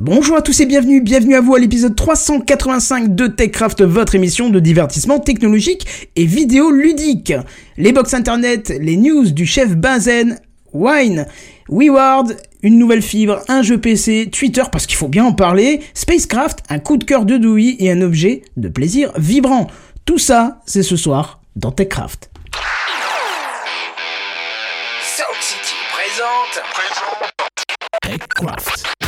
Bonjour 0.00 0.36
à 0.36 0.42
tous 0.42 0.60
et 0.60 0.66
bienvenue, 0.66 1.00
bienvenue 1.00 1.34
à 1.34 1.40
vous 1.40 1.56
à 1.56 1.58
l'épisode 1.58 1.96
385 1.96 3.16
de 3.16 3.26
TechCraft, 3.26 3.82
votre 3.82 4.14
émission 4.14 4.48
de 4.48 4.60
divertissement 4.60 5.18
technologique 5.18 6.08
et 6.14 6.24
vidéo 6.24 6.70
ludique. 6.70 7.32
Les 7.76 7.90
box 7.90 8.14
internet, 8.14 8.72
les 8.80 8.96
news 8.96 9.28
du 9.32 9.44
chef 9.44 9.74
Benzen, 9.74 10.38
Wine, 10.72 11.26
WeWard, 11.68 12.36
une 12.62 12.78
nouvelle 12.78 13.02
fibre, 13.02 13.40
un 13.48 13.62
jeu 13.62 13.80
PC, 13.80 14.28
Twitter 14.30 14.62
parce 14.70 14.86
qu'il 14.86 14.96
faut 14.96 15.08
bien 15.08 15.24
en 15.24 15.32
parler, 15.32 15.80
Spacecraft, 15.94 16.60
un 16.68 16.78
coup 16.78 16.96
de 16.96 17.02
cœur 17.02 17.24
de 17.24 17.36
Dewey 17.36 17.74
et 17.80 17.90
un 17.90 18.00
objet 18.00 18.42
de 18.56 18.68
plaisir 18.68 19.10
vibrant. 19.18 19.66
Tout 20.04 20.18
ça, 20.18 20.60
c'est 20.64 20.84
ce 20.84 20.94
soir 20.94 21.40
dans 21.56 21.72
TechCraft. 21.72 22.30
Sound 25.02 25.40
City 25.40 25.74
présente. 25.90 26.62
TechCraft. 28.00 29.07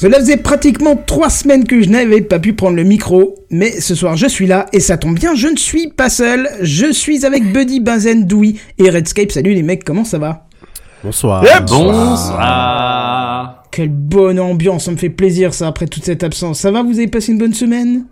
Cela 0.00 0.18
faisait 0.18 0.38
pratiquement 0.38 0.96
trois 0.96 1.28
semaines 1.28 1.64
que 1.66 1.82
je 1.82 1.90
n'avais 1.90 2.22
pas 2.22 2.38
pu 2.38 2.54
prendre 2.54 2.74
le 2.74 2.84
micro, 2.84 3.34
mais 3.50 3.82
ce 3.82 3.94
soir 3.94 4.16
je 4.16 4.26
suis 4.28 4.46
là 4.46 4.64
et 4.72 4.80
ça 4.80 4.96
tombe 4.96 5.14
bien, 5.14 5.34
je 5.34 5.46
ne 5.48 5.58
suis 5.58 5.88
pas 5.88 6.08
seul. 6.08 6.48
Je 6.62 6.90
suis 6.90 7.26
avec 7.26 7.52
Buddy, 7.52 7.80
Benzen, 7.80 8.24
Dewey 8.26 8.54
et 8.78 8.88
Redscape. 8.88 9.30
Salut 9.30 9.52
les 9.52 9.62
mecs, 9.62 9.84
comment 9.84 10.04
ça 10.06 10.16
va? 10.16 10.46
Bonsoir. 11.04 11.44
Bonsoir. 11.68 13.62
Quelle 13.70 13.90
bonne 13.90 14.40
ambiance, 14.40 14.86
ça 14.86 14.90
me 14.90 14.96
fait 14.96 15.10
plaisir 15.10 15.52
ça 15.52 15.66
après 15.68 15.86
toute 15.86 16.06
cette 16.06 16.24
absence. 16.24 16.60
Ça 16.60 16.70
va, 16.70 16.82
vous 16.82 16.96
avez 16.98 17.08
passé 17.08 17.32
une 17.32 17.38
bonne 17.38 17.52
semaine? 17.52 18.06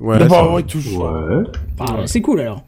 Ouais, 0.00 0.18
Bah 0.18 0.28
ça- 0.28 0.50
ouais, 0.52 0.62
toujours. 0.64 1.04
Ouais. 1.04 1.44
Ah, 1.78 1.96
C'est 2.04 2.20
cool 2.20 2.40
alors. 2.40 2.62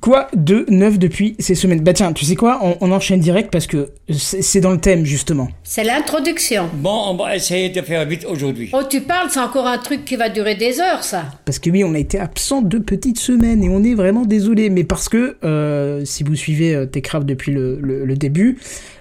Quoi 0.00 0.28
de 0.34 0.64
neuf 0.68 0.98
depuis 0.98 1.34
ces 1.40 1.54
semaines? 1.56 1.80
Bah 1.80 1.92
tiens, 1.92 2.12
tu 2.12 2.24
sais 2.24 2.36
quoi? 2.36 2.60
On, 2.62 2.76
on 2.80 2.92
enchaîne 2.92 3.18
direct 3.20 3.50
parce 3.50 3.66
que 3.66 3.88
c'est 4.12 4.60
dans 4.60 4.70
le 4.70 4.78
thème 4.78 5.04
justement. 5.04 5.48
C'est 5.64 5.82
l'introduction. 5.82 6.68
Bon, 6.74 7.02
on 7.08 7.14
va 7.16 7.34
essayer 7.34 7.68
de 7.70 7.80
faire 7.82 8.06
vite 8.06 8.24
aujourd'hui. 8.24 8.70
Oh, 8.72 8.82
tu 8.88 9.00
parles, 9.00 9.28
c'est 9.30 9.40
encore 9.40 9.66
un 9.66 9.78
truc 9.78 10.04
qui 10.04 10.14
va 10.16 10.28
durer 10.28 10.54
des 10.54 10.78
heures, 10.80 11.02
ça. 11.02 11.24
Parce 11.44 11.58
que 11.58 11.68
oui, 11.70 11.82
on 11.82 11.94
a 11.94 11.98
été 11.98 12.18
absent 12.18 12.62
deux 12.62 12.80
petites 12.82 13.18
semaines 13.18 13.62
et 13.64 13.68
on 13.68 13.82
est 13.82 13.94
vraiment 13.94 14.24
désolé. 14.24 14.70
Mais 14.70 14.84
parce 14.84 15.08
que 15.08 15.36
euh, 15.44 16.04
si 16.04 16.22
vous 16.22 16.36
suivez 16.36 16.74
euh, 16.74 16.86
Techcraft 16.86 17.26
depuis 17.26 17.50
le, 17.52 17.78
le- 17.80 18.04
le 18.04 18.14
début, 18.16 18.58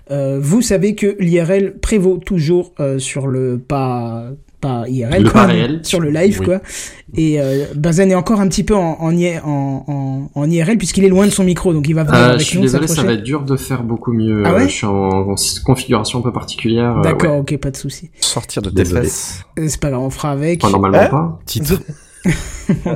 euh, 0.10 0.40
vous 0.42 0.62
savez 0.64 0.96
que 0.96 1.16
l'IRL 1.20 1.76
prévaut 1.80 2.18
toujours 2.18 2.74
euh, 2.80 2.98
sur 2.98 3.28
le 3.28 3.60
pas 3.60 4.32
pas 4.60 4.86
IRL, 4.88 5.24
Le 5.24 5.30
quoi, 5.30 5.42
pas 5.42 5.48
réel. 5.48 5.80
sur 5.84 6.00
le 6.00 6.10
live 6.10 6.38
Oui. 6.40 6.46
quoi. 6.46 6.62
Et 7.16 7.40
euh, 7.40 7.66
Benzen 7.76 8.12
est 8.12 8.16
encore 8.16 8.40
un 8.42 8.48
petit 8.48 8.64
peu 8.64 8.76
en, 8.76 8.98
en, 9.00 9.12
I- 9.16 9.38
en, 9.44 9.84
en- 9.88 10.30
en 10.34 10.50
IRL 10.50 10.78
puisqu'il 10.78 11.04
est 11.06 11.10
loin 11.10 11.26
de 11.26 11.32
son 11.32 11.44
micro, 11.44 11.74
donc 11.74 11.88
il 11.88 11.94
va 11.94 12.04
venir 12.04 12.20
Euh, 12.20 12.28
avec 12.30 12.40
je 12.40 12.46
suis 12.46 12.58
nous 12.58 12.64
désolé, 12.64 12.88
ça 12.88 13.04
va 13.04 13.14
être 13.14 13.24
dur 13.24 13.44
de 13.44 13.56
faire 13.56 13.84
beaucoup 13.84 14.12
mieux. 14.14 14.44
Ah 14.46 14.54
ouais 14.56 14.64
Euh, 14.64 14.68
je 14.68 14.74
suis 14.74 14.86
en, 14.86 15.32
en 15.32 15.36
configuration 15.64 16.20
un 16.20 16.22
peu 16.24 16.34
particulière. 16.34 16.98
euh, 16.98 17.02
D'accord, 17.02 17.34
ouais. 17.34 17.40
ok, 17.40 17.58
pas 17.58 17.72
de 17.72 17.78
souci. 17.78 18.10
Sortir 18.20 18.62
de 18.62 18.70
tes 18.70 18.84
fesses. 18.86 19.44
Euh, 19.60 19.66
C'est 19.68 19.80
pas 19.80 19.90
grave, 19.90 20.02
on 20.02 20.10
fera 20.10 20.32
avec. 20.32 20.64
Enfin, 20.64 20.72
normalement 20.72 20.98
Hein 21.00 21.08
pas. 21.10 21.40
Titre. 21.46 21.80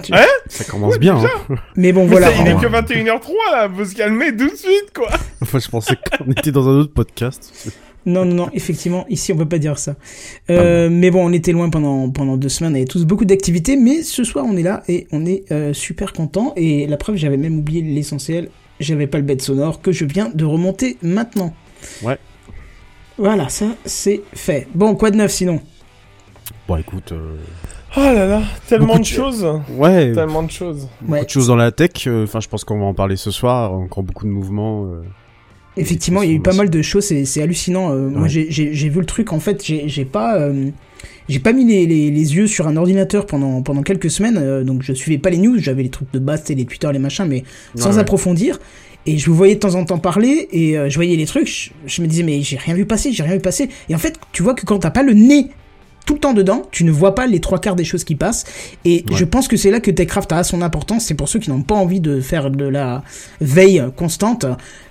Tu- 0.03 0.11
Ça 0.49 0.63
commence 0.66 0.99
bien. 0.99 1.16
Hein. 1.16 1.55
Mais 1.78 1.93
bon, 1.93 2.03
Mais 2.03 2.09
voilà. 2.11 2.28
ça, 2.31 2.41
il 2.41 2.47
est 2.49 2.55
que 2.55 2.66
21h03 2.67 3.29
là, 3.53 3.69
faut 3.73 3.85
se 3.85 3.95
calmer 3.95 4.35
tout 4.35 4.49
de 4.49 4.55
suite 4.55 4.91
quoi. 4.93 5.07
Enfin, 5.41 5.59
je 5.59 5.69
pensais 5.69 5.95
qu'on 5.95 6.29
était 6.31 6.51
dans 6.51 6.67
un 6.67 6.79
autre 6.79 6.93
podcast. 6.93 7.72
Non, 8.06 8.25
non, 8.25 8.34
non, 8.34 8.50
effectivement, 8.53 9.06
ici 9.09 9.31
on 9.31 9.38
peut 9.38 9.47
pas 9.47 9.59
dire 9.59 9.78
ça. 9.78 9.95
Euh, 10.50 10.89
mais 10.91 11.12
bon, 11.12 11.23
on 11.28 11.31
était 11.34 11.51
loin 11.51 11.69
pendant, 11.69 12.09
pendant 12.09 12.35
deux 12.38 12.50
semaines, 12.50 12.73
on 12.73 12.75
avait 12.75 12.85
tous 12.85 13.06
beaucoup 13.06 13.25
d'activités, 13.25 13.78
mais 13.78 14.01
ce 14.01 14.23
soir 14.23 14.44
on 14.47 14.57
est 14.57 14.63
là 14.63 14.81
et 14.88 15.07
on 15.12 15.25
est 15.25 15.44
euh, 15.51 15.72
super 15.73 16.11
content. 16.13 16.53
Et 16.56 16.88
la 16.88 16.97
preuve, 16.97 17.16
j'avais 17.17 17.38
même 17.38 17.59
oublié 17.59 17.81
l'essentiel, 17.84 18.50
j'avais 18.79 19.06
pas 19.07 19.17
le 19.19 19.23
bête 19.23 19.41
sonore 19.44 19.81
que 19.81 19.91
je 19.91 20.06
viens 20.06 20.29
de 20.34 20.45
remonter 20.45 20.97
maintenant. 21.03 21.53
Ouais. 22.01 22.17
Voilà, 23.17 23.50
ça 23.50 23.67
c'est 23.85 24.22
fait. 24.34 24.67
Bon, 24.73 24.95
quoi 24.95 25.11
de 25.11 25.17
neuf 25.17 25.31
sinon? 25.31 25.59
Bon, 26.67 26.78
écoute. 26.78 27.11
euh, 27.11 27.35
Oh 27.97 28.00
là 28.00 28.25
là, 28.25 28.41
tellement 28.67 28.95
de 28.95 29.00
de- 29.01 29.06
choses. 29.06 29.45
Ouais. 29.78 30.13
Tellement 30.13 30.44
de 30.44 30.50
choses. 30.50 30.88
Beaucoup 31.01 31.11
Ouais, 31.13 31.25
de 31.25 31.29
choses 31.29 31.47
dans 31.47 31.57
la 31.57 31.72
tech. 31.73 31.91
euh, 32.07 32.23
Enfin, 32.23 32.40
je 32.40 32.47
pense 32.47 32.63
qu'on 32.63 32.79
va 32.79 32.85
en 32.85 32.94
parler 32.94 33.17
ce 33.17 33.31
soir. 33.31 33.73
Encore 33.73 34.01
beaucoup 34.03 34.25
de 34.25 34.31
mouvements. 34.31 34.85
Effectivement, 35.77 36.21
il 36.21 36.29
y 36.29 36.33
a 36.33 36.35
eu 36.35 36.41
pas 36.41 36.53
mal 36.53 36.69
de 36.69 36.81
choses, 36.81 37.05
c'est 37.25 37.41
hallucinant. 37.41 37.91
Euh, 37.91 38.09
Moi 38.09 38.23
Ouais. 38.23 38.29
j'ai- 38.29 38.89
vu 38.89 38.99
le 38.99 39.05
truc, 39.05 39.31
en 39.33 39.39
fait, 39.39 39.63
j'ai 39.63 40.05
pas. 40.05 40.37
euh, 40.39 40.69
J'ai 41.29 41.39
pas 41.39 41.53
mis 41.53 41.63
les, 41.65 41.85
les, 41.85 42.11
les 42.11 42.35
yeux 42.35 42.45
sur 42.47 42.67
un 42.67 42.75
ordinateur 42.75 43.25
pendant, 43.25 43.61
pendant 43.61 43.83
quelques 43.83 44.09
semaines, 44.11 44.37
euh, 44.37 44.63
donc 44.65 44.81
je 44.83 44.91
suivais 44.91 45.17
pas 45.17 45.29
les 45.29 45.37
news, 45.37 45.57
j'avais 45.59 45.81
les 45.83 45.89
trucs 45.89 46.11
de 46.11 46.19
base, 46.19 46.43
les 46.49 46.65
Twitter, 46.65 46.89
les 46.91 46.99
machins, 46.99 47.25
mais 47.25 47.43
sans 47.75 47.89
Ouais, 47.89 47.95
ouais. 47.95 48.01
approfondir. 48.01 48.59
Et 49.05 49.17
je 49.17 49.27
vous 49.29 49.35
voyais 49.35 49.55
de 49.55 49.59
temps 49.59 49.75
en 49.75 49.85
temps 49.85 49.97
parler, 49.99 50.49
et 50.51 50.73
je 50.89 50.95
voyais 50.95 51.15
les 51.15 51.25
trucs, 51.25 51.47
je, 51.47 51.69
je 51.85 52.01
me 52.01 52.07
disais, 52.07 52.23
mais 52.23 52.41
j'ai 52.41 52.57
rien 52.57 52.73
vu 52.75 52.85
passer, 52.85 53.13
j'ai 53.13 53.23
rien 53.23 53.33
vu 53.35 53.39
passer. 53.39 53.69
Et 53.87 53.95
en 53.95 53.97
fait, 53.97 54.19
tu 54.33 54.43
vois 54.43 54.55
que 54.55 54.65
quand 54.65 54.79
t'as 54.79 54.89
pas 54.91 55.03
le 55.03 55.13
nez 55.13 55.47
tout 56.06 56.16
le 56.16 56.19
temps 56.19 56.34
dedans, 56.34 56.63
tu 56.72 56.84
ne 56.84 56.91
vois 56.91 57.16
pas 57.16 57.28
les 57.28 57.39
trois 57.39 57.59
quarts 57.59 57.75
des 57.75 57.84
choses 57.84 58.03
qui 58.03 58.16
passent. 58.16 58.44
Et 58.85 59.06
Ouais. 59.09 59.16
je 59.17 59.23
pense 59.25 59.47
que 59.47 59.56
c'est 59.57 59.72
là 59.72 59.79
que 59.79 59.91
Techcraft 59.91 60.31
a 60.31 60.44
son 60.44 60.62
importance. 60.62 61.06
C'est 61.06 61.13
pour 61.13 61.29
ceux 61.29 61.39
qui 61.39 61.50
n'ont 61.50 61.62
pas 61.62 61.75
envie 61.75 62.00
de 62.00 62.19
faire 62.22 62.50
de 62.51 62.66
la 62.66 63.03
veille 63.39 63.84
constante. 63.95 64.45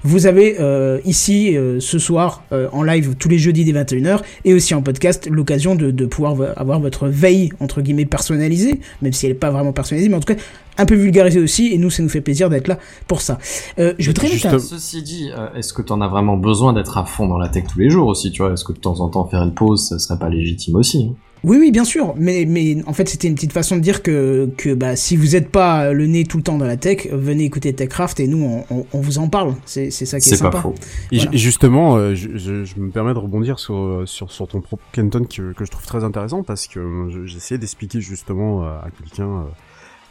Vous 0.04 0.26
avez 0.26 0.56
euh, 0.60 0.98
ici, 1.04 1.56
euh, 1.56 1.78
ce 1.80 1.98
soir, 1.98 2.44
euh, 2.52 2.68
en 2.72 2.82
live, 2.82 3.16
tous 3.18 3.28
les 3.28 3.38
jeudis 3.38 3.64
dès 3.64 3.72
21h, 3.72 4.20
et 4.44 4.54
aussi 4.54 4.74
en 4.74 4.82
podcast, 4.82 5.28
l'occasion 5.30 5.74
de, 5.74 5.90
de 5.90 6.06
pouvoir 6.06 6.34
vo- 6.34 6.44
avoir 6.56 6.80
votre 6.80 7.08
veille, 7.08 7.50
entre 7.60 7.82
guillemets, 7.82 8.06
personnalisée, 8.06 8.80
même 9.02 9.12
si 9.12 9.26
elle 9.26 9.32
n'est 9.32 9.38
pas 9.38 9.50
vraiment 9.50 9.72
personnalisée, 9.72 10.08
mais 10.08 10.16
en 10.16 10.20
tout 10.20 10.32
cas, 10.34 10.40
un 10.78 10.86
peu 10.86 10.94
vulgarisée 10.94 11.40
aussi, 11.40 11.72
et 11.72 11.78
nous, 11.78 11.90
ça 11.90 12.02
nous 12.02 12.08
fait 12.08 12.20
plaisir 12.20 12.48
d'être 12.50 12.68
là 12.68 12.78
pour 13.06 13.20
ça. 13.20 13.38
Euh, 13.78 13.94
je 13.98 14.06
voudrais 14.10 14.28
Juste- 14.28 14.58
Ceci 14.58 15.02
dit, 15.02 15.30
euh, 15.36 15.48
est-ce 15.54 15.72
que 15.72 15.82
t'en 15.82 16.00
as 16.00 16.08
vraiment 16.08 16.36
besoin 16.36 16.72
d'être 16.72 16.96
à 16.98 17.04
fond 17.04 17.26
dans 17.28 17.38
la 17.38 17.48
tech 17.48 17.64
tous 17.72 17.78
les 17.80 17.90
jours 17.90 18.06
aussi, 18.08 18.30
tu 18.30 18.42
vois? 18.42 18.52
Est-ce 18.52 18.64
que 18.64 18.72
de 18.72 18.78
temps 18.78 19.00
en 19.00 19.08
temps 19.08 19.24
faire 19.26 19.42
une 19.42 19.54
pause, 19.54 19.88
ça 19.88 19.98
serait 19.98 20.18
pas 20.18 20.28
légitime 20.28 20.76
aussi 20.76 21.08
hein? 21.10 21.14
Oui, 21.42 21.56
oui, 21.58 21.70
bien 21.70 21.84
sûr, 21.84 22.12
mais, 22.18 22.44
mais 22.46 22.76
en 22.86 22.92
fait, 22.92 23.08
c'était 23.08 23.26
une 23.26 23.34
petite 23.34 23.54
façon 23.54 23.76
de 23.76 23.80
dire 23.80 24.02
que, 24.02 24.50
que 24.58 24.74
bah, 24.74 24.94
si 24.94 25.16
vous 25.16 25.28
n'êtes 25.28 25.48
pas 25.48 25.90
le 25.90 26.06
nez 26.06 26.24
tout 26.24 26.36
le 26.36 26.42
temps 26.42 26.58
dans 26.58 26.66
la 26.66 26.76
tech, 26.76 27.08
venez 27.10 27.44
écouter 27.44 27.72
TechCraft 27.72 28.20
et 28.20 28.26
nous, 28.26 28.44
on, 28.44 28.64
on, 28.70 28.86
on 28.92 29.00
vous 29.00 29.16
en 29.16 29.28
parle. 29.30 29.54
C'est 29.64 29.90
c'est 29.90 30.04
ça 30.04 30.20
qui 30.20 30.28
est, 30.28 30.36
sympa. 30.36 30.50
pas 30.50 30.60
faux. 30.60 30.74
Et, 31.10 31.16
Voilà. 31.16 31.30
ju- 31.30 31.36
et 31.36 31.38
justement, 31.38 31.96
euh, 31.96 32.14
je, 32.14 32.28
je- 32.36 32.64
je 32.64 32.78
me 32.78 32.90
permets 32.90 33.14
de 33.14 33.18
rebondir 33.18 33.58
sur, 33.58 34.02
sur, 34.04 34.30
sur 34.30 34.48
ton 34.48 34.60
propos, 34.60 34.82
Kenton, 34.92 35.24
que, 35.24 35.54
que 35.54 35.64
je 35.64 35.70
trouve 35.70 35.86
très 35.86 36.04
intéressant 36.04 36.42
parce 36.42 36.66
que 36.66 37.08
je- 37.10 37.24
j'essayais 37.24 37.56
d'expliquer 37.58 38.02
justement 38.02 38.62
à 38.64 38.88
quelqu'un 39.02 39.46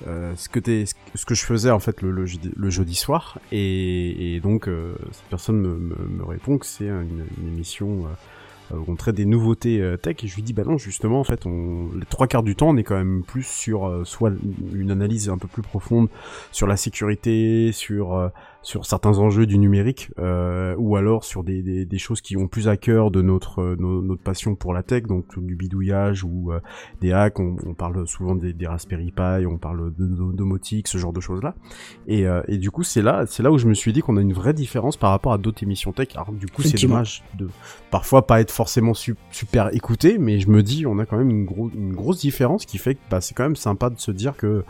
euh, 0.07 0.33
ce 0.35 0.49
que 0.49 0.59
t'es, 0.59 0.85
ce 1.15 1.25
que 1.25 1.35
je 1.35 1.45
faisais 1.45 1.71
en 1.71 1.79
fait 1.79 2.01
le, 2.01 2.11
le, 2.11 2.25
le 2.55 2.69
jeudi 2.69 2.95
soir, 2.95 3.39
et, 3.51 4.35
et 4.35 4.39
donc 4.39 4.67
euh, 4.67 4.95
cette 5.11 5.25
personne 5.29 5.59
me, 5.59 5.75
me, 5.75 5.95
me 6.07 6.23
répond 6.23 6.57
que 6.57 6.65
c'est 6.65 6.87
une, 6.87 7.25
une 7.41 7.47
émission 7.47 8.05
euh, 8.71 8.75
où 8.75 8.85
on 8.87 8.95
traite 8.95 9.15
des 9.15 9.25
nouveautés 9.25 9.81
euh, 9.81 9.97
tech, 9.97 10.23
et 10.23 10.27
je 10.27 10.35
lui 10.35 10.43
dis 10.43 10.53
bah 10.53 10.63
non 10.65 10.77
justement 10.77 11.19
en 11.19 11.23
fait 11.23 11.45
on, 11.45 11.89
les 11.99 12.05
trois 12.05 12.27
quarts 12.27 12.43
du 12.43 12.55
temps 12.55 12.69
on 12.69 12.77
est 12.77 12.83
quand 12.83 12.97
même 12.97 13.23
plus 13.23 13.43
sur 13.43 13.87
euh, 13.87 14.05
soit 14.05 14.31
une 14.73 14.91
analyse 14.91 15.29
un 15.29 15.37
peu 15.37 15.47
plus 15.47 15.63
profonde 15.63 16.07
sur 16.51 16.67
la 16.67 16.77
sécurité, 16.77 17.71
sur 17.71 18.31
sur 18.61 18.85
certains 18.85 19.17
enjeux 19.19 19.45
du 19.45 19.57
numérique, 19.57 20.11
euh, 20.19 20.75
ou 20.77 20.97
alors 20.97 21.23
sur 21.23 21.43
des, 21.43 21.61
des, 21.61 21.85
des, 21.85 21.97
choses 21.97 22.19
qui 22.19 22.35
ont 22.35 22.47
plus 22.47 22.67
à 22.67 22.75
cœur 22.75 23.09
de 23.09 23.21
notre 23.21 23.61
euh, 23.61 23.75
notre 23.79 24.21
passion 24.21 24.55
pour 24.55 24.73
la 24.73 24.83
tech, 24.83 25.03
donc 25.03 25.39
du 25.39 25.55
bidouillage 25.55 26.23
ou 26.25 26.51
euh, 26.51 26.59
des 26.99 27.13
hacks. 27.13 27.39
On, 27.39 27.55
on, 27.65 27.73
parle 27.73 28.05
souvent 28.05 28.35
des, 28.35 28.51
des, 28.51 28.67
Raspberry 28.67 29.11
Pi, 29.11 29.45
on 29.47 29.57
parle 29.57 29.93
de, 29.95 30.05
de 30.05 30.31
domotique, 30.33 30.87
ce 30.89 30.97
genre 30.97 31.13
de 31.13 31.21
choses 31.21 31.41
là. 31.41 31.55
Et, 32.07 32.27
euh, 32.27 32.41
et 32.47 32.57
du 32.57 32.69
coup, 32.69 32.83
c'est 32.83 33.01
là, 33.01 33.25
c'est 33.27 33.43
là 33.43 33.51
où 33.51 33.57
je 33.57 33.67
me 33.67 33.73
suis 33.73 33.93
dit 33.93 34.01
qu'on 34.01 34.17
a 34.17 34.21
une 34.21 34.33
vraie 34.33 34.53
différence 34.53 34.97
par 34.97 35.11
rapport 35.11 35.31
à 35.31 35.37
d'autres 35.37 35.63
émissions 35.63 35.93
tech. 35.93 36.09
Alors 36.15 36.33
du 36.33 36.47
coup, 36.47 36.61
c'est 36.61 36.81
dommage 36.81 37.23
de 37.37 37.47
parfois 37.91 38.27
pas 38.27 38.41
être 38.41 38.51
forcément 38.51 38.93
su 38.93 39.15
super 39.31 39.73
écouté, 39.73 40.17
mais 40.17 40.39
je 40.39 40.49
me 40.49 40.63
dis 40.63 40.85
on 40.85 40.99
a 40.99 41.05
quand 41.05 41.17
même 41.17 41.29
une, 41.29 41.45
gros, 41.45 41.69
une 41.73 41.93
grosse 41.95 42.19
différence 42.19 42.65
qui 42.65 42.77
fait 42.77 42.95
que 42.95 42.99
bah, 43.09 43.21
c'est 43.21 43.33
quand 43.33 43.43
même 43.43 43.55
sympa 43.55 43.89
de 43.89 43.99
se 43.99 44.11
dire 44.11 44.35
que 44.35 44.65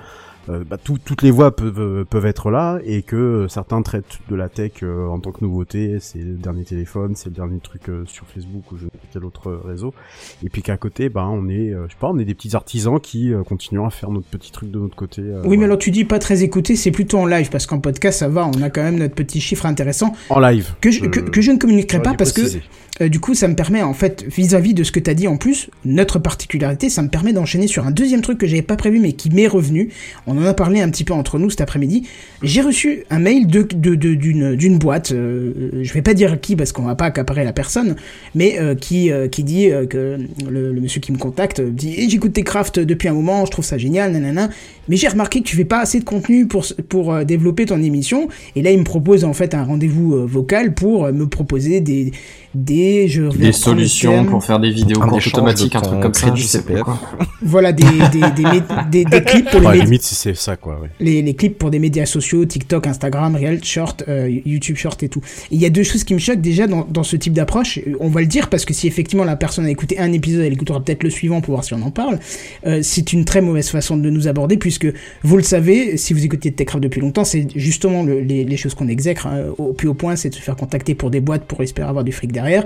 euh, 0.50 0.64
bah, 0.68 0.78
tout, 0.82 0.98
toutes 1.04 1.22
les 1.22 1.32
voix 1.32 1.56
peuvent, 1.56 2.06
peuvent 2.06 2.26
être 2.26 2.50
là 2.50 2.80
et 2.86 3.02
que 3.02 3.48
certains 3.50 3.82
traitent 3.82 4.20
de 4.30 4.36
la 4.36 4.50
tech 4.50 4.72
euh, 4.84 5.08
en 5.08 5.20
tant 5.20 5.32
que 5.32 5.44
nouveauté, 5.44 5.98
c'est 6.00 6.20
le 6.20 6.36
dernier 6.36 6.64
téléphone, 6.64 7.14
c'est 7.16 7.30
le 7.30 7.36
dernier 7.36 7.60
truc 7.60 7.90
euh, 7.90 8.04
sur 8.06 8.26
Facebook 8.28 8.72
ou 8.72 8.78
je 8.78 8.86
ne 8.86 8.90
sais 8.90 8.98
quel 9.12 9.26
autre 9.26 9.60
réseau, 9.66 9.94
et 10.44 10.50
puis 10.50 10.62
qu'à 10.62 10.78
côté, 10.78 11.10
bah 11.10 11.28
on 11.30 11.50
est, 11.50 11.72
je 11.72 11.92
sais 11.92 12.00
pas, 12.00 12.10
on 12.10 12.18
est 12.20 12.26
des 12.26 12.34
petits 12.34 12.56
artisans 12.56 13.00
qui 13.00 13.32
continuent 13.48 13.86
à 13.86 13.90
faire 13.90 14.12
notre 14.12 14.28
petit 14.28 14.52
truc 14.52 14.72
de 14.72 14.80
notre 14.80 14.96
côté. 14.96 15.22
oui, 15.22 15.32
voilà. 15.32 15.58
mais 15.58 15.66
alors 15.66 15.78
tu 15.78 15.92
dis 15.92 16.06
pas 16.06 16.20
très 16.20 16.44
écouté, 16.44 16.76
c'est 16.76 16.92
plutôt 16.92 17.20
en 17.20 17.26
live 17.26 17.50
parce 17.50 17.66
qu'en 17.66 17.80
podcast 17.80 18.20
ça 18.20 18.28
va, 18.28 18.48
on 18.48 18.62
a 18.62 18.70
quand 18.70 18.84
même 18.84 18.98
notre 18.98 19.16
petit 19.16 19.42
chiffre 19.42 19.66
intéressant. 19.66 20.14
En 20.30 20.40
live. 20.40 20.74
Que 20.82 20.92
je, 20.92 21.06
que, 21.06 21.20
que 21.20 21.42
je 21.42 21.52
ne 21.52 21.58
communiquerai 21.58 22.02
pas 22.02 22.14
parce 22.14 22.34
préciser. 22.34 22.60
que 22.60 22.66
euh, 23.02 23.10
du 23.10 23.20
coup, 23.20 23.34
ça 23.34 23.48
me 23.48 23.56
permet, 23.56 23.82
en 23.82 23.94
fait, 23.94 24.24
vis-à-vis 24.24 24.72
-vis 24.72 24.76
de 24.76 24.84
ce 24.84 24.92
que 24.92 25.00
tu 25.00 25.10
as 25.10 25.14
dit 25.14 25.28
en 25.28 25.38
plus, 25.38 25.70
notre 25.86 26.20
particularité, 26.20 26.90
ça 26.90 27.02
me 27.02 27.10
permet 27.10 27.34
d'enchaîner 27.34 27.68
sur 27.68 27.86
un 27.86 27.92
deuxième 27.92 28.22
truc 28.22 28.38
que 28.38 28.48
j'avais 28.48 28.62
pas 28.62 28.76
prévu 28.76 29.00
mais 29.00 29.14
qui 29.14 29.30
m'est 29.30 29.48
revenu. 29.48 29.90
On 30.30 30.38
en 30.38 30.46
a 30.46 30.54
parlé 30.54 30.80
un 30.80 30.90
petit 30.90 31.04
peu 31.04 31.14
entre 31.14 31.40
nous 31.40 31.50
cet 31.50 31.62
après-midi. 31.62 32.08
J'ai 32.44 32.62
reçu 32.62 33.04
un 33.10 33.20
mail 33.20 33.48
d'une 33.48 34.78
boîte, 34.78 35.12
euh, 35.12 35.72
je 35.82 35.94
vais 35.94 36.04
pas 36.04 36.14
dire 36.14 36.40
qui 36.40 36.56
parce 36.56 36.72
qu'on 36.72 36.84
va 36.84 36.96
pas 36.96 37.06
accaparer 37.06 37.44
la 37.44 37.52
personne, 37.52 37.96
mais 38.36 38.60
euh, 38.60 38.76
qui 38.76 39.12
qui 39.32 39.44
dit 39.44 39.70
que 39.90 40.18
le, 40.50 40.72
le, 40.72 40.82
monsieur 40.82 41.02
qui 41.02 41.12
me 41.12 41.18
contacte 41.18 41.62
dit 41.62 41.96
eh, 41.98 42.10
j'écoute 42.10 42.34
tes 42.34 42.44
crafts 42.44 42.80
depuis 42.80 43.08
un 43.08 43.14
moment, 43.14 43.46
je 43.46 43.52
trouve 43.52 43.66
ça 43.66 43.78
génial, 43.78 44.12
nanana. 44.12 44.50
Mais 44.88 44.96
j'ai 44.96 45.08
remarqué 45.08 45.40
que 45.40 45.46
tu 45.46 45.56
fais 45.56 45.66
pas 45.66 45.80
assez 45.80 46.00
de 46.00 46.06
contenu 46.06 46.48
pour 46.48 46.66
pour 46.90 47.26
développer 47.26 47.66
ton 47.66 47.82
émission. 47.82 48.28
Et 48.56 48.62
là, 48.62 48.72
il 48.72 48.80
me 48.80 48.84
propose 48.84 49.24
en 49.24 49.34
fait 49.34 49.54
un 49.54 49.64
rendez-vous 49.64 50.28
vocal 50.28 50.74
pour 50.74 51.12
me 51.12 51.28
proposer 51.28 51.82
des 51.82 52.12
des 52.56 53.08
je 53.08 53.24
des 53.38 53.52
solutions 53.52 54.26
pour 54.26 54.44
faire 54.44 54.60
des 54.60 54.72
vidéos 54.72 55.00
courtes 55.00 55.28
automatiques 55.28 55.76
un 55.76 55.82
truc 55.82 56.00
comme 56.00 56.14
ça 56.16 56.32
du 56.32 56.42
CPF 56.42 56.82
voilà 57.44 57.72
des 57.72 57.84
des, 58.12 58.20
des, 58.32 58.62
des, 58.92 59.06
des, 59.06 59.24
clips 59.24 59.52
pour 59.52 59.64
ouais, 59.64 59.78
les 59.78 59.84
limite 59.84 60.02
si 60.02 60.16
c'est 60.16 60.36
ça 60.36 60.56
quoi 60.56 60.80
ouais. 60.80 60.90
les, 61.00 61.22
les 61.22 61.36
clips 61.36 61.60
pour 61.60 61.70
des 61.70 61.78
médias 61.78 62.08
sociaux 62.08 62.46
TikTok 62.46 62.88
Instagram 62.88 63.36
Real 63.36 63.64
Short 63.64 64.04
euh, 64.08 64.28
YouTube 64.46 64.78
Short 64.78 65.02
et 65.04 65.10
tout. 65.10 65.22
Il 65.52 65.62
y 65.62 65.66
a 65.66 65.70
deux 65.70 65.84
choses 65.84 66.04
qui 66.04 66.16
me 66.16 66.20
choquent 66.20 66.42
déjà 66.42 66.66
dans, 66.66 66.88
dans 66.90 67.04
ce 67.04 67.16
type 67.18 67.34
d'approche 67.34 67.80
on 68.00 68.10
va 68.10 68.22
le 68.22 68.28
dire 68.28 68.50
parce 68.50 68.66
que 68.66 68.74
si 68.74 68.88
effectivement 68.88 69.26
la 69.26 69.36
personne 69.36 69.66
a 69.66 69.70
écouté 69.70 70.00
un 70.00 70.12
épisode 70.12 70.42
elle 70.42 70.54
écoutera 70.54 70.84
peut-être 70.84 71.04
le 71.04 71.12
suivant 71.12 71.42
pour 71.42 71.54
voir 71.54 71.64
si 71.64 71.76
on 71.76 71.82
en 71.84 71.92
parle 71.92 72.20
euh, 72.66 72.80
c'est 72.82 73.14
une 73.14 73.26
très 73.26 73.42
mauvaise 73.42 73.70
façon 73.70 73.96
de 73.96 74.10
nous 74.10 74.28
aborder 74.28 74.58
puisque 74.58 74.88
vous 75.22 75.38
le 75.38 75.44
savez 75.44 75.98
si 75.98 76.14
vous 76.14 76.26
écoutez 76.26 76.52
Techcraft 76.52 76.84
depuis 76.84 77.02
longtemps 77.02 77.26
c'est 77.26 77.48
justement 77.56 78.02
le, 78.02 78.22
les, 78.22 78.44
les 78.44 78.58
choses 78.58 78.74
qu'on 78.74 78.88
exècre 78.88 79.28
hein, 79.28 79.46
au 79.60 79.74
plus 79.74 79.88
haut 79.88 79.94
point 79.94 80.16
c'est 80.16 80.30
de 80.30 80.36
se 80.36 80.42
faire 80.42 80.56
contacter 80.56 80.96
pour 80.96 81.12
des 81.12 81.20
boîtes 81.20 81.44
pour 81.44 81.62
espérer 81.62 81.88
avoir 81.88 82.04
du 82.04 82.12
fric 82.12 82.32
derrière. 82.42 82.64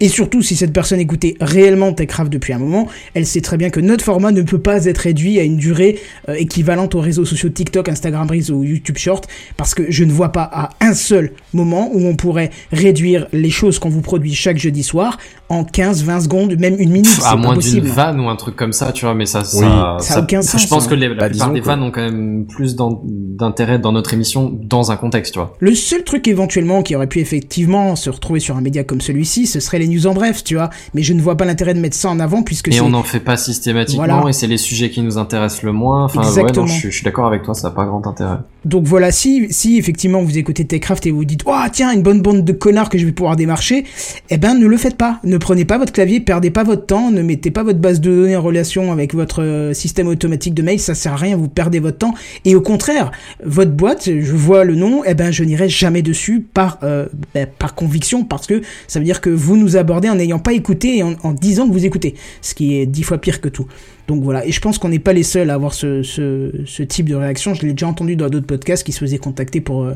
Et 0.00 0.08
surtout, 0.08 0.42
si 0.42 0.56
cette 0.56 0.74
personne 0.74 1.00
écoutait 1.00 1.36
réellement 1.40 1.92
Techcraft 1.92 2.30
depuis 2.30 2.52
un 2.52 2.58
moment, 2.58 2.86
elle 3.14 3.24
sait 3.24 3.40
très 3.40 3.56
bien 3.56 3.70
que 3.70 3.80
notre 3.80 4.04
format 4.04 4.30
ne 4.30 4.42
peut 4.42 4.58
pas 4.58 4.84
être 4.84 4.98
réduit 4.98 5.38
à 5.38 5.42
une 5.42 5.56
durée 5.56 5.98
euh, 6.28 6.34
équivalente 6.34 6.94
aux 6.94 7.00
réseaux 7.00 7.24
sociaux 7.24 7.48
TikTok, 7.48 7.88
Instagram 7.88 8.28
Reels 8.28 8.50
ou 8.50 8.62
YouTube 8.62 8.98
Short, 8.98 9.26
parce 9.56 9.74
que 9.74 9.90
je 9.90 10.04
ne 10.04 10.12
vois 10.12 10.32
pas 10.32 10.48
à 10.52 10.70
un 10.80 10.92
seul 10.92 11.32
moment 11.54 11.90
où 11.94 12.06
on 12.06 12.14
pourrait 12.14 12.50
réduire 12.72 13.26
les 13.32 13.48
choses 13.48 13.78
qu'on 13.78 13.88
vous 13.88 14.02
produit 14.02 14.34
chaque 14.34 14.58
jeudi 14.58 14.82
soir 14.82 15.16
en 15.48 15.64
15, 15.64 16.04
20 16.04 16.20
secondes, 16.20 16.56
même 16.58 16.76
une 16.78 16.90
minute. 16.90 17.18
À 17.24 17.36
moins 17.36 17.56
d'une 17.56 17.86
vanne 17.86 18.20
ou 18.20 18.28
un 18.28 18.36
truc 18.36 18.56
comme 18.56 18.72
ça, 18.72 18.92
tu 18.92 19.04
vois, 19.04 19.14
mais 19.14 19.26
ça, 19.26 19.40
oui. 19.40 19.60
ça, 19.60 19.96
ça, 20.00 20.14
a 20.16 20.22
aucun 20.22 20.42
sens. 20.42 20.60
Je 20.60 20.68
pense 20.68 20.86
hein. 20.86 20.90
que 20.90 20.94
les, 20.94 21.08
la 21.08 21.14
bah, 21.14 21.28
plupart 21.30 21.52
des 21.52 21.60
vannes 21.60 21.82
ont 21.82 21.90
quand 21.90 22.02
même 22.02 22.46
plus 22.46 22.76
d'intérêt 22.76 23.78
dans 23.78 23.92
notre 23.92 24.12
émission 24.12 24.52
dans 24.62 24.90
un 24.90 24.96
contexte, 24.96 25.32
tu 25.32 25.38
vois. 25.38 25.56
Le 25.60 25.74
seul 25.74 26.04
truc 26.04 26.28
éventuellement 26.28 26.82
qui 26.82 26.94
aurait 26.96 27.06
pu 27.06 27.20
effectivement 27.20 27.96
se 27.96 28.10
retrouver 28.10 28.40
sur 28.40 28.56
un 28.56 28.60
média 28.60 28.84
comme 28.84 29.00
celui-ci, 29.00 29.46
ce 29.46 29.60
serait 29.60 29.78
les 29.78 29.85
news 29.88 30.06
en 30.06 30.14
bref, 30.14 30.44
tu 30.44 30.54
vois. 30.54 30.70
Mais 30.94 31.02
je 31.02 31.12
ne 31.12 31.20
vois 31.20 31.36
pas 31.36 31.44
l'intérêt 31.44 31.74
de 31.74 31.80
mettre 31.80 31.96
ça 31.96 32.10
en 32.10 32.20
avant 32.20 32.42
puisque 32.42 32.72
Et 32.72 32.80
on 32.80 32.88
n'en 32.88 33.02
fait 33.02 33.20
pas 33.20 33.36
systématiquement 33.36 34.04
voilà. 34.04 34.28
et 34.28 34.32
c'est 34.32 34.46
les 34.46 34.56
sujets 34.56 34.90
qui 34.90 35.02
nous 35.02 35.18
intéressent 35.18 35.62
le 35.62 35.72
moins. 35.72 36.04
Enfin, 36.04 36.22
Exactement. 36.22 36.66
Ouais, 36.66 36.72
non, 36.72 36.78
je, 36.78 36.90
je, 36.90 36.94
suis 36.94 37.04
d'accord 37.04 37.26
avec 37.26 37.42
toi, 37.42 37.54
ça 37.54 37.68
n'a 37.68 37.74
pas 37.74 37.84
grand 37.84 38.06
intérêt. 38.06 38.38
Donc 38.64 38.84
voilà, 38.84 39.12
si, 39.12 39.46
si 39.50 39.78
effectivement 39.78 40.22
vous 40.22 40.38
écoutez 40.38 40.64
Techcraft 40.64 41.06
et 41.06 41.12
vous 41.12 41.24
dites, 41.24 41.42
oh 41.46 41.54
tiens, 41.72 41.92
une 41.92 42.02
bonne 42.02 42.20
bande 42.20 42.44
de 42.44 42.52
connards 42.52 42.88
que 42.88 42.98
je 42.98 43.06
vais 43.06 43.12
pouvoir 43.12 43.36
démarcher, 43.36 43.84
eh 44.28 44.38
ben 44.38 44.54
ne 44.54 44.66
le 44.66 44.76
faites 44.76 44.96
pas. 44.96 45.20
Ne 45.22 45.38
prenez 45.38 45.64
pas 45.64 45.78
votre 45.78 45.92
clavier, 45.92 46.18
perdez 46.18 46.50
pas 46.50 46.64
votre 46.64 46.84
temps, 46.84 47.12
ne 47.12 47.22
mettez 47.22 47.52
pas 47.52 47.62
votre 47.62 47.78
base 47.78 48.00
de 48.00 48.10
données 48.10 48.36
en 48.36 48.42
relation 48.42 48.90
avec 48.90 49.14
votre 49.14 49.42
euh, 49.42 49.72
système 49.72 50.08
automatique 50.08 50.54
de 50.54 50.62
mail, 50.62 50.80
ça 50.80 50.96
sert 50.96 51.12
à 51.12 51.16
rien, 51.16 51.36
vous 51.36 51.48
perdez 51.48 51.78
votre 51.78 51.98
temps. 51.98 52.14
Et 52.44 52.56
au 52.56 52.60
contraire, 52.60 53.12
votre 53.44 53.70
boîte, 53.70 54.06
je 54.06 54.32
vois 54.32 54.64
le 54.64 54.74
nom, 54.74 55.02
eh 55.06 55.14
ben 55.14 55.30
je 55.30 55.44
n'irai 55.44 55.68
jamais 55.68 56.02
dessus 56.02 56.40
par, 56.40 56.78
euh, 56.82 57.06
ben, 57.34 57.46
par 57.46 57.74
conviction 57.74 58.24
parce 58.24 58.48
que 58.48 58.62
ça 58.88 58.98
veut 58.98 59.04
dire 59.04 59.20
que 59.20 59.30
vous 59.30 59.56
nous 59.56 59.75
abordez 59.76 60.08
en 60.08 60.16
n'ayant 60.16 60.38
pas 60.38 60.52
écouté 60.52 60.98
et 60.98 61.02
en, 61.02 61.14
en 61.22 61.32
disant 61.32 61.66
que 61.68 61.72
vous 61.72 61.84
écoutez, 61.84 62.14
ce 62.42 62.54
qui 62.54 62.76
est 62.76 62.86
dix 62.86 63.02
fois 63.02 63.18
pire 63.18 63.40
que 63.40 63.48
tout. 63.48 63.66
Donc 64.08 64.22
voilà, 64.22 64.46
et 64.46 64.52
je 64.52 64.60
pense 64.60 64.78
qu'on 64.78 64.88
n'est 64.88 65.00
pas 65.00 65.12
les 65.12 65.24
seuls 65.24 65.50
à 65.50 65.54
avoir 65.54 65.74
ce, 65.74 66.02
ce, 66.04 66.52
ce 66.64 66.82
type 66.84 67.08
de 67.08 67.16
réaction. 67.16 67.54
Je 67.54 67.62
l'ai 67.62 67.72
déjà 67.72 67.88
entendu 67.88 68.14
dans 68.14 68.28
d'autres 68.28 68.46
podcasts 68.46 68.84
qui 68.84 68.92
se 68.92 69.00
faisaient 69.00 69.18
contacter 69.18 69.60
pour, 69.60 69.88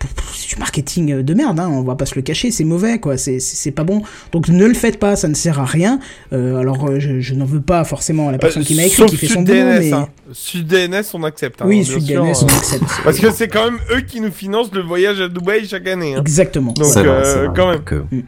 pour, 0.00 0.10
pour 0.10 0.26
du 0.48 0.56
marketing 0.58 1.22
de 1.22 1.34
merde, 1.34 1.60
hein, 1.60 1.68
on 1.70 1.82
va 1.82 1.94
pas 1.94 2.06
se 2.06 2.14
le 2.16 2.22
cacher, 2.22 2.50
c'est 2.50 2.64
mauvais, 2.64 2.98
quoi, 2.98 3.16
c'est 3.16 3.70
pas 3.70 3.84
bon. 3.84 4.02
Donc 4.32 4.48
ne 4.48 4.66
le 4.66 4.74
faites 4.74 4.98
pas, 4.98 5.16
ça 5.16 5.28
ne 5.28 5.34
sert 5.34 5.60
à 5.60 5.64
rien. 5.64 6.00
Euh, 6.32 6.56
alors 6.56 6.98
je, 6.98 7.20
je 7.20 7.34
n'en 7.34 7.44
veux 7.44 7.60
pas 7.60 7.84
forcément 7.84 8.28
à 8.28 8.32
la 8.32 8.38
personne 8.38 8.62
euh, 8.62 8.64
qui 8.64 8.74
m'a 8.74 8.84
écrit, 8.84 9.06
qui 9.06 9.16
fait 9.16 9.28
son 9.28 9.42
boulot, 9.42 9.58
mais... 9.64 9.92
Hein. 9.92 10.08
Sud 10.32 10.66
DNS, 10.66 11.04
on 11.14 11.22
accepte. 11.24 11.62
Hein, 11.62 11.66
oui, 11.68 11.84
Sud 11.84 12.04
DNS, 12.04 12.34
on 12.42 12.46
accepte. 12.46 12.84
Parce 13.04 13.18
que 13.18 13.30
c'est 13.30 13.48
quand 13.48 13.64
même 13.70 13.78
eux 13.94 14.00
qui 14.00 14.20
nous 14.20 14.32
financent 14.32 14.72
le 14.72 14.82
voyage 14.82 15.20
à 15.20 15.28
Dubaï 15.28 15.66
chaque 15.66 15.86
année. 15.86 16.14
Hein. 16.14 16.20
Exactement. 16.20 16.72
Donc 16.72 16.96
euh, 16.96 17.46
vrai, 17.46 17.48
quand 17.54 17.70
même. 17.70 17.84
Que... 17.84 18.04
Mm. 18.10 18.22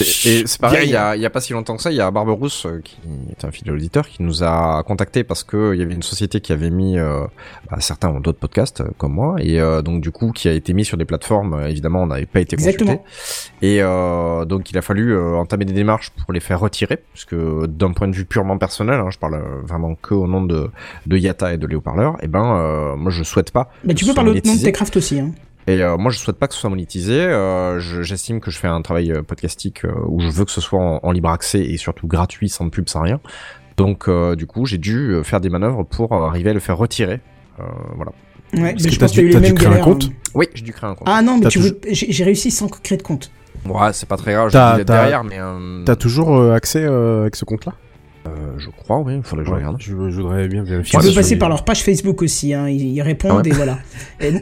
Et, 0.00 0.04
et 0.04 0.46
c'est 0.46 0.60
pareil, 0.60 0.88
il 0.88 0.92
y, 0.92 0.96
a, 0.96 1.16
il 1.16 1.20
y 1.22 1.26
a 1.26 1.30
pas 1.30 1.40
si 1.40 1.52
longtemps 1.52 1.76
que 1.76 1.82
ça, 1.82 1.90
il 1.90 1.96
y 1.96 2.00
a 2.00 2.08
Barberousse, 2.12 2.64
euh, 2.66 2.80
qui 2.82 2.96
est 3.28 3.44
un 3.44 3.50
fidèle 3.50 3.74
auditeur, 3.74 4.08
qui 4.08 4.22
nous 4.22 4.44
a 4.44 4.84
contacté 4.86 5.24
parce 5.24 5.42
que 5.42 5.74
il 5.74 5.80
y 5.80 5.82
avait 5.82 5.94
une 5.94 6.02
société 6.04 6.40
qui 6.40 6.52
avait 6.52 6.70
mis, 6.70 6.96
euh, 6.96 7.24
bah, 7.68 7.78
certains 7.80 8.08
ont 8.08 8.20
d'autres 8.20 8.38
podcasts 8.38 8.82
euh, 8.82 8.90
comme 8.98 9.14
moi, 9.14 9.34
et 9.40 9.60
euh, 9.60 9.82
donc 9.82 10.00
du 10.00 10.12
coup 10.12 10.30
qui 10.30 10.48
a 10.48 10.52
été 10.52 10.74
mis 10.74 10.84
sur 10.84 10.96
des 10.96 11.04
plateformes, 11.04 11.54
euh, 11.54 11.68
évidemment 11.68 12.04
on 12.04 12.06
n'avait 12.06 12.26
pas 12.26 12.38
été 12.40 12.54
Exactement. 12.54 12.98
consulté, 12.98 13.66
et 13.66 13.82
euh, 13.82 14.44
donc 14.44 14.70
il 14.70 14.78
a 14.78 14.82
fallu 14.82 15.18
entamer 15.18 15.64
des 15.64 15.72
démarches 15.72 16.10
pour 16.10 16.32
les 16.32 16.40
faire 16.40 16.60
retirer, 16.60 16.98
parce 17.12 17.24
que 17.24 17.66
d'un 17.66 17.90
point 17.92 18.06
de 18.06 18.14
vue 18.14 18.24
purement 18.26 18.58
personnel, 18.58 19.00
hein, 19.00 19.10
je 19.10 19.18
parle 19.18 19.42
vraiment 19.64 19.96
que 19.96 20.14
au 20.14 20.28
nom 20.28 20.42
de, 20.42 20.70
de 21.06 21.16
Yata 21.16 21.52
et 21.54 21.58
de 21.58 21.66
Léo 21.66 21.80
Parleur, 21.80 22.16
et 22.22 22.28
ben 22.28 22.94
moi 22.96 23.10
je 23.10 23.24
souhaite 23.24 23.50
pas. 23.50 23.70
Mais 23.84 23.94
tu 23.94 24.04
peux 24.04 24.14
parler 24.14 24.30
au 24.30 24.34
nom 24.34 24.54
de 24.54 24.62
Techcraft 24.62 24.96
aussi. 24.96 25.18
Hein. 25.18 25.32
Et 25.66 25.82
euh, 25.82 25.96
moi, 25.96 26.10
je 26.10 26.18
souhaite 26.18 26.38
pas 26.38 26.48
que 26.48 26.54
ce 26.54 26.60
soit 26.60 26.70
monétisé. 26.70 27.20
Euh, 27.20 27.78
J'estime 27.80 28.40
que 28.40 28.50
je 28.50 28.58
fais 28.58 28.66
un 28.68 28.82
travail 28.82 29.12
euh, 29.12 29.22
podcastique 29.22 29.84
euh, 29.84 29.92
où 30.08 30.20
je 30.20 30.28
veux 30.28 30.44
que 30.44 30.50
ce 30.50 30.60
soit 30.60 30.80
en, 30.80 31.00
en, 31.02 31.12
libre 31.12 31.28
accès 31.30 31.60
et 31.60 31.76
surtout 31.76 32.06
gratuit, 32.06 32.48
sans 32.48 32.68
pub, 32.70 32.88
sans 32.88 33.02
rien. 33.02 33.20
Donc, 33.76 34.08
euh, 34.08 34.34
du 34.36 34.46
coup, 34.46 34.66
j'ai 34.66 34.78
dû 34.78 35.14
faire 35.22 35.40
des 35.40 35.48
manœuvres 35.50 35.84
pour 35.84 36.12
arriver 36.12 36.50
à 36.50 36.54
le 36.54 36.60
faire 36.60 36.76
retirer. 36.76 37.20
voilà. 37.94 38.12
Ouais, 38.52 38.72
Parce 38.72 38.82
mais 38.82 38.88
que 38.88 38.94
je 38.94 38.98
t'as 38.98 39.06
pense 39.06 39.12
qu'il 39.12 39.32
y 39.32 39.36
a 39.36 39.40
dû, 39.40 39.54
créer 39.54 39.68
un 39.68 39.78
compte 39.78 40.04
hein. 40.06 40.14
Oui, 40.34 40.48
j'ai 40.54 40.62
dû 40.64 40.72
créer 40.72 40.90
un 40.90 40.94
compte. 40.96 41.06
Ah 41.08 41.22
non, 41.22 41.38
mais 41.38 41.46
tu 41.48 41.58
toujours- 41.60 41.74
veux... 41.84 41.92
j'ai 41.92 42.10
j'ai 42.10 42.24
réussi 42.24 42.50
sans 42.50 42.66
créer 42.68 42.98
de 42.98 43.02
compte. 43.02 43.30
Ouais, 43.64 43.92
c'est 43.92 44.08
pas 44.08 44.16
très 44.16 44.32
grave. 44.32 44.50
T'as- 44.50 44.82
derrière, 44.82 45.22
mais 45.22 45.38
euh, 45.38 45.84
T'as 45.84 45.94
toujours 45.94 46.52
accès 46.52 46.82
euh, 46.82 47.20
avec 47.22 47.36
ce 47.36 47.44
compte-là? 47.44 47.74
Euh, 48.26 48.30
je 48.58 48.68
crois, 48.70 49.00
oui. 49.00 49.14
Il 49.16 49.22
faudrait 49.22 49.44
que 49.44 49.50
je 49.50 49.54
regarde. 49.54 49.76
je, 49.80 49.86
je 50.10 50.20
voudrais 50.20 50.46
bien 50.48 50.62
vérifier. 50.62 50.98
Tu 51.00 51.06
peux 51.08 51.14
passer 51.14 51.36
par 51.36 51.48
leur 51.48 51.64
page 51.64 51.82
Facebook 51.82 52.22
aussi, 52.22 52.52
hein. 52.54 52.68
ils, 52.68 52.94
ils 52.94 53.02
répondent 53.02 53.32
Ah 53.32 53.36
ouais. 53.42 53.48
et 53.48 53.52
voilà. 53.52 53.78
Et- 54.20 54.32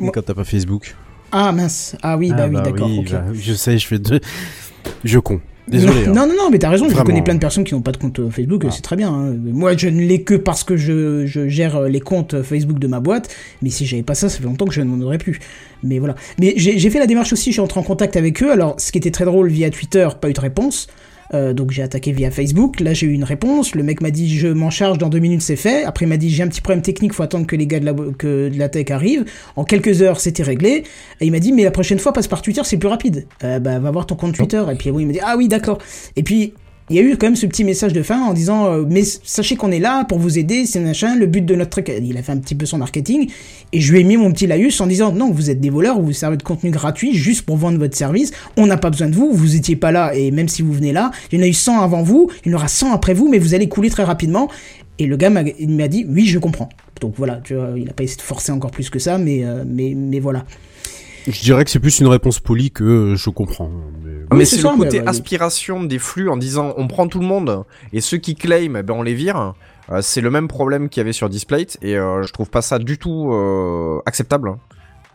Mais 0.00 0.10
Quand 0.12 0.22
t'as 0.22 0.34
pas 0.34 0.44
Facebook. 0.44 0.94
Ah 1.32 1.52
mince, 1.52 1.94
ah 2.02 2.16
oui, 2.16 2.30
bah 2.30 2.36
Ah, 2.40 2.48
oui, 2.48 2.56
d'accord. 2.56 2.88
oui, 2.88 2.98
ok. 3.00 3.12
bah, 3.12 3.24
je 3.32 3.52
sais, 3.52 3.78
je 3.78 3.86
fais 3.86 3.98
deux. 4.00 4.18
Je 5.04 5.18
con. 5.20 5.40
Désolé. 5.68 6.08
Non, 6.08 6.22
hein. 6.22 6.26
non, 6.26 6.34
non, 6.36 6.50
mais 6.50 6.58
t'as 6.58 6.68
raison, 6.70 6.88
je 6.88 6.96
connais 6.96 7.22
plein 7.22 7.34
de 7.34 7.38
personnes 7.38 7.62
qui 7.62 7.74
n'ont 7.74 7.80
pas 7.82 7.92
de 7.92 7.98
compte 7.98 8.18
euh, 8.18 8.28
Facebook, 8.30 8.64
Ah. 8.66 8.70
c'est 8.72 8.82
très 8.82 8.96
bien. 8.96 9.12
hein. 9.14 9.32
Moi, 9.40 9.76
je 9.76 9.86
ne 9.88 10.00
l'ai 10.00 10.22
que 10.22 10.34
parce 10.34 10.64
que 10.64 10.76
je, 10.76 11.26
je 11.26 11.46
gère 11.46 11.76
euh, 11.76 11.88
les 11.88 12.00
comptes 12.00 12.42
Facebook 12.42 12.80
de 12.80 12.88
ma 12.88 12.98
boîte, 12.98 13.32
mais 13.62 13.70
si 13.70 13.86
j'avais 13.86 14.02
pas 14.02 14.16
ça, 14.16 14.28
ça 14.28 14.38
fait 14.38 14.44
longtemps 14.44 14.64
que 14.64 14.74
je 14.74 14.80
n'en 14.80 15.00
aurais 15.02 15.18
plus. 15.18 15.38
Mais 15.84 16.00
voilà. 16.00 16.16
Mais 16.40 16.54
j'ai 16.56 16.76
j'ai 16.80 16.90
fait 16.90 16.98
la 16.98 17.06
démarche 17.06 17.32
aussi, 17.32 17.50
je 17.50 17.52
suis 17.52 17.60
entré 17.60 17.78
en 17.78 17.84
contact 17.84 18.16
avec 18.16 18.42
eux, 18.42 18.50
alors 18.50 18.74
ce 18.80 18.90
qui 18.90 18.98
était 18.98 19.12
très 19.12 19.24
drôle, 19.24 19.48
via 19.48 19.70
Twitter, 19.70 20.08
pas 20.20 20.28
eu 20.28 20.32
de 20.32 20.40
réponse. 20.40 20.88
Euh, 21.32 21.52
donc 21.52 21.70
j'ai 21.70 21.82
attaqué 21.82 22.12
via 22.12 22.30
Facebook, 22.30 22.80
là 22.80 22.92
j'ai 22.92 23.06
eu 23.06 23.12
une 23.12 23.24
réponse, 23.24 23.74
le 23.74 23.82
mec 23.82 24.00
m'a 24.00 24.10
dit 24.10 24.36
je 24.36 24.48
m'en 24.48 24.70
charge 24.70 24.98
dans 24.98 25.08
deux 25.08 25.20
minutes 25.20 25.42
c'est 25.42 25.56
fait, 25.56 25.84
après 25.84 26.04
il 26.04 26.08
m'a 26.08 26.16
dit 26.16 26.28
j'ai 26.30 26.42
un 26.42 26.48
petit 26.48 26.60
problème 26.60 26.82
technique, 26.82 27.12
faut 27.12 27.22
attendre 27.22 27.46
que 27.46 27.54
les 27.54 27.66
gars 27.66 27.78
de 27.78 27.84
la, 27.84 27.94
que 27.94 28.48
de 28.48 28.58
la 28.58 28.68
tech 28.68 28.90
arrivent, 28.90 29.24
en 29.54 29.64
quelques 29.64 30.02
heures 30.02 30.18
c'était 30.18 30.42
réglé, 30.42 30.84
et 31.20 31.26
il 31.26 31.30
m'a 31.30 31.38
dit 31.38 31.52
mais 31.52 31.62
la 31.62 31.70
prochaine 31.70 32.00
fois 32.00 32.12
passe 32.12 32.26
par 32.26 32.42
Twitter 32.42 32.62
c'est 32.64 32.78
plus 32.78 32.88
rapide, 32.88 33.26
euh, 33.44 33.60
bah 33.60 33.78
va 33.78 33.90
voir 33.92 34.06
ton 34.06 34.16
compte 34.16 34.34
Twitter, 34.34 34.62
et 34.72 34.74
puis 34.74 34.90
oui 34.90 35.04
il 35.04 35.06
m'a 35.06 35.12
dit 35.12 35.20
ah 35.22 35.36
oui 35.36 35.46
d'accord, 35.46 35.78
et 36.16 36.24
puis 36.24 36.52
il 36.90 36.96
y 36.96 36.98
a 36.98 37.02
eu 37.02 37.16
quand 37.16 37.28
même 37.28 37.36
ce 37.36 37.46
petit 37.46 37.62
message 37.62 37.92
de 37.92 38.02
fin 38.02 38.20
en 38.20 38.34
disant 38.34 38.66
euh, 38.66 38.84
mais 38.86 39.04
sachez 39.04 39.54
qu'on 39.54 39.70
est 39.70 39.78
là 39.78 40.04
pour 40.04 40.18
vous 40.18 40.38
aider, 40.38 40.66
c'est 40.66 40.80
machin, 40.80 41.14
le 41.14 41.26
but 41.26 41.46
de 41.46 41.54
notre 41.54 41.70
truc. 41.70 41.90
Il 42.02 42.16
a 42.18 42.22
fait 42.22 42.32
un 42.32 42.38
petit 42.38 42.56
peu 42.56 42.66
son 42.66 42.78
marketing 42.78 43.30
et 43.72 43.80
je 43.80 43.92
lui 43.92 44.00
ai 44.00 44.04
mis 44.04 44.16
mon 44.16 44.32
petit 44.32 44.48
laïus 44.48 44.80
en 44.80 44.88
disant 44.88 45.12
non, 45.12 45.30
vous 45.30 45.50
êtes 45.50 45.60
des 45.60 45.70
voleurs, 45.70 46.00
vous 46.00 46.06
vous 46.06 46.12
servez 46.12 46.36
de 46.36 46.42
contenu 46.42 46.70
gratuit 46.70 47.14
juste 47.14 47.42
pour 47.42 47.56
vendre 47.56 47.78
votre 47.78 47.96
service. 47.96 48.32
On 48.56 48.66
n'a 48.66 48.76
pas 48.76 48.90
besoin 48.90 49.06
de 49.06 49.14
vous, 49.14 49.32
vous 49.32 49.54
étiez 49.54 49.76
pas 49.76 49.92
là 49.92 50.12
et 50.16 50.32
même 50.32 50.48
si 50.48 50.62
vous 50.62 50.72
venez 50.72 50.92
là, 50.92 51.12
il 51.30 51.38
y 51.38 51.40
en 51.40 51.44
a 51.44 51.48
eu 51.48 51.52
100 51.52 51.80
avant 51.80 52.02
vous, 52.02 52.28
il 52.44 52.50
y 52.50 52.54
en 52.54 52.58
aura 52.58 52.66
100 52.66 52.92
après 52.92 53.14
vous, 53.14 53.28
mais 53.28 53.38
vous 53.38 53.54
allez 53.54 53.68
couler 53.68 53.88
très 53.88 54.04
rapidement. 54.04 54.48
Et 54.98 55.06
le 55.06 55.16
gars 55.16 55.30
m'a 55.30 55.44
dit 55.44 56.06
oui, 56.08 56.26
je 56.26 56.40
comprends. 56.40 56.68
Donc 57.00 57.14
voilà, 57.16 57.40
il 57.48 57.88
a 57.88 57.92
pas 57.92 58.02
essayé 58.02 58.16
de 58.16 58.22
forcer 58.22 58.50
encore 58.50 58.72
plus 58.72 58.90
que 58.90 58.98
ça, 58.98 59.16
mais 59.16 59.44
euh, 59.44 59.64
mais 59.66 59.94
mais 59.96 60.18
voilà. 60.18 60.44
Je 61.30 61.42
dirais 61.42 61.64
que 61.64 61.70
c'est 61.70 61.80
plus 61.80 62.00
une 62.00 62.08
réponse 62.08 62.40
polie 62.40 62.70
que 62.70 62.84
euh, 62.84 63.16
je 63.16 63.30
comprends. 63.30 63.70
Mais... 64.02 64.10
Ah, 64.30 64.36
mais 64.36 64.44
c'est 64.44 64.62
le 64.62 64.68
mais, 64.70 64.84
côté 64.84 65.00
aspiration 65.06 65.82
des 65.82 65.98
flux 65.98 66.28
en 66.28 66.36
disant 66.36 66.74
on 66.76 66.86
prend 66.86 67.08
tout 67.08 67.20
le 67.20 67.26
monde 67.26 67.64
et 67.92 68.00
ceux 68.00 68.18
qui 68.18 68.34
claim, 68.34 68.74
eh 68.76 68.82
ben 68.82 68.94
on 68.94 69.02
les 69.02 69.14
vire. 69.14 69.54
Euh, 69.90 70.02
c'est 70.02 70.20
le 70.20 70.30
même 70.30 70.48
problème 70.48 70.88
qu'il 70.88 71.00
y 71.00 71.02
avait 71.02 71.12
sur 71.12 71.28
Displate 71.28 71.78
et 71.82 71.96
euh, 71.96 72.22
je 72.22 72.32
trouve 72.32 72.50
pas 72.50 72.62
ça 72.62 72.78
du 72.78 72.98
tout 72.98 73.32
euh, 73.32 74.00
acceptable. 74.06 74.56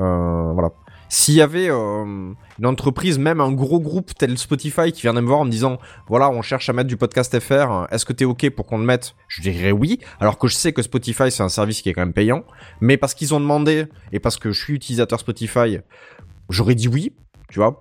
Euh, 0.01 0.51
voilà. 0.53 0.72
S'il 1.17 1.36
y 1.36 1.41
avait 1.41 1.69
euh, 1.69 2.34
une 2.60 2.65
entreprise, 2.65 3.19
même 3.19 3.39
un 3.39 3.53
gros 3.53 3.79
groupe 3.79 4.13
tel 4.17 4.38
Spotify 4.38 4.91
qui 4.91 5.03
viendrait 5.03 5.22
me 5.22 5.27
voir 5.27 5.39
en 5.39 5.45
me 5.45 5.50
disant 5.50 5.79
voilà 6.10 6.29
on 6.29 6.41
cherche 6.41 6.67
à 6.67 6.74
mettre 6.74 6.89
du 6.89 6.98
podcast 6.98 7.39
FR, 7.39 7.88
est-ce 7.89 8.03
que 8.03 8.12
t'es 8.12 8.25
ok 8.25 8.50
pour 8.50 8.65
qu'on 8.65 8.77
le 8.77 8.84
mette? 8.84 9.15
Je 9.29 9.41
dirais 9.41 9.72
oui, 9.72 10.00
alors 10.19 10.38
que 10.38 10.50
je 10.50 10.55
sais 10.55 10.74
que 10.74 10.81
Spotify 10.81 11.31
c'est 11.31 11.41
un 11.41 11.48
service 11.48 11.81
qui 11.81 11.88
est 11.88 11.93
quand 11.93 12.01
même 12.01 12.12
payant, 12.12 12.43
mais 12.81 12.98
parce 12.98 13.13
qu'ils 13.13 13.34
ont 13.34 13.39
demandé 13.39 13.86
et 14.12 14.19
parce 14.19 14.36
que 14.36 14.51
je 14.51 14.62
suis 14.62 14.74
utilisateur 14.74 15.22
Spotify, 15.22 15.79
j'aurais 16.50 16.75
dit 16.75 16.89
oui, 16.89 17.13
tu 17.50 17.60
vois. 17.60 17.79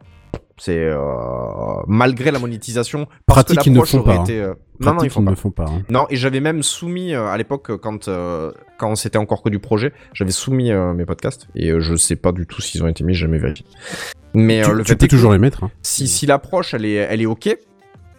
C'est 0.56 0.78
euh, 0.78 0.98
malgré 1.88 2.30
la 2.30 2.38
monétisation. 2.38 3.06
Parce 3.26 3.42
Pratique, 3.44 3.60
que 3.60 3.64
ils 3.66 3.72
ne 3.72 3.76
l'approche 3.76 3.90
font 3.90 3.98
aurait 3.98 4.16
pas, 4.18 4.22
été, 4.22 4.40
euh, 4.40 4.54
Non, 4.80 4.96
ils 5.02 5.10
font 5.10 5.20
ne 5.22 5.30
pas. 5.30 5.34
font 5.36 5.50
pas. 5.50 5.64
hein. 5.68 5.82
Non, 5.90 6.06
et 6.10 6.16
j'avais 6.16 6.40
même 6.40 6.62
soumis 6.62 7.12
euh, 7.12 7.26
à 7.26 7.36
l'époque 7.36 7.76
quand 7.78 8.06
euh, 8.08 8.52
quand 8.78 8.94
c'était 8.94 9.18
encore 9.18 9.42
que 9.42 9.48
du 9.48 9.58
projet, 9.58 9.92
j'avais 10.12 10.30
soumis 10.30 10.70
euh, 10.70 10.94
mes 10.94 11.04
podcasts 11.06 11.48
et 11.56 11.70
euh, 11.70 11.80
je 11.80 11.96
sais 11.96 12.16
pas 12.16 12.30
du 12.32 12.46
tout 12.46 12.60
s'ils 12.62 12.84
ont 12.84 12.88
été 12.88 13.02
mis, 13.02 13.14
jamais 13.14 13.38
vérifié. 13.38 13.66
Mais 14.32 14.62
euh, 14.62 14.68
tu, 14.68 14.74
le 14.74 14.82
tu 14.84 14.88
fait 14.90 14.96
peux 14.96 15.04
est 15.06 15.08
que 15.08 15.14
toujours 15.16 15.32
les 15.32 15.38
mettre. 15.38 15.64
hein. 15.64 15.70
si 15.82 16.06
si 16.06 16.24
l'approche 16.26 16.72
elle 16.74 16.84
est 16.84 16.94
elle 16.94 17.20
est 17.20 17.26
ok, 17.26 17.56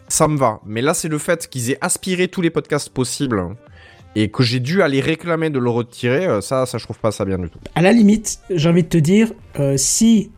ça 0.10 0.28
me 0.28 0.38
va. 0.38 0.60
Mais 0.66 0.82
là 0.82 0.94
c'est 0.94 1.08
le 1.10 1.18
fait 1.18 1.48
qu'ils 1.48 1.72
aient 1.72 1.78
aspiré 1.80 2.28
tous 2.28 2.42
les 2.42 2.50
podcasts 2.50 2.90
possibles 2.90 3.42
et 4.18 4.30
que 4.30 4.44
j'ai 4.44 4.60
dû 4.60 4.82
aller 4.82 5.00
réclamer 5.02 5.50
de 5.50 5.60
le 5.60 5.70
retirer, 5.70 6.42
ça 6.42 6.66
ça 6.66 6.78
je 6.78 6.84
trouve 6.84 7.00
pas 7.00 7.12
ça 7.12 7.24
bien 7.26 7.38
du 7.38 7.50
tout. 7.50 7.60
À 7.76 7.82
la 7.82 7.92
limite, 7.94 8.40
j'ai 8.50 8.70
envie 8.70 8.84
de 8.84 8.90
te 8.90 8.98
dire, 8.98 9.32
euh, 9.60 9.76
si 9.78 10.32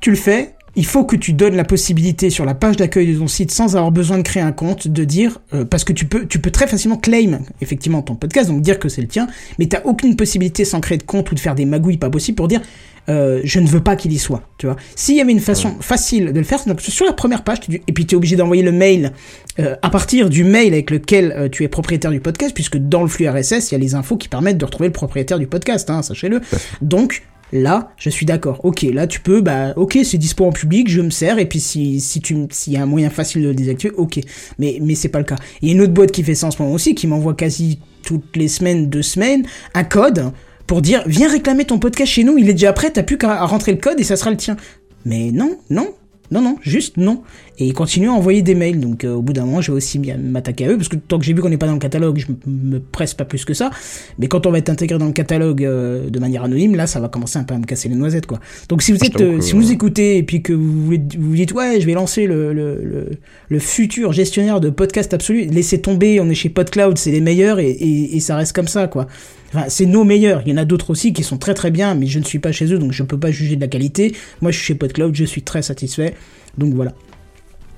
tu 0.00 0.10
le 0.10 0.16
fais, 0.16 0.54
il 0.76 0.86
faut 0.86 1.04
que 1.04 1.16
tu 1.16 1.32
donnes 1.32 1.56
la 1.56 1.64
possibilité 1.64 2.30
sur 2.30 2.44
la 2.44 2.54
page 2.54 2.76
d'accueil 2.76 3.12
de 3.12 3.18
ton 3.18 3.28
site 3.28 3.50
sans 3.50 3.76
avoir 3.76 3.92
besoin 3.92 4.18
de 4.18 4.22
créer 4.22 4.42
un 4.42 4.52
compte, 4.52 4.88
de 4.88 5.04
dire, 5.04 5.40
euh, 5.52 5.64
parce 5.64 5.84
que 5.84 5.92
tu 5.92 6.04
peux, 6.06 6.26
tu 6.26 6.38
peux 6.38 6.50
très 6.50 6.66
facilement 6.66 6.96
claim 6.96 7.40
effectivement 7.60 8.02
ton 8.02 8.14
podcast, 8.14 8.48
donc 8.48 8.62
dire 8.62 8.78
que 8.78 8.88
c'est 8.88 9.02
le 9.02 9.08
tien, 9.08 9.26
mais 9.58 9.66
t'as 9.66 9.82
aucune 9.84 10.16
possibilité 10.16 10.64
sans 10.64 10.80
créer 10.80 10.98
de 10.98 11.02
compte 11.02 11.30
ou 11.30 11.34
de 11.34 11.40
faire 11.40 11.54
des 11.54 11.64
magouilles 11.64 11.98
pas 11.98 12.10
possible 12.10 12.36
pour 12.36 12.48
dire, 12.48 12.60
euh, 13.08 13.40
je 13.44 13.60
ne 13.60 13.66
veux 13.66 13.80
pas 13.80 13.96
qu'il 13.96 14.12
y 14.12 14.18
soit, 14.18 14.42
tu 14.56 14.66
vois. 14.66 14.76
S'il 14.96 15.16
y 15.16 15.20
avait 15.20 15.32
une 15.32 15.40
façon 15.40 15.76
facile 15.80 16.32
de 16.32 16.38
le 16.38 16.44
faire, 16.44 16.64
donc 16.66 16.80
sur 16.80 17.04
la 17.04 17.12
première 17.12 17.44
page, 17.44 17.60
tu 17.60 17.82
et 17.86 17.92
puis 17.92 18.06
tu 18.06 18.14
es 18.14 18.16
obligé 18.16 18.36
d'envoyer 18.36 18.62
le 18.62 18.72
mail 18.72 19.12
euh, 19.58 19.76
à 19.82 19.90
partir 19.90 20.30
du 20.30 20.42
mail 20.42 20.72
avec 20.72 20.90
lequel 20.90 21.32
euh, 21.36 21.48
tu 21.50 21.64
es 21.64 21.68
propriétaire 21.68 22.10
du 22.10 22.20
podcast, 22.20 22.54
puisque 22.54 22.78
dans 22.78 23.02
le 23.02 23.08
flux 23.08 23.28
RSS, 23.28 23.70
il 23.70 23.72
y 23.72 23.74
a 23.74 23.78
les 23.78 23.94
infos 23.94 24.16
qui 24.16 24.28
permettent 24.28 24.58
de 24.58 24.64
retrouver 24.64 24.88
le 24.88 24.92
propriétaire 24.92 25.38
du 25.38 25.46
podcast, 25.46 25.90
hein, 25.90 26.02
sachez-le. 26.02 26.40
Donc 26.80 27.22
là, 27.52 27.92
je 27.96 28.10
suis 28.10 28.26
d'accord. 28.26 28.64
Ok, 28.64 28.82
là 28.82 29.06
tu 29.06 29.20
peux, 29.20 29.40
bah 29.40 29.72
ok, 29.76 29.98
c'est 30.04 30.18
dispo 30.18 30.44
en 30.44 30.52
public, 30.52 30.88
je 30.88 31.00
me 31.00 31.10
sers, 31.10 31.38
et 31.38 31.46
puis 31.46 31.60
si 31.60 32.00
si 32.00 32.20
tu 32.20 32.36
s'il 32.50 32.72
y 32.72 32.76
a 32.76 32.82
un 32.82 32.86
moyen 32.86 33.10
facile 33.10 33.42
de 33.42 33.48
le 33.48 33.54
désactiver, 33.54 33.94
ok. 33.96 34.20
Mais 34.58 34.78
mais 34.80 34.94
c'est 34.94 35.08
pas 35.08 35.18
le 35.18 35.24
cas. 35.24 35.36
Il 35.62 35.68
y 35.68 35.72
a 35.72 35.74
une 35.74 35.80
autre 35.80 35.92
boîte 35.92 36.12
qui 36.12 36.22
fait 36.22 36.34
ça 36.34 36.48
en 36.48 36.50
ce 36.50 36.60
moment 36.62 36.74
aussi, 36.74 36.94
qui 36.94 37.06
m'envoie 37.06 37.34
quasi 37.34 37.78
toutes 38.02 38.36
les 38.36 38.48
semaines, 38.48 38.88
deux 38.88 39.02
semaines, 39.02 39.46
un 39.74 39.84
code 39.84 40.32
pour 40.66 40.82
dire 40.82 41.02
viens 41.06 41.30
réclamer 41.30 41.64
ton 41.64 41.78
podcast 41.78 42.12
chez 42.12 42.24
nous, 42.24 42.38
il 42.38 42.48
est 42.48 42.54
déjà 42.54 42.72
prêt, 42.72 42.90
t'as 42.90 43.02
plus 43.02 43.18
qu'à 43.18 43.44
rentrer 43.44 43.72
le 43.72 43.78
code 43.78 44.00
et 44.00 44.04
ça 44.04 44.16
sera 44.16 44.30
le 44.30 44.36
tien. 44.36 44.56
Mais 45.04 45.30
non, 45.30 45.58
non, 45.70 45.88
non, 46.34 46.42
non, 46.42 46.56
juste 46.62 46.96
non. 46.96 47.22
Et 47.58 47.66
ils 47.66 47.72
continuent 47.72 48.08
à 48.08 48.12
envoyer 48.12 48.42
des 48.42 48.56
mails, 48.56 48.80
donc 48.80 49.04
euh, 49.04 49.14
au 49.14 49.22
bout 49.22 49.32
d'un 49.32 49.44
moment, 49.44 49.60
je 49.60 49.70
vais 49.70 49.76
aussi 49.76 50.00
m'attaquer 50.00 50.66
à 50.66 50.70
eux, 50.70 50.76
parce 50.76 50.88
que 50.88 50.96
tant 50.96 51.18
que 51.20 51.24
j'ai 51.24 51.32
vu 51.32 51.40
qu'on 51.40 51.48
n'est 51.48 51.56
pas 51.56 51.68
dans 51.68 51.74
le 51.74 51.78
catalogue, 51.78 52.18
je 52.18 52.26
me 52.50 52.80
presse 52.80 53.14
pas 53.14 53.24
plus 53.24 53.44
que 53.44 53.54
ça. 53.54 53.70
Mais 54.18 54.26
quand 54.26 54.44
on 54.46 54.50
va 54.50 54.58
être 54.58 54.68
intégré 54.68 54.98
dans 54.98 55.06
le 55.06 55.12
catalogue 55.12 55.64
euh, 55.64 56.10
de 56.10 56.18
manière 56.18 56.42
anonyme, 56.42 56.74
là, 56.74 56.88
ça 56.88 56.98
va 56.98 57.08
commencer 57.08 57.38
un 57.38 57.44
peu 57.44 57.54
à 57.54 57.58
me 57.58 57.64
casser 57.64 57.88
les 57.88 57.94
noisettes, 57.94 58.26
quoi. 58.26 58.40
Donc 58.68 58.82
si 58.82 58.90
vous 58.90 58.98
Je 59.00 59.06
êtes, 59.06 59.20
euh, 59.20 59.40
si 59.40 59.52
vous 59.52 59.70
écoutez 59.70 60.18
et 60.18 60.24
puis 60.24 60.42
que 60.42 60.52
vous, 60.52 60.84
voulez, 60.86 61.02
vous 61.16 61.30
vous 61.30 61.36
dites 61.36 61.52
ouais, 61.52 61.80
je 61.80 61.86
vais 61.86 61.94
lancer 61.94 62.26
le, 62.26 62.52
le, 62.52 62.82
le, 62.82 63.06
le 63.48 63.58
futur 63.60 64.12
gestionnaire 64.12 64.60
de 64.60 64.70
podcast 64.70 65.14
absolu, 65.14 65.44
laissez 65.46 65.80
tomber, 65.80 66.18
on 66.20 66.28
est 66.28 66.34
chez 66.34 66.48
PodCloud, 66.48 66.98
c'est 66.98 67.12
les 67.12 67.20
meilleurs 67.20 67.60
et, 67.60 67.70
et, 67.70 68.16
et 68.16 68.20
ça 68.20 68.34
reste 68.36 68.52
comme 68.52 68.68
ça, 68.68 68.88
quoi. 68.88 69.06
Enfin, 69.54 69.66
c'est 69.68 69.86
nos 69.86 70.04
meilleurs. 70.04 70.42
Il 70.44 70.50
y 70.50 70.52
en 70.52 70.56
a 70.56 70.64
d'autres 70.64 70.90
aussi 70.90 71.12
qui 71.12 71.22
sont 71.22 71.38
très 71.38 71.54
très 71.54 71.70
bien, 71.70 71.94
mais 71.94 72.06
je 72.06 72.18
ne 72.18 72.24
suis 72.24 72.40
pas 72.40 72.50
chez 72.50 72.72
eux, 72.72 72.78
donc 72.78 72.92
je 72.92 73.02
peux 73.02 73.18
pas 73.18 73.30
juger 73.30 73.56
de 73.56 73.60
la 73.60 73.68
qualité. 73.68 74.14
Moi, 74.40 74.50
je 74.50 74.56
suis 74.56 74.66
chez 74.66 74.74
PodCloud, 74.74 75.14
je 75.14 75.24
suis 75.24 75.42
très 75.42 75.62
satisfait. 75.62 76.14
Donc 76.58 76.74
voilà. 76.74 76.92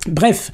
Bref. 0.09 0.51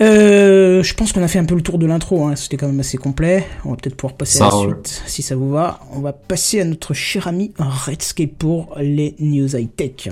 Euh, 0.00 0.82
je 0.82 0.94
pense 0.94 1.12
qu'on 1.12 1.22
a 1.22 1.28
fait 1.28 1.38
un 1.38 1.46
peu 1.46 1.54
le 1.54 1.62
tour 1.62 1.78
de 1.78 1.86
l'intro, 1.86 2.26
hein. 2.26 2.36
c'était 2.36 2.58
quand 2.58 2.66
même 2.66 2.80
assez 2.80 2.98
complet. 2.98 3.46
On 3.64 3.70
va 3.70 3.76
peut-être 3.76 3.96
pouvoir 3.96 4.16
passer 4.16 4.40
à 4.40 4.44
la 4.44 4.48
roule. 4.48 4.80
suite, 4.84 5.02
si 5.06 5.22
ça 5.22 5.36
vous 5.36 5.50
va. 5.50 5.80
On 5.92 6.00
va 6.00 6.12
passer 6.12 6.60
à 6.60 6.64
notre 6.64 6.92
cher 6.94 7.28
ami 7.28 7.52
Redscape 7.58 8.32
pour 8.38 8.74
les 8.78 9.16
news 9.18 9.56
high-tech. 9.56 10.10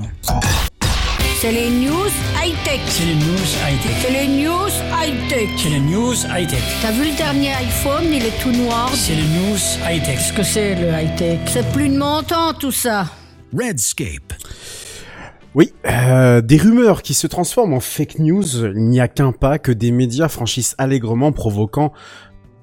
C'est 1.44 1.52
les 1.52 1.68
news 1.68 2.08
high-tech. 2.42 2.80
C'est 2.86 3.04
les 3.04 3.16
news 3.16 3.50
high-tech. 3.68 3.92
C'est 4.00 4.10
les 4.10 4.28
news 4.28 4.70
high-tech. 4.98 5.50
C'est 5.58 5.68
les 5.68 5.80
news 5.80 6.14
high-tech. 6.34 6.62
T'as 6.80 6.90
vu 6.90 7.10
le 7.10 7.14
dernier 7.18 7.52
iPhone, 7.52 8.04
il 8.06 8.24
est 8.24 8.42
tout 8.42 8.50
noir. 8.50 8.88
C'est 8.94 9.14
les 9.14 9.28
news 9.28 9.58
high-tech. 9.86 10.16
Qu'est-ce 10.16 10.32
que 10.32 10.42
c'est 10.42 10.74
le 10.74 10.88
high-tech? 10.88 11.40
C'est 11.44 11.70
plus 11.70 11.90
de 11.90 11.98
mon 11.98 12.22
temps 12.22 12.54
tout 12.54 12.72
ça. 12.72 13.08
Redscape. 13.52 14.32
Oui, 15.54 15.74
euh, 15.84 16.40
des 16.40 16.56
rumeurs 16.56 17.02
qui 17.02 17.12
se 17.12 17.26
transforment 17.26 17.74
en 17.74 17.80
fake 17.80 18.20
news, 18.20 18.64
il 18.64 18.88
n'y 18.88 19.00
a 19.00 19.08
qu'un 19.08 19.32
pas 19.32 19.58
que 19.58 19.70
des 19.70 19.90
médias 19.90 20.28
franchissent 20.28 20.74
allègrement 20.78 21.30
provoquant 21.30 21.92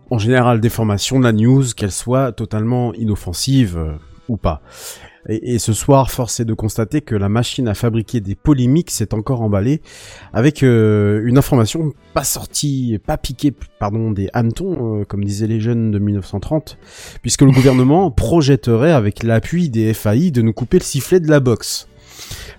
en 0.10 0.18
général 0.18 0.60
des 0.60 0.70
formations 0.70 1.20
de 1.20 1.26
la 1.26 1.34
news, 1.34 1.66
qu'elle 1.78 1.92
soit 1.92 2.32
totalement 2.32 2.96
inoffensive 2.96 3.78
euh, 3.78 3.94
ou 4.28 4.38
pas. 4.38 4.64
Et, 5.30 5.54
et 5.54 5.60
ce 5.60 5.74
soir, 5.74 6.12
force 6.12 6.40
est 6.40 6.46
de 6.46 6.54
constater 6.54 7.02
que 7.02 7.16
la 7.16 7.30
machine 7.30 7.68
à 7.68 7.74
fabriquer 7.74 8.20
des 8.20 8.36
polémiques 8.36 8.92
s'est 8.92 9.14
encore 9.14 9.42
emballée 9.42 9.82
avec 10.34 10.64
euh, 10.64 11.22
une 11.26 11.38
information 11.38 11.92
pas 12.14 12.24
sortie, 12.24 13.00
pas 13.06 13.18
piquée, 13.18 13.54
pardon, 13.80 14.12
des 14.12 14.30
hannetons, 14.34 15.02
euh, 15.02 15.06
comme 15.06 15.24
disaient 15.24 15.48
les 15.48 15.60
jeunes 15.60 15.92
de 15.92 16.00
1930, 16.00 16.78
puisque 17.22 17.42
le 17.42 17.52
gouvernement 17.52 18.12
projetterait 18.12 18.92
avec 18.92 19.24
l'appui 19.24 19.70
des 19.70 19.94
FAI 19.94 20.32
de 20.32 20.42
nous 20.42 20.54
couper 20.54 20.80
le 20.80 20.84
sifflet 20.84 21.20
de 21.20 21.30
la 21.30 21.40
boxe. 21.40 21.88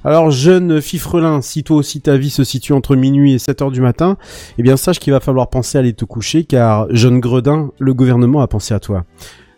Alors 0.05 0.33
jeune 0.33 0.81
fifrelin, 0.81 1.43
si 1.43 1.63
toi 1.63 1.77
aussi 1.77 2.01
ta 2.01 2.17
vie 2.17 2.31
se 2.31 2.43
situe 2.43 2.73
entre 2.73 2.97
minuit 2.97 3.35
et 3.35 3.39
7 3.39 3.63
heures 3.63 3.71
du 3.71 3.81
matin, 3.81 4.17
eh 4.59 4.63
bien 4.63 4.77
sache 4.77 4.99
qu'il 4.99 5.13
va 5.13 5.21
falloir 5.21 5.49
penser 5.49 5.79
à 5.79 5.81
aller 5.81 5.93
te 5.93 6.05
coucher 6.05 6.43
car 6.45 6.93
jeune 6.95 7.21
gredin, 7.21 7.71
le 7.79 7.95
gouvernement 7.95 8.41
a 8.41 8.49
pensé 8.49 8.75
à 8.75 8.81
toi. 8.81 9.05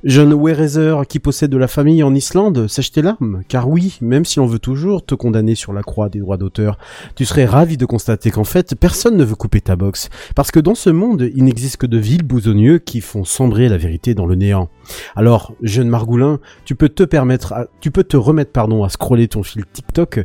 Jeune 0.04 0.34
Werezer 0.34 1.06
qui 1.06 1.18
possède 1.18 1.50
de 1.50 1.56
la 1.56 1.66
famille 1.66 2.02
en 2.02 2.14
Islande, 2.14 2.68
sèche 2.68 2.92
tes 2.92 3.00
larmes, 3.00 3.40
car 3.48 3.70
oui, 3.70 3.96
même 4.02 4.26
si 4.26 4.38
l'on 4.38 4.44
veut 4.44 4.58
toujours 4.58 5.02
te 5.02 5.14
condamner 5.14 5.54
sur 5.54 5.72
la 5.72 5.82
croix 5.82 6.10
des 6.10 6.18
droits 6.18 6.36
d'auteur, 6.36 6.76
tu 7.16 7.24
serais 7.24 7.46
ravi 7.46 7.78
de 7.78 7.86
constater 7.86 8.30
qu'en 8.30 8.44
fait, 8.44 8.74
personne 8.74 9.16
ne 9.16 9.24
veut 9.24 9.34
couper 9.34 9.62
ta 9.62 9.76
boxe, 9.76 10.10
parce 10.36 10.50
que 10.50 10.60
dans 10.60 10.74
ce 10.74 10.90
monde, 10.90 11.30
il 11.34 11.44
n'existe 11.44 11.78
que 11.78 11.86
de 11.86 11.96
vils 11.96 12.22
bousogneux 12.22 12.78
qui 12.80 13.00
font 13.00 13.24
sombrer 13.24 13.70
la 13.70 13.78
vérité 13.78 14.12
dans 14.12 14.26
le 14.26 14.34
néant. 14.34 14.68
Alors, 15.16 15.54
jeune 15.62 15.88
Margoulin, 15.88 16.38
tu 16.66 16.74
peux 16.74 16.90
te 16.90 17.04
permettre, 17.04 17.54
tu 17.80 17.90
peux 17.90 18.04
te 18.04 18.18
remettre, 18.18 18.52
pardon, 18.52 18.84
à 18.84 18.90
scroller 18.90 19.28
ton 19.28 19.42
fil 19.42 19.64
TikTok 19.64 20.20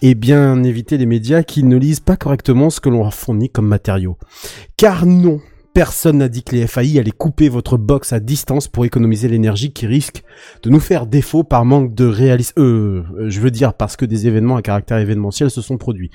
et 0.00 0.14
bien 0.14 0.62
éviter 0.62 0.96
les 0.96 1.06
médias 1.06 1.42
qui 1.42 1.64
ne 1.64 1.76
lisent 1.76 1.98
pas 1.98 2.16
correctement 2.16 2.70
ce 2.70 2.78
que 2.78 2.88
l'on 2.88 3.02
leur 3.02 3.14
fournit 3.14 3.50
comme 3.50 3.66
matériaux. 3.66 4.16
Car 4.76 5.06
non, 5.06 5.40
personne 5.74 6.18
n'a 6.18 6.28
dit 6.28 6.44
que 6.44 6.54
les 6.54 6.66
FAI 6.66 6.98
allaient 6.98 7.10
couper 7.10 7.48
votre 7.48 7.76
box 7.76 8.12
à 8.12 8.20
distance 8.20 8.68
pour 8.68 8.84
économiser 8.84 9.28
l'énergie 9.28 9.72
qui 9.72 9.86
risque 9.86 10.22
de 10.62 10.70
nous 10.70 10.80
faire 10.80 11.06
défaut 11.06 11.42
par 11.42 11.64
manque 11.64 11.94
de 11.94 12.06
réalisme. 12.06 12.54
Euh, 12.58 13.02
euh, 13.18 13.28
je 13.28 13.40
veux 13.40 13.50
dire 13.50 13.74
parce 13.74 13.96
que 13.96 14.06
des 14.06 14.28
événements 14.28 14.56
à 14.56 14.62
caractère 14.62 14.98
événementiel 14.98 15.50
se 15.50 15.60
sont 15.60 15.76
produits. 15.76 16.10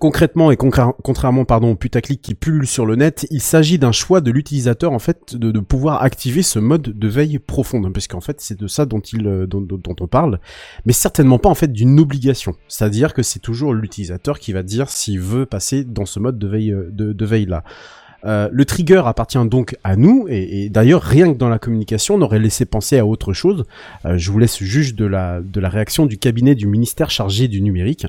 Concrètement 0.00 0.50
et 0.50 0.56
contrairement 0.56 1.44
pardon 1.44 1.70
au 1.70 1.76
putaclic 1.76 2.20
qui 2.20 2.34
pullule 2.34 2.66
sur 2.66 2.84
le 2.84 2.96
net, 2.96 3.28
il 3.30 3.40
s'agit 3.40 3.78
d'un 3.78 3.92
choix 3.92 4.20
de 4.20 4.32
l'utilisateur 4.32 4.90
en 4.92 4.98
fait 4.98 5.36
de, 5.36 5.58
pouvoir 5.60 6.02
activer 6.02 6.42
ce 6.42 6.58
mode 6.58 6.82
de 6.82 7.08
veille 7.08 7.38
profonde 7.38 7.90
parce 7.92 8.08
qu'en 8.08 8.20
fait 8.20 8.40
c'est 8.40 8.58
de 8.58 8.66
ça 8.66 8.86
dont 8.86 8.98
il 8.98 9.26
euh, 9.28 9.46
dont, 9.46 9.60
dont- 9.60 9.96
on 10.00 10.08
parle, 10.08 10.40
mais 10.84 10.92
certainement 10.92 11.38
pas 11.38 11.48
en 11.48 11.54
fait 11.54 11.72
d'une 11.72 12.00
obligation. 12.00 12.54
C'est-à-dire 12.66 13.14
que 13.14 13.22
c'est 13.22 13.38
toujours 13.38 13.72
l'utilisateur 13.72 14.40
qui 14.40 14.52
va 14.52 14.64
dire 14.64 14.90
s'il 14.90 15.20
veut 15.20 15.46
passer 15.46 15.84
dans 15.84 16.06
ce 16.06 16.18
mode 16.18 16.38
de 16.38 16.48
veille 16.48 16.72
euh, 16.72 16.90
de 16.90 17.24
veille 17.24 17.46
là. 17.46 17.62
Euh, 18.24 18.48
le 18.50 18.64
trigger 18.64 19.02
appartient 19.06 19.44
donc 19.46 19.76
à 19.84 19.96
nous, 19.96 20.26
et, 20.28 20.68
d'ailleurs 20.70 21.02
rien 21.02 21.32
que 21.32 21.38
dans 21.38 21.48
la 21.48 21.58
communication, 21.58 22.14
on 22.14 22.22
aurait 22.22 22.38
laissé 22.38 22.64
penser 22.64 22.98
à 22.98 23.06
autre 23.06 23.32
chose. 23.32 23.64
Euh, 24.06 24.16
je 24.16 24.30
vous 24.30 24.38
laisse 24.38 24.62
juge 24.62 24.94
de 24.94 25.04
la 25.04 25.40
de 25.40 25.60
la 25.60 25.68
réaction 25.68 26.06
du 26.06 26.16
cabinet 26.18 26.54
du 26.54 26.66
ministère 26.66 27.10
chargé 27.10 27.48
du 27.48 27.60
numérique, 27.60 28.06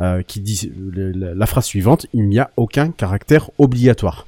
euh, 0.00 0.22
qui 0.22 0.40
dit 0.40 0.72
la, 0.94 1.34
la 1.34 1.46
phrase 1.46 1.66
suivante 1.66 2.06
il 2.14 2.28
n'y 2.28 2.38
a 2.38 2.50
aucun 2.56 2.90
caractère 2.90 3.50
obligatoire. 3.58 4.26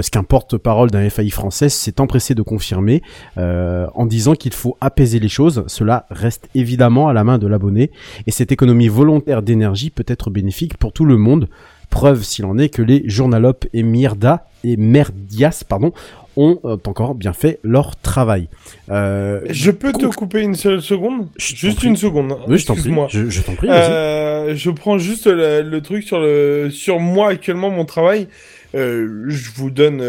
Ce 0.00 0.10
qu'un 0.10 0.22
porte-parole 0.22 0.90
d'un 0.90 1.08
FAI 1.10 1.28
français 1.28 1.68
s'est 1.68 2.00
empressé 2.00 2.34
de 2.34 2.42
confirmer 2.42 3.02
en 3.36 4.06
disant 4.06 4.34
qu'il 4.34 4.54
faut 4.54 4.76
apaiser 4.80 5.18
les 5.18 5.28
choses. 5.28 5.64
Cela 5.66 6.06
reste 6.10 6.48
évidemment 6.54 7.08
à 7.08 7.12
la 7.12 7.24
main 7.24 7.36
de 7.36 7.46
l'abonné 7.46 7.90
et 8.26 8.30
cette 8.30 8.52
économie 8.52 8.88
volontaire 8.88 9.42
d'énergie 9.42 9.90
peut 9.90 10.04
être 10.06 10.30
bénéfique 10.30 10.78
pour 10.78 10.92
tout 10.92 11.04
le 11.04 11.16
monde. 11.16 11.48
Preuve 11.90 12.22
s'il 12.24 12.44
en 12.44 12.58
est 12.58 12.68
que 12.68 12.82
les 12.82 13.02
journalopes 13.08 13.66
et 13.72 13.82
Myrda 13.82 14.46
et 14.64 14.76
Merdias 14.76 15.62
pardon 15.68 15.92
ont 16.38 16.58
euh, 16.66 16.76
encore 16.86 17.14
bien 17.14 17.32
fait 17.32 17.58
leur 17.62 17.96
travail. 17.96 18.48
Euh, 18.90 19.40
Je 19.48 19.70
peux 19.70 19.92
te 19.92 20.04
couper 20.06 20.42
une 20.42 20.54
seule 20.54 20.82
seconde? 20.82 21.28
Juste 21.38 21.82
une 21.82 21.96
seconde. 21.96 22.32
hein. 22.32 22.38
Oui, 22.46 22.58
je 22.58 22.66
t'en 22.66 22.74
prie. 22.74 22.92
Je, 23.08 23.30
je 23.30 23.40
t'en 23.40 23.54
prie. 23.54 23.68
Euh, 23.70 24.54
je 24.54 24.70
prends 24.70 24.98
juste 24.98 25.26
le, 25.26 25.62
le 25.62 25.80
truc 25.80 26.02
sur 26.02 26.20
le 26.20 26.68
sur 26.70 27.00
moi 27.00 27.30
actuellement 27.30 27.70
mon 27.70 27.86
travail. 27.86 28.28
Euh, 28.74 29.24
je 29.28 29.50
vous 29.54 29.70
donne 29.70 30.02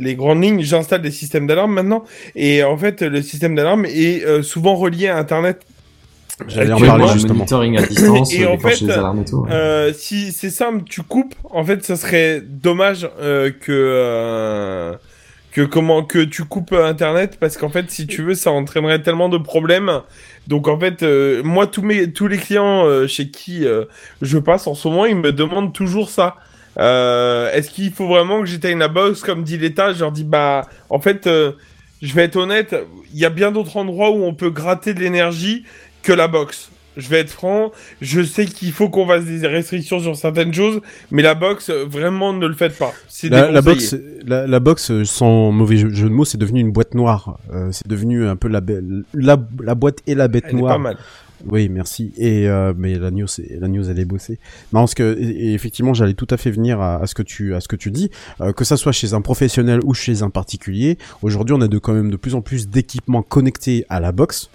les 0.00 0.14
grandes 0.14 0.42
lignes. 0.42 0.62
J'installe 0.62 1.02
des 1.02 1.10
systèmes 1.10 1.46
d'alarme 1.46 1.74
maintenant 1.74 2.04
et 2.34 2.62
en 2.64 2.78
fait 2.78 3.02
le 3.02 3.20
système 3.20 3.54
d'alarme 3.54 3.84
est 3.84 4.42
souvent 4.42 4.74
relié 4.76 5.08
à 5.08 5.18
Internet. 5.18 5.60
J'allais 6.48 6.72
en 6.72 6.80
parler 6.80 7.04
le 7.06 7.12
justement. 7.12 7.34
monitoring 7.34 7.78
à 7.78 7.82
distance, 7.86 8.34
Et 8.34 8.46
en 8.46 8.58
fait, 8.58 8.80
les 8.80 8.90
alarmes 8.90 9.20
et 9.20 9.24
tout. 9.24 9.38
ouais. 9.38 9.52
Euh, 9.52 9.92
si 9.92 10.32
c'est 10.32 10.50
simple, 10.50 10.82
tu 10.84 11.02
coupes. 11.02 11.34
En 11.50 11.64
fait, 11.64 11.84
ça 11.84 11.96
serait 11.96 12.40
dommage 12.40 13.08
euh, 13.20 13.50
que 13.50 13.70
euh, 13.72 14.94
que 15.52 15.60
comment 15.62 16.02
que 16.02 16.18
tu 16.18 16.44
coupes 16.44 16.72
Internet 16.72 17.38
parce 17.38 17.56
qu'en 17.56 17.68
fait, 17.68 17.88
si 17.90 18.06
tu 18.08 18.22
veux, 18.22 18.34
ça 18.34 18.50
entraînerait 18.50 19.00
tellement 19.02 19.28
de 19.28 19.38
problèmes. 19.38 20.00
Donc 20.48 20.66
en 20.66 20.78
fait, 20.78 21.04
moi 21.44 21.68
tous 21.68 21.82
mes 21.82 22.10
tous 22.12 22.26
les 22.26 22.38
clients 22.38 23.06
chez 23.06 23.30
qui 23.30 23.64
je 24.20 24.38
passe 24.38 24.66
en 24.66 24.74
ce 24.74 24.88
moment, 24.88 25.06
ils 25.06 25.16
me 25.16 25.30
demandent 25.32 25.72
toujours 25.72 26.10
ça. 26.10 26.36
Est-ce 26.76 27.70
qu'il 27.70 27.92
faut 27.92 28.08
vraiment 28.08 28.40
que 28.40 28.46
j'éteigne 28.46 28.80
la 28.80 28.88
box 28.88 29.22
comme 29.22 29.44
dit 29.44 29.56
l'État? 29.56 29.92
Je 29.92 30.00
leur 30.00 30.10
dis 30.10 30.24
bah 30.24 30.62
en 30.90 30.98
fait, 30.98 31.28
je 32.02 32.14
vais 32.14 32.24
être 32.24 32.36
honnête, 32.36 32.74
il 33.12 33.20
y 33.20 33.24
a 33.24 33.30
bien 33.30 33.52
d'autres 33.52 33.76
endroits 33.76 34.10
où 34.10 34.24
on 34.24 34.34
peut 34.34 34.50
gratter 34.50 34.92
de 34.92 34.98
l'énergie 34.98 35.64
que 36.04 36.12
la 36.12 36.28
box. 36.28 36.70
Je 36.96 37.08
vais 37.08 37.18
être 37.18 37.30
franc, 37.30 37.72
je 38.00 38.22
sais 38.22 38.44
qu'il 38.46 38.70
faut 38.70 38.88
qu'on 38.88 39.04
fasse 39.04 39.24
des 39.24 39.44
restrictions 39.48 39.98
sur 39.98 40.14
certaines 40.14 40.54
choses, 40.54 40.80
mais 41.10 41.22
la 41.22 41.34
box, 41.34 41.68
euh, 41.70 41.84
vraiment, 41.90 42.32
ne 42.32 42.46
le 42.46 42.54
faites 42.54 42.78
pas. 42.78 42.92
C'est 43.08 43.28
La, 43.30 43.50
la 43.50 43.62
déconseillé. 43.62 44.00
box, 44.00 44.28
la, 44.28 44.46
la 44.46 44.60
box, 44.60 44.90
euh, 44.92 45.04
sans 45.04 45.50
mauvais 45.50 45.76
jeu, 45.76 45.90
de 45.90 46.08
mots, 46.08 46.24
c'est 46.24 46.38
devenu 46.38 46.60
une 46.60 46.70
boîte 46.70 46.94
noire. 46.94 47.40
Euh, 47.52 47.70
c'est 47.72 47.88
devenu 47.88 48.24
un 48.28 48.36
peu 48.36 48.46
la, 48.46 48.60
la, 49.12 49.36
la 49.60 49.74
boîte 49.74 49.98
et 50.06 50.14
la 50.14 50.28
bête 50.28 50.44
Elle 50.46 50.54
est 50.54 50.58
noire. 50.60 50.74
pas 50.74 50.78
mal. 50.78 50.96
Oui, 51.46 51.68
merci. 51.68 52.12
Et 52.16 52.48
euh, 52.48 52.72
mais 52.78 52.94
la 52.96 53.10
news, 53.10 53.26
la 53.60 53.66
news, 53.66 53.90
elle 53.90 53.98
est 53.98 54.04
bossée. 54.04 54.38
Non, 54.72 54.80
parce 54.82 54.94
que 54.94 55.18
et- 55.20 55.48
et 55.50 55.52
effectivement, 55.54 55.94
j'allais 55.94 56.14
tout 56.14 56.28
à 56.30 56.36
fait 56.36 56.52
venir 56.52 56.80
à, 56.80 57.02
à 57.02 57.06
ce 57.08 57.14
que 57.16 57.22
tu, 57.24 57.54
à 57.56 57.60
ce 57.60 57.66
que 57.66 57.74
tu 57.76 57.90
dis, 57.90 58.08
euh, 58.40 58.52
que 58.52 58.64
ça 58.64 58.76
soit 58.76 58.92
chez 58.92 59.14
un 59.14 59.20
professionnel 59.20 59.80
ou 59.84 59.94
chez 59.94 60.22
un 60.22 60.30
particulier. 60.30 60.96
Aujourd'hui, 61.22 61.56
on 61.58 61.60
a 61.60 61.66
de 61.66 61.78
quand 61.78 61.92
même 61.92 62.10
de 62.12 62.16
plus 62.16 62.36
en 62.36 62.40
plus 62.40 62.68
d'équipements 62.68 63.22
connectés 63.22 63.84
à 63.88 63.98
la 63.98 64.12
box. 64.12 64.48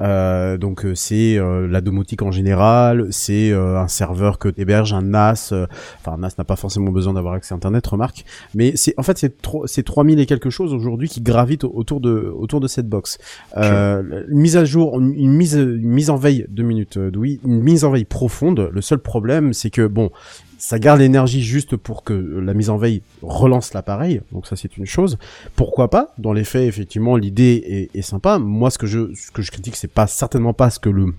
Euh, 0.00 0.56
donc 0.56 0.84
euh, 0.84 0.94
c'est 0.94 1.36
euh, 1.38 1.66
la 1.68 1.80
domotique 1.80 2.22
en 2.22 2.30
général, 2.30 3.08
c'est 3.10 3.50
euh, 3.52 3.78
un 3.78 3.88
serveur 3.88 4.38
que 4.38 4.48
t'héberges, 4.48 4.92
un 4.94 5.02
NAS. 5.02 5.50
euh, 5.52 5.66
Enfin, 6.00 6.12
un 6.12 6.18
NAS 6.18 6.34
n'a 6.38 6.44
pas 6.44 6.56
forcément 6.56 6.90
besoin 6.90 7.12
d'avoir 7.14 7.34
accès 7.34 7.52
à 7.54 7.56
Internet, 7.56 7.86
remarque. 7.86 8.24
Mais 8.54 8.72
c'est 8.76 8.94
en 8.96 9.02
fait 9.02 9.18
c'est 9.18 9.40
tro- 9.42 9.66
c'est 9.66 9.82
3000 9.82 10.18
et 10.20 10.26
quelque 10.26 10.50
chose 10.50 10.72
aujourd'hui 10.72 11.08
qui 11.08 11.20
gravitent 11.20 11.64
au- 11.64 11.72
autour 11.74 12.00
de 12.00 12.32
autour 12.34 12.60
de 12.60 12.68
cette 12.68 12.88
box. 12.88 13.18
Euh, 13.56 14.24
une 14.28 14.38
mise 14.40 14.56
à 14.56 14.64
jour, 14.64 14.98
une 15.00 15.32
mise 15.32 15.54
une 15.54 15.90
mise 15.90 16.10
en 16.10 16.16
veille 16.16 16.46
deux 16.48 16.62
minutes, 16.62 16.96
euh, 16.96 17.10
oui, 17.16 17.40
une 17.44 17.60
mise 17.62 17.84
en 17.84 17.90
veille 17.90 18.04
profonde. 18.04 18.70
Le 18.72 18.80
seul 18.80 18.98
problème, 18.98 19.52
c'est 19.52 19.70
que 19.70 19.86
bon, 19.86 20.10
ça 20.60 20.78
garde 20.78 21.00
l'énergie 21.00 21.42
juste 21.42 21.76
pour 21.76 22.04
que 22.04 22.12
la 22.12 22.54
mise 22.54 22.70
en 22.70 22.76
veille 22.76 23.02
relance 23.22 23.72
l'appareil. 23.72 24.20
Donc 24.30 24.46
ça 24.46 24.56
c'est 24.56 24.76
une 24.76 24.86
chose. 24.86 25.18
Pourquoi 25.56 25.88
pas? 25.88 26.14
Dans 26.18 26.32
les 26.32 26.44
faits, 26.44 26.68
effectivement, 26.68 27.16
l'idée 27.16 27.88
est, 27.94 28.02
sympa. 28.02 28.38
Moi, 28.38 28.70
ce 28.70 28.78
que 28.78 28.86
je 28.86 29.12
ce 29.14 29.30
que 29.30 29.42
je 29.42 29.50
critique, 29.50 29.74
c'est 29.74 29.92
pas 29.92 30.06
certainement 30.06 30.52
pas 30.52 30.70
ce 30.70 30.78
que 30.78 30.90
le 30.90 31.14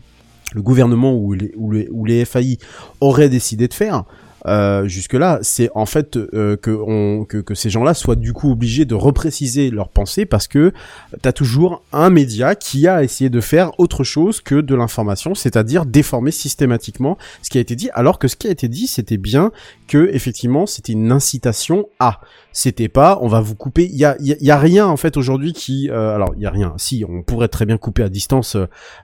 le 0.54 0.62
gouvernement 0.62 1.16
ou 1.16 1.34
les, 1.34 1.54
ou 1.56 1.72
les, 1.72 1.88
ou 1.92 2.06
les 2.06 2.26
FAI 2.26 2.58
auraient 3.00 3.30
décidé 3.30 3.68
de 3.68 3.74
faire. 3.74 4.04
Euh, 4.48 4.88
jusque 4.88 5.14
là, 5.14 5.40
c'est 5.42 5.70
en 5.76 5.86
fait 5.86 6.18
euh, 6.18 6.58
que, 6.58 6.72
on, 6.72 7.26
que, 7.26 7.38
que 7.38 7.54
ces 7.56 7.70
gens-là 7.70 7.94
soient 7.94 8.16
du 8.16 8.34
coup 8.34 8.52
obligés 8.52 8.86
de 8.86 8.96
repréciser 8.96 9.70
leurs 9.70 9.90
pensées 9.90 10.26
parce 10.26 10.48
que 10.48 10.74
t'as 11.22 11.32
toujours 11.32 11.84
un 11.94 12.10
média 12.10 12.56
qui 12.56 12.88
a 12.88 13.04
essayé 13.04 13.30
de 13.30 13.40
faire 13.42 13.72
autre 13.80 14.04
chose 14.04 14.42
que 14.42 14.56
de 14.62 14.74
l'information, 14.76 15.36
c'est-à-dire 15.36 15.86
déformer 15.86 16.32
systématiquement 16.32 17.18
ce 17.42 17.50
qui 17.50 17.58
a 17.58 17.62
été 17.62 17.76
dit, 17.76 17.90
alors 17.94 18.20
que 18.20 18.28
ce 18.28 18.36
qui 18.36 18.48
a 18.48 18.52
été 18.52 18.68
dit, 18.68 18.88
c'était 18.88 19.18
bien 19.18 19.52
que 19.88 20.10
effectivement 20.14 20.66
c'était 20.66 20.94
une 20.94 21.12
incitation 21.12 21.88
à. 22.00 22.22
C'était 22.54 22.90
pas, 22.90 23.18
on 23.22 23.30
va 23.30 23.40
vous 23.40 23.56
couper. 23.56 23.86
Il 23.86 23.96
y 23.96 24.04
a, 24.04 24.18
y 24.20 24.34
a- 24.34 24.36
y 24.42 24.52
a 24.52 24.58
rien 24.60 24.86
en 24.86 24.98
fait 24.98 25.16
aujourd'hui 25.16 25.54
qui, 25.54 25.90
euh, 25.90 26.14
alors 26.16 26.34
il 26.36 26.42
y 26.42 26.46
a 26.46 26.50
rien. 26.50 26.74
Si, 26.76 27.06
on 27.08 27.24
pourrait 27.24 27.48
très 27.48 27.66
bien 27.66 27.78
couper 27.78 28.04
à 28.04 28.10
distance 28.10 28.58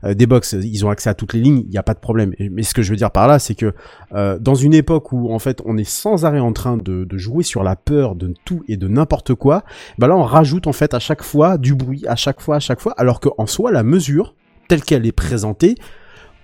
euh, 0.03 0.13
des 0.13 0.25
box. 0.25 0.53
Ils 0.61 0.85
ont 0.85 0.89
accès 0.89 1.09
à 1.09 1.13
toutes 1.13 1.31
les 1.33 1.39
lignes, 1.39 1.59
il 1.65 1.69
n'y 1.69 1.77
a 1.77 1.83
pas 1.83 1.93
de 1.93 1.99
problème. 1.99 2.33
Mais 2.51 2.63
ce 2.63 2.73
que 2.73 2.81
je 2.81 2.89
veux 2.89 2.97
dire 2.97 3.09
par 3.11 3.25
là, 3.29 3.39
c'est 3.39 3.55
que 3.55 3.73
euh, 4.13 4.37
dans 4.37 4.55
une 4.55 4.73
époque 4.73 5.13
où 5.13 5.26
en 5.33 5.39
fait 5.39 5.61
on 5.65 5.77
est 5.77 5.87
sans 5.89 6.25
arrêt 6.25 6.39
en 6.39 6.53
train 6.53 6.77
de, 6.77 7.03
de 7.03 7.17
jouer 7.17 7.43
sur 7.43 7.63
la 7.63 7.75
peur 7.75 8.15
de 8.15 8.33
tout 8.45 8.63
et 8.67 8.77
de 8.77 8.87
n'importe 8.87 9.33
quoi, 9.35 9.63
bah 9.97 10.07
là 10.07 10.15
on 10.15 10.23
rajoute 10.23 10.67
en 10.67 10.73
fait 10.73 10.93
à 10.93 10.99
chaque 10.99 11.23
fois 11.23 11.57
du 11.57 11.75
bruit, 11.75 12.03
à 12.07 12.15
chaque 12.15 12.41
fois, 12.41 12.57
à 12.57 12.59
chaque 12.59 12.79
fois, 12.81 12.93
alors 12.97 13.19
que 13.19 13.29
en 13.37 13.45
soi 13.47 13.71
la 13.71 13.83
mesure 13.83 14.35
telle 14.67 14.81
qu'elle 14.83 15.05
est 15.05 15.11
présentée, 15.11 15.75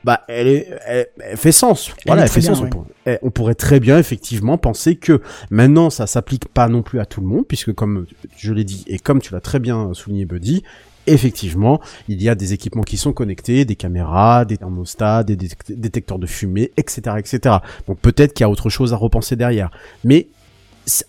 bah 0.06 0.22
elle 0.28 0.48
est, 0.48 0.68
elle, 0.86 1.08
elle 1.20 1.38
fait 1.38 1.52
sens. 1.54 1.94
voilà, 2.06 2.24
elle 2.24 2.30
fait 2.30 2.42
sens. 2.42 2.62
On, 2.62 2.68
pour- 2.70 2.86
eh, 3.06 3.18
on 3.22 3.32
pourrait 3.32 3.56
très 3.56 3.80
bien 3.80 3.98
effectivement 3.98 4.58
penser 4.58 4.96
que 4.98 5.22
maintenant 5.50 5.90
ça 5.90 6.08
s'applique 6.08 6.48
pas 6.50 6.68
non 6.68 6.82
plus 6.82 7.00
à 7.00 7.06
tout 7.06 7.22
le 7.22 7.28
monde, 7.28 7.46
puisque 7.48 7.74
comme 7.74 8.06
je 8.38 8.52
l'ai 8.54 8.64
dit 8.66 8.84
et 8.88 9.00
comme 9.00 9.22
tu 9.22 9.34
l'as 9.34 9.40
très 9.42 9.60
bien 9.60 9.94
souligné, 9.94 10.26
Buddy. 10.26 10.64
Effectivement, 11.08 11.82
il 12.08 12.22
y 12.22 12.30
a 12.30 12.36
des 12.36 12.54
équipements 12.54 12.84
qui 12.84 12.98
sont 12.98 13.12
connectés, 13.14 13.66
des 13.66 13.76
caméras, 13.76 14.46
des 14.46 14.58
thermostats, 14.58 15.24
des 15.24 15.36
détect- 15.36 15.74
détecteurs 15.76 16.20
de 16.20 16.28
fumée, 16.28 16.72
etc., 16.78 17.18
etc. 17.18 17.58
Donc 17.88 18.00
peut-être 18.00 18.34
qu'il 18.34 18.44
y 18.44 18.48
a 18.48 18.50
autre 18.50 18.70
chose 18.70 18.94
à 18.94 18.98
repenser 18.98 19.36
derrière. 19.36 19.70
Mais 20.04 20.28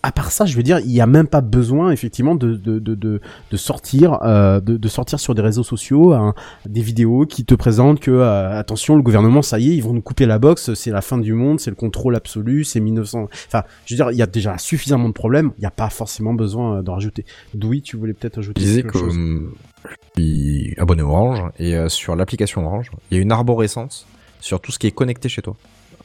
à 0.03 0.11
part 0.13 0.31
ça, 0.31 0.45
je 0.45 0.55
veux 0.55 0.63
dire, 0.63 0.79
il 0.79 0.87
n'y 0.87 1.01
a 1.01 1.05
même 1.07 1.27
pas 1.27 1.41
besoin 1.41 1.91
effectivement 1.91 2.35
de 2.35 2.55
de 2.55 2.79
de 2.79 2.95
de, 2.95 3.19
de 3.51 3.57
sortir 3.57 4.19
euh, 4.23 4.61
de, 4.61 4.77
de 4.77 4.87
sortir 4.87 5.19
sur 5.19 5.35
des 5.35 5.41
réseaux 5.41 5.63
sociaux 5.63 6.13
hein, 6.13 6.33
des 6.65 6.81
vidéos 6.81 7.25
qui 7.25 7.43
te 7.43 7.55
présentent 7.55 7.99
que 7.99 8.09
euh, 8.11 8.57
attention, 8.57 8.95
le 8.95 9.01
gouvernement, 9.01 9.41
ça 9.41 9.59
y 9.59 9.71
est, 9.71 9.75
ils 9.75 9.83
vont 9.83 9.91
nous 9.93 10.01
couper 10.01 10.25
la 10.25 10.39
box, 10.39 10.73
c'est 10.75 10.91
la 10.91 11.01
fin 11.01 11.17
du 11.17 11.33
monde, 11.33 11.59
c'est 11.59 11.71
le 11.71 11.75
contrôle 11.75 12.15
absolu, 12.15 12.63
c'est 12.63 12.79
1900. 12.79 13.27
Enfin, 13.47 13.63
je 13.85 13.93
veux 13.93 13.97
dire, 13.97 14.11
il 14.11 14.17
y 14.17 14.21
a 14.21 14.27
déjà 14.27 14.57
suffisamment 14.57 15.09
de 15.09 15.13
problèmes, 15.13 15.51
il 15.57 15.61
n'y 15.61 15.67
a 15.67 15.71
pas 15.71 15.89
forcément 15.89 16.33
besoin 16.33 16.77
euh, 16.77 16.81
d'en 16.81 16.93
rajouter. 16.93 17.25
Doui, 17.53 17.81
tu 17.81 17.97
voulais 17.97 18.13
peut-être 18.13 18.37
ajouter 18.37 18.63
quelque 18.63 18.93
que 18.93 18.99
chose? 18.99 19.13
hum, 19.13 19.53
suis 20.17 20.73
abonné 20.77 21.01
Orange 21.01 21.43
et 21.59 21.75
euh, 21.75 21.89
sur 21.89 22.15
l'application 22.15 22.65
Orange, 22.65 22.91
il 23.11 23.17
y 23.17 23.19
a 23.19 23.23
une 23.23 23.31
arborescence 23.31 24.05
sur 24.39 24.59
tout 24.59 24.71
ce 24.71 24.79
qui 24.79 24.87
est 24.87 24.91
connecté 24.91 25.27
chez 25.29 25.41
toi, 25.41 25.55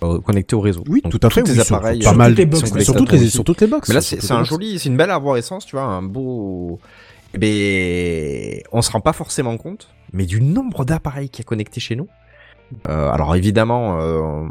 euh, 0.03 0.19
connecté 0.21 0.57
au 0.57 0.61
réseau. 0.61 0.83
Oui, 0.89 1.01
Donc, 1.03 1.13
tout 1.13 1.21
à 1.27 1.31
fait. 1.31 1.43
tous 1.43 1.51
oui, 1.51 1.57
tes 1.59 1.65
sur- 1.65 1.77
appareils, 1.77 2.01
pas 2.03 2.13
mal 2.13 2.35
sur- 2.37 2.81
sur 2.83 2.95
toutes 2.95 3.13
les 3.13 3.29
sur 3.29 3.45
toutes 3.45 3.61
les 3.61 3.67
box. 3.67 3.89
Mais 3.89 3.95
là, 3.97 4.01
c'est 4.01 4.31
un 4.33 4.45
joli, 4.45 4.79
c'est 4.79 4.89
une 4.89 4.97
belle 4.97 5.11
arborescence, 5.11 5.67
tu 5.67 5.77
vois, 5.77 5.85
un 5.85 6.03
beau. 6.03 6.79
Eh 7.35 7.39
ben, 7.39 8.61
on 8.73 8.83
se 8.83 8.91
rend 8.91 9.01
pas 9.01 9.13
forcément 9.13 9.57
compte, 9.57 9.89
mais 10.13 10.27
du 10.27 10.41
nombre 10.41 10.85
d'appareils 10.85 11.29
qui 11.29 11.43
est 11.43 11.45
connecté 11.45 11.79
chez 11.81 11.95
nous. 11.97 12.09
Euh, 12.89 13.11
alors 13.11 13.35
évidemment, 13.37 13.99
euh, 14.01 14.47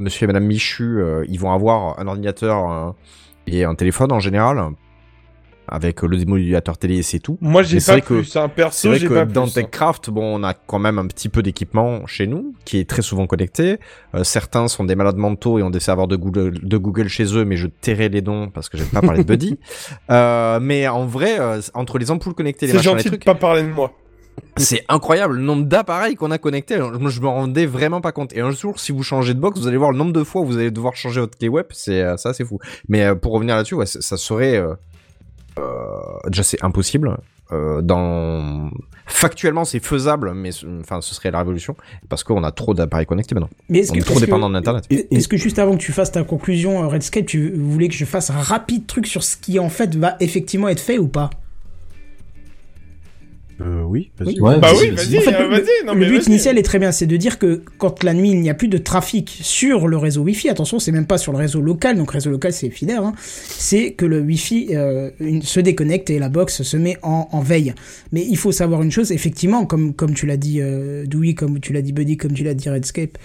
Monsieur 0.00 0.24
et 0.24 0.26
Madame 0.26 0.44
Michu, 0.46 1.00
ils 1.28 1.38
vont 1.38 1.52
avoir 1.52 1.98
un 1.98 2.06
ordinateur 2.06 2.94
et 3.46 3.64
un 3.64 3.74
téléphone 3.74 4.10
en 4.12 4.20
général, 4.20 4.70
avec 5.68 6.02
le 6.02 6.16
démodulateur 6.16 6.76
télé 6.78 6.98
et 6.98 7.02
c'est 7.02 7.18
tout. 7.18 7.38
Moi, 7.40 7.62
j'ai 7.62 7.80
c'est 7.80 7.86
pas 7.86 7.92
vrai 7.92 8.00
que- 8.02 8.14
plus. 8.20 8.36
Un 8.36 8.48
C'est 8.48 8.54
perso, 8.54 8.88
vrai 8.88 8.98
j'ai 8.98 9.06
que 9.08 9.14
pas 9.14 9.24
dans 9.24 9.42
plus. 9.44 9.50
hein. 9.58 9.62
TechCraft, 9.62 10.10
bon, 10.10 10.40
on 10.40 10.44
a 10.44 10.54
quand 10.54 10.78
même 10.78 10.98
un 10.98 11.06
petit 11.06 11.28
peu 11.28 11.42
d'équipement 11.42 12.06
chez 12.06 12.26
nous, 12.26 12.54
qui 12.64 12.78
est 12.78 12.88
très 12.88 13.02
souvent 13.02 13.26
connecté. 13.26 13.78
Euh, 14.14 14.24
certains 14.24 14.68
sont 14.68 14.84
des 14.84 14.94
malades 14.94 15.16
mentaux 15.16 15.58
et 15.58 15.62
ont 15.62 15.70
des 15.70 15.80
serveurs 15.80 16.08
de 16.08 16.16
Google, 16.16 16.58
de 16.62 16.76
Google 16.76 17.08
chez 17.08 17.24
eux, 17.36 17.44
mais 17.44 17.56
je 17.56 17.66
tairai 17.66 18.08
les 18.08 18.20
dons 18.22 18.48
parce 18.48 18.68
que 18.68 18.76
j'aime 18.78 18.88
pas 18.88 19.00
parler 19.02 19.22
de 19.24 19.28
Buddy. 19.28 19.58
Euh, 20.10 20.60
mais 20.60 20.86
en 20.88 21.06
vrai, 21.06 21.38
euh, 21.40 21.60
entre 21.74 21.98
les 21.98 22.10
ampoules 22.10 22.34
connectées, 22.34 22.66
les 22.66 22.72
C'est 22.72 22.78
machins, 22.78 22.90
les 22.92 22.96
gentil 22.98 23.04
de 23.10 23.10
trucs, 23.16 23.24
pas 23.24 23.34
parler 23.34 23.62
de 23.62 23.68
moi. 23.68 23.92
c'est 24.56 24.84
incroyable 24.88 25.36
le 25.36 25.42
nombre 25.42 25.64
d'appareils 25.64 26.14
qu'on 26.14 26.30
a 26.30 26.38
connectés. 26.38 26.76
Je 26.76 27.20
me 27.20 27.26
rendais 27.28 27.66
vraiment 27.66 28.00
pas 28.00 28.12
compte. 28.12 28.32
Et 28.36 28.40
un 28.40 28.50
jour, 28.50 28.78
si 28.78 28.92
vous 28.92 29.02
changez 29.02 29.34
de 29.34 29.40
box, 29.40 29.58
vous 29.60 29.66
allez 29.68 29.76
voir 29.76 29.92
le 29.92 29.98
nombre 29.98 30.12
de 30.12 30.22
fois 30.24 30.42
où 30.42 30.46
vous 30.46 30.58
allez 30.58 30.70
devoir 30.70 30.94
changer 30.96 31.20
votre 31.20 31.38
clé 31.38 31.48
web. 31.48 31.66
C'est 31.70 32.04
ça, 32.18 32.32
c'est 32.34 32.44
fou. 32.44 32.58
Mais 32.88 33.14
pour 33.14 33.32
revenir 33.32 33.56
là-dessus, 33.56 33.74
ouais, 33.76 33.86
c'est- 33.86 34.02
ça 34.02 34.16
serait 34.16 34.60
déjà 36.28 36.42
c'est 36.42 36.62
impossible. 36.64 37.16
Euh, 37.52 37.82
dans 37.82 38.70
factuellement 39.06 39.66
c'est 39.66 39.78
faisable, 39.84 40.32
mais 40.34 40.50
ce- 40.50 40.64
enfin 40.80 41.02
ce 41.02 41.14
serait 41.14 41.30
la 41.30 41.38
révolution 41.40 41.76
parce 42.08 42.24
qu'on 42.24 42.42
a 42.42 42.50
trop 42.50 42.72
d'appareils 42.72 43.04
connectés 43.04 43.34
maintenant. 43.34 43.50
Mais 43.68 43.80
est-ce 43.80 43.90
On 43.92 43.94
que, 43.94 43.98
est 44.00 44.02
trop 44.02 44.14
que- 44.14 44.20
dépendant 44.20 44.48
d'internet. 44.48 44.86
Est-ce 44.90 45.28
que 45.28 45.36
juste 45.36 45.58
avant 45.58 45.72
que 45.72 45.82
tu 45.82 45.92
fasses 45.92 46.10
ta 46.10 46.24
conclusion, 46.24 46.82
euh, 46.82 46.86
Redscape, 46.88 47.26
tu 47.26 47.52
voulais 47.54 47.88
que 47.88 47.94
je 47.94 48.06
fasse 48.06 48.30
un 48.30 48.40
rapide 48.40 48.86
truc 48.86 49.06
sur 49.06 49.22
ce 49.22 49.36
qui 49.36 49.58
en 49.58 49.68
fait 49.68 49.94
va 49.94 50.16
effectivement 50.20 50.68
être 50.68 50.80
fait 50.80 50.96
ou 50.98 51.06
pas? 51.08 51.28
Euh, 53.60 53.82
oui, 53.86 54.10
vas-y. 54.18 54.34
Oui. 54.34 54.40
Ouais, 54.40 54.58
Bah 54.58 54.70
oui, 54.80 54.90
vas-y. 54.90 55.14
vas-y, 55.14 55.18
En 55.18 55.20
fait, 55.20 55.34
euh, 55.88 55.94
le- 55.94 56.06
but 56.06 56.26
initial 56.26 56.58
est 56.58 56.62
très 56.62 56.78
bien, 56.80 56.90
c'est 56.90 57.06
de 57.06 57.16
dire 57.16 57.38
que 57.38 57.62
quand 57.78 58.02
la 58.02 58.12
nuit 58.12 58.30
il 58.30 58.40
n'y 58.40 58.50
a 58.50 58.54
plus 58.54 58.66
de 58.68 58.78
trafic 58.78 59.38
sur 59.42 59.86
le 59.86 59.96
réseau 59.96 60.22
Wi-Fi, 60.22 60.48
attention, 60.48 60.78
c'est 60.80 60.90
même 60.90 61.06
pas 61.06 61.18
sur 61.18 61.30
le 61.32 61.38
réseau 61.38 61.60
local, 61.60 61.96
donc 61.96 62.10
réseau 62.10 62.30
local 62.30 62.52
c'est 62.52 62.68
filaire, 62.70 63.04
hein, 63.04 63.12
c'est 63.18 63.92
que 63.92 64.06
le 64.06 64.20
Wi-Fi 64.20 64.68
euh, 64.72 65.10
une- 65.20 65.42
se 65.42 65.60
déconnecte 65.60 66.10
et 66.10 66.18
la 66.18 66.28
box 66.28 66.62
se 66.62 66.76
met 66.76 66.96
en, 67.02 67.28
en 67.30 67.40
veille. 67.40 67.74
Mais 68.10 68.26
il 68.28 68.36
faut 68.36 68.50
savoir 68.52 68.82
une 68.82 68.90
chose, 68.90 69.12
effectivement, 69.12 69.66
comme 69.66 69.94
comme 69.94 70.14
tu 70.14 70.26
l'as 70.26 70.36
dit 70.36 70.60
euh, 70.60 71.06
Dewey, 71.06 71.34
comme 71.34 71.60
tu 71.60 71.72
l'as 71.72 71.82
dit 71.82 71.92
Buddy, 71.92 72.16
comme 72.16 72.32
tu 72.32 72.42
l'as 72.42 72.54
dit 72.54 72.68
Redscape, 72.68 73.18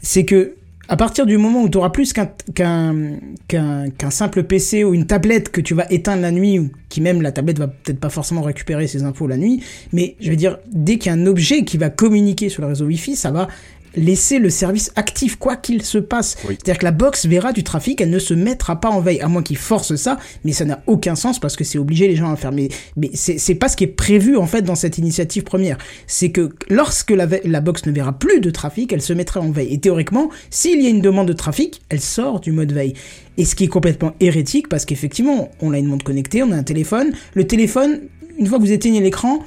c'est 0.00 0.24
que 0.24 0.54
à 0.88 0.96
partir 0.96 1.26
du 1.26 1.38
moment 1.38 1.62
où 1.62 1.68
tu 1.68 1.78
auras 1.78 1.90
plus 1.90 2.12
qu'un 2.12 4.10
simple 4.10 4.42
PC 4.42 4.84
ou 4.84 4.94
une 4.94 5.06
tablette 5.06 5.50
que 5.50 5.60
tu 5.60 5.74
vas 5.74 5.86
éteindre 5.90 6.22
la 6.22 6.32
nuit 6.32 6.58
ou 6.58 6.70
qui 6.88 7.00
même 7.00 7.22
la 7.22 7.32
tablette 7.32 7.58
va 7.58 7.68
peut-être 7.68 8.00
pas 8.00 8.10
forcément 8.10 8.42
récupérer 8.42 8.86
ses 8.86 9.04
infos 9.04 9.26
la 9.26 9.36
nuit, 9.36 9.62
mais 9.92 10.16
je 10.20 10.30
veux 10.30 10.36
dire 10.36 10.58
dès 10.66 10.98
qu'il 10.98 11.12
y 11.12 11.14
a 11.14 11.18
un 11.18 11.26
objet 11.26 11.64
qui 11.64 11.78
va 11.78 11.90
communiquer 11.90 12.48
sur 12.48 12.62
le 12.62 12.68
réseau 12.68 12.86
Wi-Fi, 12.86 13.16
ça 13.16 13.30
va 13.30 13.48
laisser 13.94 14.38
le 14.38 14.50
service 14.50 14.92
actif 14.96 15.36
quoi 15.36 15.56
qu'il 15.56 15.82
se 15.82 15.98
passe. 15.98 16.36
Oui. 16.48 16.54
C'est-à-dire 16.54 16.78
que 16.78 16.84
la 16.84 16.92
box 16.92 17.26
verra 17.26 17.52
du 17.52 17.62
trafic, 17.62 18.00
elle 18.00 18.10
ne 18.10 18.18
se 18.18 18.34
mettra 18.34 18.80
pas 18.80 18.90
en 18.90 19.00
veille 19.00 19.20
à 19.20 19.28
moins 19.28 19.42
qu'il 19.42 19.56
force 19.56 19.94
ça, 19.96 20.18
mais 20.44 20.52
ça 20.52 20.64
n'a 20.64 20.82
aucun 20.86 21.14
sens 21.14 21.38
parce 21.38 21.56
que 21.56 21.64
c'est 21.64 21.78
obligé 21.78 22.08
les 22.08 22.16
gens 22.16 22.28
à 22.28 22.30
le 22.30 22.36
faire. 22.36 22.52
Mais, 22.52 22.68
mais 22.96 23.10
c'est 23.14 23.54
pas 23.54 23.68
ce 23.68 23.76
qui 23.76 23.84
est 23.84 23.88
prévu 23.88 24.36
en 24.36 24.46
fait 24.46 24.62
dans 24.62 24.74
cette 24.74 24.98
initiative 24.98 25.44
première. 25.44 25.78
C'est 26.06 26.30
que 26.30 26.50
lorsque 26.68 27.10
la, 27.10 27.26
la 27.44 27.60
box 27.60 27.86
ne 27.86 27.92
verra 27.92 28.12
plus 28.18 28.40
de 28.40 28.50
trafic, 28.50 28.92
elle 28.92 29.02
se 29.02 29.12
mettra 29.12 29.40
en 29.40 29.50
veille. 29.50 29.72
Et 29.72 29.78
théoriquement, 29.78 30.30
s'il 30.50 30.82
y 30.82 30.86
a 30.86 30.90
une 30.90 31.00
demande 31.00 31.28
de 31.28 31.32
trafic, 31.32 31.82
elle 31.88 32.00
sort 32.00 32.40
du 32.40 32.52
mode 32.52 32.72
veille. 32.72 32.94
Et 33.38 33.44
ce 33.44 33.54
qui 33.54 33.64
est 33.64 33.68
complètement 33.68 34.12
hérétique 34.20 34.68
parce 34.68 34.84
qu'effectivement, 34.84 35.50
on 35.60 35.72
a 35.72 35.78
une 35.78 35.86
montre 35.86 36.04
connectée, 36.04 36.42
on 36.42 36.52
a 36.52 36.56
un 36.56 36.62
téléphone. 36.62 37.12
Le 37.34 37.46
téléphone, 37.46 38.00
une 38.38 38.46
fois 38.46 38.58
que 38.58 38.64
vous 38.64 38.72
éteignez 38.72 39.00
l'écran, 39.00 39.40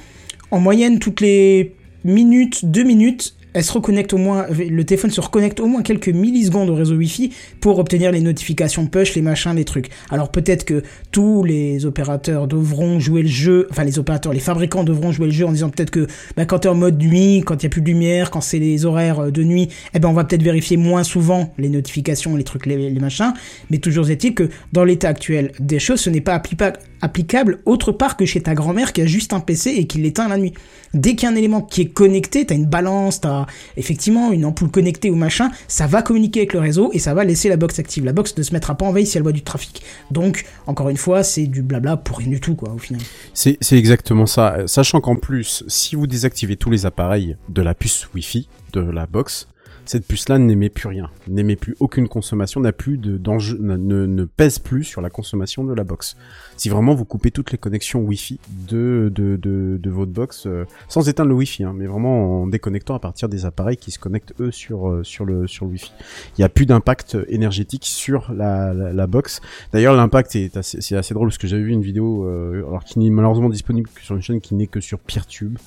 en 0.50 0.60
moyenne 0.60 0.98
toutes 0.98 1.20
les 1.20 1.74
minutes, 2.04 2.64
deux 2.64 2.84
minutes, 2.84 3.35
elle 3.56 3.64
se 3.64 3.72
reconnecte 3.72 4.12
au 4.12 4.18
moins, 4.18 4.44
le 4.50 4.84
téléphone 4.84 5.10
se 5.10 5.20
reconnecte 5.22 5.60
au 5.60 5.66
moins 5.66 5.80
quelques 5.80 6.10
millisecondes 6.10 6.68
au 6.68 6.74
réseau 6.74 6.94
Wi-Fi 6.96 7.32
pour 7.62 7.78
obtenir 7.78 8.12
les 8.12 8.20
notifications 8.20 8.86
push, 8.86 9.14
les 9.14 9.22
machins, 9.22 9.54
les 9.56 9.64
trucs. 9.64 9.88
Alors 10.10 10.30
peut-être 10.30 10.66
que 10.66 10.82
tous 11.10 11.42
les 11.42 11.86
opérateurs 11.86 12.48
devront 12.48 13.00
jouer 13.00 13.22
le 13.22 13.28
jeu, 13.28 13.66
enfin 13.70 13.84
les 13.84 13.98
opérateurs, 13.98 14.34
les 14.34 14.40
fabricants 14.40 14.84
devront 14.84 15.10
jouer 15.10 15.28
le 15.28 15.32
jeu 15.32 15.46
en 15.46 15.52
disant 15.52 15.70
peut-être 15.70 15.90
que 15.90 16.06
bah, 16.36 16.44
quand 16.44 16.58
t'es 16.58 16.68
en 16.68 16.74
mode 16.74 17.02
nuit, 17.02 17.42
quand 17.46 17.62
il 17.62 17.62
y 17.62 17.66
a 17.66 17.70
plus 17.70 17.80
de 17.80 17.86
lumière, 17.86 18.30
quand 18.30 18.42
c'est 18.42 18.58
les 18.58 18.84
horaires 18.84 19.20
euh, 19.20 19.30
de 19.30 19.42
nuit, 19.42 19.70
eh 19.94 20.00
ben 20.00 20.10
on 20.10 20.12
va 20.12 20.24
peut-être 20.24 20.42
vérifier 20.42 20.76
moins 20.76 21.02
souvent 21.02 21.54
les 21.56 21.70
notifications, 21.70 22.36
les 22.36 22.44
trucs, 22.44 22.66
les, 22.66 22.90
les 22.90 23.00
machins. 23.00 23.32
Mais 23.70 23.78
toujours 23.78 24.10
est-il 24.10 24.34
que 24.34 24.50
dans 24.74 24.84
l'état 24.84 25.08
actuel 25.08 25.52
des 25.60 25.78
choses, 25.78 26.00
ce 26.00 26.10
n'est 26.10 26.20
pas 26.20 26.34
applicable 26.34 27.60
autre 27.64 27.92
part 27.92 28.18
que 28.18 28.26
chez 28.26 28.42
ta 28.42 28.54
grand-mère 28.54 28.92
qui 28.92 29.00
a 29.00 29.06
juste 29.06 29.32
un 29.32 29.40
PC 29.40 29.70
et 29.70 29.86
qui 29.86 29.96
l'éteint 29.96 30.28
la 30.28 30.36
nuit. 30.36 30.52
Dès 30.92 31.14
qu'il 31.14 31.28
y 31.28 31.30
a 31.30 31.32
un 31.32 31.36
élément 31.36 31.62
qui 31.62 31.82
est 31.82 31.88
connecté, 31.88 32.44
t'as 32.44 32.54
une 32.54 32.66
balance, 32.66 33.20
t'as 33.20 33.45
effectivement 33.76 34.32
une 34.32 34.44
ampoule 34.44 34.70
connectée 34.70 35.10
ou 35.10 35.16
machin, 35.16 35.50
ça 35.68 35.86
va 35.86 36.02
communiquer 36.02 36.40
avec 36.40 36.52
le 36.52 36.60
réseau 36.60 36.90
et 36.92 36.98
ça 36.98 37.14
va 37.14 37.24
laisser 37.24 37.48
la 37.48 37.56
box 37.56 37.78
active. 37.78 38.04
La 38.04 38.12
box 38.12 38.36
ne 38.36 38.42
se 38.42 38.52
mettra 38.52 38.76
pas 38.76 38.86
en 38.86 38.92
veille 38.92 39.06
si 39.06 39.16
elle 39.16 39.22
voit 39.22 39.32
du 39.32 39.42
trafic. 39.42 39.82
Donc, 40.10 40.44
encore 40.66 40.88
une 40.88 40.96
fois, 40.96 41.22
c'est 41.22 41.46
du 41.46 41.62
blabla 41.62 41.96
pour 41.96 42.18
rien 42.18 42.28
du 42.28 42.40
tout, 42.40 42.54
quoi, 42.54 42.72
au 42.72 42.78
final. 42.78 43.00
C'est 43.34 43.58
exactement 43.72 44.26
ça. 44.26 44.54
Euh, 44.54 44.66
Sachant 44.66 45.00
qu'en 45.00 45.16
plus, 45.16 45.64
si 45.68 45.96
vous 45.96 46.06
désactivez 46.06 46.56
tous 46.56 46.70
les 46.70 46.86
appareils 46.86 47.36
de 47.48 47.62
la 47.62 47.74
puce 47.74 48.08
Wi-Fi 48.14 48.48
de 48.72 48.80
la 48.80 49.06
box, 49.06 49.48
cette 49.86 50.06
puce-là 50.06 50.38
n'émet 50.38 50.68
plus 50.68 50.88
rien, 50.88 51.10
n'émet 51.28 51.56
plus 51.56 51.76
aucune 51.80 52.08
consommation, 52.08 52.60
n'a 52.60 52.72
plus 52.72 52.98
de 52.98 53.18
ne, 53.18 54.24
pèse 54.24 54.58
plus 54.58 54.84
sur 54.84 55.00
la 55.00 55.10
consommation 55.10 55.64
de 55.64 55.72
la 55.72 55.84
box. 55.84 56.16
Si 56.56 56.68
vraiment 56.68 56.94
vous 56.94 57.04
coupez 57.04 57.30
toutes 57.30 57.52
les 57.52 57.58
connexions 57.58 58.00
Wi-Fi 58.00 58.38
de 58.68 59.12
de, 59.14 59.36
de, 59.36 59.90
votre 59.90 60.12
box, 60.12 60.46
euh, 60.46 60.64
sans 60.88 61.08
éteindre 61.08 61.30
le 61.30 61.34
Wi-Fi, 61.36 61.64
hein, 61.64 61.72
mais 61.74 61.86
vraiment 61.86 62.42
en 62.42 62.46
déconnectant 62.46 62.94
à 62.94 62.98
partir 62.98 63.28
des 63.28 63.46
appareils 63.46 63.76
qui 63.76 63.90
se 63.90 63.98
connectent 63.98 64.34
eux 64.40 64.50
sur 64.50 64.88
euh, 64.88 65.02
sur 65.04 65.24
le 65.24 65.46
sur 65.46 65.64
le 65.66 65.72
Wi-Fi, 65.72 65.92
il 66.36 66.40
n'y 66.40 66.44
a 66.44 66.48
plus 66.48 66.66
d'impact 66.66 67.16
énergétique 67.28 67.84
sur 67.84 68.32
la, 68.32 68.72
la, 68.72 69.06
box. 69.06 69.40
D'ailleurs, 69.72 69.94
l'impact 69.94 70.36
est 70.36 70.56
assez, 70.56 70.94
assez 70.94 71.14
drôle 71.14 71.28
parce 71.28 71.38
que 71.38 71.46
j'avais 71.46 71.62
vu 71.62 71.70
une 71.70 71.82
vidéo, 71.82 72.24
euh, 72.24 72.64
alors 72.66 72.84
qui 72.84 72.98
n'est 72.98 73.10
malheureusement 73.10 73.48
disponible 73.48 73.88
que 73.94 74.02
sur 74.02 74.16
une 74.16 74.22
chaîne 74.22 74.40
qui 74.40 74.54
n'est 74.54 74.66
que 74.66 74.80
sur 74.80 74.98
PeerTube. 74.98 75.58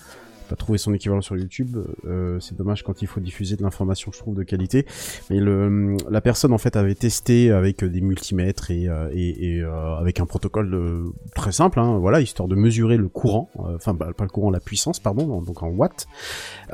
Pas 0.49 0.55
trouvé 0.55 0.77
son 0.77 0.93
équivalent 0.93 1.21
sur 1.21 1.37
YouTube. 1.37 1.77
Euh, 2.05 2.39
c'est 2.39 2.57
dommage 2.57 2.83
quand 2.83 3.01
il 3.01 3.07
faut 3.07 3.19
diffuser 3.19 3.55
de 3.55 3.61
l'information, 3.61 4.11
je 4.11 4.17
trouve, 4.19 4.35
de 4.35 4.43
qualité. 4.43 4.85
Mais 5.29 5.39
le, 5.39 5.95
la 6.09 6.21
personne 6.21 6.53
en 6.53 6.57
fait 6.57 6.75
avait 6.75 6.95
testé 6.95 7.51
avec 7.51 7.83
des 7.83 8.01
multimètres 8.01 8.71
et, 8.71 8.87
euh, 8.87 9.09
euh, 9.15 9.95
avec 9.95 10.19
un 10.19 10.25
protocole 10.25 10.73
euh, 10.73 11.13
très 11.35 11.51
simple, 11.51 11.79
hein, 11.79 11.97
voilà, 11.99 12.21
histoire 12.21 12.47
de 12.47 12.55
mesurer 12.55 12.97
le 12.97 13.07
courant, 13.07 13.49
euh, 13.59 13.75
enfin 13.75 13.93
bah, 13.93 14.09
pas 14.15 14.23
le 14.23 14.29
courant, 14.29 14.49
la 14.49 14.59
puissance, 14.59 14.99
pardon, 14.99 15.41
donc 15.41 15.63
en 15.63 15.69
watts. 15.69 16.07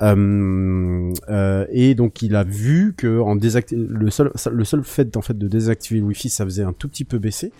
Euh, 0.02 1.14
euh, 1.30 1.66
et 1.72 1.96
donc 1.96 2.22
il 2.22 2.36
a 2.36 2.44
vu 2.44 2.94
que 2.96 3.20
en 3.20 3.36
le 3.36 4.10
seul 4.10 4.32
le 4.52 4.64
seul 4.64 4.84
fait 4.84 5.18
en 5.18 5.22
fait 5.22 5.38
de 5.38 5.48
désactiver 5.48 6.00
le 6.00 6.06
Wi-Fi, 6.06 6.30
ça 6.30 6.46
faisait 6.46 6.64
un 6.64 6.74
tout 6.74 6.88
petit 6.88 7.06
peu 7.06 7.20
baisser, 7.20 7.52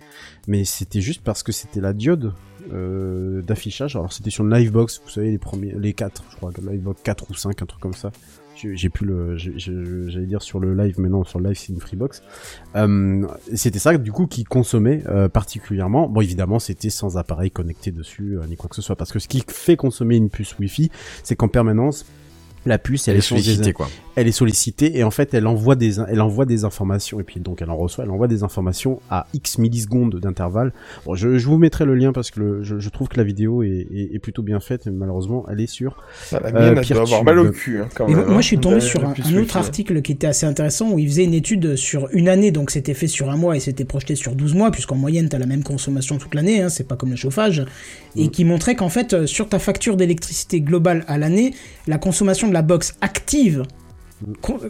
mais 0.48 0.64
c'était 0.66 1.02
juste 1.02 1.22
parce 1.24 1.44
que 1.44 1.52
c'était 1.52 1.82
la 1.82 1.94
diode 1.94 2.34
euh, 2.74 3.42
d'affichage. 3.42 3.96
Alors 3.96 4.12
c'était 4.14 4.30
sur 4.30 4.44
le 4.44 4.56
Livebox, 4.56 5.02
vous 5.04 5.10
savez 5.10 5.32
les 5.32 5.38
premiers, 5.38 5.74
les 5.78 5.94
4 5.94 6.24
je 6.32 6.36
crois, 6.36 6.52
Livebox 6.72 7.02
4 7.04 7.30
ou 7.30 7.34
5, 7.34 7.62
un 7.62 7.66
truc 7.66 7.82
comme 7.82 7.94
ça. 7.94 8.12
J'ai 8.56 8.90
plus 8.90 9.06
le, 9.06 9.36
j'allais 9.38 10.26
dire 10.26 10.42
sur 10.42 10.60
le 10.60 10.74
live, 10.74 10.96
mais 10.98 11.10
non, 11.10 11.24
sur 11.26 11.40
le 11.40 11.50
live 11.50 11.58
c'est 11.58 11.74
une 11.74 11.80
Freebox. 11.80 12.24
Euh, 12.76 13.28
c'était 13.54 13.80
ça 13.80 13.98
du 13.98 14.12
coup 14.12 14.28
qui 14.28 14.44
consommait 14.44 15.04
euh, 15.08 15.28
particulièrement. 15.28 16.08
Bon 16.08 16.22
évidemment 16.22 16.60
c'était 16.60 16.90
sans 16.90 17.18
appareil 17.18 17.52
connecté 17.52 17.92
dessus 17.92 18.38
euh, 18.38 18.48
ni 18.48 18.56
quoi 18.56 18.70
que 18.70 18.76
ce 18.76 18.82
soit, 18.82 18.96
parce 18.96 19.12
que 19.12 19.20
ce 19.20 19.28
qui 19.28 19.44
fait 19.48 19.76
consommer 19.76 20.16
une 20.16 20.30
puce 20.30 20.58
Wi-Fi, 20.58 20.90
c'est 21.24 21.36
qu'en 21.36 21.50
permanence 21.50 22.06
la 22.66 22.78
puce 22.78 23.08
elle, 23.08 23.14
Elle 23.16 23.18
est 23.20 23.22
sollicitée, 23.22 23.74
quoi. 23.74 23.90
elle 24.16 24.28
est 24.28 24.32
sollicitée 24.32 24.98
et 24.98 25.04
en 25.04 25.12
fait 25.12 25.34
elle 25.34 25.46
envoie 25.48 25.76
des 25.76 26.00
elle 26.00 26.22
envoie 26.22 26.46
des 26.46 26.64
informations. 26.66 27.20
Et 27.20 27.24
puis 27.24 27.40
donc 27.40 27.62
elle 27.62 27.70
en 27.70 27.78
reçoit 27.78 28.04
elle 28.04 28.10
envoie 28.12 28.28
des 28.28 28.44
informations 28.44 29.00
à 29.10 29.28
x 29.34 29.58
millisecondes 29.60 30.16
d'intervalle. 30.20 30.74
Bon 31.06 31.16
je, 31.16 31.38
je 31.38 31.46
vous 31.48 31.58
mettrai 31.58 31.86
le 31.86 31.96
lien 31.96 32.12
parce 32.12 32.32
que 32.32 32.40
le- 32.40 32.64
je, 32.64 32.80
je 32.80 32.90
trouve 32.90 33.08
que 33.08 33.18
la 33.18 33.24
vidéo 33.24 33.64
est, 33.64 33.88
est, 33.94 34.16
est 34.16 34.20
plutôt 34.20 34.42
bien 34.44 34.60
faite. 34.60 34.86
Mais 34.86 34.92
malheureusement 34.94 35.46
elle 35.50 35.62
est 35.62 35.68
sur 35.68 35.98
Ah, 36.32 36.40
la 36.44 36.50
Euh, 36.50 36.52
mienne, 36.74 36.78
elle 36.82 36.88
doit 36.96 37.02
avoir 37.04 37.24
mal 37.24 37.40
au 37.40 37.52
cul, 37.52 37.80
hein, 37.82 37.88
quand 37.96 38.08
même. 38.08 38.18
moi, 38.18 38.26
moi, 38.26 38.42
je 38.42 38.48
suis 38.48 38.58
hein. 38.58 38.62
tombé 38.62 38.76
La- 38.76 38.82
sur 38.82 39.06
un, 39.06 39.14
autre 39.38 39.58
article 39.58 40.02
qui 40.02 40.12
était 40.14 40.28
assez 40.28 40.46
intéressant 40.46 40.92
où 40.92 41.00
il 41.00 41.08
faisait 41.08 41.24
une 41.24 41.34
étude 41.34 41.76
sur 41.76 42.08
une 42.14 42.28
année, 42.30 42.52
donc 42.52 42.72
c'était 42.72 42.94
fait 42.94 43.08
sur 43.08 43.30
un 43.30 43.38
mois 43.38 43.56
et 43.56 43.60
c'était 43.60 43.86
projeté 43.86 44.16
sur 44.16 44.36
12 44.36 44.54
mois, 44.56 44.72
puisqu'en 44.72 44.96
moyenne, 44.96 45.30
tu 45.30 45.36
as 45.36 45.40
la 45.40 45.46
même 45.46 45.64
consommation 45.64 46.18
toute 46.18 46.34
l'année, 46.36 46.62
hein, 46.62 46.70
c'est 46.70 46.88
pas 46.88 46.96
comme 46.96 47.10
le 47.12 47.16
chauffage, 47.16 47.64
et 48.16 48.30
qui 48.30 48.46
montrait 48.46 48.76
qu'en 48.76 48.90
fait, 48.90 49.14
euh, 49.14 49.26
sur 49.28 49.50
ta 49.50 49.60
facture 49.60 49.98
d'électricité 49.98 50.62
globale 50.62 51.04
à 51.08 51.18
l'année, 51.18 51.54
la 51.88 51.98
consommation 51.98 52.48
de 52.48 52.54
la 52.56 52.62
box 52.64 52.96
active 53.02 53.64
co- 54.42 54.60
euh, 54.64 54.70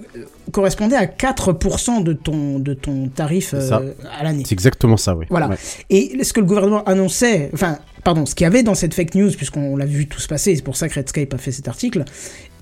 correspondait 0.52 0.96
à 0.98 1.06
4% 1.06 2.04
de 2.04 2.14
ton, 2.14 2.60
de 2.60 2.74
ton 2.74 3.08
tarif 3.08 3.54
euh, 3.54 3.92
à 4.20 4.24
l'année. 4.24 4.44
c'est 4.46 4.54
exactement 4.54 4.98
ça 4.98 5.16
oui 5.16 5.26
Voilà. 5.30 5.50
Ouais. 5.50 5.56
Et 5.90 6.24
ce 6.24 6.34
que 6.34 6.40
le 6.42 6.46
gouvernement 6.46 6.84
annonçait, 6.86 7.50
enfin, 7.54 7.78
pardon, 8.04 8.26
ce 8.26 8.36
qu'il 8.36 8.44
y 8.46 8.48
avait 8.48 8.64
dans 8.64 8.76
cette 8.76 8.94
fake 8.94 9.16
news, 9.16 9.32
puisqu'on 9.32 9.78
l'a 9.78 9.86
vu 9.86 10.08
tout 10.08 10.20
se 10.20 10.28
passer, 10.28 10.56
c'est 10.56 10.62
pour 10.64 10.76
ça 10.76 10.90
que 10.90 10.96
Redscape 10.96 11.34
a 11.34 11.38
fait 11.38 11.52
cet 11.52 11.68
article, 11.68 12.04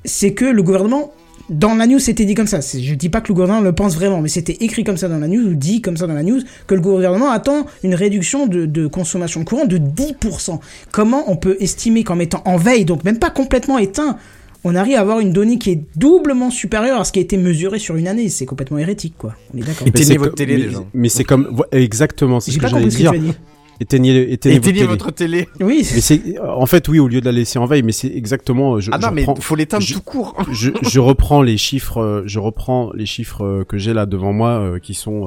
c'est 0.05 0.33
que 0.33 0.45
le 0.45 0.61
gouvernement, 0.63 1.11
dans 1.49 1.75
la 1.75 1.87
news, 1.87 1.99
c'était 1.99 2.25
dit 2.25 2.35
comme 2.35 2.47
ça. 2.47 2.59
Je 2.61 2.93
dis 2.95 3.09
pas 3.09 3.19
que 3.21 3.27
le 3.29 3.33
gouvernement 3.33 3.61
le 3.61 3.73
pense 3.73 3.95
vraiment, 3.95 4.21
mais 4.21 4.29
c'était 4.29 4.57
écrit 4.63 4.83
comme 4.83 4.97
ça 4.97 5.07
dans 5.09 5.19
la 5.19 5.27
news, 5.27 5.45
ou 5.51 5.55
dit 5.55 5.81
comme 5.81 5.97
ça 5.97 6.07
dans 6.07 6.13
la 6.13 6.23
news, 6.23 6.41
que 6.67 6.75
le 6.75 6.81
gouvernement 6.81 7.31
attend 7.31 7.65
une 7.83 7.95
réduction 7.95 8.47
de, 8.47 8.65
de 8.65 8.87
consommation 8.87 9.39
de 9.41 9.45
courant 9.45 9.65
de 9.65 9.77
10%. 9.77 10.59
Comment 10.91 11.23
on 11.31 11.35
peut 11.37 11.57
estimer 11.59 12.03
qu'en 12.03 12.15
mettant 12.15 12.41
en 12.45 12.57
veille, 12.57 12.85
donc 12.85 13.03
même 13.05 13.19
pas 13.19 13.29
complètement 13.29 13.77
éteint, 13.77 14.17
on 14.63 14.75
arrive 14.75 14.95
à 14.97 15.01
avoir 15.01 15.19
une 15.19 15.33
donnée 15.33 15.57
qui 15.57 15.71
est 15.71 15.81
doublement 15.95 16.49
supérieure 16.51 16.99
à 16.99 17.03
ce 17.03 17.11
qui 17.11 17.19
a 17.19 17.21
été 17.21 17.37
mesuré 17.37 17.79
sur 17.79 17.95
une 17.95 18.07
année. 18.07 18.29
C'est 18.29 18.45
complètement 18.45 18.77
hérétique, 18.77 19.15
quoi. 19.17 19.35
On 19.53 19.57
est 19.57 19.61
d'accord. 19.65 19.87
Éteignez 19.87 20.17
votre 20.17 20.35
télé, 20.35 20.57
les 20.57 20.71
gens. 20.71 20.87
mais 20.93 21.09
c'est 21.09 21.23
comme 21.23 21.61
exactement 21.71 22.39
c'est 22.39 22.51
ce 22.51 22.55
J'ai 22.55 22.59
que 22.59 22.63
pas 22.63 22.69
j'allais 22.69 22.83
compris 22.83 22.91
ce 22.91 22.97
que 22.97 23.01
dire 23.03 23.11
tu 23.11 23.17
as 23.17 23.31
dit. 23.31 23.37
éteignez 23.79 24.31
éteignez, 24.31 24.55
Éteignez 24.57 24.85
votre 24.85 25.11
télé. 25.11 25.41
votre 25.41 25.55
télé. 25.59 25.67
Oui, 25.67 25.87
mais 25.93 26.01
c'est 26.01 26.39
en 26.39 26.65
fait 26.65 26.87
oui 26.87 26.99
au 26.99 27.07
lieu 27.07 27.19
de 27.21 27.25
la 27.25 27.31
laisser 27.31 27.57
en 27.59 27.65
veille 27.65 27.81
mais 27.83 27.91
c'est 27.91 28.07
exactement 28.07 28.79
je, 28.79 28.91
Ah 28.93 28.97
je 29.01 29.05
non, 29.07 29.11
mais 29.11 29.25
reprends- 29.25 29.41
faut 29.41 29.55
l'éteindre 29.55 29.85
tout 29.85 29.99
court. 30.01 30.37
je, 30.51 30.69
je 30.89 30.99
reprends 30.99 31.41
les 31.41 31.57
chiffres, 31.57 31.97
euh, 32.01 32.23
je 32.25 32.39
reprends 32.39 32.91
les 32.93 33.05
chiffres 33.05 33.43
euh, 33.43 33.63
que 33.67 33.77
j'ai 33.77 33.93
là 33.93 34.05
devant 34.05 34.31
moi, 34.31 34.49
euh, 34.51 34.79
qui 34.79 34.93
sont 34.93 35.21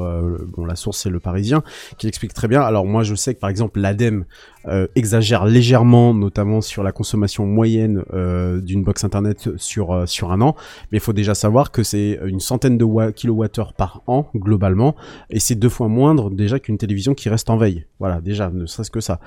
bon 0.57 0.65
la 0.65 0.77
source 0.77 0.99
c'est 1.03 1.11
le 1.11 1.21
Parisien, 1.21 1.63
qui 1.99 2.07
explique 2.09 2.33
très 2.35 2.49
bien. 2.49 2.61
Alors 2.63 2.87
moi 2.87 3.03
je 3.03 3.15
sais 3.15 3.35
que 3.35 3.41
par 3.41 3.51
exemple 3.51 3.81
l'ADEME 3.81 4.25
euh, 4.69 4.87
exagère 4.95 5.45
légèrement, 5.47 6.13
notamment 6.15 6.61
sur 6.61 6.83
la 6.83 6.93
consommation 6.93 7.47
moyenne 7.47 8.03
euh, 8.13 8.61
d'une 8.61 8.83
box 8.83 9.05
internet 9.05 9.49
sur 9.57 9.93
euh, 9.93 10.07
sur 10.07 10.33
un 10.33 10.41
an. 10.41 10.57
Mais 10.91 10.99
il 10.99 11.01
faut 11.01 11.13
déjà 11.13 11.35
savoir 11.35 11.71
que 11.71 11.83
c'est 11.83 12.19
une 12.27 12.41
centaine 12.41 12.77
de 12.79 12.85
wa- 12.85 13.13
kilowattheures 13.13 13.73
par 13.75 14.03
an 14.07 14.29
globalement, 14.35 14.97
et 15.31 15.39
c'est 15.41 15.55
deux 15.55 15.69
fois 15.69 15.89
moindre 15.89 16.31
déjà 16.31 16.59
qu'une 16.59 16.79
télévision 16.79 17.15
qui 17.15 17.29
reste 17.29 17.49
en 17.51 17.57
veille. 17.57 17.85
Voilà, 18.01 18.21
déjà, 18.21 18.51
ne 18.51 18.67
serait-ce 18.67 18.91
que 18.91 19.01
ça. 19.01 19.21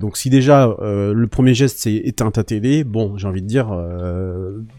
Donc 0.00 0.16
si 0.16 0.30
déjà 0.30 0.74
le 0.80 1.26
premier 1.26 1.54
geste 1.54 1.78
c'est 1.78 1.94
éteindre 1.94 2.32
ta 2.32 2.44
télé, 2.44 2.82
bon, 2.84 3.16
j'ai 3.16 3.28
envie 3.28 3.42
de 3.42 3.46
dire, 3.46 3.68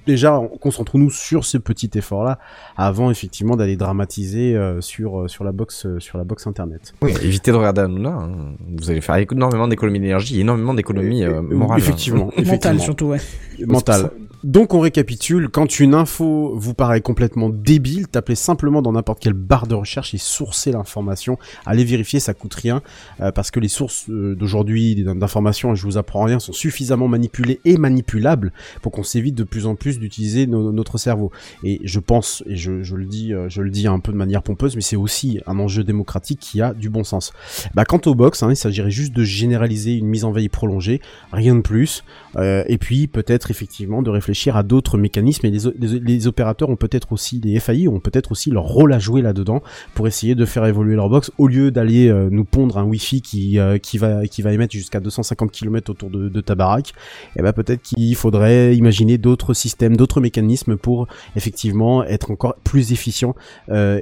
déjà 0.08 0.39
concentrons-nous 0.60 1.10
sur 1.12 1.45
ce 1.45 1.58
petit 1.58 1.89
effort-là 1.95 2.39
avant 2.77 3.12
effectivement 3.12 3.56
d'aller 3.56 3.75
dramatiser 3.77 4.58
sur 4.79 5.29
sur 5.29 5.43
la 5.43 5.51
box 5.51 5.88
sur 5.99 6.17
la 6.17 6.23
box 6.23 6.47
internet. 6.47 6.93
Oui, 7.01 7.13
de 7.13 7.58
regarder 7.58 7.82
Hanouna. 7.82 8.10
hein. 8.10 8.32
Vous 8.77 8.89
allez 8.89 9.01
faire 9.01 9.15
énormément 9.15 9.67
d'énergie, 9.91 10.39
énormément 10.39 10.73
d'économies 10.73 11.23
euh, 11.23 11.41
morales. 11.41 11.79
Effectivement, 11.79 12.31
effectivement. 12.37 12.79
surtout, 12.79 13.05
ouais. 13.07 13.19
Mental. 13.65 14.11
Donc 14.43 14.73
on 14.73 14.81
récapitule, 14.81 15.47
quand 15.47 15.79
une 15.79 15.93
info 15.93 16.51
vous 16.57 16.73
paraît 16.73 16.99
complètement 16.99 17.47
débile, 17.49 18.09
tapez 18.09 18.35
simplement 18.35 18.81
dans 18.81 18.91
n'importe 18.91 19.21
quelle 19.21 19.31
barre 19.33 19.67
de 19.67 19.75
recherche 19.75 20.13
et 20.13 20.17
sourcez 20.17 20.73
l'information. 20.73 21.37
Allez 21.65 21.85
vérifier, 21.85 22.19
ça 22.19 22.33
coûte 22.33 22.53
rien, 22.55 22.81
euh, 23.21 23.31
parce 23.31 23.51
que 23.51 23.61
les 23.61 23.69
sources 23.69 24.09
euh, 24.09 24.35
d'aujourd'hui 24.35 25.01
d'informations, 25.05 25.75
je 25.75 25.83
vous 25.85 25.97
apprends 25.97 26.23
rien, 26.23 26.39
sont 26.39 26.51
suffisamment 26.51 27.07
manipulées 27.07 27.61
et 27.63 27.77
manipulables 27.77 28.51
pour 28.81 28.91
qu'on 28.91 29.03
s'évite 29.03 29.35
de 29.35 29.45
plus 29.45 29.65
en 29.65 29.75
plus 29.75 29.97
d'utiliser 29.97 30.45
no- 30.45 30.73
notre 30.73 30.97
cerveau. 30.97 31.31
Et 31.63 31.79
je 31.85 32.01
pense, 32.01 32.43
et 32.45 32.57
je, 32.57 32.83
je 32.83 32.97
le 32.97 33.05
dis, 33.05 33.33
euh, 33.33 33.47
je 33.47 33.61
le 33.61 33.69
dis 33.69 33.87
un 33.87 33.99
peu 33.99 34.11
de 34.11 34.17
manière 34.17 34.43
pompeuse, 34.43 34.75
mais 34.75 34.81
c'est 34.81 34.97
aussi 34.97 35.39
un 35.47 35.57
enjeu 35.57 35.85
démocratique 35.85 36.41
qui 36.41 36.59
a 36.61 36.73
du 36.73 36.89
bon 36.89 37.05
sens. 37.05 37.31
Bah, 37.75 37.85
quant 37.85 38.01
au 38.07 38.13
box, 38.13 38.43
hein, 38.43 38.49
il 38.49 38.57
s'agirait 38.57 38.91
juste 38.91 39.13
de 39.15 39.23
une 39.71 40.08
mise 40.08 40.26
en 40.26 40.32
veille 40.32 40.49
prolongée, 40.49 41.02
rien 41.32 41.56
de 41.56 41.62
plus. 41.62 42.04
Euh, 42.38 42.63
et 42.67 42.78
puis 42.78 43.08
peut-être 43.08 43.52
effectivement 43.52 44.02
de 44.02 44.10
réfléchir 44.10 44.56
à 44.56 44.63
d'autres 44.63 44.97
mécanismes. 44.97 45.45
Et 45.45 45.52
les, 45.52 46.28
opérateurs 46.28 46.69
ont 46.69 46.76
peut-être 46.76 47.12
aussi, 47.12 47.41
les 47.43 47.60
FAI 47.60 47.88
ont 47.88 47.99
peut-être 47.99 48.32
aussi 48.32 48.49
leur 48.49 48.63
rôle 48.63 48.93
à 48.93 48.99
jouer 48.99 49.21
là-dedans 49.21 49.62
pour 49.93 50.08
essayer 50.08 50.36
de 50.36 50.45
faire 50.45 50.65
évoluer 50.65 50.95
leur 50.95 51.10
box 51.10 51.32
au 51.38 51.47
lieu 51.47 51.69
d'aller 51.69 52.08
euh, 52.08 52.30
nous 52.32 52.45
pondre 52.45 52.78
un 52.78 52.84
Wi-Fi 52.84 53.21
qui 53.21 53.60
euh, 53.60 53.78
qui 53.78 53.97
va 53.97 54.26
qui 54.26 54.41
va 54.41 54.54
émettre 54.54 54.73
jusqu'à 54.73 54.99
250 54.99 55.52
km 55.52 55.91
autour 55.91 56.10
de, 56.10 56.41
ta 56.41 56.56
baraque. 56.56 56.93
Et 57.38 57.41
ben 57.41 57.54
peut-être 57.54 57.82
qu'il 57.82 58.15
faudrait 58.15 58.76
imaginer 58.76 59.17
d'autres 59.17 59.54
systèmes, 59.54 59.97
d'autres 59.97 60.21
mécanismes 60.21 60.78
pour 60.78 61.08
effectivement 61.36 62.04
être 62.04 62.32
encore 62.32 62.56
plus 62.63 62.91
efficient 62.91 63.36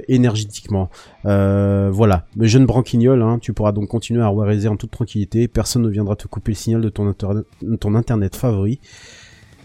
énergétiquement. 0.08 0.90
Voilà, 1.24 2.26
jeune 2.40 2.66
branquignol, 2.66 3.22
hein, 3.22 3.38
tu 3.40 3.52
pourras 3.52 3.72
donc 3.72 3.88
continuer 3.88 4.22
à 4.22 4.30
waraiser 4.32 4.68
en 4.68 4.76
toute 4.76 4.90
tranquillité. 4.90 5.48
Personne 5.52 5.82
ne 5.82 5.88
viendra 5.90 6.16
te 6.16 6.26
couper 6.26 6.52
le 6.52 6.56
signal 6.56 6.80
de 6.80 6.88
ton, 6.88 7.06
internet- 7.94 8.36
favori 8.36 8.80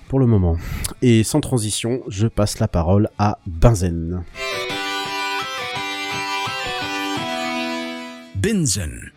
pour 0.10 0.20
le 0.20 0.26
moment. 0.26 0.58
Et 1.02 1.24
sans 1.24 1.42
transition, 1.42 2.02
je 2.08 2.28
passe 2.28 2.60
la 2.60 2.68
parole 2.68 3.10
à 3.18 3.40
Benzen. 3.48 4.24
Benzen. 8.36 9.12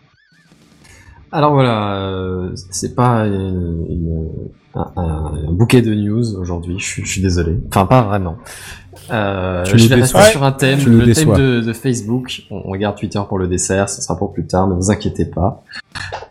Alors 1.31 1.53
voilà, 1.53 1.95
euh, 1.95 2.49
c'est 2.71 2.93
pas 2.95 3.25
une- 3.25 3.85
une- 3.89 4.29
un, 4.75 4.91
un- 4.97 5.33
un 5.47 5.51
bouquet 5.51 5.81
de 5.81 5.93
news 5.93 6.35
aujourd'hui, 6.37 6.75
je, 6.79 6.85
suis- 6.85 7.05
je 7.05 7.09
suis 7.11 7.21
désolé. 7.21 7.57
Enfin, 7.69 7.85
pas 7.85 8.01
vraiment. 8.01 8.37
Euh, 9.11 9.63
je 9.65 9.71
vais 9.87 9.95
rester 10.01 10.17
sur 10.31 10.43
un 10.43 10.51
thème, 10.51 10.79
Tu 10.79 10.89
le 10.89 11.05
thème 11.13 11.29
de, 11.37 11.61
de 11.61 11.73
Facebook. 11.73 12.43
On, 12.51 12.61
on 12.65 12.71
regarde 12.71 12.97
Twitter 12.97 13.21
pour 13.27 13.37
le 13.39 13.47
dessert, 13.47 13.89
ce 13.89 14.01
sera 14.01 14.17
pour 14.17 14.33
plus 14.33 14.45
tard, 14.45 14.67
ne 14.67 14.75
vous 14.75 14.91
inquiétez 14.91 15.25
pas. 15.25 15.63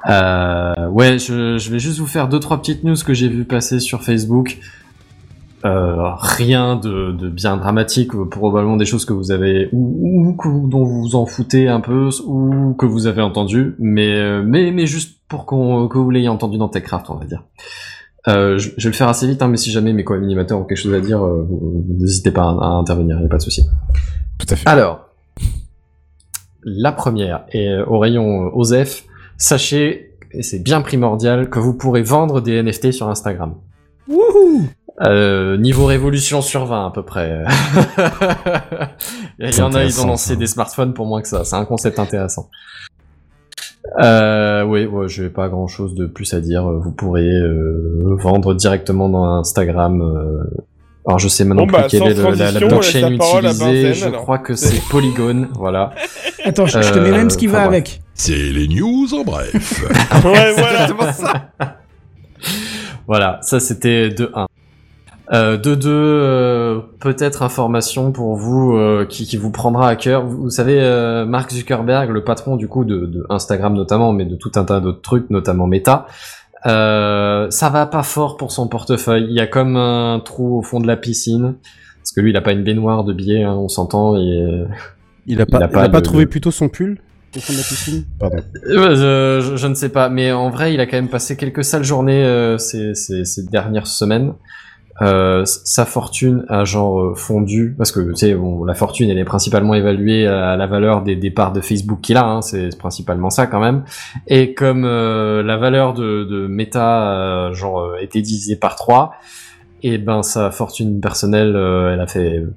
Euh, 0.08 0.88
ouais, 0.88 1.18
je, 1.18 1.58
je 1.58 1.70
vais 1.70 1.78
juste 1.78 1.98
vous 1.98 2.06
faire 2.06 2.28
deux 2.28 2.40
trois 2.40 2.58
petites 2.58 2.84
news 2.84 2.96
que 3.04 3.14
j'ai 3.14 3.28
vu 3.28 3.44
passer 3.44 3.80
sur 3.80 4.02
Facebook. 4.02 4.58
Euh, 5.64 6.14
rien 6.16 6.76
de, 6.76 7.12
de 7.12 7.28
bien 7.28 7.58
dramatique, 7.58 8.14
euh, 8.14 8.24
probablement 8.24 8.78
des 8.78 8.86
choses 8.86 9.04
que 9.04 9.12
vous 9.12 9.30
avez 9.30 9.68
ou, 9.72 10.34
dont 10.68 10.84
vous 10.84 11.02
vous 11.02 11.16
en 11.16 11.26
foutez 11.26 11.68
un 11.68 11.80
peu 11.80 12.08
ou 12.24 12.72
que 12.78 12.86
vous 12.86 13.06
avez 13.06 13.20
entendu, 13.20 13.74
mais 13.78 14.14
euh, 14.14 14.42
mais 14.42 14.72
mais 14.72 14.86
juste 14.86 15.18
pour 15.28 15.44
qu'on 15.44 15.86
que 15.88 15.98
vous 15.98 16.08
l'ayez 16.08 16.30
entendu 16.30 16.56
dans 16.56 16.68
TechCraft, 16.68 17.10
on 17.10 17.16
va 17.16 17.26
dire. 17.26 17.44
Euh, 18.26 18.56
je, 18.56 18.70
je 18.76 18.84
vais 18.84 18.92
le 18.92 18.96
faire 18.96 19.08
assez 19.08 19.26
vite, 19.26 19.42
hein, 19.42 19.48
mais 19.48 19.58
si 19.58 19.70
jamais 19.70 19.92
mes 19.92 20.02
co-animateurs 20.02 20.58
ont 20.58 20.64
quelque 20.64 20.78
chose 20.78 20.94
à 20.94 21.00
dire, 21.00 21.22
euh, 21.24 21.46
n'hésitez 21.88 22.30
pas 22.30 22.44
à, 22.44 22.52
à 22.52 22.68
intervenir, 22.68 23.16
il 23.16 23.20
n'y 23.20 23.26
a 23.26 23.30
pas 23.30 23.38
de 23.38 23.42
souci. 23.42 23.62
Tout 24.38 24.46
à 24.48 24.56
fait. 24.56 24.68
Alors, 24.68 25.08
la 26.64 26.92
première, 26.92 27.44
et 27.52 27.74
au 27.86 27.98
rayon 27.98 28.50
OSEF, 28.56 29.04
sachez, 29.36 30.16
et 30.32 30.42
c'est 30.42 30.62
bien 30.62 30.80
primordial, 30.80 31.50
que 31.50 31.58
vous 31.58 31.74
pourrez 31.74 32.02
vendre 32.02 32.40
des 32.40 32.62
NFT 32.62 32.92
sur 32.92 33.08
Instagram. 33.08 33.54
Wouhou 34.08 34.64
Euh, 35.02 35.56
niveau 35.56 35.86
révolution 35.86 36.42
sur 36.42 36.66
20 36.66 36.86
à 36.86 36.90
peu 36.90 37.02
près. 37.02 37.42
Il 39.38 39.54
y 39.56 39.62
en 39.62 39.72
a, 39.74 39.84
ils 39.84 40.00
ont 40.02 40.06
lancé 40.08 40.30
ça. 40.30 40.36
des 40.36 40.46
smartphones 40.46 40.92
pour 40.92 41.06
moins 41.06 41.22
que 41.22 41.28
ça. 41.28 41.44
C'est 41.44 41.56
un 41.56 41.64
concept 41.64 41.98
intéressant. 41.98 42.50
Euh, 44.02 44.62
oui, 44.64 44.84
ouais, 44.84 45.08
je 45.08 45.22
n'ai 45.22 45.28
pas 45.30 45.48
grand 45.48 45.66
chose 45.68 45.94
de 45.94 46.04
plus 46.06 46.34
à 46.34 46.40
dire. 46.40 46.64
Vous 46.70 46.90
pourrez 46.92 47.22
euh, 47.30 48.14
vendre 48.20 48.52
directement 48.54 49.08
dans 49.08 49.24
Instagram. 49.24 50.02
euh, 50.02 50.44
Alors 51.06 51.18
je 51.18 51.28
sais 51.28 51.44
maintenant 51.44 51.64
Bon, 51.66 51.72
bah, 51.72 51.82
plus 51.88 51.98
quelle 51.98 52.08
est 52.12 52.14
le- 52.14 52.34
la, 52.34 52.60
blockchain 52.68 53.00
la 53.00 53.10
utilisée. 53.10 53.64
Benzen, 53.64 53.94
Je 53.94 54.04
alors. 54.06 54.22
crois 54.22 54.38
que 54.38 54.54
c'est 54.54 54.82
Polygon. 54.90 55.48
Voilà. 55.54 55.92
Attends, 56.44 56.66
je, 56.66 56.82
je 56.82 56.92
te 56.92 56.98
mets 56.98 57.10
même 57.10 57.30
ce 57.30 57.38
qui 57.38 57.46
va 57.46 57.60
bref. 57.60 57.68
avec. 57.68 58.02
C'est 58.14 58.34
les 58.36 58.68
news 58.68 59.06
en 59.14 59.24
bref. 59.24 59.82
Ouais, 60.24 60.52
voilà. 60.52 61.76
Voilà, 63.06 63.38
ça 63.42 63.58
c'était 63.60 64.10
de 64.10 64.30
1. 64.34 64.46
Euh, 65.32 65.56
de 65.56 65.76
2, 65.76 65.88
euh, 65.88 66.80
peut-être 66.98 67.42
information 67.42 68.10
pour 68.10 68.34
vous 68.34 68.72
euh, 68.76 69.06
qui, 69.08 69.26
qui 69.26 69.36
vous 69.36 69.52
prendra 69.52 69.88
à 69.88 69.94
cœur. 69.94 70.26
Vous, 70.26 70.42
vous 70.42 70.50
savez, 70.50 70.80
euh, 70.80 71.24
Mark 71.24 71.52
Zuckerberg, 71.52 72.10
le 72.10 72.24
patron 72.24 72.56
du 72.56 72.66
coup 72.66 72.84
de, 72.84 73.06
de 73.06 73.24
Instagram 73.30 73.74
notamment, 73.74 74.12
mais 74.12 74.24
de 74.24 74.34
tout 74.34 74.50
un 74.56 74.64
tas 74.64 74.80
d'autres 74.80 75.02
trucs, 75.02 75.30
notamment 75.30 75.68
Meta, 75.68 76.06
euh, 76.66 77.46
ça 77.50 77.68
va 77.70 77.86
pas 77.86 78.02
fort 78.02 78.36
pour 78.36 78.50
son 78.50 78.66
portefeuille. 78.68 79.26
Il 79.28 79.34
y 79.36 79.40
a 79.40 79.46
comme 79.46 79.76
un 79.76 80.20
trou 80.24 80.58
au 80.58 80.62
fond 80.62 80.80
de 80.80 80.86
la 80.86 80.96
piscine. 80.96 81.54
Parce 81.98 82.12
que 82.12 82.20
lui, 82.22 82.30
il 82.30 82.36
a 82.36 82.40
pas 82.40 82.52
une 82.52 82.64
baignoire 82.64 83.04
de 83.04 83.12
billets, 83.12 83.44
hein, 83.44 83.54
on 83.54 83.68
s'entend. 83.68 84.16
Et, 84.16 84.18
euh, 84.42 84.64
Il 85.26 85.40
a 85.40 85.46
pas, 85.46 85.58
Il 85.58 85.62
a 85.62 85.66
il 85.66 85.70
pas 85.72 85.82
a 85.82 85.88
pas 85.88 86.00
de- 86.00 86.04
trouvé 86.04 86.24
de- 86.24 86.30
plutôt 86.30 86.50
son 86.50 86.68
pull 86.68 86.98
au 87.36 87.38
fond 87.38 87.52
de 87.52 87.58
la 87.58 87.62
piscine? 87.62 88.04
Pardon. 88.18 88.36
Euh, 88.68 89.40
je, 89.42 89.56
je 89.56 89.66
ne 89.68 89.74
sais 89.74 89.90
pas, 89.90 90.08
mais 90.08 90.32
en 90.32 90.50
vrai, 90.50 90.74
il 90.74 90.80
a 90.80 90.86
quand 90.86 90.96
même 90.96 91.08
passé 91.08 91.36
quelques 91.36 91.62
sales 91.62 91.84
journées 91.84 92.24
euh, 92.24 92.58
ces, 92.58 92.94
ces, 92.96 93.24
ces 93.24 93.44
dernières 93.44 93.86
semaines. 93.86 94.32
Euh, 95.02 95.44
sa 95.46 95.86
fortune 95.86 96.44
a 96.48 96.64
genre 96.64 97.00
euh, 97.00 97.14
fondu 97.14 97.74
parce 97.78 97.90
que 97.90 98.00
tu 98.10 98.16
sais, 98.16 98.34
bon, 98.34 98.64
la 98.64 98.74
fortune 98.74 99.08
elle 99.08 99.18
est 99.18 99.24
principalement 99.24 99.74
évaluée 99.74 100.26
à 100.26 100.56
la 100.56 100.66
valeur 100.66 101.02
des 101.02 101.16
départs 101.16 101.52
de 101.52 101.60
Facebook 101.60 102.00
qu'il 102.02 102.16
a, 102.18 102.26
hein, 102.26 102.42
c'est 102.42 102.76
principalement 102.78 103.30
ça 103.30 103.46
quand 103.46 103.60
même. 103.60 103.84
Et 104.26 104.52
comme 104.52 104.84
euh, 104.84 105.42
la 105.42 105.56
valeur 105.56 105.94
de, 105.94 106.24
de 106.24 106.46
Meta 106.46 107.12
euh, 107.12 107.52
genre 107.54 107.80
euh, 107.80 107.96
était 108.00 108.20
divisée 108.20 108.56
par 108.56 108.76
3 108.76 109.12
et 109.82 109.98
ben 109.98 110.22
sa 110.22 110.50
fortune 110.50 111.00
personnelle, 111.00 111.54
euh, 111.56 111.94
elle 111.94 112.00
a 112.00 112.06
fait 112.06 112.38
euh, 112.38 112.54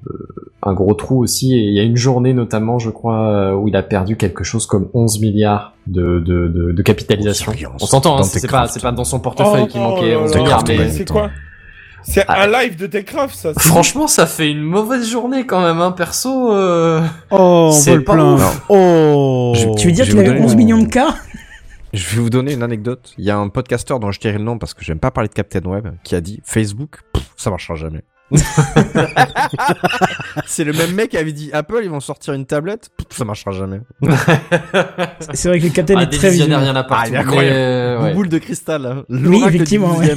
un 0.62 0.74
gros 0.74 0.94
trou 0.94 1.22
aussi. 1.22 1.54
Et 1.54 1.62
il 1.62 1.72
y 1.74 1.80
a 1.80 1.82
une 1.82 1.96
journée 1.96 2.34
notamment, 2.34 2.78
je 2.78 2.90
crois, 2.90 3.28
euh, 3.28 3.54
où 3.54 3.68
il 3.68 3.76
a 3.76 3.82
perdu 3.82 4.16
quelque 4.16 4.44
chose 4.44 4.66
comme 4.66 4.88
11 4.92 5.20
milliards 5.20 5.72
de, 5.86 6.18
de, 6.20 6.48
de, 6.48 6.72
de 6.72 6.82
capitalisation. 6.82 7.52
On 7.80 7.86
s'entend, 7.86 8.18
hein, 8.18 8.22
c'est 8.24 8.50
pas, 8.50 8.66
pas 8.68 8.92
dans 8.92 9.04
son 9.04 9.20
portefeuille 9.20 9.62
Oh, 9.64 9.66
qui 9.66 9.78
manquait 9.78 10.16
oh 10.16 10.24
11 10.24 10.30
là 10.32 10.36
là, 10.36 10.42
milliards, 10.42 10.64
mais 10.68 10.78
mais 10.78 10.90
c'est 10.90 11.08
quoi? 11.08 11.30
C'est 12.06 12.24
Ah. 12.28 12.42
un 12.42 12.46
live 12.46 12.76
de 12.76 12.86
Techcraft, 12.86 13.34
ça. 13.34 13.52
franchement, 13.54 14.06
ça 14.06 14.26
fait 14.26 14.50
une 14.50 14.62
mauvaise 14.62 15.08
journée 15.10 15.46
quand 15.46 15.62
même, 15.62 15.80
hein, 15.80 15.92
perso. 15.92 16.52
Euh... 16.52 17.02
Oh, 17.30 17.70
C'est 17.74 18.00
pas 18.00 18.14
ouf. 18.16 18.62
Oh. 18.68 19.54
Tu 19.78 19.86
veux 19.86 19.92
dire 19.92 20.04
qu'il 20.04 20.18
avait 20.18 20.28
donner 20.28 20.40
11 20.40 20.52
mon- 20.52 20.58
millions 20.58 20.78
de 20.82 20.88
cas 20.88 21.14
Je 21.92 22.14
vais 22.16 22.20
vous 22.22 22.30
donner 22.30 22.52
une 22.52 22.62
anecdote. 22.62 23.14
Il 23.18 23.24
y 23.24 23.30
a 23.30 23.36
un 23.38 23.48
podcasteur 23.48 24.00
dont 24.00 24.10
je 24.10 24.20
dirai 24.20 24.38
le 24.38 24.44
nom 24.44 24.58
parce 24.58 24.74
que 24.74 24.84
j'aime 24.84 24.98
pas 24.98 25.10
parler 25.10 25.28
de 25.28 25.34
Captain 25.34 25.62
Web 25.64 25.88
qui 26.04 26.14
a 26.14 26.20
dit 26.20 26.40
Facebook, 26.44 26.98
pff, 27.12 27.24
ça 27.36 27.50
marchera 27.50 27.74
jamais. 27.74 28.02
c'est 30.46 30.64
le 30.64 30.72
même 30.72 30.92
mec 30.94 31.10
qui 31.10 31.16
avait 31.18 31.32
dit 31.32 31.50
Apple, 31.52 31.80
ils 31.84 31.90
vont 31.90 32.00
sortir 32.00 32.34
une 32.34 32.46
tablette, 32.46 32.88
pff, 32.96 33.16
ça 33.18 33.24
marchera 33.24 33.52
jamais. 33.52 33.80
C'est 35.34 35.48
vrai 35.48 35.58
que 35.60 35.64
le 35.66 35.70
capitaine 35.70 35.98
Ah, 35.98 36.02
est 36.02 36.06
des 36.06 36.16
très 36.16 36.30
visionnaires, 36.30 36.58
il 36.60 36.62
y 36.62 36.64
visionnaire. 36.64 36.72
en 36.72 36.76
a 36.76 36.84
partout. 36.84 37.10
il 37.10 37.14
est 37.14 37.18
incroyable. 37.18 37.54
mais, 37.56 37.62
euh, 37.62 38.02
ouais. 38.02 38.14
Boule 38.14 38.28
de 38.28 38.38
cristal. 38.38 38.86
hein. 38.86 39.04
Oui, 39.08 39.42
effectivement, 39.46 39.96
ouais. 39.96 40.14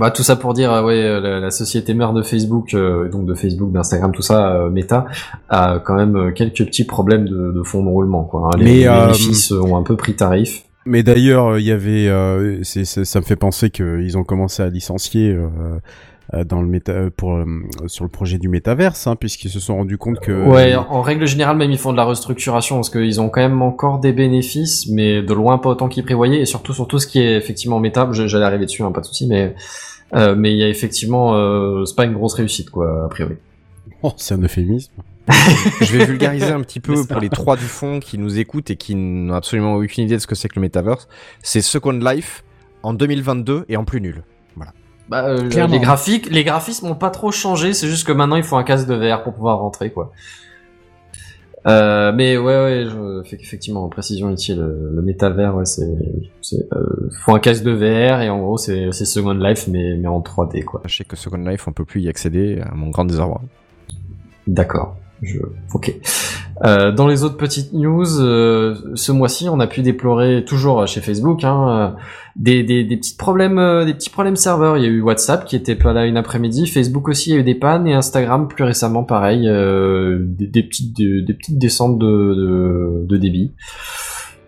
12e. 0.00 0.04
Bah, 0.06 0.10
tout 0.10 0.22
ça 0.22 0.36
pour 0.36 0.54
dire, 0.54 0.72
euh, 0.72 0.82
ouais, 0.82 1.02
euh, 1.02 1.20
la, 1.20 1.40
la 1.40 1.50
société 1.50 1.94
mère 1.94 2.12
de 2.12 2.22
Facebook, 2.22 2.74
euh, 2.74 3.08
donc 3.08 3.26
de 3.26 3.34
Facebook, 3.34 3.70
d'Instagram, 3.72 4.12
tout 4.12 4.22
ça, 4.22 4.54
euh, 4.54 4.70
Meta, 4.70 5.04
a 5.48 5.78
quand 5.84 5.94
même 5.94 6.32
quelques 6.34 6.64
petits 6.64 6.84
problèmes 6.84 7.28
de, 7.28 7.52
de 7.52 7.62
fonds 7.62 7.84
de 7.84 7.88
roulement, 7.88 8.24
quoi. 8.24 8.50
hein. 8.52 8.58
Les, 8.58 8.64
Mais, 8.64 8.70
les 8.80 8.88
bénéfices 9.06 9.52
ont 9.52 9.76
un 9.76 9.82
peu 9.82 9.96
pris 9.96 10.14
tarif. 10.14 10.64
Mais 10.86 11.02
d'ailleurs, 11.02 11.58
il 11.58 11.66
y 11.66 11.72
avait, 11.72 12.08
ça 12.64 13.20
me 13.20 13.24
fait 13.24 13.36
penser 13.36 13.68
qu'ils 13.70 14.16
ont 14.16 14.24
commencé 14.24 14.62
à 14.62 14.68
licencier 14.70 15.36
dans 16.46 16.62
le 16.62 16.68
méta 16.68 17.10
pour 17.14 17.38
sur 17.86 18.04
le 18.04 18.10
projet 18.10 18.38
du 18.38 18.48
métaverse, 18.48 19.06
hein, 19.06 19.14
puisqu'ils 19.14 19.50
se 19.50 19.60
sont 19.60 19.76
rendus 19.76 19.98
compte 19.98 20.20
que 20.20 20.46
Ouais, 20.48 20.74
en 20.76 21.02
règle 21.02 21.26
générale, 21.26 21.58
même 21.58 21.70
ils 21.70 21.78
font 21.78 21.92
de 21.92 21.98
la 21.98 22.04
restructuration 22.04 22.76
parce 22.76 22.88
qu'ils 22.88 23.20
ont 23.20 23.28
quand 23.28 23.42
même 23.42 23.60
encore 23.60 23.98
des 23.98 24.12
bénéfices, 24.12 24.88
mais 24.88 25.22
de 25.22 25.34
loin 25.34 25.58
pas 25.58 25.68
autant 25.70 25.88
qu'ils 25.88 26.04
prévoyaient, 26.04 26.40
et 26.40 26.46
surtout 26.46 26.72
sur 26.72 26.88
tout 26.88 26.98
ce 26.98 27.06
qui 27.06 27.18
est 27.20 27.36
effectivement 27.36 27.78
méta. 27.78 28.08
J'allais 28.12 28.44
arriver 28.44 28.64
dessus, 28.64 28.82
hein, 28.82 28.90
pas 28.90 29.02
de 29.02 29.06
souci, 29.06 29.26
mais 29.28 29.54
euh, 30.14 30.34
mais 30.36 30.52
il 30.52 30.58
y 30.58 30.62
a 30.62 30.68
effectivement, 30.68 31.34
euh, 31.34 31.84
c'est 31.84 31.96
pas 31.96 32.04
une 32.04 32.14
grosse 32.14 32.34
réussite 32.34 32.70
quoi, 32.70 33.04
a 33.04 33.08
priori. 33.08 33.36
Oh, 34.02 34.12
c'est 34.16 34.34
un 34.34 34.42
euphémisme. 34.42 34.92
Je 35.80 35.96
vais 35.96 36.06
vulgariser 36.06 36.50
un 36.50 36.60
petit 36.62 36.80
peu 36.80 37.04
pour 37.06 37.20
les 37.20 37.28
trois 37.28 37.56
du 37.56 37.64
fond 37.64 38.00
qui 38.00 38.18
nous 38.18 38.38
écoutent 38.38 38.70
et 38.70 38.76
qui 38.76 38.94
n'ont 38.94 39.34
absolument 39.34 39.74
aucune 39.74 40.04
idée 40.04 40.16
de 40.16 40.20
ce 40.20 40.26
que 40.26 40.34
c'est 40.34 40.48
que 40.48 40.56
le 40.56 40.62
metaverse. 40.62 41.06
C'est 41.42 41.60
Second 41.60 41.92
Life 41.92 42.42
en 42.82 42.94
2022 42.94 43.66
et 43.68 43.76
en 43.76 43.84
plus 43.84 44.00
nul. 44.00 44.24
Bah, 45.10 45.24
euh, 45.24 45.48
Clairement. 45.48 45.74
les 45.74 45.80
graphiques, 45.80 46.30
les 46.30 46.44
graphismes 46.44 46.86
ont 46.86 46.94
pas 46.94 47.10
trop 47.10 47.32
changé, 47.32 47.74
c'est 47.74 47.88
juste 47.88 48.06
que 48.06 48.12
maintenant 48.12 48.36
il 48.36 48.44
faut 48.44 48.56
un 48.56 48.62
casque 48.62 48.86
de 48.86 48.94
VR 48.94 49.24
pour 49.24 49.34
pouvoir 49.34 49.58
rentrer 49.58 49.90
quoi. 49.90 50.12
Euh, 51.66 52.12
mais 52.14 52.38
ouais 52.38 52.62
ouais, 52.62 52.86
je, 52.86 53.22
fait 53.28 53.36
qu'effectivement, 53.36 53.88
précision 53.88 54.30
utile, 54.30 54.60
le, 54.60 54.92
le 54.94 55.02
métavers, 55.02 55.54
ouais, 55.54 55.66
c'est, 55.66 55.94
c'est, 56.40 56.66
euh, 56.72 57.10
faut 57.24 57.34
un 57.34 57.38
casque 57.38 57.64
de 57.64 57.72
VR 57.72 58.22
et 58.22 58.30
en 58.30 58.38
gros 58.38 58.56
c'est, 58.56 58.92
c'est 58.92 59.04
Second 59.04 59.34
Life 59.34 59.68
mais 59.68 59.96
mais 59.96 60.08
en 60.08 60.20
3D 60.20 60.64
quoi. 60.64 60.80
Sachez 60.84 61.04
que 61.04 61.16
Second 61.16 61.38
Life, 61.38 61.68
on 61.68 61.72
peut 61.72 61.84
plus 61.84 62.00
y 62.00 62.08
accéder 62.08 62.60
à 62.62 62.74
mon 62.74 62.88
grand 62.88 63.04
désarroi. 63.04 63.42
D'accord. 64.46 64.96
Je... 65.22 65.38
Ok. 65.74 65.94
Euh, 66.62 66.92
dans 66.92 67.06
les 67.06 67.24
autres 67.24 67.38
petites 67.38 67.72
news, 67.72 68.20
euh, 68.20 68.74
ce 68.94 69.12
mois-ci, 69.12 69.48
on 69.48 69.60
a 69.60 69.66
pu 69.66 69.80
déplorer 69.80 70.44
toujours 70.44 70.86
chez 70.86 71.00
Facebook 71.00 71.42
hein, 71.42 71.68
euh, 71.68 71.88
des, 72.36 72.62
des, 72.62 72.84
des 72.84 72.96
petits 72.98 73.16
problèmes, 73.16 73.58
euh, 73.58 73.86
des 73.86 73.94
petits 73.94 74.10
problèmes 74.10 74.36
serveurs. 74.36 74.76
Il 74.76 74.82
y 74.82 74.86
a 74.86 74.90
eu 74.90 75.00
WhatsApp 75.00 75.46
qui 75.46 75.56
était 75.56 75.74
pas 75.74 75.94
là 75.94 76.04
une 76.04 76.18
après-midi, 76.18 76.66
Facebook 76.66 77.08
aussi 77.08 77.30
il 77.30 77.32
y 77.32 77.36
a 77.36 77.40
eu 77.40 77.44
des 77.44 77.54
pannes 77.54 77.86
et 77.86 77.94
Instagram 77.94 78.46
plus 78.46 78.64
récemment 78.64 79.04
pareil, 79.04 79.48
euh, 79.48 80.18
des, 80.20 80.46
des 80.46 80.62
petites 80.62 80.94
des, 80.94 81.22
des 81.22 81.32
petites 81.32 81.58
descentes 81.58 81.98
de, 81.98 82.06
de, 82.06 83.06
de 83.06 83.16
débit. 83.16 83.52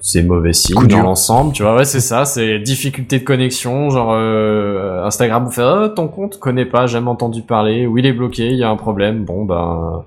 C'est 0.04 0.22
mauvais 0.22 0.52
signe 0.52 0.74
Coup 0.74 0.88
dans 0.88 1.02
l'ensemble, 1.02 1.52
tu 1.52 1.62
vois. 1.62 1.76
Ouais, 1.76 1.84
c'est 1.84 2.00
ça, 2.00 2.24
c'est 2.24 2.58
difficulté 2.58 3.20
de 3.20 3.24
connexion, 3.24 3.88
genre 3.88 4.12
euh, 4.12 5.04
Instagram 5.04 5.44
vous 5.44 5.52
fait 5.52 5.62
oh, 5.64 5.88
ton 5.88 6.08
compte 6.08 6.40
connaît 6.40 6.66
pas, 6.66 6.86
jamais 6.86 7.08
entendu 7.08 7.42
parler, 7.42 7.86
ou 7.86 7.96
il 7.96 8.04
est 8.04 8.12
bloqué, 8.12 8.48
il 8.50 8.58
y 8.58 8.64
a 8.64 8.68
un 8.68 8.76
problème. 8.76 9.24
Bon 9.24 9.44
ben 9.44 10.04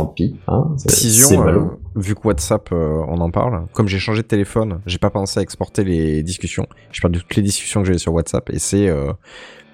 tant 0.00 0.06
pis. 0.06 0.36
Hein, 0.48 0.66
Décision, 0.86 1.46
euh, 1.48 1.60
vu 1.96 2.14
que 2.14 2.26
WhatsApp, 2.26 2.68
euh, 2.72 3.02
on 3.08 3.20
en 3.20 3.30
parle. 3.30 3.66
Comme 3.72 3.88
j'ai 3.88 3.98
changé 3.98 4.22
de 4.22 4.26
téléphone, 4.26 4.80
j'ai 4.86 4.98
pas 4.98 5.10
pensé 5.10 5.40
à 5.40 5.42
exporter 5.42 5.84
les 5.84 6.22
discussions. 6.22 6.66
J'ai 6.92 7.00
perdu 7.00 7.20
toutes 7.20 7.36
les 7.36 7.42
discussions 7.42 7.80
que 7.80 7.86
j'avais 7.86 7.98
sur 7.98 8.12
WhatsApp 8.12 8.50
et 8.50 8.58
c'est 8.58 8.88
euh, 8.88 9.12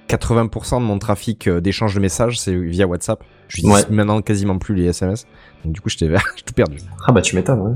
80% 0.09 0.81
de 0.81 0.85
mon 0.85 0.99
trafic 0.99 1.49
euh, 1.49 1.61
d'échange 1.61 1.95
de 1.95 2.01
messages, 2.01 2.39
c'est 2.39 2.55
via 2.55 2.87
WhatsApp. 2.87 3.23
Je 3.49 3.67
Ouais. 3.67 3.83
maintenant 3.91 4.21
quasiment 4.23 4.59
plus 4.59 4.75
les 4.75 4.85
SMS. 4.87 5.27
Donc 5.65 5.75
du 5.75 5.81
coup, 5.81 5.89
j'étais 5.89 6.09
tout 6.47 6.55
perdu. 6.55 6.79
Ah 7.07 7.13
bah 7.13 7.21
tu 7.23 7.37
m'étonnes. 7.37 7.61
Ouais. 7.61 7.75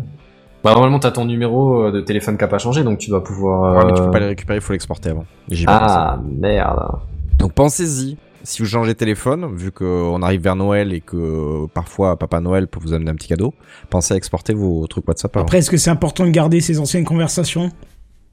Bah 0.65 0.73
normalement 0.73 0.99
t'as 0.99 1.13
ton 1.13 1.25
numéro 1.27 1.85
euh, 1.85 1.93
de 1.93 2.01
téléphone 2.01 2.37
qui 2.37 2.45
a 2.45 2.49
pas 2.49 2.59
changé, 2.59 2.83
donc 2.83 2.99
tu 2.99 3.11
dois 3.11 3.23
pouvoir. 3.23 3.77
Ouais, 3.77 3.85
mais 3.87 3.93
tu 3.93 4.01
euh, 4.01 4.05
peux 4.07 4.11
pas 4.11 4.21
les 4.21 4.27
récupérer, 4.27 4.59
il 4.59 4.63
faut 4.63 4.73
l'exporter 4.73 5.11
avant. 5.11 5.25
Ah 5.67 6.19
merde. 6.25 6.99
Donc 7.39 7.53
pensez-y. 7.53 8.17
Si 8.47 8.63
vous 8.63 8.69
changez 8.69 8.93
de 8.93 8.99
téléphone, 8.99 9.57
vu 9.57 9.73
qu'on 9.73 10.23
arrive 10.23 10.41
vers 10.41 10.55
Noël 10.55 10.93
et 10.93 11.01
que 11.01 11.67
parfois 11.75 12.17
Papa 12.17 12.39
Noël 12.39 12.69
peut 12.69 12.79
vous 12.81 12.93
amener 12.93 13.11
un 13.11 13.17
petit 13.17 13.27
cadeau, 13.27 13.55
pensez 13.91 14.15
à 14.15 14.17
exporter 14.17 14.55
vos 14.55 14.87
trucs 14.87 15.07
WhatsApp. 15.09 15.37
Après, 15.37 15.59
est-ce 15.59 15.69
que 15.69 15.77
c'est 15.77 15.91
important 15.91 16.25
de 16.25 16.31
garder 16.31 16.61
ces 16.61 16.79
anciennes 16.79 17.05
conversations? 17.05 17.73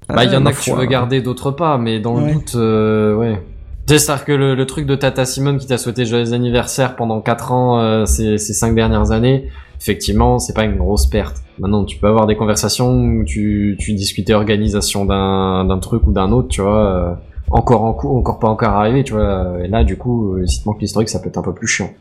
Bah 0.08 0.23
il 0.23 0.32
y 0.32 0.36
en 0.36 0.45
a 0.45 0.54
que 0.54 0.62
tu 0.62 0.71
veux 0.71 0.86
garder, 0.86 1.21
d'autres 1.21 1.49
pas, 1.49 1.80
mais 1.80 1.99
dans 1.99 2.19
le 2.19 2.32
doute, 2.32 2.54
euh, 2.56 3.15
ouais. 3.15 3.41
Tu 3.88 3.93
sais, 3.93 3.99
C'est-à-dire 3.99 4.26
que 4.26 4.32
le, 4.34 4.54
le 4.54 4.65
truc 4.67 4.86
de 4.86 4.95
Tata 4.95 5.26
Simone 5.26 5.58
qui 5.58 5.65
t'a 5.65 5.80
souhaité 5.80 6.06
joyeux 6.06 6.34
anniversaire 6.34 6.95
pendant 6.95 7.19
4 7.19 7.52
ans 7.52 7.80
euh, 7.80 8.06
ces, 8.06 8.38
ces 8.38 8.54
5 8.54 8.76
dernières 8.76 9.10
années, 9.10 9.49
effectivement, 9.82 10.38
c'est 10.38 10.54
pas 10.54 10.63
une 10.65 10.78
grosse 10.78 11.08
perte. 11.08 11.41
Maintenant, 11.58 11.86
tu 11.86 11.97
peux 11.97 12.08
avoir 12.08 12.28
des 12.28 12.36
conversations 12.36 12.93
où 12.93 13.23
tu, 13.23 13.78
tu 13.80 13.93
discutais 13.93 14.34
organisation 14.36 15.06
d'un 15.06 15.65
d'un 15.65 15.80
truc 15.80 16.06
ou 16.06 16.12
d'un 16.12 16.32
autre, 16.32 16.49
tu 16.49 16.62
vois, 16.62 16.86
euh, 16.86 17.13
encore 17.49 17.84
en 17.84 17.93
cours, 17.93 18.15
encore 18.15 18.39
pas 18.39 18.47
encore 18.49 18.69
arrivé, 18.69 19.03
tu 19.03 19.13
vois. 19.13 19.58
Et 19.63 19.67
là, 19.67 19.84
du 19.84 19.97
coup, 19.97 20.36
euh, 20.38 20.45
si 20.47 20.62
te 20.63 20.67
manque 20.69 20.82
l'historique, 20.82 21.10
ça 21.10 21.19
peut 21.19 21.29
être 21.29 21.38
un 21.38 21.41
peu 21.43 21.53
plus 21.53 21.67
chiant. 21.67 21.91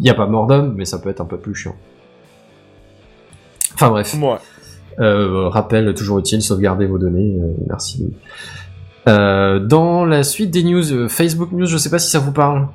Il 0.00 0.06
y 0.06 0.10
a 0.10 0.14
pas 0.14 0.26
mort 0.26 0.46
d'homme, 0.46 0.74
mais 0.76 0.84
ça 0.84 0.98
peut 0.98 1.08
être 1.10 1.20
un 1.20 1.24
peu 1.26 1.38
plus 1.38 1.54
chiant. 1.54 1.74
Enfin 3.74 3.90
bref. 3.90 4.14
Moi. 4.14 4.40
Euh, 5.00 5.48
rappel 5.48 5.94
toujours 5.94 6.18
utile, 6.18 6.42
sauvegardez 6.42 6.86
vos 6.86 6.98
données. 6.98 7.38
euh, 7.40 7.52
merci. 7.68 8.12
Euh, 9.08 9.60
dans 9.60 10.04
la 10.04 10.22
suite 10.24 10.50
des 10.50 10.64
news, 10.64 10.92
euh, 10.92 11.08
Facebook 11.08 11.52
News, 11.52 11.66
je 11.66 11.76
sais 11.76 11.90
pas 11.90 11.98
si 12.00 12.10
ça 12.10 12.18
vous 12.18 12.32
parle. 12.32 12.68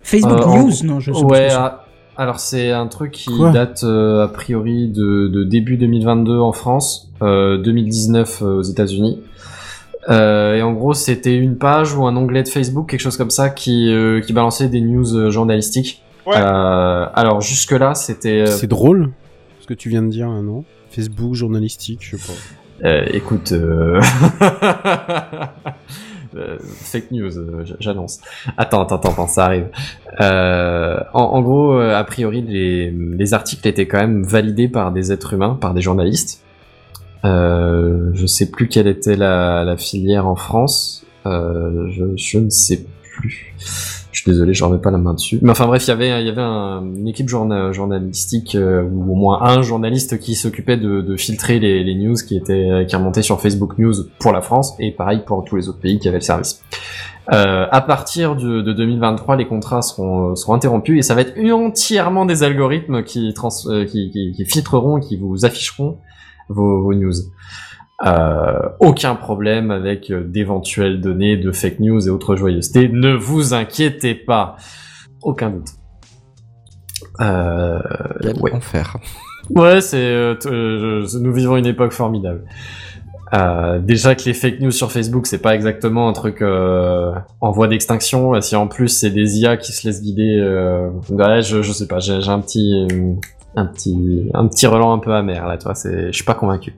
Facebook 0.00 0.40
Euh, 0.40 0.44
en- 0.44 0.62
News 0.64 0.72
Non, 0.84 1.00
je 1.00 1.12
sais 1.12 1.20
pas. 1.22 1.26
Ouais, 1.26 1.48
ah, 1.52 1.84
alors 2.16 2.38
c'est 2.38 2.70
un 2.70 2.86
truc 2.86 3.12
qui 3.12 3.34
Quoi 3.34 3.50
date 3.50 3.82
euh, 3.84 4.24
a 4.24 4.28
priori 4.28 4.88
de, 4.88 5.28
de 5.28 5.44
début 5.44 5.76
2022 5.78 6.38
en 6.38 6.52
France, 6.52 7.10
euh, 7.22 7.56
2019 7.58 8.42
euh, 8.42 8.58
aux 8.58 8.62
États-Unis. 8.62 9.22
Euh, 10.08 10.54
et 10.56 10.62
en 10.62 10.72
gros, 10.72 10.94
c'était 10.94 11.36
une 11.36 11.58
page 11.58 11.94
ou 11.94 12.06
un 12.06 12.16
onglet 12.16 12.42
de 12.42 12.48
Facebook, 12.48 12.88
quelque 12.88 13.00
chose 13.00 13.16
comme 13.16 13.30
ça, 13.30 13.50
qui, 13.50 13.92
euh, 13.92 14.20
qui 14.20 14.32
balançait 14.32 14.68
des 14.68 14.80
news 14.80 15.14
euh, 15.14 15.30
journalistiques. 15.30 16.02
Ouais. 16.26 16.36
Euh, 16.36 17.06
alors 17.14 17.40
jusque 17.40 17.72
là, 17.72 17.94
c'était. 17.94 18.42
euh, 18.42 18.46
C'est 18.46 18.66
drôle 18.66 19.10
ce 19.60 19.66
que 19.66 19.74
tu 19.74 19.88
viens 19.90 20.02
de 20.02 20.08
dire, 20.08 20.28
hein, 20.28 20.42
non? 20.42 20.64
Facebook, 20.90 21.34
journalistique, 21.34 21.98
je 22.02 22.16
sais 22.16 22.26
pas. 22.26 22.88
Euh, 22.88 23.04
écoute, 23.12 23.52
euh... 23.52 24.00
euh, 26.36 26.56
fake 26.60 27.10
news, 27.10 27.36
euh, 27.38 27.64
j'annonce. 27.80 28.20
Attends, 28.56 28.82
attends, 28.82 28.96
attends, 28.96 29.10
attends, 29.12 29.26
ça 29.26 29.46
arrive. 29.46 29.66
Euh, 30.20 30.98
en, 31.12 31.22
en 31.22 31.42
gros, 31.42 31.74
euh, 31.74 31.94
a 31.96 32.04
priori, 32.04 32.42
les, 32.42 32.90
les 32.90 33.34
articles 33.34 33.66
étaient 33.66 33.86
quand 33.86 33.98
même 33.98 34.22
validés 34.22 34.68
par 34.68 34.92
des 34.92 35.12
êtres 35.12 35.34
humains, 35.34 35.58
par 35.60 35.74
des 35.74 35.82
journalistes. 35.82 36.42
Euh, 37.24 38.10
je 38.14 38.26
sais 38.26 38.50
plus 38.50 38.68
quelle 38.68 38.86
était 38.86 39.16
la, 39.16 39.64
la 39.64 39.76
filière 39.76 40.26
en 40.26 40.36
France. 40.36 41.04
Euh, 41.26 41.88
je, 41.90 42.04
je 42.16 42.38
ne 42.38 42.50
sais 42.50 42.84
plus. 43.16 43.54
Je 44.12 44.22
suis 44.22 44.30
désolé, 44.32 44.54
je 44.54 44.64
remets 44.64 44.78
pas 44.78 44.90
la 44.90 44.98
main 44.98 45.14
dessus. 45.14 45.38
Mais 45.42 45.50
enfin 45.50 45.66
bref, 45.66 45.84
il 45.86 45.90
y 45.90 45.92
avait, 45.92 46.24
y 46.24 46.28
avait 46.28 46.40
un- 46.40 46.82
une 46.82 47.06
équipe 47.08 47.28
journa- 47.28 47.72
journalistique 47.72 48.54
euh, 48.54 48.82
ou 48.82 49.12
au 49.12 49.14
moins 49.14 49.42
un 49.42 49.62
journaliste 49.62 50.18
qui 50.18 50.34
s'occupait 50.34 50.76
de, 50.76 51.02
de 51.02 51.16
filtrer 51.16 51.58
les, 51.58 51.84
les 51.84 51.94
news 51.94 52.14
qui 52.26 52.36
étaient 52.36 52.86
qui 52.88 52.96
remontaient 52.96 53.22
sur 53.22 53.40
Facebook 53.40 53.78
News 53.78 53.94
pour 54.18 54.32
la 54.32 54.40
France 54.40 54.74
et 54.78 54.92
pareil 54.92 55.20
pour 55.26 55.44
tous 55.44 55.56
les 55.56 55.68
autres 55.68 55.80
pays 55.80 55.98
qui 55.98 56.08
avaient 56.08 56.18
le 56.18 56.22
service. 56.22 56.62
Euh, 57.32 57.66
à 57.70 57.80
partir 57.82 58.36
de, 58.36 58.62
de 58.62 58.72
2023, 58.72 59.36
les 59.36 59.46
contrats 59.46 59.82
seront, 59.82 60.34
seront 60.34 60.54
interrompus 60.54 60.98
et 60.98 61.02
ça 61.02 61.14
va 61.14 61.20
être 61.20 61.38
entièrement 61.52 62.24
des 62.24 62.42
algorithmes 62.42 63.02
qui, 63.04 63.34
trans, 63.34 63.50
euh, 63.66 63.84
qui, 63.84 64.10
qui, 64.10 64.32
qui 64.32 64.44
filtreront, 64.46 64.98
qui 64.98 65.18
vous 65.18 65.44
afficheront 65.44 65.98
vos, 66.48 66.82
vos 66.82 66.94
news. 66.94 67.14
Euh, 68.06 68.68
aucun 68.78 69.16
problème 69.16 69.72
avec 69.72 70.10
euh, 70.10 70.22
d'éventuelles 70.22 71.00
données 71.00 71.36
de 71.36 71.50
fake 71.50 71.80
news 71.80 72.06
et 72.06 72.10
autres 72.10 72.36
joyeusetés. 72.36 72.88
Ne 72.88 73.14
vous 73.14 73.54
inquiétez 73.54 74.14
pas. 74.14 74.56
Aucun 75.22 75.50
doute. 75.50 75.68
Euh, 77.20 77.80
ouais. 78.40 78.52
enfer. 78.52 78.96
Ouais, 79.50 79.80
c'est 79.80 79.96
euh, 79.96 81.06
nous 81.20 81.32
vivons 81.32 81.56
une 81.56 81.66
époque 81.66 81.92
formidable. 81.92 82.44
Euh, 83.34 83.78
déjà 83.80 84.14
que 84.14 84.24
les 84.24 84.32
fake 84.34 84.60
news 84.60 84.70
sur 84.70 84.92
Facebook, 84.92 85.26
c'est 85.26 85.42
pas 85.42 85.54
exactement 85.54 86.08
un 86.08 86.12
truc 86.12 86.40
euh, 86.40 87.12
en 87.40 87.50
voie 87.50 87.68
d'extinction. 87.68 88.40
Si 88.40 88.56
en 88.56 88.68
plus 88.68 88.88
c'est 88.88 89.10
des 89.10 89.40
IA 89.40 89.56
qui 89.56 89.72
se 89.72 89.86
laissent 89.86 90.02
guider, 90.02 90.38
euh, 90.38 90.88
ouais, 91.10 91.42
je, 91.42 91.62
je 91.62 91.72
sais 91.72 91.86
pas, 91.86 91.98
j'ai 91.98 92.20
j'ai 92.20 92.30
un 92.30 92.40
petit, 92.40 92.86
un 93.56 93.66
petit, 93.66 94.30
un 94.34 94.46
petit 94.46 94.66
relent 94.66 94.92
un 94.92 94.98
peu 94.98 95.12
amer 95.14 95.46
là. 95.46 95.56
Toi, 95.58 95.74
c'est, 95.74 96.08
je 96.08 96.12
suis 96.12 96.24
pas 96.24 96.34
convaincu. 96.34 96.74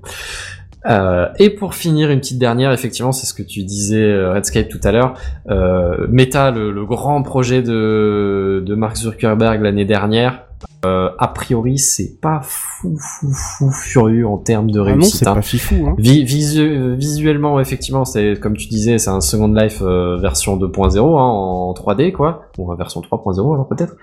Euh, 0.88 1.26
et 1.38 1.50
pour 1.50 1.74
finir, 1.74 2.10
une 2.10 2.20
petite 2.20 2.38
dernière, 2.38 2.72
effectivement, 2.72 3.12
c'est 3.12 3.26
ce 3.26 3.34
que 3.34 3.42
tu 3.42 3.64
disais, 3.64 4.02
euh, 4.02 4.32
Redscape 4.32 4.68
tout 4.68 4.80
à 4.82 4.92
l'heure. 4.92 5.12
Euh, 5.50 6.06
Meta, 6.08 6.50
le, 6.50 6.70
le 6.70 6.86
grand 6.86 7.22
projet 7.22 7.60
de, 7.62 8.62
de 8.64 8.74
Mark 8.74 8.96
Zuckerberg 8.96 9.60
l'année 9.60 9.84
dernière, 9.84 10.44
euh, 10.86 11.10
a 11.18 11.28
priori, 11.28 11.76
c'est 11.76 12.18
pas 12.22 12.40
fou, 12.42 12.96
fou, 12.98 13.30
fou 13.30 13.70
furieux 13.70 14.26
en 14.26 14.38
termes 14.38 14.70
de 14.70 14.80
Ah 14.80 14.84
non, 14.84 14.92
réussite. 14.94 15.16
c'est 15.16 15.28
hein. 15.28 15.34
pas 15.34 15.42
fifou, 15.42 15.86
hein. 15.86 15.94
Vi- 15.98 16.24
visu- 16.24 16.94
visuellement, 16.96 17.60
effectivement, 17.60 18.06
c'est 18.06 18.40
comme 18.40 18.56
tu 18.56 18.66
disais, 18.68 18.96
c'est 18.96 19.10
un 19.10 19.20
Second 19.20 19.48
Life 19.52 19.82
euh, 19.82 20.16
version 20.16 20.56
2.0 20.56 20.98
hein, 20.98 21.02
en 21.22 21.74
3D, 21.74 22.12
quoi, 22.12 22.44
ou 22.56 22.72
en 22.72 22.74
version 22.74 23.02
3.0 23.02 23.38
alors 23.52 23.68
peut-être. 23.68 23.96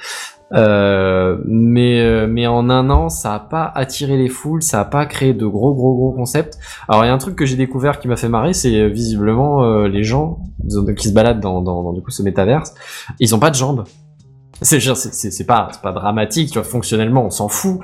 Euh, 0.54 1.38
mais 1.46 2.00
euh, 2.00 2.26
mais 2.28 2.48
en 2.48 2.70
un 2.70 2.90
an, 2.90 3.10
ça 3.10 3.34
a 3.34 3.40
pas 3.40 3.70
attiré 3.76 4.16
les 4.18 4.30
foules, 4.30 4.64
ça 4.64 4.80
a 4.80 4.86
pas 4.86 5.06
créé 5.06 5.34
de 5.34 5.46
gros 5.46 5.74
gros 5.74 5.96
gros 5.96 6.12
concepts. 6.14 6.58
Alors 6.88 7.04
il 7.04 7.08
y 7.08 7.10
a 7.10 7.14
un 7.14 7.18
truc 7.18 7.36
que 7.36 7.46
j'ai 7.46 7.58
découvert 7.58 8.00
qui 8.00 8.08
m'a 8.08 8.16
fait 8.16 8.30
marrer, 8.30 8.54
c'est 8.54 8.80
euh, 8.80 8.88
visiblement 8.88 9.64
euh, 9.64 9.88
les 9.88 10.04
gens 10.04 10.40
qui 10.98 11.10
se 11.10 11.14
baladent 11.14 11.42
dans, 11.42 11.62
dans, 11.62 11.84
dans 11.84 11.94
du 11.94 12.02
coup 12.02 12.12
ce 12.12 12.24
métaverse, 12.24 12.74
ils 13.20 13.36
ont 13.36 13.40
pas 13.40 13.50
de 13.50 13.56
jambes. 13.56 13.84
C'est 14.62 14.80
c'est 14.80 15.46
pas 15.46 15.68
c'est 15.72 15.82
pas 15.82 15.92
dramatique, 15.92 16.50
tu 16.50 16.60
vois, 16.60 16.64
fonctionnellement 16.64 17.26
on 17.26 17.30
s'en 17.30 17.50
fout, 17.50 17.80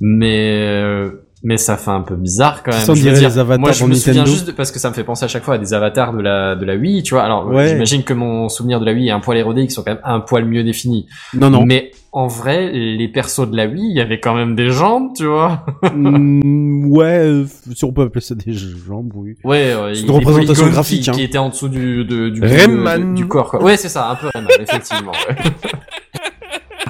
mais 0.00 1.00
mais 1.42 1.56
ça 1.56 1.76
fait 1.76 1.90
un 1.90 2.00
peu 2.00 2.16
bizarre 2.16 2.62
quand 2.62 2.72
même. 2.72 2.80
Je 2.80 2.86
veux 2.92 2.94
dire, 2.96 3.12
les 3.28 3.38
avatars 3.38 3.58
moi, 3.60 3.72
je 3.72 3.84
me 3.84 3.94
souviens 3.94 4.24
juste 4.24 4.46
de- 4.48 4.52
parce 4.52 4.72
que 4.72 4.78
ça 4.78 4.88
me 4.90 4.94
fait 4.94 5.04
penser 5.04 5.24
à 5.24 5.28
chaque 5.28 5.44
fois 5.44 5.54
à 5.54 5.58
des 5.58 5.72
avatars 5.74 6.12
de 6.12 6.20
la 6.20 6.54
de 6.56 6.64
la 6.64 6.74
Wii, 6.76 7.02
tu 7.02 7.14
vois. 7.14 7.22
Alors, 7.24 7.46
Ouais. 7.46 7.68
j'imagine 7.68 8.02
que 8.02 8.12
mon 8.14 8.48
souvenir 8.48 8.80
de 8.80 8.84
la 8.86 8.92
Wii 8.92 9.08
est 9.08 9.12
un 9.12 9.20
poil 9.20 9.38
érodé, 9.38 9.66
qui 9.66 9.72
sont 9.72 9.82
quand 9.82 9.92
même 9.92 10.00
un 10.04 10.20
poil 10.20 10.44
mieux 10.44 10.64
définis. 10.64 11.06
Non, 11.34 11.50
non. 11.50 11.64
Mais 11.64 11.90
en 12.10 12.26
vrai, 12.26 12.70
les 12.72 13.06
persos 13.08 13.48
de 13.48 13.56
la 13.56 13.66
Wii, 13.66 13.90
il 13.90 13.96
y 13.96 14.00
avait 14.00 14.18
quand 14.18 14.34
même 14.34 14.56
des 14.56 14.70
jambes, 14.70 15.10
tu 15.16 15.26
vois. 15.26 15.64
Mm, 15.94 16.86
ouais, 16.90 17.18
euh, 17.20 17.44
si 17.74 17.84
on 17.84 17.92
peut 17.92 18.02
appeler 18.02 18.20
ça 18.22 18.34
des 18.34 18.52
jambes, 18.52 19.12
oui. 19.14 19.36
Ouais, 19.44 19.74
C'est 19.94 20.00
il 20.00 20.04
une 20.06 20.10
représentation 20.12 20.68
graphique, 20.68 21.02
qui, 21.02 21.10
hein. 21.10 21.12
qui 21.12 21.22
étaient 21.22 21.38
en 21.38 21.50
dessous 21.50 21.68
du 21.68 22.04
de, 22.04 22.30
du, 22.30 22.40
du, 22.40 23.14
du 23.14 23.28
corps. 23.28 23.50
Quoi. 23.50 23.62
Ouais, 23.62 23.76
c'est 23.76 23.88
ça, 23.90 24.08
un 24.10 24.14
peu 24.16 24.28
Rayman, 24.34 24.50
effectivement. 24.60 25.12
ouais. 25.28 25.36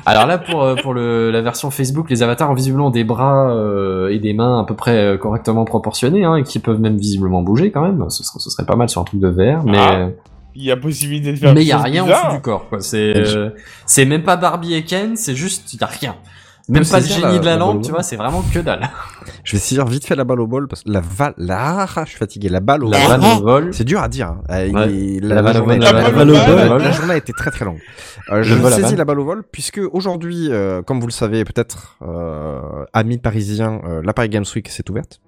Alors 0.09 0.27
là, 0.27 0.39
pour 0.39 0.63
euh, 0.63 0.75
pour 0.75 0.95
le, 0.95 1.31
la 1.31 1.41
version 1.43 1.71
Facebook, 1.71 2.09
les 2.11 2.23
avatars 2.23 2.51
ont 2.51 2.55
visiblement 2.55 2.91
des 2.91 3.05
bras 3.05 3.51
euh, 3.51 4.09
et 4.09 4.19
des 4.19 4.33
mains 4.33 4.61
à 4.61 4.65
peu 4.65 4.75
près 4.75 4.97
euh, 4.97 5.17
correctement 5.19 5.65
proportionnés, 5.65 6.25
hein, 6.25 6.37
et 6.37 6.43
qui 6.43 6.59
peuvent 6.59 6.81
même 6.81 6.97
visiblement 6.97 7.43
bouger 7.43 7.71
quand 7.71 7.83
même. 7.83 8.09
Ce 8.09 8.25
serait, 8.25 8.39
ce 8.41 8.51
serait 8.51 8.65
pas 8.67 8.77
mal 8.77 8.89
sur 8.89 9.01
un 9.01 9.05
truc 9.05 9.21
de 9.21 9.29
VR, 9.29 9.63
mais 9.65 9.79
Ah, 9.79 10.09
Il 10.55 10.65
y 10.65 10.71
a 10.71 10.77
possibilité 10.77 11.33
de 11.33 11.37
faire 11.39 11.55
mais 11.55 11.63
il 11.63 11.69
y 11.69 11.73
a 11.73 11.79
rien 11.79 12.03
en 12.03 12.07
bizarres. 12.07 12.25
dessous 12.29 12.37
du 12.37 12.43
corps. 12.43 12.69
quoi. 12.69 12.81
C'est 12.81 13.17
euh, 13.17 13.51
c'est 13.87 14.05
même 14.07 14.23
pas 14.23 14.37
Barbie 14.37 14.75
et 14.75 14.85
Ken, 14.85 15.17
c'est 15.17 15.35
juste 15.37 15.73
il 15.75 15.81
y 15.81 15.85
a 15.85 15.87
rien. 15.87 16.17
Même 16.69 16.83
pas 16.83 17.01
ça, 17.01 17.01
génie 17.01 17.21
la- 17.23 17.39
de 17.39 17.45
la 17.45 17.51
la 17.53 17.57
lampe, 17.57 17.77
balle 17.77 17.85
tu 17.85 17.91
vois, 17.93 18.03
c'est 18.03 18.17
vraiment 18.17 18.43
que 18.53 18.59
dalle. 18.59 18.89
Je 19.45 19.53
vais 19.57 19.59
saisir 19.59 19.87
vite 19.87 20.05
fait 20.07 20.15
la 20.17 20.25
balle 20.25 20.41
au 20.41 20.47
bol 20.47 20.69
parce 20.69 20.83
que 20.83 20.91
la 20.91 21.01
val, 21.01 21.33
la, 21.39 21.87
je 22.05 22.11
suis 22.11 22.19
fatigué, 22.19 22.49
la 22.51 22.61
balle 22.61 22.85
au 22.85 22.91
La 22.91 22.99
bol. 22.99 23.09
vanne 23.09 23.25
au 23.25 23.43
vol. 23.43 23.75
C'est 23.75 23.85
dur 23.85 24.03
à 24.03 24.09
dire. 24.09 24.29
hein. 24.29 24.43
Euh, 24.51 24.71
Ouais. 24.71 25.19
La 25.23 25.41
balle 25.43 25.57
au 25.57 25.59
journée- 25.61 25.77
vol, 25.79 25.85
la 25.85 26.11
balle 26.69 26.89
au 26.89 26.93
journée 26.93 27.13
a 27.15 27.17
été 27.17 27.33
très 27.33 27.51
très 27.51 27.65
longue. 27.65 27.81
Euh, 28.31 28.43
je 28.43 28.55
saisis 28.55 28.83
balle. 28.83 28.97
la 28.97 29.05
balle 29.07 29.21
au 29.21 29.25
vol 29.25 29.43
puisque 29.51 29.81
aujourd'hui, 29.93 30.49
euh, 30.51 30.83
comme 30.83 31.01
vous 31.01 31.07
le 31.07 31.13
savez 31.13 31.45
peut-être, 31.45 31.97
euh, 32.03 32.61
amis 32.93 33.19
parisiens, 33.19 33.81
euh, 33.87 34.03
la 34.05 34.13
Paris 34.13 34.29
Games 34.29 34.45
Week 34.55 34.69
s'est 34.69 34.89
ouverte. 34.91 35.21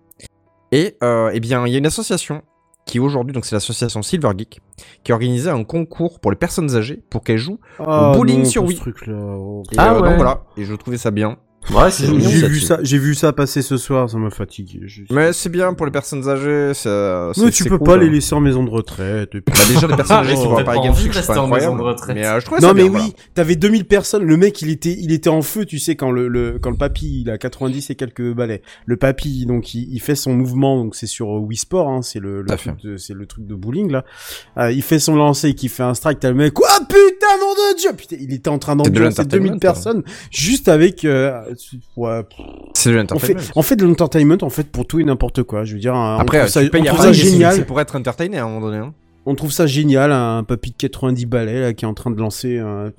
Et 0.72 0.97
euh, 1.03 1.30
eh 1.32 1.41
bien, 1.41 1.66
il 1.66 1.72
y 1.72 1.74
a 1.74 1.78
une 1.78 1.86
association 1.86 2.43
qui 2.87 2.99
aujourd'hui, 2.99 3.33
donc 3.33 3.45
c'est 3.45 3.55
l'association 3.55 4.03
Silver 4.03 4.31
Geek, 4.37 4.61
qui 5.05 5.12
a 5.12 5.14
organisé 5.14 5.51
un 5.51 5.64
concours 5.64 6.20
pour 6.20 6.31
les 6.31 6.37
personnes 6.37 6.74
âgées 6.74 7.03
pour 7.11 7.22
qu'elles 7.22 7.39
jouent. 7.39 7.61
Ah, 7.78 8.12
bowling 8.14 8.41
non, 8.43 8.45
sur 8.45 8.64
Wii. 8.64 8.76
ce 8.76 9.11
oh. 9.11 9.62
Et, 9.70 9.76
Ah 9.78 9.93
euh, 9.95 10.01
ouais. 10.01 10.09
Donc 10.09 10.16
voilà, 10.16 10.43
et 10.57 10.64
je 10.64 10.74
trouvais 10.74 10.99
ça 10.99 11.11
bien. 11.11 11.37
Ouais, 11.72 11.90
c'est 11.90 12.06
J'ai 12.06 12.48
vu 12.48 12.58
ça, 12.61 12.78
j'ai 12.82 12.98
vu 12.98 13.14
ça 13.14 13.32
passer 13.32 13.61
ce 13.62 13.76
soir, 13.76 14.08
ça 14.11 14.16
m'a 14.18 14.30
fatigué. 14.30 14.80
Je- 14.86 15.02
Mais 15.11 15.32
c'est 15.32 15.50
bien 15.50 15.72
pour 15.74 15.86
les 15.86 15.92
personnes 15.92 16.26
âgées. 16.28 16.72
ça- 16.74 17.32
Mais 17.36 17.44
c'est- 17.44 17.50
tu 17.50 17.62
c'est 17.64 17.68
peux 17.68 17.78
cool, 17.78 17.86
pas 17.86 17.94
hein. 17.94 17.98
les 17.98 18.11
laisser 18.11 18.34
en 18.34 18.40
maison 18.40 18.64
de 18.64 18.70
retraite. 18.70 19.34
et 19.34 19.40
puis- 19.40 19.54
Bah 19.54 19.61
déjà 19.72 19.86
les 19.86 19.94
personnes 19.94 20.16
âgées 20.16 20.32
Ils 20.32 20.36
qui 20.36 20.46
ont 20.46 20.50
vont 20.56 20.64
pas 20.64 20.74
Games 20.78 20.92
rester 20.94 21.26
pas 21.32 21.38
en 21.38 21.46
maison 21.46 21.54
incroyable. 21.74 21.78
de 21.78 21.82
retraite. 21.82 22.16
Mais 22.16 22.26
euh, 22.26 22.40
je 22.40 22.46
trouvais 22.46 22.61
Non 22.62 22.68
ça 22.68 22.74
mais 22.74 22.82
bien, 22.84 22.92
oui, 22.92 22.98
voilà. 22.98 23.12
t'avais 23.34 23.56
2000 23.56 23.84
personnes, 23.84 24.24
le 24.24 24.36
mec 24.36 24.61
il 24.62 24.70
était 24.70 24.96
il 24.98 25.12
était 25.12 25.28
en 25.28 25.42
feu, 25.42 25.64
tu 25.66 25.78
sais 25.78 25.94
quand 25.96 26.11
le, 26.11 26.26
le 26.28 26.58
quand 26.61 26.70
le 26.70 26.76
papy 26.76 27.20
il 27.24 27.30
a 27.30 27.38
90 27.38 27.90
et 27.90 27.94
quelques 27.94 28.32
balais. 28.32 28.62
Le 28.86 28.96
papy 28.96 29.44
donc 29.46 29.74
il, 29.74 29.86
il 29.92 30.00
fait 30.00 30.16
son 30.16 30.32
mouvement 30.32 30.82
donc 30.82 30.94
c'est 30.96 31.06
sur 31.06 31.28
Wii 31.28 31.58
Sport 31.58 31.88
hein, 31.88 32.02
c'est 32.02 32.20
le, 32.20 32.40
le 32.42 32.48
truc 32.56 32.80
de- 32.82 32.96
c'est 32.96 33.14
le 33.14 33.26
truc 33.26 33.46
de 33.46 33.54
bowling 33.54 33.92
là. 33.92 34.04
Euh, 34.58 34.72
il 34.72 34.82
fait 34.82 34.98
son 34.98 35.14
lancer 35.14 35.54
qui 35.54 35.68
fait 35.68 35.82
un 35.84 35.94
strike, 35.94 36.18
t'as 36.20 36.30
le 36.30 36.34
mec 36.36 36.54
"Quoi 36.54 36.68
putain 36.88 37.36
nom 37.38 37.52
de 37.52 37.78
dieu 37.78 37.90
Putain, 37.96 38.16
il 38.18 38.32
était 38.32 38.48
en 38.48 38.58
train 38.58 38.72
C'est 38.82 38.90
d'ambiancer 38.90 39.24
2000 39.24 39.50
l'entertainment, 39.52 39.58
personnes 39.58 40.02
juste 40.30 40.68
avec 40.68 41.04
euh, 41.04 41.42
ouais, 41.96 42.22
C'est 42.74 42.90
de 42.90 42.96
on 43.12 43.18
fait 43.18 43.32
l'entertainment. 43.34 43.40
on 43.57 43.62
fait 43.62 43.76
de 43.76 43.84
l'entertainment 43.86 44.38
en 44.42 44.51
fait 44.51 44.70
pour 44.70 44.86
tout 44.86 45.01
et 45.01 45.05
n'importe 45.05 45.42
quoi, 45.42 45.64
je 45.64 45.74
veux 45.74 45.80
dire 45.80 45.94
on 45.94 46.16
Après, 46.18 46.38
trouve 46.40 46.51
ça, 46.51 46.61
on 46.62 46.84
trouve 46.84 47.01
ça 47.01 47.12
génial. 47.12 47.55
C'est 47.55 47.64
pour 47.64 47.80
être 47.80 47.96
entertainé 47.96 48.38
à 48.38 48.44
un 48.44 48.48
moment 48.48 48.61
donné. 48.66 48.78
Hein. 48.78 48.94
On 49.26 49.34
trouve 49.34 49.53
ça 49.53 49.66
génial, 49.66 50.12
un 50.12 50.42
papy 50.44 50.70
de 50.70 50.76
90 50.76 51.26
balais 51.26 51.61
là, 51.61 51.72
qui 51.74 51.84
est 51.84 51.88
en 51.88 51.94
train 51.94 52.11
de 52.11 52.18
lancer. 52.18 52.59
un- 52.59 52.90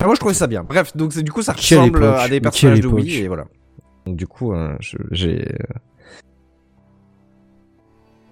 Ah, 0.00 0.06
moi, 0.06 0.14
je 0.14 0.20
trouvais 0.20 0.34
ça 0.34 0.46
bien. 0.48 0.64
Bref, 0.64 0.96
donc 0.96 1.12
c'est- 1.12 1.22
du 1.22 1.30
coup, 1.30 1.42
ça 1.42 1.52
ressemble 1.52 1.98
époque, 2.02 2.16
à 2.18 2.28
des 2.28 2.40
personnages 2.40 2.80
de 2.80 2.88
Wii 2.88 3.18
et 3.18 3.28
voilà. 3.28 3.44
Donc 4.06 4.16
du 4.16 4.26
coup, 4.26 4.52
euh, 4.52 4.74
j'ai 5.12 5.40
euh, 5.48 5.78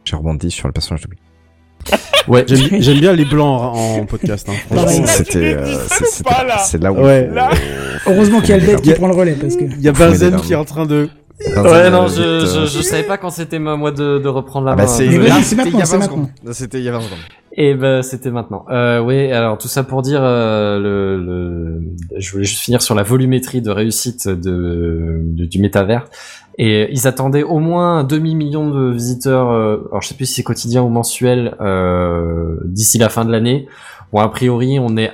j'ai 0.05 0.17
rebondi 0.17 0.51
sur 0.51 0.67
le 0.67 0.73
personnage 0.73 1.03
de 1.03 1.09
Wii. 1.11 1.19
Ouais. 2.29 2.45
J'aime 2.47 2.69
bi- 2.69 2.77
j'aime 2.83 2.99
bien 3.01 3.13
les 3.13 3.25
blancs 3.25 3.61
en, 3.75 3.99
en 4.01 4.07
podcast. 4.07 4.49
Hein. 4.49 4.87
C'était, 5.07 5.55
euh, 5.57 5.77
c'est- 5.89 6.25
là. 6.47 6.59
c'est 6.59 6.83
là 6.83 6.93
où. 6.93 7.01
Ouais. 7.03 7.29
Là. 7.33 7.51
Heureusement 8.07 8.41
qu'il 8.41 8.51
y 8.51 8.53
a 8.53 8.73
y 8.73 8.81
qui 8.81 8.93
prend 8.95 9.09
le 9.09 9.15
relais 9.15 9.33
parce 9.41 9.57
que. 9.57 9.65
Il 9.65 9.81
y 9.81 9.89
a 9.89 9.93
Benzen 9.93 10.37
qui 10.41 10.53
est 10.53 10.57
en 10.57 10.65
train 10.65 10.87
de. 10.87 11.09
Dans 11.57 11.63
Ouais, 11.63 11.73
un- 11.87 11.91
non, 11.91 12.07
je, 12.07 12.21
euh, 12.21 12.41
je, 12.67 12.67
je 12.77 12.83
savais 12.83 13.03
pas 13.03 13.17
quand 13.17 13.31
c'était 13.31 13.59
moi 13.59 13.91
de, 13.93 14.19
de 14.19 14.29
reprendre 14.29 14.67
la 14.67 14.73
Ah 14.73 14.77
main. 14.77 14.83
bah 14.83 14.89
c'est 14.89 15.05
c'était 15.07 15.09
il 15.09 15.15
y 15.15 15.19
maintenant, 15.19 15.39
a 15.39 15.43
c'est 15.43 15.57
20 15.57 15.65
maintenant. 15.99 16.03
secondes. 16.03 16.29
C'était 16.55 16.79
il 16.79 16.85
y 16.85 16.89
a 16.89 16.93
20 16.93 17.01
secondes. 17.01 17.19
Et 17.57 17.75
ben 17.75 18.03
c'était 18.03 18.31
maintenant. 18.31 18.65
Euh, 18.71 19.01
oui, 19.01 19.33
alors 19.33 19.59
tout 19.59 19.67
ça 19.67 19.83
pour 19.83 20.03
dire, 20.03 20.21
euh, 20.23 20.79
le, 20.79 21.17
le, 21.25 21.83
je 22.17 22.31
voulais 22.31 22.45
juste 22.45 22.61
finir 22.63 22.81
sur 22.81 22.95
la 22.95 23.03
volumétrie 23.03 23.61
de 23.61 23.71
réussite 23.71 24.29
de, 24.29 25.21
de- 25.25 25.45
du 25.47 25.61
métavers. 25.61 26.07
Et 26.59 26.89
ils 26.93 27.09
attendaient 27.09 27.43
au 27.43 27.59
moins 27.59 27.99
un 27.99 28.05
demi 28.05 28.35
million 28.37 28.71
de 28.71 28.93
visiteurs. 28.93 29.51
euh, 29.51 29.79
alors 29.91 30.01
je 30.03 30.09
sais 30.09 30.15
plus 30.15 30.27
si 30.27 30.35
c'est 30.35 30.43
quotidien 30.45 30.83
ou 30.83 30.89
mensuel 30.91 31.57
euh, 31.61 32.57
d'ici 32.67 32.99
la 32.99 33.09
fin 33.09 33.25
de 33.25 33.33
l'année. 33.33 33.67
Bon 34.13 34.21
a 34.21 34.29
priori 34.29 34.79
on 34.79 34.97
est 34.97 35.11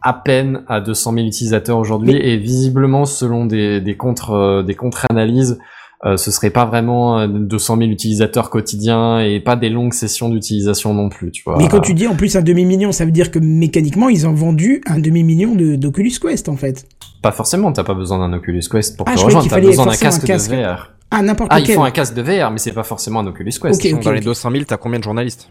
à 0.00 0.12
peine 0.14 0.62
à 0.68 0.80
200 0.80 1.12
000 1.14 1.26
utilisateurs 1.26 1.78
aujourd'hui 1.78 2.14
et 2.16 2.36
visiblement 2.36 3.04
selon 3.06 3.44
des, 3.46 3.80
des 3.80 3.96
contre 3.96 4.32
euh, 4.32 4.62
des 4.62 4.74
contre-analyses 4.74 5.58
euh, 6.04 6.16
ce 6.16 6.30
serait 6.30 6.50
pas 6.50 6.64
vraiment 6.66 7.18
euh, 7.20 7.26
200 7.28 7.78
000 7.78 7.90
utilisateurs 7.90 8.50
quotidiens 8.50 9.20
et 9.20 9.40
pas 9.40 9.56
des 9.56 9.70
longues 9.70 9.94
sessions 9.94 10.28
d'utilisation 10.28 10.92
non 10.94 11.08
plus, 11.08 11.30
tu 11.30 11.42
vois. 11.44 11.56
Mais 11.58 11.68
quand 11.68 11.80
tu 11.80 11.94
dis 11.94 12.06
en 12.06 12.14
plus 12.14 12.36
un 12.36 12.42
demi-million, 12.42 12.92
ça 12.92 13.04
veut 13.04 13.10
dire 13.10 13.30
que 13.30 13.38
mécaniquement, 13.38 14.08
ils 14.08 14.26
ont 14.26 14.34
vendu 14.34 14.82
un 14.86 14.98
demi-million 14.98 15.54
de- 15.54 15.76
d'Oculus 15.76 16.12
Quest, 16.20 16.48
en 16.48 16.56
fait. 16.56 16.86
Pas 17.22 17.32
forcément, 17.32 17.72
t'as 17.72 17.84
pas 17.84 17.94
besoin 17.94 18.18
d'un 18.18 18.36
Oculus 18.36 18.62
Quest 18.70 18.96
pour 18.96 19.08
Ah, 19.08 19.14
te 19.14 19.20
rejoindre, 19.20 19.48
t'as 19.48 19.60
besoin 19.60 19.86
d'un 19.86 19.96
casque, 19.96 20.24
casque. 20.26 20.50
de 20.50 20.56
VR. 20.56 20.90
Ah, 21.10 21.22
n'importe 21.22 21.50
Ah, 21.54 21.60
ils 21.60 21.70
font 21.70 21.84
un 21.84 21.90
casque 21.90 22.14
de 22.14 22.22
VR, 22.22 22.50
mais 22.50 22.58
c'est 22.58 22.72
pas 22.72 22.82
forcément 22.82 23.20
un 23.20 23.26
Oculus 23.26 23.52
Quest. 23.60 23.82
Ok, 23.84 23.92
ok. 23.94 24.02
Dans 24.04 24.12
les 24.12 24.20
200 24.20 24.50
000, 24.50 24.64
t'as 24.66 24.76
combien 24.76 24.98
de 24.98 25.04
journalistes? 25.04 25.48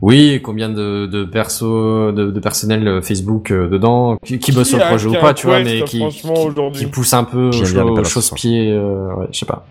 Oui, 0.00 0.40
combien 0.42 0.68
de, 0.68 1.06
de 1.06 1.24
perso, 1.24 2.12
de, 2.12 2.30
de 2.30 2.40
personnel 2.40 2.86
euh, 2.86 3.02
Facebook 3.02 3.50
euh, 3.50 3.68
dedans, 3.68 4.16
qui, 4.24 4.38
qui 4.38 4.52
bossent 4.52 4.68
sur 4.68 4.78
le 4.78 4.84
projet 4.84 5.08
ou 5.08 5.12
pas, 5.14 5.34
tu 5.34 5.46
vois, 5.46 5.60
mais 5.62 5.82
qui, 5.82 6.06
qui, 6.08 6.86
poussent 6.86 7.14
un 7.14 7.24
peu 7.24 7.50
J'aime 7.50 7.72
bien 7.72 7.84
les 7.84 7.90
au 7.90 7.94
balances, 7.94 8.08
chausse-pied, 8.08 8.70
euh, 8.72 9.14
ouais, 9.14 9.26
je 9.32 9.38
sais 9.38 9.46
pas. 9.46 9.66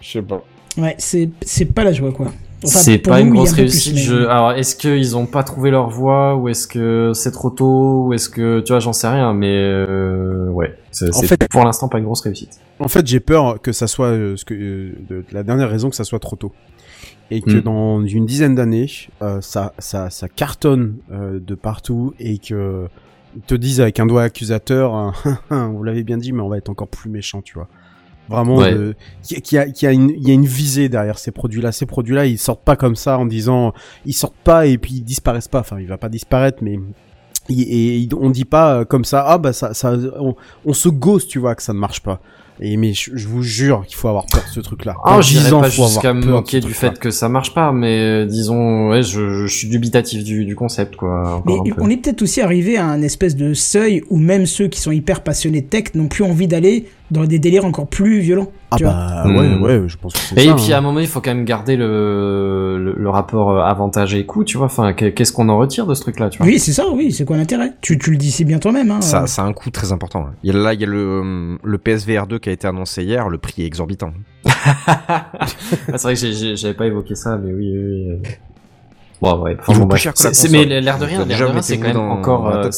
Je 0.00 0.10
sais 0.10 0.22
pas. 0.22 0.42
Ouais, 0.76 0.94
c'est 0.98 1.30
c'est 1.42 1.66
pas 1.66 1.84
la 1.84 1.92
joie, 1.92 2.12
quoi. 2.12 2.26
Enfin, 2.66 2.78
c'est 2.78 2.98
pas 2.98 3.20
nous, 3.20 3.28
une 3.28 3.34
grosse 3.34 3.52
un 3.52 3.56
peu 3.56 3.62
plus, 3.62 3.88
réussite. 3.88 4.10
mais-. 4.10 4.26
Alors, 4.26 4.52
est-ce 4.52 4.74
qu'ils 4.74 5.16
ont 5.16 5.26
pas 5.26 5.42
trouvé 5.42 5.70
leur 5.70 5.90
voie, 5.90 6.34
ou 6.36 6.48
est-ce 6.48 6.66
que 6.66 7.12
c'est 7.14 7.30
trop 7.30 7.50
tôt, 7.50 8.06
ou 8.06 8.12
est-ce 8.14 8.28
que, 8.28 8.60
tu 8.60 8.72
vois, 8.72 8.80
j'en 8.80 8.92
sais 8.92 9.08
rien, 9.08 9.34
mais 9.34 9.54
euh, 9.54 10.48
ouais, 10.48 10.74
c'est 10.90 11.14
En 11.14 11.22
fait- 11.22 11.46
pour 11.48 11.64
l'instant 11.64 11.88
pas 11.88 11.98
une 11.98 12.04
grosse 12.04 12.22
réussite. 12.22 12.58
En 12.80 12.88
fait, 12.88 13.06
j'ai 13.06 13.20
peur 13.20 13.60
que 13.60 13.72
ça 13.72 13.86
soit 13.86 14.08
euh, 14.08 14.36
ce 14.36 14.44
que 14.44 14.54
euh, 14.54 14.92
de, 15.08 15.24
la 15.32 15.42
dernière 15.42 15.70
raison 15.70 15.90
que 15.90 15.96
ça 15.96 16.04
soit 16.04 16.18
trop 16.18 16.36
tôt. 16.36 16.52
Et 17.30 17.40
que 17.40 17.56
Mm. 17.56 17.60
dans 17.62 18.04
une 18.06 18.26
dizaine 18.26 18.54
d'années, 18.54 18.90
euh, 19.22 19.40
ça, 19.40 19.72
ça, 19.78 20.10
ça 20.10 20.28
cartonne 20.28 20.96
euh, 21.10 21.40
de 21.40 21.54
partout 21.54 22.14
et 22.18 22.38
que 22.38 22.86
ils 23.36 23.42
te 23.42 23.54
disent 23.54 23.80
avec 23.80 23.98
un 23.98 24.06
doigt 24.06 24.22
accusateur, 24.22 24.94
hein, 24.94 25.12
vous 25.50 25.82
l'avez 25.82 26.04
bien 26.04 26.18
dit, 26.18 26.32
mais 26.32 26.42
on 26.42 26.48
va 26.48 26.58
être 26.58 26.68
encore 26.68 26.86
plus 26.88 27.10
méchant, 27.10 27.42
tu 27.42 27.54
vois. 27.54 27.66
Vraiment, 28.28 28.56
Ouais. 28.56 28.72
de- 28.74 28.94
qu'il 29.22 29.56
y 29.56 29.58
a- 29.58 29.66
y 29.66 29.86
a, 29.86 29.92
une, 29.92 30.10
il 30.10 30.26
y 30.26 30.30
a 30.30 30.34
une 30.34 30.46
visée 30.46 30.88
derrière 30.88 31.18
ces 31.18 31.30
produits-là. 31.30 31.72
Ces 31.72 31.84
produits-là, 31.86 32.26
ils 32.26 32.38
sortent 32.38 32.62
pas 32.64 32.76
comme 32.76 32.96
ça 32.96 33.18
en 33.18 33.26
disant, 33.26 33.72
ils 34.06 34.12
sortent 34.14 34.34
pas 34.44 34.66
et 34.66 34.78
puis 34.78 34.94
ils 34.94 35.02
disparaissent 35.02 35.48
pas. 35.48 35.60
Enfin, 35.60 35.78
il 35.80 35.86
va 35.86 35.98
pas 35.98 36.08
disparaître, 36.08 36.58
mais 36.62 36.78
il- 37.48 37.62
et, 37.62 37.98
il- 37.98 38.14
on 38.14 38.30
dit 38.30 38.44
pas 38.46 38.78
euh, 38.80 38.84
comme 38.84 39.04
ça, 39.04 39.24
ah 39.26 39.36
bah 39.38 39.52
ça, 39.52 39.74
ça, 39.74 39.94
on, 40.20 40.36
on 40.64 40.72
se 40.72 40.88
ghost, 40.88 41.28
tu 41.28 41.38
vois, 41.38 41.54
que 41.54 41.62
ça 41.62 41.72
ne 41.74 41.78
marche 41.78 42.00
pas. 42.02 42.20
Et 42.60 42.76
mais 42.76 42.92
je, 42.92 43.10
je 43.14 43.26
vous 43.26 43.42
jure 43.42 43.84
qu'il 43.86 43.96
faut 43.96 44.08
avoir 44.08 44.26
peur 44.26 44.42
de 44.46 44.52
ce 44.52 44.60
truc-là. 44.60 44.94
Ah, 45.04 45.20
je 45.20 45.28
10 45.28 45.38
dirais 45.38 45.50
pas 45.60 45.68
jusqu'à 45.68 46.12
me 46.14 46.24
moquer 46.24 46.60
du 46.60 46.72
fait 46.72 46.98
que 46.98 47.10
ça 47.10 47.28
marche 47.28 47.52
pas, 47.52 47.72
mais 47.72 47.98
euh, 47.98 48.26
disons, 48.26 48.90
ouais, 48.90 49.02
je, 49.02 49.46
je 49.46 49.54
suis 49.54 49.68
dubitatif 49.68 50.22
du, 50.22 50.44
du 50.44 50.54
concept, 50.54 50.96
quoi. 50.96 51.42
Mais 51.46 51.54
on 51.78 51.90
est 51.90 51.96
peut-être 51.96 52.22
aussi 52.22 52.40
arrivé 52.40 52.76
à 52.76 52.86
un 52.86 53.02
espèce 53.02 53.36
de 53.36 53.54
seuil 53.54 54.02
où 54.10 54.18
même 54.18 54.46
ceux 54.46 54.68
qui 54.68 54.80
sont 54.80 54.92
hyper 54.92 55.22
passionnés 55.22 55.62
de 55.62 55.66
tech 55.66 55.94
n'ont 55.94 56.08
plus 56.08 56.24
envie 56.24 56.46
d'aller 56.46 56.86
dans 57.10 57.24
des 57.24 57.38
délires 57.38 57.64
encore 57.66 57.86
plus 57.86 58.20
violents. 58.20 58.50
Ah 58.70 58.76
tu 58.76 58.84
vois. 58.84 58.92
bah 58.94 59.24
ouais, 59.26 59.48
Hmm. 59.48 59.62
ouais, 59.62 59.82
je 59.86 59.96
pense 59.98 60.14
que 60.14 60.18
c'est 60.18 60.42
Et 60.42 60.48
ça. 60.48 60.54
puis 60.54 60.72
à 60.72 60.76
hein. 60.76 60.78
un 60.78 60.82
moment, 60.82 61.00
il 61.00 61.06
faut 61.06 61.20
quand 61.20 61.34
même 61.34 61.44
garder 61.44 61.76
le, 61.76 62.78
le, 62.82 62.94
le 62.96 63.08
rapport 63.10 63.50
euh, 63.52 63.60
avantage 63.62 64.14
et 64.14 64.24
coût, 64.26 64.42
tu 64.42 64.56
vois. 64.56 64.66
Enfin, 64.66 64.92
que- 64.94 65.10
qu'est-ce 65.10 65.32
qu'on 65.32 65.48
en 65.48 65.58
retire 65.58 65.86
de 65.86 65.94
ce 65.94 66.00
truc-là, 66.00 66.30
tu 66.30 66.38
vois? 66.38 66.46
Oui, 66.46 66.58
c'est 66.58 66.72
ça, 66.72 66.84
oui, 66.90 67.12
c'est 67.12 67.24
quoi 67.24 67.36
l'intérêt? 67.36 67.72
Tu, 67.82 67.98
tu 67.98 68.10
le 68.10 68.16
dis 68.16 68.30
si 68.32 68.44
bien 68.44 68.58
toi-même. 68.58 68.90
Hein, 68.90 69.00
Ça, 69.00 69.22
euh. 69.22 69.26
ça 69.26 69.42
a 69.42 69.44
un 69.44 69.52
coût 69.52 69.70
très 69.70 69.92
important. 69.92 70.20
hein. 70.28 70.34
Il 70.42 70.52
y 70.52 70.56
a, 70.56 70.60
là, 70.60 70.72
il 70.74 70.80
y 70.80 70.84
a 70.84 70.86
le, 70.88 71.58
le 71.62 71.78
PSVR 71.78 72.26
2 72.26 72.38
qui 72.38 72.48
a 72.48 72.52
été 72.52 72.66
annoncé 72.66 73.04
hier, 73.04 73.28
le 73.28 73.38
prix 73.38 73.62
est 73.62 73.66
exorbitant. 73.66 74.12
Ah, 74.66 75.98
c'est 75.98 76.02
vrai 76.02 76.14
que 76.14 76.54
j'avais 76.56 76.74
pas 76.74 76.86
évoqué 76.86 77.14
ça, 77.14 77.36
mais 77.36 77.52
oui, 77.52 77.70
oui. 77.76 78.08
oui. 78.22 78.28
Bon, 79.20 79.38
ouais. 79.42 79.56
Enfin, 79.60 79.78
bon, 79.78 79.88
la 79.88 79.96
C'est- 80.14 80.34
c'est- 80.34 80.48
mais 80.50 80.64
l'air 80.64 80.98
de 80.98 81.04
rien, 81.04 81.18
l'air 81.18 81.26
déjà, 81.26 81.46
de 81.46 81.50
rien, 81.52 81.62
c'est 81.62 81.76
quand 81.78 81.84
même 81.88 81.92
dans- 81.94 82.08
encore. 82.10 82.48
euh, 82.48 82.70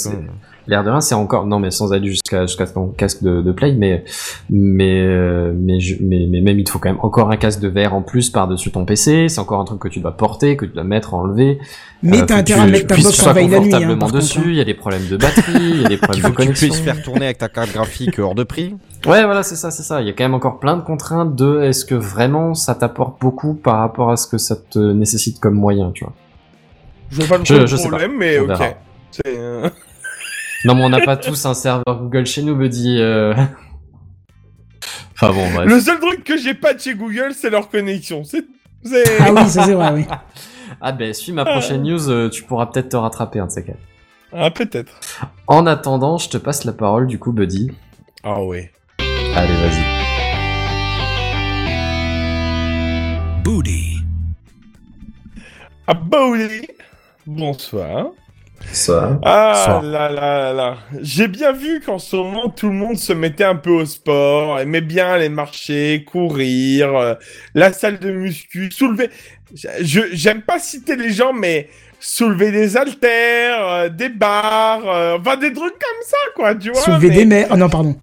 l'air 0.69 0.83
de 0.85 0.91
rien, 0.91 1.01
c'est 1.01 1.14
encore 1.14 1.47
non 1.47 1.59
mais 1.59 1.71
sans 1.71 1.93
aller 1.93 2.09
jusqu'à 2.09 2.47
jusqu'à 2.47 2.67
ton 2.67 2.89
casque 2.89 3.23
de, 3.23 3.41
de 3.43 3.53
play, 3.53 3.73
mais 3.73 4.05
mais 4.51 5.01
euh, 5.03 5.53
mais, 5.57 5.81
je- 5.81 5.97
mais 6.03 6.27
mais 6.29 6.41
même 6.41 6.59
il 6.59 6.64
te 6.64 6.71
faut 6.71 6.79
quand 6.79 6.89
même 6.91 7.01
encore 7.03 7.31
un 7.31 7.37
casque 7.37 7.61
de 7.61 7.69
VR 7.69 7.95
en 7.95 8.03
plus 8.03 8.31
par 8.31 8.49
dessus 8.49 8.71
ton 8.71 8.85
PC. 8.85 9.29
C'est 9.29 9.41
encore 9.41 9.61
un 9.61 9.64
truc 9.64 9.79
que 9.81 9.89
tu 9.89 10.01
dois 10.01 10.12
porter, 10.17 10.57
que 10.57 10.64
tu 10.64 10.73
dois 10.73 10.85
mettre, 10.85 11.14
enlever. 11.14 11.59
Mais 12.03 12.21
Euh, 12.21 12.27
t'as 12.27 12.37
intérêt 12.37 12.61
à 12.61 12.67
mettre 12.67 12.87
ta 12.89 12.97
box 12.97 13.27
en 13.27 13.33
veille 13.33 13.49
la 13.49 13.59
nuit, 13.61 13.75
hein, 13.75 13.97
dessus. 14.12 14.39
hein. 14.41 14.43
Il 14.49 14.55
y 14.55 14.61
a 14.61 14.64
des 14.64 14.75
problèmes 14.75 15.07
de 15.09 15.17
batterie, 15.17 15.53
il 15.57 15.83
y 15.83 15.85
a 15.85 15.89
des 15.89 15.95
Il 15.95 15.99
problèmes 16.01 16.23
faut 16.23 16.29
de 16.29 16.35
que 16.35 16.43
tu 16.43 16.47
connexion. 16.47 16.69
puisses 16.69 16.81
faire 16.81 17.03
tourner 17.03 17.25
avec 17.27 17.39
ta 17.39 17.49
carte 17.49 17.73
graphique 17.73 18.19
hors 18.19 18.35
de 18.35 18.43
prix. 18.45 18.77
Ouais, 19.07 19.25
voilà, 19.25 19.43
c'est 19.43 19.57
ça, 19.57 19.71
c'est 19.71 19.83
ça. 19.83 20.03
Il 20.03 20.07
y 20.07 20.11
a 20.11 20.12
quand 20.12 20.25
même 20.25 20.35
encore 20.35 20.59
plein 20.59 20.77
de 20.77 20.83
contraintes 20.83 21.35
de 21.35 21.62
est-ce 21.62 21.85
que 21.85 21.95
vraiment 21.95 22.55
ça 22.55 22.75
t'apporte 22.75 23.21
beaucoup 23.21 23.55
par 23.55 23.79
rapport 23.79 24.11
à 24.11 24.17
ce 24.17 24.27
que 24.27 24.37
ça 24.39 24.57
te 24.57 24.79
nécessite 24.79 25.41
comme 25.41 25.55
moyen, 25.55 25.91
tu 25.95 26.05
vois. 26.05 26.12
Je 27.11 27.23
vois 27.23 27.39
pas 27.39 27.45
Je- 27.45 27.55
le 27.55 27.67
je 27.67 27.77
sais 27.77 27.89
problème, 27.89 28.12
pas. 28.12 28.19
mais 28.19 28.39
On 28.41 28.45
ok. 28.51 28.77
Euh, 30.67 30.73
Non, 30.73 30.75
mais 30.75 30.85
on 30.85 30.89
n'a 30.91 31.01
pas 31.01 31.17
tous 31.17 31.47
un 31.47 31.55
serveur 31.55 31.85
Google 31.87 32.27
chez 32.27 32.43
nous, 32.43 32.57
Buddy. 32.57 32.97
euh. 33.01 33.35
Enfin 35.14 35.33
bon, 35.33 35.51
bref. 35.53 35.67
Le 35.67 35.81
seul 35.81 35.99
truc 35.99 36.25
que 36.25 36.37
j'ai 36.37 36.55
pas 36.55 36.75
de 36.75 36.81
chez 36.81 36.95
Google, 36.95 37.33
c'est 37.35 37.51
leur 37.51 37.69
connexion. 37.71 38.23
C'est. 38.25 38.45
c'est- 38.85 39.05
Ah 39.21 39.33
oui, 39.33 39.49
ça 39.49 39.64
c'est 39.64 39.75
vrai, 39.75 39.93
oui. 39.93 40.05
Ah 40.81 40.93
ben, 40.93 41.14
suis 41.14 41.33
ma 41.33 41.45
prochaine 41.47 41.83
news, 41.85 42.11
euh, 42.11 42.29
tu 42.29 42.43
pourras 42.43 42.67
peut-être 42.67 42.91
te 42.91 42.97
rattraper, 42.97 43.39
un 43.39 43.47
de 43.47 43.51
ces 43.51 43.64
quatre. 43.64 43.79
Ah, 44.33 44.51
peut-être. 44.51 44.93
En 45.47 45.64
attendant, 45.67 46.19
je 46.19 46.29
te 46.29 46.37
passe 46.37 46.64
la 46.64 46.73
parole, 46.73 47.07
du 47.07 47.19
coup, 47.19 47.33
Buddy. 47.33 47.71
Ah 48.23 48.43
ouais. 48.43 48.73
Allez, 49.35 49.55
vas-y. 49.55 49.83
Booty. 53.43 53.99
Ah 55.87 55.95
oui. 56.31 56.67
Bonsoir. 57.27 58.09
Ça. 58.73 59.19
Ah 59.25 59.81
là 59.83 60.11
là 60.11 60.37
là 60.39 60.53
là. 60.53 60.77
J'ai 61.01 61.29
bien 61.29 61.53
vu 61.53 61.81
qu'en 61.81 61.99
ce 61.99 62.17
moment 62.17 62.49
tout 62.49 62.69
le 62.69 62.75
monde 62.75 62.97
se 62.99 63.12
mettait 63.12 63.45
un 63.45 63.55
peu 63.57 63.71
au 63.71 63.87
sport, 63.87 64.61
aimait 64.61 64.81
bien 64.81 65.09
aller 65.09 65.29
marcher, 65.29 66.05
courir, 66.07 66.95
euh, 66.97 67.14
la 67.55 67.73
salle 67.73 67.99
de 67.99 68.11
muscu, 68.11 68.71
soulever. 68.71 69.11
Je 69.81 70.01
j'aime 70.12 70.43
pas 70.43 70.59
citer 70.59 70.97
les 70.97 71.11
gens, 71.11 71.33
mais 71.33 71.69
soulever 72.01 72.51
des 72.51 72.77
haltères, 72.77 73.67
euh, 73.69 73.89
des 73.89 74.09
barres, 74.11 74.89
euh, 74.89 75.17
enfin 75.19 75.37
des 75.37 75.53
trucs 75.53 75.73
comme 75.79 76.03
ça 76.07 76.17
quoi, 76.35 76.55
tu 76.55 76.71
vois. 76.71 76.81
Soulever 76.83 77.09
mais- 77.09 77.14
des 77.17 77.25
mers. 77.25 77.49
Oh 77.51 77.57
non, 77.57 77.69
pardon. 77.69 77.97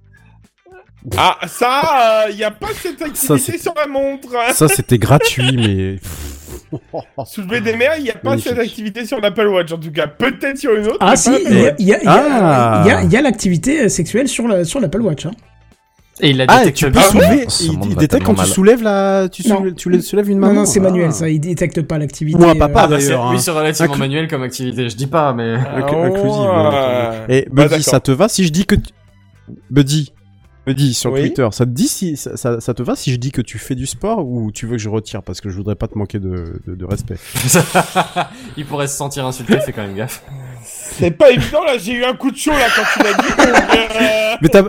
Ah 1.18 1.38
ça, 1.48 2.28
il 2.30 2.38
y 2.38 2.46
a 2.46 2.52
pas 2.52 2.70
cette 2.82 3.02
activité 3.02 3.58
sur 3.58 3.74
la 3.76 3.88
montre. 3.88 4.30
Ça, 4.54 4.70
c'était 4.70 4.98
gratuit, 4.98 5.56
mais. 5.58 6.00
Soulever 7.26 7.62
des 7.62 7.76
mers, 7.76 7.94
il 7.98 8.06
y 8.06 8.12
a 8.12 8.16
pas 8.16 8.38
cette 8.38 8.58
activité 8.60 9.06
sur 9.06 9.20
l'Apple 9.22 9.48
Watch 9.48 9.72
en 9.72 9.78
tout 9.78 9.92
cas. 9.92 10.08
Peut-être 10.08 10.58
sur 10.58 10.74
une 10.76 10.88
autre. 10.88 10.98
Ah 11.00 11.16
si, 11.16 11.32
il 11.50 11.86
y 11.86 11.94
a, 11.94 12.02
y 12.04 12.08
Ah. 12.08 12.84
y 13.04 13.14
y 13.16 13.22
l'activité 13.22 13.84
euh, 13.84 13.90
sexuelle 13.90 14.28
sur 14.28 14.48
la- 14.48 14.64
sur 14.66 14.80
l'Apple 14.80 15.02
Watch. 15.02 15.26
Hein. 15.26 15.32
Et 16.22 16.30
il 16.30 16.40
a 16.42 16.46
Ah, 16.48 16.70
tu 16.72 16.92
peux 16.92 17.00
soulever. 17.00 17.46
Ce 17.48 17.64
Il, 17.64 17.96
détecte 17.96 18.24
quand 18.24 18.36
tu 18.36 18.46
soulèves 18.46 18.84
la. 18.84 19.28
Tu, 19.30 19.48
Non. 19.50 19.58
soulèves, 19.58 19.74
tu 19.74 19.90
le- 19.90 20.02
soulèves 20.02 20.30
une 20.30 20.40
Non, 20.40 20.48
maman. 20.48 20.60
non, 20.62 20.66
c'est 20.66 20.80
Ah. 20.80 20.84
manuel, 20.84 21.12
ça. 21.12 21.28
Il 21.28 21.40
détecte 21.40 21.82
pas 21.82 21.98
l'activité. 21.98 22.38
Moi, 22.38 22.54
papa, 22.54 22.82
euh, 22.82 22.84
Ah 22.84 22.88
bah 22.88 23.00
c'est, 23.00 23.06
d'ailleurs, 23.08 23.28
oui, 23.32 23.36
hein. 23.36 23.40
c'est 23.40 23.52
relativement 23.52 23.96
Inclu- 23.96 24.00
manuel 24.00 24.28
comme 24.28 24.44
activité, 24.44 24.90
je 24.90 24.96
dis 24.96 25.08
pas, 25.08 25.34
mais... 25.34 25.56
Inclu- 25.56 25.96
Ah, 25.96 26.06
inclusive, 26.06 27.30
ouais. 27.30 27.36
Et 27.40 27.48
Bah, 27.52 27.68
Buddy, 27.68 27.82
ça 27.84 28.00
te 28.00 28.12
va 28.12 28.30
si 28.30 28.44
je 28.46 28.52
dis 28.52 28.66
que. 28.66 28.76
tu- 28.76 28.92
Buddy. 29.72 30.14
Buddy 30.66 30.94
sur 30.94 31.12
Oui. 31.12 31.20
Twitter, 31.22 31.48
ça 31.52 31.66
te 31.66 31.72
dit 31.72 31.90
si 31.90 32.16
ça, 32.16 32.38
ça, 32.38 32.62
ça 32.62 32.74
te 32.74 32.82
va 32.82 32.96
si 32.96 33.12
je 33.12 33.18
dis 33.18 33.32
que 33.32 33.42
tu 33.42 33.58
fais 33.60 33.76
du 33.76 33.86
sport 33.86 34.26
ou 34.26 34.50
tu 34.52 34.66
veux 34.66 34.74
que 34.78 34.82
je 34.82 34.88
retire 34.88 35.22
parce 35.22 35.42
que 35.42 35.50
je 35.50 35.58
voudrais 35.58 35.76
pas 35.76 35.88
te 35.90 35.98
manquer 35.98 36.20
de, 36.20 36.62
de, 36.66 36.76
de 36.76 36.86
respect? 36.86 37.18
il 38.58 38.66
pourrait 38.66 38.88
se 38.88 38.96
sentir 38.96 39.26
insulté, 39.26 39.60
fais 39.60 39.74
quand 39.74 39.82
même 39.82 39.96
gaffe. 39.96 40.24
C'est 40.64 41.12
pas 41.12 41.32
évident 41.32 41.64
là, 41.66 41.78
j'ai 41.78 41.92
eu 41.94 42.06
un 42.06 42.14
coup 42.14 42.32
de 42.32 42.38
chaud 42.38 42.52
là 42.52 42.68
quand 42.74 42.84
tu 42.94 43.00
l'as 43.04 43.14
dit. 43.14 43.34
euh, 43.40 44.36
Mais 44.42 44.48
t'as 44.48 44.64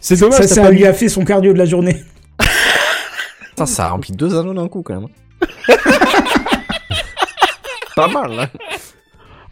c'est 0.00 0.18
dommage 0.18 0.38
Ça, 0.40 0.46
ça 0.48 0.62
pas 0.62 0.70
lui 0.70 0.78
mis- 0.80 0.86
a 0.86 0.94
fait 0.94 1.08
son 1.10 1.24
cardio 1.24 1.52
de 1.52 1.58
la 1.58 1.64
journée. 1.66 2.02
Putain, 3.50 3.66
ça 3.66 3.84
a 3.86 3.88
rempli 3.90 4.12
deux 4.14 4.36
anneaux 4.38 4.54
d'un 4.54 4.68
coup 4.68 4.82
quand 4.82 4.98
même. 5.00 5.08
Pas 7.96 8.08
mal, 8.08 8.32
hein. 8.40 8.48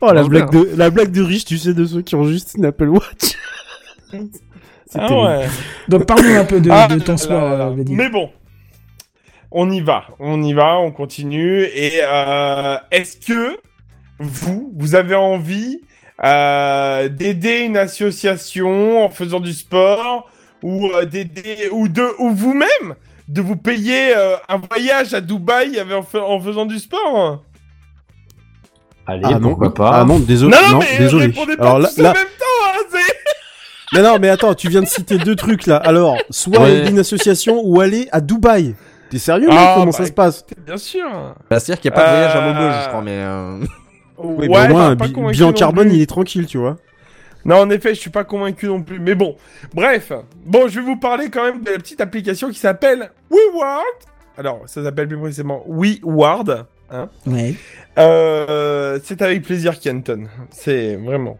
Oh 0.01 0.11
la 0.12 0.24
blague 0.24 0.51
de 0.51 0.70
la 0.76 0.90
blague 0.90 1.12
de 1.12 1.22
riche, 1.22 1.45
tu 1.45 1.59
sais 1.59 1.74
de 1.74 1.84
ceux 1.84 2.03
qui 2.03 2.16
ont 2.16 2.24
juste 2.24 2.55
une 2.57 2.64
Apple 2.64 2.88
Watch. 2.88 3.36
C'est 4.93 4.99
ah 5.01 5.09
terrible. 5.09 5.26
ouais. 5.26 5.47
Donc 5.88 6.07
parle-nous 6.07 6.36
un 6.36 6.45
peu 6.45 6.61
de, 6.61 6.70
Ah 6.70 6.86
de 6.88 6.99
ton 6.99 7.12
là 7.12 7.18
sport, 7.18 7.57
là. 7.57 7.72
Mais 7.88 8.11
bon, 8.11 8.30
on 9.51 9.70
y 9.70 9.80
va, 9.80 10.05
on 10.18 10.43
y 10.43 10.53
va, 10.53 10.78
on 10.78 10.90
continue. 10.93 11.62
Et 11.62 12.01
euh, 12.03 12.76
est-ce 12.90 13.16
que 13.16 13.57
vous, 14.18 14.70
vous 14.76 14.95
avez 14.95 15.14
envie 15.14 15.80
euh, 16.22 17.09
d'aider 17.09 17.61
une 17.61 17.78
association 17.78 19.03
en 19.05 19.09
faisant 19.09 19.40
du 19.40 19.53
sport 19.55 20.28
ou 20.62 20.88
euh, 20.95 21.07
d'aider 21.07 21.68
ou 21.72 21.88
de 21.88 22.07
ou 22.18 22.30
vous-même 22.34 22.95
de 23.28 23.40
vous 23.40 23.57
payer 23.57 24.14
euh, 24.14 24.36
un 24.51 24.59
voyage 24.70 25.14
à 25.14 25.22
Dubaï 25.22 25.80
en, 25.90 26.03
fa- 26.03 26.22
en 26.22 26.38
faisant 26.38 26.66
du 26.66 26.78
sport? 26.78 27.43
Allez, 29.07 29.22
Ah 29.24 29.38
non, 29.38 29.49
pourquoi 29.51 29.72
pas. 29.74 29.90
ah 30.01 30.05
non, 30.05 30.18
désolé, 30.20 30.55
Non, 30.55 30.72
non, 30.72 30.78
mais 30.80 30.99
désolé. 30.99 31.26
répondez 31.26 31.57
pas 31.57 31.62
Alors 31.64 31.78
là, 31.80 31.88
tous 31.88 32.01
en 32.01 32.05
même 32.05 32.12
temps, 32.14 32.64
hein, 32.66 32.78
c'est- 33.93 34.03
non, 34.03 34.12
non, 34.12 34.18
mais 34.18 34.28
attends, 34.28 34.55
tu 34.55 34.68
viens 34.68 34.80
de 34.82 34.86
citer 34.86 35.18
deux 35.18 35.36
trucs 35.36 35.66
là. 35.66 35.76
Alors, 35.76 36.16
soit 36.30 36.61
Ouais. 36.62 36.88
une 36.88 36.99
association 36.99 37.61
ou 37.64 37.80
aller 37.80 38.09
à 38.12 38.20
Dubaï. 38.20 38.74
T'es 39.11 39.18
sérieux, 39.18 39.49
mec 39.49 39.57
Ah, 39.59 39.72
Comment 39.74 39.86
bah, 39.86 39.93
ça 39.93 40.07
se 40.07 40.12
passe 40.12 40.45
Bien 40.64 40.76
sûr. 40.78 41.05
Bah, 41.51 41.61
c'est-à-dire 41.61 41.80
qu'il 41.80 41.90
n'y 41.90 41.97
a 41.97 42.01
pas 42.01 42.07
de 42.07 42.11
voyage 42.16 42.34
à 42.36 42.38
Euh, 42.38 42.53
Maubeuge, 42.53 42.82
je 42.84 42.88
crois, 42.88 43.03
mais... 43.03 43.18
Euh... 43.18 43.59
Oui, 44.24 44.49
ouais, 44.49 44.49
mais 44.49 44.70
au 44.70 44.72
moins, 44.72 44.95
bi- 44.95 45.12
convaincu 45.12 45.32
bilan 45.36 45.53
carbone, 45.53 45.88
plus. 45.88 45.97
il 45.97 46.03
est 46.03 46.07
tranquille, 46.07 46.47
tu 46.47 46.57
vois. 46.59 46.76
Non, 47.45 47.57
en 47.57 47.70
effet, 47.70 47.93
je 47.95 48.01
suis 48.01 48.11
pas 48.11 48.22
convaincu 48.24 48.66
non 48.68 48.82
plus. 48.82 49.01
Mais 49.01 49.14
bon, 49.16 49.36
bref. 49.74 50.12
Bon, 50.47 50.68
je 50.68 50.78
vais 50.78 50.86
vous 50.86 50.97
parler 50.97 51.28
quand 51.28 51.43
même 51.45 51.62
de 51.62 51.70
la 51.72 51.78
petite 51.78 52.01
application 52.01 52.49
qui 52.51 52.59
s'appelle 52.59 53.11
WeWard. 53.30 53.82
Alors, 54.38 54.61
ça 54.66 54.82
s'appelle 54.84 55.09
plus 55.09 55.18
précisément 55.18 55.64
WeWard. 55.66 56.66
Hein. 56.93 57.09
Ouais. 57.26 57.55
Euh, 57.99 58.99
c'est 59.03 59.22
avec 59.22 59.43
plaisir, 59.43 59.80
Kenton. 59.80 60.24
C'est 60.51 60.97
vraiment. 60.97 61.38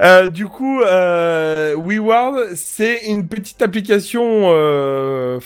Euh, 0.00 0.30
du 0.30 0.46
coup, 0.46 0.80
euh, 0.82 1.74
WeWard, 1.76 2.54
c'est 2.54 3.06
une 3.06 3.26
petite 3.26 3.60
application 3.62 4.22
euh, 4.46 5.40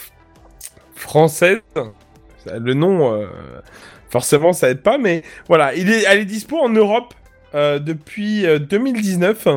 française. 0.94 1.60
Le 2.46 2.74
nom, 2.74 3.12
euh, 3.14 3.26
forcément, 4.08 4.52
ça 4.52 4.70
aide 4.70 4.82
pas, 4.82 4.98
mais 4.98 5.22
voilà, 5.48 5.74
il 5.74 5.90
est, 5.90 6.04
elle 6.08 6.20
est 6.20 6.24
dispo 6.26 6.58
en 6.58 6.68
Europe 6.68 7.14
euh, 7.54 7.78
depuis 7.78 8.46
euh, 8.46 8.58
2019. 8.58 9.48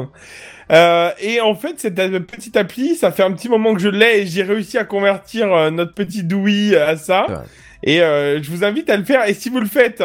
Euh, 0.72 1.10
et 1.20 1.41
en 1.41 1.56
fait, 1.56 1.80
cette 1.80 1.95
petite 1.95 2.56
appli, 2.56 2.95
ça 2.95 3.12
fait 3.12 3.24
un 3.24 3.32
petit 3.32 3.50
moment 3.50 3.74
que 3.74 3.80
je 3.80 3.89
l'ai 3.89 4.22
et 4.22 4.26
j'ai 4.28 4.43
réussi 4.43 4.78
à 4.78 4.84
convertir 4.84 5.52
euh, 5.52 5.72
notre 5.72 5.93
petit 5.93 6.24
Doui 6.24 6.76
à 6.76 6.95
ça. 6.95 7.26
Ouais. 7.28 7.36
Et 7.84 8.01
euh, 8.01 8.41
je 8.41 8.49
vous 8.51 8.63
invite 8.63 8.89
à 8.89 8.97
le 8.97 9.03
faire. 9.03 9.27
Et 9.27 9.34
si 9.34 9.49
vous 9.49 9.59
le 9.59 9.67
faites, 9.67 10.03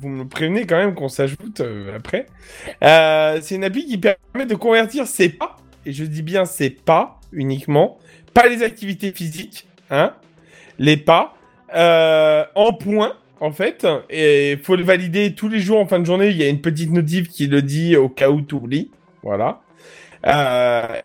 vous 0.00 0.08
me 0.08 0.24
prévenez 0.26 0.66
quand 0.66 0.76
même 0.76 0.94
qu'on 0.94 1.08
s'ajoute 1.08 1.60
euh, 1.60 1.96
après. 1.96 2.26
Euh, 2.82 3.38
c'est 3.42 3.54
une 3.54 3.64
appli 3.64 3.86
qui 3.86 3.98
permet 3.98 4.46
de 4.46 4.54
convertir 4.54 5.06
ses 5.06 5.28
pas, 5.28 5.56
et 5.86 5.92
je 5.92 6.04
dis 6.04 6.22
bien 6.22 6.44
ses 6.44 6.70
pas 6.70 7.20
uniquement, 7.32 7.98
pas 8.34 8.48
les 8.48 8.62
activités 8.62 9.12
physiques, 9.12 9.66
hein, 9.90 10.14
les 10.78 10.96
pas, 10.96 11.34
en 11.74 12.72
points. 12.72 13.14
En 13.40 13.52
fait, 13.52 13.86
et 14.10 14.58
faut 14.64 14.74
le 14.74 14.82
valider 14.82 15.32
tous 15.32 15.48
les 15.48 15.60
jours 15.60 15.78
en 15.78 15.86
fin 15.86 16.00
de 16.00 16.04
journée. 16.04 16.30
Il 16.30 16.36
y 16.36 16.42
a 16.42 16.48
une 16.48 16.60
petite 16.60 16.90
notif 16.90 17.28
qui 17.28 17.46
le 17.46 17.62
dit 17.62 17.94
au 17.94 18.08
cas 18.08 18.30
où 18.30 18.42
tu 18.42 18.56
oublies. 18.56 18.90
Voilà. 19.22 19.60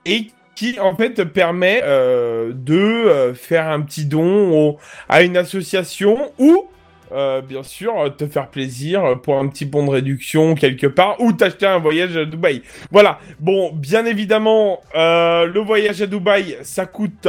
Et 0.03 0.31
qui 0.55 0.79
en 0.79 0.95
fait 0.95 1.23
permet 1.25 1.81
euh, 1.83 2.51
de 2.53 2.77
euh, 2.77 3.33
faire 3.33 3.67
un 3.67 3.81
petit 3.81 4.05
don 4.05 4.77
à 5.09 5.23
une 5.23 5.35
association 5.37 6.31
ou 6.37 6.69
euh, 7.11 7.41
bien 7.41 7.63
sûr 7.63 8.15
te 8.17 8.25
faire 8.25 8.49
plaisir 8.49 9.19
pour 9.21 9.37
un 9.37 9.47
petit 9.47 9.65
bon 9.65 9.85
de 9.85 9.91
réduction 9.91 10.55
quelque 10.55 10.87
part 10.87 11.19
ou 11.19 11.33
t'acheter 11.33 11.65
un 11.65 11.79
voyage 11.79 12.17
à 12.17 12.25
Dubaï. 12.25 12.61
Voilà. 12.91 13.19
Bon, 13.39 13.71
bien 13.73 14.05
évidemment, 14.05 14.81
le 14.95 15.59
voyage 15.59 16.01
à 16.01 16.07
Dubaï, 16.07 16.57
ça 16.63 16.85
coûte. 16.85 17.27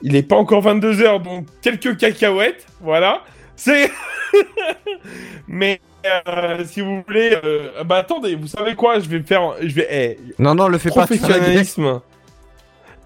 Il 0.00 0.14
est 0.14 0.22
pas 0.22 0.36
encore 0.36 0.62
22 0.62 1.02
heures, 1.02 1.20
donc 1.20 1.46
quelques 1.62 1.96
cacahuètes. 1.96 2.66
Voilà. 2.80 3.22
C'est. 3.56 3.90
Mais 5.48 5.80
euh, 6.28 6.64
si 6.66 6.80
vous 6.80 7.02
voulez, 7.06 7.36
euh, 7.44 7.82
bah 7.84 7.96
attendez, 7.96 8.34
vous 8.34 8.46
savez 8.48 8.74
quoi 8.74 8.98
Je 9.00 9.08
vais 9.08 9.20
faire, 9.22 9.54
je 9.62 9.74
vais, 9.74 9.86
eh, 9.90 10.18
Non, 10.38 10.54
non, 10.54 10.68
le 10.68 10.78
fais 10.78 10.88
pas. 10.90 11.06
professionnalisme. 11.06 12.00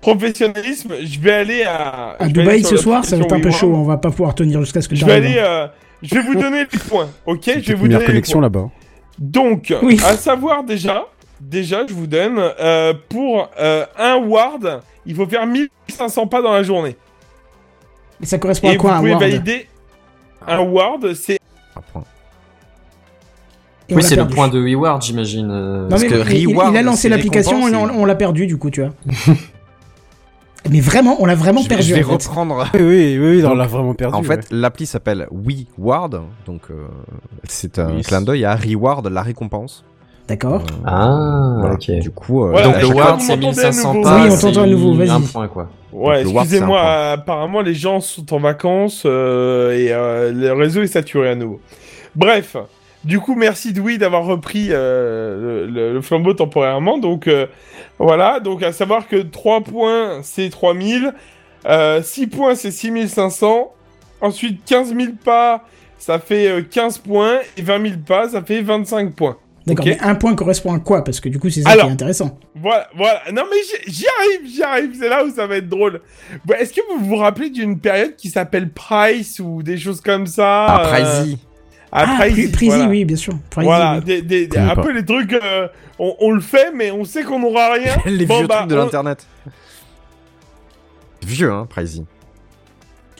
Professionnalisme, 0.00 0.94
je 1.04 1.20
vais 1.20 1.32
aller 1.32 1.62
à. 1.62 2.16
À 2.18 2.26
Dubaï 2.28 2.64
ce 2.64 2.76
soir, 2.76 3.04
ça 3.04 3.16
va 3.16 3.22
être 3.24 3.32
un 3.32 3.40
peu 3.40 3.50
chaud. 3.52 3.72
On 3.72 3.84
va 3.84 3.98
pas 3.98 4.10
pouvoir 4.10 4.34
tenir 4.34 4.60
jusqu'à 4.60 4.80
ce 4.80 4.88
que 4.88 4.96
Je 4.96 5.04
vais 5.04 5.12
aller, 5.12 5.34
euh, 5.38 5.68
je 6.02 6.14
vais 6.16 6.22
vous 6.22 6.34
donner 6.34 6.60
les 6.72 6.78
points, 6.78 7.08
ok 7.26 7.42
Je 7.46 7.52
vais 7.68 7.74
vous 7.74 7.86
donner 7.86 8.00
les 8.00 8.06
connexion 8.06 8.38
points. 8.40 8.42
là-bas. 8.42 8.68
Donc, 9.18 9.72
Oui. 9.82 10.00
à 10.04 10.16
savoir 10.16 10.64
déjà, 10.64 11.06
déjà, 11.40 11.86
je 11.86 11.94
vous 11.94 12.08
donne 12.08 12.36
euh, 12.38 12.94
pour 13.08 13.48
euh, 13.60 13.86
un 13.96 14.16
ward, 14.16 14.82
il 15.06 15.14
faut 15.14 15.26
faire 15.26 15.46
1500 15.46 16.26
pas 16.26 16.42
dans 16.42 16.52
la 16.52 16.64
journée. 16.64 16.96
Mais 18.18 18.26
ça 18.26 18.38
correspond 18.38 18.70
Et 18.70 18.74
à 18.74 18.76
quoi 18.76 18.90
vous 18.92 18.96
un 18.96 18.98
pouvez 19.00 19.10
ward? 19.12 19.22
valider 19.22 19.68
un 20.48 20.58
ward, 20.60 21.14
c'est. 21.14 21.38
Et 23.92 23.96
Oui, 23.96 24.02
c'est 24.02 24.16
le 24.16 24.26
point 24.26 24.48
de 24.48 24.58
reward, 24.62 25.02
j'imagine. 25.02 25.50
euh. 25.50 25.82
Non, 25.82 25.88
Parce 25.90 26.02
mais 26.02 26.08
que 26.08 26.14
reward, 26.16 26.72
il 26.72 26.76
a 26.78 26.82
lancé 26.82 27.08
l'application 27.08 27.68
et 27.68 27.74
on, 27.76 28.04
l'a 28.04 28.14
perdu 28.14 28.46
du 28.46 28.56
coup, 28.56 28.70
tu 28.70 28.80
vois. 28.82 28.92
mais 30.70 30.80
vraiment, 30.80 31.16
on 31.20 31.26
l'a 31.26 31.34
vraiment 31.34 31.60
Je 31.60 31.68
vais, 31.68 31.74
perdu. 31.74 31.88
je 31.90 31.94
vais 31.94 32.04
en 32.04 32.18
fait. 32.18 32.26
reprendre. 32.28 32.64
Oui, 32.74 32.80
oui, 32.80 33.18
oui, 33.20 33.36
oui, 33.36 33.44
on 33.44 33.54
l'a 33.54 33.66
vraiment 33.66 33.94
perdu. 33.94 34.16
En 34.16 34.22
fait, 34.22 34.36
ouais. 34.36 34.42
l'appli 34.50 34.86
s'appelle 34.86 35.26
WeWard, 35.30 36.20
donc 36.46 36.62
euh, 36.70 36.86
c'est 37.48 37.78
un 37.78 37.96
Oui, 37.96 38.02
clin 38.02 38.22
d'œil 38.22 38.44
à 38.44 38.54
Reward, 38.54 39.06
la 39.08 39.22
récompense. 39.22 39.84
D'accord. 40.28 40.62
Euh, 40.62 40.82
Ah, 40.86 41.56
voilà. 41.58 41.74
ok. 41.74 41.90
Du 42.00 42.10
coup, 42.10 42.44
euh, 42.44 42.50
Voilà, 42.52 42.68
Donc 42.68 42.80
le 42.80 42.86
ward, 42.94 43.20
c'est 43.20 43.34
vous 43.34 43.42
m'entendez 43.42 43.60
à 43.60 43.64
1500 43.70 43.94
nouveau. 43.94 44.02
pas. 44.08 44.22
Oui, 44.24 44.28
on 44.30 44.38
t'entend 44.38 44.62
à 44.62 44.66
nouveau, 44.66 44.94
vas-y. 44.94 45.10
Un 45.10 45.20
point, 45.20 45.48
quoi. 45.48 45.68
Ouais, 45.92 46.22
excusez-moi, 46.22 46.80
apparemment 47.12 47.60
les 47.60 47.74
gens 47.74 48.00
sont 48.00 48.32
en 48.32 48.38
vacances 48.38 49.04
et 49.04 49.08
le 49.90 50.52
réseau 50.52 50.80
est 50.82 50.86
saturé 50.86 51.30
à 51.30 51.34
nouveau. 51.34 51.60
Bref, 52.14 52.56
du 53.04 53.18
coup, 53.20 53.34
merci 53.34 53.72
Dewey 53.72 53.98
d'avoir 53.98 54.24
repris 54.24 54.68
euh, 54.70 55.66
le, 55.66 55.92
le- 55.94 56.00
flambeau 56.00 56.34
temporairement. 56.34 56.98
Donc 56.98 57.26
euh, 57.28 57.46
voilà, 57.98 58.40
donc 58.40 58.62
à 58.62 58.72
savoir 58.72 59.08
que 59.08 59.16
3 59.16 59.62
points 59.62 60.20
c'est 60.22 60.48
3000, 60.50 61.12
euh, 61.66 62.02
6 62.02 62.26
points 62.28 62.54
c'est 62.54 62.70
6500, 62.70 63.72
ensuite 64.20 64.64
15 64.64 64.94
000 64.94 65.12
pas 65.24 65.64
ça 65.98 66.18
fait 66.18 66.48
euh, 66.48 66.62
15 66.62 66.98
points 66.98 67.38
et 67.56 67.62
20 67.62 67.82
000 67.82 67.94
pas 68.06 68.28
ça 68.28 68.42
fait 68.42 68.60
25 68.62 69.12
points. 69.14 69.36
D'accord, 69.64 69.86
Ok. 69.86 69.92
mais 70.00 70.04
un 70.04 70.16
point 70.16 70.34
correspond 70.34 70.74
à 70.74 70.80
quoi? 70.80 71.04
Parce 71.04 71.20
que 71.20 71.28
du 71.28 71.38
coup, 71.38 71.48
c'est 71.48 71.62
ça 71.62 71.70
Alors. 71.70 71.84
qui 71.84 71.90
est 71.90 71.92
intéressant. 71.92 72.36
Voilà, 72.56 72.88
voilà. 72.96 73.20
Non 73.32 73.42
mais 73.48 73.56
j'y- 73.86 74.06
arrive, 74.18 74.50
j'y 74.52 74.60
arrive. 74.60 74.96
C'est 74.98 75.08
là 75.08 75.24
où 75.24 75.30
ça 75.30 75.46
va 75.46 75.58
être 75.58 75.68
drôle. 75.68 76.00
Bon, 76.44 76.54
Est-ce 76.58 76.72
que 76.72 76.80
vous 76.98 77.04
vous 77.04 77.14
rappelez 77.14 77.48
d'une 77.48 77.78
période 77.78 78.16
qui 78.16 78.28
s'appelle 78.28 78.70
Price 78.72 79.38
ou 79.38 79.62
des 79.62 79.78
choses 79.78 80.00
comme 80.00 80.26
ça? 80.26 80.66
Ah, 80.66 80.96
euh, 80.96 81.24
Ah, 81.94 82.06
Pricey, 82.18 82.50
voilà. 82.66 82.86
oui, 82.88 83.04
bien 83.04 83.16
sûr. 83.16 83.34
Voilà, 83.56 83.96
oui. 83.98 84.04
des, 84.04 84.22
des- 84.22 84.46
des- 84.46 84.48
Connais 84.56 84.70
un 84.70 84.74
pas. 84.74 84.82
peu 84.82 84.92
les 84.92 85.04
trucs, 85.04 85.32
euh, 85.34 85.68
on, 85.98 86.14
on 86.20 86.30
le 86.30 86.40
fait, 86.40 86.72
mais 86.74 86.90
on 86.90 87.04
sait 87.04 87.22
qu'on 87.22 87.38
n'aura 87.40 87.74
rien. 87.74 87.92
Les 88.06 88.24
Bon, 88.24 88.38
vieux 88.38 88.46
bah, 88.46 88.56
trucs 88.60 88.70
de 88.70 88.76
on- 88.76 88.84
l'internet. 88.84 89.26
Vieux, 91.26 91.52
hein, 91.52 91.66
Pricey. 91.68 92.02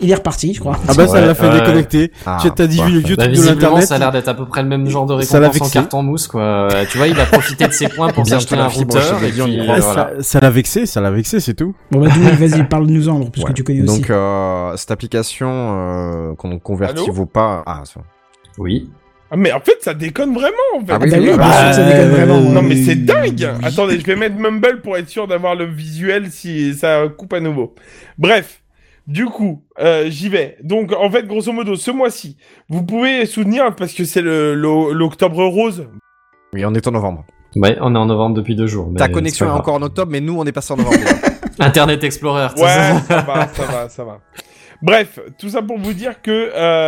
Il 0.01 0.11
est 0.11 0.15
reparti, 0.15 0.53
je 0.55 0.59
crois. 0.59 0.77
Ah 0.89 0.95
bah 0.95 1.07
ça 1.07 1.13
Ouais, 1.13 1.27
l'a 1.27 1.35
fait 1.35 1.47
ouais. 1.49 1.61
déconnecter. 1.61 2.11
Ah, 2.27 2.39
tu 2.43 2.51
t'as 2.51 2.67
dit 2.67 2.81
ouais. 2.81 2.87
vu 2.87 2.93
les 2.95 2.99
vieux 3.01 3.15
Bah, 3.15 3.25
trucs 3.25 3.37
de 3.37 3.41
visiblement, 3.41 3.61
l'internet. 3.77 3.89
ça 3.89 3.95
a 3.95 3.99
l'air 3.99 4.11
d'être 4.11 4.27
à 4.27 4.35
peu 4.35 4.47
près 4.47 4.63
le 4.63 4.69
même 4.69 4.89
genre 4.89 5.07
de 5.07 5.13
récompense 5.15 5.61
en 5.61 5.69
carton 5.69 6.03
mousse, 6.03 6.27
quoi. 6.27 6.43
Euh, 6.43 6.85
Tu 6.91 6.97
vois, 6.99 7.07
il 7.07 7.21
a 7.21 7.27
profité 7.27 7.69
de 7.69 7.73
ses 7.73 7.89
points 7.89 8.09
pour 8.09 8.25
Bien 8.25 8.41
s'acheter 8.41 8.57
un 8.57 8.69
fibre 8.69 8.95
routeur. 8.95 9.23
Et 9.23 9.31
puis, 9.31 9.61
euh, 9.61 9.65
voilà. 9.81 10.11
ça, 10.21 10.41
l'a 10.41 10.51
vexé, 10.51 10.87
ça 10.87 11.01
l'a 11.01 11.11
vexé, 11.13 11.39
c'est 11.39 11.55
tout. 11.55 11.75
Bon 11.93 12.01
bah 12.01 12.09
vas-y, 12.09 12.65
parle-nous-en, 12.69 13.27
puisque 13.27 13.49
Ouais. 13.49 13.55
tu 13.55 13.63
connais 13.63 13.83
aussi. 13.83 14.01
Donc, 14.01 14.11
euh, 14.11 14.77
cette 14.77 14.91
application 14.91 15.49
euh, 15.51 16.35
qu'on 16.37 16.59
convertit 16.59 17.05
Allô 17.05 17.13
vos 17.13 17.27
pas. 17.27 17.63
Ah, 17.67 17.83
ça. 17.85 18.01
Oui. 18.59 18.91
Ah, 19.31 19.37
mais 19.37 19.51
en 19.53 19.61
fait, 19.61 19.79
ça 19.81 19.95
déconne 19.95 20.35
vraiment, 20.35 20.51
en 20.77 20.81
fait. 20.81 20.93
Ah 20.93 20.97
Ah 20.97 20.99
bah 20.99 21.07
oui, 21.11 21.21
bien 21.21 21.37
bah, 21.39 21.53
sûr 21.53 21.69
que 21.71 21.75
ça 21.77 21.85
déconne 21.85 22.11
euh, 22.11 22.15
vraiment. 22.15 22.41
Non 22.51 22.61
mais 22.63 22.77
c'est 22.77 22.93
oui. 22.93 23.03
dingue 23.05 23.49
Attendez, 23.63 23.99
je 23.99 24.05
vais 24.05 24.17
mettre 24.17 24.37
Mumble 24.37 24.83
pour 24.83 24.97
être 24.99 25.09
sûr 25.09 25.27
d'avoir 25.27 25.55
le 25.55 25.65
visuel 25.65 26.31
si 26.31 26.75
ça 26.75 27.05
coupe 27.17 27.33
à 27.33 27.41
nouveau. 27.41 27.75
Bref, 28.19 28.63
du 29.07 29.25
coup, 29.25 29.63
euh, 29.81 30.05
j'y 30.11 30.29
vais. 30.29 30.59
Donc 30.63 30.93
en 30.93 31.11
fait, 31.11 31.27
grosso 31.27 31.51
modo, 31.51 31.77
ce 31.77 31.91
mois-ci, 31.91 32.37
vous 32.69 32.83
pouvez 32.85 33.25
soutenir 33.25 33.75
parce 33.75 33.95
que 33.95 34.05
c'est 34.05 34.21
le 34.21 34.55
le- 34.55 34.93
l'octobre 34.93 35.43
rose. 35.47 35.87
Oui, 36.53 36.65
on 36.67 36.75
est 36.75 36.87
en 36.87 36.91
novembre. 36.91 37.25
Ouais, 37.57 37.77
on 37.81 37.95
est 37.95 37.99
en 37.99 38.07
novembre 38.07 38.37
depuis 38.37 38.55
deux 38.55 38.67
jours. 38.67 38.89
mais 38.91 38.99
Ta 38.99 39.09
connexion 39.09 39.47
est 39.47 39.51
encore 39.51 39.75
en 39.77 39.83
octobre, 39.83 40.13
mais 40.13 40.21
nous, 40.21 40.39
on 40.39 40.45
est 40.45 40.53
passé 40.53 40.75
en 40.75 40.77
novembre. 40.77 40.99
Internet 41.59 42.05
Explorer. 42.05 42.49
Ouais, 42.57 42.67
ça 42.69 43.01
ça 43.09 43.21
va, 43.23 43.49
ça 43.49 43.65
va, 43.65 43.89
ça 43.89 44.05
va. 44.05 44.21
Bref, 44.83 45.19
tout 45.39 45.49
ça 45.49 45.63
pour 45.63 45.79
vous 45.79 45.93
dire 45.95 46.21
que 46.23 46.51
euh, 46.55 46.87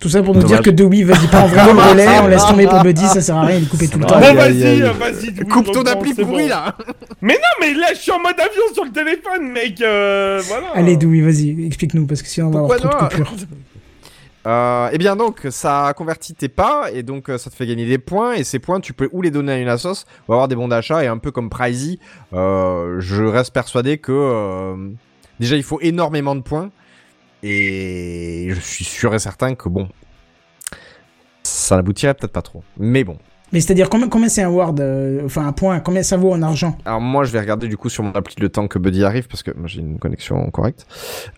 Tout 0.00 0.08
ça 0.08 0.22
pour 0.22 0.32
nous 0.34 0.42
Dommage. 0.42 0.56
dire 0.58 0.62
que 0.62 0.70
Douli, 0.70 1.02
vas-y, 1.02 1.26
prends 1.26 1.46
vraiment 1.48 1.72
le 1.82 1.90
relais, 1.90 2.18
on 2.22 2.28
laisse 2.28 2.46
tomber 2.46 2.66
pour 2.68 2.80
Buddy, 2.82 3.04
ça 3.06 3.20
sert 3.20 3.36
à 3.36 3.42
rien 3.46 3.58
de 3.58 3.64
couper 3.64 3.88
tout 3.88 3.98
le 3.98 4.04
bon 4.04 4.08
temps. 4.10 4.16
Aïe, 4.16 4.36
vas-y, 4.36 4.62
aïe, 4.62 4.64
aïe. 4.64 4.82
euh, 4.82 4.92
vas-y. 4.92 5.32
Dewey, 5.32 5.48
Coupe 5.48 5.72
ton 5.72 5.82
appli 5.82 6.14
pourri, 6.14 6.44
bon. 6.44 6.48
là 6.48 6.76
Mais 7.20 7.34
non, 7.34 7.40
mais 7.60 7.74
là, 7.74 7.88
je 7.94 7.98
suis 7.98 8.12
en 8.12 8.20
mode 8.20 8.38
avion 8.38 8.62
sur 8.74 8.84
le 8.84 8.92
téléphone, 8.92 9.50
mec. 9.50 9.80
euh, 9.80 10.40
voilà. 10.46 10.68
Allez, 10.74 10.96
Douli, 10.96 11.20
vas-y, 11.20 11.66
explique-nous, 11.66 12.06
parce 12.06 12.22
que 12.22 12.28
sinon 12.28 12.46
on 12.46 12.50
va 12.50 12.58
avoir 12.60 12.78
trop 12.78 12.88
Pourquoi 12.90 13.08
de 13.08 13.14
coupures. 13.24 13.32
Euh, 14.46 14.88
eh 14.92 14.98
bien 14.98 15.14
donc, 15.16 15.46
ça 15.50 15.92
convertit 15.96 16.32
tes 16.32 16.48
pas 16.48 16.90
et 16.92 17.02
donc 17.02 17.28
euh, 17.28 17.36
ça 17.36 17.50
te 17.50 17.56
fait 17.56 17.66
gagner 17.66 17.84
des 17.84 17.98
points 17.98 18.32
et 18.34 18.44
ces 18.44 18.58
points 18.60 18.80
tu 18.80 18.94
peux 18.94 19.08
ou 19.12 19.20
les 19.20 19.30
donner 19.30 19.52
à 19.52 19.58
une 19.58 19.68
assos 19.68 20.04
ou 20.26 20.32
avoir 20.32 20.48
des 20.48 20.54
bons 20.54 20.68
d'achat 20.68 21.04
et 21.04 21.06
un 21.06 21.18
peu 21.18 21.30
comme 21.32 21.50
Pricey, 21.50 21.98
euh, 22.32 22.96
je 23.00 23.24
reste 23.24 23.52
persuadé 23.52 23.98
que 23.98 24.74
déjà 25.38 25.56
il 25.56 25.62
faut 25.64 25.80
énormément 25.82 26.34
de 26.34 26.40
points 26.40 26.70
et 27.42 28.48
je 28.50 28.60
suis 28.60 28.84
sûr 28.84 29.14
et 29.14 29.18
certain 29.18 29.54
que 29.54 29.68
bon, 29.68 29.88
ça 31.42 31.76
n'aboutirait 31.76 32.14
peut-être 32.14 32.32
pas 32.32 32.42
trop. 32.42 32.62
Mais 32.78 33.04
bon, 33.04 33.16
Mais 33.52 33.60
c'est-à-dire, 33.60 33.88
combien, 33.88 34.08
combien 34.08 34.28
c'est 34.28 34.42
un 34.42 34.48
ward, 34.50 34.78
euh, 34.80 35.22
enfin 35.24 35.46
un 35.46 35.52
point, 35.52 35.80
combien 35.80 36.02
ça 36.02 36.16
vaut 36.16 36.32
en 36.32 36.42
argent? 36.42 36.76
Alors 36.84 37.00
moi 37.00 37.24
je 37.24 37.32
vais 37.32 37.40
regarder 37.40 37.68
du 37.68 37.76
coup 37.76 37.88
sur 37.88 38.02
mon 38.04 38.12
appli 38.12 38.34
le 38.38 38.48
temps 38.48 38.68
que 38.68 38.78
Buddy 38.78 39.04
arrive 39.04 39.26
parce 39.28 39.42
que 39.42 39.50
moi 39.56 39.66
j'ai 39.68 39.80
une 39.80 39.98
connexion 39.98 40.50
correcte. 40.50 40.86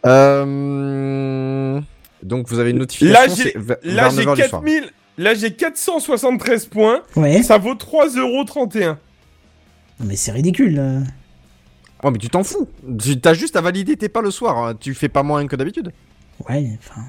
Euh... 0.06 1.80
Donc 2.22 2.48
vous 2.48 2.58
avez 2.58 2.70
une 2.70 2.78
notification. 2.78 3.20
Là, 3.20 3.34
j'ai- 3.34 3.50
c'est 3.52 3.58
vers- 3.58 3.76
Là, 3.82 4.02
vers 4.08 4.10
j'ai 4.10 4.24
9h 4.24 4.34
du 4.36 4.42
soir. 4.42 4.62
4000. 4.62 4.84
Là, 5.18 5.34
j'ai 5.34 5.52
473 5.52 6.66
points. 6.66 7.02
Ouais. 7.16 7.42
Ça 7.42 7.58
vaut 7.58 7.74
3,31€. 7.74 8.86
Non, 8.88 8.96
mais 10.06 10.16
c'est 10.16 10.32
ridicule. 10.32 10.78
euh. 10.78 11.00
Oh 12.02 12.10
mais 12.10 12.18
tu 12.18 12.28
t'en 12.28 12.42
fous. 12.44 12.68
Tu 13.02 13.20
t'as 13.20 13.34
juste 13.34 13.56
à 13.56 13.60
valider 13.60 13.96
tes 13.96 14.08
pas 14.08 14.22
le 14.22 14.30
soir. 14.30 14.56
hein. 14.58 14.74
Tu 14.78 14.94
fais 14.94 15.08
pas 15.08 15.22
moins 15.22 15.46
que 15.46 15.56
d'habitude. 15.56 15.92
Ouais, 16.48 16.78
enfin. 16.78 17.02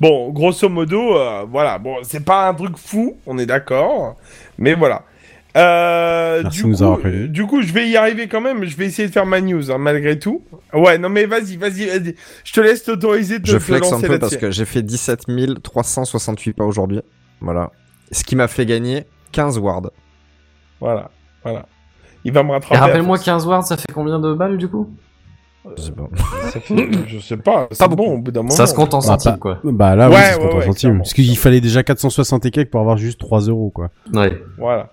Bon, 0.00 0.30
grosso 0.30 0.68
modo, 0.68 1.16
euh, 1.16 1.44
voilà. 1.48 1.78
Bon, 1.78 1.96
c'est 2.02 2.24
pas 2.24 2.48
un 2.48 2.54
truc 2.54 2.76
fou, 2.78 3.18
on 3.26 3.38
est 3.38 3.46
d'accord. 3.46 4.16
Mais 4.58 4.74
voilà. 4.74 5.02
Euh, 5.56 6.42
Merci 6.44 6.62
du, 6.62 6.66
nous 6.68 6.76
coup, 6.76 6.84
avoir 6.84 6.98
du 7.28 7.46
coup, 7.46 7.60
je 7.60 7.72
vais 7.72 7.88
y 7.88 7.96
arriver 7.96 8.28
quand 8.28 8.40
même. 8.40 8.64
Je 8.64 8.76
vais 8.76 8.86
essayer 8.86 9.08
de 9.08 9.12
faire 9.12 9.26
ma 9.26 9.40
news, 9.40 9.70
hein, 9.70 9.78
malgré 9.78 10.18
tout. 10.18 10.42
Ouais, 10.72 10.96
non, 10.96 11.08
mais 11.10 11.26
vas-y, 11.26 11.56
vas-y, 11.56 11.86
vas-y. 11.86 12.14
Je 12.44 12.52
te 12.52 12.60
laisse 12.60 12.84
t'autoriser 12.84 13.40
de 13.40 13.46
Je 13.46 13.54
te 13.54 13.58
flex 13.58 13.92
un 13.92 14.00
peu 14.00 14.18
parce 14.18 14.36
que 14.36 14.50
j'ai 14.50 14.64
fait 14.64 14.82
17 14.82 15.26
368 15.62 16.52
pas 16.54 16.64
aujourd'hui. 16.64 17.00
Voilà. 17.40 17.70
Ce 18.12 18.24
qui 18.24 18.36
m'a 18.36 18.48
fait 18.48 18.64
gagner 18.64 19.04
15 19.32 19.58
wards. 19.58 19.90
Voilà, 20.80 21.10
voilà. 21.42 21.66
Il 22.24 22.32
va 22.32 22.42
me 22.42 22.50
rattraper. 22.52 22.74
Et 22.74 22.78
rappelle-moi, 22.78 23.16
force. 23.16 23.24
15 23.26 23.46
wards, 23.46 23.64
ça 23.66 23.76
fait 23.76 23.92
combien 23.94 24.18
de 24.18 24.32
balles 24.34 24.56
du 24.58 24.68
coup 24.68 24.88
Je 25.76 25.82
sais 25.82 25.92
pas. 25.92 26.08
Je 27.06 27.18
sais 27.18 27.36
pas. 27.36 27.68
C'est 27.72 27.88
bon 27.88 28.14
au 28.14 28.18
bout 28.18 28.30
d'un 28.30 28.42
moment. 28.42 28.54
Ça 28.54 28.66
se 28.66 28.74
compte 28.74 28.94
en 28.94 29.00
centimes, 29.00 29.38
quoi. 29.38 29.58
Bah 29.64 29.94
là, 29.96 30.08
Ouais, 30.10 30.16
oui, 30.16 30.22
ça 30.22 30.32
se 30.34 30.38
ouais, 30.38 30.44
compte 30.48 30.54
en 30.54 30.66
centimes. 30.66 30.98
Parce 30.98 31.14
qu'il 31.14 31.36
fallait 31.38 31.60
déjà 31.60 31.82
460 31.82 32.46
et 32.46 32.50
quelques 32.50 32.70
pour 32.70 32.80
avoir 32.80 32.96
juste 32.98 33.18
3 33.20 33.40
euros, 33.42 33.70
quoi. 33.74 33.90
Ouais. 34.12 34.40
Voilà. 34.58 34.90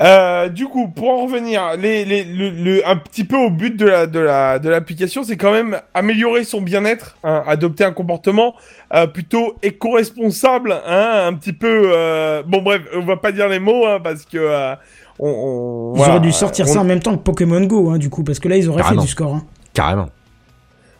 Euh, 0.00 0.48
du 0.48 0.66
coup, 0.66 0.88
pour 0.88 1.10
en 1.10 1.24
revenir, 1.24 1.76
les, 1.78 2.04
les, 2.06 2.24
le, 2.24 2.48
le- 2.50 2.88
un 2.88 2.96
petit 2.96 3.24
peu 3.24 3.36
au 3.36 3.50
but 3.50 3.76
de 3.76 3.84
la 3.84 4.06
de 4.06 4.18
la 4.18 4.58
de 4.58 4.70
l'application, 4.70 5.24
c'est 5.24 5.36
quand 5.36 5.52
même 5.52 5.78
améliorer 5.92 6.44
son 6.44 6.62
bien-être, 6.62 7.16
hein, 7.22 7.42
adopter 7.46 7.84
un 7.84 7.92
comportement 7.92 8.54
euh, 8.94 9.06
plutôt 9.06 9.56
éco-responsable, 9.62 10.72
hein, 10.86 11.24
un 11.26 11.34
petit 11.34 11.52
peu. 11.52 11.90
euh, 11.94 12.42
Bon 12.46 12.62
bref, 12.62 12.80
on 12.96 13.04
va 13.04 13.16
pas 13.18 13.30
dire 13.32 13.48
les 13.48 13.58
mots, 13.58 13.86
hein, 13.86 13.98
parce 14.02 14.24
que 14.24 14.38
euh, 14.38 14.74
on, 15.20 15.28
on- 15.28 15.92
Ils 15.94 15.98
voilà, 15.98 16.14
auraient 16.14 16.20
dû 16.26 16.32
sortir 16.32 16.66
on- 16.68 16.72
ça 16.72 16.80
en 16.80 16.84
même 16.84 17.00
temps 17.00 17.16
que 17.16 17.22
Pokémon 17.22 17.60
Go, 17.62 17.90
hein, 17.90 17.98
du 17.98 18.10
coup, 18.10 18.24
parce 18.24 18.38
que 18.40 18.48
là, 18.48 18.56
ils 18.56 18.68
auraient 18.68 18.82
Ah 18.84 18.90
fait 18.90 18.96
du 18.96 19.06
score. 19.06 19.34
Hein. 19.36 19.44
Carrément. 19.74 20.08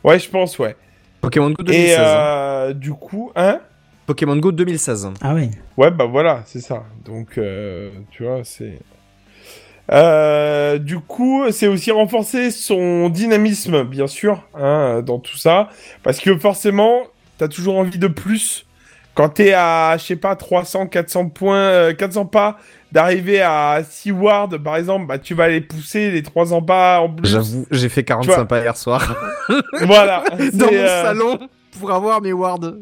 Ouais, 0.05 0.19
je 0.19 0.29
pense, 0.31 0.59
ouais. 0.59 0.77
Pokémon 1.21 1.51
Go 1.51 1.63
Et 1.63 1.65
2016. 1.67 1.99
hein. 1.99 2.03
euh, 2.05 2.73
du 2.75 2.93
coup, 2.93 3.33
hein. 3.37 3.61
Pokémon 4.07 4.37
Go 4.37 4.53
2016. 4.53 5.09
Ah 5.21 5.35
ouais. 5.35 5.51
Ouais, 5.77 5.91
bah 5.91 6.07
voilà, 6.07 6.43
c'est 6.47 6.61
ça. 6.61 6.85
Donc, 7.05 7.39
euh, 7.39 7.91
tu 8.11 8.25
vois, 8.25 8.41
c'est. 8.45 8.79
Euh, 9.93 10.79
du 10.79 10.99
coup, 11.01 11.45
c'est 11.51 11.67
aussi 11.67 11.91
renforcer 11.91 12.51
son 12.51 13.09
dynamisme, 13.09 13.83
bien 13.85 14.07
sûr, 14.07 14.43
hein, 14.55 15.03
dans 15.05 15.19
tout 15.19 15.37
ça. 15.37 15.69
Parce 16.03 16.21
que 16.21 16.37
forcément, 16.39 17.01
t'as 17.39 17.49
toujours 17.49 17.77
envie 17.77 17.99
de 17.99 18.07
plus. 18.07 18.67
Quand 19.15 19.29
t'es 19.31 19.53
à, 19.53 19.97
je 19.99 20.05
sais 20.05 20.17
pas, 20.17 20.37
300, 20.37 20.87
400 20.87 21.29
points, 21.29 21.57
euh, 21.57 21.93
400 21.93 22.27
pas, 22.27 22.57
d'arriver 22.93 23.41
à 23.41 23.83
6 23.89 24.13
wards, 24.13 24.51
par 24.63 24.77
exemple, 24.77 25.07
bah, 25.07 25.19
tu 25.19 25.35
vas 25.35 25.45
aller 25.45 25.61
pousser 25.61 26.11
les 26.11 26.23
300 26.23 26.63
pas 26.63 27.01
en 27.01 27.09
plus. 27.09 27.29
J'avoue, 27.29 27.67
j'ai 27.71 27.89
fait 27.89 28.03
Tu 28.03 28.13
vois. 28.13 28.23
45 28.25 28.45
pas 28.45 28.61
hier 28.61 28.77
soir. 28.77 29.17
Voilà. 29.83 30.25
Dans 30.53 30.67
mon 30.67 30.73
euh, 30.73 31.03
salon 31.03 31.39
pour 31.79 31.91
avoir 31.93 32.21
mes 32.21 32.33
wards. 32.33 32.73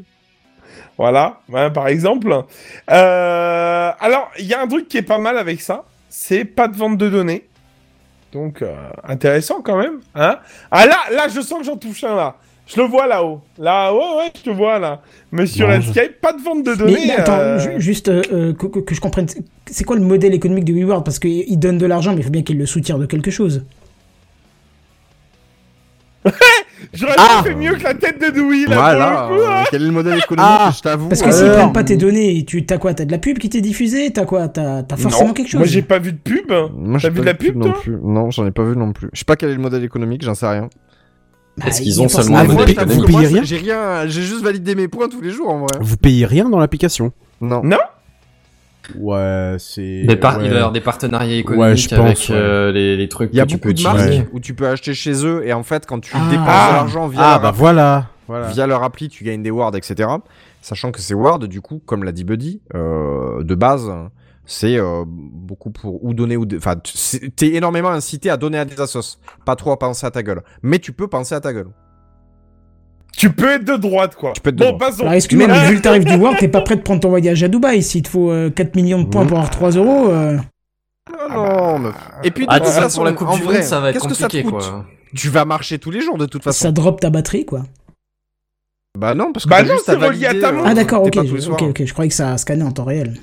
Voilà, 0.96 1.40
hein, 1.54 1.70
par 1.70 1.88
exemple. 1.88 2.44
Euh, 2.90 3.92
alors, 4.00 4.30
il 4.38 4.46
y 4.46 4.54
a 4.54 4.60
un 4.60 4.66
truc 4.66 4.88
qui 4.88 4.98
est 4.98 5.02
pas 5.02 5.18
mal 5.18 5.38
avec 5.38 5.60
ça, 5.60 5.84
c'est 6.08 6.44
pas 6.44 6.66
de 6.66 6.76
vente 6.76 6.98
de 6.98 7.08
données. 7.08 7.46
Donc, 8.32 8.62
euh, 8.62 8.74
intéressant 9.04 9.62
quand 9.62 9.76
même. 9.76 10.00
Hein 10.14 10.38
ah 10.70 10.86
là, 10.86 10.98
là, 11.12 11.28
je 11.28 11.40
sens 11.40 11.60
que 11.60 11.64
j'en 11.64 11.76
touche 11.76 12.04
un 12.04 12.14
là. 12.14 12.36
Je 12.68 12.80
le 12.80 12.86
vois 12.86 13.06
là-haut. 13.06 13.40
Là, 13.58 13.92
ouais, 13.94 13.98
ouais, 13.98 14.30
je 14.36 14.42
te 14.42 14.50
vois 14.50 14.78
là. 14.78 15.00
Monsieur 15.32 15.66
Non, 15.66 15.80
je- 15.80 15.88
Redscape, 15.88 16.20
pas 16.20 16.34
de 16.34 16.42
vente 16.42 16.64
de 16.64 16.70
Mais, 16.72 16.76
données. 16.76 16.98
mais 17.06 17.14
attends, 17.16 17.38
euh, 17.38 17.58
ju- 17.58 17.80
juste 17.80 18.08
euh, 18.08 18.20
euh, 18.32 18.52
que, 18.52 18.66
que- 18.66 18.80
que 18.80 18.94
je 18.94 19.00
comprenne, 19.00 19.26
c'est- 19.66 19.84
quoi 19.84 19.96
le 19.96 20.02
modèle 20.02 20.34
économique 20.34 20.64
de 20.66 20.74
WeWorld? 20.74 21.02
Parce 21.04 21.18
qu'ils 21.18 21.58
donnent 21.58 21.78
de 21.78 21.86
l'argent, 21.86 22.12
mais 22.12 22.18
il 22.20 22.24
faut 22.24 22.30
bien 22.30 22.42
qu'ils 22.42 22.58
le 22.58 22.66
soutiennent 22.66 22.98
de 23.00 23.06
quelque 23.06 23.30
chose. 23.30 23.64
J'aurais 26.92 27.14
Ah. 27.16 27.42
fait 27.44 27.54
mieux 27.54 27.74
que 27.74 27.82
la 27.84 27.94
tête 27.94 28.20
de 28.20 28.30
Dewey 28.30 28.66
là 28.66 28.76
Voilà. 28.76 29.22
pour 29.28 29.36
le 29.36 29.40
coup. 29.42 29.46
hein. 29.50 29.64
quel 29.70 29.82
est 29.82 29.86
le 29.86 29.92
modèle 29.92 30.18
économique 30.18 30.50
Ah, 30.60 30.70
Je 30.76 30.80
t'avoue. 30.82 31.08
Parce 31.08 31.22
que 31.22 31.30
s'ils 31.32 31.48
prennent 31.50 31.72
pas 31.72 31.84
tes 31.84 31.96
données, 31.96 32.44
tu 32.44 32.64
t'as 32.66 32.78
quoi? 32.78 32.92
T'as 32.94 33.04
de 33.04 33.12
la 33.12 33.18
pub 33.18 33.38
qui 33.38 33.48
t'est 33.48 33.60
diffusée? 33.60 34.10
T'as 34.12 34.24
quoi? 34.26 34.48
T'as 34.48 34.84
forcément 34.96 35.28
Non, 35.28 35.32
quelque 35.34 35.48
chose? 35.48 35.58
Moi 35.58 35.66
j'ai 35.66 35.82
pas 35.82 35.98
vu 35.98 36.12
de 36.12 36.18
pub. 36.18 36.50
Moi, 36.50 36.94
T'as 36.94 36.98
j'ai 36.98 37.08
vu 37.10 37.14
pas 37.16 37.20
de 37.20 37.26
la 37.26 37.34
pub, 37.34 37.56
non 37.56 37.70
toi? 37.70 37.80
plus. 37.80 37.96
Non, 38.02 38.30
j'en 38.30 38.46
ai 38.46 38.50
pas 38.50 38.64
vu 38.64 38.76
non 38.76 38.92
plus. 38.92 39.08
Je 39.12 39.18
sais 39.20 39.24
pas 39.24 39.36
quel 39.36 39.50
est 39.50 39.54
le 39.54 39.60
modèle 39.60 39.84
économique, 39.84 40.22
j'en 40.22 40.34
sais 40.34 40.46
rien. 40.48 40.68
Bah, 41.58 41.66
Est-ce 41.66 41.80
il 41.80 41.84
qu'ils 41.84 42.02
ont 42.02 42.08
seulement 42.08 42.36
Ah, 42.38 42.40
un 42.40 42.44
modèle 42.44 42.64
payez- 42.66 42.76
modèle. 42.78 42.86
vous 42.96 43.02
économique 43.04 43.16
payez 43.16 43.28
rien 43.34 43.42
J'ai 43.44 43.56
rien, 43.56 44.06
j'ai 44.06 44.22
juste 44.22 44.42
validé 44.42 44.74
mes 44.74 44.88
points 44.88 45.08
tous 45.08 45.20
les 45.20 45.30
jours 45.30 45.50
en 45.50 45.58
vrai. 45.60 45.78
Vous 45.80 45.96
payez 45.96 46.24
rien 46.26 46.48
dans 46.48 46.58
l'application 46.58 47.12
Non. 47.40 47.60
Non 47.64 47.78
Ouais, 48.96 49.56
c'est. 49.58 50.04
Des 50.04 50.16
par- 50.16 50.38
ouais. 50.38 50.44
Il 50.44 50.48
va 50.48 50.54
y 50.54 50.56
avoir 50.58 50.72
des 50.72 50.80
partenariats 50.80 51.28
Ouais, 51.34 51.38
économiques 51.40 51.76
je 51.78 51.88
pense, 51.94 51.98
avec 51.98 52.18
ouais. 52.30 52.34
euh, 52.36 52.72
les, 52.72 52.96
les 52.96 53.08
trucs 53.08 53.30
Il 53.32 53.36
y 53.36 53.40
a 53.40 53.44
que 53.44 53.50
tu 53.50 53.56
beaucoup 53.56 53.68
peux 53.68 53.74
de 53.74 53.82
marques 53.82 54.26
où 54.32 54.40
tu 54.40 54.54
peux 54.54 54.66
acheter 54.66 54.94
chez 54.94 55.26
eux 55.26 55.46
et 55.46 55.52
en 55.52 55.62
fait 55.62 55.84
quand 55.84 56.00
tu 56.00 56.12
Ah. 56.14 56.26
dépenses 56.30 56.46
Ah. 56.48 56.68
de 56.70 56.74
l'argent 56.76 57.06
via, 57.08 57.20
Ah 57.22 57.30
leur 57.32 57.40
bah 57.40 57.48
appli, 57.48 57.58
voilà. 57.60 58.06
voilà. 58.28 58.46
via 58.48 58.66
leur 58.66 58.82
appli, 58.82 59.08
tu 59.10 59.24
gagnes 59.24 59.42
des 59.42 59.50
wards, 59.50 59.76
etc. 59.76 60.08
Sachant 60.62 60.90
que 60.90 61.00
ces 61.00 61.12
wards, 61.14 61.40
du 61.40 61.60
coup, 61.60 61.82
comme 61.84 62.02
l'a 62.02 62.12
dit 62.12 62.24
Buddy, 62.24 62.62
euh, 62.74 63.42
de 63.42 63.54
base, 63.54 63.92
c'est 64.50 64.78
euh, 64.78 65.04
beaucoup 65.06 65.70
pour 65.70 66.02
ou 66.02 66.14
donner 66.14 66.36
ou 66.38 66.46
enfin 66.56 66.74
t'es 67.36 67.48
énormément 67.48 67.90
incité 67.90 68.30
à 68.30 68.38
donner 68.38 68.56
à 68.58 68.64
des 68.64 68.80
assos, 68.80 69.18
pas 69.44 69.54
trop 69.56 69.70
à 69.72 69.78
penser 69.78 70.06
à 70.06 70.10
ta 70.10 70.22
gueule. 70.22 70.42
Mais 70.62 70.78
tu 70.78 70.92
peux 70.92 71.06
penser 71.06 71.34
à 71.34 71.40
ta 71.40 71.52
gueule. 71.52 71.68
Tu 73.16 73.30
peux 73.30 73.50
être 73.50 73.64
de 73.64 73.76
droite 73.76 74.16
quoi. 74.16 74.32
Tu 74.32 74.40
peux 74.40 74.48
être 74.50 74.56
de 74.56 74.64
bon, 74.64 74.72
droite. 74.72 74.78
passons. 74.90 75.02
Alors 75.02 75.12
excuse-moi, 75.12 75.48
Mais- 75.48 75.60
mais 75.60 75.68
vu 75.68 75.74
le 75.76 75.80
tarif 75.82 76.04
du 76.04 76.14
World, 76.14 76.38
t'es 76.38 76.48
pas 76.48 76.62
prêt 76.62 76.76
de 76.76 76.82
prendre 76.82 77.00
ton 77.00 77.08
voyage 77.10 77.42
à 77.42 77.48
Dubaï. 77.48 77.82
S'il 77.82 78.02
te 78.02 78.08
faut 78.08 78.30
euh, 78.30 78.48
4 78.50 78.74
millions 78.74 79.02
de 79.02 79.08
points 79.08 79.26
pour 79.26 79.36
avoir 79.38 79.50
3 79.50 79.72
euros. 79.72 80.08
euh, 80.08 80.38
Ah 81.10 81.34
non, 81.34 81.78
mais- 81.80 81.90
Et 82.24 82.30
puis 82.30 82.46
de 82.46 82.50
Ah, 82.52 82.58
toute 82.60 82.68
ça, 82.68 82.82
façon, 82.82 82.96
pour 82.98 83.04
la 83.04 83.12
Coupe 83.12 83.28
en 83.28 83.36
du 83.36 83.42
vrai, 83.42 83.54
Monde, 83.56 83.62
ça 83.64 83.80
va 83.80 83.90
être 83.90 83.94
qu'est-ce 83.94 84.08
que 84.08 84.14
ça 84.14 84.28
te 84.28 84.36
compliqué, 84.36 84.44
coûte 84.44 84.62
quoi. 84.70 84.86
Tu 85.14 85.28
vas 85.30 85.44
marcher 85.44 85.78
tous 85.78 85.90
les 85.90 86.00
jours 86.00 86.16
de 86.16 86.26
toute 86.26 86.42
façon. 86.44 86.62
ça 86.64 86.72
drop 86.72 87.00
ta 87.00 87.10
batterie, 87.10 87.44
quoi. 87.44 87.62
Bah 88.96 89.14
non, 89.14 89.32
parce 89.32 89.44
que 89.44 89.50
Bah 89.50 89.62
non, 89.62 89.74
c'est 89.84 89.94
relié 89.94 90.26
à 90.26 90.34
ta 90.34 90.48
euh, 90.48 90.52
montre. 90.52 90.66
Ah 90.68 90.74
d'accord, 90.74 91.02
ok, 91.04 91.16
ok. 91.60 91.84
Je 91.84 91.92
croyais 91.92 92.08
que 92.08 92.14
ça 92.14 92.36
scannait 92.38 92.64
en 92.64 92.72
temps 92.72 92.84
réel. 92.84 93.14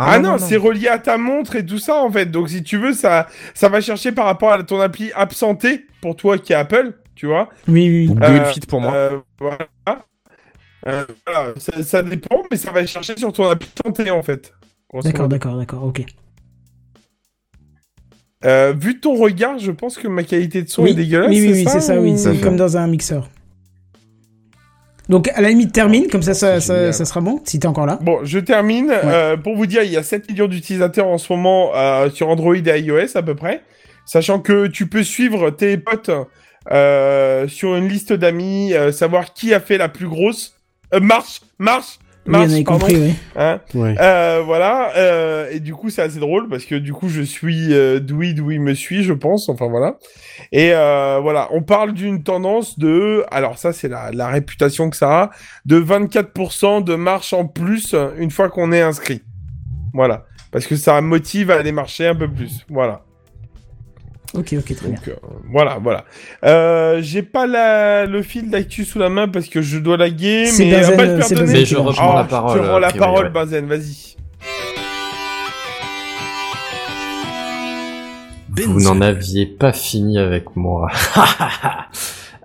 Ah, 0.00 0.18
non, 0.20 0.38
c'est 0.38 0.56
relié 0.56 0.86
à 0.88 0.98
ta 0.98 1.18
montre 1.18 1.56
et 1.56 1.66
tout 1.66 1.78
ça 1.78 1.96
en 1.96 2.10
fait. 2.10 2.26
Donc 2.26 2.48
si 2.50 2.62
tu 2.62 2.78
veux, 2.78 2.92
ça, 2.92 3.26
ça 3.52 3.68
va 3.68 3.80
chercher 3.80 4.12
par 4.12 4.26
rapport 4.26 4.52
à 4.52 4.62
ton 4.62 4.80
appli 4.80 5.10
absenté 5.14 5.86
pour 6.00 6.14
toi 6.14 6.38
qui 6.38 6.52
est 6.52 6.56
Apple, 6.56 6.92
tu 7.16 7.26
vois. 7.26 7.48
Oui, 7.66 7.88
oui. 7.88 8.08
Ou 8.08 8.12
oui. 8.14 8.18
Euh, 8.22 8.44
Fit 8.44 8.60
pour 8.60 8.80
moi. 8.80 8.94
Euh, 8.94 9.18
voilà. 9.40 9.58
Euh, 10.86 11.04
voilà, 11.26 11.52
ça, 11.56 11.82
ça 11.82 12.02
dépend, 12.04 12.42
mais 12.50 12.56
ça 12.56 12.70
va 12.70 12.86
chercher 12.86 13.16
sur 13.18 13.32
ton 13.32 13.48
appli 13.50 13.68
santé 13.84 14.10
en 14.12 14.22
fait. 14.22 14.54
D'accord, 15.02 15.28
d'accord, 15.28 15.56
d'accord, 15.56 15.82
ok. 15.84 16.02
Euh, 18.44 18.72
vu 18.78 19.00
ton 19.00 19.16
regard, 19.16 19.58
je 19.58 19.72
pense 19.72 19.96
que 19.98 20.06
ma 20.06 20.22
qualité 20.22 20.62
de 20.62 20.68
son 20.68 20.84
Oui, 20.84 20.90
est 20.90 20.94
dégueulasse. 20.94 21.28
oui, 21.30 21.40
oui, 21.40 21.52
oui, 21.52 21.66
c'est 21.68 21.80
ça, 21.80 21.98
ou- 21.98 22.04
oui. 22.04 22.16
C'est 22.16 22.34
fait. 22.34 22.40
comme 22.40 22.56
dans 22.56 22.76
un 22.76 22.86
mixeur. 22.86 23.28
Donc 25.08 25.28
à 25.34 25.40
la 25.40 25.48
limite 25.48 25.72
termine, 25.72 26.08
comme 26.08 26.22
ça, 26.22 26.34
ça, 26.34 26.60
ça, 26.60 27.04
sera 27.04 27.20
bon, 27.20 27.40
si 27.44 27.58
t'es 27.58 27.66
encore 27.66 27.86
là. 27.86 27.98
Bon, 28.02 28.18
je 28.24 28.38
termine. 28.38 28.90
Euh, 28.90 29.36
pour 29.36 29.56
vous 29.56 29.66
dire, 29.66 29.82
il 29.82 29.90
y 29.90 29.96
a 29.96 30.02
7 30.02 30.30
millions 30.30 30.48
d'utilisateurs 30.48 31.06
en 31.06 31.16
ce 31.16 31.32
moment 31.32 31.70
euh, 31.74 32.10
sur 32.10 32.28
Android 32.28 32.54
et 32.54 32.80
iOS 32.80 33.16
à 33.16 33.22
peu 33.22 33.34
près. 33.34 33.62
Sachant 34.04 34.38
que 34.40 34.66
tu 34.66 34.86
peux 34.86 35.02
suivre 35.02 35.50
tes 35.50 35.76
potes 35.76 36.10
euh, 36.70 37.48
sur 37.48 37.76
une 37.76 37.88
liste 37.88 38.12
d'amis, 38.12 38.74
euh, 38.74 38.92
savoir 38.92 39.32
qui 39.32 39.54
a 39.54 39.60
fait 39.60 39.78
la 39.78 39.88
plus 39.88 40.08
grosse 40.08 40.54
euh, 40.94 41.00
marche, 41.00 41.98
Oui, 42.28 42.34
on 42.60 42.64
pardon. 42.64 42.86
compris, 42.86 42.96
oui. 42.96 43.14
Hein. 43.36 43.60
Euh, 43.74 44.42
voilà. 44.44 44.92
euh, 44.96 45.48
et 45.50 45.60
du 45.60 45.74
coup, 45.74 45.90
c'est 45.90 46.02
assez 46.02 46.18
drôle 46.20 46.48
parce 46.48 46.64
que 46.64 46.74
du 46.74 46.92
coup, 46.92 47.08
je 47.08 47.22
suis 47.22 47.72
euh, 47.72 48.00
Dewey 48.00 48.34
me 48.58 48.74
suit, 48.74 49.02
je 49.02 49.14
pense. 49.14 49.48
Enfin 49.48 49.66
voilà. 49.68 49.96
Et 50.52 50.72
euh, 50.74 51.18
voilà, 51.22 51.48
on 51.52 51.62
parle 51.62 51.92
d'une 51.92 52.22
tendance 52.22 52.78
de, 52.78 53.24
alors 53.30 53.58
ça, 53.58 53.72
c'est 53.72 53.88
la, 53.88 54.10
la 54.12 54.28
réputation 54.28 54.90
que 54.90 54.96
ça 54.96 55.22
a, 55.22 55.30
de 55.64 55.80
24% 55.80 56.84
de 56.84 56.94
marche 56.94 57.32
en 57.32 57.46
plus 57.46 57.94
une 58.18 58.30
fois 58.30 58.48
qu'on 58.50 58.72
est 58.72 58.82
inscrit. 58.82 59.22
Voilà, 59.94 60.26
parce 60.52 60.66
que 60.66 60.76
ça 60.76 61.00
motive 61.00 61.50
à 61.50 61.56
aller 61.56 61.72
marcher 61.72 62.06
un 62.06 62.14
peu 62.14 62.28
plus. 62.28 62.64
Voilà. 62.68 63.02
Ok, 64.34 64.54
ok, 64.58 64.76
très 64.76 64.88
bien. 64.88 64.98
Euh, 65.08 65.14
voilà, 65.50 65.78
voilà. 65.82 66.04
Euh, 66.44 66.98
J'ai 67.00 67.22
pas 67.22 67.46
la, 67.46 68.04
le 68.06 68.22
fil 68.22 68.50
d'actu 68.50 68.84
sous 68.84 68.98
la 68.98 69.08
main 69.08 69.26
parce 69.26 69.46
que 69.48 69.62
je 69.62 69.78
dois 69.78 69.96
laguer, 69.96 70.46
C'est 70.46 70.66
mais 70.66 70.72
Benzen, 70.72 70.92
euh, 70.92 70.96
bah, 70.96 71.04
je 71.28 71.34
Benzen 71.34 71.46
Mais 71.50 71.64
je 71.64 71.64
qui 71.64 71.74
lance. 71.74 71.86
reprends 71.98 72.10
Oh, 72.12 72.16
la 72.16 72.24
je 72.24 72.28
parole. 72.28 72.60
te 72.60 72.66
rends 72.66 72.78
la 72.78 72.88
priori, 72.88 72.98
parole, 72.98 73.24
ouais. 73.26 73.30
Benzen, 73.32 73.66
vas-y. 73.66 74.16
Vous 78.66 78.80
n'en 78.82 79.00
aviez 79.00 79.46
pas 79.46 79.72
fini 79.72 80.18
avec 80.18 80.56
moi. 80.56 80.88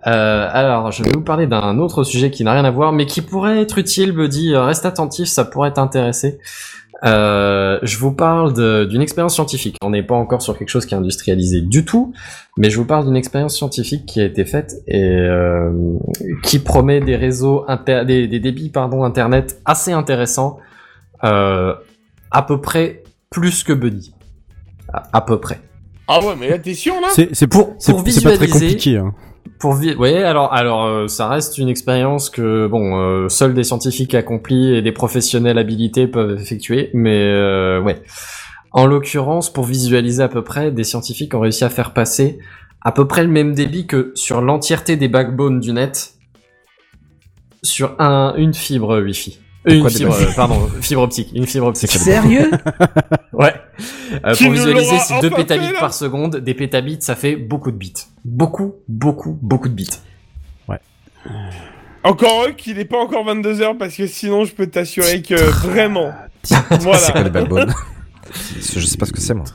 Euh, 0.05 0.49
alors, 0.51 0.91
je 0.91 1.01
vais 1.01 1.11
vous 1.15 1.21
parler 1.21 1.47
d'un 1.47 1.77
autre 1.79 2.03
sujet 2.03 2.29
qui 2.29 2.43
n'a 2.43 2.51
rien 2.51 2.65
à 2.65 2.71
voir, 2.71 2.91
mais 2.91 3.05
qui 3.05 3.21
pourrait 3.21 3.61
être 3.61 3.77
utile, 3.77 4.11
Buddy. 4.11 4.53
Euh, 4.53 4.65
Reste 4.65 4.85
attentif, 4.85 5.29
ça 5.29 5.45
pourrait 5.45 5.71
t'intéresser. 5.71 6.39
Euh, 7.05 7.79
je 7.83 7.97
vous 7.97 8.13
parle 8.13 8.53
de- 8.53 8.85
d'une 8.85 9.01
expérience 9.01 9.33
scientifique. 9.33 9.75
On 9.81 9.89
n'est 9.89 10.03
pas 10.03 10.15
encore 10.15 10.41
sur 10.41 10.57
quelque 10.57 10.69
chose 10.69 10.85
qui 10.85 10.93
est 10.93 10.97
industrialisé 10.97 11.59
du 11.61 11.83
tout, 11.83 12.13
mais 12.57 12.69
je 12.69 12.77
vous 12.77 12.85
parle 12.85 13.05
d'une 13.05 13.17
expérience 13.17 13.55
scientifique 13.57 14.05
qui 14.05 14.21
a 14.21 14.25
été 14.25 14.45
faite 14.45 14.75
et 14.87 15.03
euh, 15.03 15.69
qui 16.43 16.59
promet 16.59 17.01
des 17.01 17.15
réseaux, 17.17 17.65
inter- 17.67 18.03
des, 18.05 18.27
des 18.27 18.39
débits 18.39 18.69
pardon, 18.69 19.03
internet 19.03 19.59
assez 19.65 19.91
intéressants, 19.91 20.57
euh, 21.25 21.73
à 22.31 22.41
peu 22.41 22.61
près 22.61 23.03
plus 23.29 23.63
que 23.63 23.73
Buddy. 23.73 24.13
À, 24.93 25.03
à 25.13 25.21
peu 25.21 25.39
près. 25.39 25.59
Ah 26.07 26.19
ouais, 26.23 26.35
mais 26.39 26.49
là, 26.49 26.59
t'es 26.59 26.73
sûr, 26.73 26.93
là? 27.01 27.07
C'est 27.11 27.33
c'est 27.33 27.47
Pour- 27.47 27.75
c'est- 27.79 27.91
pour 27.93 28.03
c'est 28.07 28.21
pas 28.23 28.35
très 28.35 28.45
visualiser- 28.45 28.65
compliqué. 28.67 28.97
Hein. 28.97 29.13
Pour 29.63 29.79
ouais, 29.79 30.21
alors 30.25 30.51
alors 30.51 30.83
euh, 30.83 31.07
ça 31.07 31.29
reste 31.29 31.57
une 31.57 31.69
expérience 31.69 32.29
que 32.29 32.67
bon 32.67 32.99
euh, 32.99 33.29
seuls 33.29 33.53
des 33.53 33.63
scientifiques 33.63 34.13
accomplis 34.13 34.75
et 34.75 34.81
des 34.81 34.91
professionnels 34.91 35.57
habilités 35.57 36.05
peuvent 36.05 36.37
effectuer, 36.37 36.89
mais 36.93 37.17
euh, 37.17 37.79
ouais. 37.79 38.03
En 38.73 38.85
l'occurrence, 38.85 39.53
pour 39.53 39.63
visualiser 39.63 40.21
à 40.21 40.27
peu 40.27 40.43
près, 40.43 40.69
des 40.69 40.83
scientifiques 40.83 41.33
ont 41.33 41.39
réussi 41.39 41.63
à 41.63 41.69
faire 41.69 41.93
passer 41.93 42.39
à 42.81 42.91
peu 42.91 43.07
près 43.07 43.23
le 43.23 43.29
même 43.29 43.53
débit 43.53 43.87
que 43.87 44.11
sur 44.15 44.41
l'entièreté 44.41 44.97
des 44.97 45.07
backbones 45.07 45.61
du 45.61 45.71
net 45.71 46.15
sur 47.61 47.95
un 47.99 48.33
une 48.35 48.53
fibre 48.53 48.99
Wi-Fi. 48.99 49.39
Euh, 49.69 49.75
Une 49.75 49.89
fibre, 49.89 50.13
euh, 50.13 50.25
pardon, 50.35 50.67
fibre 50.81 51.03
optique, 51.03 51.29
une 51.33 51.47
fibre 51.47 51.67
optique. 51.67 51.89
Sérieux 51.89 52.51
Ouais. 53.31 53.53
Euh, 54.25 54.35
pour 54.35 54.51
visualiser, 54.51 54.97
c'est 54.99 55.21
2 55.21 55.27
enfin 55.27 55.35
pétabits 55.37 55.73
par 55.79 55.93
seconde. 55.93 56.35
Des 56.35 56.53
pétabits, 56.53 56.97
ça 56.99 57.15
fait 57.15 57.37
beaucoup 57.37 57.71
de 57.71 57.77
bits. 57.77 57.93
Beaucoup, 58.25 58.75
beaucoup, 58.87 59.37
beaucoup 59.41 59.69
de 59.69 59.73
bits. 59.73 59.89
Encore 62.05 62.47
eux 62.47 62.51
qu'il 62.51 62.75
n'est 62.75 62.85
pas 62.85 62.97
encore 62.97 63.25
22h 63.25 63.77
parce 63.77 63.95
que 63.95 64.07
sinon 64.07 64.43
je 64.43 64.53
peux 64.53 64.67
t'assurer 64.67 65.21
que 65.21 65.35
vraiment. 65.35 66.11
C'est 66.43 66.55
quoi 66.67 66.77
les 66.77 66.83
voilà. 66.83 67.29
backbones 67.29 67.73
Je 68.59 68.79
sais 68.85 68.97
pas 68.97 69.05
ce 69.05 69.13
que 69.13 69.21
c'est 69.21 69.33
moi. 69.33 69.45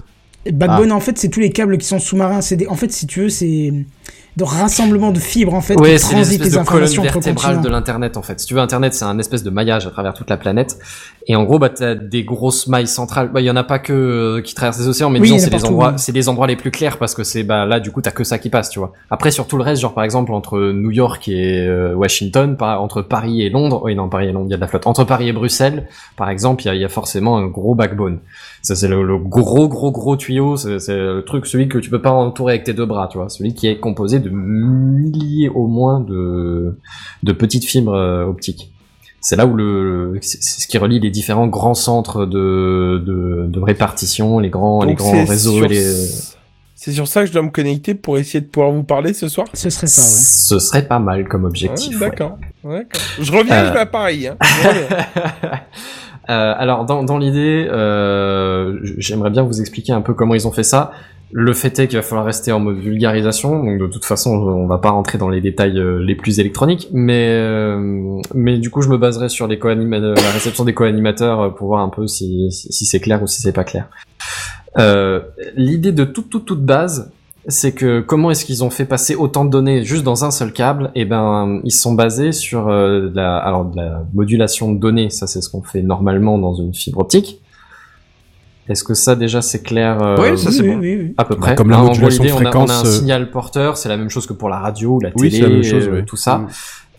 Backbone, 0.50 0.92
en 0.92 1.00
fait, 1.00 1.18
c'est 1.18 1.28
tous 1.28 1.40
les 1.40 1.50
câbles 1.50 1.76
qui 1.78 1.86
sont 1.86 1.98
sous-marins. 1.98 2.40
Des... 2.52 2.66
En 2.68 2.74
fait, 2.74 2.90
si 2.92 3.06
tu 3.06 3.20
veux, 3.22 3.28
c'est 3.28 3.72
de 4.36 4.44
rassemblement 4.44 5.10
de 5.10 5.18
fibres, 5.18 5.54
en 5.54 5.60
fait, 5.60 5.74
Ouais, 5.80 5.96
qui 5.96 6.00
transitent 6.10 6.44
les 6.44 6.50
de 6.50 6.58
informations 6.58 7.02
entre 7.02 7.12
vertébrales 7.14 7.54
continents. 7.56 7.62
de 7.62 7.68
l'internet 7.68 8.16
en 8.16 8.22
fait. 8.22 8.38
Si 8.38 8.46
tu 8.46 8.54
veux, 8.54 8.60
internet 8.60 8.94
c'est 8.94 9.04
un 9.04 9.18
espèce 9.18 9.42
de 9.42 9.50
maillage 9.50 9.86
à 9.86 9.90
travers 9.90 10.14
toute 10.14 10.30
la 10.30 10.36
planète. 10.36 10.78
Et 11.30 11.36
en 11.36 11.44
gros, 11.44 11.58
bah 11.58 11.68
t'as 11.68 11.94
des 11.94 12.22
grosses 12.24 12.68
mailles 12.68 12.86
centrales. 12.86 13.30
Bah 13.32 13.40
il 13.40 13.44
y 13.46 13.50
en 13.50 13.56
a 13.56 13.64
pas 13.64 13.78
que 13.78 13.92
euh, 13.92 14.40
qui 14.40 14.54
traversent 14.54 14.78
les 14.78 14.88
océans, 14.88 15.10
mais 15.10 15.18
Oui, 15.20 15.26
disons 15.32 15.38
c'est 15.44 15.50
les 15.50 15.64
endroits, 15.64 15.88
oui. 15.88 15.94
c'est 15.98 16.12
les 16.12 16.28
endroits 16.28 16.46
les 16.46 16.56
plus 16.56 16.70
clairs 16.70 16.98
parce 16.98 17.14
que 17.14 17.22
c'est 17.24 17.42
bah 17.42 17.66
là 17.66 17.80
du 17.80 17.90
coup 17.90 18.00
t'as 18.00 18.12
que 18.12 18.24
ça 18.24 18.38
qui 18.38 18.48
passe, 18.48 18.70
tu 18.70 18.78
vois. 18.78 18.92
Après 19.10 19.30
sur 19.30 19.46
tout 19.46 19.56
le 19.56 19.62
reste, 19.64 19.82
genre 19.82 19.92
par 19.92 20.04
exemple 20.04 20.32
entre 20.32 20.58
New 20.72 20.90
York 20.92 21.28
et 21.28 21.66
euh, 21.66 21.94
Washington, 21.94 22.56
par, 22.56 22.80
entre 22.82 23.02
Paris 23.02 23.42
et 23.42 23.50
Londres, 23.50 23.82
oui 23.84 23.94
non 23.94 24.08
Paris 24.08 24.28
et 24.28 24.32
Londres 24.32 24.46
il 24.48 24.52
y 24.52 24.54
a 24.54 24.56
de 24.56 24.60
la 24.62 24.68
flotte. 24.68 24.86
Entre 24.86 25.04
Paris 25.04 25.28
et 25.28 25.32
Bruxelles, 25.32 25.86
par 26.16 26.30
exemple, 26.30 26.62
il 26.62 26.66
y 26.66 26.70
a, 26.70 26.74
il 26.74 26.80
y 26.80 26.84
a 26.84 26.88
forcément 26.88 27.36
un 27.36 27.46
gros 27.46 27.74
backbone. 27.74 28.20
Ça 28.62 28.74
c'est 28.74 28.88
le, 28.88 29.02
le 29.02 29.18
gros 29.18 29.68
gros 29.68 29.90
gros 29.90 30.16
tuyau, 30.16 30.56
c'est 30.56 30.78
c'est 30.78 30.96
le 30.96 31.24
truc 31.26 31.44
celui 31.46 31.68
que 31.68 31.78
tu 31.78 31.90
peux 31.90 32.00
pas 32.00 32.10
entourer 32.10 32.54
avec 32.54 32.64
tes 32.64 32.72
deux 32.72 32.86
bras, 32.86 33.08
tu 33.10 33.18
vois, 33.18 33.28
celui 33.28 33.52
qui 33.54 33.66
est 33.66 33.78
composé 33.78 34.17
de 34.20 34.30
milliers 34.30 35.48
au 35.48 35.66
moins 35.66 36.00
de 36.00 36.76
de 37.22 37.32
petites 37.32 37.64
fibres 37.64 37.94
euh, 37.94 38.24
optiques. 38.24 38.72
C'est 39.20 39.36
là 39.36 39.46
où 39.46 39.54
le 39.54 40.18
c'est 40.20 40.42
ce 40.42 40.66
qui 40.68 40.78
relie 40.78 41.00
les 41.00 41.10
différents 41.10 41.48
grands 41.48 41.74
centres 41.74 42.24
de 42.26 43.02
de, 43.04 43.46
de 43.48 43.60
répartition, 43.60 44.38
les 44.38 44.50
grands 44.50 44.84
les 44.84 44.94
grands 44.94 45.24
réseaux 45.24 45.56
sur... 45.56 45.64
et 45.64 45.68
les 45.68 45.94
C'est 46.76 46.92
sur 46.92 47.08
ça 47.08 47.22
que 47.22 47.26
je 47.26 47.32
dois 47.32 47.42
me 47.42 47.50
connecter 47.50 47.94
pour 47.94 48.18
essayer 48.18 48.40
de 48.40 48.46
pouvoir 48.46 48.70
vous 48.70 48.84
parler 48.84 49.12
ce 49.12 49.26
soir? 49.28 49.48
Ce 49.54 49.68
serait 49.70 49.88
ça, 49.88 50.02
ouais. 50.02 50.06
ce 50.08 50.58
serait 50.60 50.86
pas 50.86 51.00
mal 51.00 51.26
comme 51.26 51.44
objectif. 51.44 52.00
Ouais. 52.00 52.08
D'accord. 52.10 52.38
Je 52.64 53.32
reviens, 53.32 53.56
Euh. 53.64 53.68
je 53.68 53.72
vais 53.72 53.80
à 53.80 53.86
Paris. 53.86 54.28
Hein. 54.28 54.36
Euh, 56.30 56.52
alors 56.58 56.84
dans, 56.84 57.04
dans 57.04 57.16
l'idée, 57.16 57.66
euh, 57.70 58.78
j'aimerais 58.98 59.30
bien 59.30 59.42
vous 59.44 59.62
expliquer 59.62 59.94
un 59.94 60.02
peu 60.02 60.12
comment 60.12 60.34
ils 60.34 60.46
ont 60.46 60.52
fait 60.52 60.62
ça. 60.62 60.92
Le 61.30 61.52
fait 61.52 61.78
est 61.78 61.88
qu'il 61.88 61.98
va 61.98 62.02
falloir 62.02 62.24
rester 62.24 62.52
en 62.52 62.60
mode 62.60 62.78
vulgarisation, 62.78 63.62
donc 63.62 63.78
de 63.78 63.86
toute 63.86 64.06
façon 64.06 64.30
on 64.30 64.66
va 64.66 64.78
pas 64.78 64.90
rentrer 64.90 65.18
dans 65.18 65.28
les 65.28 65.42
détails 65.42 65.78
euh, 65.78 65.98
les 65.98 66.14
plus 66.14 66.40
électroniques, 66.40 66.88
mais 66.92 67.28
euh, 67.32 68.20
mais 68.34 68.58
du 68.58 68.70
coup 68.70 68.80
je 68.80 68.88
me 68.88 68.96
baserai 68.96 69.28
sur 69.28 69.46
les 69.46 69.58
co-anima- 69.58 69.98
la 70.00 70.30
réception 70.30 70.64
des 70.64 70.72
co-animateurs 70.72 71.40
euh, 71.40 71.48
pour 71.50 71.66
voir 71.68 71.82
un 71.82 71.90
peu 71.90 72.06
si, 72.06 72.50
si, 72.50 72.86
c'est 72.86 73.00
clair 73.00 73.22
ou 73.22 73.26
si 73.26 73.42
c'est 73.42 73.52
pas 73.52 73.64
clair. 73.64 73.90
Euh, 74.78 75.20
L'idée 75.54 75.92
de 75.92 76.04
toute 76.04 76.30
toute 76.30 76.46
toute 76.46 76.64
base, 76.64 77.10
c'est 77.46 77.72
que 77.72 78.00
comment 78.00 78.30
est-ce 78.30 78.44
qu'ils 78.46 78.64
ont 78.64 78.70
fait 78.70 78.84
passer 78.86 79.14
autant 79.14 79.44
de 79.44 79.50
données 79.50 79.84
juste 79.84 80.04
dans 80.04 80.24
un 80.24 80.30
seul 80.30 80.52
câble? 80.52 80.90
Eh 80.94 81.04
ben, 81.04 81.60
ils 81.64 81.72
sont 81.72 81.94
basés 81.94 82.32
sur 82.32 82.68
euh, 82.68 83.10
la, 83.14 83.36
alors 83.36 83.64
de 83.66 83.76
la 83.76 84.02
modulation 84.14 84.72
de 84.72 84.78
données. 84.78 85.10
Ça, 85.10 85.26
c'est 85.26 85.40
ce 85.40 85.48
qu'on 85.50 85.62
fait 85.62 85.82
normalement 85.82 86.38
dans 86.38 86.54
une 86.54 86.74
fibre 86.74 87.00
optique. 87.00 87.40
Est-ce 88.68 88.84
que 88.84 88.94
ça 88.94 89.16
déjà 89.16 89.40
c'est 89.42 89.62
clair 89.62 90.02
euh, 90.02 90.16
Oui, 90.20 90.38
ça, 90.38 90.50
c'est 90.50 90.62
oui, 90.62 90.68
bon. 90.68 90.78
oui, 90.78 90.96
oui. 91.00 91.14
à 91.16 91.24
peu 91.24 91.34
Bah, 91.34 91.40
près. 91.40 91.54
comme 91.54 91.70
la 91.70 91.76
Hein, 91.76 91.80
en 91.80 91.84
gros, 91.84 91.92
modulation 91.94 92.24
on 92.24 92.26
a- 92.26 92.40
fréquence, 92.42 92.70
On 92.70 92.72
a, 92.72 92.76
un 92.76 92.84
euh, 92.84 92.90
signal 92.98 93.30
porteur, 93.30 93.76
c'est 93.78 93.88
la 93.88 93.96
même 93.96 94.10
chose 94.10 94.26
que 94.26 94.32
pour 94.34 94.48
la 94.48 94.58
radio, 94.58 94.98
la 95.02 95.10
télé, 95.10 95.30
c'est 95.30 95.40
la 95.42 95.48
même 95.48 95.62
chose, 95.64 95.88
euh, 95.88 96.02
tout 96.02 96.16
ça. 96.16 96.38
Mm. 96.38 96.48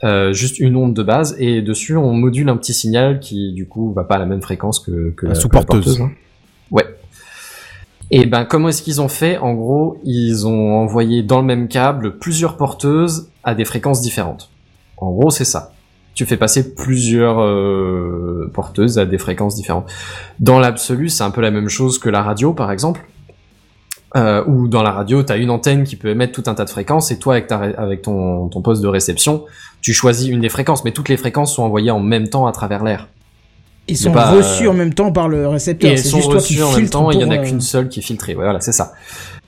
Euh, 0.06 0.32
juste 0.34 0.60
une 0.60 0.76
onde 0.78 0.94
de 0.94 1.04
base 1.04 1.36
et 1.40 1.62
dessus 1.62 1.98
on 1.98 2.14
module 2.14 2.48
un 2.48 2.56
petit 2.56 2.74
signal 2.74 3.20
qui 3.20 3.52
du 3.52 3.68
coup 3.68 3.92
va 3.92 4.06
pas 4.06 4.16
à 4.16 4.20
la 4.20 4.26
même 4.26 4.42
fréquence 4.42 4.80
que, 4.80 5.10
que 5.12 5.26
La 5.28 5.34
que 5.34 5.38
sous-porteuse. 5.38 6.00
hein. 6.02 6.12
Ouais. 6.72 6.86
Et 8.10 8.26
ben 8.26 8.46
comment 8.46 8.70
est-ce 8.70 8.82
qu'ils 8.82 9.02
ont 9.02 9.10
fait? 9.10 9.38
En 9.38 9.54
gros, 9.54 10.00
ils 10.06 10.48
ont 10.48 10.74
envoyé 10.78 11.22
dans 11.22 11.40
le 11.42 11.46
même 11.46 11.68
câble 11.68 12.18
plusieurs 12.18 12.56
porteuses 12.58 13.30
à 13.44 13.54
des 13.56 13.66
fréquences 13.66 14.02
différentes. 14.02 14.50
En 14.98 15.12
gros, 15.12 15.30
c'est 15.32 15.46
ça. 15.46 15.74
Tu 16.16 16.26
fais 16.26 16.38
passer 16.38 16.76
plusieurs 16.76 17.40
euh, 17.42 18.52
porteuses 18.54 19.00
à 19.00 19.06
des 19.06 19.18
fréquences 19.18 19.56
différentes. 19.56 19.90
Dans 20.40 20.60
l'absolu, 20.60 21.08
c'est 21.10 21.24
un 21.24 21.32
peu 21.32 21.42
la 21.42 21.52
même 21.52 21.70
chose 21.70 21.98
que 21.98 22.10
la 22.10 22.22
radio, 22.22 22.54
par 22.54 22.72
exemple. 22.72 23.06
Euh, 24.18 24.44
où 24.48 24.68
dans 24.68 24.82
la 24.82 24.90
radio, 24.90 25.22
tu 25.22 25.32
as 25.32 25.38
une 25.38 25.52
antenne 25.52 25.84
qui 25.84 25.96
peut 25.96 26.08
émettre 26.08 26.34
tout 26.34 26.50
un 26.50 26.56
tas 26.56 26.66
de 26.66 26.70
fréquences, 26.72 27.12
et 27.12 27.20
toi, 27.20 27.36
avec, 27.36 27.46
ta, 27.46 27.60
ré- 27.60 27.76
avec 27.78 28.02
ton, 28.02 28.48
ton 28.48 28.62
poste 28.64 28.82
de 28.82 28.88
réception, 28.88 29.46
tu 29.82 29.94
choisis 29.94 30.28
une 30.28 30.42
des 30.42 30.50
fréquences, 30.50 30.84
mais 30.84 30.92
toutes 30.92 31.10
les 31.10 31.18
fréquences 31.18 31.54
sont 31.54 31.62
envoyées 31.62 31.92
en 31.92 32.00
même 32.00 32.28
temps 32.28 32.48
à 32.48 32.52
travers 32.52 32.84
l'air. 32.84 33.08
Ils 33.88 33.96
sont 33.96 34.12
pas, 34.12 34.32
reçus 34.32 34.66
euh, 34.66 34.72
en 34.72 34.74
même 34.74 34.96
temps 34.96 35.12
par 35.12 35.30
le 35.30 35.44
Et 35.44 35.46
récepteur. 35.46 35.92
elles 35.92 36.00
C'est 36.00 36.10
sont 36.10 36.18
juste 36.18 36.32
toi 36.32 36.42
qui 36.42 36.62
en 36.64 36.72
même 36.76 36.90
temps, 36.90 37.12
il 37.12 37.20
y 37.22 37.24
en 37.24 37.30
a 37.30 37.38
euh, 37.38 37.44
qu'une 37.44 37.62
seule 37.62 37.88
qui 37.88 38.00
est 38.00 38.04
filtrée. 38.04 38.34
Ouais, 38.36 38.44
voilà, 38.44 38.60
c'est 38.62 38.72
ça. 38.72 38.94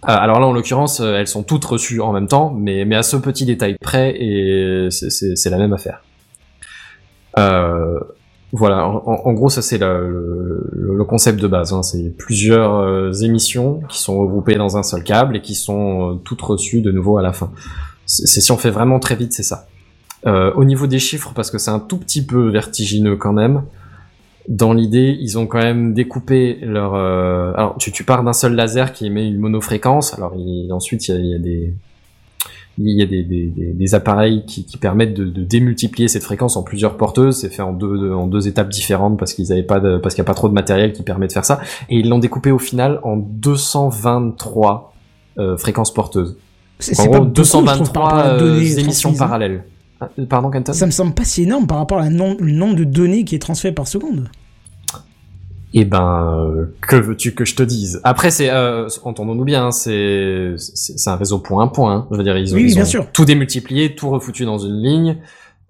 Alors 0.04 0.40
là, 0.40 0.46
en 0.46 0.54
l'occurrence, 0.54 1.00
elles 1.00 1.28
sont 1.28 1.42
toutes 1.42 1.66
reçues 1.66 2.00
en 2.00 2.14
même 2.14 2.28
temps, 2.28 2.54
mais, 2.56 2.86
mais 2.86 2.96
à 2.96 3.04
ce 3.04 3.18
petit 3.18 3.46
détail 3.46 3.78
près, 3.82 4.16
et 4.16 4.90
c'est 4.92 5.50
la 5.50 5.58
même 5.58 5.74
affaire. 5.74 6.04
Euh, 7.38 8.00
voilà, 8.54 8.86
en, 8.86 9.34
gros, 9.34 9.50
ça 9.50 9.62
c'est 9.62 9.78
le, 9.78 11.04
concept 11.08 11.40
de 11.40 11.48
base. 11.48 11.72
Hein. 11.72 11.84
C'est 11.84 12.16
plusieurs 12.18 12.76
euh, 12.76 13.12
émissions 13.14 13.82
qui 13.88 14.00
sont 14.00 14.20
regroupées 14.20 14.56
dans 14.56 14.78
un 14.78 14.84
seul 14.84 15.04
câble 15.04 15.38
et 15.38 15.42
qui 15.42 15.56
sont 15.56 16.12
euh, 16.12 16.14
toutes 16.24 16.42
reçues 16.42 16.82
de 16.82 16.92
nouveau 16.92 17.18
à 17.18 17.22
la 17.22 17.32
fin. 17.32 17.52
C'est 18.06 18.42
si 18.42 18.52
on 18.52 18.58
fait 18.58 18.70
vraiment 18.70 19.00
très 19.00 19.16
vite, 19.16 19.32
c'est 19.32 19.44
ça. 19.44 19.68
Euh, 20.28 20.52
au 20.56 20.66
niveau 20.66 20.86
des 20.86 21.00
chiffres, 21.00 21.32
parce 21.34 21.50
que 21.50 21.58
c'est 21.58 21.72
un 21.72 21.80
tout 21.80 21.98
petit 21.98 22.26
peu 22.26 22.50
vertigineux 22.50 23.16
quand 23.16 23.32
même, 23.32 23.64
dans 24.50 24.74
l'idée, 24.74 25.18
ils 25.22 25.38
ont 25.38 25.48
quand 25.48 25.62
même 25.62 25.94
découpé 25.94 26.60
leur. 26.62 26.96
Alors, 26.96 27.78
tu, 27.78 28.04
pars 28.04 28.24
d'un 28.24 28.34
seul 28.34 28.54
laser 28.54 28.92
qui 28.92 29.06
émet 29.06 29.28
une 29.28 29.38
monofréquence. 29.38 30.14
Alors, 30.16 30.36
ensuite, 30.72 31.08
il 31.08 31.26
y 31.26 31.36
a 31.36 31.40
des 31.40 31.74
il 32.78 32.98
y 32.98 33.02
a 33.02 33.06
des, 33.06 33.24
des, 33.24 33.48
des- 33.48 33.74
des 33.74 33.96
appareils 33.96 34.46
qui, 34.46 34.66
qui 34.66 34.78
permettent 34.78 35.14
de, 35.14 35.26
de 35.26 35.44
démultiplier 35.44 36.08
cette 36.08 36.24
fréquence 36.24 36.56
en 36.58 36.64
plusieurs 36.64 36.98
porteuses. 36.98 37.38
C'est 37.38 37.50
fait 37.50 37.62
en 37.62 37.74
deux, 37.74 38.12
en 38.14 38.28
deux 38.28 38.48
étapes 38.48 38.70
différentes 38.70 39.20
parce 39.20 39.34
qu'ils 39.34 39.52
avaient 39.52 39.62
pas 39.64 39.80
de, 39.80 39.98
parce 39.98 40.16
qu'il 40.16 40.22
n'y 40.22 40.26
a 40.26 40.30
pas 40.30 40.34
trop 40.36 40.48
de 40.50 40.54
matériel 40.54 40.94
qui 40.94 41.04
permet 41.04 41.28
de 41.28 41.34
faire 41.34 41.46
ça. 41.46 41.60
Et 41.90 42.00
ils 42.00 42.10
l'ont 42.10 42.20
découpé 42.20 42.50
au 42.52 42.60
final 42.60 43.00
en 43.04 43.18
223 43.18 44.94
euh, 45.38 45.58
fréquences 45.58 45.94
porteuses. 45.94 46.38
C'est 46.80 47.00
En 47.00 47.04
pas 47.04 47.10
gros, 47.20 47.26
beaucoup, 47.26 47.44
je 47.44 47.50
trouve, 47.50 47.64
par 47.64 47.76
rapport 47.78 47.86
223 47.88 48.10
à 48.14 48.28
la 48.38 48.44
euh, 48.44 48.80
émissions 48.80 49.12
hein. 49.12 49.16
parallèles. 49.18 49.64
Euh, 50.18 50.26
Pardon, 50.26 50.50
Kenton? 50.50 50.74
Ça 50.74 50.86
me 50.86 50.92
semble 50.92 51.14
pas 51.14 51.24
si 51.26 51.44
énorme 51.44 51.68
par 51.68 51.78
rapport 51.78 52.02
le 52.02 52.10
nombre 52.10 52.76
de 52.76 52.84
données 52.84 53.24
qui 53.24 53.36
est 53.36 53.40
transféré 53.40 53.74
par 53.74 53.88
seconde. 53.88 54.30
Eh 55.74 55.86
ben, 55.86 56.36
euh, 56.38 56.66
que 56.82 56.96
veux-tu 56.98 57.34
que 57.34 57.46
je 57.46 57.56
te 57.56 57.64
dise? 57.64 58.02
Après, 58.04 58.30
c'est, 58.32 58.50
euh, 58.50 58.88
entendons-nous 59.04 59.46
bien, 59.46 59.68
hein, 59.68 59.72
c'est, 59.72 60.54
c'est 60.58 60.98
c'est 61.00 61.10
un 61.10 61.16
réseau 61.16 61.40
point 61.40 61.64
à 61.64 61.68
point. 61.68 61.94
hein. 61.96 62.08
Je 62.12 62.18
veux 62.18 62.24
dire, 62.24 62.38
ils 62.38 62.54
ont, 62.54 62.58
Oui, 62.58 62.66
ils 62.68 62.74
bien 62.74 62.84
ont 62.84 62.86
sûr. 62.88 63.08
tout 63.14 63.24
démultiplié, 63.26 63.96
tout 63.96 64.10
refoutu 64.10 64.44
dans 64.46 64.58
une 64.58 64.82
ligne, 64.82 65.18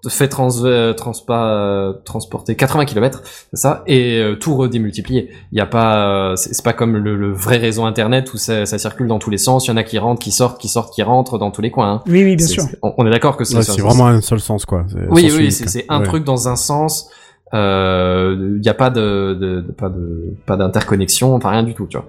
fait 0.09 0.27
trans, 0.27 0.49
euh, 0.63 0.93
transpa- 0.95 1.49
euh, 1.51 1.93
transporter 2.03 2.55
80 2.55 2.85
km, 2.85 3.21
c'est 3.53 3.59
ça, 3.59 3.83
et 3.85 4.17
euh, 4.17 4.33
tout 4.35 4.55
redémultiplié. 4.55 5.29
Il 5.51 5.59
y 5.59 5.61
a 5.61 5.67
pas, 5.67 6.31
euh, 6.31 6.35
c'est 6.35 6.63
pas 6.63 6.73
comme 6.73 6.97
le, 6.97 7.15
le 7.15 7.31
vrai 7.31 7.57
réseau 7.57 7.83
internet 7.83 8.33
où 8.33 8.37
ça, 8.37 8.65
ça 8.65 8.79
circule 8.79 9.05
dans 9.07 9.19
tous 9.19 9.29
les 9.29 9.37
sens. 9.37 9.67
Il 9.67 9.69
y 9.69 9.73
en 9.73 9.77
a 9.77 9.83
qui 9.83 9.99
rentrent, 9.99 10.19
qui 10.23 10.31
sortent, 10.31 10.59
qui 10.59 10.67
sortent, 10.69 10.91
qui 10.95 11.03
rentrent 11.03 11.37
dans 11.37 11.51
tous 11.51 11.61
les 11.61 11.69
coins. 11.69 11.91
hein. 11.91 12.01
Oui, 12.07 12.23
oui, 12.23 12.35
bien 12.35 12.47
sûr. 12.47 12.63
on, 12.81 12.95
on 12.97 13.05
est 13.05 13.11
d'accord 13.11 13.37
que 13.37 13.43
c'est 13.43 13.57
Ouais, 13.57 13.61
c'est 13.61 13.79
vraiment 13.81 14.07
un 14.07 14.21
seul 14.21 14.39
sens, 14.39 14.65
quoi. 14.65 14.85
Oui, 15.11 15.29
sens 15.29 15.37
oui, 15.37 15.51
c'est 15.51 15.69
c'est 15.69 15.85
un 15.89 15.99
Ouais. 15.99 16.05
truc 16.07 16.23
dans 16.23 16.47
un 16.47 16.55
sens. 16.55 17.07
Il 17.53 17.57
euh, 17.57 18.59
y 18.63 18.69
a 18.69 18.73
pas 18.73 18.89
de, 18.89 19.33
de, 19.39 19.61
de- 19.61 19.71
pas 19.71 19.89
de 19.89 20.33
pas 20.45 20.55
d'interconnexion, 20.57 21.35
enfin 21.35 21.49
rien 21.49 21.63
du 21.63 21.73
tout, 21.73 21.85
tu 21.87 21.97
vois. 21.97 22.07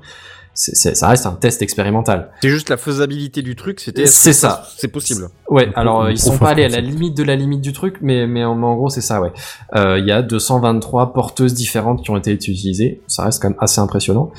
C'est 0.55 0.76
c'est- 0.76 0.95
ça 0.95 1.09
reste 1.09 1.24
un 1.26 1.32
test 1.32 1.62
expérimental. 1.62 2.30
C'est 2.43 2.51
juste 2.51 2.68
la 2.68 2.76
faisabilité 2.76 3.40
du 3.43 3.57
truc, 3.57 3.80
c'était. 3.80 4.05
C'est 4.07 4.34
ça. 4.34 4.64
C'est 4.76 4.88
possible. 4.88 5.28
Ouais, 5.49 5.70
alors 5.74 6.03
euh, 6.05 6.11
ils 6.12 6.18
sont 6.18 6.36
pas 6.38 6.51
allés 6.51 6.64
à 6.64 6.68
la 6.68 6.80
limite 6.80 7.16
de 7.16 7.22
la 7.22 7.36
limite 7.36 7.62
du 7.62 7.72
truc, 7.72 7.97
mais 8.03 8.26
mais 8.26 8.45
en, 8.45 8.62
en 8.62 8.74
gros 8.76 8.90
c'est 8.90 9.01
ça, 9.01 9.20
ouais. 9.22 9.32
Euh, 9.74 9.99
Il 9.99 10.07
y 10.07 10.12
a 10.12 10.20
223 10.22 11.12
porteuses 11.14 11.55
différentes 11.55 12.03
qui 12.05 12.11
ont 12.11 12.16
été 12.18 12.30
utilisées, 12.32 13.01
ça 13.07 13.24
reste 13.24 13.40
quand 13.43 13.49
même 13.49 13.59
assez 13.61 13.80
impressionnant. 13.80 14.30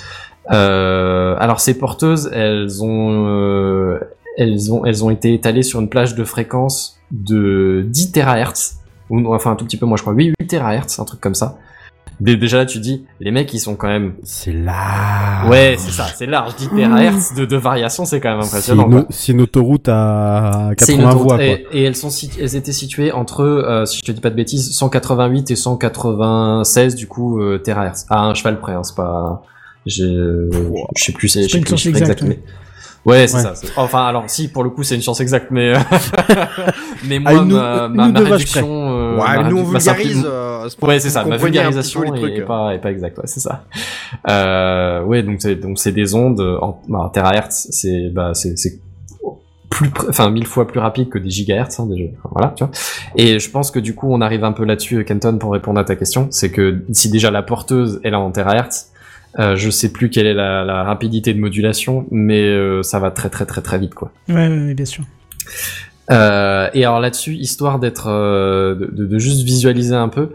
Euh, 0.51 1.36
alors 1.39 1.60
ces 1.60 1.78
porteuses, 1.78 2.30
elles 2.34 2.84
ont 2.84 3.26
euh, 3.28 3.99
elles 4.38 4.72
ont 4.74 4.86
elles 4.86 5.04
ont 5.04 5.10
été 5.10 5.34
étalées 5.34 5.64
sur 5.64 5.80
une 5.80 5.89
plage 5.89 6.16
de 6.16 6.24
fréquence 6.24 6.99
de 7.12 7.86
10 7.88 8.12
THz 8.12 8.76
ou 9.10 9.34
enfin 9.34 9.51
un 9.51 9.56
tout 9.56 9.66
petit 9.66 9.78
peu 9.78 9.86
moins 9.86 9.97
je 9.97 10.01
crois, 10.04 10.14
oui 10.14 10.34
8 10.39 10.47
THz, 10.47 10.99
un 10.99 11.06
truc 11.06 11.20
comme 11.22 11.36
ça. 11.36 11.58
Dé- 12.20 12.36
Déjà 12.38 12.58
là 12.58 12.66
tu 12.68 12.78
te 12.78 12.84
dis 12.84 13.06
les 13.20 13.32
mecs 13.32 13.51
ils 13.54 13.60
sont 13.60 13.76
quand 13.76 13.88
même 13.88 14.14
C'est 14.24 14.54
là. 14.54 15.47
ouais 15.49 15.76
c'est 15.80 15.91
ça 15.91 16.06
c'est 16.16 16.28
large 16.28 16.56
10 16.58 16.70
THz 16.70 17.36
de, 17.36 17.45
de 17.45 17.58
variation 17.58 18.06
c'est 18.06 18.20
quand 18.20 18.30
même 18.32 18.39
impressionnant. 18.45 19.06
c'est 19.10 19.32
une 19.32 19.41
autoroute 19.41 19.89
à 19.89 20.70
C'est 20.78 20.93
une 20.93 20.99
80 20.99 21.10
autoroute, 21.10 21.24
voies, 21.28 21.36
quoi. 21.38 21.45
et, 21.45 21.66
et 21.72 21.84
elles 21.84 21.95
sont 21.95 22.10
elles 22.39 22.56
étaient 22.56 22.72
situées 22.72 23.12
entre, 23.12 23.41
euh, 23.41 23.86
si 23.86 23.97
je 23.97 24.04
te 24.04 24.12
dis 24.12 24.22
pas 24.22 24.30
de 24.30 24.36
bêtises, 24.36 24.76
188 24.76 25.49
et 25.51 25.56
196 25.56 26.95
du 26.95 27.08
coup 27.08 27.41
euh, 27.41 27.58
terahertz. 27.58 28.06
À 28.10 28.22
un 28.26 28.34
cheval 28.36 28.60
près, 28.60 28.74
hein, 28.74 28.84
c'est 28.84 28.95
pas, 28.95 29.41
je 29.88 30.49
sais 30.95 31.12
plus, 31.14 31.28
je 31.34 31.47
sais 31.47 31.60
plus 31.62 31.88
exact, 31.88 32.22
mais 32.24 32.39
ouais, 33.06 33.28
c'est 33.28 33.38
Ouais. 33.38 33.56
ça. 33.56 33.68
Enfin, 33.78 34.06
alors 34.06 34.24
si 34.28 34.47
pour 34.47 34.64
le 34.64 34.70
coup 34.70 34.84
c'est 34.84 34.95
une 34.95 35.01
science 35.01 35.20
exacte, 35.22 35.47
mais 35.51 35.74
mais 37.08 37.18
À 37.18 37.20
moi 37.20 37.34
une 37.34 37.54
ou- 37.54 37.56
ma, 37.56 37.86
une 37.88 37.93
ma, 37.95 38.08
ou 38.08 38.12
ma 38.12 38.20
réduction, 38.20 38.68
euh, 38.91 39.16
Ouais, 39.18 39.41
ma 39.41 39.49
nous 39.49 39.58
on 39.60 39.64
vulgarise. 39.64 40.24
euh, 40.26 40.70
pour 40.80 40.89
Ouais, 40.89 40.99
c'est 40.99 41.10
ça. 41.10 41.24
Ma 41.26 41.38
vulgarisation 41.38 42.04
est, 42.04 42.18
trucs. 42.20 42.45
pas, 42.45 42.74
est 42.74 42.80
pas 42.80 42.91
exacte. 42.91 43.18
Ouais, 43.18 43.28
c'est 43.28 43.39
ça. 43.39 43.66
Euh, 44.30 45.04
ouais, 45.04 45.24
donc 45.24 45.38
c'est 45.41 45.56
donc 45.56 45.78
c'est 45.80 45.91
des 45.91 46.16
ondes 46.16 46.39
en 46.62 46.82
bah, 46.88 47.10
terahertz, 47.14 47.68
c'est 47.72 48.10
bah 48.10 48.32
c'est 48.34 48.58
c'est 48.58 48.80
plus 49.70 49.89
enfin 50.08 50.30
mille 50.30 50.45
fois 50.45 50.68
plus 50.68 50.80
rapide 50.80 51.10
que 51.10 51.18
des 51.18 51.30
gigahertz 51.32 51.80
hein, 51.80 51.88
déjà. 51.89 52.04
Enfin, 52.20 52.30
voilà, 52.32 52.54
tu 52.56 52.64
vois. 52.64 52.72
Et 53.16 53.39
je 53.39 53.49
pense 53.49 53.72
que 53.72 53.80
du 53.80 53.95
coup 53.95 54.08
on 54.14 54.22
arrive 54.22 54.43
un 54.43 54.51
peu 54.51 54.66
là-dessus, 54.66 55.04
Kenton, 55.04 55.38
pour 55.39 55.51
répondre 55.51 55.80
à 55.80 55.84
ta 55.84 55.95
question, 55.95 56.28
c'est 56.32 56.51
que 56.51 56.84
si 56.91 57.10
déjà 57.10 57.32
la 57.32 57.41
porteuse 57.41 57.99
est 58.04 58.14
en 58.14 58.32
terahertz, 58.32 58.91
euh, 59.40 59.56
je 59.56 59.70
sais 59.70 59.92
plus 59.92 60.10
quelle 60.10 60.28
est 60.28 60.34
la, 60.34 60.64
la 60.64 60.84
rapidité 60.84 61.34
de 61.34 61.40
modulation, 61.40 62.06
mais 62.12 62.42
euh, 62.42 62.84
ça 62.84 63.00
va 63.00 63.12
très 63.12 63.30
très 63.30 63.46
très 63.46 63.62
très 63.62 63.80
vite 63.80 63.96
quoi. 63.96 64.12
Ouais, 64.30 64.48
ouais, 64.48 64.66
ouais, 64.68 64.74
bien 64.74 64.86
sûr. 64.86 65.04
Euh, 66.12 66.70
et 66.74 66.86
alors 66.86 67.00
là-dessus, 67.00 67.34
histoire 67.36 67.80
d'être, 67.80 68.10
de, 68.10 69.18
juste 69.18 69.44
visualiser 69.44 69.96
un 69.96 70.10
peu, 70.10 70.32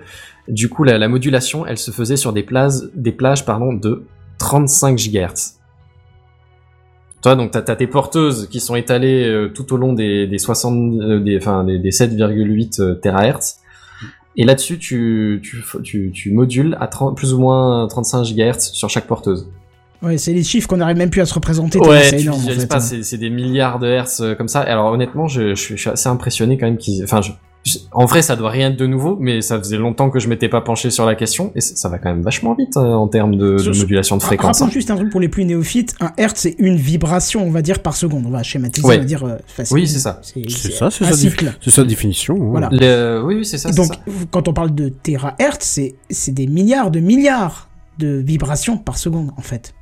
du 0.49 0.69
coup, 0.69 0.83
la, 0.83 0.99
la 0.99 1.09
modulation, 1.09 1.67
elle 1.67 1.79
se 1.79 1.91
faisait 1.91 2.17
sur 2.17 2.33
des 2.33 2.43
plages, 2.43 2.81
des 2.95 3.13
plages, 3.13 3.45
pardon, 3.45 3.73
de 3.73 4.05
35 4.39 4.97
GHz. 4.97 5.59
Toi, 7.23 7.35
donc 7.35 7.51
t'as 7.51 7.61
as 7.61 7.77
tes 7.77 7.87
porteuses 7.87 8.49
qui 8.49 8.61
sont 8.61 8.77
étalées 8.77 9.49
tout 9.55 9.73
au 9.73 9.77
long 9.77 9.93
des, 9.93 10.27
des 10.27 10.39
60, 10.39 11.23
des, 11.23 11.37
enfin 11.37 11.65
des, 11.65 11.79
des 11.79 11.91
7,8 11.91 12.81
euh, 12.81 12.95
THz. 12.95 13.57
Et 14.39 14.45
là-dessus, 14.45 14.79
tu, 14.79 15.41
tu, 15.43 15.63
tu, 15.83 16.11
tu 16.15 16.31
modules 16.33 16.77
à 16.81 16.87
30, 16.87 17.17
plus 17.17 17.35
ou 17.35 17.41
moins 17.41 17.87
35 17.89 18.23
GHz 18.25 18.59
sur 18.73 18.89
chaque 18.89 19.07
porteuse. 19.07 19.49
Ouais, 20.01 20.17
c'est 20.17 20.33
les 20.33 20.45
chiffres 20.45 20.69
qu'on 20.69 20.77
n'arrive 20.77 20.97
même 20.97 21.11
plus 21.11 21.21
à 21.21 21.27
se 21.27 21.35
représenter. 21.35 21.81
Ouais, 21.81 22.05
c'est 22.05 22.17
tu 22.19 22.23
énorme. 22.23 22.37
en 22.37 22.39
visualises 22.39 22.63
fait, 22.63 22.69
pas, 22.69 22.77
hein. 22.77 23.01
c'est 23.03 23.19
des 23.19 23.31
milliards 23.31 23.81
de 23.81 23.89
hertz 23.89 24.21
euh, 24.21 24.35
comme 24.37 24.47
ça. 24.47 24.61
Alors 24.61 24.93
honnêtement, 24.93 25.27
je, 25.27 25.57
je, 25.57 25.61
suis- 25.61 25.77
je 25.77 25.81
suis 25.81 25.91
assez 25.91 26.09
impressionné 26.09 26.57
quand 26.57 26.67
même 26.67 26.77
qu'ils. 26.79 27.03
Enfin, 27.03 27.21
je- 27.21 27.33
en 27.93 28.05
vrai, 28.07 28.23
ça 28.23 28.37
doit 28.37 28.51
rien 28.51 28.71
être 28.71 28.77
de 28.79 28.87
nouveau, 28.87 29.17
mais 29.21 29.41
ça 29.43 29.59
faisait 29.59 29.77
longtemps 29.77 30.11
que 30.11 30.19
je 30.21 30.29
m'étais 30.29 30.49
pas 30.49 30.61
penché 30.61 30.91
sur 30.91 31.07
la 31.07 31.15
question 31.15 31.53
et 31.55 31.61
ça, 31.61 31.89
va 31.89 31.99
quand 31.99 32.09
même 32.11 32.23
vachement 32.23 32.55
vite 32.55 32.77
euh, 32.77 32.93
en 32.93 33.09
termes 33.09 33.37
de, 33.37 33.57
modulation 33.79 34.17
de 34.17 34.23
fréquence. 34.23 34.59
Rappelons 34.59 34.67
hein. 34.67 34.73
juste 34.73 34.91
un 34.91 34.97
truc 34.97 35.11
pour 35.11 35.21
les 35.21 35.29
plus 35.29 35.45
néophytes. 35.45 35.95
Un 36.01 36.13
hertz, 36.17 36.41
c'est 36.41 36.57
une 36.59 36.77
vibration, 36.77 37.47
on 37.47 37.51
va 37.51 37.63
dire, 37.63 37.81
par 37.81 37.97
seconde. 37.97 38.25
On 38.27 38.31
va 38.31 38.43
schématiser, 38.43 38.87
Ouais. 38.87 38.97
on 38.97 39.01
va 39.01 39.05
dire 39.05 39.25
euh, 39.25 39.37
facile. 39.47 39.75
Oui, 39.75 39.87
c'est 39.89 39.99
ça. 39.99 40.21
C'est 40.23 40.49
C'est 40.49 40.73
ça, 40.73 40.91
c'est 40.91 41.05
c'est 41.05 41.71
sa 41.71 41.85
définition. 41.85 42.35
hein. 42.37 42.49
Voilà. 42.51 42.69
Le- 42.73 43.23
oui, 43.25 43.37
oui, 43.37 43.45
c'est 43.45 43.59
ça. 43.59 43.71
Donc, 43.73 43.87
ça. 43.87 44.01
quand 44.31 44.49
on 44.49 44.53
parle 44.53 44.75
de 44.75 44.89
térahertz, 44.89 45.65
c'est 45.67 45.95
c'est 46.11 46.33
des 46.33 46.47
milliards 46.47 46.91
de 46.91 47.01
milliards 47.01 47.69
de 47.99 48.23
vibrations 48.25 48.79
par 48.79 48.97
seconde, 48.99 49.31
en 49.37 49.43
fait. 49.43 49.75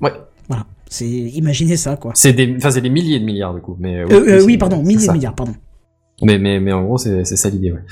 Ouais. 0.00 0.12
Voilà. 0.48 0.64
C'est 0.90 1.06
imaginez 1.06 1.76
ça, 1.76 1.96
quoi. 1.96 2.12
C'est 2.14 2.32
des, 2.32 2.54
enfin, 2.56 2.70
c'est 2.70 2.80
des 2.80 2.88
milliers 2.88 3.20
de 3.20 3.24
milliards 3.24 3.52
du 3.54 3.60
coup. 3.60 3.76
Mais 3.78 3.98
Euh, 3.98 4.06
euh, 4.10 4.44
oui, 4.44 4.56
pardon, 4.56 4.82
milliers 4.82 5.06
de 5.06 5.12
milliards, 5.12 5.34
pardon. 5.34 5.54
Mais, 6.20 6.38
mais, 6.38 6.58
mais 6.58 6.72
en 6.72 6.82
gros, 6.82 6.98
c'est 6.98 7.24
c'est 7.24 7.36
ça 7.36 7.48
l'idée, 7.48 7.72
ouais. 7.72 7.82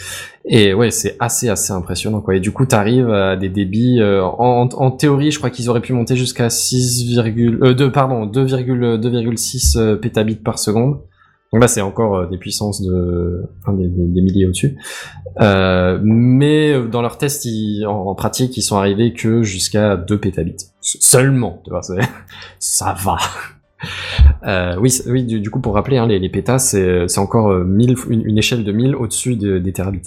Et 0.45 0.75
ouais, 0.75 0.91
c'est 0.91 1.17
assez, 1.21 1.49
assez 1.49 1.73
impressionnant, 1.73 2.21
quoi. 2.21 2.35
Et 2.35 2.41
du 2.41 2.51
coup, 2.51 2.67
t'arrives 2.67 3.11
à 3.11 3.37
des 3.37 3.49
débits, 3.49 4.01
euh, 4.01 4.25
en, 4.25 4.69
en 4.69 4.91
théorie, 4.91 5.31
je 5.31 5.39
crois 5.39 5.51
qu'ils 5.51 5.71
auraient 5.71 5.81
pu 5.81 5.93
monter 5.93 6.17
jusqu'à 6.17 6.51
6, 6.51 7.19
euh, 7.19 7.75
2, 7.75 7.93
pardon, 7.93 8.27
2,2,6 8.27 9.79
euh, 9.79 9.97
pétabits 9.97 10.37
par 10.37 10.59
seconde. 10.59 10.99
Donc 11.53 11.63
là, 11.63 11.69
c'est 11.69 11.81
encore 11.81 12.17
euh, 12.17 12.27
des 12.27 12.39
puissances 12.39 12.83
de, 12.83 13.45
enfin, 13.63 13.73
des, 13.73 13.89
milliers 13.89 14.47
au-dessus. 14.47 14.77
Euh, 15.41 15.99
mais 16.03 16.73
euh, 16.73 16.87
dans 16.87 17.03
leurs 17.03 17.19
tests, 17.19 17.45
ils, 17.45 17.87
en, 17.87 18.09
en 18.09 18.15
pratique, 18.15 18.57
ils 18.57 18.63
sont 18.63 18.77
arrivés 18.77 19.13
que 19.13 19.43
jusqu'à 19.43 19.97
2 19.97 20.19
pétabits. 20.19 20.57
Seulement, 20.81 21.63
tu 21.65 21.71
vois, 21.71 21.83
ça 22.59 22.97
va. 23.03 23.17
Euh, 24.47 24.77
oui, 24.81 24.93
oui 25.07 25.25
du, 25.25 25.41
du 25.41 25.51
coup, 25.51 25.61
pour 25.61 25.75
rappeler, 25.75 25.99
hein, 25.99 26.07
les, 26.07 26.19
les 26.19 26.29
pétas, 26.29 26.59
c'est 26.59 27.09
c'est 27.09 27.19
encore 27.21 27.51
euh, 27.51 27.65
1000, 27.65 27.97
une, 28.11 28.27
une 28.27 28.39
échelle 28.39 28.65
de 28.65 28.73
1000 28.73 28.95
au-dessus 28.97 29.37
de- 29.37 29.59
des 29.59 29.73
terabits. 29.73 30.03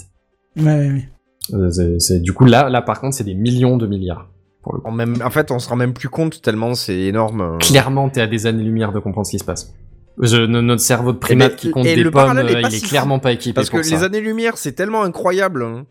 Ouais, 0.56 0.64
ouais, 0.64 0.88
ouais. 0.92 1.08
Euh, 1.54 1.70
c'est- 1.70 1.98
c'est- 2.00 2.20
du 2.20 2.32
coup, 2.32 2.44
là, 2.44 2.68
là, 2.68 2.82
par 2.82 3.00
contre, 3.00 3.14
c'est 3.16 3.24
des 3.24 3.34
millions 3.34 3.76
de 3.76 3.86
milliards. 3.86 4.28
Pour 4.62 4.74
le 4.74 4.80
coup. 4.80 4.88
En, 4.88 4.92
même, 4.92 5.16
en 5.24 5.30
fait, 5.30 5.50
on 5.50 5.58
se 5.58 5.68
rend 5.68 5.76
même 5.76 5.94
plus 5.94 6.08
compte 6.08 6.42
tellement 6.42 6.74
c'est 6.74 6.98
énorme. 6.98 7.40
euh. 7.40 7.58
Clairement, 7.58 8.08
t'es 8.10 8.20
à 8.20 8.26
des 8.26 8.46
années-lumière 8.46 8.92
de 8.92 8.98
comprendre 8.98 9.26
ce 9.26 9.32
qui 9.32 9.38
se 9.38 9.44
passe. 9.44 9.74
Je, 10.20 10.36
notre 10.44 10.82
cerveau 10.82 11.12
de 11.12 11.18
primate 11.18 11.52
mais- 11.52 11.56
qui 11.56 11.70
compte 11.70 11.84
des 11.84 12.04
pommes, 12.10 12.36
est 12.38 12.52
il 12.52 12.74
est 12.74 12.86
clairement 12.86 13.18
pas 13.20 13.32
équipé 13.32 13.54
Parce 13.54 13.70
que 13.70 13.82
ça. 13.82 13.96
les 13.96 14.02
années-lumière, 14.04 14.58
c'est 14.58 14.72
tellement 14.72 15.02
incroyable. 15.02 15.62
hein. 15.62 15.86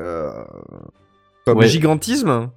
Euh, 0.00 0.30
comme 1.44 1.58
Ouais. 1.58 1.66
gigantisme. 1.66 2.50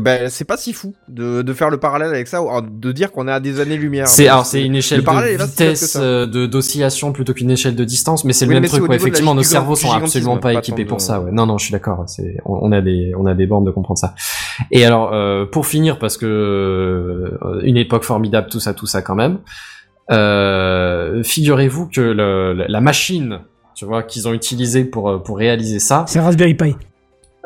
Que 0.00 0.04
ben, 0.04 0.28
c'est 0.30 0.44
pas 0.44 0.56
si 0.56 0.72
fou 0.72 0.94
de, 1.08 1.42
de 1.42 1.52
faire 1.52 1.70
le 1.70 1.76
parallèle 1.78 2.08
avec 2.08 2.26
ça, 2.26 2.42
ou 2.42 2.48
de 2.60 2.92
dire 2.92 3.12
qu'on 3.12 3.28
est 3.28 3.32
à 3.32 3.40
des 3.40 3.60
années-lumière. 3.60 4.08
C'est 4.08 4.28
alors 4.28 4.46
c'est 4.46 4.62
une 4.64 4.72
le 4.72 4.78
échelle 4.78 5.02
de 5.04 5.42
vitesse 5.44 5.96
euh, 6.00 6.26
de 6.26 6.46
d'oscillation 6.46 7.12
plutôt 7.12 7.32
qu'une 7.34 7.50
échelle 7.50 7.76
de 7.76 7.84
distance, 7.84 8.24
mais 8.24 8.32
c'est 8.32 8.46
le 8.46 8.54
même 8.54 8.64
truc. 8.66 8.88
Ouais, 8.88 8.96
effectivement, 8.96 9.34
nos 9.34 9.42
cerveaux 9.42 9.76
sont 9.76 9.92
absolument 9.92 10.36
pas 10.38 10.52
pas 10.52 10.58
équipés 10.58 10.84
pour 10.84 10.98
de- 10.98 11.02
ça. 11.02 11.20
Ouais. 11.20 11.30
Non, 11.32 11.46
non, 11.46 11.58
je 11.58 11.64
suis 11.66 11.72
d'accord. 11.72 12.04
C'est 12.06 12.36
on, 12.44 12.58
on 12.62 12.72
a 12.72 12.80
des 12.80 13.12
on 13.16 13.26
a 13.26 13.34
des 13.34 13.46
bornes 13.46 13.64
de 13.64 13.70
comprendre 13.70 13.98
ça. 13.98 14.14
Et 14.70 14.84
alors 14.84 15.12
euh, 15.12 15.46
pour 15.46 15.66
finir, 15.66 15.98
parce 15.98 16.16
que 16.16 16.26
euh, 16.26 17.60
une 17.62 17.76
époque 17.76 18.04
formidable, 18.04 18.48
tout 18.50 18.60
ça, 18.60 18.74
tout 18.74 18.86
ça 18.86 19.02
quand 19.02 19.14
même. 19.14 19.38
Euh, 20.10 21.22
Figurez-vous 21.22 21.88
que 21.88 22.00
le, 22.00 22.52
la- 22.68 22.80
machine, 22.80 23.40
tu 23.76 23.84
vois, 23.84 24.02
qu'ils 24.02 24.26
ont 24.28 24.32
utilisée 24.32 24.84
pour 24.84 25.22
pour 25.22 25.38
réaliser 25.38 25.78
ça. 25.78 26.04
C'est 26.08 26.20
Raspberry 26.20 26.54
Pi. 26.54 26.74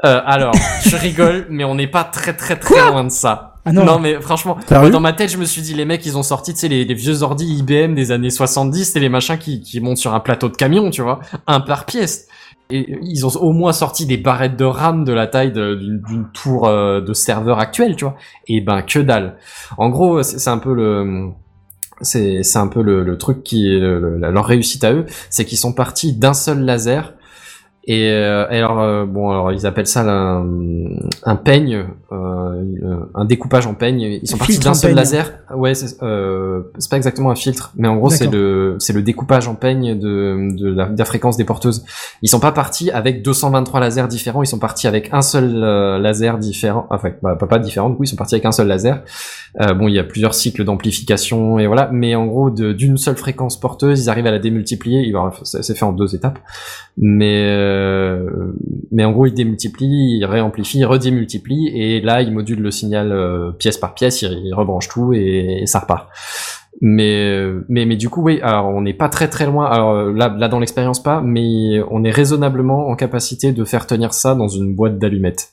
Euh, 0.05 0.21
alors, 0.27 0.55
je 0.85 0.97
rigole, 0.97 1.47
mais 1.51 1.65
on 1.65 1.75
n'est 1.75 1.87
pas 1.87 2.05
très 2.05 2.35
très 2.35 2.57
très 2.57 2.75
loin 2.91 3.05
de 3.05 3.09
ça. 3.11 3.51
Ah 3.67 3.73
non. 3.73 3.85
non 3.87 3.99
mais 3.99 4.21
franchement, 4.21 4.59
dans 4.91 5.01
ma 5.01 5.15
tête, 5.15 5.31
je 5.31 5.39
me 5.39 5.47
suis 5.47 5.63
dit, 5.63 5.73
les 5.73 5.87
mecs, 5.87 6.05
ils 6.05 6.19
ont 6.19 6.23
sorti, 6.23 6.53
tu 6.53 6.61
sais, 6.61 6.69
les, 6.69 6.85
les 6.85 6.93
vieux 6.95 7.23
ordi 7.23 7.47
IBM 7.47 7.95
des 7.95 8.13
années 8.13 8.29
70, 8.29 8.85
c'est 8.93 9.01
les 9.01 9.09
machins 9.09 9.39
qui, 9.39 9.63
qui 9.63 9.81
montent 9.81 9.97
sur 9.97 10.13
un 10.15 10.21
plateau 10.21 10.51
de 10.51 10.57
camion, 10.57 10.91
tu 10.91 11.01
vois, 11.01 11.21
un 11.47 11.61
par 11.61 11.87
pièce. 11.87 12.29
Et 12.71 12.99
ils 13.03 13.25
ont 13.27 13.31
au 13.41 13.53
moins 13.53 13.73
sorti 13.73 14.05
des 14.07 14.17
barrettes 14.19 14.57
de 14.57 14.65
RAM 14.67 15.05
de 15.05 15.13
la 15.15 15.27
taille 15.27 15.53
d'une 15.53 16.27
tour 16.35 16.67
euh, 16.69 17.01
de 17.01 17.13
serveur 17.15 17.59
actuelle, 17.59 17.97
tu 17.97 18.05
vois. 18.05 18.17
Et 18.49 18.61
ben, 18.61 18.83
que 18.83 18.99
dalle. 18.99 19.37
En 19.79 19.89
gros, 19.89 20.23
c'est 20.23 20.51
un 20.51 20.59
peu 20.59 20.75
le... 20.75 21.31
C'est 22.01 22.43
c'est 22.43 22.59
un 22.59 22.67
peu 22.67 22.83
le, 22.83 23.05
le 23.05 23.17
truc 23.19 23.45
qui 23.45 23.69
est 23.69 23.79
le- 23.79 24.19
le- 24.19 24.31
leur 24.31 24.45
réussite 24.45 24.83
à 24.83 24.93
eux, 24.93 25.07
c'est 25.31 25.45
qu'ils 25.45 25.59
sont 25.59 25.73
partis 25.73 26.13
d'un 26.13 26.35
seul 26.35 26.59
laser 26.61 27.13
et, 27.87 28.11
euh, 28.11 28.49
et 28.51 28.57
alors 28.59 28.81
euh, 28.81 29.05
bon 29.05 29.31
alors 29.31 29.53
ils 29.53 29.67
appellent 29.67 29.87
ça 29.87 30.01
un, 30.03 30.47
un 31.25 31.37
peigne, 31.37 31.85
euh, 32.13 32.65
un 33.15 33.25
découpage 33.27 33.67
en 33.67 33.75
peigne. 33.75 34.01
Ils 34.23 34.27
sont 34.27 34.39
partis 34.39 34.59
d'un 34.59 34.73
seul 34.73 34.95
laser. 34.95 35.33
Ouais, 35.55 35.75
c'est 35.75 36.03
euh, 36.03 36.63
pas 36.89 36.97
exactement 36.97 37.31
un 37.31 37.35
filtre, 37.35 37.73
mais 37.77 37.87
en 37.87 37.97
gros 37.97 38.09
c'est 38.09 38.31
le 38.31 38.77
c'est 38.79 38.95
le 38.95 39.03
découpage 39.03 39.49
en 39.49 39.55
peigne 39.55 39.99
de 39.99 40.57
de 40.57 40.75
la, 40.75 40.87
de 40.87 40.99
la 40.99 41.05
fréquence 41.05 41.37
des 41.37 41.45
porteuses. 41.45 41.85
Ils 42.23 42.29
sont 42.29 42.41
pas 42.41 42.53
partis 42.53 42.91
avec 42.91 43.23
223 43.23 43.81
lasers 43.81 44.09
différents. 44.09 44.43
Ils 44.43 44.47
sont 44.47 44.59
partis 44.59 44.87
avec 44.87 45.13
un 45.13 45.23
seul 45.23 45.53
euh, 45.63 45.99
laser 45.99 46.39
différent. 46.39 46.87
Enfin 46.89 47.11
bah, 47.23 47.37
pas 47.37 47.47
pas 47.47 47.59
différent. 47.59 47.91
Du 47.91 47.97
coup 47.97 48.05
ils 48.05 48.09
sont 48.09 48.17
partis 48.17 48.35
avec 48.35 48.47
un 48.47 48.53
seul 48.53 48.67
laser. 48.67 49.03
Euh, 49.61 49.75
bon 49.75 49.89
il 49.89 49.95
y 49.95 49.99
a 49.99 50.05
plusieurs 50.05 50.35
cycles 50.35 50.65
d'amplification 50.65 51.59
et 51.59 51.67
voilà, 51.67 51.91
mais 51.93 52.15
en 52.15 52.25
gros 52.27 52.51
d'une 52.51 52.97
seule 52.97 53.17
fréquence 53.17 53.61
porteuse 53.61 54.05
ils 54.05 54.09
arrivent 54.09 54.27
à 54.27 54.31
la 54.31 54.39
démultiplier. 54.39 55.13
C'est 55.43 55.77
fait 55.77 55.85
en 55.85 55.93
deux 55.93 56.15
étapes 56.15 56.39
mais 56.97 57.45
euh, 57.75 58.53
mais 58.93 59.05
en 59.05 59.13
gros 59.13 59.27
il 59.27 59.35
démultiplie, 59.35 60.19
il 60.19 60.25
réamplifie, 60.25 60.79
il 60.79 60.85
redémultiplie 60.87 61.69
et 61.69 62.01
là 62.01 62.23
il 62.23 62.33
module 62.33 62.61
le 62.61 62.71
signal 62.71 63.13
euh, 63.13 63.51
pièce 63.53 63.79
par 63.79 63.95
pièce, 63.95 64.23
il, 64.23 64.33
il 64.45 64.55
rebranche 64.55 64.89
tout 64.89 65.13
et, 65.13 65.63
et 65.63 65.67
ça 65.67 65.81
repart. 65.81 66.09
Mais 66.81 67.31
euh, 67.31 67.65
mais 67.69 67.87
mais 67.87 67.97
du 67.97 68.09
coup 68.09 68.23
oui, 68.23 68.41
alors 68.43 68.67
on 68.67 68.81
n'est 68.83 68.95
pas 68.95 69.09
très 69.09 69.29
très 69.29 69.47
loin. 69.47 69.67
Alors 69.67 69.95
là 70.13 70.35
là 70.37 70.49
dans 70.49 70.59
l'expérience 70.59 71.03
pas, 71.03 71.21
mais 71.21 71.81
on 71.91 72.03
est 72.05 72.11
raisonnablement 72.11 72.89
en 72.89 72.97
capacité 72.97 73.53
de 73.53 73.65
faire 73.65 73.87
tenir 73.87 74.13
ça 74.13 74.35
dans 74.35 74.49
une 74.49 74.75
boîte 74.75 74.99
d'allumettes. 74.99 75.51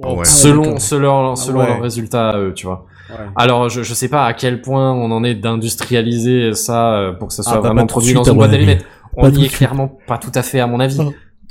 Ah 0.00 0.12
ouais. 0.12 0.24
Selon 0.24 0.62
d'accord. 0.62 0.80
selon 0.80 1.36
selon 1.36 1.60
Ah 1.60 1.64
ouais. 1.64 1.70
leurs 1.70 1.82
résultats 1.82 2.28
à 2.30 2.38
eux, 2.38 2.52
tu 2.54 2.66
vois. 2.66 2.86
Ouais. 3.10 3.16
Alors 3.34 3.68
je 3.68 3.82
je 3.82 3.94
sais 3.94 4.08
pas 4.08 4.26
à 4.26 4.32
quel 4.32 4.60
point 4.62 4.92
on 4.92 5.10
en 5.10 5.24
est 5.24 5.34
d'industrialiser 5.34 6.54
ça 6.54 6.94
euh, 6.94 7.12
pour 7.12 7.28
que 7.28 7.34
ça 7.34 7.42
soit 7.42 7.54
Ah, 7.54 7.60
bah, 7.60 7.68
vraiment 7.70 7.86
produit 7.86 8.14
dans 8.14 8.22
une 8.22 8.36
boîte 8.36 8.52
d'allumettes. 8.52 8.84
On 9.16 9.28
n'y 9.30 9.38
est 9.38 9.48
suite. 9.48 9.56
clairement 9.56 9.98
pas 10.06 10.18
tout 10.18 10.30
à 10.34 10.42
fait 10.42 10.60
à 10.60 10.68
mon 10.68 10.78
avis. 10.78 11.00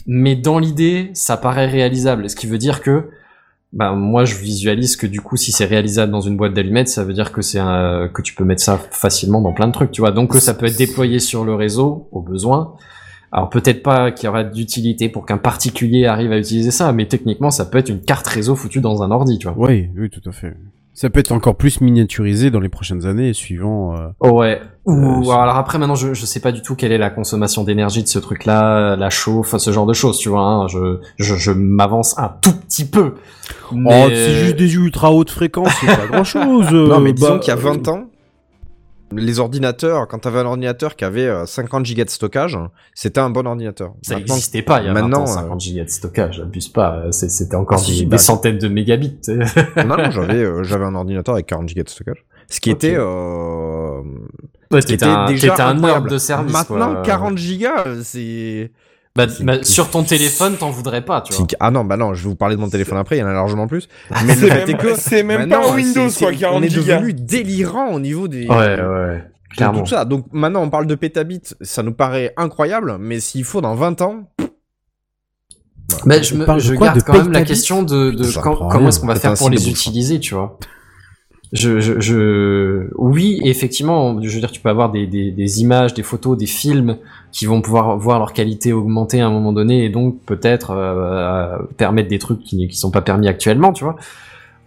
Mais 0.08 0.36
dans 0.36 0.58
l'idée, 0.58 1.12
ça 1.14 1.36
paraît 1.36 1.68
réalisable. 1.68 2.30
Ce 2.30 2.36
qui 2.36 2.48
veut 2.48 2.58
dire 2.58 2.82
que, 2.82 3.10
bah, 3.74 3.92
moi, 3.92 4.24
je 4.24 4.36
visualise 4.36 4.96
que 4.96 5.06
du 5.06 5.20
coup, 5.20 5.36
si 5.36 5.52
c'est 5.52 5.66
réalisable 5.66 6.12
dans 6.12 6.22
une 6.22 6.38
boîte 6.38 6.54
d'allumettes, 6.54 6.88
ça 6.88 7.04
veut 7.04 7.14
dire 7.14 7.34
que 7.34 7.42
c'est 7.42 7.60
un, 7.60 8.10
que 8.14 8.22
tu 8.22 8.34
peux 8.34 8.46
mettre 8.46 8.62
ça 8.62 8.78
facilement 8.78 9.42
dans 9.42 9.52
plein 9.52 9.68
de 9.68 9.74
trucs, 9.74 9.92
tu 9.92 10.02
vois. 10.02 10.12
Donc, 10.12 10.32
que 10.32 10.40
ça 10.40 10.54
peut 10.54 10.66
être 10.66 10.78
déployé 10.78 11.20
sur 11.20 11.44
le 11.44 11.54
réseau, 11.54 12.08
au 12.14 12.22
besoin. 12.22 12.76
Alors, 13.34 13.50
peut-être 13.50 13.84
pas 13.84 14.12
qu'il 14.12 14.28
y 14.28 14.30
aura 14.30 14.46
d'utilité 14.46 15.10
pour 15.10 15.26
qu'un 15.26 15.38
particulier 15.38 16.06
arrive 16.06 16.32
à 16.32 16.38
utiliser 16.38 16.72
ça, 16.72 16.94
mais 16.94 17.08
techniquement, 17.08 17.52
ça 17.52 17.66
peut 17.66 17.78
être 17.78 17.90
une 17.90 18.02
carte 18.02 18.28
réseau 18.28 18.56
foutue 18.56 18.80
dans 18.80 19.04
un 19.04 19.12
ordi, 19.12 19.38
tu 19.38 19.48
vois. 19.48 19.68
Oui, 19.68 19.90
oui, 19.98 20.10
tout 20.10 20.28
à 20.28 20.32
fait. 20.32 20.56
Ça 21.00 21.12
peut 21.12 21.20
être 21.20 21.32
encore 21.32 21.54
plus 21.54 21.80
miniaturisé 21.80 22.50
dans 22.50 22.60
les 22.60 22.70
prochaines 22.70 23.06
années, 23.06 23.32
suivant. 23.34 23.96
euh, 23.96 24.32
Ouais. 24.32 24.60
Ou 24.86 25.30
Euh, 25.30 25.36
alors 25.36 25.58
après 25.58 25.78
maintenant 25.78 25.94
je 25.94 26.16
je 26.16 26.26
sais 26.26 26.40
pas 26.40 26.52
du 26.52 26.64
tout 26.64 26.76
quelle 26.76 26.92
est 26.92 26.98
la 26.98 27.12
consommation 27.12 27.64
d'énergie 27.64 28.02
de 28.02 28.08
ce 28.08 28.18
truc-là, 28.18 28.96
la 28.96 29.12
chauffe, 29.12 29.56
ce 29.58 29.72
genre 29.72 29.86
de 29.86 29.94
choses, 29.94 30.18
tu 30.18 30.30
vois. 30.30 30.42
Hein. 30.42 30.68
Je 30.68 30.98
je, 31.20 31.36
je 31.36 31.52
m'avance 31.52 32.18
un 32.18 32.32
tout 32.42 32.54
petit 32.68 32.86
peu. 32.86 33.14
Mais... 33.72 34.06
Oh, 34.06 34.10
c'est 34.10 34.46
juste 34.46 34.56
des 34.56 34.74
ultra 34.74 35.12
hautes 35.14 35.30
fréquences, 35.30 35.70
c'est 35.82 35.86
pas 35.86 36.08
grand 36.08 36.24
chose. 36.24 36.72
Non, 36.72 37.00
mais 37.00 37.14
disons 37.14 37.34
bah, 37.34 37.40
qu'il 37.40 37.54
y 37.54 37.58
a 37.58 37.60
20 37.60 37.88
ans, 37.90 38.06
les 39.16 39.40
ordinateurs, 39.40 40.08
quand 40.08 40.20
t'avais 40.20 40.40
un 40.40 40.46
ordinateur 40.46 40.96
qui 40.96 41.06
avait 41.06 41.28
euh, 41.28 41.46
50 41.46 41.86
gigas 41.86 42.04
de 42.06 42.10
stockage, 42.10 42.58
c'était 42.94 43.20
un 43.20 43.30
bon 43.30 43.48
ordinateur. 43.48 43.94
ça 44.02 44.16
n'existait 44.16 44.62
pas 44.62 44.82
il 44.82 44.88
y 44.88 44.90
a 44.90 44.94
maintenant, 44.94 45.20
maintenant, 45.20 45.32
euh, 45.32 45.42
50 45.44 45.60
gigas 45.62 45.84
de 45.86 45.90
stockage, 45.90 46.40
abuse 46.42 46.68
pas, 46.68 47.04
c'est- 47.12 47.30
c'était 47.30 47.56
encore 47.56 47.82
des, 47.82 48.04
bah, 48.06 48.18
des 48.18 48.22
centaines 48.22 48.58
de 48.58 48.68
mégabits. 48.68 49.18
tu 49.24 49.32
non, 49.86 49.98
non, 49.98 50.12
j'avais, 50.12 50.44
euh, 50.44 50.64
j'avais 50.64 50.86
un 50.86 50.96
ordinateur 50.96 51.36
avec 51.36 51.46
40 51.46 51.70
gigas 51.70 51.84
de 51.84 51.90
stockage. 51.90 52.26
Ce 52.50 52.60
qui 52.60 52.70
était, 52.70 52.96
euh, 52.98 54.02
Ouais, 54.72 54.82
ce 54.82 54.88
qui 54.88 54.94
était 54.94 55.06
un, 55.06 55.26
déjà 55.28 55.56
un 55.68 56.02
de 56.02 56.18
service. 56.18 56.52
Maintenant, 56.54 56.94
quoi. 56.96 57.02
40 57.04 57.38
gigas, 57.38 57.84
euh, 57.88 58.02
c'est... 58.04 58.72
Bah, 59.18 59.26
bah, 59.42 59.64
sur 59.64 59.90
ton 59.90 60.04
téléphone, 60.04 60.58
t'en 60.58 60.70
voudrais 60.70 61.04
pas, 61.04 61.22
tu 61.22 61.34
vois. 61.34 61.48
Ah 61.60 61.72
non, 61.72 61.84
bah 61.84 61.98
non, 61.98 62.14
je 62.14 62.22
vais 62.24 62.30
vous 62.30 62.36
parler 62.36 62.56
de 62.56 62.62
mon 62.62 62.70
téléphone 62.70 63.00
après, 63.00 63.18
il 63.18 63.20
y 63.20 63.24
en 63.24 63.28
a 63.28 63.34
largement 63.34 63.66
plus. 63.68 63.90
Mais 64.26 64.36
C'est 64.36 64.48
même, 64.68 64.78
que... 64.78 64.96
c'est 64.96 65.24
même 65.24 65.40
maintenant, 65.50 65.64
pas 65.64 65.72
un 65.72 65.76
Windows, 65.76 66.10
c'est- 66.10 66.20
quoi, 66.24 66.32
c'est- 66.34 66.38
40 66.40 66.60
On 66.60 66.64
est 66.64 66.70
devenu 66.76 67.14
délirant 67.14 67.88
au 67.94 68.00
niveau 68.00 68.28
des... 68.28 68.48
Ouais, 68.48 68.56
ouais, 68.56 68.78
de 68.78 69.56
clairement. 69.56 69.80
tout 69.82 69.88
ça. 69.90 70.06
Donc 70.06 70.28
maintenant, 70.32 70.62
on 70.62 70.70
parle 70.70 70.86
de 70.86 70.94
pétabits, 70.94 71.42
ça 71.62 71.82
nous 71.82 71.94
paraît 71.94 72.32
incroyable, 72.38 72.98
mais 73.00 73.20
s'il 73.20 73.44
faut 73.44 73.60
dans 73.60 73.74
20 73.74 74.02
ans... 74.02 74.30
Mais 76.06 76.22
je, 76.22 76.36
me, 76.36 76.60
je 76.60 76.74
garde 76.76 76.98
de 76.98 77.02
quand 77.02 77.14
même 77.14 77.32
la 77.32 77.42
question 77.44 77.82
de, 77.82 78.12
quand- 78.42 78.68
comment 78.70 78.90
est-ce 78.90 79.00
qu'on 79.00 79.08
va 79.08 79.16
faire 79.16 79.34
pour 79.34 79.50
les 79.50 79.68
utiliser, 79.70 80.20
tu 80.20 80.36
vois. 80.36 80.60
Je, 81.54 81.80
je, 81.80 82.00
je, 82.02 82.90
oui, 82.96 83.40
effectivement, 83.46 84.22
je 84.22 84.30
veux 84.30 84.40
dire, 84.40 84.52
tu 84.52 84.60
peux 84.60 84.70
avoir 84.70 84.92
des, 84.92 85.62
images, 85.62 85.94
des 85.94 86.04
photos, 86.04 86.38
des 86.38 86.46
films 86.46 86.98
qui 87.32 87.46
vont 87.46 87.62
pouvoir 87.62 87.98
voir 87.98 88.20
leur 88.20 88.34
qualité 88.34 88.74
augmenter 88.74 89.22
à 89.22 89.28
un 89.28 89.32
moment 89.32 89.54
donné 89.54 89.86
et 89.86 89.90
donc 89.90 90.20
peut-être 90.26 90.72
euh, 90.72 91.58
permettre 91.78 92.10
des 92.10 92.20
trucs 92.20 92.42
qui, 92.42 92.68
qui 92.68 92.76
sont 92.76 92.92
pas 92.92 93.02
permis 93.02 93.30
actuellement, 93.30 93.72
tu 93.72 93.86
vois. 93.86 93.96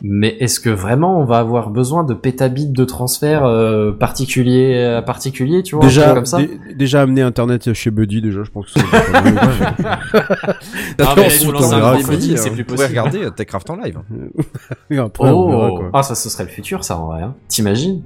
Mais 0.03 0.37
est-ce 0.41 0.61
que 0.61 0.71
vraiment 0.71 1.21
on 1.21 1.25
va 1.25 1.39
avoir 1.39 1.71
besoin 1.71 2.05
de 2.05 2.15
pétabits 2.15 2.69
de 2.69 2.85
transfert 2.85 3.45
euh, 3.45 3.93
particulier 3.93 4.83
à 4.83 5.03
particulier, 5.03 5.63
tu 5.63 5.77
vois, 5.77 5.85
Déjà, 5.85 6.15
comme 6.15 6.27
ça 6.27 6.39
dé- 6.39 6.59
déjà 6.75 7.03
amener 7.03 7.23
Internet 7.23 7.73
chez 7.75 7.91
Buddy, 7.91 8.23
déjà, 8.23 8.43
je 8.43 8.51
pense 8.51 8.67
que 8.73 8.81
c'est 8.81 8.87
c'est 12.37 12.51
plus 12.51 12.65
possible. 12.65 12.89
regarder 12.89 13.25
euh, 13.25 13.31
Techcraft 13.31 13.71
en 13.71 13.77
live. 13.77 13.99
Oh, 15.23 15.77
quoi. 15.79 15.91
ah 15.93 16.03
ça 16.03 16.15
ce 16.15 16.29
serait 16.29 16.45
le 16.45 16.51
futur 16.51 16.85
ça 16.85 16.99
en 16.99 17.07
vrai. 17.07 17.23
Hein. 17.23 17.35
T'imagines 17.49 18.03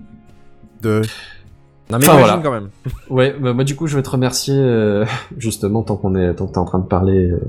De... 0.82 1.03
Non 1.90 1.99
mais 1.99 2.09
Enfin, 2.09 2.18
imagine 2.18 2.24
voilà. 2.24 2.42
quand 2.42 2.51
même. 2.53 2.68
Ouais, 3.11 3.34
bah, 3.38 3.53
moi 3.53 3.64
du 3.64 3.76
coup 3.76 3.86
je 3.86 3.97
vais 3.97 4.03
te 4.03 4.11
remercier 4.11 4.55
euh, 4.57 5.05
justement 5.38 5.82
tant 5.82 5.97
qu'on 5.97 6.14
est 6.14 6.34
tant 6.34 6.47
que 6.47 6.53
t'es 6.53 6.59
en 6.59 6.64
train 6.64 6.78
de 6.78 6.86
parler. 6.86 7.30
euh, 7.30 7.40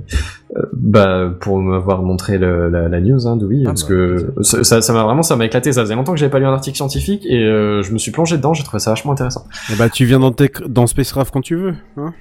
Bah 0.74 1.32
pour 1.40 1.60
m'avoir 1.60 2.02
montré 2.02 2.38
le- 2.38 2.70
la, 2.70 2.88
la 2.88 3.02
news, 3.02 3.28
hein, 3.28 3.36
de 3.36 3.46
oui, 3.46 3.64
Ah, 3.66 3.70
parce 3.70 3.82
bah, 3.84 3.90
que 3.90 4.34
ça, 4.42 4.64
ça 4.64 4.82
ça 4.82 4.94
m'a 4.94 5.04
vraiment 5.04 5.24
ça 5.24 5.36
m'a 5.36 5.46
éclaté. 5.46 5.74
Ça 5.74 5.82
faisait 5.82 5.96
longtemps 5.96 6.14
que 6.14 6.20
j'avais 6.20 6.30
pas 6.32 6.40
lu 6.40 6.46
un 6.46 6.54
article 6.54 6.78
scientifique 6.78 7.26
et 7.26 7.44
euh, 7.44 7.82
je 7.82 7.92
me 7.92 7.98
suis 7.98 8.12
plongé 8.12 8.38
dedans. 8.38 8.54
J'ai 8.54 8.64
trouvé 8.64 8.80
ça 8.80 8.92
vachement 8.92 9.12
intéressant. 9.14 9.46
Eh 9.74 9.76
bah, 9.76 9.90
tu 9.90 10.06
viens 10.06 10.20
dans, 10.20 10.34
dans 10.68 10.88
Spacecraft 10.88 11.34
quand 11.34 11.42
tu 11.42 11.56
veux. 11.56 11.74
Hein 11.98 12.14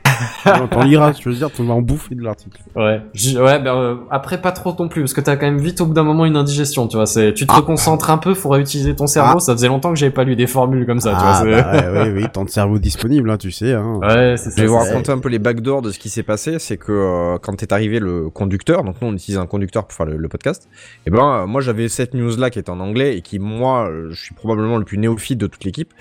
T'en 0.71 0.83
liras, 0.85 1.13
je 1.21 1.29
veux 1.29 1.35
dire, 1.35 1.51
tu 1.53 1.65
vas 1.65 1.75
en 1.75 1.83
bouffer 1.83 2.15
de 2.15 2.23
l'article. 2.23 2.61
Ouais, 2.77 3.03
J- 3.13 3.39
ouais. 3.39 3.61
bah, 3.63 3.75
euh, 3.77 3.97
après 4.11 4.41
pas 4.41 4.53
trop 4.53 4.75
non 4.79 4.89
plus, 4.89 5.03
parce 5.03 5.13
que 5.15 5.21
t'as 5.21 5.37
quand 5.37 5.47
même 5.47 5.59
vite 5.59 5.81
au 5.81 5.87
bout 5.87 5.95
d'un 5.95 6.03
moment 6.05 6.25
une 6.25 6.37
indigestion. 6.37 6.89
Tu 6.89 6.97
vois, 6.97 7.07
c'est 7.07 7.35
tu 7.35 7.47
te 7.47 7.53
Ah. 7.53 7.59
reconcentres 7.59 8.11
un 8.11 8.19
peu, 8.19 8.35
faut 8.35 8.49
réutiliser 8.49 8.95
ton 8.97 9.07
cerveau. 9.07 9.39
Ça 9.39 9.53
faisait 9.53 9.69
longtemps 9.69 9.91
que 9.91 9.97
j'avais 9.99 10.13
pas 10.13 10.25
lu 10.25 10.35
des 10.37 10.47
formules 10.47 10.87
comme 10.87 11.01
ça. 11.01 11.11
tu 11.11 11.17
vois, 11.17 11.25
Ah, 11.35 11.83
bah, 11.83 11.93
ouais, 11.93 12.03
oui, 12.15 12.23
oui, 12.23 12.27
tant 12.33 12.45
de 12.45 12.51
cerveau 12.51 12.79
disponible, 12.79 13.31
hein, 13.31 13.37
tu 13.37 13.51
sais. 13.51 13.73
Hein. 13.75 13.99
Ouais, 14.01 14.37
c'est 14.39 14.51
ça. 14.51 14.57
Je 14.57 14.63
vais 14.63 14.67
vous 14.69 14.79
raconter 14.79 15.13
un 15.13 15.19
peu 15.19 15.29
les 15.29 15.39
backdoors 15.39 15.83
de 15.83 15.91
ce 15.91 15.99
qui 15.99 16.09
s'est 16.09 16.23
passé. 16.23 16.59
C'est 16.59 16.79
que 16.79 16.93
euh, 16.93 17.39
quand 17.43 17.63
est 17.63 17.73
arrivé 17.73 17.99
le 18.01 18.24
conducteur, 18.31 18.85
donc 18.85 18.97
nous 19.01 19.09
on 19.09 19.15
utilise 19.15 19.39
un 19.39 19.47
conducteur 19.47 19.87
pour 19.87 19.97
faire 19.97 20.07
le, 20.07 20.17
le 20.17 20.29
podcast, 20.29 20.69
et 21.07 21.11
ben 21.11 21.43
euh, 21.43 21.47
moi 21.47 21.61
j'avais 21.61 21.89
cette 21.89 22.15
news 22.15 22.37
là 22.37 22.51
qui 22.51 22.59
était 22.59 22.71
en 22.71 22.81
anglais 22.81 23.17
et 23.17 23.23
qui 23.23 23.39
moi 23.39 23.89
euh, 23.89 24.09
je 24.11 24.21
suis 24.21 24.35
probablement 24.35 24.79
le 24.79 24.85
plus 24.85 24.99
néophyte 24.99 25.39
de 25.39 25.47
toute 25.47 25.65
l'équipe. 25.65 25.93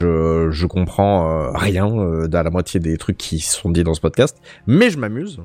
Je, 0.00 0.48
je 0.50 0.66
comprends 0.66 1.30
euh, 1.30 1.50
rien 1.54 1.86
euh, 1.86 2.26
dans 2.26 2.42
la 2.42 2.50
moitié 2.50 2.80
des 2.80 2.96
trucs 2.98 3.16
qui 3.18 3.38
sont 3.38 3.70
dits 3.70 3.84
dans 3.84 3.94
ce 3.94 4.00
podcast, 4.00 4.38
mais 4.66 4.90
je 4.90 4.98
m'amuse. 4.98 5.40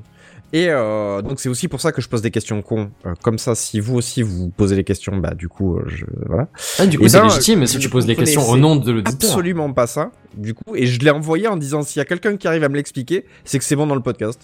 Et 0.54 0.68
euh, 0.70 1.20
donc 1.20 1.40
c'est 1.40 1.50
aussi 1.50 1.68
pour 1.68 1.80
ça 1.82 1.92
que 1.92 2.00
je 2.00 2.08
pose 2.08 2.22
des 2.22 2.30
questions 2.30 2.62
cons. 2.62 2.90
Euh, 3.04 3.12
comme 3.22 3.36
ça, 3.36 3.54
si 3.54 3.80
vous 3.80 3.96
aussi 3.96 4.22
vous 4.22 4.48
posez 4.48 4.76
les 4.76 4.84
questions, 4.84 5.16
bah 5.18 5.34
du 5.34 5.46
coup, 5.46 5.76
euh, 5.76 5.84
je 5.86 6.06
voilà. 6.26 6.48
Ah, 6.78 6.86
du 6.86 6.98
coup, 6.98 7.06
c'est 7.06 7.18
ben, 7.18 7.24
légitime 7.24 7.66
si 7.66 7.78
tu 7.78 7.90
poses 7.90 8.06
des 8.06 8.16
questions 8.16 8.48
au 8.48 8.56
nom 8.56 8.76
de 8.76 8.90
l'auditeur. 8.90 9.30
Absolument 9.30 9.72
pas 9.74 9.86
ça. 9.86 10.10
Du 10.34 10.54
coup, 10.54 10.74
et 10.74 10.86
je 10.86 10.98
l'ai 11.00 11.10
envoyé 11.10 11.48
en 11.48 11.58
disant 11.58 11.82
s'il 11.82 12.00
y 12.00 12.02
a 12.02 12.06
quelqu'un 12.06 12.38
qui 12.38 12.48
arrive 12.48 12.64
à 12.64 12.70
me 12.70 12.76
l'expliquer, 12.76 13.26
c'est 13.44 13.58
que 13.58 13.64
c'est 13.64 13.76
bon 13.76 13.86
dans 13.86 13.94
le 13.94 14.00
podcast. 14.00 14.40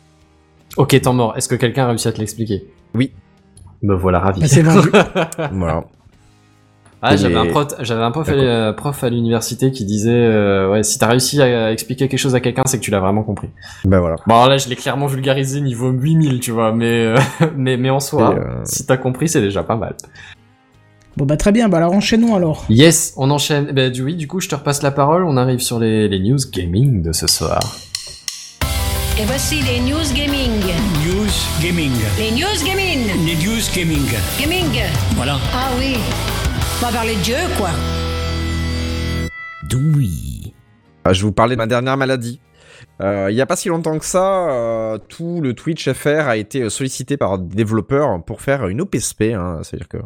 Ok, 0.76 1.00
temps 1.00 1.12
mort. 1.12 1.36
Est-ce 1.36 1.48
que 1.48 1.54
quelqu'un 1.54 1.84
a 1.84 1.88
réussi 1.88 2.08
à 2.08 2.12
te 2.12 2.18
l'expliquer? 2.18 2.66
Oui. 2.94 3.12
Me 3.82 3.94
voilà 3.94 4.18
ravi. 4.18 4.40
Bah, 4.40 4.46
c'est 4.48 4.62
vendu. 4.62 4.90
voilà. 5.52 5.84
Ah, 7.06 7.16
j'avais 7.16 7.36
un 7.36 7.44
prof, 7.46 7.66
j'avais 7.80 8.02
un 8.02 8.10
prof, 8.10 8.26
à, 8.30 8.32
euh, 8.32 8.72
prof 8.72 9.04
à 9.04 9.10
l'université 9.10 9.70
qui 9.70 9.84
disait, 9.84 10.10
euh, 10.10 10.70
ouais, 10.70 10.82
si 10.82 10.98
t'as 10.98 11.08
réussi 11.08 11.40
à 11.42 11.70
expliquer 11.70 12.08
quelque 12.08 12.18
chose 12.18 12.34
à 12.34 12.40
quelqu'un, 12.40 12.62
c'est 12.64 12.78
que 12.78 12.82
tu 12.82 12.90
l'as 12.90 13.00
vraiment 13.00 13.22
compris. 13.22 13.50
Ben 13.84 14.00
voilà. 14.00 14.16
Bon, 14.26 14.34
alors 14.34 14.48
là, 14.48 14.56
je 14.56 14.70
l'ai 14.70 14.76
clairement 14.76 15.06
vulgarisé 15.06 15.60
niveau 15.60 15.90
8000, 15.90 16.40
tu 16.40 16.50
vois, 16.50 16.72
mais, 16.72 17.04
euh, 17.04 17.16
mais, 17.56 17.76
mais 17.76 17.90
en 17.90 18.00
soi, 18.00 18.34
euh, 18.34 18.62
si 18.64 18.86
t'as 18.86 18.96
compris, 18.96 19.28
c'est 19.28 19.42
déjà 19.42 19.62
pas 19.62 19.76
mal. 19.76 19.96
Bon 21.18 21.26
bah 21.26 21.36
très 21.36 21.52
bien, 21.52 21.68
bah 21.68 21.76
alors 21.76 21.92
enchaînons 21.92 22.34
alors. 22.34 22.64
Yes, 22.70 23.12
on 23.18 23.30
enchaîne. 23.30 23.70
Bah, 23.72 23.90
du, 23.90 24.02
oui, 24.02 24.16
du 24.16 24.26
coup, 24.26 24.40
je 24.40 24.48
te 24.48 24.54
repasse 24.54 24.82
la 24.82 24.90
parole. 24.90 25.24
On 25.24 25.36
arrive 25.36 25.60
sur 25.60 25.78
les, 25.78 26.08
les 26.08 26.18
news 26.18 26.38
gaming 26.52 27.02
de 27.02 27.12
ce 27.12 27.26
soir. 27.26 27.60
Et 29.18 29.24
voici 29.26 29.62
les 29.62 29.78
news 29.80 30.12
gaming. 30.12 30.60
News 31.04 31.30
Gaming. 31.62 31.92
Les 32.18 32.32
news 32.32 32.64
gaming. 32.64 33.06
Les 33.24 33.36
news 33.36 33.62
gaming. 33.74 34.08
Gaming. 34.40 34.82
Voilà. 35.14 35.38
Ah 35.54 35.70
oui. 35.78 35.96
On 36.82 36.86
va 36.86 36.92
parler 36.92 37.14
de 37.14 37.20
Dieu, 37.20 37.36
quoi. 37.56 37.70
Doui. 39.68 40.52
Ah, 41.04 41.12
Je 41.12 41.20
vais 41.20 41.26
vous 41.26 41.32
parler 41.32 41.54
de 41.54 41.58
ma 41.58 41.66
dernière 41.66 41.96
maladie. 41.96 42.40
Euh, 43.00 43.28
il 43.30 43.36
y 43.36 43.40
a 43.40 43.46
pas 43.46 43.56
si 43.56 43.68
longtemps 43.68 43.98
que 43.98 44.04
ça, 44.04 44.50
euh, 44.50 44.98
tout 45.08 45.40
le 45.40 45.54
Twitch 45.54 45.90
FR 45.90 46.28
a 46.28 46.36
été 46.36 46.68
sollicité 46.70 47.16
par 47.16 47.38
des 47.38 47.56
développeurs 47.56 48.22
pour 48.24 48.40
faire 48.40 48.68
une 48.68 48.80
OPSP, 48.80 49.32
hein, 49.34 49.60
c'est-à-dire 49.62 49.88
que 49.88 49.98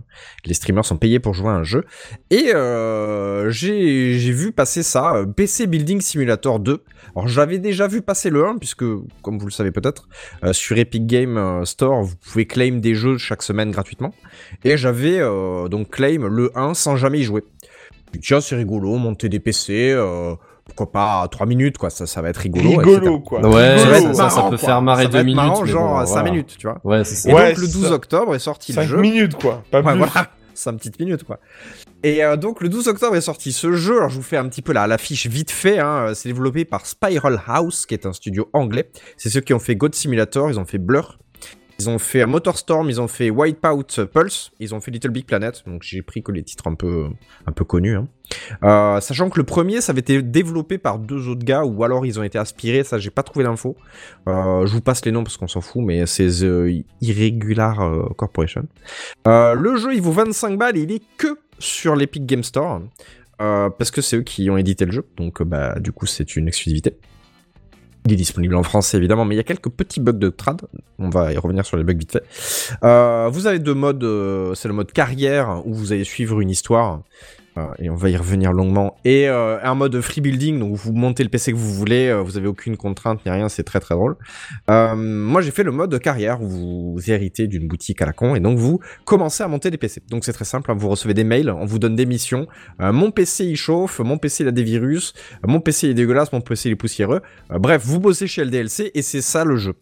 les 0.47 0.55
streamers 0.55 0.85
sont 0.85 0.97
payés 0.97 1.19
pour 1.19 1.35
jouer 1.35 1.51
à 1.51 1.55
un 1.55 1.65
jeu. 1.65 1.85
Et 2.31 2.55
euh, 2.55 3.51
j'ai 3.51 4.33
vu 4.33 4.53
passer 4.53 4.83
ça, 4.83 5.23
PC 5.37 5.67
Building 5.67 6.01
Simulator 6.01 6.61
2. 6.61 6.83
Alors 7.15 7.29
j'avais 7.29 7.59
déjà 7.59 7.89
vu 7.89 8.01
passer 8.01 8.31
le 8.31 8.47
1, 8.47 8.57
puisque, 8.57 8.85
comme 9.23 9.39
vous 9.39 9.47
le 9.47 9.53
savez 9.53 9.71
peut-être, 9.71 10.09
sur 10.53 10.79
Epic 10.79 11.07
Game 11.07 11.65
Store, 11.65 12.03
vous 12.03 12.17
pouvez 12.17 12.47
claim 12.47 12.81
des 12.81 12.95
jeux 12.95 13.19
chaque 13.19 13.43
semaine 13.43 13.71
gratuitement. 13.71 14.15
Et 14.65 14.77
j'avais 14.77 15.19
donc 15.69 15.91
claim 15.91 16.29
le 16.29 16.51
1 16.57 16.75
sans 16.75 16.97
jamais 16.97 17.21
y 17.21 17.25
jouer. 17.25 17.45
Puis, 18.13 18.21
Tiens, 18.21 18.41
c'est 18.41 18.57
rigolo, 18.57 18.97
monter 18.97 19.29
des 19.29 19.41
PC, 19.41 19.95
pourquoi 20.69 20.93
pas 20.93 21.29
3 21.29 21.47
minutes, 21.47 21.77
quoi, 21.79 21.91
ça, 21.91 22.07
ça 22.07 22.23
va 22.23 22.29
être 22.31 22.37
rigolo. 22.39 22.71
etc. 22.71 22.79
Rigolo, 22.95 23.21
quoi. 23.21 23.41
Ouais, 23.47 23.79
Ça 23.79 23.89
Rigolo. 23.89 24.15
ça, 24.15 24.31
ça 24.31 24.37
marrant, 24.37 24.51
peut 24.51 24.57
quoi. 24.59 24.67
faire 24.69 24.83
marrer 24.83 25.03
Ça 25.05 25.09
va 25.09 25.13
deux 25.13 25.19
être 25.19 25.25
minutes. 25.25 25.37
marrant, 25.37 25.63
mais 25.63 25.69
genre 25.71 25.99
bon, 25.99 26.07
5 26.07 26.13
voilà. 26.13 26.31
minutes, 26.31 26.55
tu 26.59 26.67
vois. 26.67 26.81
Ouais, 26.85 27.05
c'est 27.05 27.15
ça. 27.17 27.31
Et 27.31 27.35
Ouais, 27.35 27.49
donc 27.51 27.59
le 27.59 27.67
c'est 27.67 27.73
12 27.73 27.89
ça. 27.89 27.93
octobre 27.95 28.35
est 28.35 28.39
sorti 28.39 28.73
le 28.73 28.77
5 28.83 28.89
jeu. 28.89 28.97
minutes, 29.01 29.35
quoi. 29.35 29.63
Pas 29.71 29.81
Ouais, 29.83 29.93
plus. 29.93 29.99
voilà. 29.99 30.29
5 30.55 30.73
petites 30.77 30.99
minutes, 31.01 31.25
quoi. 31.25 31.39
Et 32.03 32.25
euh, 32.25 32.37
donc, 32.37 32.61
le 32.61 32.69
12 32.69 32.89
octobre 32.89 33.15
est 33.17 33.21
sorti 33.21 33.53
ce 33.53 33.73
jeu. 33.73 33.97
Alors, 33.99 34.09
je 34.11 34.17
vous 34.17 34.23
fais 34.23 34.37
un 34.37 34.49
petit 34.49 34.63
peu 34.63 34.73
la, 34.73 34.87
la 34.87 34.99
fiche 34.99 35.27
vite 35.27 35.51
fait. 35.53 35.79
Hein. 35.79 36.13
C'est 36.15 36.29
développé 36.29 36.65
par 36.65 36.85
Spiral 36.87 37.41
House, 37.47 37.87
qui 37.87 37.95
est 37.95 38.07
un 38.07 38.13
studio 38.13 38.49
anglais. 38.53 38.91
C'est 39.17 39.31
ceux 39.31 39.41
qui 39.41 39.55
ont 39.55 39.59
fait 39.61 39.77
God 39.77 39.95
Simulator, 39.95 40.51
ils 40.51 40.59
ont 40.59 40.65
fait 40.65 40.79
Blur. 40.79 41.19
Ils 41.81 41.89
ont 41.89 42.01
fait 42.01 42.27
Motorstorm, 42.27 42.91
ils 42.91 43.01
ont 43.01 43.07
fait 43.07 43.31
Wipeout 43.31 44.07
Pulse, 44.13 44.51
ils 44.59 44.75
ont 44.75 44.81
fait 44.81 44.91
Little 44.91 45.11
Big 45.11 45.25
Planet. 45.25 45.63
Donc, 45.65 45.85
j'ai 45.85 46.03
pris 46.03 46.25
que 46.25 46.33
les 46.33 46.43
titres 46.43 46.67
un 46.67 46.75
peu, 46.75 47.07
un 47.47 47.53
peu 47.53 47.65
connus. 47.65 47.95
Hein. 47.95 48.09
Euh, 48.65 49.01
sachant 49.01 49.31
que 49.31 49.39
le 49.39 49.45
premier, 49.45 49.81
ça 49.81 49.93
avait 49.93 50.01
été 50.01 50.21
développé 50.21 50.79
par 50.79 50.99
deux 50.99 51.29
autres 51.29 51.45
gars, 51.45 51.63
ou 51.63 51.85
alors 51.85 52.05
ils 52.05 52.19
ont 52.19 52.25
été 52.25 52.37
aspirés. 52.37 52.83
Ça, 52.83 52.99
j'ai 52.99 53.11
pas 53.11 53.23
trouvé 53.23 53.45
l'info. 53.45 53.77
Euh, 54.27 54.67
je 54.67 54.73
vous 54.73 54.81
passe 54.81 55.05
les 55.05 55.13
noms 55.13 55.23
parce 55.23 55.37
qu'on 55.37 55.47
s'en 55.47 55.61
fout, 55.61 55.83
mais 55.85 56.05
c'est 56.07 56.27
The 56.27 56.85
Irregular 57.01 57.81
euh, 57.81 58.09
Corporation. 58.17 58.67
Le 59.25 59.77
jeu, 59.77 59.95
il 59.95 60.03
vaut 60.03 60.11
25 60.11 60.59
balles 60.59 60.79
il 60.79 60.91
est 60.91 61.03
que 61.17 61.39
sur 61.61 61.95
l'Epic 61.95 62.27
Game 62.27 62.43
Store. 62.43 62.83
parce 63.39 63.93
que 63.93 64.01
c'est 64.01 64.17
eux 64.17 64.23
qui 64.23 64.51
ont 64.51 64.57
édité 64.57 64.85
le 64.85 64.91
jeu. 64.91 65.07
Donc, 65.17 65.45
bah, 65.45 65.79
du 65.79 65.93
coup, 65.93 66.07
c'est 66.07 66.35
une 66.35 66.49
exclusivité. 66.49 66.97
Il 68.07 68.13
est 68.13 68.17
disponible 68.17 68.55
en 68.55 68.63
français 68.63 68.97
évidemment, 68.97 69.25
mais 69.25 69.35
il 69.35 69.39
y 69.39 69.41
a 69.41 69.45
quelques 69.45 69.69
petits 69.71 70.01
bugs 70.01 70.13
de 70.13 70.29
trad. 70.31 70.63
On 70.99 71.11
va 71.11 71.33
y 71.33 71.37
revenir 71.37 71.67
sur 71.67 71.77
les 71.77 71.85
bugs 71.85 71.95
vite 71.95 72.13
fait. 72.13 72.25
Euh, 72.83 73.29
vous 73.31 73.47
avez 73.47 73.59
deux 73.59 73.75
modes. 73.75 74.03
euh, 74.05 74.55
c'est 74.55 74.69
le 74.69 74.75
mode 74.75 74.93
carrière 74.93 75.63
où 75.67 75.75
vous 75.75 75.93
allez 75.93 76.05
suivre 76.05 76.41
une 76.41 76.51
histoire. 76.51 77.03
Euh, 77.59 77.67
et 77.79 77.91
on 77.91 77.95
va 77.95 78.11
y 78.11 78.17
revenir 78.17 78.53
longuement. 78.53 78.97
Et 79.05 79.29
euh, 79.29 79.59
un 79.63 79.75
mode 79.75 80.01
free 80.01 80.21
building, 80.21 80.59
donc 80.59 80.75
vous 80.75 80.93
montez 80.93 81.23
le 81.23 81.29
PC 81.29 81.53
que 81.53 81.57
vous 81.57 81.73
voulez, 81.73 82.09
euh, 82.09 82.21
vous 82.21 82.37
avez 82.37 82.47
aucune 82.47 82.77
contrainte 82.77 83.25
ni 83.27 83.33
rien, 83.33 83.49
c'est 83.49 83.65
très 83.65 83.81
très 83.81 83.95
drôle. 83.95 84.17
Moi 84.69 85.43
j'ai 85.43 85.51
fait 85.51 85.63
le 85.63 85.73
mode 85.73 85.99
carrière 85.99 86.43
où 86.43 86.49
vous 86.49 87.11
héritez 87.11 87.47
d'une 87.47 87.67
boutique 87.69 88.01
à 88.03 88.07
la 88.07 88.13
con 88.13 88.35
et 88.35 88.41
donc 88.41 88.59
vous 88.59 88.81
commencez 89.05 89.43
à 89.43 89.49
monter 89.49 89.71
des 89.71 89.79
PC. 89.79 90.03
Donc 90.09 90.25
c'est 90.25 90.33
très 90.33 90.45
simple, 90.45 90.71
hein, 90.71 90.77
vous 90.79 90.89
recevez 90.89 91.15
des 91.15 91.25
mails, 91.25 91.51
on 91.51 91.65
vous 91.65 91.79
donne 91.79 91.97
des 91.97 92.07
missions. 92.07 92.47
Mon 92.79 93.11
PC 93.11 93.45
il 93.45 93.57
chauffe, 93.57 94.01
mon 94.01 94.19
PC 94.19 94.45
il 94.45 94.49
a 94.49 94.53
des 94.53 94.63
virus, 94.63 95.15
mon 95.47 95.61
PC 95.61 95.89
il 95.89 95.91
est 95.91 95.95
dégueulasse, 95.95 96.33
mon 96.33 96.41
PC 96.41 96.69
il 96.69 96.73
est 96.73 96.77
poussiéreux. 96.77 97.23
Bref, 97.51 97.83
vous 97.85 98.01
bossez 98.01 98.27
chez 98.27 98.45
LDLC 98.45 98.91
et 98.95 99.03
c'est 99.03 99.23
ça 99.23 99.45
le 99.45 99.57
jeu. 99.57 99.75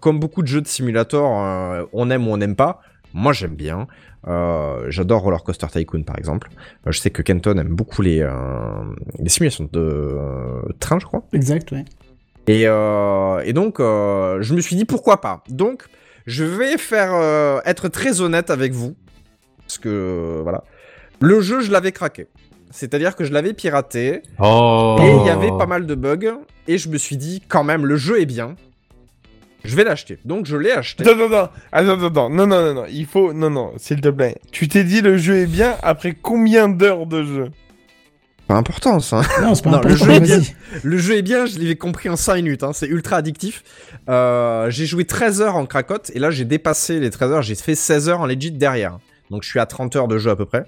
Comme 0.00 0.18
beaucoup 0.18 0.42
de 0.42 0.48
jeux 0.48 0.60
de 0.60 0.68
simulator, 0.68 1.88
on 1.92 2.10
aime 2.10 2.28
ou 2.28 2.32
on 2.32 2.36
n'aime 2.36 2.56
pas. 2.56 2.80
Moi 3.12 3.32
j'aime 3.32 3.54
bien. 3.54 3.88
Euh, 4.28 4.84
J'adore 4.88 5.22
Roller 5.22 5.42
Coaster 5.42 5.66
Tycoon 5.68 6.02
par 6.02 6.18
exemple. 6.18 6.48
Euh, 6.86 6.92
je 6.92 6.98
sais 7.00 7.10
que 7.10 7.22
Kenton 7.22 7.56
aime 7.58 7.74
beaucoup 7.74 8.02
les, 8.02 8.20
euh, 8.20 8.30
les 9.18 9.28
simulations 9.28 9.68
de 9.72 9.80
euh, 9.80 10.60
train, 10.78 10.98
je 10.98 11.06
crois. 11.06 11.22
Exact, 11.32 11.72
ouais. 11.72 11.84
Et, 12.46 12.66
euh, 12.66 13.42
et 13.44 13.52
donc, 13.52 13.80
euh, 13.80 14.42
je 14.42 14.54
me 14.54 14.60
suis 14.60 14.76
dit 14.76 14.84
pourquoi 14.84 15.20
pas? 15.20 15.42
Donc, 15.48 15.84
je 16.26 16.44
vais 16.44 16.76
faire 16.78 17.12
euh, 17.14 17.60
être 17.64 17.88
très 17.88 18.20
honnête 18.20 18.50
avec 18.50 18.72
vous. 18.72 18.96
Parce 19.60 19.78
que, 19.78 19.88
euh, 19.88 20.40
voilà. 20.42 20.64
Le 21.20 21.40
jeu, 21.40 21.60
je 21.60 21.70
l'avais 21.70 21.92
craqué. 21.92 22.26
C'est-à-dire 22.70 23.14
que 23.16 23.24
je 23.24 23.32
l'avais 23.32 23.52
piraté. 23.52 24.22
Oh. 24.38 24.96
Et 25.00 25.10
il 25.10 25.26
y 25.26 25.30
avait 25.30 25.50
pas 25.50 25.66
mal 25.66 25.86
de 25.86 25.94
bugs. 25.94 26.38
Et 26.66 26.78
je 26.78 26.88
me 26.88 26.98
suis 26.98 27.16
dit, 27.16 27.42
quand 27.48 27.64
même, 27.64 27.86
le 27.86 27.96
jeu 27.96 28.20
est 28.20 28.26
bien. 28.26 28.56
Je 29.64 29.76
vais 29.76 29.84
l'acheter. 29.84 30.18
Donc, 30.24 30.46
je 30.46 30.56
l'ai 30.56 30.72
acheté. 30.72 31.02
Attends, 31.08 31.20
attends, 31.26 31.50
attends, 31.72 31.92
attends, 31.92 32.06
attends, 32.06 32.30
non, 32.30 32.46
non, 32.46 32.62
non, 32.62 32.74
non, 32.74 32.84
il 32.90 33.06
faut, 33.06 33.32
non, 33.32 33.50
non, 33.50 33.72
s'il 33.76 34.00
te 34.00 34.08
plaît. 34.08 34.36
Tu 34.52 34.68
t'es 34.68 34.84
dit 34.84 35.00
le 35.02 35.16
jeu 35.18 35.36
est 35.38 35.46
bien 35.46 35.76
après 35.82 36.14
combien 36.20 36.68
d'heures 36.68 37.06
de 37.06 37.24
jeu? 37.24 37.50
Pas 38.46 38.56
important, 38.56 38.98
ça. 39.00 39.22
Non, 39.42 39.54
c'est 39.54 39.62
pas 39.62 39.70
Non, 39.70 39.76
important, 39.76 39.88
le 39.88 39.94
jeu 39.96 40.10
est 40.12 40.20
bien. 40.20 40.38
vas-y. 40.38 40.54
Le 40.82 40.98
jeu 40.98 41.16
est 41.16 41.22
bien, 41.22 41.46
je 41.46 41.58
l'ai 41.58 41.76
compris 41.76 42.08
en 42.08 42.16
5 42.16 42.34
minutes, 42.36 42.62
hein, 42.64 42.72
c'est 42.72 42.86
ultra 42.88 43.16
addictif. 43.16 43.62
Euh, 44.08 44.70
j'ai 44.70 44.86
joué 44.86 45.04
13 45.04 45.40
heures 45.42 45.56
en 45.56 45.66
cracotte, 45.66 46.10
et 46.14 46.18
là 46.18 46.30
j'ai 46.30 46.44
dépassé 46.44 46.98
les 46.98 47.10
13 47.10 47.30
heures, 47.30 47.42
j'ai 47.42 47.54
fait 47.54 47.74
16 47.76 48.08
heures 48.08 48.20
en 48.20 48.26
legit 48.26 48.50
derrière. 48.50 48.98
Donc 49.30 49.44
je 49.44 49.48
suis 49.48 49.60
à 49.60 49.66
30 49.66 49.94
heures 49.94 50.08
de 50.08 50.18
jeu 50.18 50.30
à 50.30 50.36
peu 50.36 50.46
près. 50.46 50.64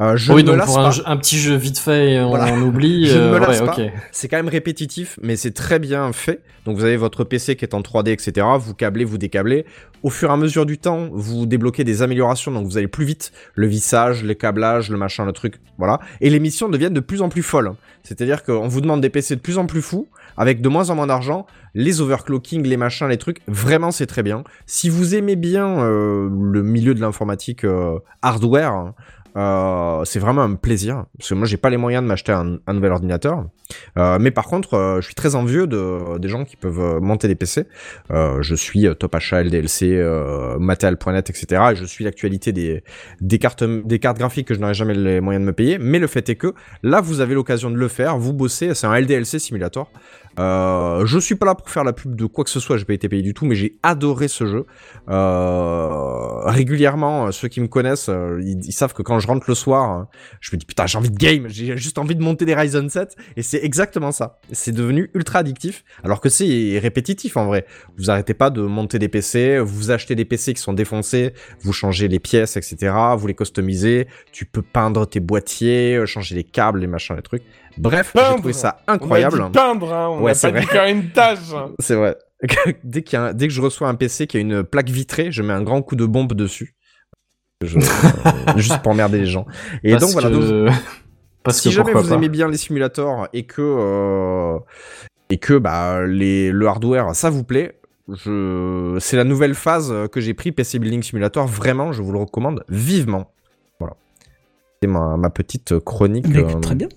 Euh, 0.00 0.16
je 0.16 0.32
oui, 0.32 0.42
ne 0.42 0.46
me 0.48 0.52
donc 0.52 0.56
lasse 0.58 0.66
pour 0.66 0.76
pas. 0.76 0.86
un, 0.86 0.90
jeu- 0.90 1.02
un 1.06 1.16
petit 1.18 1.38
jeu 1.38 1.54
vite 1.56 1.78
fait, 1.78 2.20
on, 2.20 2.30
Voilà. 2.30 2.54
on 2.54 2.62
oublie. 2.66 3.06
Je 3.06 3.16
ne 3.18 3.22
euh, 3.22 3.32
me 3.34 3.38
lasse 3.38 3.60
ouais, 3.60 3.66
pas. 3.66 3.76
C'est 4.12 4.28
quand 4.28 4.36
même 4.38 4.48
répétitif, 4.48 5.18
mais 5.22 5.36
c'est 5.36 5.50
très 5.50 5.78
bien 5.78 6.10
fait. 6.12 6.40
Donc 6.64 6.76
vous 6.78 6.84
avez 6.84 6.96
votre 6.96 7.24
PC 7.24 7.56
qui 7.56 7.64
est 7.64 7.74
en 7.74 7.80
3D, 7.80 8.08
etc. 8.10 8.46
Vous 8.58 8.74
câblez, 8.74 9.04
vous 9.04 9.18
décablez. 9.18 9.64
Au 10.02 10.08
fur 10.10 10.30
et 10.30 10.32
à 10.32 10.36
mesure 10.38 10.64
du 10.64 10.78
temps, 10.78 11.08
vous 11.12 11.44
débloquez 11.44 11.84
des 11.84 12.00
améliorations, 12.00 12.50
donc 12.50 12.66
vous 12.66 12.78
allez 12.78 12.88
plus 12.88 13.04
vite. 13.04 13.32
Le 13.54 13.66
vissage, 13.66 14.24
les 14.24 14.34
câblages, 14.36 14.90
le 14.90 14.96
machin, 14.96 15.26
le 15.26 15.32
truc, 15.32 15.60
voilà. 15.76 16.00
Et 16.22 16.30
les 16.30 16.40
missions 16.40 16.70
deviennent 16.70 16.94
de 16.94 17.00
plus 17.00 17.20
en 17.20 17.28
plus 17.28 17.42
folles. 17.42 17.72
C'est-à-dire 18.02 18.42
qu'on 18.42 18.68
vous 18.68 18.80
demande 18.80 19.02
des 19.02 19.10
PC 19.10 19.36
de 19.36 19.40
plus 19.40 19.58
en 19.58 19.66
plus 19.66 19.82
fous, 19.82 20.08
avec 20.38 20.62
de 20.62 20.68
moins 20.70 20.88
en 20.88 20.94
moins 20.94 21.06
d'argent. 21.06 21.46
Les 21.74 22.00
overclocking, 22.00 22.66
les 22.66 22.78
machins, 22.78 23.08
les 23.08 23.18
trucs, 23.18 23.40
vraiment 23.46 23.90
c'est 23.90 24.06
très 24.06 24.22
bien. 24.22 24.42
Si 24.64 24.88
vous 24.88 25.14
aimez 25.14 25.36
bien 25.36 25.80
euh, 25.84 26.28
le 26.32 26.62
milieu 26.62 26.94
de 26.94 27.00
l'informatique 27.02 27.64
euh, 27.64 27.98
hardware, 28.22 28.92
Euh, 29.36 30.04
c'est 30.04 30.18
vraiment 30.18 30.42
un 30.42 30.54
plaisir 30.54 31.04
parce 31.16 31.28
que 31.28 31.34
moi 31.34 31.46
j'ai 31.46 31.56
pas 31.56 31.70
les 31.70 31.76
moyens 31.76 32.02
de 32.02 32.08
m'acheter 32.08 32.32
un, 32.32 32.58
nouvel 32.72 32.92
ordinateur. 32.92 33.44
Euh, 33.96 34.18
mais 34.20 34.30
par 34.30 34.46
contre, 34.46 34.74
euh, 34.74 35.00
je 35.00 35.06
suis 35.06 35.14
très 35.14 35.36
envieux 35.36 35.66
de 35.66 36.18
des 36.18 36.28
gens 36.28 36.44
qui 36.44 36.56
peuvent 36.56 37.00
monter 37.00 37.28
des 37.28 37.36
PC. 37.36 37.66
Je 38.10 38.54
suis 38.54 38.86
Top 38.96 39.14
Achat, 39.14 39.42
LDLC, 39.42 40.02
Mattel.net, 40.58 41.30
etc. 41.30 41.62
Et 41.72 41.76
je 41.76 41.84
suis 41.84 42.04
l'actualité 42.04 42.52
des 42.52 42.82
des 43.20 43.38
cartes 43.38 43.62
des 43.64 43.98
cartes 43.98 44.18
graphiques 44.18 44.48
que 44.48 44.54
je 44.54 44.60
n'aurai 44.60 44.74
jamais 44.74 44.94
les 44.94 45.20
moyens 45.20 45.42
de 45.42 45.46
me 45.46 45.52
payer. 45.52 45.78
Mais 45.78 45.98
le 45.98 46.06
fait 46.06 46.28
est 46.28 46.36
que 46.36 46.54
là, 46.82 47.00
vous 47.00 47.20
avez 47.20 47.34
l'occasion 47.34 47.70
de 47.70 47.76
le 47.76 47.88
faire. 47.88 48.18
Vous 48.18 48.32
bossez. 48.32 48.74
C'est 48.74 48.86
un 48.86 48.98
LDLC 48.98 49.38
simulator. 49.38 49.90
Je 50.38 51.18
suis 51.20 51.34
pas 51.34 51.46
là 51.46 51.54
pour 51.54 51.70
faire 51.70 51.84
la 51.84 51.92
pub 51.92 52.16
de 52.16 52.26
quoi 52.26 52.44
que 52.44 52.50
ce 52.50 52.60
soit, 52.60 52.76
j'ai 52.78 52.84
pas 52.84 52.94
été 52.94 53.08
payé 53.08 53.22
du 53.22 53.34
tout, 53.34 53.44
mais 53.44 53.54
j'ai 53.54 53.78
adoré 53.82 54.28
ce 54.28 54.46
jeu. 54.46 54.66
Régulièrement, 56.46 57.30
ceux 57.30 57.48
qui 57.48 57.60
me 57.60 57.68
connaissent, 57.68 58.10
ils 58.40 58.72
savent 58.72 58.94
que 58.94 59.02
quand 59.02 59.19
je 59.20 59.26
rentre 59.26 59.44
le 59.48 59.54
soir, 59.54 60.06
je 60.40 60.50
me 60.52 60.58
dis 60.58 60.66
putain 60.66 60.86
j'ai 60.86 60.98
envie 60.98 61.10
de 61.10 61.16
game, 61.16 61.46
j'ai 61.48 61.76
juste 61.76 61.98
envie 61.98 62.14
de 62.14 62.22
monter 62.22 62.44
des 62.44 62.54
Ryzen 62.54 62.88
7, 62.88 63.14
et 63.36 63.42
c'est 63.42 63.62
exactement 63.62 64.12
ça. 64.12 64.38
C'est 64.52 64.72
devenu 64.72 65.10
ultra 65.14 65.40
addictif, 65.40 65.84
alors 66.02 66.20
que 66.20 66.28
c'est 66.28 66.78
répétitif 66.80 67.36
en 67.36 67.46
vrai. 67.46 67.66
Vous 67.98 68.10
arrêtez 68.10 68.34
pas 68.34 68.50
de 68.50 68.62
monter 68.62 68.98
des 68.98 69.08
PC, 69.08 69.58
vous 69.60 69.90
achetez 69.90 70.14
des 70.14 70.24
PC 70.24 70.54
qui 70.54 70.60
sont 70.62 70.72
défoncés, 70.72 71.32
vous 71.62 71.72
changez 71.72 72.08
les 72.08 72.18
pièces, 72.18 72.56
etc. 72.56 72.92
Vous 73.16 73.26
les 73.26 73.34
customisez, 73.34 74.06
tu 74.32 74.44
peux 74.46 74.62
peindre 74.62 75.06
tes 75.06 75.20
boîtiers, 75.20 75.96
euh, 75.96 76.06
changer 76.06 76.34
les 76.34 76.44
câbles, 76.44 76.80
les 76.80 76.86
machins, 76.86 77.16
les 77.16 77.22
trucs. 77.22 77.42
Bref, 77.78 78.12
j'ai 78.14 78.22
trouvé 78.36 78.52
ça 78.52 78.78
On 78.88 78.92
a 78.92 78.94
incroyable. 78.94 79.44
dit 79.44 79.50
peindre, 79.52 79.92
hein, 79.92 80.08
on 80.08 80.22
Ouais, 80.22 80.32
a 80.32 80.34
pas 80.34 80.48
dit 80.50 80.66
vrai. 80.66 80.66
faire 80.66 80.84
une 80.86 81.10
tâche. 81.10 81.38
C'est 81.78 81.94
vrai. 81.94 82.16
dès, 82.84 83.02
qu'il 83.02 83.18
y 83.18 83.20
a 83.20 83.26
un- 83.26 83.32
dès 83.34 83.48
que 83.48 83.52
je 83.54 83.60
reçois 83.60 83.88
un 83.88 83.94
PC 83.94 84.26
qui 84.26 84.38
a 84.38 84.40
une 84.40 84.64
plaque 84.64 84.88
vitrée, 84.88 85.30
je 85.30 85.42
mets 85.42 85.52
un 85.52 85.62
grand 85.62 85.82
coup 85.82 85.94
de 85.94 86.06
bombe 86.06 86.32
dessus. 86.32 86.74
Je- 87.62 87.78
euh, 87.78 87.82
juste 88.56 88.80
pour 88.82 88.92
emmerder 88.92 89.18
les 89.18 89.26
gens. 89.26 89.46
Et 89.84 89.90
Parce 89.92 90.02
donc 90.04 90.12
voilà. 90.12 90.28
que- 90.30 90.66
donc, 90.66 90.74
Parce 91.42 91.58
si 91.58 91.68
que 91.68 91.74
jamais 91.74 91.92
vous 91.92 92.08
pas. 92.08 92.14
aimez 92.14 92.28
bien 92.28 92.48
les 92.48 92.56
simulateurs 92.56 93.28
et 93.32 93.44
que 93.44 93.60
euh, 93.62 94.58
et 95.30 95.38
que 95.38 95.56
bah 95.58 96.04
les 96.06 96.50
le 96.52 96.66
hardware 96.66 97.14
ça 97.14 97.30
vous 97.30 97.44
plaît, 97.44 97.78
je 98.08 98.96
c'est 99.00 99.16
la 99.16 99.24
nouvelle 99.24 99.54
phase 99.54 99.92
que 100.12 100.20
j'ai 100.20 100.34
pris 100.34 100.52
PC 100.52 100.78
Building 100.78 101.02
Simulator. 101.02 101.46
Vraiment, 101.46 101.92
je 101.92 102.02
vous 102.02 102.12
le 102.12 102.18
recommande 102.18 102.64
vivement. 102.68 103.30
Voilà. 103.78 103.94
C'est 104.82 104.88
ma, 104.88 105.16
ma 105.16 105.30
petite 105.30 105.78
chronique. 105.80 106.26
Euh, 106.34 106.60
très 106.60 106.74
bien. 106.74 106.88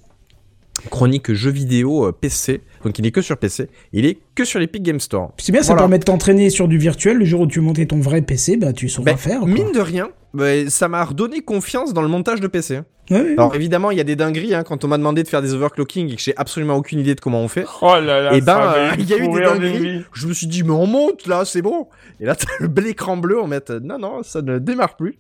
Chronique 0.90 1.32
jeux 1.34 1.52
vidéo 1.52 2.08
euh, 2.08 2.12
PC. 2.12 2.62
Donc 2.84 3.00
il 3.00 3.06
est 3.06 3.12
que 3.12 3.22
sur 3.22 3.38
PC. 3.38 3.70
Il 3.94 4.06
est 4.06 4.18
que 4.36 4.46
sur 4.46 4.60
l'Epic 4.60 4.84
Game 4.84 5.00
Store. 5.00 5.32
C'est 5.38 5.52
bien, 5.52 5.62
ça 5.62 5.68
Voilà. 5.68 5.82
permet 5.84 6.00
de 6.00 6.04
t'entraîner 6.04 6.50
sur 6.50 6.68
du 6.68 6.78
virtuel. 6.78 7.18
Le 7.18 7.26
jour 7.26 7.42
où 7.42 7.48
tu 7.48 7.60
montais 7.62 7.86
ton 7.86 8.00
vrai 8.00 8.22
PC, 8.22 8.58
bah 8.58 8.74
tu 8.74 8.90
sauras 8.90 9.12
Ben, 9.12 9.18
faire. 9.18 9.40
quoi. 9.40 9.48
Mine 9.48 9.72
de 9.74 9.80
rien, 9.80 10.10
ben, 10.34 10.70
ça 10.70 10.88
m'a 10.88 11.04
redonné 11.04 11.42
confiance 11.42 11.94
dans 11.94 12.02
le 12.02 12.08
montage 12.08 12.40
de 12.42 12.48
PC. 12.48 12.80
Alors 13.12 13.54
évidemment, 13.54 13.92
il 13.92 13.98
y 13.98 14.02
a 14.02 14.06
des 14.06 14.16
dingueries 14.16 14.56
hein, 14.56 14.64
quand 14.64 14.86
on 14.86 14.88
m'a 14.88 14.98
demandé 14.98 15.24
de 15.24 15.28
faire 15.28 15.42
des 15.42 15.54
overclocking 15.54 16.10
et 16.10 16.16
que 16.16 16.22
j'ai 16.22 16.34
absolument 16.38 16.78
aucune 16.78 17.00
idée 17.00 17.16
de 17.16 17.20
comment 17.20 17.42
on 17.42 17.50
fait. 17.50 17.66
Oh 17.82 17.96
là 17.96 18.22
là, 18.22 18.34
et 18.34 18.40
ça 18.40 18.46
ben, 18.46 18.74
euh, 18.78 18.90
il 18.98 19.10
y 19.10 19.14
a 19.14 19.18
eu 19.18 19.28
des 19.28 19.42
dingueries. 19.42 20.06
Je 20.14 20.26
me 20.26 20.34
suis 20.34 20.48
dit, 20.48 20.64
mais 20.64 20.72
on 20.72 20.88
monte 20.88 21.28
là, 21.28 21.44
c'est 21.44 21.62
bon. 21.62 21.88
Et 22.22 22.26
là, 22.26 22.34
t'as 22.38 22.48
le 22.62 22.70
bel 22.70 22.88
écran 22.88 23.18
bleu 23.18 23.42
en 23.42 23.48
mettre. 23.48 23.74
Non, 23.84 24.00
non, 24.00 24.24
ça 24.24 24.42
ne 24.42 24.58
démarre 24.58 24.96
plus. 24.96 25.18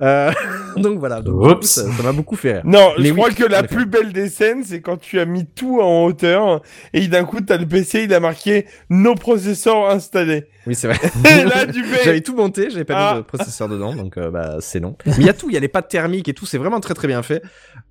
Euh, 0.00 0.32
donc 0.78 0.98
voilà, 0.98 1.20
donc, 1.20 1.62
ça 1.64 1.84
m'a 2.02 2.12
beaucoup 2.12 2.34
fait 2.34 2.52
rire. 2.54 2.62
Non, 2.64 2.92
Mais 2.98 3.08
je 3.08 3.12
oui, 3.12 3.18
crois 3.18 3.30
que 3.30 3.44
la 3.44 3.62
plus 3.62 3.84
belle 3.84 4.14
des 4.14 4.30
scènes, 4.30 4.64
c'est 4.64 4.80
quand 4.80 4.96
tu 4.96 5.20
as 5.20 5.26
mis 5.26 5.44
tout 5.44 5.80
en 5.82 6.06
hauteur 6.06 6.62
et 6.94 6.97
d'un 7.06 7.24
coup, 7.24 7.40
t'as 7.40 7.56
le 7.58 7.66
PC, 7.66 8.04
il 8.04 8.12
a 8.14 8.18
marqué 8.18 8.66
nos 8.90 9.14
processeurs 9.14 9.88
installés. 9.90 10.46
Oui, 10.66 10.74
c'est 10.74 10.88
vrai. 10.88 10.98
Et 11.40 11.44
là, 11.44 11.64
tu 11.64 11.82
fais. 11.82 12.04
J'avais 12.04 12.20
tout 12.20 12.36
monté, 12.36 12.68
j'avais 12.68 12.84
pas 12.84 12.94
Ah. 12.98 13.14
mis 13.14 13.20
de 13.20 13.24
processeur 13.24 13.68
dedans, 13.70 13.94
donc 13.94 14.18
euh, 14.18 14.30
bah 14.30 14.56
c'est 14.60 14.80
non. 14.80 14.96
Mais 15.06 15.12
il 15.20 15.24
y 15.24 15.30
a 15.30 15.32
tout, 15.32 15.48
il 15.48 15.54
y 15.54 15.56
a 15.56 15.60
les 15.60 15.68
pattes 15.68 15.88
thermiques 15.88 16.28
et 16.28 16.34
tout, 16.34 16.44
c'est 16.44 16.58
vraiment 16.58 16.78
très 16.80 16.92
très 16.92 17.08
bien 17.08 17.22
fait. 17.22 17.40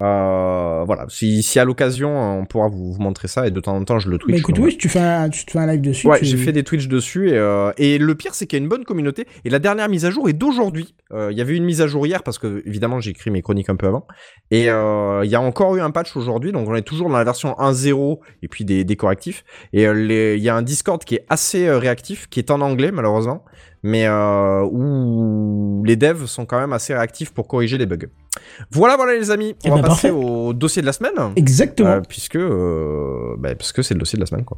Euh, 0.03 0.83
voilà, 0.85 1.05
si, 1.09 1.41
si 1.41 1.57
à 1.57 1.65
l'occasion 1.65 2.39
on 2.39 2.45
pourra 2.45 2.67
vous, 2.67 2.93
vous 2.93 3.01
montrer 3.01 3.27
ça 3.27 3.47
et 3.47 3.51
de 3.51 3.59
temps 3.59 3.75
en 3.75 3.83
temps 3.83 3.97
je 3.97 4.09
le 4.09 4.19
Twitch. 4.19 4.35
Bah 4.35 4.39
écoute, 4.39 4.55
donc, 4.57 4.65
oui, 4.65 4.77
tu 4.77 4.89
fais 4.89 4.99
un, 4.99 5.27
tu 5.29 5.43
te 5.43 5.51
fais 5.51 5.57
un 5.59 5.65
live 5.65 5.81
dessus. 5.81 6.05
Ouais, 6.07 6.19
tu- 6.19 6.25
j'ai 6.25 6.37
fait 6.37 6.51
des 6.51 6.63
Twitch 6.63 6.87
dessus 6.87 7.29
et, 7.29 7.33
euh, 7.37 7.71
et 7.77 7.97
le 7.97 8.13
pire 8.13 8.35
c'est 8.35 8.45
qu'il 8.45 8.59
y 8.59 8.61
a 8.61 8.63
une 8.63 8.69
bonne 8.69 8.83
communauté 8.85 9.25
et 9.43 9.49
la 9.49 9.57
dernière 9.57 9.89
mise 9.89 10.05
à 10.05 10.11
jour 10.11 10.29
est 10.29 10.33
d'aujourd'hui. 10.33 10.93
Euh, 11.13 11.29
Il 11.31 11.37
y 11.37 11.41
avait 11.41 11.55
une 11.55 11.65
mise 11.65 11.81
à 11.81 11.87
jour 11.87 12.05
hier 12.05 12.21
parce 12.21 12.37
que 12.37 12.61
évidemment 12.67 12.99
j'ai 12.99 13.09
écrit 13.09 13.31
mes 13.31 13.41
chroniques 13.41 13.69
un 13.69 13.75
peu 13.75 13.87
avant 13.87 14.05
et 14.51 14.69
euh, 14.69 15.21
il 15.23 15.31
y 15.31 15.35
a 15.35 15.41
encore 15.41 15.75
eu 15.77 15.81
un 15.81 15.89
patch 15.89 16.15
aujourd'hui 16.15 16.51
donc 16.51 16.67
on 16.69 16.75
est 16.75 16.81
toujours 16.83 17.09
dans 17.09 17.17
la 17.17 17.23
version 17.23 17.55
1.0 17.57 18.19
et 18.43 18.47
puis 18.47 18.65
des, 18.65 18.83
des 18.83 18.95
correctifs 18.97 19.45
et 19.71 19.87
euh, 19.87 20.35
il 20.35 20.43
y 20.43 20.49
a 20.49 20.55
un 20.55 20.61
Discord 20.61 21.03
qui 21.03 21.15
est 21.15 21.25
assez 21.29 21.67
euh, 21.67 21.77
réactif 21.77 22.27
qui 22.29 22.39
est 22.39 22.51
en 22.51 22.59
anglais 22.61 22.91
malheureusement 22.91 23.45
mais 23.83 24.05
euh, 24.07 24.63
où 24.69 25.83
les 25.85 25.95
devs 25.95 26.25
sont 26.25 26.45
quand 26.45 26.59
même 26.59 26.73
assez 26.73 26.93
réactifs 26.93 27.31
pour 27.31 27.47
corriger 27.47 27.77
les 27.77 27.85
bugs. 27.85 28.07
Voilà 28.71 28.97
voilà 28.97 29.13
les 29.15 29.31
amis, 29.31 29.55
Eh 29.63 29.69
on 29.71 29.75
va 29.75 29.81
ben, 29.83 29.87
passer 29.89 30.09
parfait. 30.09 30.25
au 30.25 30.51
dossier 30.53 30.81
de 30.81 30.87
la 30.87 30.93
semaine. 30.93 31.13
Exactement. 31.35 32.01
Puisque 32.01 32.37
bah, 32.37 33.55
parce 33.55 33.71
que 33.71 33.81
c'est 33.83 33.93
le 33.93 33.99
dossier 33.99 34.17
de 34.17 34.21
la 34.21 34.25
semaine 34.25 34.43
quoi. 34.45 34.57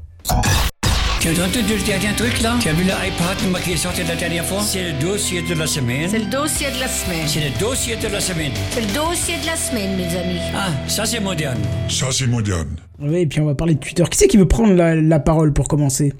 Tu 1.20 1.28
as 1.28 1.32
entendu 1.32 1.74
le 1.76 1.86
dernier 1.86 2.16
truc 2.16 2.42
là? 2.42 2.56
Tu 2.62 2.70
as 2.70 2.74
vu 2.74 2.84
l'iPad 2.84 3.62
qui 3.64 3.74
est 3.74 3.78
sorti 3.78 4.02
la 4.08 4.16
dernière 4.16 4.46
fois? 4.46 4.62
C'est 4.62 4.92
le 4.94 5.00
dossier 5.06 5.42
de 5.42 5.54
la 5.54 5.68
semaine. 5.68 6.08
C'est 6.10 6.20
le 6.20 6.26
dossier 6.32 6.68
de 6.74 6.80
la 6.80 6.88
semaine. 6.88 7.28
C'est 7.28 7.40
le 7.42 7.60
dossier 7.60 7.96
de 7.98 8.08
la 8.14 8.20
semaine. 8.22 8.52
C'est 8.72 8.82
le 8.82 8.88
dossier 8.94 9.36
de 9.42 9.46
la 9.46 9.56
semaine, 9.56 9.98
mes 9.98 10.18
amis. 10.18 10.40
Ah, 10.56 10.70
ça 10.88 11.06
c'est 11.06 11.20
moderne. 11.20 11.60
Ça, 11.90 12.08
c'est 12.12 12.28
moderne. 12.28 12.70
Oui, 13.02 13.18
et 13.22 13.26
puis 13.28 13.42
on 13.42 13.46
va 13.46 13.56
parler 13.56 13.76
de 13.76 13.80
Twitter. 13.80 14.04
Qui 14.10 14.18
c'est 14.18 14.28
qui 14.28 14.38
veut 14.38 14.48
prendre 14.48 14.74
la, 14.74 14.96
la 14.96 15.20
parole 15.20 15.52
pour 15.52 15.68
commencer? 15.68 16.14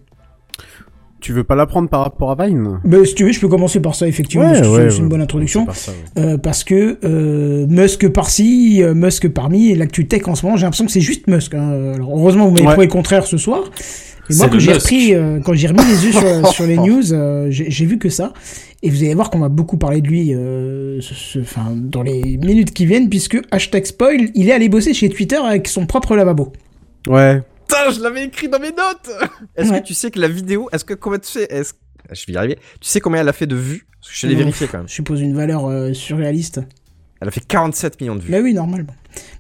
Tu 1.22 1.34
veux 1.34 1.44
pas 1.44 1.56
l'apprendre 1.56 1.90
par 1.90 2.04
rapport 2.04 2.32
à 2.32 2.46
Vine? 2.46 2.80
Bah, 2.86 2.98
Si 3.06 3.14
tu 3.16 3.26
veux, 3.26 3.32
je 3.32 3.40
peux 3.42 3.50
commencer 3.50 3.82
par 3.82 3.94
ça, 3.96 4.08
effectivement, 4.08 4.54
c'est- 4.54 4.98
une 4.98 5.10
bonne 5.10 5.22
introduction. 5.22 5.62
c'est 5.62 5.66
par 5.68 5.76
ça, 5.76 5.92
ouais. 5.92 6.22
Euh, 6.34 6.38
parce 6.38 6.64
que 6.66 6.98
euh, 7.04 7.66
Musk 7.68 8.08
par-ci, 8.10 8.82
euh, 8.84 8.94
Musk 8.94 9.28
parmi, 9.30 9.70
et 9.72 9.76
l'actu 9.76 10.08
tech 10.08 10.28
en 10.28 10.36
ce 10.36 10.46
moment, 10.46 10.58
j'ai 10.58 10.64
l'impression 10.64 10.86
que 10.86 10.92
c'est 10.92 11.02
juste 11.02 11.28
Musk. 11.28 11.54
hein. 11.56 11.94
Alors, 11.96 12.18
heureusement, 12.18 12.46
vous 12.46 12.52
m'avez 12.52 12.66
Ouais. 12.66 12.72
prouvé 12.74 12.86
le 12.88 12.92
contraire 12.92 13.26
ce 13.26 13.38
soir. 13.38 13.64
Et 14.30 14.36
moi, 14.36 14.48
quand 14.50 14.60
j'ai 14.60 14.74
repris, 14.74 15.14
euh, 15.16 15.40
quand 15.44 15.54
j'ai 15.54 15.68
remis 15.68 15.84
les 15.86 16.06
yeux 16.06 16.12
sur, 16.12 16.48
sur 16.54 16.66
les 16.66 16.78
news, 16.78 17.14
euh, 17.14 17.48
j'ai 17.50 17.86
vu 17.86 17.98
que 17.98 18.10
ça. 18.10 18.34
Et 18.84 18.90
vous 18.90 19.04
allez 19.04 19.14
voir 19.16 19.30
qu'on 19.30 19.40
va 19.40 19.50
beaucoup 19.50 19.78
parler 19.78 20.02
de 20.02 20.08
lui, 20.08 20.34
euh, 20.34 21.02
ce- 21.02 21.14
ce- 21.14 21.40
enfin, 21.40 21.74
dans 21.76 22.04
les 22.04 22.38
minutes 22.38 22.72
qui 22.74 22.86
viennent, 22.86 23.10
puisque 23.10 23.38
hashtag 23.52 23.86
spoil, 23.86 24.30
il 24.36 24.48
est 24.50 24.54
allé 24.54 24.70
bosser 24.70 24.94
chez 24.94 25.10
Twitter 25.10 25.36
avec 25.38 25.68
son 25.68 25.86
propre 25.86 26.16
lavabo. 26.16 26.54
Ouais. 27.08 27.42
Putain, 27.68 27.92
je 27.92 28.02
l'avais 28.02 28.26
écrit 28.26 28.48
dans 28.48 28.60
mes 28.60 28.70
notes. 28.72 29.10
Est-ce 29.56 29.72
Ouais. 29.72 29.82
que 29.82 29.86
tu 29.88 29.94
sais 29.94 30.12
que 30.12 30.20
la 30.20 30.28
vidéo, 30.28 30.70
est-ce 30.72 30.86
que 30.86 30.94
combien 30.94 31.20
tu 31.20 31.28
sais, 31.28 31.48
est-ce 31.50 31.74
je 32.12 32.26
vais 32.26 32.34
y 32.34 32.38
arriver. 32.38 32.58
Tu 32.80 32.90
sais 32.90 33.00
combien 33.02 33.22
elle 33.22 33.30
a 33.30 33.34
fait 33.34 33.46
de 33.46 33.56
vues? 33.56 33.86
Parce 34.02 34.12
que 34.14 34.18
je 34.20 34.28
l'ai 34.28 34.34
vérifié 34.36 34.68
quand 34.68 34.80
même. 34.80 34.88
Je 34.88 34.94
suppose 34.94 35.22
une 35.22 35.36
valeur 35.36 35.68
euh, 35.68 35.94
surréaliste. 35.94 36.60
Elle 37.22 37.28
a 37.28 37.32
fait 37.32 37.46
47 37.46 38.00
millions 38.02 38.16
de 38.16 38.22
vues. 38.22 38.32
Mais 38.32 38.40
oui, 38.40 38.54
normalement. 38.54 38.94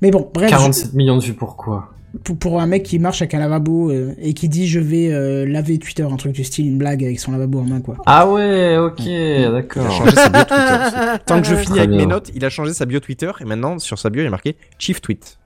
Mais 0.03 0.11
bon, 0.11 0.29
bref. 0.33 0.49
47 0.51 0.93
millions 0.93 1.17
de 1.17 1.23
vues, 1.23 1.33
pourquoi? 1.33 1.91
Pour, 2.23 2.37
pour 2.37 2.61
un 2.61 2.67
mec 2.67 2.83
qui 2.83 2.99
marche 2.99 3.21
avec 3.21 3.33
un 3.33 3.39
lavabo 3.39 3.91
euh, 3.91 4.13
et 4.21 4.33
qui 4.33 4.49
dit 4.49 4.67
je 4.67 4.79
vais 4.79 5.11
euh, 5.11 5.45
laver 5.45 5.77
Twitter, 5.79 6.03
un 6.03 6.15
truc 6.17 6.33
du 6.33 6.43
style, 6.43 6.67
une 6.67 6.77
blague 6.77 7.03
avec 7.03 7.19
son 7.19 7.31
lavabo 7.31 7.59
en 7.59 7.63
main, 7.65 7.81
quoi. 7.81 7.97
Ah 8.05 8.27
ouais, 8.29 8.77
ok, 8.77 8.99
Il 9.05 9.45
a 9.45 9.51
d'accord. 9.51 9.91
changé 9.91 10.15
sa 10.15 10.29
bio 10.29 10.43
Twitter. 10.43 10.77
aussi. 10.85 11.19
Tant 11.25 11.41
que 11.41 11.47
je 11.47 11.55
finis 11.55 11.65
Très 11.75 11.79
avec 11.79 11.89
mes 11.91 12.05
notes, 12.05 12.31
il 12.35 12.43
a 12.45 12.49
changé 12.49 12.73
sa 12.73 12.85
bio 12.85 12.99
Twitter 12.99 13.31
et 13.39 13.45
maintenant 13.45 13.79
sur 13.79 13.97
sa 13.99 14.09
bio 14.09 14.21
il 14.21 14.25
y 14.25 14.27
a 14.27 14.31
marqué 14.31 14.55
Chief 14.77 15.01
Tweet. 15.01 15.37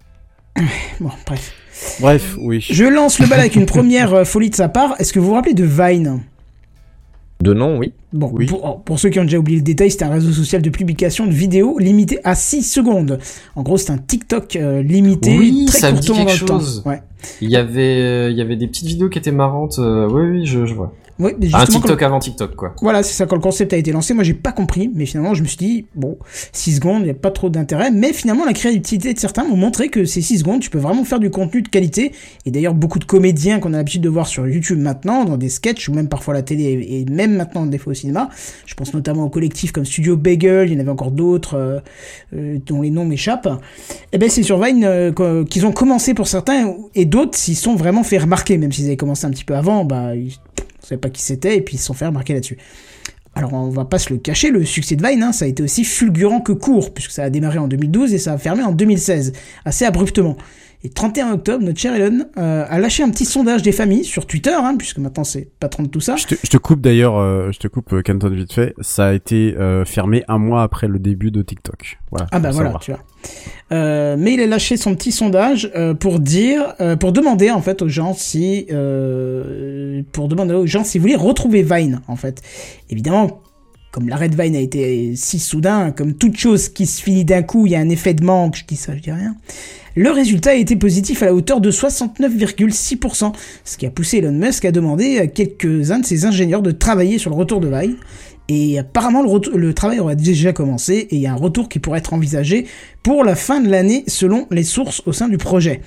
Bon, 0.99 1.09
bref. 1.25 1.53
Bref, 1.99 2.35
oui. 2.39 2.59
Je 2.69 2.85
lance 2.85 3.19
le 3.19 3.25
bal 3.27 3.39
avec 3.39 3.55
une 3.55 3.65
première 3.65 4.13
euh, 4.13 4.23
folie 4.23 4.49
de 4.51 4.55
sa 4.55 4.69
part. 4.69 4.95
Est-ce 4.99 5.11
que 5.11 5.19
vous 5.19 5.27
vous 5.29 5.33
rappelez 5.33 5.55
de 5.55 5.63
Vine? 5.65 6.21
De 7.41 7.53
nom, 7.53 7.77
oui. 7.77 7.91
Bon, 8.13 8.29
Oui. 8.33 8.45
pour, 8.45 8.83
pour 8.83 8.99
ceux 8.99 9.09
qui 9.09 9.19
ont 9.19 9.23
déjà 9.23 9.37
oublié 9.37 9.57
le 9.57 9.63
détail, 9.63 9.91
c'était 9.91 10.05
un 10.05 10.11
réseau 10.11 10.31
social 10.31 10.61
de 10.61 10.69
publication 10.69 11.25
de 11.25 11.31
vidéos 11.33 11.77
limité 11.77 12.19
à 12.23 12.35
6 12.35 12.63
secondes. 12.63 13.19
En 13.55 13.63
gros, 13.63 13.77
c'est 13.77 13.91
un 13.91 13.97
TikTok 13.97 14.55
euh, 14.55 14.81
limité, 14.81 15.37
Oui, 15.37 15.65
très 15.67 15.79
ça 15.79 15.91
me 15.91 15.99
dit 15.99 16.07
quelque 16.07 16.45
temps. 16.45 16.59
chose. 16.59 16.83
Ouais. 16.85 17.01
Il 17.41 17.49
y 17.49 17.57
avait, 17.57 18.01
euh, 18.01 18.29
il 18.31 18.37
y 18.37 18.41
avait 18.41 18.55
des 18.55 18.67
petites 18.67 18.87
vidéos 18.87 19.09
qui 19.09 19.17
étaient 19.17 19.31
marrantes. 19.31 19.77
euh, 19.79 20.07
oui, 20.09 20.21
oui, 20.39 20.45
je, 20.45 20.65
je 20.65 20.73
vois. 20.73 20.93
Ouais, 21.19 21.35
mais 21.39 21.47
Un 21.53 21.65
TikTok 21.65 22.01
avant 22.01 22.19
TikTok, 22.19 22.55
quoi. 22.55 22.75
Voilà, 22.81 23.03
c'est 23.03 23.13
ça, 23.13 23.27
quand 23.27 23.35
le 23.35 23.41
concept 23.41 23.71
a 23.73 23.77
été 23.77 23.91
lancé, 23.91 24.15
moi 24.15 24.23
j'ai 24.23 24.33
pas 24.33 24.51
compris, 24.51 24.89
mais 24.95 25.05
finalement 25.05 25.35
je 25.35 25.43
me 25.43 25.47
suis 25.47 25.57
dit, 25.57 25.85
bon, 25.93 26.17
6 26.53 26.77
secondes, 26.77 27.01
il 27.01 27.05
n'y 27.05 27.11
a 27.11 27.15
pas 27.15 27.29
trop 27.29 27.49
d'intérêt, 27.49 27.91
mais 27.91 28.13
finalement 28.13 28.45
la 28.45 28.53
créativité 28.53 29.13
de 29.13 29.19
certains 29.19 29.43
m'ont 29.43 29.55
montré 29.55 29.89
que 29.89 30.05
ces 30.05 30.21
6 30.21 30.39
secondes, 30.39 30.61
tu 30.61 30.71
peux 30.71 30.79
vraiment 30.79 31.03
faire 31.03 31.19
du 31.19 31.29
contenu 31.29 31.61
de 31.61 31.67
qualité, 31.67 32.13
et 32.47 32.51
d'ailleurs 32.51 32.73
beaucoup 32.73 32.97
de 32.97 33.05
comédiens 33.05 33.59
qu'on 33.59 33.73
a 33.73 33.77
l'habitude 33.77 34.01
de 34.01 34.09
voir 34.09 34.25
sur 34.25 34.47
YouTube 34.47 34.79
maintenant, 34.79 35.23
dans 35.23 35.37
des 35.37 35.49
sketchs, 35.49 35.87
ou 35.87 35.93
même 35.93 36.07
parfois 36.09 36.33
à 36.33 36.37
la 36.37 36.43
télé, 36.43 36.63
et 36.89 37.05
même 37.11 37.35
maintenant 37.35 37.67
des 37.67 37.77
fois 37.77 37.91
au 37.91 37.95
cinéma, 37.95 38.29
je 38.65 38.73
pense 38.73 38.93
notamment 38.95 39.25
aux 39.25 39.29
collectifs 39.29 39.71
comme 39.71 39.85
Studio 39.85 40.17
Bagel, 40.17 40.69
il 40.69 40.73
y 40.73 40.77
en 40.77 40.79
avait 40.79 40.89
encore 40.89 41.11
d'autres, 41.11 41.55
euh, 41.55 41.79
euh, 42.35 42.57
dont 42.65 42.81
les 42.81 42.89
noms 42.89 43.05
m'échappent, 43.05 43.49
et 44.11 44.17
ben 44.17 44.29
c'est 44.31 44.43
sur 44.43 44.59
Vine 44.59 44.83
euh, 44.83 45.43
qu'ils 45.45 45.67
ont 45.67 45.71
commencé 45.71 46.15
pour 46.15 46.27
certains, 46.27 46.73
et 46.95 47.05
d'autres 47.05 47.37
s'y 47.37 47.53
sont 47.53 47.75
vraiment 47.75 48.03
fait 48.03 48.17
remarquer, 48.17 48.57
même 48.57 48.71
s'ils 48.71 48.85
avaient 48.85 48.97
commencé 48.97 49.25
un 49.27 49.29
petit 49.29 49.45
peu 49.45 49.55
avant, 49.55 49.85
bah... 49.85 50.15
Ils... 50.15 50.31
On 50.83 50.87
savait 50.87 50.99
pas 50.99 51.09
qui 51.09 51.21
c'était, 51.21 51.57
et 51.57 51.61
puis 51.61 51.75
ils 51.75 51.79
se 51.79 51.85
sont 51.85 51.93
fait 51.93 52.05
remarquer 52.05 52.33
là-dessus. 52.33 52.57
Alors 53.35 53.53
on 53.53 53.69
va 53.69 53.85
pas 53.85 53.97
se 53.97 54.13
le 54.13 54.19
cacher, 54.19 54.51
le 54.51 54.63
succès 54.63 54.95
de 54.95 55.05
Vine, 55.05 55.23
hein, 55.23 55.31
ça 55.31 55.45
a 55.45 55.47
été 55.47 55.63
aussi 55.63 55.85
fulgurant 55.85 56.41
que 56.41 56.51
court, 56.51 56.93
puisque 56.93 57.11
ça 57.11 57.23
a 57.23 57.29
démarré 57.29 57.57
en 57.57 57.67
2012 57.67 58.13
et 58.13 58.19
ça 58.19 58.33
a 58.33 58.37
fermé 58.37 58.63
en 58.63 58.71
2016, 58.71 59.33
assez 59.65 59.85
abruptement. 59.85 60.37
Et 60.85 60.89
31 60.89 61.31
octobre, 61.31 61.63
notre 61.63 61.79
cher 61.79 61.95
Elon 61.95 62.25
euh, 62.37 62.65
a 62.67 62.77
lâché 62.77 63.03
un 63.03 63.09
petit 63.09 63.23
sondage 63.23 63.61
des 63.61 63.71
familles 63.71 64.03
sur 64.03 64.27
Twitter, 64.27 64.53
hein, 64.53 64.75
puisque 64.77 64.97
maintenant 64.97 65.23
c'est 65.23 65.47
patron 65.59 65.83
de 65.83 65.87
tout 65.87 66.01
ça. 66.01 66.17
Je 66.17 66.27
te, 66.27 66.35
je 66.43 66.49
te 66.49 66.57
coupe 66.57 66.81
d'ailleurs, 66.81 67.17
euh, 67.17 67.51
je 67.53 67.59
te 67.59 67.69
coupe 67.69 67.93
euh, 67.93 68.01
Canton 68.01 68.29
vite 68.29 68.51
fait. 68.51 68.73
Ça 68.81 69.07
a 69.07 69.13
été 69.13 69.55
euh, 69.57 69.85
fermé 69.85 70.25
un 70.27 70.39
mois 70.39 70.61
après 70.61 70.89
le 70.89 70.99
début 70.99 71.31
de 71.31 71.41
TikTok. 71.41 71.99
Voilà. 72.11 72.27
Ah 72.31 72.39
bah 72.39 72.49
voilà, 72.51 72.71
savoir. 72.71 72.81
tu 72.81 72.91
vois. 72.91 72.99
Euh, 73.71 74.17
mais 74.19 74.33
il 74.33 74.41
a 74.41 74.45
lâché 74.45 74.75
son 74.75 74.93
petit 74.93 75.13
sondage 75.13 75.71
euh, 75.73 75.93
pour 75.93 76.19
dire, 76.19 76.75
euh, 76.81 76.97
pour 76.97 77.13
demander 77.13 77.49
en 77.49 77.61
fait 77.61 77.81
aux 77.81 77.87
gens 77.87 78.13
si, 78.13 78.67
euh, 78.69 80.03
pour 80.11 80.27
demander 80.27 80.53
aux 80.53 80.67
gens 80.67 80.83
s'ils 80.83 80.99
voulaient 80.99 81.15
retrouver 81.15 81.63
Vine 81.63 82.01
en 82.09 82.17
fait. 82.17 82.41
Évidemment, 82.89 83.41
comme 83.93 84.09
l'arrêt 84.09 84.27
de 84.27 84.35
Vine 84.35 84.55
a 84.55 84.59
été 84.59 85.13
si 85.15 85.37
soudain, 85.37 85.91
comme 85.91 86.15
toute 86.15 86.35
chose 86.35 86.67
qui 86.67 86.87
se 86.87 86.99
finit 86.99 87.25
d'un 87.25 87.43
coup, 87.43 87.67
il 87.67 87.73
y 87.73 87.75
a 87.75 87.79
un 87.79 87.89
effet 87.89 88.15
de 88.15 88.23
manque, 88.23 88.57
je 88.57 88.65
dis 88.65 88.75
ça, 88.75 88.95
je 88.95 89.01
dis 89.01 89.11
rien. 89.11 89.35
Le 89.95 90.09
résultat 90.09 90.49
a 90.49 90.55
été 90.55 90.75
positif 90.75 91.21
à 91.21 91.27
la 91.27 91.35
hauteur 91.35 91.61
de 91.61 91.69
69,6%, 91.69 93.33
ce 93.63 93.77
qui 93.77 93.85
a 93.85 93.91
poussé 93.91 94.17
Elon 94.17 94.31
Musk 94.31 94.65
à 94.65 94.71
demander 94.71 95.19
à 95.19 95.27
quelques-uns 95.27 95.99
de 95.99 96.05
ses 96.07 96.25
ingénieurs 96.25 96.63
de 96.63 96.71
travailler 96.71 97.19
sur 97.19 97.29
le 97.29 97.35
retour 97.35 97.59
de 97.59 97.67
Vine. 97.67 97.97
Et 98.49 98.79
apparemment, 98.79 99.21
le 99.21 99.73
travail 99.75 99.99
aurait 99.99 100.15
déjà 100.15 100.53
commencé 100.53 101.07
et 101.11 101.15
il 101.15 101.21
y 101.21 101.27
a 101.27 101.31
un 101.31 101.37
retour 101.37 101.69
qui 101.69 101.77
pourrait 101.77 101.99
être 101.99 102.13
envisagé 102.13 102.65
pour 103.03 103.23
la 103.23 103.35
fin 103.35 103.61
de 103.61 103.69
l'année 103.69 104.05
selon 104.07 104.47
les 104.49 104.63
sources 104.63 105.03
au 105.05 105.13
sein 105.13 105.29
du 105.29 105.37
projet. 105.37 105.81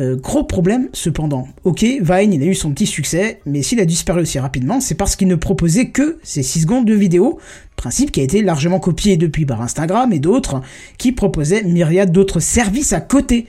Euh, 0.00 0.16
gros 0.16 0.42
problème 0.42 0.88
cependant. 0.92 1.46
Ok, 1.62 1.84
Vine, 1.84 2.32
il 2.32 2.42
a 2.42 2.46
eu 2.46 2.54
son 2.54 2.72
petit 2.72 2.86
succès, 2.86 3.38
mais 3.46 3.62
s'il 3.62 3.78
a 3.78 3.84
disparu 3.84 4.22
aussi 4.22 4.40
rapidement, 4.40 4.80
c'est 4.80 4.96
parce 4.96 5.14
qu'il 5.14 5.28
ne 5.28 5.36
proposait 5.36 5.90
que 5.90 6.18
ces 6.24 6.42
6 6.42 6.62
secondes 6.62 6.84
de 6.84 6.94
vidéo, 6.94 7.38
principe 7.76 8.10
qui 8.10 8.18
a 8.20 8.24
été 8.24 8.42
largement 8.42 8.80
copié 8.80 9.16
depuis 9.16 9.46
par 9.46 9.62
Instagram 9.62 10.12
et 10.12 10.18
d'autres, 10.18 10.60
qui 10.98 11.12
proposaient 11.12 11.62
myriade 11.62 12.10
d'autres 12.10 12.40
services 12.40 12.92
à 12.92 13.00
côté. 13.00 13.46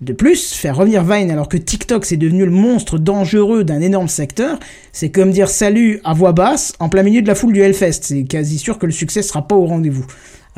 De 0.00 0.12
plus, 0.12 0.52
faire 0.52 0.76
revenir 0.76 1.02
Vine 1.02 1.32
alors 1.32 1.48
que 1.48 1.56
TikTok 1.56 2.04
c'est 2.04 2.16
devenu 2.16 2.44
le 2.44 2.52
monstre 2.52 2.98
dangereux 2.98 3.64
d'un 3.64 3.80
énorme 3.80 4.06
secteur, 4.06 4.60
c'est 4.92 5.10
comme 5.10 5.32
dire 5.32 5.48
salut 5.48 6.00
à 6.04 6.14
voix 6.14 6.30
basse 6.30 6.74
en 6.78 6.88
plein 6.88 7.02
milieu 7.02 7.22
de 7.22 7.26
la 7.26 7.34
foule 7.34 7.52
du 7.52 7.60
Hellfest. 7.60 8.02
C'est 8.02 8.22
quasi 8.22 8.58
sûr 8.58 8.78
que 8.78 8.86
le 8.86 8.92
succès 8.92 9.22
sera 9.22 9.48
pas 9.48 9.56
au 9.56 9.66
rendez-vous. 9.66 10.06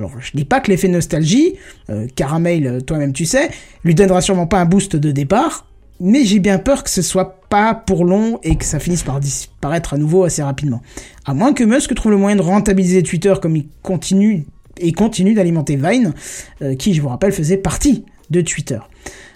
Alors, 0.01 0.13
je 0.19 0.31
dis 0.35 0.47
pas 0.47 0.61
que 0.61 0.71
l'effet 0.71 0.89
nostalgie, 0.89 1.57
euh, 1.91 2.07
Caramel, 2.17 2.67
euh, 2.67 2.81
toi-même 2.81 3.13
tu 3.13 3.27
sais, 3.27 3.51
lui 3.85 3.95
donnera 3.95 4.23
sûrement 4.23 4.47
pas 4.47 4.59
un 4.59 4.65
boost 4.65 4.97
de 4.97 5.11
départ, 5.11 5.67
mais 6.01 6.25
j'ai 6.25 6.39
bien 6.39 6.57
peur 6.59 6.83
que 6.85 6.89
ce 6.89 7.03
soit 7.03 7.43
pas 7.51 7.75
pour 7.75 8.07
long 8.07 8.41
et 8.43 8.57
que 8.57 8.65
ça 8.65 8.79
finisse 8.79 9.03
par 9.03 9.21
disparaître 9.21 9.93
à 9.93 9.99
nouveau 9.99 10.25
assez 10.25 10.43
rapidement. 10.43 10.81
À 11.27 11.35
moins 11.35 11.53
que 11.53 11.65
Musk 11.65 11.95
trouve 11.95 12.13
le 12.13 12.17
moyen 12.17 12.37
de 12.37 12.41
rentabiliser 12.41 13.03
Twitter 13.03 13.35
comme 13.43 13.57
il 13.57 13.67
continue 13.83 14.47
et 14.79 14.93
continue 14.93 15.35
d'alimenter 15.35 15.77
Vine, 15.77 16.15
euh, 16.63 16.75
qui, 16.77 16.95
je 16.95 17.03
vous 17.03 17.09
rappelle, 17.09 17.33
faisait 17.33 17.59
partie 17.59 18.07
de 18.31 18.41
Twitter. 18.41 18.79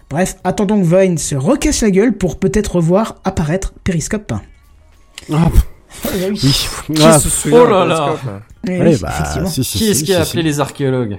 Bref, 0.09 0.37
attendons 0.45 0.81
que 0.81 0.87
Vine 0.87 1.19
se 1.19 1.35
recasse 1.35 1.83
la 1.83 1.91
gueule 1.91 2.17
pour 2.17 2.39
peut-être 2.39 2.77
revoir 2.77 3.17
apparaître 3.25 3.75
Periscope. 3.85 4.33
Ah, 4.33 4.41
Ah, 5.31 6.09
oui. 6.31 6.41
oui. 6.43 6.95
Qui 6.95 7.03
Ah, 7.03 7.19
Oh 7.53 7.67
là 7.67 7.85
là. 7.85 8.17
Oui, 8.67 8.79
ouais, 8.79 8.89
oui, 8.95 8.99
bah, 9.01 9.11
effectivement. 9.13 9.49
si, 9.49 9.65
si, 9.65 9.79
Qui 9.79 9.85
si, 9.85 9.91
est-ce 9.91 10.05
qui 10.05 10.15
a 10.15 10.25
si, 10.25 10.31
appelé 10.31 10.43
les 10.43 10.61
archéologues 10.61 11.19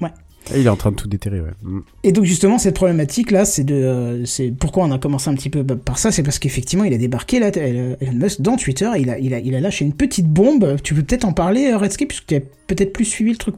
si. 0.00 0.12
Il 0.54 0.66
est 0.66 0.70
en 0.70 0.76
train 0.76 0.90
de 0.90 0.96
tout 0.96 1.08
déterrer, 1.08 1.40
ouais. 1.40 1.52
Mm. 1.62 1.80
Et 2.02 2.12
donc 2.12 2.24
justement 2.24 2.58
cette 2.58 2.74
problématique 2.74 3.30
là, 3.30 3.44
c'est 3.44 3.64
de, 3.64 3.74
euh, 3.74 4.24
c'est 4.26 4.50
pourquoi 4.50 4.84
on 4.84 4.92
a 4.92 4.98
commencé 4.98 5.30
un 5.30 5.34
petit 5.34 5.50
peu 5.50 5.64
par 5.64 5.98
ça, 5.98 6.12
c'est 6.12 6.22
parce 6.22 6.38
qu'effectivement 6.38 6.84
il 6.84 6.92
a 6.92 6.98
débarqué 6.98 7.38
là, 7.38 7.50
euh, 7.56 7.96
Elon 8.00 8.12
Musk 8.12 8.40
dans 8.42 8.56
Twitter, 8.56 8.90
il 8.98 9.08
a, 9.10 9.18
il 9.18 9.32
a, 9.32 9.38
il 9.38 9.54
a 9.54 9.60
lâché 9.60 9.84
une 9.84 9.94
petite 9.94 10.28
bombe. 10.28 10.76
Tu 10.82 10.94
peux 10.94 11.02
peut-être 11.02 11.24
en 11.24 11.32
parler, 11.32 11.68
euh, 11.68 11.78
Redscape, 11.78 12.08
puisque 12.08 12.26
tu 12.26 12.36
as 12.36 12.40
peut-être 12.40 12.92
plus 12.92 13.06
suivi 13.06 13.32
le 13.32 13.38
truc. 13.38 13.54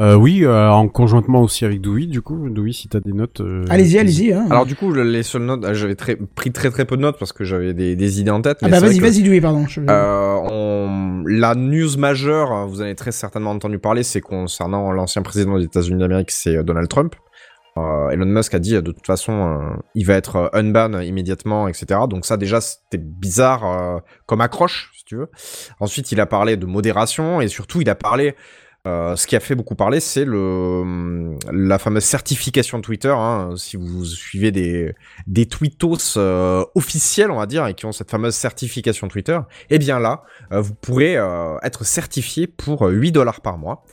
Euh, 0.00 0.14
oui, 0.14 0.44
euh, 0.44 0.70
en 0.70 0.88
conjointement 0.88 1.42
aussi 1.42 1.66
avec 1.66 1.82
Dewey, 1.82 2.06
du 2.06 2.22
coup. 2.22 2.48
Dewey, 2.48 2.72
si 2.72 2.88
t'as 2.88 3.00
des 3.00 3.12
notes. 3.12 3.40
euh, 3.42 3.64
Allez-y, 3.68 3.98
allez-y. 3.98 4.32
Hein. 4.32 4.46
Alors 4.50 4.64
du 4.64 4.74
coup, 4.74 4.90
le- 4.92 5.02
les 5.02 5.22
seules 5.22 5.42
notes, 5.42 5.62
euh, 5.64 5.74
j'avais 5.74 5.94
très, 5.94 6.16
pris 6.16 6.52
très 6.52 6.70
très 6.70 6.86
peu 6.86 6.96
de 6.96 7.02
notes 7.02 7.18
parce 7.18 7.32
que 7.34 7.44
j'avais 7.44 7.74
des, 7.74 7.96
des 7.96 8.20
idées 8.20 8.30
en 8.30 8.40
tête. 8.40 8.58
ah 8.62 8.66
mais 8.66 8.70
bah 8.72 8.80
vas-y, 8.80 8.96
que, 8.98 9.02
vas-y, 9.02 9.22
Louis, 9.22 9.40
pardon. 9.42 9.66
je- 9.68 9.80
Euh, 9.88 10.36
on- 10.50 11.22
La 11.26 11.54
news 11.54 11.98
majeure, 11.98 12.50
hein, 12.50 12.66
vous 12.66 12.80
en 12.80 12.84
avez 12.84 12.94
très 12.94 13.12
certainement 13.12 13.50
entendu 13.50 13.78
parler, 13.78 14.02
c'est 14.02 14.22
concernant 14.22 14.90
l'ancien 14.90 15.20
président 15.20 15.58
des 15.58 15.64
États-Unis 15.64 16.00
d'Amérique, 16.00 16.30
c'est 16.30 16.64
Donald 16.64 16.88
Trump. 16.88 17.14
Euh, 17.76 18.08
Elon 18.08 18.26
Musk 18.26 18.54
a 18.54 18.58
dit 18.58 18.72
de 18.72 18.80
toute 18.80 19.06
façon, 19.06 19.32
euh, 19.32 19.76
il 19.94 20.06
va 20.06 20.14
être 20.14 20.50
unban 20.54 20.98
immédiatement, 21.00 21.68
etc. 21.68 22.00
Donc 22.08 22.24
ça 22.24 22.36
déjà 22.38 22.60
c'était 22.60 22.98
bizarre 22.98 23.64
euh, 23.64 23.98
comme 24.26 24.40
accroche, 24.40 24.90
si 24.96 25.04
tu 25.04 25.16
veux. 25.16 25.28
Ensuite, 25.78 26.10
il 26.10 26.20
a 26.20 26.26
parlé 26.26 26.56
de 26.56 26.64
modération 26.66 27.40
et 27.42 27.48
surtout 27.48 27.80
il 27.82 27.90
a 27.90 27.94
parlé. 27.94 28.34
Euh, 28.86 29.14
ce 29.14 29.26
qui 29.26 29.36
a 29.36 29.40
fait 29.40 29.54
beaucoup 29.54 29.74
parler, 29.74 30.00
c'est 30.00 30.24
le 30.24 31.36
la 31.52 31.78
fameuse 31.78 32.04
certification 32.04 32.80
Twitter. 32.80 33.14
Hein, 33.14 33.50
si 33.56 33.76
vous 33.76 34.04
suivez 34.06 34.52
des 34.52 34.94
des 35.26 35.46
tweetos 35.46 36.16
euh, 36.16 36.64
officiels, 36.74 37.30
on 37.30 37.36
va 37.36 37.46
dire, 37.46 37.66
et 37.66 37.74
qui 37.74 37.84
ont 37.84 37.92
cette 37.92 38.10
fameuse 38.10 38.34
certification 38.34 39.08
Twitter, 39.08 39.38
eh 39.68 39.78
bien 39.78 39.98
là, 39.98 40.22
euh, 40.52 40.62
vous 40.62 40.74
pourrez 40.74 41.18
euh, 41.18 41.58
être 41.62 41.84
certifié 41.84 42.46
pour 42.46 42.82
8 42.82 43.12
dollars 43.12 43.42
par 43.42 43.58
mois. 43.58 43.84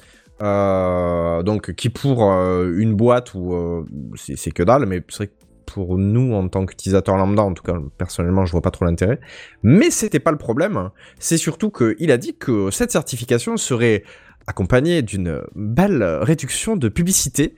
Euh, 0.42 1.42
donc 1.42 1.74
qui 1.74 1.90
pour 1.90 2.32
euh, 2.32 2.72
une 2.78 2.94
boîte 2.94 3.34
euh, 3.36 3.84
c'est 4.16 4.52
que 4.52 4.62
dalle, 4.62 4.86
mais 4.86 5.04
c'est 5.10 5.18
vrai 5.18 5.28
que 5.28 5.34
pour 5.66 5.98
nous 5.98 6.34
en 6.34 6.48
tant 6.48 6.66
qu'utilisateurs 6.66 7.18
lambda, 7.18 7.44
en 7.44 7.54
tout 7.54 7.64
cas 7.64 7.76
personnellement, 7.98 8.46
je 8.46 8.52
vois 8.52 8.62
pas 8.62 8.72
trop 8.72 8.86
l'intérêt. 8.86 9.20
Mais 9.64 9.90
c'était 9.92 10.20
pas 10.20 10.32
le 10.32 10.38
problème. 10.38 10.92
C'est 11.20 11.38
surtout 11.38 11.72
qu'il 11.72 12.12
a 12.12 12.18
dit 12.18 12.38
que 12.38 12.72
cette 12.72 12.92
certification 12.92 13.58
serait 13.58 14.04
accompagnée 14.48 15.02
d'une 15.02 15.42
belle 15.56 16.04
réduction 16.22 16.76
de 16.76 16.90
publicité. 16.90 17.56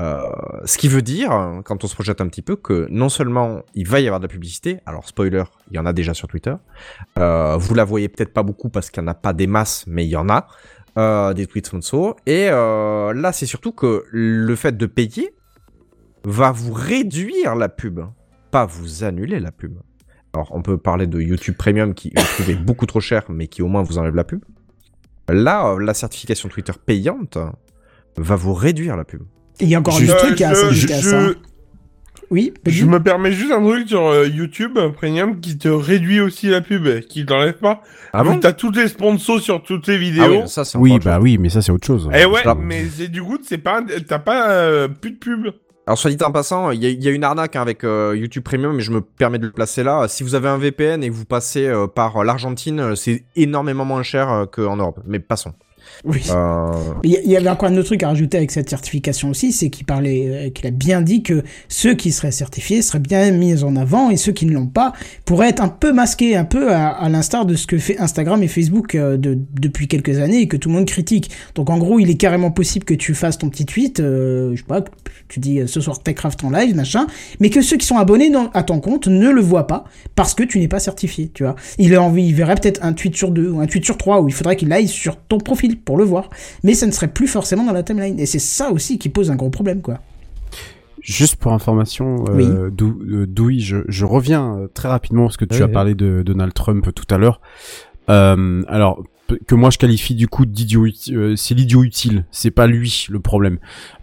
Euh, 0.00 0.20
ce 0.64 0.78
qui 0.78 0.88
veut 0.88 1.02
dire, 1.02 1.60
quand 1.64 1.84
on 1.84 1.86
se 1.86 1.94
projette 1.94 2.20
un 2.20 2.28
petit 2.28 2.42
peu, 2.42 2.56
que 2.56 2.86
non 2.90 3.08
seulement 3.08 3.62
il 3.74 3.86
va 3.86 4.00
y 4.00 4.06
avoir 4.06 4.20
de 4.20 4.24
la 4.24 4.28
publicité, 4.28 4.80
alors 4.86 5.06
spoiler, 5.06 5.44
il 5.70 5.76
y 5.76 5.78
en 5.78 5.86
a 5.86 5.92
déjà 5.92 6.14
sur 6.14 6.28
Twitter, 6.28 6.54
euh, 7.18 7.56
vous 7.56 7.74
la 7.74 7.84
voyez 7.84 8.08
peut-être 8.08 8.32
pas 8.32 8.42
beaucoup 8.42 8.68
parce 8.68 8.90
qu'il 8.90 9.02
n'y 9.02 9.08
en 9.08 9.12
a 9.12 9.14
pas 9.14 9.32
des 9.32 9.46
masses, 9.46 9.84
mais 9.86 10.04
il 10.04 10.08
y 10.08 10.16
en 10.16 10.28
a, 10.28 10.48
euh, 10.98 11.34
des 11.34 11.46
tweets 11.46 11.66
sponsors, 11.66 12.16
et 12.26 12.48
euh, 12.50 13.12
là 13.12 13.32
c'est 13.32 13.46
surtout 13.46 13.72
que 13.72 14.04
le 14.10 14.56
fait 14.56 14.76
de 14.76 14.86
payer 14.86 15.34
va 16.24 16.52
vous 16.52 16.72
réduire 16.72 17.54
la 17.54 17.68
pub, 17.68 18.00
pas 18.50 18.64
vous 18.64 19.04
annuler 19.04 19.40
la 19.40 19.52
pub. 19.52 19.78
Alors 20.34 20.48
on 20.52 20.62
peut 20.62 20.78
parler 20.78 21.06
de 21.06 21.20
YouTube 21.20 21.56
Premium 21.56 21.92
qui 21.92 22.12
je 22.16 22.34
trouve 22.34 22.50
est 22.50 22.54
beaucoup 22.54 22.86
trop 22.86 23.00
cher, 23.00 23.24
mais 23.28 23.46
qui 23.46 23.60
au 23.60 23.68
moins 23.68 23.82
vous 23.82 23.98
enlève 23.98 24.14
la 24.14 24.24
pub. 24.24 24.42
Là, 25.28 25.68
euh, 25.72 25.78
la 25.78 25.94
certification 25.94 26.48
Twitter 26.48 26.72
payante 26.84 27.38
va 28.16 28.36
vous 28.36 28.54
réduire 28.54 28.96
la 28.96 29.04
pub. 29.04 29.22
Il 29.60 29.68
y 29.68 29.74
a 29.74 29.78
encore 29.78 29.98
Je- 29.98 30.10
un 30.10 30.16
truc 30.16 30.40
à 30.40 30.54
ça. 30.54 31.20
hein. 31.20 31.34
Oui, 32.30 32.54
Je 32.66 32.86
me 32.86 32.98
permets 33.02 33.32
juste 33.32 33.52
un 33.52 33.62
truc 33.62 33.86
sur 33.88 34.06
euh, 34.06 34.26
YouTube 34.26 34.78
Premium 34.96 35.38
qui 35.38 35.58
te 35.58 35.68
réduit 35.68 36.18
aussi 36.20 36.48
la 36.48 36.62
pub, 36.62 37.00
qui 37.00 37.26
t'enlève 37.26 37.58
pas. 37.58 37.82
Ah 38.14 38.24
bon 38.24 38.38
T'as 38.40 38.54
toutes 38.54 38.76
les 38.76 38.88
sponsors 38.88 39.38
sur 39.40 39.62
toutes 39.62 39.86
les 39.86 39.96
Ah 39.96 39.98
vidéos. 39.98 40.40
oui, 40.42 40.48
ça 40.48 40.64
c'est 40.64 40.78
Oui, 40.78 40.98
bah 40.98 41.16
chose. 41.16 41.22
oui, 41.24 41.36
mais 41.38 41.50
ça, 41.50 41.60
c'est 41.60 41.72
autre 41.72 41.86
chose. 41.86 42.08
Eh 42.14 42.24
ouais, 42.24 42.42
Là- 42.44 42.54
mais 42.58 42.86
c'est 42.86 43.08
du 43.08 43.22
coup, 43.22 43.36
c'est 43.46 43.58
pas, 43.58 43.82
t'as 44.08 44.18
pas 44.18 44.48
euh, 44.50 44.88
plus 44.88 45.10
de 45.12 45.18
pub. 45.18 45.46
Alors 45.86 45.98
soit 45.98 46.10
dit 46.12 46.22
en 46.24 46.30
passant, 46.30 46.70
il 46.70 46.82
y, 46.84 47.08
a- 47.08 47.10
une 47.10 47.24
arnaque 47.24 47.56
hein, 47.56 47.60
avec 47.60 47.82
euh, 47.82 48.16
YouTube 48.16 48.44
Premium, 48.44 48.76
mais 48.76 48.82
je 48.82 48.92
me 48.92 49.00
permets 49.00 49.38
de 49.40 49.46
le 49.46 49.52
placer 49.52 49.82
là. 49.82 50.06
Si 50.06 50.22
vous 50.22 50.36
avez 50.36 50.48
un 50.48 50.56
VPN 50.58 51.02
et 51.02 51.08
que 51.08 51.12
vous 51.14 51.24
passez 51.24 51.66
euh, 51.66 51.88
par 51.88 52.22
l'Argentine, 52.22 52.78
euh, 52.80 52.94
c'est 52.94 53.24
énormément 53.34 53.84
moins 53.84 54.04
cher 54.04 54.46
qu'en 54.52 54.76
Europe. 54.76 55.00
Mais 55.06 55.18
passons. 55.18 55.52
Oui. 56.04 56.20
Euh, 56.30 56.72
Il 57.04 57.10
y- 57.12 57.36
avait 57.36 57.48
encore 57.48 57.68
un 57.68 57.76
autre 57.76 57.86
truc 57.86 58.02
à 58.02 58.08
rajouter 58.08 58.36
avec 58.36 58.50
cette 58.50 58.68
certification 58.68 59.30
aussi, 59.30 59.52
c'est 59.52 59.70
qu'il 59.70 59.86
parlait, 59.86 60.24
euh, 60.26 60.50
qu'il 60.50 60.66
a 60.66 60.70
bien 60.72 61.00
dit 61.00 61.22
que 61.22 61.44
ceux 61.68 61.94
qui 61.94 62.10
seraient 62.10 62.32
certifiés 62.32 62.82
seraient 62.82 62.98
bien 62.98 63.30
mis 63.30 63.62
en 63.62 63.76
avant 63.76 64.10
et 64.10 64.16
ceux 64.16 64.32
qui 64.32 64.44
ne 64.46 64.52
l'ont 64.52 64.66
pas 64.66 64.92
pourraient 65.24 65.48
être 65.50 65.62
un 65.62 65.68
peu 65.68 65.92
masqués, 65.92 66.34
un 66.34 66.44
peu 66.44 66.72
à, 66.72 66.88
à 66.88 67.08
l'instar 67.08 67.46
de 67.46 67.54
ce 67.54 67.66
que 67.68 67.78
fait 67.78 67.98
Instagram 67.98 68.42
et 68.42 68.48
Facebook 68.48 68.96
euh, 68.96 69.16
de, 69.16 69.38
depuis 69.60 69.86
quelques 69.86 70.18
années 70.18 70.40
et 70.40 70.48
que 70.48 70.56
tout 70.56 70.68
le 70.70 70.74
monde 70.74 70.86
critique. 70.86 71.30
Donc 71.54 71.70
en 71.70 71.78
gros, 71.78 72.00
il 72.00 72.10
est 72.10 72.16
carrément 72.16 72.50
possible 72.50 72.84
que 72.84 72.94
tu 72.94 73.14
fasses 73.14 73.38
ton 73.38 73.48
petit 73.48 73.64
tweet, 73.66 74.00
euh, 74.00 74.50
je 74.54 74.56
sais 74.58 74.66
pas, 74.66 74.82
tu 75.28 75.38
dis 75.38 75.60
ce 75.66 75.80
soir 75.80 76.02
Techcraft 76.02 76.42
en 76.42 76.50
live, 76.50 76.74
machin, 76.74 77.06
mais 77.38 77.48
que 77.48 77.62
ceux 77.62 77.76
qui 77.76 77.86
sont 77.86 77.96
abonnés 77.98 78.30
dans- 78.30 78.50
à 78.54 78.64
ton 78.64 78.80
compte 78.80 79.06
ne 79.06 79.30
le 79.30 79.40
voient 79.40 79.68
pas 79.68 79.84
parce 80.16 80.34
que 80.34 80.42
tu 80.42 80.58
n'es 80.58 80.68
pas 80.68 80.80
certifié, 80.80 81.30
tu 81.32 81.44
vois. 81.44 81.54
Il 81.78 81.94
a 81.94 82.02
envie, 82.02 82.26
il 82.26 82.34
verrait 82.34 82.56
peut-être 82.56 82.80
un 82.84 82.92
tweet 82.92 83.16
sur 83.16 83.30
deux 83.30 83.48
ou 83.50 83.60
un 83.60 83.66
tweet 83.66 83.84
sur 83.84 83.96
trois 83.96 84.20
où 84.20 84.28
il 84.28 84.34
faudrait 84.34 84.56
qu'il 84.56 84.72
aille 84.72 84.88
sur 84.88 85.16
ton 85.16 85.38
profil 85.38 85.78
pour 85.78 85.91
le 85.96 86.04
voir, 86.04 86.30
mais 86.62 86.74
ça 86.74 86.86
ne 86.86 86.92
serait 86.92 87.08
plus 87.08 87.28
forcément 87.28 87.64
dans 87.64 87.72
la 87.72 87.82
timeline. 87.82 88.18
Et 88.20 88.26
c'est 88.26 88.38
ça 88.38 88.70
aussi 88.70 88.98
qui 88.98 89.08
pose 89.08 89.30
un 89.30 89.36
gros 89.36 89.50
problème, 89.50 89.80
quoi. 89.82 89.98
Juste 91.00 91.36
pour 91.36 91.52
information, 91.52 92.24
Oui. 92.32 92.44
euh, 92.46 92.70
euh, 92.80 93.26
Douy, 93.26 93.58
je, 93.60 93.78
je 93.88 94.04
reviens 94.04 94.56
euh, 94.56 94.68
très 94.72 94.88
rapidement 94.88 95.24
parce 95.24 95.36
que 95.36 95.44
tu 95.44 95.56
Oui, 95.56 95.62
as 95.62 95.66
oui. 95.66 95.72
parlé 95.72 95.94
de 95.96 96.22
Donald 96.22 96.54
Trump 96.54 96.88
tout 96.94 97.12
à 97.12 97.18
l'heure. 97.18 97.40
Euh, 98.08 98.62
alors, 98.68 99.02
que 99.46 99.54
moi 99.54 99.70
je 99.70 99.78
qualifie 99.78 100.14
du 100.14 100.28
coup 100.28 100.46
d'idiot. 100.46 100.86
euh, 101.10 101.36
c'est 101.36 101.54
l'idiot 101.54 101.82
utile. 101.82 102.24
C'est 102.30 102.50
pas 102.50 102.66
lui 102.66 103.06
le 103.10 103.20
problème. 103.20 103.58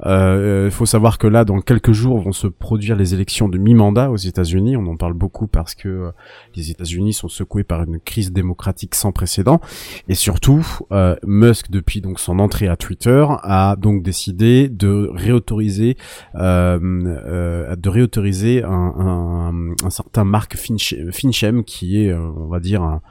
Euh, 0.05 0.67
euh, 0.67 0.71
faut 0.71 0.85
savoir 0.85 1.17
que 1.17 1.27
là, 1.27 1.45
dans 1.45 1.59
quelques 1.61 1.91
jours, 1.91 2.19
vont 2.19 2.31
se 2.31 2.47
produire 2.47 2.95
les 2.95 3.13
élections 3.13 3.49
de 3.49 3.57
mi-mandat 3.57 4.11
aux 4.11 4.17
États-Unis. 4.17 4.77
On 4.77 4.85
en 4.87 4.97
parle 4.97 5.13
beaucoup 5.13 5.47
parce 5.47 5.75
que 5.75 5.87
euh, 5.89 6.11
les 6.55 6.71
États-Unis 6.71 7.13
sont 7.13 7.27
secoués 7.27 7.63
par 7.63 7.83
une 7.83 7.99
crise 7.99 8.31
démocratique 8.31 8.95
sans 8.95 9.11
précédent. 9.11 9.59
Et 10.07 10.15
surtout, 10.15 10.65
euh, 10.91 11.15
Musk, 11.25 11.71
depuis 11.71 12.01
donc 12.01 12.19
son 12.19 12.39
entrée 12.39 12.67
à 12.67 12.75
Twitter, 12.75 13.25
a 13.43 13.75
donc 13.77 14.03
décidé 14.03 14.69
de 14.69 15.09
réautoriser, 15.13 15.97
de 16.35 17.89
réautoriser 17.89 18.63
un, 18.63 18.69
un, 18.69 19.85
un 19.85 19.89
certain 19.89 20.23
Mark 20.23 20.55
Finch, 20.55 20.95
Finchem, 21.11 21.63
qui 21.63 22.03
est, 22.03 22.13
on 22.13 22.47
va 22.47 22.59
dire, 22.59 22.81
un, 22.81 23.01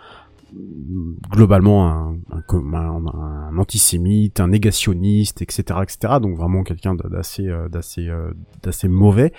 globalement 1.31 1.89
un, 1.89 2.17
un, 2.33 2.75
un, 2.75 3.05
un 3.51 3.59
antisémite, 3.59 4.41
un 4.41 4.49
négationniste, 4.49 5.43
etc., 5.43 5.81
etc. 5.83 6.15
Donc 6.21 6.37
vraiment 6.37 6.63
quelqu'un 6.63 6.95
d'assez, 6.95 7.49
euh, 7.49 7.69
d'assez, 7.69 8.09
euh, 8.09 8.31
d'assez 8.63 8.89
mauvais, 8.89 9.33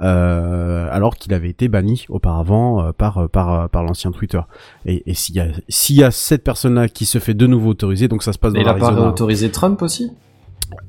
euh, 0.00 0.88
alors 0.90 1.16
qu'il 1.16 1.34
avait 1.34 1.50
été 1.50 1.68
banni 1.68 2.06
auparavant 2.08 2.82
euh, 2.82 2.92
par, 2.92 3.28
par, 3.28 3.68
par 3.68 3.82
l'ancien 3.82 4.10
Twitter. 4.10 4.40
Et, 4.86 5.02
et 5.10 5.14
s'il 5.14 5.36
y 5.36 5.40
a, 5.40 5.48
s'il 5.68 5.96
y 5.96 6.04
a 6.04 6.10
cette 6.10 6.44
personne-là 6.44 6.88
qui 6.88 7.06
se 7.06 7.18
fait 7.18 7.34
de 7.34 7.46
nouveau 7.46 7.70
autoriser, 7.70 8.08
donc 8.08 8.22
ça 8.22 8.32
se 8.32 8.38
passe 8.38 8.52
dans 8.52 8.58
Et 8.58 8.62
il 8.62 8.68
a 8.68 8.74
pas 8.74 8.80
l'Arizona. 8.80 9.02
réautorisé 9.06 9.50
Trump 9.50 9.82
aussi? 9.82 10.12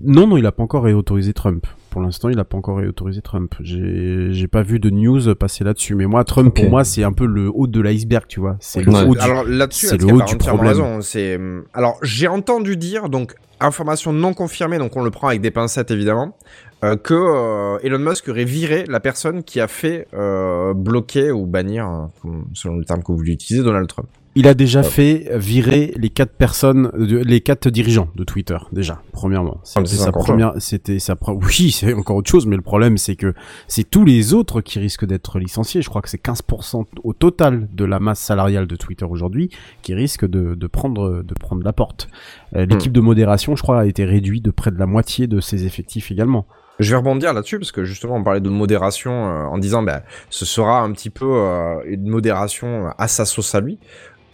Non, 0.01 0.27
non, 0.27 0.37
il 0.37 0.45
a 0.45 0.51
pas 0.51 0.63
encore 0.63 0.83
réautorisé 0.83 1.33
Trump. 1.33 1.67
Pour 1.95 2.01
l'instant, 2.01 2.27
il 2.27 2.37
a 2.39 2.43
pas 2.43 2.57
encore 2.57 2.79
réautorisé 2.79 3.21
Trump. 3.21 3.55
J'ai, 3.61 4.49
pas 4.51 4.63
vu 4.63 4.81
de 4.81 4.89
news 4.89 5.33
passer 5.33 5.63
là-dessus. 5.63 5.95
Mais 5.95 6.07
moi, 6.07 6.25
Trump, 6.25 6.53
pour 6.53 6.69
moi, 6.69 6.83
c'est 6.83 7.03
un 7.03 7.13
peu 7.13 7.25
le 7.25 7.49
haut 7.49 7.67
de 7.67 7.79
l'iceberg, 7.79 8.25
tu 8.27 8.41
vois. 8.41 8.57
C'est 8.59 8.83
le 8.83 8.91
haut 8.91 9.15
du... 9.15 9.21
Alors 9.21 9.45
là-dessus, 9.45 9.85
c'est 9.85 9.93
Atsuki 9.93 10.11
le 10.11 10.11
a 10.11 10.15
haut 10.17 10.19
pas 10.19 10.25
du 10.25 10.35
entièrement 10.35 10.63
problème. 10.63 10.97
raison. 10.97 11.63
Alors 11.73 11.97
j'ai 12.01 12.27
entendu 12.27 12.75
dire 12.75 13.07
donc 13.07 13.35
information 13.61 14.11
non 14.11 14.33
confirmée, 14.33 14.77
donc 14.77 14.97
on 14.97 15.05
le 15.05 15.09
prend 15.09 15.29
avec 15.29 15.39
des 15.39 15.51
pincettes 15.51 15.89
évidemment, 15.89 16.35
euh, 16.83 16.97
que 16.97 17.13
euh, 17.13 17.79
Elon 17.81 17.99
Musk 17.99 18.27
aurait 18.27 18.43
viré 18.43 18.83
la 18.89 18.99
personne 18.99 19.41
qui 19.43 19.61
a 19.61 19.69
fait 19.69 20.09
euh, 20.13 20.73
bloquer 20.73 21.31
ou 21.31 21.45
bannir, 21.45 21.85
hein, 21.85 22.11
selon 22.53 22.75
le 22.75 22.83
terme 22.83 23.03
que 23.03 23.13
vous 23.13 23.19
voulez 23.19 23.31
utiliser, 23.31 23.63
Donald 23.63 23.87
Trump. 23.87 24.09
Il 24.37 24.49
a 24.49 24.53
déjà 24.53 24.83
fait 24.83 25.29
virer 25.37 25.93
les 25.95 26.09
quatre 26.09 26.33
personnes, 26.33 26.91
les 26.97 27.39
quatre 27.39 27.69
dirigeants 27.69 28.09
de 28.15 28.25
Twitter, 28.25 28.57
déjà, 28.73 29.01
premièrement. 29.13 29.59
Ah, 29.61 29.65
C'était 29.85 29.95
sa 29.95 30.11
première, 30.11 30.53
c'était 30.59 30.99
sa 30.99 31.13
pre- 31.15 31.39
oui, 31.41 31.71
c'est 31.79 31.93
encore 31.93 32.17
autre 32.17 32.29
chose, 32.29 32.45
mais 32.45 32.57
le 32.57 32.61
problème, 32.61 32.97
c'est 32.97 33.15
que 33.15 33.33
c'est 33.69 33.89
tous 33.89 34.03
les 34.03 34.33
autres 34.33 34.59
qui 34.59 34.77
risquent 34.79 35.05
d'être 35.05 35.39
licenciés. 35.39 35.81
Je 35.81 35.87
crois 35.89 36.01
que 36.01 36.09
c'est 36.09 36.21
15% 36.21 36.83
au 37.03 37.13
total 37.13 37.69
de 37.73 37.85
la 37.85 37.99
masse 38.01 38.19
salariale 38.19 38.67
de 38.67 38.75
Twitter 38.75 39.05
aujourd'hui 39.05 39.49
qui 39.81 39.93
risquent 39.93 40.25
de, 40.27 40.53
de 40.55 40.67
prendre, 40.67 41.23
de 41.23 41.33
prendre 41.33 41.63
la 41.63 41.71
porte. 41.73 42.09
Euh, 42.55 42.65
L'équipe 42.65 42.91
Hmm. 42.91 42.95
de 42.95 43.01
modération, 43.01 43.55
je 43.55 43.63
crois, 43.63 43.79
a 43.81 43.85
été 43.85 44.03
réduite 44.03 44.43
de 44.43 44.51
près 44.51 44.71
de 44.71 44.77
la 44.77 44.85
moitié 44.85 45.27
de 45.27 45.39
ses 45.39 45.65
effectifs 45.65 46.11
également. 46.11 46.45
Je 46.77 46.89
vais 46.91 46.97
rebondir 46.97 47.31
là-dessus 47.33 47.57
parce 47.57 47.71
que 47.71 47.85
justement 47.85 48.15
on 48.15 48.23
parlait 48.25 48.41
de 48.41 48.49
modération 48.49 49.11
euh, 49.29 49.43
en 49.45 49.57
disant 49.57 49.81
ben 49.81 50.01
ce 50.29 50.43
sera 50.43 50.81
un 50.81 50.91
petit 50.91 51.09
peu 51.09 51.25
euh, 51.25 51.77
une 51.85 52.09
modération 52.09 52.87
à 52.97 53.07
sa 53.07 53.23
sauce 53.23 53.55
à 53.55 53.61
lui. 53.61 53.79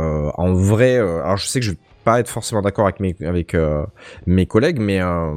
Euh, 0.02 0.32
en 0.36 0.54
vrai, 0.54 0.98
euh, 0.98 1.24
alors 1.24 1.38
je 1.38 1.48
sais 1.48 1.60
que 1.60 1.66
je 1.66 1.72
vais 1.72 1.78
pas 2.04 2.20
être 2.20 2.30
forcément 2.30 2.62
d'accord 2.62 2.86
avec 2.86 3.00
mes 3.00 3.16
avec 3.26 3.54
euh, 3.54 3.86
mes 4.26 4.46
collègues, 4.46 4.80
mais 4.80 5.02
euh, 5.02 5.34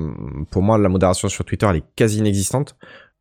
pour 0.50 0.62
moi 0.62 0.78
la 0.78 0.88
modération 0.88 1.28
sur 1.28 1.44
Twitter 1.44 1.66
elle 1.68 1.76
est 1.76 1.84
quasi 1.96 2.18
inexistante. 2.18 2.76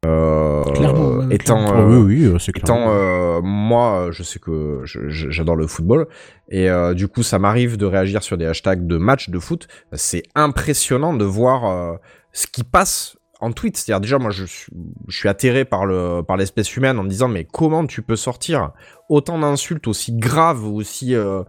Euh, 0.06 0.64
Clairement, 0.64 1.30
étant 1.30 1.66
Ah 1.68 1.80
euh, 1.80 2.02
oui, 2.02 2.28
oui, 2.28 2.40
c'est 2.40 2.52
clair. 2.52 2.64
Étant 2.64 2.86
euh, 2.90 3.40
moi, 3.42 4.10
je 4.12 4.22
sais 4.24 4.40
que 4.40 4.82
j'adore 4.84 5.56
le 5.56 5.66
football 5.68 6.08
et 6.50 6.70
euh, 6.70 6.94
du 6.94 7.08
coup, 7.08 7.24
ça 7.24 7.40
m'arrive 7.40 7.78
de 7.78 7.86
réagir 7.86 8.22
sur 8.22 8.38
des 8.38 8.46
hashtags 8.46 8.86
de 8.86 8.98
matchs 8.98 9.30
de 9.30 9.40
foot. 9.40 9.68
C'est 9.94 10.24
impressionnant 10.36 11.14
de 11.14 11.24
voir 11.24 11.66
euh, 11.66 11.96
ce 12.34 12.48
qui 12.48 12.64
passe 12.66 13.16
en 13.44 13.52
tweet. 13.52 13.78
C'est-à-dire 13.78 14.02
déjà, 14.02 14.18
moi, 14.20 14.32
je 14.32 14.46
suis, 14.46 14.72
je 15.08 15.18
suis 15.18 15.30
atterré 15.30 15.66
par 15.66 15.86
le 15.86 16.22
par 16.28 16.38
l'espèce 16.38 16.76
humaine 16.76 16.98
en 17.00 17.04
me 17.04 17.10
disant 17.10 17.28
mais 17.28 17.44
comment 17.46 17.86
tu 17.86 18.02
peux 18.02 18.16
sortir 18.16 18.72
autant 19.10 19.38
d'insultes 19.40 19.88
aussi 19.88 20.14
graves, 20.14 20.66
aussi 20.66 21.14
euh, 21.16 21.44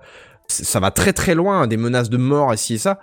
ça 0.49 0.81
va 0.81 0.91
très 0.91 1.12
très 1.12 1.35
loin, 1.35 1.66
des 1.66 1.77
menaces 1.77 2.11
de 2.11 2.16
mort 2.19 2.53
ici 2.53 2.75
et 2.75 2.79
ça. 2.79 2.99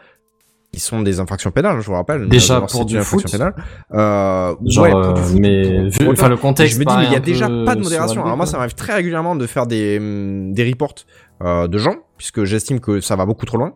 Qui 0.74 0.80
sont 0.80 1.02
des 1.02 1.20
infractions 1.20 1.52
pénales, 1.52 1.82
je 1.82 1.86
vous 1.88 1.92
rappelle. 1.96 2.30
Déjà, 2.30 2.62
pour 2.62 2.86
du 2.86 2.96
foot 3.04 3.30
pénale. 3.30 3.54
Euh, 3.92 4.56
Genre, 4.66 4.86
ouais, 4.86 4.92
pour 4.92 5.14
du 5.16 5.20
euh, 5.20 5.24
foot, 5.26 5.40
mais 5.42 5.90
pour- 6.06 6.14
enfin, 6.14 6.30
le 6.30 6.38
contexte 6.38 6.76
Je 6.76 6.80
me 6.80 6.86
dis, 6.86 6.96
mais 6.98 7.08
il 7.08 7.12
y 7.12 7.16
a 7.16 7.20
déjà 7.20 7.48
pas 7.66 7.76
de 7.76 7.82
modération. 7.82 8.24
Alors 8.24 8.38
moi, 8.38 8.46
ça 8.46 8.56
m'arrive 8.56 8.74
très 8.76 8.94
régulièrement 8.94 9.36
de 9.36 9.46
faire 9.48 9.68
des, 9.68 9.98
hum, 9.98 10.54
des 10.54 10.64
reports 10.70 10.96
euh, 11.42 11.68
de 11.68 11.78
gens, 11.78 11.96
puisque 12.18 12.46
j'estime 12.46 12.80
que 12.80 13.02
ça 13.02 13.18
va 13.18 13.26
beaucoup 13.26 13.46
trop 13.46 13.58
loin. 13.58 13.74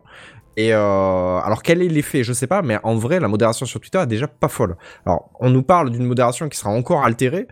Et 0.56 0.72
euh, 0.72 1.38
alors 1.38 1.62
quel 1.62 1.82
est 1.82 1.88
l'effet? 1.88 2.24
Je 2.24 2.32
sais 2.32 2.46
pas, 2.46 2.62
mais 2.62 2.78
en 2.82 2.94
vrai, 2.94 3.20
la 3.20 3.28
modération 3.28 3.66
sur 3.66 3.80
Twitter 3.80 3.98
est 3.98 4.06
déjà 4.06 4.26
pas 4.26 4.48
folle. 4.48 4.76
Alors, 5.04 5.30
on 5.40 5.50
nous 5.50 5.62
parle 5.62 5.90
d'une 5.90 6.04
modération 6.06 6.48
qui 6.48 6.56
sera 6.58 6.70
encore 6.70 7.04
altérée. 7.04 7.46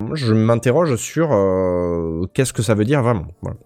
Moi, 0.00 0.14
je 0.14 0.32
m'interroge 0.32 0.94
sur 0.96 1.30
euh, 1.32 2.26
qu'est-ce 2.32 2.52
que 2.52 2.62
ça 2.62 2.74
veut 2.74 2.84
dire 2.84 3.02
vraiment? 3.02 3.26
Voilà. 3.42 3.56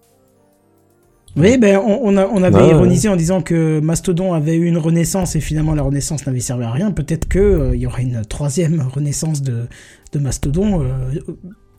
Oui, 1.35 1.57
ben 1.57 1.77
on, 1.77 1.99
on, 2.03 2.17
a- 2.17 2.27
on 2.27 2.43
avait 2.43 2.55
Ouais, 2.57 2.61
ouais. 2.63 2.69
ironisé 2.71 3.09
en 3.09 3.15
disant 3.15 3.41
que 3.41 3.79
Mastodon 3.79 4.33
avait 4.33 4.55
eu 4.55 4.65
une 4.65 4.77
renaissance 4.77 5.35
et 5.35 5.39
finalement 5.41 5.73
la 5.73 5.81
renaissance 5.81 6.25
n'avait 6.27 6.39
servi 6.39 6.63
à 6.63 6.71
rien. 6.71 6.91
Peut-être 6.91 7.27
que 7.27 7.39
euh, 7.39 7.75
il 7.75 7.81
y 7.81 7.87
aura 7.87 8.01
une 8.01 8.23
troisième 8.25 8.81
renaissance 8.81 9.41
de, 9.41 9.67
de 10.11 10.19
Mastodon 10.19 10.83
euh, 10.83 10.87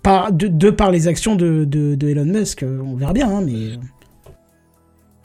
par, 0.02 0.32
de, 0.32 0.48
de 0.48 0.70
par 0.70 0.90
les 0.90 1.06
actions 1.08 1.36
de, 1.36 1.64
de, 1.64 1.94
de 1.94 2.08
Elon 2.08 2.24
Musk. 2.24 2.64
On 2.64 2.94
verra 2.96 3.12
bien, 3.12 3.28
hein, 3.28 3.42
mais 3.44 3.78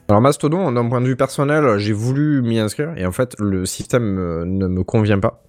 Alors 0.10 0.22
Mastodon, 0.22 0.72
d'un 0.72 0.90
point 0.90 1.02
de 1.02 1.06
vue 1.06 1.16
personnel, 1.16 1.78
j'ai 1.78 1.94
voulu 1.94 2.42
m'y 2.42 2.58
inscrire 2.58 2.98
et 2.98 3.06
en 3.06 3.12
fait 3.12 3.36
le 3.38 3.68
système 3.68 4.18
euh, 4.18 4.44
ne 4.44 4.66
me 4.66 4.84
convient 4.84 5.20
pas. 5.20 5.44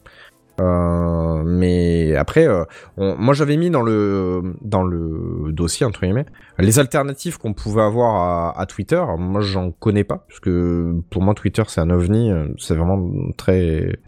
Euh, 0.61 1.43
mais 1.47 2.15
après, 2.15 2.47
euh, 2.47 2.65
moi 2.99 3.33
j'avais 3.33 3.57
mis 3.57 3.71
dans 3.71 3.81
le 3.81 4.43
dans 4.61 4.83
le 4.83 5.51
dossier 5.53 5.87
entre 5.87 6.03
guillemets 6.03 6.27
les 6.59 6.79
alternatives 6.79 7.39
qu'on 7.39 7.55
pouvait 7.55 7.81
avoir 7.81 8.17
à, 8.17 8.61
à 8.61 8.67
Twitter. 8.67 9.03
Moi 9.19 9.41
j'en 9.41 9.71
connais 9.71 10.05
pas 10.05 10.27
parce 10.29 10.41
que 10.41 10.95
pour 11.09 11.23
moi 11.23 11.33
Twitter 11.33 11.63
c'est 11.67 11.81
un 11.81 11.89
ovni, 11.89 12.31
euh, 12.31 12.49
c'est 12.59 12.75
vraiment 12.75 13.11
très 13.39 13.99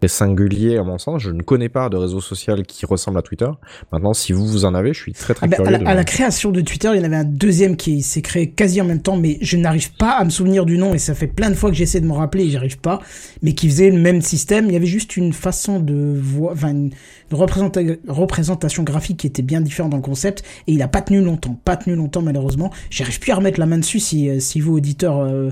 très 0.00 0.08
singulier 0.08 0.76
à 0.78 0.82
mon 0.82 0.98
sens. 0.98 1.20
Je 1.22 1.30
ne 1.30 1.42
connais 1.42 1.68
pas 1.68 1.88
de 1.88 1.96
réseau 1.96 2.20
social 2.20 2.62
qui 2.64 2.86
ressemble 2.86 3.18
à 3.18 3.22
Twitter. 3.22 3.48
Maintenant, 3.92 4.14
si 4.14 4.32
vous 4.32 4.46
vous 4.46 4.64
en 4.64 4.74
avez, 4.74 4.92
je 4.94 5.00
suis 5.00 5.12
très 5.12 5.34
très 5.34 5.46
Ah 5.46 5.48
ben, 5.48 5.66
à, 5.66 5.70
la, 5.70 5.78
de 5.78 5.84
à 5.84 5.88
la 5.88 5.92
voir. 5.94 6.04
création 6.04 6.50
de 6.50 6.60
Twitter, 6.60 6.90
il 6.94 6.98
y 6.98 7.00
en 7.00 7.04
avait 7.04 7.16
un 7.16 7.24
deuxième 7.24 7.76
qui 7.76 8.02
s'est 8.02 8.22
créé 8.22 8.50
quasi 8.50 8.80
en 8.80 8.84
même 8.84 9.02
temps, 9.02 9.16
mais 9.16 9.38
je 9.40 9.56
n'arrive 9.56 9.92
pas 9.94 10.12
à 10.12 10.24
me 10.24 10.30
souvenir 10.30 10.64
du 10.64 10.78
nom 10.78 10.94
et 10.94 10.98
ça 10.98 11.14
fait 11.14 11.26
plein 11.26 11.50
de 11.50 11.54
fois 11.54 11.70
que 11.70 11.76
j'essaie 11.76 12.00
de 12.00 12.06
me 12.06 12.12
rappeler 12.12 12.44
et 12.44 12.50
j'y 12.50 12.56
arrive 12.56 12.78
pas. 12.78 13.00
Mais 13.42 13.52
qui 13.54 13.68
faisait 13.68 13.90
le 13.90 13.98
même 13.98 14.22
système. 14.22 14.66
Il 14.66 14.72
y 14.72 14.76
avait 14.76 14.86
juste 14.86 15.16
une 15.16 15.32
façon 15.32 15.80
de 15.80 16.18
voir, 16.20 16.52
enfin 16.54 16.70
une, 16.70 16.90
une 17.30 17.36
représenta- 17.38 17.80
représentation 18.08 18.82
graphique 18.82 19.18
qui 19.18 19.26
était 19.26 19.42
bien 19.42 19.60
différente 19.60 19.90
dans 19.90 19.96
le 19.98 20.02
concept 20.02 20.42
et 20.66 20.72
il 20.72 20.82
a 20.82 20.88
pas 20.88 21.02
tenu 21.02 21.20
longtemps, 21.22 21.58
pas 21.64 21.76
tenu 21.76 21.94
longtemps 21.96 22.22
malheureusement. 22.22 22.70
J'arrive 22.90 23.20
plus 23.20 23.32
à 23.32 23.36
remettre 23.36 23.60
la 23.60 23.66
main 23.66 23.78
dessus 23.78 24.00
si 24.00 24.28
euh, 24.28 24.40
si 24.40 24.60
vous 24.60 24.74
auditeurs 24.76 25.18
euh, 25.20 25.50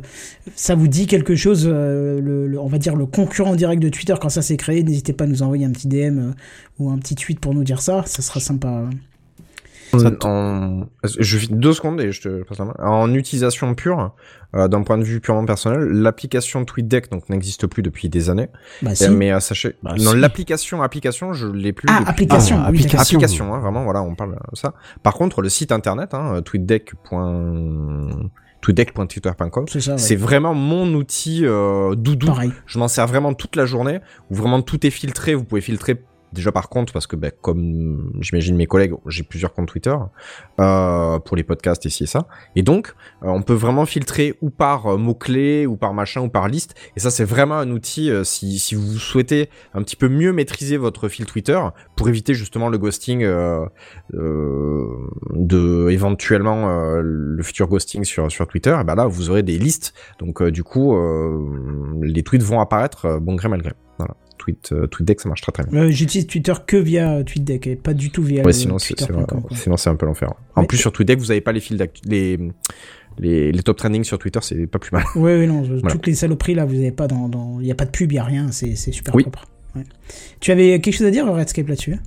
ça 0.56 0.74
vous 0.74 0.88
dit 0.88 1.06
quelque 1.06 1.36
chose, 1.36 1.68
euh, 1.70 2.20
le, 2.20 2.46
le- 2.46 2.58
on 2.60 2.66
va 2.66 2.78
dire 2.78 2.96
le 2.96 3.06
concurrent 3.06 3.54
direct 3.54 3.82
de 3.82 3.88
Twitter 3.88 4.14
quand 4.20 4.28
ça 4.28 4.37
s'est 4.42 4.56
créé, 4.56 4.82
n'hésitez 4.82 5.12
pas 5.12 5.24
à 5.24 5.26
nous 5.26 5.42
envoyer 5.42 5.64
un 5.66 5.70
petit 5.72 5.88
DM 5.88 6.18
euh, 6.18 6.30
ou 6.78 6.90
un 6.90 6.98
petit 6.98 7.14
tweet 7.14 7.40
pour 7.40 7.54
nous 7.54 7.64
dire 7.64 7.80
ça, 7.80 8.02
ça 8.06 8.22
sera 8.22 8.40
sympa. 8.40 8.84
En- 9.94 10.28
en- 10.28 10.86
je 11.02 11.38
vis 11.38 11.48
deux 11.50 11.72
secondes 11.72 11.98
et 12.02 12.12
je 12.12 12.20
te 12.20 12.42
passe 12.44 12.58
la 12.58 12.66
main. 12.66 12.74
En 12.78 13.14
utilisation 13.14 13.74
pure, 13.74 14.14
euh, 14.54 14.68
d'un 14.68 14.82
point 14.82 14.98
de 14.98 15.02
vue 15.02 15.18
purement 15.18 15.46
personnel, 15.46 15.78
l'application 15.80 16.66
TweetDeck 16.66 17.10
donc 17.10 17.30
n'existe 17.30 17.66
plus 17.66 17.82
depuis 17.82 18.10
des 18.10 18.28
années. 18.28 18.48
Bah, 18.82 18.90
Euh, 18.90 18.94
si. 18.94 19.08
Mais 19.08 19.32
euh, 19.32 19.40
sachez, 19.40 19.76
Bah, 19.82 19.94
non, 19.98 20.10
si. 20.10 20.18
l'application 20.18 20.82
application, 20.82 21.32
je 21.32 21.46
l'ai 21.46 21.72
plus. 21.72 21.86
Ah, 21.90 22.00
depuis- 22.00 22.10
application, 22.10 22.56
Ah, 22.58 22.68
oui, 22.70 22.76
application. 22.80 22.98
application, 23.16 23.54
hein, 23.54 23.60
vraiment, 23.60 23.82
voilà, 23.84 24.02
on 24.02 24.14
parle 24.14 24.32
de 24.32 24.56
ça. 24.58 24.74
Par 25.02 25.14
contre, 25.14 25.40
le 25.40 25.48
site 25.48 25.72
internet, 25.72 26.12
hein, 26.12 26.42
tweetdeck. 26.44 26.92
tweetdeck.twitter.com, 28.60 29.66
C'est 29.68 29.88
ouais. 29.90 30.16
vraiment 30.16 30.54
mon 30.54 30.92
outil 30.94 31.42
euh, 31.44 31.94
doudou. 31.94 32.26
Pareil. 32.26 32.52
Je 32.66 32.78
m'en 32.78 32.88
sers 32.88 33.06
vraiment 33.06 33.34
toute 33.34 33.56
la 33.56 33.66
journée, 33.66 34.00
où 34.30 34.34
vraiment 34.34 34.62
tout 34.62 34.86
est 34.86 34.90
filtré. 34.90 35.34
Vous 35.34 35.44
pouvez 35.44 35.60
filtrer 35.60 36.02
déjà 36.32 36.52
par 36.52 36.68
compte, 36.68 36.92
parce 36.92 37.06
que 37.06 37.16
ben, 37.16 37.32
comme 37.40 38.12
j'imagine 38.20 38.56
mes 38.56 38.66
collègues, 38.66 38.94
j'ai 39.06 39.22
plusieurs 39.22 39.52
comptes 39.52 39.68
Twitter 39.68 39.94
euh, 40.60 41.18
pour 41.18 41.36
les 41.36 41.44
podcasts 41.44 41.84
et 41.86 41.90
ci 41.90 42.04
et 42.04 42.06
ça. 42.06 42.26
Et 42.56 42.62
donc, 42.62 42.94
euh, 43.22 43.28
on 43.28 43.42
peut 43.42 43.54
vraiment 43.54 43.86
filtrer 43.86 44.34
ou 44.40 44.50
par 44.50 44.86
euh, 44.86 44.96
mots-clés, 44.96 45.66
ou 45.66 45.76
par 45.76 45.94
machin, 45.94 46.20
ou 46.20 46.28
par 46.28 46.48
liste. 46.48 46.74
Et 46.96 47.00
ça, 47.00 47.10
c'est 47.10 47.24
vraiment 47.24 47.56
un 47.56 47.70
outil, 47.70 48.10
si, 48.24 48.58
si 48.58 48.74
vous 48.74 48.98
souhaitez 48.98 49.48
un 49.74 49.82
petit 49.82 49.96
peu 49.96 50.08
mieux 50.08 50.32
maîtriser 50.32 50.76
votre 50.76 51.08
fil 51.08 51.26
Twitter, 51.26 51.60
pour 51.96 52.08
éviter 52.08 52.34
justement 52.34 52.68
le 52.68 52.78
ghosting 52.78 53.26
de 54.12 55.88
éventuellement 55.90 56.68
le 57.00 57.42
futur 57.42 57.68
ghosting 57.68 58.04
sur, 58.04 58.28
Twitter, 58.46 58.76
et 58.80 58.84
ben 58.84 58.94
là, 58.94 59.06
vous 59.06 59.30
aurez 59.30 59.42
des 59.42 59.58
listes. 59.58 59.94
Donc, 60.18 60.42
du 60.42 60.62
coup, 60.62 60.96
les 62.02 62.22
tweets 62.22 62.42
vont 62.42 62.60
apparaître 62.60 63.18
bon 63.20 63.34
gré 63.34 63.48
mal 63.48 63.62
gré. 63.62 63.72
Voilà. 63.98 64.14
Tweet, 64.38 64.70
euh, 64.72 64.86
TweetDeck, 64.86 65.20
ça 65.20 65.28
marche 65.28 65.40
très 65.42 65.52
très 65.52 65.64
bien. 65.64 65.82
Euh, 65.82 65.90
J'utilise 65.90 66.26
Twitter 66.26 66.54
que 66.66 66.76
via 66.76 67.22
TweetDeck 67.24 67.66
et 67.66 67.76
pas 67.76 67.92
du 67.94 68.10
tout 68.10 68.22
via 68.22 68.40
Ouais, 68.40 68.46
le 68.46 68.52
sinon 68.52 68.78
sinon 68.78 69.76
c'est 69.76 69.90
un 69.90 69.96
peu 69.96 70.06
l'enfer. 70.06 70.32
En 70.54 70.60
Ouais. 70.62 70.66
plus 70.66 70.78
sur 70.78 70.92
TweetDeck, 70.92 71.18
vous 71.18 71.30
avez 71.30 71.40
pas 71.40 71.52
les 71.52 71.60
fils 71.60 71.78
les 72.04 72.38
les, 73.20 73.50
les 73.50 73.62
top 73.64 73.76
trending 73.76 74.04
sur 74.04 74.18
Twitter, 74.18 74.38
c'est 74.42 74.66
pas 74.68 74.78
plus 74.78 74.92
mal. 74.92 75.02
Oui, 75.16 75.32
oui, 75.32 75.46
non, 75.48 75.62
Voilà. 75.62 75.90
toutes 75.90 76.06
les 76.06 76.14
saloperies 76.14 76.54
là, 76.54 76.64
vous 76.64 76.74
n'avez 76.74 76.92
pas 76.92 77.08
dans, 77.08 77.28
dans, 77.28 77.58
il 77.60 77.66
y 77.66 77.72
a 77.72 77.74
pas 77.74 77.84
de 77.84 77.90
pub, 77.90 78.12
il 78.12 78.14
y 78.14 78.18
a 78.18 78.24
rien, 78.24 78.52
c'est, 78.52 78.76
c'est 78.76 78.92
super 78.92 79.14
Oui. 79.14 79.22
propre. 79.24 79.46
Ouais. 79.74 79.82
Tu 80.40 80.52
avais 80.52 80.80
quelque 80.80 80.94
chose 80.94 81.06
à 81.06 81.10
dire, 81.10 81.26
Redscape 81.26 81.66
là-dessus? 81.68 81.94
hein 81.94 81.98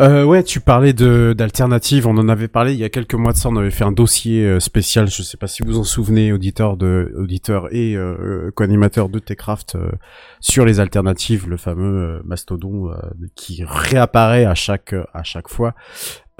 Euh, 0.00 0.24
ouais, 0.24 0.42
tu 0.42 0.58
parlais 0.60 0.92
de 0.92 1.34
d'alternatives. 1.36 2.06
On 2.08 2.18
en 2.18 2.28
avait 2.28 2.48
parlé 2.48 2.72
il 2.72 2.78
y 2.80 2.84
a 2.84 2.88
quelques 2.88 3.14
mois 3.14 3.32
de 3.32 3.36
ça. 3.36 3.48
On 3.48 3.56
avait 3.56 3.70
fait 3.70 3.84
un 3.84 3.92
dossier 3.92 4.44
euh, 4.44 4.58
spécial. 4.58 5.08
Je 5.08 5.22
sais 5.22 5.36
pas 5.36 5.46
si 5.46 5.62
vous 5.62 5.78
en 5.78 5.84
souvenez, 5.84 6.32
auditeurs 6.32 6.76
de 6.76 7.14
auditeurs 7.16 7.72
et 7.72 7.94
euh, 7.94 8.16
euh, 8.20 8.50
co-animateurs 8.50 9.08
de 9.08 9.20
Techcraft 9.20 9.76
euh, 9.76 9.92
sur 10.40 10.64
les 10.64 10.80
alternatives, 10.80 11.48
le 11.48 11.56
fameux 11.56 12.18
euh, 12.18 12.22
mastodon 12.24 12.90
qui 13.36 13.62
réapparaît 13.64 14.44
à 14.44 14.54
chaque 14.54 14.94
à 15.12 15.22
chaque 15.22 15.48
fois. 15.48 15.74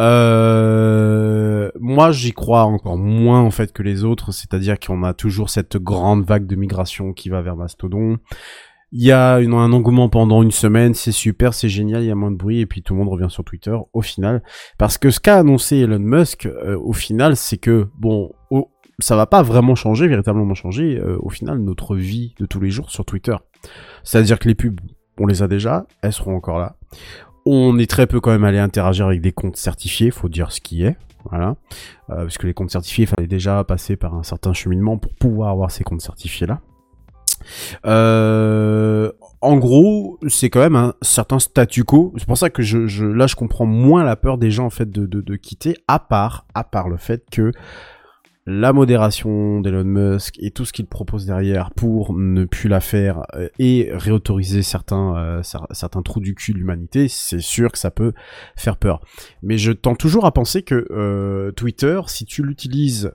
Euh, 0.01 1.71
moi, 1.79 2.11
j'y 2.11 2.33
crois 2.33 2.65
encore 2.65 2.99
moins 2.99 3.41
en 3.41 3.53
fait 3.53 3.73
que 3.73 3.83
les 3.83 4.03
autres. 4.05 4.33
C'est-à-dire 4.33 4.81
qu'on 4.81 5.05
a 5.05 5.15
toujours 5.15 5.51
cette 5.51 5.77
grande 5.77 6.25
vague 6.25 6.47
de 6.47 6.57
migration 6.57 7.13
qui 7.13 7.29
va 7.29 7.41
vers 7.41 7.57
Mastodon. 7.57 8.19
Il 8.97 9.03
y 9.03 9.11
a 9.11 9.35
un 9.35 9.73
engouement 9.73 10.09
pendant 10.09 10.41
une 10.45 10.53
semaine, 10.53 10.95
c'est 10.95 11.11
super, 11.11 11.53
c'est 11.53 11.69
génial, 11.69 12.05
il 12.05 12.07
y 12.07 12.11
a 12.13 12.15
moins 12.15 12.31
de 12.31 12.37
bruit 12.37 12.61
et 12.61 12.67
puis 12.67 12.81
tout 12.83 12.95
le 12.95 13.01
monde 13.01 13.09
revient 13.09 13.29
sur 13.29 13.43
Twitter 13.43 13.77
au 13.93 14.03
final. 14.03 14.41
Parce 14.79 14.99
que 14.99 15.11
ce 15.11 15.19
qu'a 15.19 15.39
annoncé 15.39 15.79
Elon 15.79 15.99
Musk 15.99 16.47
euh, 16.47 16.79
au 16.79 16.93
final, 16.93 17.35
c'est 17.37 17.57
que 17.59 17.89
bon, 17.99 18.31
au- 18.51 18.71
ça 19.01 19.17
va 19.17 19.27
pas 19.27 19.43
vraiment 19.43 19.75
changer, 19.75 20.07
véritablement 20.07 20.55
changer 20.55 20.97
euh, 21.01 21.17
au 21.21 21.29
final 21.29 21.59
notre 21.59 21.97
vie 21.97 22.35
de 22.39 22.47
tous 22.47 22.61
les 22.61 22.71
jours 22.71 22.93
sur 22.93 23.05
Twitter. 23.05 23.35
C'est-à-dire 24.05 24.39
que 24.39 24.47
les 24.47 24.55
pubs, 24.55 24.81
on 25.19 25.27
les 25.27 25.43
a 25.43 25.49
déjà, 25.49 25.87
elles 26.01 26.13
seront 26.13 26.37
encore 26.37 26.61
là. 26.61 26.77
On 27.47 27.77
est 27.79 27.91
très 27.91 28.07
peu 28.07 28.21
quand 28.21 28.31
même 28.31 28.45
allé 28.45 28.59
interagir 28.61 29.07
avec 29.07 29.21
des 29.21 29.33
comptes 29.33 29.57
certifiés, 29.57 30.13
faut 30.13 30.29
dire 30.29 30.53
ce 30.53 30.61
qui 30.61 30.85
est. 30.85 30.97
Voilà, 31.31 31.57
Euh, 32.11 32.17
parce 32.25 32.39
que 32.39 32.47
les 32.47 32.55
comptes 32.55 32.71
certifiés, 32.71 33.05
il 33.05 33.09
fallait 33.09 33.27
déjà 33.27 33.65
passer 33.65 33.97
par 33.97 34.15
un 34.15 34.23
certain 34.23 34.53
cheminement 34.53 34.99
pour 34.99 35.13
pouvoir 35.15 35.49
avoir 35.51 35.71
ces 35.73 35.83
comptes 35.83 36.01
certifiés 36.03 36.47
là. 36.47 36.61
Euh, 37.87 39.11
en 39.41 39.57
gros, 39.57 40.19
c'est 40.29 40.51
quand 40.51 40.61
même 40.61 40.77
un 40.77 40.95
certain 41.03 41.39
statu 41.39 41.85
quo. 41.85 42.13
C'est 42.17 42.27
pour 42.27 42.39
ça 42.39 42.51
que 42.51 42.63
je, 42.63 42.87
je, 42.87 43.05
là, 43.05 43.27
je 43.27 43.37
comprends 43.37 43.67
moins 43.67 44.05
la 44.05 44.17
peur 44.17 44.39
des 44.39 44.51
gens 44.51 44.67
en 44.67 44.71
fait 44.71 44.91
de, 44.91 45.07
de, 45.07 45.21
de 45.21 45.37
quitter, 45.37 45.77
à 45.87 45.99
part, 45.99 46.47
à 46.55 46.65
part 46.65 46.89
le 46.89 46.97
fait 46.97 47.25
que 47.31 47.53
la 48.47 48.75
modération 48.75 49.61
d'Elon 49.61 49.85
Musk 49.85 50.37
et 50.39 50.51
tout 50.51 50.67
ce 50.67 50.73
qu'il 50.75 50.85
propose 50.87 51.25
derrière 51.25 51.71
pour 51.71 52.13
ne 52.13 52.45
plus 52.45 52.69
la 52.69 52.81
faire 52.81 53.23
euh, 53.35 53.49
et 53.59 53.89
réautoriser 53.93 54.63
certains 54.63 55.17
euh, 55.17 55.41
cer- 55.41 55.67
certains 55.71 56.03
trous 56.03 56.21
du 56.21 56.35
cul 56.35 56.53
de 56.53 56.59
l'humanité, 56.59 57.09
c'est 57.09 57.41
sûr 57.41 57.73
que 57.73 57.79
ça 57.79 57.91
peut 57.91 58.13
faire 58.55 58.77
peur. 58.77 59.01
Mais 59.43 59.57
je 59.57 59.73
tends 59.73 59.95
toujours 59.95 60.27
à 60.27 60.33
penser 60.33 60.63
que 60.63 60.87
euh, 60.91 61.53
Twitter, 61.53 62.01
si 62.07 62.27
tu 62.27 62.43
l'utilises 62.43 63.13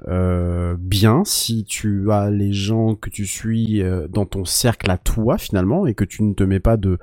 bien, 0.80 1.24
si 1.26 1.64
tu 1.64 2.12
as 2.12 2.30
les 2.32 2.52
gens 2.54 2.96
que 2.96 3.10
tu 3.10 3.26
suis 3.28 3.84
dans 4.10 4.26
ton 4.26 4.46
cercle 4.46 4.90
à 4.90 4.98
toi 4.98 5.38
finalement 5.38 5.86
et 5.86 5.94
que 5.94 6.04
tu 6.04 6.24
ne 6.24 6.34
te 6.34 6.44
mets 6.44 6.60
pas 6.60 6.78
de 6.78 6.98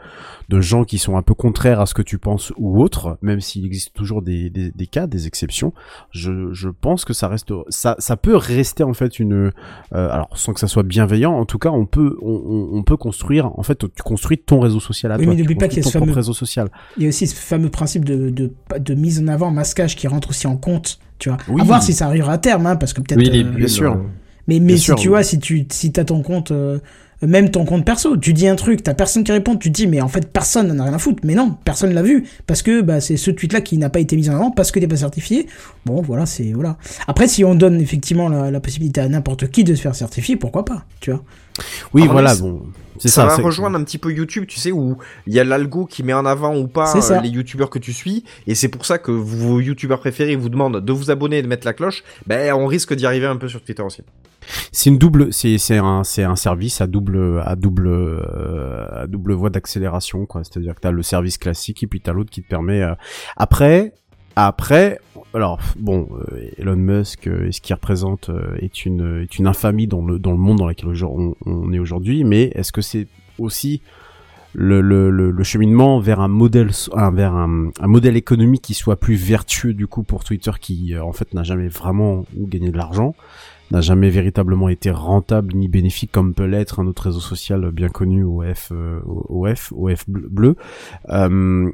de 0.49 0.61
gens 0.61 0.85
qui 0.85 0.99
sont 0.99 1.17
un 1.17 1.23
peu 1.23 1.35
contraires 1.35 1.81
à 1.81 1.87
ce 1.87 1.95
que 1.95 2.03
tu 2.03 2.19
penses 2.19 2.53
ou 2.57 2.83
autre, 2.83 3.19
même 3.23 3.41
s'il 3.41 3.65
existe 3.67 3.95
toujours 3.95 4.23
des, 4.23 4.51
des, 4.51 4.71
des 4.71 4.87
cas, 4.87 5.07
des 5.07 5.27
exceptions, 5.27 5.73
je, 6.11 6.53
je 6.53 6.69
pense 6.69 7.05
que 7.05 7.13
ça 7.13 7.29
reste 7.29 7.53
ça 7.69 7.97
ça 7.99 8.16
peut 8.17 8.37
rester 8.37 8.83
en 8.85 8.93
fait 8.95 9.19
une 9.19 9.33
euh, 9.35 9.51
alors 9.93 10.29
sans 10.35 10.53
que 10.53 10.61
ça 10.61 10.69
soit 10.69 10.83
bienveillant, 10.83 11.33
en 11.33 11.45
tout 11.45 11.59
cas 11.59 11.71
on 11.71 11.87
peut 11.87 12.17
on, 12.23 12.83
peut 12.83 12.97
construire 12.97 13.47
en 13.59 13.63
fait 13.63 13.79
tu 13.79 14.03
construis 14.03 14.39
ton 14.39 14.61
réseau 14.61 14.81
social 14.81 15.13
à 15.13 15.17
Oui, 15.17 15.25
toi, 15.25 15.35
mais 15.35 15.41
n'oublie 15.41 15.55
pas 15.55 15.69
qu'il 15.69 15.79
y 15.79 15.81
a 15.81 15.85
ton 15.85 15.91
ce 15.91 15.99
propre 15.99 16.07
fameux- 16.13 16.17
réseau 16.17 16.33
social. 16.33 16.69
Il 16.97 17.03
y 17.03 17.07
a 17.07 17.09
aussi 17.09 17.27
ce 17.27 17.35
fameux 17.35 17.71
principe 17.71 18.05
de, 18.05 18.31
de, 18.31 18.53
de 18.79 18.95
mise 18.95 19.21
en 19.21 19.29
avant, 19.29 19.51
masquage 19.51 19.97
qui 19.97 20.09
rentre 20.09 20.31
aussi 20.31 20.47
en 20.47 20.57
compte, 20.57 20.99
tu 21.19 21.29
vois. 21.29 21.39
Oui. 21.49 21.61
À 21.61 21.65
voir 21.65 21.83
si 21.83 21.93
ça 21.93 22.07
arrivera 22.07 22.33
à 22.33 22.39
terme, 22.39 22.67
hein, 22.67 22.77
parce 22.77 22.93
que 22.93 23.01
peut-être. 23.01 23.19
Oui, 23.19 23.31
euh, 23.45 23.51
bien 23.57 23.69
sûr. 23.69 23.93
euh, 23.93 23.97
Mais, 24.49 24.61
mais 24.61 24.67
Bien 24.67 24.77
si 24.77 24.83
sûr, 24.83 24.95
tu 24.97 25.09
oui. 25.09 25.15
vois, 25.15 25.23
si 25.23 25.39
tu 25.39 25.67
si 25.71 25.93
as 25.97 26.05
ton 26.05 26.23
compte, 26.23 26.51
euh, 26.53 26.79
même 27.23 27.51
ton 27.51 27.65
compte 27.65 27.85
perso, 27.85 28.17
tu 28.17 28.33
dis 28.33 28.47
un 28.47 28.57
truc, 28.57 28.83
t'as 28.83 28.95
personne 28.95 29.25
qui 29.25 29.33
répond, 29.33 29.57
tu 29.57 29.71
dis, 29.71 29.87
mais 29.87 30.01
en 30.01 30.09
fait, 30.09 30.31
personne 30.31 30.69
n'en 30.69 30.79
a 30.81 30.85
rien 30.85 30.95
à 30.95 30.99
foutre. 30.99 31.21
Mais 31.25 31.35
non, 31.35 31.57
personne 31.65 31.95
l'a 31.95 32.03
vu. 32.03 32.25
Parce 32.47 32.63
que 32.63 32.83
bah, 32.83 33.01
c'est 33.01 33.17
ce 33.17 33.31
tweet-là 33.31 33.61
qui 33.61 33.79
n'a 33.79 33.91
pas 33.91 34.01
été 34.01 34.17
mis 34.17 34.29
en 34.29 34.35
avant, 34.35 34.51
parce 34.51 34.71
que 34.71 34.79
t'es 34.79 34.89
pas 34.89 34.97
certifié. 34.97 35.47
Bon, 35.87 36.03
voilà, 36.03 36.27
c'est. 36.27 36.53
voilà. 36.53 36.77
Après, 37.07 37.29
si 37.29 37.45
on 37.45 37.55
donne 37.55 37.81
effectivement 37.81 38.29
la, 38.29 38.51
la 38.51 38.61
possibilité 38.61 39.01
à 39.01 39.09
n'importe 39.09 39.51
qui 39.51 39.65
de 39.65 39.75
se 39.75 39.81
faire 39.81 39.95
certifier, 39.95 40.37
pourquoi 40.37 40.65
pas, 40.65 40.85
tu 41.01 41.11
vois. 41.11 41.23
Oui, 41.95 42.07
voilà, 42.07 42.35
bon, 42.37 42.63
c'est 42.99 43.09
ça, 43.09 43.29
ça. 43.29 43.37
va 43.37 43.43
rejoindre 43.43 43.79
un 43.79 43.85
petit 43.85 43.99
peu 43.99 44.13
YouTube, 44.13 44.45
tu 44.47 44.59
sais, 44.59 44.73
où 44.73 44.99
il 45.27 45.35
y 45.35 45.41
a 45.41 45.45
l'algo 45.45 45.87
qui 45.87 46.03
met 46.03 46.13
en 46.13 46.27
avant 46.27 46.57
ou 46.57 46.67
pas 46.67 46.95
euh, 46.97 47.21
les 47.21 47.29
YouTubeurs 47.29 47.71
que 47.71 47.79
tu 47.79 47.93
suis, 47.93 48.25
et 48.47 48.55
c'est 48.55 48.69
pour 48.69 48.87
ça 48.87 48.99
que 48.99 49.11
vos 49.11 49.61
YouTubeurs 49.61 50.01
préférés 50.01 50.37
vous 50.37 50.49
demandent 50.49 50.85
de 50.85 50.93
vous 50.93 51.11
abonner 51.11 51.39
et 51.39 51.43
de 51.43 51.49
mettre 51.49 51.67
la 51.67 51.73
cloche. 51.73 52.05
Ben, 52.27 52.53
on 52.55 52.67
risque 52.67 52.95
d'y 52.95 53.07
arriver 53.07 53.27
un 53.27 53.37
peu 53.37 53.49
sur 53.49 53.63
Twitter 53.63 53.83
aussi. 53.83 54.03
C'est 54.71 54.91
une 54.91 54.99
double, 54.99 55.33
c'est 55.33 55.57
un 55.77 56.03
un 56.19 56.37
service 56.37 56.81
à 56.81 56.87
double 56.87 57.43
à 57.45 57.57
double 57.57 57.89
euh, 57.89 58.87
à 59.03 59.07
double 59.09 59.33
voie 59.33 59.51
d'accélération 59.51 60.25
quoi. 60.25 60.43
C'est-à-dire 60.45 60.75
que 60.75 60.81
t'as 60.81 60.93
le 60.93 61.03
service 61.03 61.37
classique 61.37 61.83
et 61.83 61.87
puis 61.89 62.01
t'as 62.01 62.13
l'autre 62.13 62.31
qui 62.31 62.43
te 62.43 62.49
permet. 62.49 62.83
euh, 62.83 62.95
Après 63.37 63.93
après 64.37 65.01
alors 65.37 65.61
bon 65.79 66.09
euh, 66.33 66.49
Elon 66.57 66.77
Musk 66.77 67.29
euh, 67.29 67.53
ce 67.53 67.61
qu'il 67.61 67.75
représente 67.75 68.31
euh, 68.31 68.57
est 68.59 68.87
une 68.87 69.23
est 69.23 69.39
une 69.39 69.47
infamie 69.47 69.87
dans 69.87 70.05
le 70.05 70.19
dans 70.19 70.33
le 70.33 70.39
monde 70.39 70.59
dans 70.59 70.67
lequel 70.67 70.89
on, 71.05 71.35
on 71.45 71.73
est 71.73 71.79
aujourd'hui. 71.79 72.25
Mais 72.25 72.45
est-ce 72.55 72.73
que 72.73 72.81
c'est 72.81 73.07
aussi 73.39 73.83
le, 74.55 74.81
le, 74.81 75.11
le, 75.11 75.31
le 75.31 75.45
cheminement 75.45 76.01
vers 76.01 76.21
un 76.21 76.29
modèle 76.29 76.71
vers 77.13 77.35
un, 77.35 77.71
un 77.79 77.87
modèle 77.87 78.17
économique 78.17 78.63
qui 78.63 78.73
soit 78.73 78.97
plus 78.97 79.15
vertueux 79.15 79.75
du 79.75 79.87
coup 79.87 80.03
pour 80.03 80.25
Twitter 80.25 80.53
qui 80.59 80.97
en 80.99 81.13
fait 81.13 81.35
n'a 81.35 81.43
jamais 81.43 81.69
vraiment 81.69 82.25
gagné 82.35 82.71
de 82.71 82.77
l'argent 82.79 83.15
n'a 83.71 83.83
jamais 83.83 84.09
véritablement 84.09 84.71
été 84.71 84.91
rentable 84.91 85.53
ni 85.55 85.69
bénéfique 85.69 86.13
comme 86.13 86.33
peut 86.33 86.47
l'être 86.47 86.81
un 86.81 86.87
autre 86.87 87.03
réseau 87.03 87.21
social 87.21 87.71
bien 87.71 87.91
connu 87.91 88.25
OF 88.25 88.73
OF 89.05 89.73
OF 89.77 90.09
bleu. 90.09 90.57
Euh, 91.11 91.71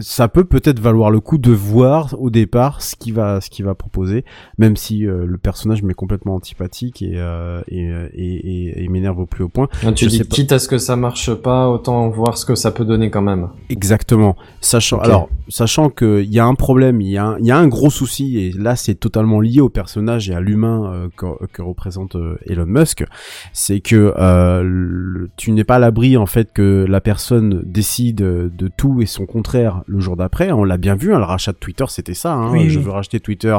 ça 0.00 0.28
peut 0.28 0.44
peut-être 0.44 0.80
valoir 0.80 1.10
le 1.10 1.20
coup 1.20 1.38
de 1.38 1.52
voir 1.52 2.14
au 2.18 2.30
départ 2.30 2.82
ce 2.82 2.96
qu'il 2.96 3.14
va 3.14 3.40
ce 3.40 3.50
qu'il 3.50 3.64
va 3.64 3.74
proposer 3.74 4.24
même 4.58 4.76
si 4.76 5.06
euh, 5.06 5.24
le 5.26 5.38
personnage 5.38 5.82
m'est 5.82 5.94
complètement 5.94 6.34
antipathique 6.34 7.02
et 7.02 7.12
euh, 7.16 7.60
et, 7.68 7.86
euh, 7.88 8.08
et, 8.14 8.34
et- 8.34 8.84
et 8.84 8.88
m'énerve 8.88 9.18
au 9.20 9.26
plus 9.26 9.44
haut 9.44 9.48
point 9.48 9.68
Ah, 9.84 9.92
tu 9.92 10.04
Je 10.06 10.10
dis 10.10 10.16
sais 10.18 10.24
pas. 10.24 10.34
quitte 10.34 10.52
à 10.52 10.58
ce 10.58 10.68
que 10.68 10.78
ça 10.78 10.96
marche 10.96 11.32
pas, 11.34 11.68
autant 11.68 12.08
voir 12.08 12.38
ce 12.38 12.44
que 12.46 12.54
ça 12.54 12.70
peut 12.70 12.84
donner 12.84 13.10
quand 13.10 13.22
même. 13.22 13.48
Exactement. 13.70 14.36
Sachant, 14.60 14.98
alors, 14.98 15.28
sachant 15.48 15.88
que 15.90 16.22
il 16.22 16.32
y 16.32 16.38
a 16.38 16.44
un 16.46 16.54
problème, 16.54 17.00
il 17.00 17.08
y 17.10 17.16
a 17.18 17.24
un, 17.26 17.38
il 17.38 17.46
y 17.46 17.50
a 17.50 17.58
un 17.58 17.68
gros 17.68 17.90
souci, 17.90 18.38
et 18.38 18.52
là 18.52 18.76
c'est 18.76 18.94
totalement 18.94 19.40
lié 19.40 19.60
au 19.60 19.68
personnage 19.68 20.28
et 20.30 20.34
à 20.34 20.40
l'humain 20.40 20.92
euh, 20.92 21.08
que, 21.16 21.26
que 21.52 21.62
représente 21.62 22.16
Elon 22.46 22.66
Musk, 22.66 23.04
c'est 23.52 23.80
que 23.80 24.14
euh, 24.18 24.62
le- 24.64 25.30
tu 25.36 25.52
n'es 25.52 25.64
pas 25.64 25.76
à 25.76 25.78
l'abri 25.78 26.16
en 26.16 26.26
fait 26.26 26.52
que 26.52 26.84
la 26.88 27.00
personne 27.00 27.62
décide 27.64 28.16
de 28.16 28.68
tout 28.76 29.00
et 29.00 29.06
son 29.06 29.26
contraire 29.26 29.82
le 29.88 30.00
jour 30.00 30.16
d'après. 30.16 30.52
On 30.52 30.64
l'a 30.64 30.76
bien 30.76 30.94
vu, 30.94 31.12
hein, 31.14 31.18
le 31.18 31.24
rachat 31.24 31.52
de 31.52 31.58
Twitter, 31.58 31.84
c'était 31.88 32.14
ça. 32.14 32.32
Hein, 32.32 32.50
Oui, 32.52 32.70
je 32.70 32.78
oui. 32.78 32.84
veux 32.84 32.90
racheter 32.90 33.20
Twitter. 33.20 33.56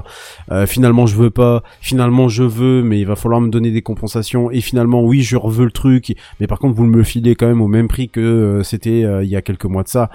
Euh, 0.51 0.65
finalement, 0.65 1.05
je 1.07 1.15
veux 1.15 1.29
pas. 1.29 1.63
Finalement, 1.81 2.29
je 2.29 2.43
veux, 2.43 2.83
mais 2.83 2.99
il 2.99 3.05
va 3.05 3.15
falloir 3.15 3.41
me 3.41 3.49
donner 3.49 3.71
des 3.71 3.81
compensations. 3.81 4.51
Et 4.51 4.61
finalement, 4.61 5.03
oui, 5.03 5.21
je 5.21 5.37
veux 5.43 5.65
le 5.65 5.71
truc. 5.71 6.15
Mais 6.39 6.47
par 6.47 6.59
contre, 6.59 6.75
vous 6.75 6.85
me 6.85 6.95
le 6.97 7.03
filez 7.03 7.35
quand 7.35 7.47
même 7.47 7.61
au 7.61 7.67
même 7.67 7.87
prix 7.87 8.09
que 8.09 8.19
euh, 8.19 8.63
c'était 8.63 9.03
euh, 9.03 9.23
il 9.23 9.29
y 9.29 9.35
a 9.35 9.41
quelques 9.41 9.65
mois 9.65 9.83
de 9.83 9.89
ça. 9.89 10.09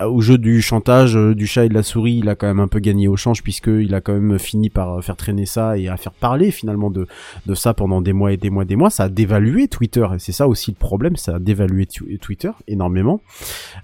Euh, 0.00 0.06
Au 0.06 0.20
jeu 0.20 0.38
du 0.38 0.62
chantage 0.62 1.16
euh, 1.16 1.34
du 1.34 1.46
chat 1.46 1.64
et 1.64 1.68
de 1.68 1.74
la 1.74 1.82
souris, 1.82 2.18
il 2.22 2.28
a 2.28 2.34
quand 2.34 2.46
même 2.46 2.60
un 2.60 2.68
peu 2.68 2.78
gagné 2.78 3.08
au 3.08 3.16
change 3.16 3.42
puisque 3.42 3.66
il 3.68 3.94
a 3.94 4.00
quand 4.00 4.12
même 4.12 4.38
fini 4.38 4.70
par 4.70 4.98
euh, 4.98 5.00
faire 5.00 5.16
traîner 5.16 5.46
ça 5.46 5.76
et 5.78 5.88
à 5.88 5.96
faire 5.96 6.12
parler 6.12 6.50
finalement 6.50 6.90
de 6.90 7.06
de 7.46 7.54
ça 7.54 7.74
pendant 7.74 8.00
des 8.00 8.12
mois 8.12 8.32
et 8.32 8.36
des 8.36 8.50
mois 8.50 8.62
et 8.62 8.66
des 8.66 8.76
mois. 8.76 8.90
Ça 8.90 9.04
a 9.04 9.08
dévalué 9.08 9.68
Twitter 9.68 10.06
et 10.14 10.18
c'est 10.18 10.32
ça 10.32 10.46
aussi 10.48 10.70
le 10.70 10.76
problème, 10.76 11.16
ça 11.16 11.36
a 11.36 11.38
dévalué 11.38 11.86
tu- 11.86 12.18
Twitter 12.18 12.50
énormément. 12.68 13.20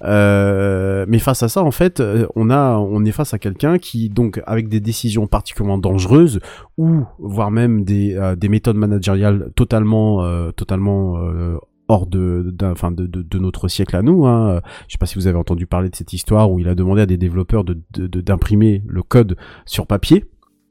Euh, 0.03 1.05
mais 1.09 1.19
face 1.19 1.43
à 1.43 1.49
ça, 1.49 1.62
en 1.62 1.70
fait, 1.70 2.01
euh, 2.01 2.27
on 2.36 2.51
a, 2.51 2.77
on 2.77 3.05
est 3.05 3.12
face 3.12 3.35
à 3.35 3.39
quelqu'un 3.39 3.78
qui, 3.78 4.09
donc, 4.09 4.41
avec 4.47 4.69
des 4.69 4.81
décisions 4.81 5.27
particulièrement 5.27 5.78
dangereuses 5.78 6.41
ou 6.78 7.03
voire 7.19 7.51
même 7.51 7.85
des, 7.85 8.15
euh, 8.16 8.36
des 8.36 8.49
méthodes 8.49 8.77
managériales 8.77 9.51
totalement, 9.57 10.23
euh, 10.24 10.51
totalement 10.53 11.19
euh, 11.19 11.57
hors 11.89 12.06
de, 12.06 12.55
enfin, 12.62 12.90
de, 12.90 13.06
de, 13.06 13.23
de 13.23 13.39
notre 13.39 13.69
siècle 13.69 13.97
à 13.97 14.02
nous. 14.02 14.27
Hein. 14.27 14.61
Je 14.89 14.93
sais 14.93 14.98
pas 14.98 15.06
si 15.06 15.16
vous 15.16 15.27
avez 15.27 15.39
entendu 15.39 15.66
parler 15.66 15.90
de 15.90 15.97
cette 15.97 16.12
histoire 16.12 16.51
où 16.51 16.59
il 16.59 16.69
a 16.69 16.74
demandé 16.74 17.02
à 17.02 17.06
des 17.06 17.16
développeurs 17.19 17.65
de, 17.65 17.78
de, 17.93 18.20
d'imprimer 18.20 18.82
le 18.86 19.02
code 19.02 19.36
sur 19.66 19.86
papier. 19.86 20.24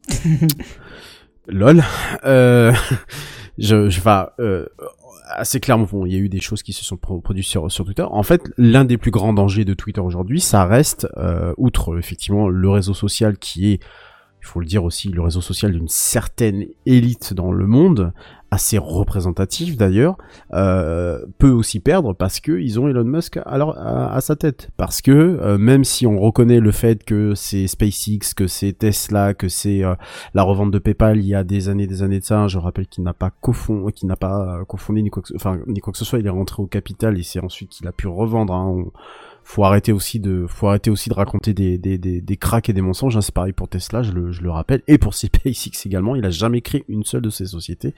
Lol. 1.48 1.84
Euh, 2.26 2.74
je, 3.58 3.90
je, 3.90 4.00
enfin, 4.00 4.30
euh, 4.40 4.66
assez 5.30 5.60
clairement, 5.60 5.88
bon, 5.90 6.06
il 6.06 6.14
y 6.14 6.16
a 6.16 6.20
eu 6.20 6.30
des 6.30 6.40
choses 6.40 6.64
qui 6.64 6.74
se 6.74 6.84
sont 6.84 6.98
pro- 6.98 7.20
produites 7.22 7.46
sur, 7.46 7.72
sur 7.72 7.86
Twitter. 7.86 8.04
En 8.04 8.24
fait, 8.24 8.42
l'un 8.58 8.86
des 8.86 8.98
plus 8.98 9.12
grands 9.12 9.34
dangers 9.34 9.66
de 9.66 9.74
Twitter 9.74 10.02
aujourd'hui, 10.02 10.40
ça 10.40 10.66
reste, 10.66 11.08
euh, 11.18 11.54
outre 11.58 11.98
effectivement 11.98 12.48
le 12.50 12.70
réseau 12.70 12.94
social 12.94 13.38
qui 13.38 13.72
est, 13.72 13.80
il 14.42 14.46
faut 14.46 14.60
le 14.60 14.66
dire 14.66 14.84
aussi, 14.84 15.10
le 15.10 15.22
réseau 15.22 15.42
social 15.42 15.72
d'une 15.72 15.88
certaine 15.88 16.66
élite 16.86 17.34
dans 17.34 17.52
le 17.52 17.66
monde, 17.66 18.14
assez 18.54 18.78
représentatif 18.78 19.78
d'ailleurs, 19.78 20.18
euh, 20.54 21.20
peut 21.40 21.50
aussi 21.50 21.80
perdre 21.80 22.14
parce 22.14 22.40
que 22.40 22.52
ils 22.60 22.80
ont 22.80 22.88
Elon 22.88 23.04
Musk 23.04 23.40
leur- 23.58 23.78
à, 23.78 24.14
à 24.14 24.22
sa 24.22 24.36
tête. 24.36 24.70
Parce 24.78 25.02
que 25.02 25.12
euh, 25.12 25.58
même 25.58 25.84
si 25.84 26.06
on 26.06 26.20
reconnaît 26.20 26.60
le 26.60 26.72
fait 26.72 27.04
que 27.04 27.34
c'est 27.36 27.68
SpaceX, 27.68 28.34
que 28.36 28.48
c'est 28.48 28.74
Tesla, 28.74 29.34
que 29.34 29.48
c'est 29.50 29.84
euh, 29.84 29.96
la 30.34 30.44
revente 30.44 30.72
de 30.72 30.80
PayPal 30.80 31.18
il 31.18 31.26
y 31.28 31.36
a 31.36 31.44
des 31.44 31.70
années, 31.70 31.88
des 31.88 32.04
années 32.04 32.20
de 32.20 32.26
ça, 32.26 32.48
je 32.48 32.58
rappelle 32.58 32.88
qu'il 32.88 33.04
n'a 33.04 33.14
pas 33.14 33.32
cofond, 33.42 33.88
qu'il 33.92 34.08
n'a 34.08 34.16
pas 34.16 34.60
euh, 34.62 34.92
ni 34.94 35.10
quoi 35.10 35.24
que, 35.24 35.30
ce- 35.98 36.06
soit, 36.06 36.20
il 36.20 36.26
est 36.28 36.30
rentré 36.30 36.62
au 36.62 36.68
capital 36.68 37.18
et 37.18 37.24
c'est 37.24 37.40
ensuite 37.44 37.70
qu'il 37.70 37.88
a 37.88 37.92
pu 37.92 38.08
revendre. 38.08 38.54
Hein, 38.54 38.86
faut 39.44 39.64
arrêter 39.64 39.92
aussi 39.92 40.20
de 40.20 40.46
faut 40.48 40.68
arrêter 40.68 40.90
aussi 40.90 41.10
de 41.10 41.14
raconter 41.14 41.54
des 41.54 41.78
des 41.78 41.98
des, 41.98 42.22
des 42.22 42.38
cracks 42.38 42.70
et 42.70 42.74
des 42.74 42.82
mensonges 42.82 43.18
hein. 43.18 43.22
c'est 43.22 43.34
pareil 43.34 43.54
pour 43.54 43.68
Tesla 43.68 44.02
je 44.04 44.12
le 44.12 44.32
je 44.32 44.42
le 44.42 44.50
rappelle. 44.52 44.82
Et 44.88 44.98
pour 44.98 45.14
SpaceX 45.14 45.86
également 45.86 46.16
il 46.16 46.26
a 46.26 46.30
jamais 46.30 46.62
créé 46.62 46.84
une 46.88 47.04
seule 47.04 47.22
de 47.22 47.30
ces 47.30 47.46
sociétés. 47.46 47.94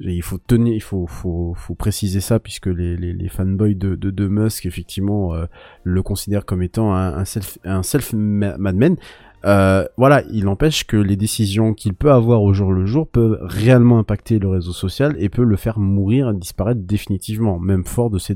Il 0.00 0.22
faut 0.22 0.38
tenir 0.38 0.74
il 0.74 0.82
faut 0.82 1.06
faut 1.06 1.54
faut 1.56 1.74
préciser 1.74 2.20
ça 2.20 2.38
puisque 2.38 2.66
les 2.66 2.96
les, 2.96 3.12
les 3.12 3.28
fanboys 3.28 3.74
de, 3.74 3.94
de 3.94 4.10
de 4.10 4.28
Musk 4.28 4.66
effectivement 4.66 5.34
euh, 5.34 5.46
le 5.84 6.02
considèrent 6.02 6.44
comme 6.44 6.62
étant 6.62 6.94
un, 6.94 7.14
un 7.14 7.24
self 7.24 7.58
un 7.64 7.82
self 7.82 8.12
madman. 8.12 8.96
Euh, 9.44 9.84
voilà, 9.96 10.24
il 10.32 10.48
empêche 10.48 10.84
que 10.84 10.96
les 10.96 11.16
décisions 11.16 11.72
qu'il 11.72 11.94
peut 11.94 12.10
avoir 12.10 12.42
au 12.42 12.52
jour 12.52 12.72
le 12.72 12.86
jour 12.86 13.06
peuvent 13.06 13.38
réellement 13.40 13.98
impacter 13.98 14.38
le 14.38 14.48
réseau 14.48 14.72
social 14.72 15.14
et 15.18 15.28
peut 15.28 15.44
le 15.44 15.56
faire 15.56 15.78
mourir 15.78 16.30
et 16.30 16.34
disparaître 16.34 16.80
définitivement, 16.80 17.58
même 17.58 17.84
fort 17.84 18.10
de 18.10 18.18
ses 18.18 18.34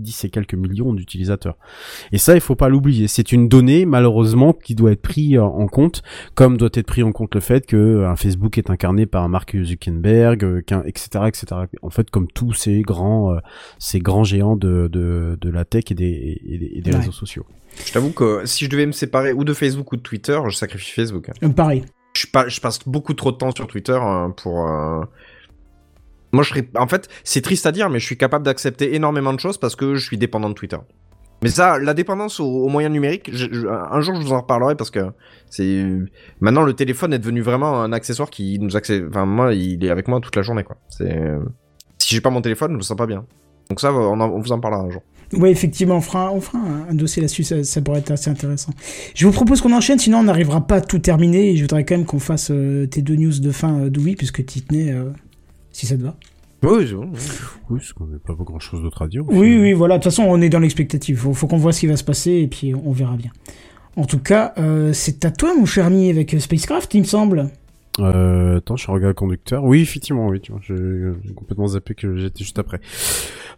270 0.00 0.24
et 0.24 0.30
quelques 0.30 0.54
millions 0.54 0.92
d'utilisateurs. 0.92 1.56
Et 2.12 2.18
ça, 2.18 2.34
il 2.34 2.40
faut 2.40 2.54
pas 2.56 2.68
l'oublier. 2.68 3.08
C'est 3.08 3.32
une 3.32 3.48
donnée, 3.48 3.86
malheureusement, 3.86 4.52
qui 4.52 4.74
doit 4.74 4.92
être 4.92 5.02
prise 5.02 5.38
en 5.38 5.66
compte, 5.66 6.02
comme 6.34 6.56
doit 6.56 6.70
être 6.74 6.86
pris 6.86 7.02
en 7.02 7.12
compte 7.12 7.34
le 7.34 7.40
fait 7.40 7.66
que 7.66 8.04
un 8.04 8.16
Facebook 8.16 8.58
est 8.58 8.70
incarné 8.70 9.06
par 9.06 9.22
un 9.24 9.28
Mark 9.28 9.56
Zuckerberg, 9.62 10.44
euh, 10.44 10.60
qu'un, 10.62 10.82
etc., 10.84 11.08
etc. 11.26 11.46
En 11.82 11.90
fait, 11.90 12.10
comme 12.10 12.26
tous 12.28 12.52
ces 12.54 12.82
grands, 12.82 13.34
euh, 13.34 13.38
ces 13.78 13.98
grands 14.00 14.24
géants 14.24 14.56
de, 14.56 14.88
de, 14.90 15.38
de 15.40 15.50
la 15.50 15.64
tech 15.64 15.84
et 15.90 15.94
des, 15.94 16.40
et 16.44 16.58
des, 16.58 16.70
et 16.74 16.80
des 16.80 16.90
Ouais. 16.90 16.98
réseaux 16.98 17.12
sociaux. 17.12 17.44
Je 17.86 17.92
t'avoue 17.92 18.10
que 18.12 18.42
si 18.46 18.64
je 18.64 18.70
devais 18.70 18.86
me 18.86 18.92
séparer 18.92 19.32
ou 19.32 19.44
de 19.44 19.54
Facebook 19.54 19.92
ou 19.92 19.96
de 19.96 20.02
Twitter, 20.02 20.38
je 20.48 20.56
sacrifie 20.56 20.90
Facebook. 20.90 21.28
hein. 21.28 21.32
Euh, 21.44 21.48
pareil. 21.50 21.84
Je, 22.14 22.26
passe 22.60 22.80
beaucoup 22.88 23.14
trop 23.14 23.30
de 23.30 23.36
temps 23.36 23.52
sur 23.54 23.68
Twitter 23.68 23.92
euh, 24.02 24.28
pour. 24.30 24.66
Euh, 26.32 26.36
Moi, 26.36 26.42
je 26.42 26.50
serais. 26.50 26.68
En 26.76 26.86
fait, 26.86 27.08
c'est 27.24 27.40
triste 27.40 27.66
à 27.66 27.72
dire, 27.72 27.90
mais 27.90 27.98
je 27.98 28.06
suis 28.06 28.16
capable 28.16 28.44
d'accepter 28.44 28.94
énormément 28.94 29.32
de 29.32 29.40
choses 29.40 29.58
parce 29.58 29.76
que 29.76 29.94
je 29.94 30.04
suis 30.04 30.18
dépendant 30.18 30.48
de 30.48 30.54
Twitter. 30.54 30.78
Mais 31.42 31.48
ça, 31.48 31.78
la 31.78 31.94
dépendance 31.94 32.38
aux, 32.38 32.68
moyens 32.68 32.92
numériques, 32.92 33.30
un 33.30 34.00
jour 34.02 34.14
je 34.14 34.20
vous 34.20 34.32
en 34.32 34.42
reparlerai 34.42 34.74
parce 34.74 34.90
que 34.90 35.10
maintenant 36.40 36.62
le 36.64 36.74
téléphone 36.74 37.14
est 37.14 37.18
devenu 37.18 37.40
vraiment 37.40 37.82
un 37.82 37.92
accessoire 37.92 38.28
qui 38.28 38.58
nous 38.58 38.76
accède. 38.76 39.06
Enfin, 39.08 39.24
moi, 39.24 39.54
il 39.54 39.82
est 39.84 39.90
avec 39.90 40.06
moi 40.06 40.20
toute 40.20 40.36
la 40.36 40.42
journée, 40.42 40.64
quoi. 40.64 40.76
Si 40.90 42.14
j'ai 42.14 42.20
pas 42.20 42.30
mon 42.30 42.42
téléphone, 42.42 42.72
je 42.72 42.76
me 42.76 42.82
sens 42.82 42.96
pas 42.96 43.06
bien. 43.06 43.24
Donc 43.70 43.80
ça, 43.80 43.92
on, 43.92 44.20
en- 44.20 44.38
vous 44.38 44.52
en 44.52 44.60
parlera 44.60 44.82
un 44.82 44.90
jour. 44.90 45.02
Oui, 45.32 45.50
effectivement, 45.50 45.96
on 45.96 46.00
fera, 46.00 46.32
on 46.32 46.40
fera 46.40 46.58
un, 46.58 46.92
dossier 46.94 47.22
là-dessus, 47.22 47.44
ça, 47.44 47.80
pourrait 47.82 48.00
être 48.00 48.10
assez 48.10 48.28
intéressant. 48.28 48.72
Je 49.14 49.26
vous 49.26 49.32
propose 49.32 49.60
qu'on 49.60 49.72
enchaîne, 49.72 49.98
sinon 49.98 50.18
on 50.18 50.22
n'arrivera 50.24 50.66
pas 50.66 50.76
à 50.76 50.80
tout 50.80 50.98
terminer, 50.98 51.50
et 51.50 51.56
je 51.56 51.62
voudrais 51.62 51.84
quand 51.84 51.96
même 51.96 52.04
qu'on 52.04 52.18
fasse 52.18 52.50
euh, 52.50 52.86
tes 52.86 53.00
deux 53.00 53.14
news 53.14 53.38
de 53.38 53.50
fin, 53.52 53.78
euh, 53.78 54.14
puisque 54.18 54.44
tu 54.44 54.58
y 54.58 54.62
tenais, 54.62 54.90
euh, 54.90 55.10
si 55.72 55.86
ça 55.86 55.96
te 55.96 56.02
va. 56.02 56.16
Oui, 56.62 56.86
c'est 56.86 56.94
bon. 56.94 57.10
Oui, 57.70 57.78
parce 57.78 57.92
qu'on 57.92 58.06
n'a 58.06 58.18
pas 58.18 58.34
grand 58.34 58.58
chose 58.60 58.82
d'autre 58.82 59.02
à 59.02 59.08
dire. 59.08 59.24
Oui, 59.28 59.58
oui, 59.58 59.72
voilà, 59.72 59.96
de 59.96 60.02
toute 60.02 60.12
façon, 60.12 60.24
on 60.24 60.40
est 60.40 60.50
dans 60.50 60.58
l'expectative, 60.58 61.16
faut, 61.16 61.32
faut 61.32 61.46
qu'on 61.46 61.56
voit 61.56 61.72
ce 61.72 61.80
qui 61.80 61.86
va 61.86 61.96
se 61.96 62.04
passer, 62.04 62.32
et 62.32 62.48
puis 62.48 62.74
on 62.74 62.92
verra 62.92 63.16
bien. 63.16 63.30
En 63.96 64.04
tout 64.04 64.18
cas, 64.18 64.52
euh, 64.58 64.92
c'est 64.92 65.24
à 65.24 65.30
toi, 65.30 65.54
mon 65.54 65.66
cher 65.66 65.86
ami, 65.86 66.10
avec 66.10 66.36
Spacecraft, 66.38 66.94
il 66.94 67.00
me 67.00 67.06
semble. 67.06 67.50
Euh, 68.00 68.58
attends, 68.58 68.76
je 68.76 68.90
regarde 68.90 69.10
le 69.10 69.14
conducteur. 69.14 69.64
Oui, 69.64 69.80
effectivement, 69.80 70.28
oui, 70.28 70.40
tu 70.40 70.52
vois, 70.52 70.60
j'ai 70.62 71.34
complètement 71.34 71.68
zappé 71.68 71.94
que 71.94 72.16
j'étais 72.16 72.44
juste 72.44 72.58
après. 72.58 72.80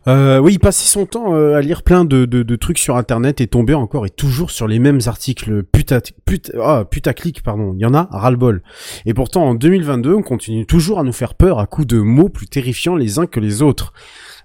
Euh, 0.08 0.38
oui, 0.38 0.54
il 0.54 0.58
passait 0.58 0.88
son 0.88 1.06
temps 1.06 1.34
euh, 1.34 1.54
à 1.54 1.60
lire 1.60 1.82
plein 1.82 2.04
de, 2.04 2.24
de, 2.24 2.42
de 2.42 2.56
trucs 2.56 2.78
sur 2.78 2.96
Internet 2.96 3.40
et 3.40 3.46
tomber 3.46 3.74
encore 3.74 4.06
et 4.06 4.10
toujours 4.10 4.50
sur 4.50 4.66
les 4.66 4.78
mêmes 4.78 5.00
articles 5.06 5.62
puta, 5.62 6.00
puta, 6.24 6.52
ah, 6.60 6.84
putaclic, 6.84 7.42
pardon. 7.42 7.74
Il 7.74 7.80
y 7.80 7.86
en 7.86 7.94
a 7.94 8.08
ras-le-bol. 8.10 8.62
Et 9.06 9.14
pourtant, 9.14 9.44
en 9.44 9.54
2022, 9.54 10.14
on 10.14 10.22
continue 10.22 10.66
toujours 10.66 10.98
à 10.98 11.04
nous 11.04 11.12
faire 11.12 11.34
peur 11.34 11.58
à 11.58 11.66
coups 11.66 11.86
de 11.86 11.98
mots 11.98 12.28
plus 12.28 12.48
terrifiants 12.48 12.96
les 12.96 13.18
uns 13.18 13.26
que 13.26 13.40
les 13.40 13.62
autres. 13.62 13.92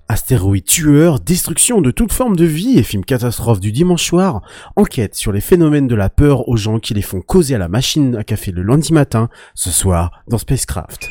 Astéroïdes 0.09 0.65
tueurs, 0.65 1.19
destruction 1.19 1.81
de 1.81 1.91
toute 1.91 2.13
forme 2.13 2.35
de 2.35 2.45
vie 2.45 2.79
et 2.79 2.84
film 2.84 3.03
catastrophe 3.03 3.59
du 3.59 3.71
dimanche 3.71 4.05
soir, 4.05 4.41
enquête 4.75 5.15
sur 5.15 5.31
les 5.31 5.41
phénomènes 5.41 5.88
de 5.88 5.95
la 5.95 6.09
peur 6.09 6.47
aux 6.47 6.57
gens 6.57 6.79
qui 6.79 6.93
les 6.93 7.01
font 7.01 7.21
causer 7.21 7.55
à 7.55 7.57
la 7.57 7.67
machine 7.67 8.15
à 8.15 8.23
café 8.23 8.51
le 8.51 8.63
lundi 8.63 8.93
matin, 8.93 9.29
ce 9.53 9.69
soir 9.69 10.23
dans 10.27 10.38
Spacecraft. 10.38 11.09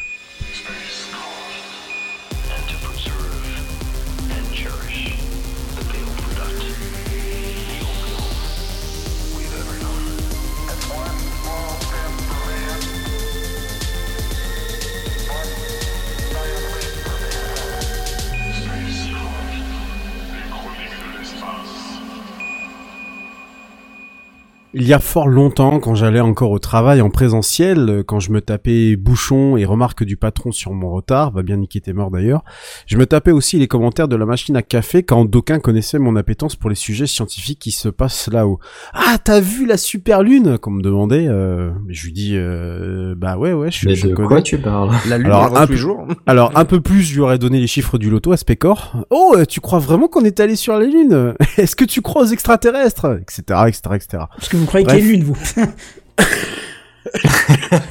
Il 24.79 24.87
y 24.87 24.93
a 24.93 24.99
fort 24.99 25.27
longtemps, 25.27 25.81
quand 25.81 25.95
j'allais 25.95 26.21
encore 26.21 26.51
au 26.51 26.59
travail 26.59 27.01
en 27.01 27.09
présentiel, 27.09 27.89
euh, 27.89 28.03
quand 28.03 28.21
je 28.21 28.31
me 28.31 28.43
tapais 28.43 28.95
bouchon 28.97 29.57
et 29.57 29.65
remarques 29.65 30.05
du 30.05 30.19
patron 30.19 30.53
sur 30.53 30.73
mon 30.75 30.91
retard, 30.91 31.31
va 31.31 31.43
bien 31.43 31.57
niquer 31.57 31.81
tes 31.81 31.95
morts 31.95 32.11
d'ailleurs, 32.11 32.45
je 32.85 32.99
me 32.99 33.07
tapais 33.07 33.31
aussi 33.31 33.59
les 33.59 33.69
commentaires 33.69 34.07
de 34.07 34.17
la 34.17 34.27
machine 34.27 34.55
à 34.55 34.61
café 34.61 35.03
quand 35.03 35.25
d'aucuns 35.25 35.61
connaissaient 35.61 35.99
mon 35.99 36.15
appétence 36.15 36.57
pour 36.57 36.69
les 36.69 36.77
sujets 36.77 37.07
scientifiques 37.07 37.59
qui 37.59 37.71
se 37.71 37.89
passent 37.89 38.29
là-haut. 38.31 38.59
Ah, 38.93 39.17
t'as 39.23 39.41
vu 39.41 39.65
la 39.65 39.79
super 39.79 40.23
lune? 40.23 40.59
Qu'on 40.59 40.73
me 40.73 40.83
demandait, 40.83 41.27
euh, 41.27 41.71
je 41.89 42.05
lui 42.05 42.13
dis, 42.13 42.33
euh, 42.35 43.15
bah 43.17 43.39
ouais, 43.39 43.55
ouais, 43.55 43.71
je, 43.71 43.89
Mais 43.89 43.95
je 43.95 44.09
de 44.09 44.15
connais. 44.15 44.29
quoi 44.29 44.43
tu 44.43 44.59
parles? 44.59 44.91
La 45.09 45.17
lune, 45.17 45.29
Alors, 45.29 45.57
un 45.57 45.65
tous 45.65 45.73
les 45.73 45.77
peu- 45.77 45.77
jours. 45.77 46.07
Alors, 46.27 46.53
un 46.55 46.67
peu 46.67 46.83
plus, 46.83 47.01
je 47.01 47.15
lui 47.15 47.23
aurais 47.23 47.39
donné 47.39 47.61
les 47.61 47.67
chiffres 47.67 47.97
du 47.97 48.11
loto 48.11 48.31
à 48.33 48.37
Specor. 48.37 48.95
Oh, 49.09 49.37
euh, 49.39 49.47
tu 49.47 49.61
crois 49.63 49.79
vraiment 49.79 50.09
qu'on 50.09 50.25
est 50.27 50.39
allé 50.39 50.55
sur 50.55 50.75
la 50.77 50.85
Lune? 50.85 51.33
Est-ce 51.57 51.77
que 51.77 51.87
tu 51.87 52.03
crois 52.03 52.25
aux 52.25 52.27
extraterrestres? 52.27 53.07
Etc, 53.23 53.43
etc, 53.69 53.81
etc. 53.95 54.07
Parce 54.37 54.51
que 54.51 54.59
vous 54.59 54.66
croyez 54.67 54.87
qu'il 54.87 54.99
y 54.99 55.01
a 55.01 55.05
une 55.05 55.11
lune, 55.11 55.25
vous. 55.25 55.37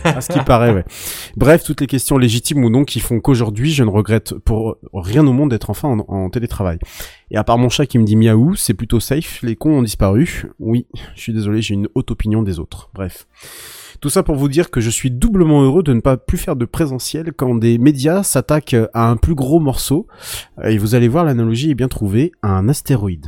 À 0.03 0.21
ce 0.21 0.31
qui 0.31 0.39
paraît, 0.39 0.73
ouais. 0.73 0.85
Bref, 1.37 1.63
toutes 1.63 1.81
les 1.81 1.87
questions 1.87 2.17
légitimes 2.17 2.63
ou 2.63 2.69
non 2.69 2.83
qui 2.83 2.99
font 2.99 3.19
qu'aujourd'hui, 3.19 3.71
je 3.71 3.83
ne 3.83 3.89
regrette 3.89 4.33
pour 4.33 4.77
rien 4.93 5.25
au 5.25 5.33
monde 5.33 5.49
d'être 5.49 5.69
enfin 5.69 5.89
en, 5.89 5.99
en 6.07 6.29
télétravail. 6.29 6.79
Et 7.31 7.37
à 7.37 7.43
part 7.43 7.57
mon 7.57 7.69
chat 7.69 7.85
qui 7.85 7.97
me 7.97 8.03
dit 8.03 8.15
miaou, 8.15 8.55
c'est 8.55 8.73
plutôt 8.73 8.99
safe, 8.99 9.41
les 9.41 9.55
cons 9.55 9.79
ont 9.79 9.81
disparu. 9.81 10.45
Oui, 10.59 10.87
je 11.15 11.21
suis 11.21 11.33
désolé, 11.33 11.61
j'ai 11.61 11.73
une 11.73 11.87
haute 11.95 12.11
opinion 12.11 12.43
des 12.43 12.59
autres. 12.59 12.89
Bref. 12.93 13.27
Tout 14.01 14.09
ça 14.09 14.23
pour 14.23 14.35
vous 14.35 14.49
dire 14.49 14.69
que 14.69 14.81
je 14.81 14.89
suis 14.89 15.09
doublement 15.09 15.63
heureux 15.63 15.83
de 15.83 15.93
ne 15.93 16.01
pas 16.01 16.17
plus 16.17 16.37
faire 16.37 16.55
de 16.55 16.65
présentiel 16.65 17.31
quand 17.33 17.55
des 17.55 17.77
médias 17.77 18.23
s'attaquent 18.23 18.75
à 18.93 19.09
un 19.09 19.15
plus 19.15 19.35
gros 19.35 19.59
morceau. 19.59 20.07
Et 20.63 20.77
vous 20.77 20.95
allez 20.95 21.07
voir, 21.07 21.23
l'analogie 21.23 21.71
est 21.71 21.75
bien 21.75 21.87
trouvée, 21.87 22.31
un 22.43 22.67
astéroïde. 22.67 23.27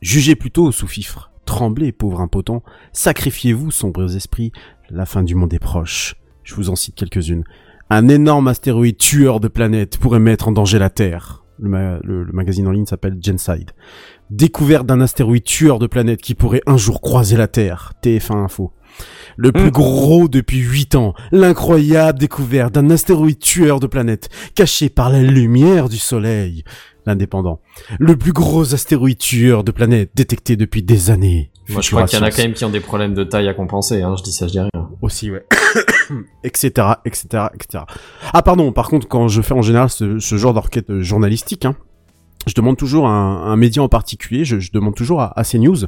Jugez 0.00 0.34
plutôt 0.34 0.64
au 0.64 0.72
sous-fifre. 0.72 1.27
Tremblez, 1.48 1.92
pauvre 1.92 2.20
impotent. 2.20 2.62
Sacrifiez-vous, 2.92 3.70
sombres 3.70 4.14
esprits. 4.14 4.52
La 4.90 5.06
fin 5.06 5.22
du 5.22 5.34
monde 5.34 5.54
est 5.54 5.58
proche. 5.58 6.16
Je 6.44 6.54
vous 6.54 6.68
en 6.68 6.76
cite 6.76 6.94
quelques-unes. 6.94 7.42
Un 7.88 8.08
énorme 8.08 8.48
astéroïde 8.48 8.98
tueur 8.98 9.40
de 9.40 9.48
planètes 9.48 9.96
pourrait 9.96 10.20
mettre 10.20 10.48
en 10.48 10.52
danger 10.52 10.78
la 10.78 10.90
Terre. 10.90 11.42
Le 11.58 12.26
magazine 12.34 12.68
en 12.68 12.70
ligne 12.70 12.84
s'appelle 12.84 13.16
Genside. 13.22 13.70
Découverte 14.30 14.86
d'un 14.86 15.00
astéroïde 15.00 15.44
tueur 15.44 15.78
de 15.78 15.86
planètes 15.86 16.20
qui 16.20 16.34
pourrait 16.34 16.62
un 16.66 16.76
jour 16.76 17.00
croiser 17.00 17.36
la 17.36 17.48
Terre. 17.48 17.92
TF1 18.02 18.44
Info. 18.44 18.72
Le 19.36 19.52
plus 19.52 19.70
gros 19.70 20.28
depuis 20.28 20.58
8 20.58 20.96
ans, 20.96 21.14
l'incroyable 21.30 22.18
découverte 22.18 22.74
d'un 22.74 22.90
astéroïde 22.90 23.38
tueur 23.38 23.80
de 23.80 23.86
planètes 23.86 24.28
caché 24.54 24.88
par 24.88 25.10
la 25.10 25.22
lumière 25.22 25.88
du 25.88 25.98
soleil. 25.98 26.64
L'indépendant. 27.06 27.60
Le 27.98 28.16
plus 28.16 28.32
gros 28.32 28.74
astéroïde 28.74 29.18
tueur 29.18 29.64
de 29.64 29.70
planètes 29.70 30.10
détecté 30.14 30.56
depuis 30.56 30.82
des 30.82 31.10
années. 31.10 31.50
Moi, 31.70 31.80
je 31.80 31.90
crois 31.90 32.04
qu'il 32.04 32.18
y 32.18 32.22
en 32.22 32.24
a 32.24 32.30
quand 32.30 32.42
même 32.42 32.54
qui 32.54 32.64
ont 32.64 32.70
des 32.70 32.80
problèmes 32.80 33.14
de 33.14 33.24
taille 33.24 33.48
à 33.48 33.54
compenser. 33.54 34.02
Hein. 34.02 34.14
Je 34.18 34.22
dis 34.22 34.32
ça, 34.32 34.46
je 34.46 34.52
dis 34.52 34.60
rien. 34.60 34.70
aussi, 35.00 35.30
ouais. 35.30 35.46
etc., 36.44 36.88
etc., 37.04 37.46
etc. 37.54 37.84
Ah, 38.32 38.42
pardon, 38.42 38.72
par 38.72 38.88
contre, 38.88 39.06
quand 39.06 39.28
je 39.28 39.40
fais 39.40 39.54
en 39.54 39.62
général 39.62 39.88
ce, 39.90 40.18
ce 40.18 40.36
genre 40.36 40.54
d'enquête 40.54 41.00
journalistique, 41.00 41.64
hein, 41.64 41.76
je 42.46 42.54
demande 42.54 42.76
toujours 42.76 43.06
à 43.06 43.10
un, 43.10 43.52
un 43.52 43.56
média 43.56 43.82
en 43.82 43.88
particulier, 43.88 44.44
je, 44.44 44.58
je 44.60 44.70
demande 44.72 44.94
toujours 44.94 45.20
à, 45.20 45.38
à 45.38 45.44
CNews, 45.44 45.84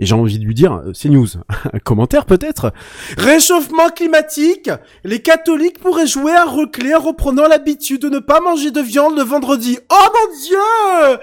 et 0.00 0.06
j'ai 0.06 0.14
envie 0.14 0.38
de 0.38 0.44
lui 0.44 0.54
dire, 0.54 0.72
euh, 0.72 0.92
CNews, 0.92 1.26
un 1.72 1.78
commentaire 1.84 2.24
peut-être 2.24 2.72
Réchauffement 3.18 3.90
climatique 3.94 4.70
Les 5.04 5.20
catholiques 5.20 5.78
pourraient 5.78 6.06
jouer 6.06 6.32
un 6.32 6.46
reclé 6.46 6.94
en 6.94 7.00
reprenant 7.00 7.46
l'habitude 7.46 8.00
de 8.00 8.08
ne 8.08 8.18
pas 8.18 8.40
manger 8.40 8.70
de 8.70 8.80
viande 8.80 9.16
le 9.16 9.22
vendredi. 9.22 9.78
Oh 9.90 9.94
mon 9.94 10.36
dieu 10.46 11.18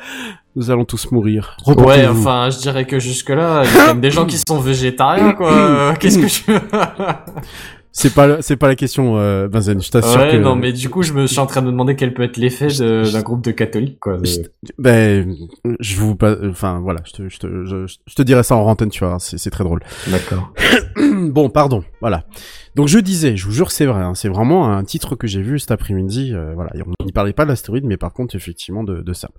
Nous 0.55 0.69
allons 0.69 0.85
tous 0.85 1.11
mourir. 1.11 1.57
Ouais, 1.65 2.07
enfin, 2.07 2.49
je 2.51 2.59
dirais 2.59 2.85
que 2.85 2.99
jusque-là, 2.99 3.63
il 3.65 3.75
y 3.75 3.79
a 3.79 3.87
même 3.87 4.01
des 4.01 4.11
gens 4.11 4.27
qui 4.27 4.39
sont 4.47 4.59
végétariens, 4.59 5.33
quoi. 5.33 5.95
Qu'est-ce 5.99 6.19
que 6.19 6.27
tu 6.27 6.43
veux 6.51 6.61
C'est 7.99 8.13
pas, 8.13 8.43
c'est 8.43 8.57
pas 8.57 8.67
la 8.67 8.75
question, 8.75 9.17
euh, 9.17 9.47
Benzen. 9.47 9.81
Je 9.81 9.89
t'assure 9.89 10.21
Ouais, 10.21 10.33
que. 10.33 10.37
non, 10.37 10.55
mais 10.55 10.71
du 10.71 10.87
coup, 10.87 11.01
je 11.01 11.13
me 11.13 11.25
suis 11.25 11.39
en 11.39 11.47
train 11.47 11.61
de 11.61 11.65
me 11.65 11.71
demander 11.71 11.95
quel 11.95 12.13
peut 12.13 12.21
être 12.21 12.37
l'effet 12.37 12.67
d'un 12.67 13.21
groupe 13.23 13.43
de 13.43 13.49
catholiques, 13.49 13.99
quoi. 13.99 14.17
de- 14.17 14.51
Ben, 14.77 15.35
je 15.79 15.95
vous, 15.97 16.15
pas, 16.15 16.35
enfin, 16.47 16.79
voilà, 16.79 16.99
je 17.05 17.11
te, 17.13 17.27
je 17.27 17.39
te, 17.39 17.65
je, 17.65 17.87
je 17.87 18.13
te 18.13 18.21
dirai 18.21 18.43
ça 18.43 18.55
en 18.55 18.67
antenne, 18.67 18.91
tu 18.91 19.03
vois, 19.03 19.17
c'est, 19.19 19.39
c'est 19.39 19.49
très 19.49 19.63
drôle. 19.63 19.79
D'accord. 20.09 20.53
bon, 21.31 21.49
pardon, 21.49 21.83
voilà. 21.99 22.25
Donc 22.75 22.87
je 22.87 22.99
disais, 22.99 23.35
je 23.35 23.43
vous 23.45 23.51
jure, 23.51 23.71
c'est 23.71 23.87
vrai, 23.87 24.03
hein, 24.03 24.13
c'est 24.13 24.29
vraiment 24.29 24.69
un 24.71 24.83
titre 24.83 25.15
que 25.15 25.25
j'ai 25.25 25.41
vu 25.41 25.57
cet 25.57 25.71
après-midi, 25.71 26.33
euh, 26.35 26.51
voilà, 26.53 26.69
et 26.75 26.83
on 26.83 27.03
n'y 27.03 27.11
parlait 27.11 27.33
pas 27.33 27.45
de 27.45 27.49
l'astéroïde, 27.49 27.85
mais 27.85 27.97
par 27.97 28.13
contre, 28.13 28.35
effectivement, 28.35 28.83
de, 28.83 29.01
de 29.01 29.13
ça. 29.13 29.29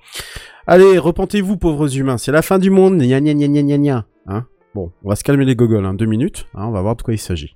Allez, 0.67 0.99
repentez-vous, 0.99 1.59
pauvres 1.59 1.97
humains, 1.97 2.19
c'est 2.19 2.33
la 2.33 2.43
fin 2.43 2.59
du 2.59 2.71
monde, 2.71 2.99
gna 2.99 3.21
gna 3.21 3.35
gna 3.35 3.47
gna 3.47 3.63
gna 3.63 3.79
gna, 3.79 4.07
hein. 4.27 4.47
Bon, 4.75 4.91
on 5.05 5.09
va 5.11 5.15
se 5.15 5.23
calmer 5.23 5.45
les 5.45 5.55
gogoles, 5.55 5.87
hein, 5.87 5.95
deux 5.95 6.07
minutes, 6.07 6.47
hein, 6.57 6.65
on 6.67 6.73
va 6.73 6.83
voir 6.83 6.97
de 6.97 7.03
quoi 7.03 7.15
il 7.15 7.19
s'agit. 7.19 7.55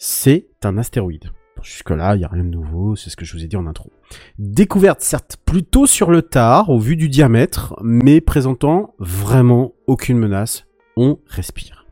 C'est 0.00 0.46
un 0.62 0.78
astéroïde. 0.78 1.32
Jusque-là, 1.60 2.14
il 2.14 2.20
n'y 2.20 2.24
a 2.24 2.28
rien 2.28 2.44
de 2.44 2.50
nouveau, 2.50 2.94
c'est 2.94 3.10
ce 3.10 3.16
que 3.16 3.24
je 3.24 3.36
vous 3.36 3.42
ai 3.42 3.48
dit 3.48 3.56
en 3.56 3.66
intro. 3.66 3.90
Découverte 4.38 5.00
certes 5.00 5.38
plutôt 5.44 5.86
sur 5.86 6.12
le 6.12 6.22
tard, 6.22 6.70
au 6.70 6.78
vu 6.78 6.94
du 6.94 7.08
diamètre, 7.08 7.74
mais 7.82 8.20
présentant 8.20 8.94
vraiment 9.00 9.74
aucune 9.88 10.16
menace. 10.16 10.66
On 10.96 11.18
respire. 11.26 11.84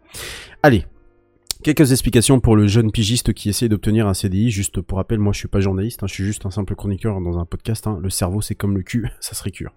Allez, 0.62 0.87
quelques 1.74 1.90
explications 1.90 2.38
pour 2.38 2.55
le 2.55 2.68
jeune 2.68 2.93
pigiste 2.93 3.32
qui 3.32 3.48
essaie 3.48 3.68
d'obtenir 3.68 4.06
un 4.06 4.14
CDI. 4.14 4.52
Juste 4.52 4.80
pour 4.80 4.98
rappel, 4.98 5.18
moi 5.18 5.32
je 5.32 5.38
suis 5.40 5.48
pas 5.48 5.59
journaliste, 5.59 6.05
hein, 6.05 6.06
je 6.06 6.14
suis 6.14 6.24
juste 6.24 6.47
un 6.47 6.52
simple 6.52 6.76
chroniqueur 6.76 7.20
dans 7.20 7.40
un 7.40 7.44
podcast. 7.44 7.88
hein. 7.88 7.98
Le 8.01 8.09
cerveau 8.09 8.40
c'est 8.40 8.55
comme 8.55 8.76
le 8.76 8.84
cul, 8.84 9.09
ça 9.20 9.34
se 9.34 9.43
récure. 9.43 9.72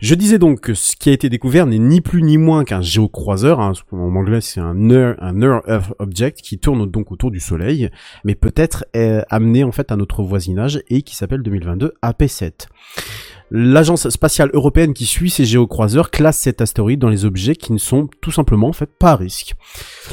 Je 0.00 0.14
disais 0.14 0.38
donc 0.38 0.60
que 0.60 0.74
ce 0.74 0.94
qui 0.94 1.08
a 1.08 1.12
été 1.12 1.30
découvert 1.30 1.64
n'est 1.64 1.78
ni 1.78 2.02
plus 2.02 2.22
ni 2.22 2.36
moins 2.36 2.64
qu'un 2.64 2.82
géocroiseur. 2.82 3.60
Hein, 3.60 3.72
en 3.92 4.14
anglais 4.14 4.42
c'est 4.42 4.60
un 4.60 4.90
Earth 4.90 5.94
Object 5.98 6.42
qui 6.42 6.58
tourne 6.58 6.84
donc 6.90 7.10
autour 7.10 7.30
du 7.30 7.40
Soleil, 7.40 7.88
mais 8.24 8.34
peut-être 8.34 8.84
amené 9.30 9.64
en 9.64 9.72
fait 9.72 9.90
à 9.90 9.96
notre 9.96 10.22
voisinage 10.22 10.82
et 10.88 11.00
qui 11.00 11.16
s'appelle 11.16 11.42
2022 11.42 11.94
AP7. 12.02 12.66
L'agence 13.54 14.08
spatiale 14.08 14.48
européenne 14.54 14.94
qui 14.94 15.04
suit 15.04 15.28
ces 15.28 15.44
géocroiseurs 15.44 16.10
classe 16.10 16.38
cet 16.38 16.62
astéroïde 16.62 16.98
dans 16.98 17.10
les 17.10 17.26
objets 17.26 17.54
qui 17.54 17.74
ne 17.74 17.78
sont 17.78 18.08
tout 18.22 18.30
simplement 18.30 18.68
en 18.68 18.72
fait 18.72 18.88
pas 18.98 19.10
à 19.10 19.16
risque. 19.16 19.52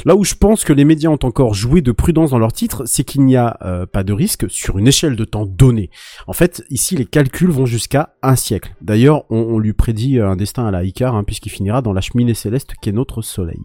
Là 0.04 0.14
où 0.14 0.24
je 0.24 0.34
pense 0.34 0.62
que 0.62 0.74
les 0.74 0.84
médias 0.84 1.08
ont 1.08 1.18
encore 1.22 1.54
joué 1.54 1.80
de 1.80 1.90
prudence 1.90 2.32
dans 2.32 2.38
leur 2.38 2.52
titre, 2.52 2.82
c'est 2.84 3.02
qu'il 3.02 3.24
n'y 3.24 3.38
a 3.38 3.56
euh, 3.62 3.86
pas 3.86 4.04
de 4.04 4.12
risque 4.12 4.44
sur 4.50 4.76
une 4.76 4.86
échelle 4.86 5.16
de 5.16 5.24
temps 5.24 5.46
donnée. 5.46 5.88
En 6.26 6.34
fait, 6.34 6.62
ici 6.68 6.96
les 6.96 7.06
calculs 7.06 7.50
vont 7.50 7.64
jusqu'à 7.64 8.14
un 8.22 8.36
siècle. 8.36 8.74
D'ailleurs, 8.82 9.24
on, 9.30 9.58
lui 9.58 9.72
prédit 9.72 10.18
euh, 10.18 10.28
un 10.28 10.36
destin 10.36 10.66
à 10.66 10.70
la 10.70 10.84
Icar 10.84 11.14
hein, 11.14 11.24
puisqu'il 11.24 11.48
finira 11.48 11.80
dans 11.80 11.94
la 11.94 12.02
cheminée 12.02 12.34
céleste 12.34 12.74
qui 12.82 12.90
est 12.90 12.92
notre 12.92 13.22
Soleil. 13.22 13.62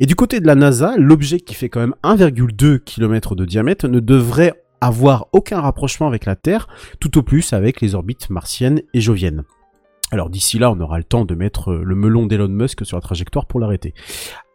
Et 0.00 0.06
du 0.06 0.16
côté 0.16 0.40
de 0.40 0.46
la 0.48 0.56
NASA, 0.56 0.96
l'objet 0.96 1.38
qui 1.38 1.54
fait 1.54 1.68
quand 1.68 1.78
même 1.78 1.94
1,2 2.02 2.80
km 2.80 3.36
de 3.36 3.44
diamètre 3.44 3.86
ne 3.86 4.00
devrait 4.00 4.54
avoir 4.82 5.28
aucun 5.32 5.60
rapprochement 5.60 6.06
avec 6.06 6.26
la 6.26 6.36
Terre, 6.36 6.68
tout 7.00 7.16
au 7.16 7.22
plus 7.22 7.52
avec 7.52 7.80
les 7.80 7.94
orbites 7.94 8.30
martiennes 8.30 8.82
et 8.92 9.00
joviennes. 9.00 9.44
Alors 10.10 10.28
d'ici 10.28 10.58
là, 10.58 10.70
on 10.70 10.80
aura 10.80 10.98
le 10.98 11.04
temps 11.04 11.24
de 11.24 11.34
mettre 11.34 11.72
le 11.72 11.94
melon 11.94 12.26
d'Elon 12.26 12.48
Musk 12.48 12.84
sur 12.84 12.96
la 12.96 13.00
trajectoire 13.00 13.46
pour 13.46 13.60
l'arrêter. 13.60 13.94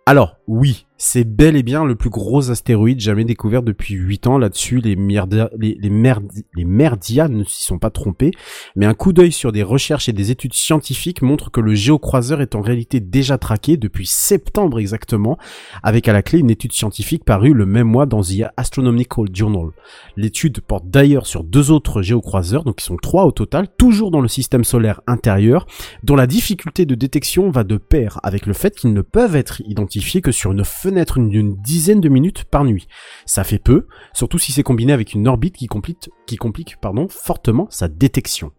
Alors, 0.06 0.38
oui, 0.48 0.87
c'est 0.98 1.24
bel 1.24 1.56
et 1.56 1.64
bien 1.64 1.86
le 1.86 1.96
plus 1.96 2.10
gros 2.10 2.50
astéroïde 2.50 3.00
jamais 3.00 3.24
découvert 3.24 3.62
depuis 3.62 3.94
8 3.94 4.28
ans. 4.28 4.38
Là-dessus, 4.38 4.80
les, 4.80 4.96
merdia- 4.96 5.50
les, 5.58 5.78
ne 5.78 7.44
s'y 7.44 7.64
sont 7.64 7.80
pas 7.80 7.90
trompés. 7.90 8.32
Mais 8.76 8.86
un 8.86 8.94
coup 8.94 9.14
d'œil 9.14 9.32
sur 9.32 9.52
des 9.52 9.64
recherches 9.64 10.10
et 10.10 10.14
des 10.14 10.32
études 10.32 10.54
scientifiques 10.54 11.22
montre 11.22 11.52
que 11.52 11.62
le 11.62 11.76
géocroiseur 11.76 12.42
est 12.42 12.56
en 12.56 12.62
réalité 12.62 13.00
déjà 13.00 13.38
traqué 13.38 13.78
depuis 13.78 14.08
septembre 14.08 14.80
exactement, 14.80 15.38
avec 15.84 16.08
à 16.08 16.14
la 16.14 16.22
clé 16.24 16.40
une 16.40 16.50
étude 16.50 16.74
scientifique 16.74 17.24
parue 17.26 17.54
le 17.54 17.66
même 17.66 17.88
mois 17.88 18.06
dans 18.06 18.22
The 18.22 18.46
Astronomical 18.58 19.26
Journal. 19.34 19.70
L'étude 20.16 20.62
porte 20.62 20.90
d'ailleurs 20.90 21.28
sur 21.28 21.44
deux 21.44 21.72
autres 21.72 22.02
géocroiseurs, 22.02 22.64
donc 22.64 22.82
ils 22.82 22.86
sont 22.86 22.98
trois 22.98 23.26
au 23.26 23.32
total, 23.32 23.68
toujours 23.78 24.12
dans 24.12 24.22
le 24.22 24.28
système 24.28 24.64
solaire 24.64 25.02
intérieur, 25.08 25.68
dont 26.04 26.16
la 26.16 26.28
difficulté 26.28 26.86
de 26.86 26.96
détection 26.96 27.50
va 27.50 27.64
de 27.64 27.78
pair 27.78 28.20
avec 28.24 28.46
le 28.46 28.54
fait 28.54 28.76
qu'ils 28.76 28.94
ne 28.94 29.02
peuvent 29.02 29.36
être 29.36 29.62
identifiés 29.68 30.22
que 30.22 30.32
sur 30.32 30.52
une 30.52 30.64
fenêtre 30.88 31.20
d'une 31.20 31.56
dizaine 31.58 32.00
de 32.00 32.08
minutes 32.08 32.46
par 32.46 32.64
nuit. 32.64 32.88
Ça 33.26 33.44
fait 33.44 33.60
peu, 33.60 33.88
surtout 34.14 34.40
si 34.40 34.54
c'est 34.54 34.64
combiné 34.64 34.94
avec 34.94 35.14
une 35.14 35.28
orbite 35.28 35.58
qui 35.58 35.68
complique, 35.68 36.10
qui 36.26 36.38
complique 36.38 36.78
pardon, 36.80 37.08
fortement 37.10 37.68
sa 37.70 37.90
détection. 37.90 38.54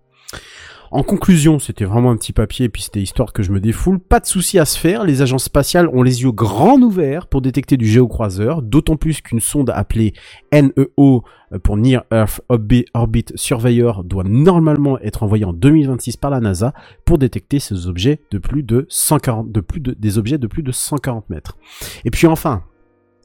En 0.91 1.03
conclusion, 1.03 1.59
c'était 1.59 1.85
vraiment 1.85 2.11
un 2.11 2.17
petit 2.17 2.33
papier 2.33 2.65
et 2.67 2.69
puis 2.71 2.83
c'était 2.83 3.03
histoire 3.03 3.35
que 3.35 3.43
je 3.43 3.53
me 3.53 3.61
défoule. 3.61 3.99
Pas 3.99 4.21
de 4.21 4.27
souci 4.27 4.59
à 4.59 4.65
se 4.65 4.79
faire, 4.79 5.05
les 5.05 5.21
agences 5.21 5.45
spatiales 5.45 5.89
ont 5.89 6.03
les 6.03 6.23
yeux 6.23 6.33
grands 6.33 6.81
ouverts 6.81 7.27
pour 7.27 7.43
détecter 7.43 7.77
du 7.77 7.87
géocroiseur, 7.87 8.63
d'autant 8.63 8.97
plus 8.97 9.21
qu'une 9.21 9.41
sonde 9.41 9.71
appelée 9.71 10.15
NEO 10.53 11.25
euh, 11.53 11.59
pour 11.63 11.77
Near 11.77 12.05
Earth 12.11 12.41
Orbi- 12.49 12.87
Orbit 12.95 13.27
Surveyor 13.35 14.03
doit 14.05 14.25
normalement 14.25 14.99
être 15.01 15.23
envoyée 15.23 15.45
en 15.45 15.53
2026 15.53 16.17
par 16.17 16.31
la 16.31 16.41
NASA 16.41 16.73
pour 17.05 17.19
détecter 17.19 17.59
ces 17.59 17.87
objets 17.87 18.21
de 18.31 18.39
plus 18.39 18.63
de 18.63 18.87
140, 18.89 19.53
de 19.53 19.61
plus 19.61 19.81
de, 19.81 19.93
des 19.93 20.17
objets 20.17 20.39
de 20.39 20.47
plus 20.47 20.63
de 20.63 20.73
140 20.73 21.29
mètres. 21.29 21.59
Et 22.07 22.11
puis 22.11 22.27
enfin, 22.27 22.63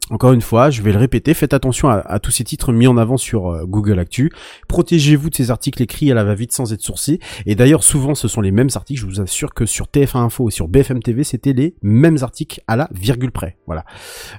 encore 0.10 0.34
une 0.34 0.42
fois, 0.42 0.70
je 0.70 0.82
vais 0.82 0.92
le 0.92 1.00
répéter, 1.00 1.34
faites 1.34 1.54
attention 1.54 1.90
à, 1.90 2.20
tous 2.20 2.32
ces 2.32 2.44
titres 2.44 2.74
mis 2.74 2.88
en 2.88 2.98
avant 2.98 3.16
sur 3.16 3.48
euh, 3.48 3.66
Google 3.66 4.00
Actu. 4.00 4.32
Protégez-vous 4.68 5.30
de 5.30 5.36
ces 5.36 5.50
articles 5.50 5.82
écrits 5.82 6.12
à 6.12 6.14
la 6.14 6.26
va-vite 6.26 6.52
sans 6.52 6.74
être 6.74 6.82
sourcés. 6.82 7.20
Et 7.46 7.56
d'ailleurs, 7.56 7.84
souvent, 7.84 8.14
ce 8.14 8.28
sont 8.28 8.42
les 8.42 8.52
mêmes 8.52 8.70
articles. 8.76 9.00
Je 9.00 9.06
vous 9.06 9.22
assure 9.22 9.54
que 9.54 9.66
sur 9.66 9.86
TF1 9.88 10.18
Info 10.18 10.50
et 10.50 10.52
sur 10.52 10.68
BFM 10.68 11.02
TV, 11.02 11.24
c'était 11.24 11.54
les 11.54 11.76
mêmes 11.82 12.18
articles 12.22 12.62
à 12.68 12.76
la 12.76 12.90
virgule 12.92 13.32
près. 13.32 13.58
Voilà. 13.66 13.86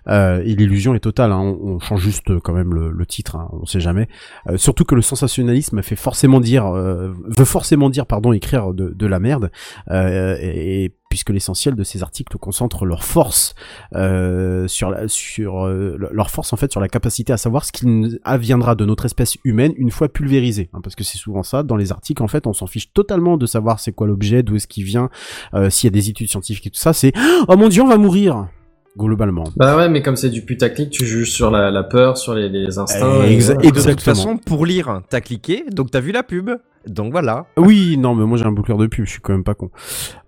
Euh, 0.09 0.43
et 0.45 0.55
l'illusion 0.55 0.95
est 0.95 1.01
totale. 1.01 1.33
hein. 1.33 1.41
On, 1.41 1.79
change 1.81 2.03
juste 2.03 2.31
euh, 2.31 2.41
quand 2.41 2.53
même 2.53 2.75
le, 2.75 3.07
titre. 3.07 3.37
hein. 3.37 3.49
On 3.53 3.65
sait 3.65 3.81
jamais. 3.81 4.09
Surtout 4.57 4.85
que 4.85 4.95
le 4.95 5.03
sensationnalisme 5.03 5.83
fait 5.83 5.97
forcément 5.97 6.41
dire, 6.41 6.71
veut 6.73 7.45
forcément 7.45 7.91
dire, 7.91 8.07
pardon, 8.07 8.33
écrire 8.33 8.75
de, 8.75 9.07
la 9.07 9.19
merde. 9.19 9.51
Puisque 11.15 11.31
l'essentiel 11.31 11.77
de 11.77 11.85
ces 11.85 12.03
articles 12.03 12.37
concentre 12.39 12.85
leur 12.87 13.05
force 13.05 13.55
euh, 13.95 14.67
sur 14.67 14.91
la, 14.91 15.07
sur 15.07 15.65
euh, 15.65 15.97
leur 16.11 16.29
force 16.29 16.53
en 16.53 16.57
fait 16.57 16.73
sur 16.73 16.81
la 16.81 16.89
capacité 16.89 17.33
à 17.33 17.37
savoir 17.37 17.65
ce 17.65 17.71
qui 17.71 17.87
n- 17.87 18.19
adviendra 18.25 18.75
de 18.75 18.85
notre 18.85 19.05
espèce 19.05 19.37
humaine 19.45 19.73
une 19.77 19.93
fois 19.93 20.09
pulvérisée 20.09 20.71
hein, 20.73 20.81
parce 20.83 20.97
que 20.97 21.05
c'est 21.05 21.17
souvent 21.19 21.45
ça 21.45 21.63
dans 21.63 21.77
les 21.77 21.93
articles 21.93 22.21
en 22.21 22.27
fait 22.27 22.49
on 22.49 22.53
s'en 22.53 22.67
fiche 22.67 22.93
totalement 22.93 23.37
de 23.37 23.47
savoir 23.47 23.79
c'est 23.79 23.93
quoi 23.93 24.09
l'objet 24.09 24.43
d'où 24.43 24.57
est-ce 24.57 24.67
qu'il 24.67 24.83
vient 24.83 25.09
euh, 25.55 25.71
s'il 25.71 25.87
y 25.87 25.93
a 25.93 25.95
des 25.95 26.09
études 26.09 26.29
scientifiques 26.29 26.67
et 26.67 26.71
tout 26.71 26.81
ça 26.81 26.93
c'est 26.93 27.13
oh 27.49 27.57
mon 27.57 27.69
dieu 27.69 27.83
on 27.83 27.87
va 27.87 27.97
mourir 27.97 28.49
globalement 28.99 29.45
Bah 29.57 29.77
ouais, 29.77 29.89
mais 29.89 30.03
comme 30.03 30.17
c'est 30.17 30.31
du 30.31 30.43
putaclic, 30.45 30.91
tu 30.91 31.07
juges 31.07 31.31
sur 31.33 31.51
la, 31.53 31.71
la 31.71 31.83
peur, 31.85 32.17
sur 32.19 32.35
les, 32.35 32.49
les 32.49 32.79
instincts. 32.79 33.25
Et 33.27 33.37
exa- 33.39 33.55
voilà. 33.55 33.61
Et 33.63 33.67
de 33.67 33.69
toute 33.71 33.77
Exactement. 33.79 34.15
façon, 34.17 34.37
pour 34.37 34.67
lire, 34.67 35.01
t'as 35.11 35.21
cliqué, 35.21 35.65
donc 35.71 35.91
t'as 35.91 35.99
vu 36.01 36.11
la 36.13 36.23
pub. 36.23 36.51
Donc 36.87 37.13
voilà. 37.13 37.47
Oui, 37.57 37.97
non, 37.99 38.15
mais 38.15 38.25
moi 38.25 38.39
j'ai 38.39 38.45
un 38.45 38.53
boucleur 38.53 38.79
de 38.79 38.87
pub, 38.87 39.05
je 39.05 39.11
suis 39.11 39.21
quand 39.21 39.33
même 39.33 39.45
pas 39.45 39.55
con. 39.55 39.71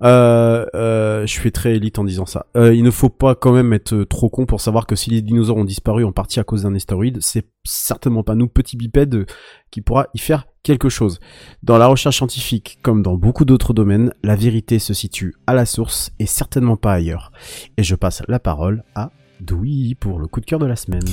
Euh, 0.02 0.66
euh, 0.74 1.26
je 1.26 1.32
suis 1.32 1.52
très 1.52 1.76
élite 1.76 1.98
en 1.98 2.04
disant 2.04 2.26
ça. 2.26 2.46
Euh, 2.56 2.74
il 2.74 2.82
ne 2.82 2.90
faut 2.90 3.08
pas 3.08 3.34
quand 3.34 3.52
même 3.52 3.72
être 3.72 3.94
euh, 3.94 4.04
trop 4.06 4.28
con 4.28 4.46
pour 4.46 4.60
savoir 4.60 4.86
que 4.86 4.96
si 4.96 5.10
les 5.10 5.22
dinosaures 5.22 5.56
ont 5.56 5.64
disparu 5.64 6.04
en 6.04 6.12
partie 6.12 6.40
à 6.40 6.44
cause 6.44 6.62
d'un 6.62 6.74
astéroïde, 6.74 7.18
c'est 7.20 7.46
certainement 7.64 8.22
pas 8.22 8.34
nous, 8.34 8.48
petits 8.48 8.76
bipèdes, 8.76 9.26
qui 9.70 9.80
pourra 9.80 10.06
y 10.14 10.18
faire 10.18 10.46
quelque 10.62 10.88
chose. 10.88 11.20
Dans 11.62 11.78
la 11.78 11.86
recherche 11.86 12.16
scientifique, 12.16 12.78
comme 12.82 13.02
dans 13.02 13.16
beaucoup 13.16 13.44
d'autres 13.44 13.72
domaines, 13.72 14.12
la 14.22 14.36
vérité 14.36 14.78
se 14.78 14.94
situe 14.94 15.34
à 15.46 15.54
la 15.54 15.66
source 15.66 16.10
et 16.18 16.26
certainement 16.26 16.76
pas 16.76 16.92
ailleurs. 16.92 17.30
Et 17.76 17.82
je 17.82 17.94
passe 17.94 18.22
la 18.28 18.40
parole 18.40 18.82
à 18.94 19.10
Doui 19.40 19.94
pour 20.00 20.18
le 20.18 20.26
coup 20.26 20.40
de 20.40 20.46
cœur 20.46 20.58
de 20.58 20.66
la 20.66 20.76
semaine. 20.76 21.06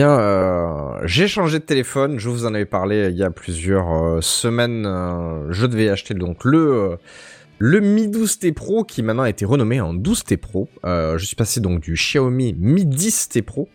Euh, 0.00 1.00
j'ai 1.04 1.28
changé 1.28 1.58
de 1.58 1.64
téléphone. 1.64 2.18
Je 2.18 2.28
vous 2.28 2.46
en 2.46 2.54
avais 2.54 2.64
parlé 2.64 3.08
il 3.10 3.16
y 3.16 3.22
a 3.22 3.30
plusieurs 3.30 3.92
euh, 3.92 4.20
semaines. 4.20 4.84
euh, 4.86 5.50
je 5.50 5.66
devais 5.66 5.88
acheter 5.88 6.14
donc 6.14 6.44
le 6.44 6.98
le 7.58 7.80
Mi 7.80 8.08
12T 8.08 8.52
Pro 8.54 8.82
qui 8.82 9.02
maintenant 9.02 9.22
a 9.22 9.30
été 9.30 9.44
renommé 9.44 9.80
en 9.80 9.94
12T 9.94 10.36
Pro. 10.36 10.68
Je 10.84 11.24
suis 11.24 11.36
passé 11.36 11.60
donc 11.60 11.80
du 11.80 11.94
Xiaomi 11.94 12.54
Mi 12.58 12.84
10T 12.84 13.42
Pro 13.42 13.68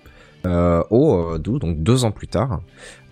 au 0.89 1.33
euh, 1.33 1.37
12, 1.37 1.59
donc 1.59 1.83
deux 1.83 2.05
ans 2.05 2.11
plus 2.11 2.27
tard. 2.27 2.61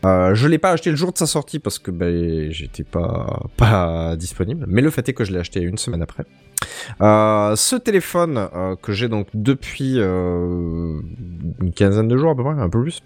Euh, 0.05 0.35
je 0.35 0.47
l'ai 0.47 0.57
pas 0.57 0.71
acheté 0.71 0.89
le 0.91 0.95
jour 0.95 1.11
de 1.11 1.17
sa 1.17 1.25
sortie 1.25 1.59
parce 1.59 1.79
que 1.79 1.91
ben, 1.91 2.51
j'étais 2.51 2.83
pas 2.83 4.15
disponible. 4.17 4.65
Mais 4.67 4.81
le 4.81 4.89
fait 4.89 5.07
est 5.09 5.13
que 5.13 5.23
je 5.23 5.31
l'ai 5.31 5.39
acheté 5.39 5.61
une 5.61 5.77
semaine 5.77 6.01
après. 6.01 6.25
Euh, 7.01 7.55
ce 7.55 7.75
téléphone 7.75 8.47
euh, 8.55 8.75
que 8.81 8.91
j'ai 8.93 9.07
donc 9.09 9.27
depuis 9.33 9.95
euh, 9.97 10.99
une 11.61 11.71
quinzaine 11.75 12.07
de 12.07 12.17
jours 12.17 12.31
à 12.31 12.35
peu 12.35 12.43
près, 12.43 12.53
un 12.53 12.69
peu 12.69 12.81
plus. 12.81 13.01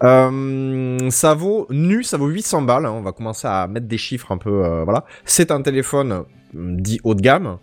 Ça 0.00 1.34
vaut 1.34 1.66
nu, 1.70 2.02
ça 2.02 2.16
vaut 2.16 2.28
800 2.28 2.62
balles. 2.62 2.86
hein. 2.86 2.92
On 2.94 3.00
va 3.02 3.12
commencer 3.12 3.46
à 3.48 3.66
mettre 3.66 3.86
des 3.86 3.98
chiffres 3.98 4.32
un 4.32 4.38
peu. 4.38 4.82
voilà. 4.84 5.04
C'est 5.24 5.50
un 5.50 5.62
téléphone 5.62 6.12
euh, 6.12 6.22
dit 6.54 7.00
haut 7.04 7.14
de 7.14 7.20
gamme. 7.22 7.58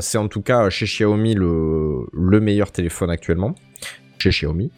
C'est 0.00 0.18
en 0.18 0.26
tout 0.28 0.42
cas 0.42 0.68
chez 0.70 0.84
Xiaomi 0.86 1.34
le, 1.34 2.06
le 2.12 2.40
meilleur 2.40 2.72
téléphone 2.72 3.10
actuellement. 3.10 3.54
chez 4.18 4.30
Xiaomi. 4.30 4.72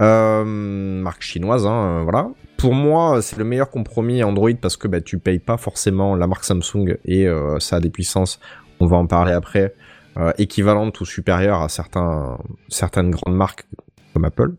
Marque 0.00 1.22
chinoise, 1.22 1.66
hein, 1.66 2.02
voilà. 2.02 2.28
Pour 2.58 2.74
moi, 2.74 3.22
c'est 3.22 3.36
le 3.38 3.44
meilleur 3.44 3.70
compromis 3.70 4.22
Android 4.22 4.50
parce 4.60 4.76
que 4.76 4.86
bah, 4.88 5.00
tu 5.00 5.18
payes 5.18 5.38
pas 5.38 5.56
forcément 5.56 6.14
la 6.16 6.26
marque 6.26 6.44
Samsung 6.44 6.98
et 7.04 7.26
ça 7.58 7.76
a 7.76 7.80
des 7.80 7.88
puissances, 7.90 8.38
on 8.80 8.86
va 8.86 8.96
en 8.96 9.06
parler 9.06 9.32
après, 9.32 9.74
euh, 10.18 10.32
équivalentes 10.36 11.00
ou 11.00 11.04
supérieures 11.04 11.62
à 11.62 11.68
certains, 11.68 12.38
certaines 12.68 13.10
grandes 13.10 13.36
marques 13.36 13.66
comme 14.12 14.24
Apple. 14.24 14.54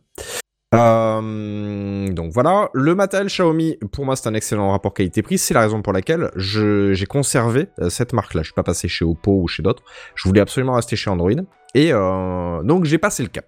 Euh, 0.74 2.08
donc 2.10 2.32
voilà, 2.32 2.70
le 2.74 2.96
matériel 2.96 3.28
Xiaomi, 3.28 3.78
pour 3.92 4.06
moi 4.06 4.16
c'est 4.16 4.30
un 4.30 4.36
excellent 4.36 4.72
rapport 4.72 4.94
qualité-prix, 4.94 5.38
c'est 5.38 5.54
la 5.54 5.62
raison 5.62 5.82
pour 5.82 5.92
laquelle 5.92 6.32
j'ai 6.36 7.06
conservé 7.08 7.68
euh, 7.80 7.90
cette 7.90 8.14
marque-là. 8.14 8.42
Je 8.44 8.48
suis 8.48 8.54
pas 8.54 8.64
passé 8.64 8.88
chez 8.88 9.04
Oppo 9.04 9.42
ou 9.42 9.48
chez 9.50 9.62
d'autres, 9.62 9.84
je 10.16 10.30
voulais 10.30 10.40
absolument 10.40 10.76
rester 10.76 10.96
chez 10.96 11.10
Android. 11.10 11.32
Et 11.76 11.92
donc 11.92 12.86
j'ai 12.86 12.98
passé 12.98 13.22
le 13.22 13.30
cap. 13.30 13.46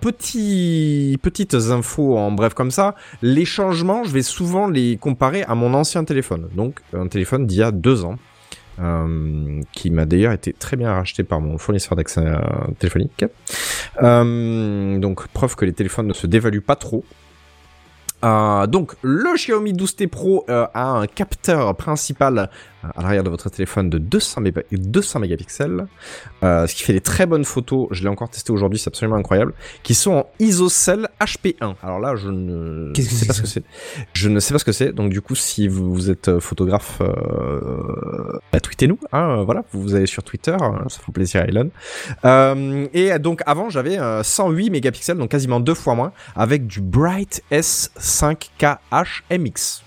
Petit, 0.00 1.18
petites 1.22 1.54
infos 1.54 2.18
en 2.18 2.30
bref 2.30 2.52
comme 2.52 2.70
ça, 2.70 2.94
les 3.22 3.46
changements, 3.46 4.04
je 4.04 4.10
vais 4.10 4.20
souvent 4.22 4.68
les 4.68 4.98
comparer 4.98 5.42
à 5.44 5.54
mon 5.54 5.72
ancien 5.72 6.04
téléphone. 6.04 6.50
Donc 6.54 6.80
un 6.92 7.06
téléphone 7.06 7.46
d'il 7.46 7.58
y 7.58 7.62
a 7.62 7.70
deux 7.70 8.04
ans, 8.04 8.16
euh, 8.78 9.62
qui 9.72 9.90
m'a 9.90 10.04
d'ailleurs 10.04 10.32
été 10.32 10.52
très 10.52 10.76
bien 10.76 10.92
racheté 10.92 11.22
par 11.24 11.40
mon 11.40 11.56
fournisseur 11.56 11.96
d'accès 11.96 12.20
euh, 12.20 12.38
téléphonique. 12.78 13.24
Euh, 14.02 14.98
donc 14.98 15.26
preuve 15.28 15.56
que 15.56 15.64
les 15.64 15.72
téléphones 15.72 16.06
ne 16.06 16.12
se 16.12 16.26
dévaluent 16.26 16.60
pas 16.60 16.76
trop. 16.76 17.04
Donc 18.22 18.94
le 19.02 19.34
Xiaomi 19.36 19.72
12T 19.72 20.08
Pro 20.08 20.44
a 20.48 20.82
un 20.82 21.06
capteur 21.06 21.76
principal 21.76 22.50
à 22.96 23.02
l'arrière 23.02 23.24
de 23.24 23.30
votre 23.30 23.48
téléphone 23.50 23.90
de 23.90 23.98
200, 23.98 24.40
méga- 24.42 24.62
200 24.72 25.20
mégapixels, 25.20 25.86
euh, 26.42 26.66
ce 26.66 26.74
qui 26.74 26.82
fait 26.82 26.92
des 26.92 27.00
très 27.00 27.26
bonnes 27.26 27.44
photos. 27.44 27.88
Je 27.90 28.02
l'ai 28.02 28.08
encore 28.08 28.28
testé 28.30 28.52
aujourd'hui, 28.52 28.78
c'est 28.78 28.88
absolument 28.88 29.16
incroyable. 29.16 29.54
Qui 29.82 29.94
sont 29.94 30.12
en 30.12 30.26
ISOCELL 30.38 31.08
HP1. 31.20 31.74
Alors 31.82 31.98
là, 31.98 32.16
je 32.16 32.28
ne 32.28 32.92
sais 32.94 33.26
pas 33.26 33.32
ce 33.32 33.42
que 33.42 33.48
c'est. 33.48 33.64
Je 34.12 34.28
ne 34.28 34.38
sais 34.40 34.52
pas 34.54 34.58
ce 34.58 34.64
que 34.64 34.72
c'est. 34.72 34.92
Donc 34.92 35.10
du 35.10 35.20
coup, 35.20 35.34
si 35.34 35.68
vous, 35.68 35.92
vous 35.92 36.10
êtes 36.10 36.28
euh, 36.28 36.40
photographe, 36.40 36.98
euh, 37.00 38.38
bah, 38.52 38.60
tweetez-nous. 38.60 38.98
Hein, 39.12 39.42
voilà, 39.44 39.64
vous 39.72 39.94
allez 39.94 40.06
sur 40.06 40.22
Twitter, 40.22 40.56
hein, 40.60 40.84
ça 40.88 41.00
fait 41.00 41.12
plaisir 41.12 41.42
à 41.42 41.44
Elon. 41.46 41.70
Euh, 42.24 42.86
et 42.92 43.18
donc 43.18 43.42
avant, 43.46 43.70
j'avais 43.70 43.98
euh, 43.98 44.22
108 44.22 44.70
mégapixels, 44.70 45.16
donc 45.16 45.30
quasiment 45.30 45.60
deux 45.60 45.74
fois 45.74 45.94
moins, 45.94 46.12
avec 46.34 46.66
du 46.66 46.80
Bright 46.80 47.42
S5KH 47.50 49.22
MX. 49.30 49.82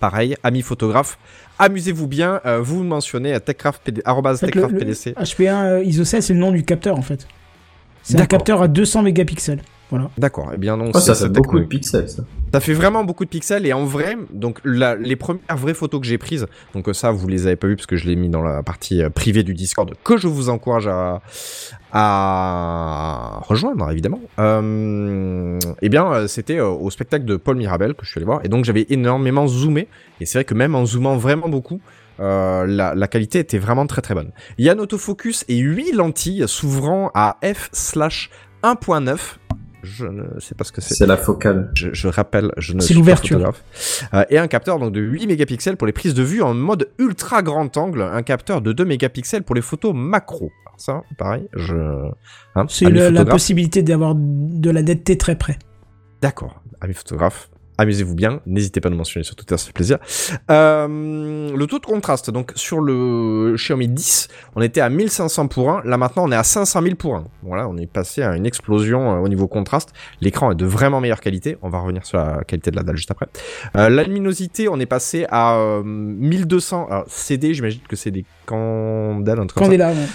Pareil, 0.00 0.36
amis 0.42 0.62
photographes, 0.62 1.16
amusez-vous 1.58 2.06
bien. 2.06 2.40
euh, 2.46 2.60
vous 2.60 2.82
mentionnez 2.82 3.32
à 3.32 3.40
En 3.40 3.42
fait, 3.42 4.46
techcraftpdc. 4.46 5.14
HP1 5.16 5.64
euh, 5.64 5.84
ISOCELL, 5.84 6.22
c'est 6.22 6.34
le 6.34 6.40
nom 6.40 6.52
du 6.52 6.64
capteur 6.64 6.98
en 6.98 7.02
fait. 7.02 7.26
C'est 8.02 8.20
un 8.20 8.26
capteur 8.26 8.62
à 8.62 8.68
200 8.68 9.02
mégapixels. 9.02 9.62
Voilà. 9.92 10.10
D'accord. 10.18 10.50
Eh 10.52 10.58
bien 10.58 10.76
donc 10.76 10.90
Oh, 10.94 10.98
ça 10.98 11.14
c'est 11.14 11.26
fait 11.26 11.30
beaucoup 11.30 11.58
de 11.60 11.64
pixels, 11.64 12.08
ça. 12.08 12.24
Ça 12.52 12.60
fait 12.60 12.72
vraiment 12.74 13.04
beaucoup 13.04 13.24
de 13.24 13.30
pixels 13.30 13.64
et 13.66 13.72
en 13.72 13.84
vrai, 13.84 14.16
donc 14.32 14.58
la- 14.64 14.94
les 14.96 15.16
premières 15.16 15.56
vraies 15.56 15.72
photos 15.74 16.00
que 16.00 16.06
j'ai 16.06 16.18
prises, 16.18 16.46
donc 16.74 16.86
ça 16.94 17.10
vous 17.12 17.28
les 17.28 17.46
avez 17.46 17.56
pas 17.56 17.66
vues 17.66 17.76
parce 17.76 17.86
que 17.86 17.96
je 17.96 18.06
l'ai 18.08 18.16
mis 18.16 18.28
dans 18.28 18.42
la 18.42 18.62
partie 18.62 19.02
euh, 19.02 19.08
privée 19.10 19.42
du 19.42 19.54
Discord 19.54 19.90
que 20.02 20.16
je 20.18 20.28
vous 20.28 20.48
encourage 20.50 20.86
à, 20.88 21.22
à 21.92 23.40
rejoindre 23.46 23.90
évidemment. 23.90 24.20
Euh, 24.38 25.58
eh 25.80 25.88
bien, 25.88 26.12
euh, 26.12 26.26
c'était 26.26 26.60
au 26.60 26.90
spectacle 26.90 27.24
de 27.24 27.36
Paul 27.36 27.56
Mirabel 27.56 27.94
que 27.94 28.04
je 28.04 28.10
suis 28.10 28.18
allé 28.18 28.26
voir 28.26 28.40
et 28.44 28.48
donc 28.48 28.64
j'avais 28.64 28.86
énormément 28.90 29.46
zoomé 29.46 29.88
et 30.20 30.26
c'est 30.26 30.38
vrai 30.38 30.44
que 30.44 30.54
même 30.54 30.74
en 30.74 30.84
zoomant 30.86 31.16
vraiment 31.16 31.48
beaucoup. 31.48 31.80
euh, 32.20 32.66
la, 32.66 32.94
la 32.94 33.08
qualité 33.08 33.38
était 33.38 33.58
vraiment 33.58 33.86
très 33.86 34.02
très 34.02 34.14
bonne. 34.14 34.30
Il 34.58 34.64
y 34.64 34.68
a 34.68 34.72
un 34.72 34.78
autofocus 34.78 35.44
et 35.48 35.56
8 35.58 35.92
lentilles 35.92 36.44
s'ouvrant 36.46 37.10
à 37.14 37.38
f 37.42 37.68
slash 37.72 38.30
1.9. 38.62 39.36
Je 39.82 40.06
ne 40.06 40.38
sais 40.40 40.54
pas 40.54 40.64
ce 40.64 40.72
que 40.72 40.80
c'est. 40.80 40.94
C'est 40.94 41.06
la 41.06 41.16
focale. 41.16 41.70
Je, 41.74 41.88
je 41.92 42.06
rappelle, 42.08 42.52
je 42.56 42.72
ne 42.72 42.80
C'est 42.80 42.86
suis 42.86 42.94
pas 42.94 43.00
l'ouverture. 43.00 43.38
photographe. 43.38 44.08
Euh, 44.14 44.24
et 44.30 44.38
un 44.38 44.46
capteur 44.46 44.78
donc 44.78 44.92
de 44.92 45.00
8 45.00 45.26
mégapixels 45.26 45.76
pour 45.76 45.86
les 45.86 45.92
prises 45.92 46.14
de 46.14 46.22
vue 46.22 46.40
en 46.42 46.54
mode 46.54 46.88
ultra 46.98 47.42
grand 47.42 47.76
angle, 47.76 48.02
un 48.02 48.22
capteur 48.22 48.62
de 48.62 48.72
2 48.72 48.84
mégapixels 48.84 49.42
pour 49.42 49.54
les 49.56 49.62
photos 49.62 49.92
macro. 49.94 50.50
Alors 50.66 50.80
ça, 50.80 51.02
pareil, 51.18 51.48
je. 51.54 51.74
Hein, 52.54 52.66
C'est 52.68 52.90
la 52.90 53.24
possibilité 53.24 53.82
d'avoir 53.82 54.14
de 54.16 54.70
la 54.70 54.82
netteté 54.82 55.18
très 55.18 55.36
près. 55.36 55.58
D'accord, 56.20 56.62
amis 56.80 56.94
photographes. 56.94 57.50
Amusez-vous 57.78 58.14
bien, 58.14 58.40
n'hésitez 58.44 58.80
pas 58.80 58.88
à 58.88 58.90
nous 58.90 58.98
mentionner 58.98 59.24
sur 59.24 59.34
Twitter, 59.34 59.56
ça 59.56 59.66
fait 59.66 59.72
plaisir. 59.72 59.98
Euh, 60.50 61.56
le 61.56 61.66
taux 61.66 61.78
de 61.78 61.86
contraste, 61.86 62.30
donc 62.30 62.52
sur 62.54 62.80
le 62.80 63.54
Xiaomi 63.56 63.88
10, 63.88 64.28
on 64.56 64.60
était 64.60 64.82
à 64.82 64.90
1500 64.90 65.48
pour 65.48 65.70
1, 65.70 65.82
là 65.84 65.96
maintenant 65.96 66.24
on 66.26 66.32
est 66.32 66.36
à 66.36 66.44
500 66.44 66.82
000 66.82 66.94
pour 66.96 67.16
1. 67.16 67.24
Voilà, 67.42 67.66
on 67.68 67.76
est 67.78 67.86
passé 67.86 68.22
à 68.22 68.36
une 68.36 68.44
explosion 68.44 69.14
euh, 69.14 69.18
au 69.20 69.28
niveau 69.28 69.48
contraste. 69.48 69.92
L'écran 70.20 70.52
est 70.52 70.54
de 70.54 70.66
vraiment 70.66 71.00
meilleure 71.00 71.20
qualité, 71.20 71.56
on 71.62 71.70
va 71.70 71.78
revenir 71.78 72.04
sur 72.04 72.18
la 72.18 72.44
qualité 72.44 72.70
de 72.70 72.76
la 72.76 72.82
dalle 72.82 72.96
juste 72.96 73.10
après. 73.10 73.26
Euh, 73.76 73.88
la 73.88 74.02
luminosité, 74.02 74.68
on 74.68 74.78
est 74.78 74.86
passé 74.86 75.26
à 75.30 75.56
euh, 75.56 75.82
1200, 75.82 76.88
alors 76.90 77.04
CD, 77.08 77.54
j'imagine 77.54 77.80
que 77.88 77.96
c'est 77.96 78.10
des 78.10 78.26
candelles, 78.44 79.40
un 79.40 79.46
truc 79.46 79.58
comme 79.58 79.64
ça. 79.64 79.70
Candela, 79.70 79.92
ouais. 79.92 80.06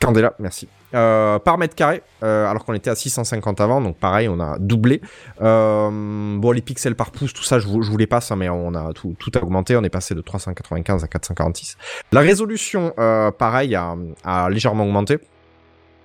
Candela, 0.00 0.34
merci. 0.40 0.68
Euh, 0.94 1.38
par 1.38 1.58
mètre 1.58 1.74
carré, 1.74 2.02
euh, 2.22 2.46
alors 2.46 2.64
qu'on 2.64 2.74
était 2.74 2.90
à 2.90 2.94
650 2.94 3.60
avant, 3.60 3.80
donc 3.80 3.96
pareil, 3.96 4.28
on 4.28 4.38
a 4.40 4.58
doublé. 4.58 5.00
Euh, 5.42 5.90
bon, 6.38 6.52
les 6.52 6.62
pixels 6.62 6.94
par 6.94 7.10
pouce, 7.10 7.32
tout 7.32 7.42
ça, 7.42 7.58
je 7.58 7.66
vous, 7.66 7.82
je 7.82 7.90
les 7.96 8.06
passe, 8.06 8.30
mais 8.32 8.48
on 8.48 8.74
a 8.74 8.92
tout, 8.92 9.16
augmenté. 9.42 9.76
On 9.76 9.82
est 9.82 9.90
passé 9.90 10.14
de 10.14 10.20
395 10.20 11.02
à 11.02 11.08
446. 11.08 11.76
La 12.12 12.20
résolution, 12.20 12.94
pareil, 13.38 13.74
a, 13.74 14.48
légèrement 14.48 14.84
augmenté. 14.84 15.18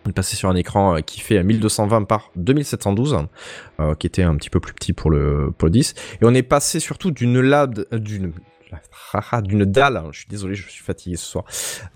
On 0.06 0.10
est 0.10 0.14
passé 0.14 0.36
sur 0.36 0.49
un 0.49 0.56
écran 0.56 1.02
qui 1.06 1.20
fait 1.20 1.44
1220 1.44 2.06
par 2.06 2.32
2712, 2.36 3.18
euh, 3.80 3.95
qui 3.95 4.07
était 4.07 4.24
un 4.24 4.36
petit 4.36 4.49
peu 4.49 4.60
plus 4.60 4.74
petit 4.74 4.94
pour 4.94 5.11
le, 5.11 5.52
pour 5.57 5.66
le 5.66 5.72
10. 5.72 5.94
Et 6.22 6.26
on 6.26 6.34
est 6.34 6.44
passé 6.44 6.80
surtout 6.80 7.11
d'une 7.11 7.38
euh, 7.38 7.68
d'une 7.91 8.32
d'une 9.44 9.66
dalle, 9.66 10.02
je 10.12 10.20
suis 10.20 10.28
désolé, 10.28 10.56
je 10.56 10.68
suis 10.70 10.84
fatigué 10.84 11.16
ce 11.16 11.26
soir, 11.26 11.46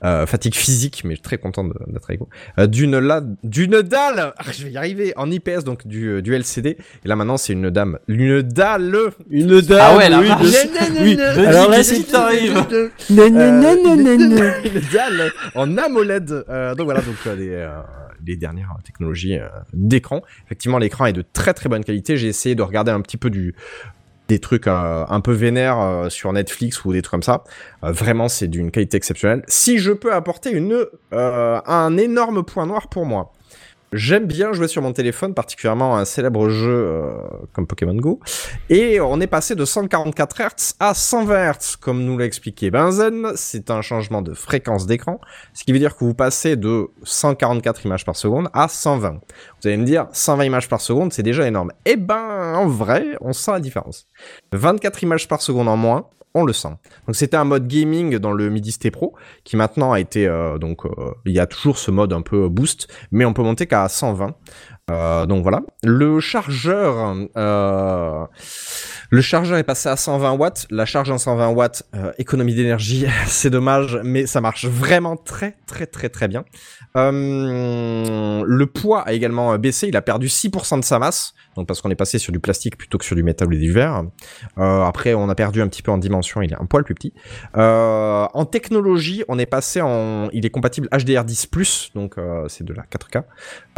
euh, 0.04 0.26
fatigue 0.26 0.56
physique, 0.56 1.02
mais 1.04 1.12
je 1.12 1.16
suis 1.18 1.22
très 1.24 1.38
content 1.38 1.64
d'être 1.64 2.10
avec 2.10 2.20
vous, 2.20 2.30
euh, 2.60 2.68
d'une 2.68 2.98
la- 2.98 3.22
d'une 3.44 3.82
dalle, 3.82 4.34
ah, 4.38 4.44
je 4.52 4.64
vais 4.66 4.72
y 4.72 4.78
arriver, 4.78 5.14
en 5.16 5.30
IPS, 5.30 5.64
donc 5.64 5.86
du, 5.88 6.08
euh, 6.08 6.22
du 6.22 6.34
LCD, 6.34 6.78
et 7.04 7.08
là 7.08 7.16
maintenant 7.16 7.38
c'est 7.38 7.54
une 7.54 7.70
dame, 7.70 8.00
une 8.08 8.41
dalle, 8.41 8.95
Une 9.30 9.62
dame. 9.62 9.80
Ah 9.82 9.98
ouais, 9.98 10.10
la 10.10 10.20
oui, 10.20 10.28
de- 10.30 11.02
oui. 11.04 11.16
Vas-y, 11.16 11.45
Alors 11.45 11.70
là, 11.70 11.84
c'est 11.84 12.04
t'arrive 12.04 12.58
Euh, 12.72 12.90
une 13.10 14.84
dalle 14.94 15.32
en 15.56 15.78
AMOLED. 15.78 16.32
Euh, 16.50 16.76
donc 16.76 16.86
voilà, 16.86 17.02
donc 17.02 17.16
euh, 17.28 17.36
les, 17.36 17.50
euh, 17.50 17.70
les 18.26 18.36
dernières 18.38 18.76
technologies 18.84 19.38
euh, 19.38 19.48
d'écran. 19.74 20.22
Effectivement, 20.45 20.78
l'écran 20.78 21.06
est 21.06 21.14
de 21.14 21.24
très 21.34 21.54
très 21.54 21.70
bonne 21.70 21.84
qualité. 21.84 22.18
J'ai 22.18 22.28
essayé 22.28 22.56
de 22.56 22.62
regarder 22.62 22.91
un 22.91 23.02
petit 23.02 23.18
peu 23.18 23.30
du 23.30 23.56
des 24.28 24.40
trucs 24.40 24.68
euh, 24.68 25.06
un 25.08 25.22
peu 25.22 25.34
vénères 25.34 25.80
euh, 25.80 26.10
sur 26.10 26.32
Netflix 26.34 26.86
ou 26.86 26.94
des 26.94 27.02
trucs 27.02 27.12
comme 27.12 27.24
ça. 27.24 27.44
Euh, 27.84 27.91
vraiment, 27.91 28.30
c'est 28.30 28.48
d'une 28.48 28.72
qualité 28.72 28.98
exceptionnelle. 28.98 29.44
Si 29.48 29.78
je 29.78 29.91
peux 29.91 30.14
apporter 30.14 30.52
une 30.52 30.86
euh, 31.14 31.62
un 31.66 31.98
énorme 31.98 32.44
point 32.44 32.66
noir 32.66 32.88
pour 32.88 33.06
moi. 33.06 33.34
J'aime 33.95 34.26
bien 34.26 34.53
jouer 34.53 34.68
sur 34.68 34.82
mon 34.82 34.91
téléphone, 34.91 35.36
particulièrement 35.36 35.95
un 35.95 36.06
célèbre 36.06 36.49
jeu 36.49 36.72
euh, 36.72 37.11
comme 37.52 37.68
Pokémon 37.68 37.94
Go. 37.94 38.20
Et 38.72 38.99
on 38.99 39.22
est 39.22 39.28
passé 39.28 39.53
de 39.53 39.65
144 39.65 40.41
Hz 40.41 40.74
à 40.80 40.95
120 40.95 41.52
Hz, 41.52 41.76
comme 41.80 42.03
nous 42.03 42.18
l'a 42.18 42.26
expliqué 42.26 42.72
Benzen. 42.72 43.34
C'est 43.36 43.70
un 43.70 43.84
changement 43.84 44.24
de 44.24 44.34
fréquence 44.34 44.88
d'écran, 44.88 45.22
ce 45.53 45.64
qui 45.64 45.74
veut 45.74 45.78
dire 45.78 45.95
que 45.95 46.03
vous 46.03 46.15
passez 46.15 46.56
de 46.56 46.88
144 47.03 47.86
images 47.86 48.03
par 48.03 48.15
seconde 48.15 48.49
à 48.53 48.68
120. 48.68 49.11
Vous 49.11 49.68
allez 49.68 49.78
me 49.78 49.86
dire, 49.86 50.07
120 50.11 50.44
images 50.44 50.68
par 50.68 50.82
seconde, 50.82 51.14
c'est 51.14 51.22
déjà 51.22 51.48
énorme. 51.48 51.72
Eh 51.86 51.95
ben, 51.95 52.56
en 52.56 52.65
vrai, 52.65 53.15
on 53.22 53.32
sent 53.32 53.52
la 53.52 53.60
différence. 53.60 54.07
24 54.53 55.03
images 55.03 55.28
par 55.28 55.44
seconde 55.44 55.68
en 55.68 55.78
moins, 55.78 56.07
on 56.34 56.43
le 56.43 56.53
sent. 56.53 56.76
Donc 57.07 57.15
c'était 57.15 57.38
un 57.38 57.43
mode 57.43 57.68
gaming 57.68 58.18
dans 58.18 58.31
le 58.31 58.49
Midi 58.49 58.72
ST 58.72 58.91
Pro 58.91 59.15
qui 59.43 59.55
maintenant 59.55 59.91
a 59.91 59.99
été 59.99 60.27
euh, 60.27 60.57
donc 60.57 60.85
euh, 60.85 60.89
il 61.26 61.34
y 61.34 61.39
a 61.39 61.45
toujours 61.45 61.77
ce 61.77 61.91
mode 61.91 62.14
un 62.14 62.22
peu 62.22 62.49
boost, 62.49 62.88
mais 63.11 63.26
on 63.26 63.34
peut 63.34 63.43
monter 63.43 63.68
qu'à 63.68 63.88
120. 63.88 64.35
Euh, 64.91 65.26
donc 65.26 65.43
voilà. 65.43 65.61
Le 65.84 66.19
chargeur, 66.19 67.15
euh, 67.38 68.26
le 69.10 69.22
chargeur 69.22 69.57
est 69.57 69.64
passé 69.64 69.88
à 69.88 69.95
120 69.95 70.34
watts. 70.34 70.68
La 70.69 70.85
charge 70.85 71.10
en 71.10 71.18
120 71.18 71.49
watts, 71.49 71.84
euh, 71.95 72.11
économie 72.18 72.53
d'énergie, 72.53 73.05
c'est 73.27 73.49
dommage, 73.49 73.99
mais 74.03 74.26
ça 74.26 74.41
marche 74.41 74.65
vraiment 74.65 75.15
très 75.15 75.55
très 75.68 75.85
très 75.85 76.10
très 76.10 76.27
bien. 76.27 76.43
Euh, 76.95 78.44
le 78.45 78.65
poids 78.65 79.02
a 79.02 79.14
également 79.14 79.57
baissé. 79.57 79.88
Il 79.88 79.98
a 79.98 80.02
perdu 80.02 80.28
6% 80.28 80.80
de 80.80 80.86
sa 80.86 80.99
masse, 80.99 81.34
donc 81.56 81.68
parce 81.68 81.82
qu'on 81.82 81.90
est 81.90 81.95
passé 81.95 82.20
sur 82.20 82.32
du 82.32 82.40
plastique 82.40 82.78
plutôt 82.78 82.98
que 82.98 83.06
sur 83.06 83.15
du 83.15 83.24
métal 83.24 83.48
ou 83.48 83.52
du 83.52 83.72
verre. 83.72 84.03
Euh, 84.57 84.84
après, 84.84 85.14
on 85.14 85.30
a 85.30 85.36
perdu 85.36 85.61
un 85.61 85.68
petit 85.68 85.82
peu 85.82 85.91
en 85.91 85.98
dimension. 85.98 86.41
Il 86.41 86.52
est 86.52 86.61
un 86.61 86.65
poil 86.65 86.84
plus 86.84 86.95
petit. 86.95 87.14
Euh, 87.57 88.26
en 88.34 88.45
technologie, 88.45 89.24
on 89.28 89.40
est 89.40 89.45
passé 89.45 89.82
en, 89.82 90.30
il 90.34 90.45
est 90.45 90.49
compatible 90.49 90.88
HDR10+, 90.91 91.91
donc 91.95 92.18
euh, 92.18 92.48
c'est 92.48 92.64
de 92.64 92.74
la 92.74 92.84
4K. 92.84 93.24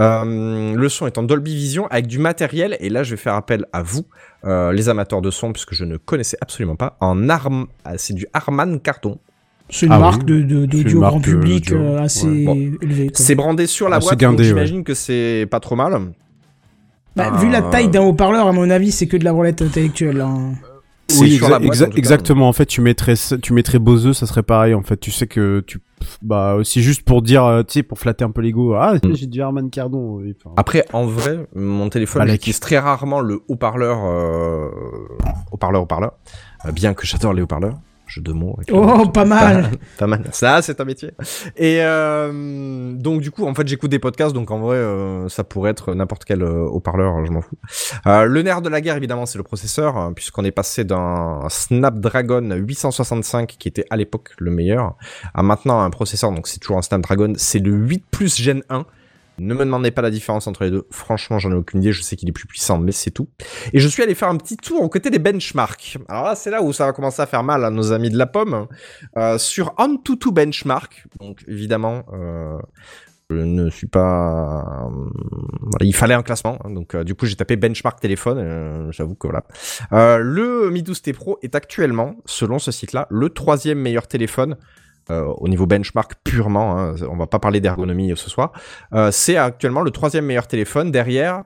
Euh, 0.01 0.75
le 0.75 0.89
son 0.89 1.07
est 1.07 1.17
en 1.17 1.23
Dolby 1.23 1.55
Vision 1.55 1.87
avec 1.87 2.07
du 2.07 2.19
matériel, 2.19 2.77
et 2.79 2.89
là 2.89 3.03
je 3.03 3.11
vais 3.11 3.21
faire 3.21 3.35
appel 3.35 3.65
à 3.73 3.81
vous, 3.81 4.05
euh, 4.45 4.71
les 4.71 4.89
amateurs 4.89 5.21
de 5.21 5.31
son, 5.31 5.51
puisque 5.51 5.73
je 5.73 5.85
ne 5.85 5.97
connaissais 5.97 6.37
absolument 6.41 6.75
pas, 6.75 6.97
en 6.99 7.29
arm, 7.29 7.67
ah, 7.83 7.97
c'est 7.97 8.13
du 8.13 8.27
Harman 8.33 8.79
Kardon. 8.79 9.19
C'est 9.69 9.87
une 9.87 9.91
Ah 9.93 9.99
marque 9.99 10.21
oui. 10.27 10.43
de, 10.45 10.65
d'audio 10.65 10.99
grand 11.01 11.19
public 11.19 11.71
euh, 11.71 11.97
assez 11.99 12.27
Ouais. 12.27 12.45
Bon. 12.45 12.55
élevée. 12.81 13.09
C'est 13.13 13.35
brandé 13.35 13.65
sur 13.67 13.89
la 13.89 13.97
Ah, 13.97 13.99
boîte, 13.99 14.19
guindé, 14.19 14.31
donc 14.37 14.39
ouais. 14.39 14.47
j'imagine 14.47 14.83
que 14.83 14.93
c'est 14.93 15.47
pas 15.49 15.59
trop 15.59 15.75
mal. 15.75 15.97
Bah, 17.15 17.31
Vu 17.39 17.49
la 17.49 17.61
taille 17.61 17.89
d'un 17.89 18.01
haut-parleur, 18.03 18.47
à 18.47 18.51
mon 18.51 18.69
avis, 18.69 18.91
c'est 18.91 19.07
que 19.07 19.15
de 19.17 19.23
la 19.23 19.31
roulette 19.31 19.61
intellectuelle. 19.61 20.21
hein. 20.21 20.53
Oui, 21.19 21.37
exa- 21.37 21.47
boîte, 21.47 21.61
exa- 21.63 21.87
en 21.87 21.95
exactement. 21.95 22.49
En 22.49 22.53
fait, 22.53 22.65
tu 22.65 22.81
mettrais, 22.81 23.13
tu 23.41 23.53
mettrais 23.53 23.77
Bose, 23.79 24.11
ça 24.13 24.25
serait 24.25 24.41
pareil. 24.43 24.73
En 24.73 24.81
fait, 24.81 24.97
tu 24.97 25.11
sais 25.11 25.27
que 25.27 25.63
tu, 25.65 25.79
bah, 26.23 26.57
c'est 26.63 26.81
juste 26.81 27.03
pour 27.03 27.21
dire, 27.21 27.43
euh, 27.45 27.61
tu 27.63 27.73
sais, 27.73 27.83
pour 27.83 27.99
flatter 27.99 28.25
un 28.25 28.31
peu 28.31 28.41
l'ego. 28.41 28.73
Ah, 28.73 28.95
Mm. 28.95 29.13
j'ai 29.15 29.27
du 29.27 29.39
Herman 29.39 29.69
Cardon. 29.69 30.17
oui, 30.17 30.35
enfin. 30.43 30.53
Après, 30.57 30.83
en 30.93 31.05
vrai, 31.05 31.47
mon 31.55 31.89
téléphone, 31.89 32.21
Balek. 32.21 32.33
j'utilise 32.33 32.59
très 32.59 32.79
rarement 32.79 33.21
le 33.21 33.41
haut-parleur, 33.47 33.99
euh, 34.03 34.67
haut-parleur, 35.51 35.83
haut-parleur. 35.83 36.13
Bien 36.73 36.93
que 36.95 37.05
j'adore 37.05 37.33
les 37.33 37.43
haut-parleurs. 37.43 37.77
Jeu 38.07 38.21
de 38.21 38.31
mots. 38.31 38.57
Oh, 38.71 39.07
pas 39.07 39.25
mal. 39.25 39.71
Pas 39.97 40.07
mal. 40.07 40.23
Ça, 40.31 40.61
c'est 40.61 40.79
un 40.79 40.85
métier. 40.85 41.11
Et 41.57 41.79
euh, 41.81 42.93
donc 42.93 43.21
du 43.21 43.31
coup, 43.31 43.45
en 43.45 43.53
fait, 43.55 43.67
j'écoute 43.67 43.89
des 43.89 43.99
podcasts, 43.99 44.33
donc 44.33 44.51
en 44.51 44.59
vrai, 44.59 44.77
euh, 44.77 45.27
ça 45.29 45.43
pourrait 45.43 45.71
être 45.71 45.93
n'importe 45.93 46.25
quel 46.25 46.43
euh, 46.43 46.65
haut-parleur, 46.65 47.25
je 47.25 47.31
m'en 47.31 47.41
fous. 47.41 47.57
Euh, 48.05 48.25
le 48.25 48.41
nerf 48.41 48.61
de 48.61 48.69
la 48.69 48.81
guerre, 48.81 48.97
évidemment, 48.97 49.25
c'est 49.25 49.37
le 49.37 49.43
processeur, 49.43 49.97
hein, 49.97 50.13
puisqu'on 50.13 50.43
est 50.43 50.51
passé 50.51 50.83
d'un 50.83 51.41
Snapdragon 51.49 52.51
865 52.55 53.55
qui 53.57 53.67
était 53.67 53.85
à 53.89 53.97
l'époque 53.97 54.31
le 54.37 54.51
meilleur, 54.51 54.95
à 55.33 55.43
maintenant 55.43 55.81
un 55.81 55.89
processeur, 55.89 56.31
donc 56.31 56.47
c'est 56.47 56.59
toujours 56.59 56.77
un 56.77 56.81
Snapdragon, 56.81 57.33
c'est 57.37 57.59
le 57.59 57.71
8 57.71 58.03
Plus 58.11 58.41
Gen 58.41 58.63
1. 58.69 58.85
Ne 59.37 59.53
me 59.53 59.59
demandez 59.65 59.91
pas 59.91 60.01
la 60.01 60.11
différence 60.11 60.47
entre 60.47 60.63
les 60.63 60.71
deux. 60.71 60.87
Franchement, 60.91 61.39
j'en 61.39 61.51
ai 61.51 61.55
aucune 61.55 61.81
idée. 61.81 61.91
Je 61.91 62.01
sais 62.01 62.15
qu'il 62.15 62.29
est 62.29 62.31
plus 62.33 62.47
puissant, 62.47 62.77
mais 62.77 62.91
c'est 62.91 63.11
tout. 63.11 63.27
Et 63.73 63.79
je 63.79 63.87
suis 63.87 64.01
allé 64.01 64.15
faire 64.15 64.29
un 64.29 64.37
petit 64.37 64.57
tour 64.57 64.81
aux 64.81 64.89
côtés 64.89 65.09
des 65.09 65.19
benchmarks. 65.19 65.97
Alors 66.07 66.23
là, 66.23 66.35
c'est 66.35 66.49
là 66.49 66.61
où 66.61 66.71
ça 66.73 66.85
va 66.85 66.93
commencer 66.93 67.21
à 67.21 67.25
faire 67.25 67.43
mal 67.43 67.65
à 67.65 67.69
nos 67.69 67.91
amis 67.91 68.09
de 68.09 68.17
la 68.17 68.27
pomme. 68.27 68.67
Euh, 69.17 69.37
sur 69.37 69.73
Antutu 69.77 70.31
Benchmark, 70.31 71.05
donc 71.19 71.43
évidemment, 71.47 72.03
euh, 72.13 72.57
je 73.29 73.37
ne 73.37 73.69
suis 73.69 73.87
pas. 73.87 74.87
euh, 74.89 75.77
il 75.81 75.95
fallait 75.95 76.13
un 76.13 76.23
classement, 76.23 76.57
donc 76.65 76.95
du 76.95 77.15
coup 77.15 77.25
j'ai 77.25 77.35
tapé 77.35 77.55
benchmark 77.55 77.99
téléphone. 77.99 78.91
J'avoue 78.91 79.15
que 79.15 79.27
voilà. 79.27 79.43
Le 79.91 80.69
Mi 80.69 80.81
12T 80.83 81.13
Pro 81.13 81.39
est 81.41 81.55
actuellement, 81.55 82.15
selon 82.25 82.59
ce 82.59 82.71
site-là, 82.71 83.07
le 83.09 83.29
troisième 83.29 83.79
meilleur 83.79 84.07
téléphone. 84.07 84.55
Euh, 85.11 85.25
au 85.37 85.47
niveau 85.47 85.65
benchmark 85.65 86.13
purement, 86.23 86.79
hein, 86.79 86.95
on 87.09 87.15
va 87.15 87.27
pas 87.27 87.39
parler 87.39 87.59
d'ergonomie 87.59 88.13
ce 88.15 88.29
soir. 88.29 88.51
Euh, 88.93 89.11
c'est 89.11 89.37
actuellement 89.37 89.81
le 89.81 89.91
troisième 89.91 90.25
meilleur 90.25 90.47
téléphone 90.47 90.91
derrière 90.91 91.43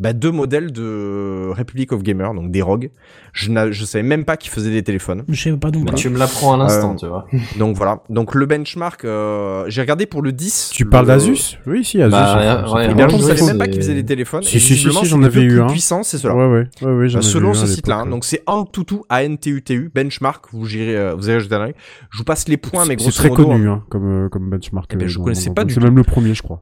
bah, 0.00 0.12
deux 0.14 0.30
modèles 0.32 0.72
de 0.72 1.50
Republic 1.56 1.92
of 1.92 2.02
Gamer, 2.02 2.32
donc 2.34 2.50
des 2.50 2.62
ROG. 2.62 2.90
Je, 3.32 3.50
je 3.70 3.84
savais 3.84 4.02
même 4.02 4.24
pas 4.24 4.36
qu'ils 4.36 4.50
faisaient 4.50 4.70
des 4.70 4.82
téléphones. 4.82 5.22
Je 5.28 5.40
sais 5.40 5.52
pas 5.52 5.70
non 5.70 5.80
Bah, 5.80 5.92
plus. 5.92 6.00
tu 6.02 6.08
me 6.08 6.18
l'apprends 6.18 6.54
à 6.54 6.56
l'instant, 6.56 6.92
Euh, 6.94 6.96
tu 6.96 7.06
vois. 7.06 7.26
Donc 7.58 7.76
voilà. 7.76 8.02
Donc 8.08 8.34
le 8.34 8.46
benchmark, 8.46 9.04
euh, 9.04 9.64
j'ai 9.68 9.80
regardé 9.80 10.06
pour 10.06 10.22
le 10.22 10.32
10. 10.32 10.70
Tu 10.74 10.84
le- 10.84 10.90
parles 10.90 11.06
d'Asus 11.06 11.58
Oui, 11.66 11.84
si, 11.84 12.00
Asus. 12.02 12.10
Bah, 12.10 12.64
ouais, 12.66 12.72
ouais, 12.74 12.88
Eh 12.90 12.94
bien, 12.94 13.08
je 13.08 13.16
ne 13.16 13.22
savais 13.22 13.42
même 13.44 13.58
pas 13.58 13.68
qu'ils 13.68 13.80
faisaient 13.82 13.94
des 13.94 14.04
téléphones. 14.04 14.42
Si, 14.42 14.56
et 14.56 14.60
si, 14.60 14.76
si, 14.76 14.90
c'est 14.92 15.04
j'en 15.06 15.22
avais 15.22 15.42
eu 15.42 15.60
un. 15.60 15.66
puissants, 15.66 16.02
c'est 16.02 16.18
cela. 16.18 16.34
Ouais, 16.34 16.46
ouais, 16.46 16.68
ouais, 16.82 16.92
ouais, 16.96 17.14
avais 17.14 17.22
selon 17.22 17.54
ce 17.54 17.66
site-là, 17.66 17.98
hein, 17.98 18.06
donc 18.06 18.24
c'est 18.24 18.42
Antutu, 18.46 18.96
A-N-T-U-T-U, 19.08 19.90
benchmark, 19.94 20.46
vous 20.52 20.64
gérez, 20.66 20.96
euh, 20.96 21.14
vous 21.14 21.28
allez 21.28 21.40
jeter 21.40 21.54
un. 21.54 21.68
Je 22.10 22.18
vous 22.18 22.24
passe 22.24 22.48
les 22.48 22.56
points, 22.56 22.84
mais 22.86 22.90
C'est 22.94 22.96
grosso 22.96 23.18
très 23.18 23.28
modo, 23.28 23.44
connu, 23.46 23.68
hein, 23.68 23.84
comme, 23.90 24.24
euh, 24.24 24.28
comme 24.28 24.48
benchmark. 24.50 24.90
Eh 24.94 24.96
ben, 24.96 25.06
je 25.08 25.18
dans- 25.18 25.24
connaissais 25.24 25.50
pas 25.50 25.64
du 25.64 25.74
C'est 25.74 25.80
tout. 25.80 25.86
même 25.86 25.96
le 25.96 26.02
premier, 26.02 26.34
je 26.34 26.42
crois. 26.42 26.60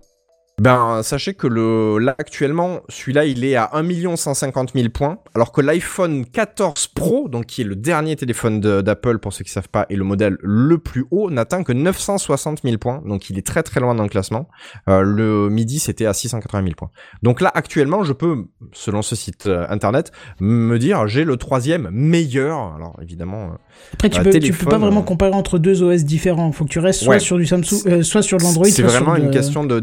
Ben, 0.61 1.01
sachez 1.03 1.33
que 1.33 1.47
le, 1.47 1.97
là, 1.97 2.15
actuellement, 2.19 2.81
celui-là, 2.91 3.25
il 3.25 3.47
est 3.47 3.57
à 3.57 3.71
1 3.73 4.15
150 4.15 4.73
000 4.75 4.91
points, 4.91 5.17
alors 5.35 5.53
que 5.53 5.63
l'iPhone 5.63 6.27
14 6.27 6.89
Pro, 6.89 7.31
donc 7.31 7.47
qui 7.47 7.63
est 7.63 7.65
le 7.65 7.77
dernier 7.77 8.15
téléphone 8.15 8.61
de- 8.61 8.83
d'Apple, 8.83 9.17
pour 9.21 9.33
ceux 9.33 9.43
qui 9.43 9.51
savent 9.51 9.71
pas, 9.71 9.87
et 9.89 9.97
le 9.97 10.05
modèle 10.05 10.37
le 10.43 10.77
plus 10.77 11.07
haut, 11.11 11.31
n'atteint 11.31 11.63
que 11.63 11.73
960 11.73 12.61
000 12.63 12.77
points, 12.77 13.01
donc 13.07 13.31
il 13.31 13.39
est 13.39 13.47
très 13.47 13.63
très 13.63 13.81
loin 13.81 13.95
dans 13.95 14.03
le 14.03 14.11
classement. 14.11 14.49
Euh, 14.91 15.01
le 15.01 15.49
midi, 15.49 15.79
c'était 15.79 16.05
à 16.05 16.13
680 16.13 16.63
000 16.63 16.75
points. 16.77 16.91
Donc 17.23 17.41
là, 17.41 17.51
actuellement, 17.55 18.05
je 18.05 18.13
peux, 18.13 18.45
selon 18.73 19.01
ce 19.01 19.17
site 19.17 19.47
euh, 19.47 19.65
internet, 19.71 20.13
me 20.41 20.79
dire, 20.79 21.09
j'ai 21.09 21.25
le 21.25 21.39
troisième 21.39 21.89
meilleur, 21.91 22.75
alors 22.77 22.99
évidemment, 23.01 23.45
euh, 23.45 23.95
Après, 23.95 24.11
tu 24.11 24.19
bah, 24.23 24.31
peux, 24.31 24.39
tu 24.39 24.53
peux 24.53 24.67
pas 24.69 24.77
vraiment 24.77 25.01
comparer 25.01 25.33
entre 25.33 25.59
deux 25.59 25.83
OS 25.83 26.05
différents. 26.05 26.53
Faut 26.53 26.65
que 26.67 26.71
tu 26.71 26.81
restes 26.81 27.01
soit 27.01 27.15
Ouais. 27.15 27.19
sur 27.19 27.39
du 27.39 27.47
Samsung, 27.47 28.03
soit 28.03 28.21
sur 28.21 28.37
de 28.37 28.43
l'Android, 28.43 28.67
C'est 28.67 28.73
sur 28.83 28.87
vraiment 28.89 29.15
de- 29.17 29.21
une 29.23 29.31
question 29.31 29.65
de- 29.65 29.81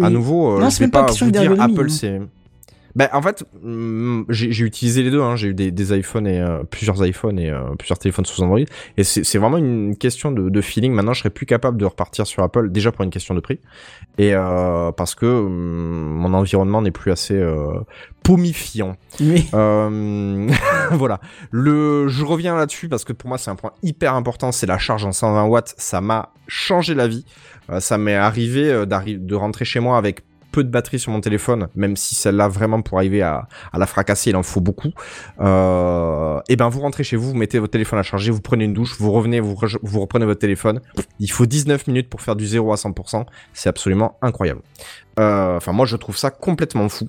à, 0.00 0.10
nouveau. 0.10 0.56
euh, 0.56 0.60
Non, 0.60 0.70
je 0.70 0.78
vais 0.78 0.88
pas 0.88 1.04
pas 1.04 1.12
vous 1.12 1.30
dire 1.30 1.60
Apple, 1.60 1.86
hein. 1.86 1.88
c'est. 1.88 2.20
Ben 2.94 3.10
en 3.12 3.20
fait, 3.20 3.44
hum, 3.62 4.24
j'ai 4.30 4.64
utilisé 4.64 5.02
les 5.02 5.10
deux. 5.10 5.20
Hein. 5.20 5.36
J'ai 5.36 5.48
eu 5.48 5.54
des, 5.54 5.70
des 5.70 5.98
iPhones 5.98 6.26
et 6.26 6.40
euh, 6.40 6.64
plusieurs 6.64 7.04
iPhones 7.06 7.38
et 7.38 7.50
euh, 7.50 7.60
plusieurs 7.78 7.98
téléphones 7.98 8.24
sous 8.24 8.42
Android. 8.42 8.58
Et 8.96 9.04
c'est 9.04 9.36
vraiment 9.36 9.58
une 9.58 9.98
question 9.98 10.30
de, 10.30 10.48
de 10.48 10.60
feeling. 10.62 10.94
Maintenant, 10.94 11.12
je 11.12 11.18
serais 11.18 11.28
plus 11.28 11.44
capable 11.44 11.76
de 11.76 11.84
repartir 11.84 12.26
sur 12.26 12.42
Apple 12.42 12.70
déjà 12.70 12.92
pour 12.92 13.04
une 13.04 13.10
question 13.10 13.34
de 13.34 13.40
prix 13.40 13.60
et 14.16 14.34
euh, 14.34 14.92
parce 14.92 15.14
que 15.14 15.26
hum, 15.26 15.50
mon 15.52 16.32
environnement 16.32 16.80
n'est 16.80 16.90
plus 16.90 17.12
assez 17.12 17.38
pomifiant. 18.22 18.96
Oui. 19.20 19.46
Voilà. 20.92 21.20
Le, 21.50 22.08
je 22.08 22.24
reviens 22.24 22.56
là-dessus 22.56 22.88
parce 22.88 23.04
que 23.04 23.12
pour 23.12 23.28
moi 23.28 23.38
c'est 23.38 23.50
un 23.50 23.56
point 23.56 23.72
hyper 23.82 24.14
important, 24.14 24.52
c'est 24.52 24.66
la 24.66 24.78
charge 24.78 25.04
en 25.04 25.12
120 25.12 25.44
watts. 25.46 25.74
Ça 25.76 26.00
m'a 26.00 26.30
changé 26.48 26.94
la 26.94 27.08
vie. 27.08 27.26
Euh, 27.70 27.80
ça 27.80 27.98
m'est 27.98 28.14
arrivé 28.14 28.70
euh, 28.70 28.86
d'arri- 28.86 29.18
de 29.18 29.34
rentrer 29.34 29.64
chez 29.64 29.80
moi 29.80 29.98
avec 29.98 30.20
peu 30.52 30.64
de 30.64 30.70
batterie 30.70 30.98
sur 30.98 31.12
mon 31.12 31.20
téléphone, 31.20 31.68
même 31.74 31.96
si 31.96 32.14
celle-là 32.14 32.48
vraiment 32.48 32.80
pour 32.80 32.96
arriver 32.96 33.20
à, 33.20 33.46
à 33.74 33.78
la 33.78 33.84
fracasser, 33.84 34.30
il 34.30 34.36
en 34.36 34.42
faut 34.42 34.62
beaucoup. 34.62 34.88
Euh, 35.40 36.40
et 36.48 36.56
ben 36.56 36.70
vous 36.70 36.80
rentrez 36.80 37.04
chez 37.04 37.16
vous, 37.16 37.28
vous 37.30 37.34
mettez 37.36 37.58
votre 37.58 37.72
téléphone 37.72 37.98
à 37.98 38.02
charger, 38.02 38.30
vous 38.30 38.40
prenez 38.40 38.64
une 38.64 38.72
douche, 38.72 38.96
vous 38.98 39.12
revenez, 39.12 39.38
vous, 39.40 39.52
re- 39.54 39.76
vous 39.82 40.00
reprenez 40.00 40.24
votre 40.24 40.40
téléphone. 40.40 40.80
Il 41.20 41.30
faut 41.30 41.44
19 41.44 41.86
minutes 41.88 42.08
pour 42.08 42.22
faire 42.22 42.36
du 42.36 42.46
0 42.46 42.72
à 42.72 42.76
100%. 42.76 43.26
C'est 43.52 43.68
absolument 43.68 44.16
incroyable. 44.22 44.60
Euh, 45.20 45.56
Enfin 45.58 45.72
moi 45.72 45.84
je 45.84 45.96
trouve 45.96 46.16
ça 46.16 46.30
complètement 46.30 46.88
fou. 46.88 47.06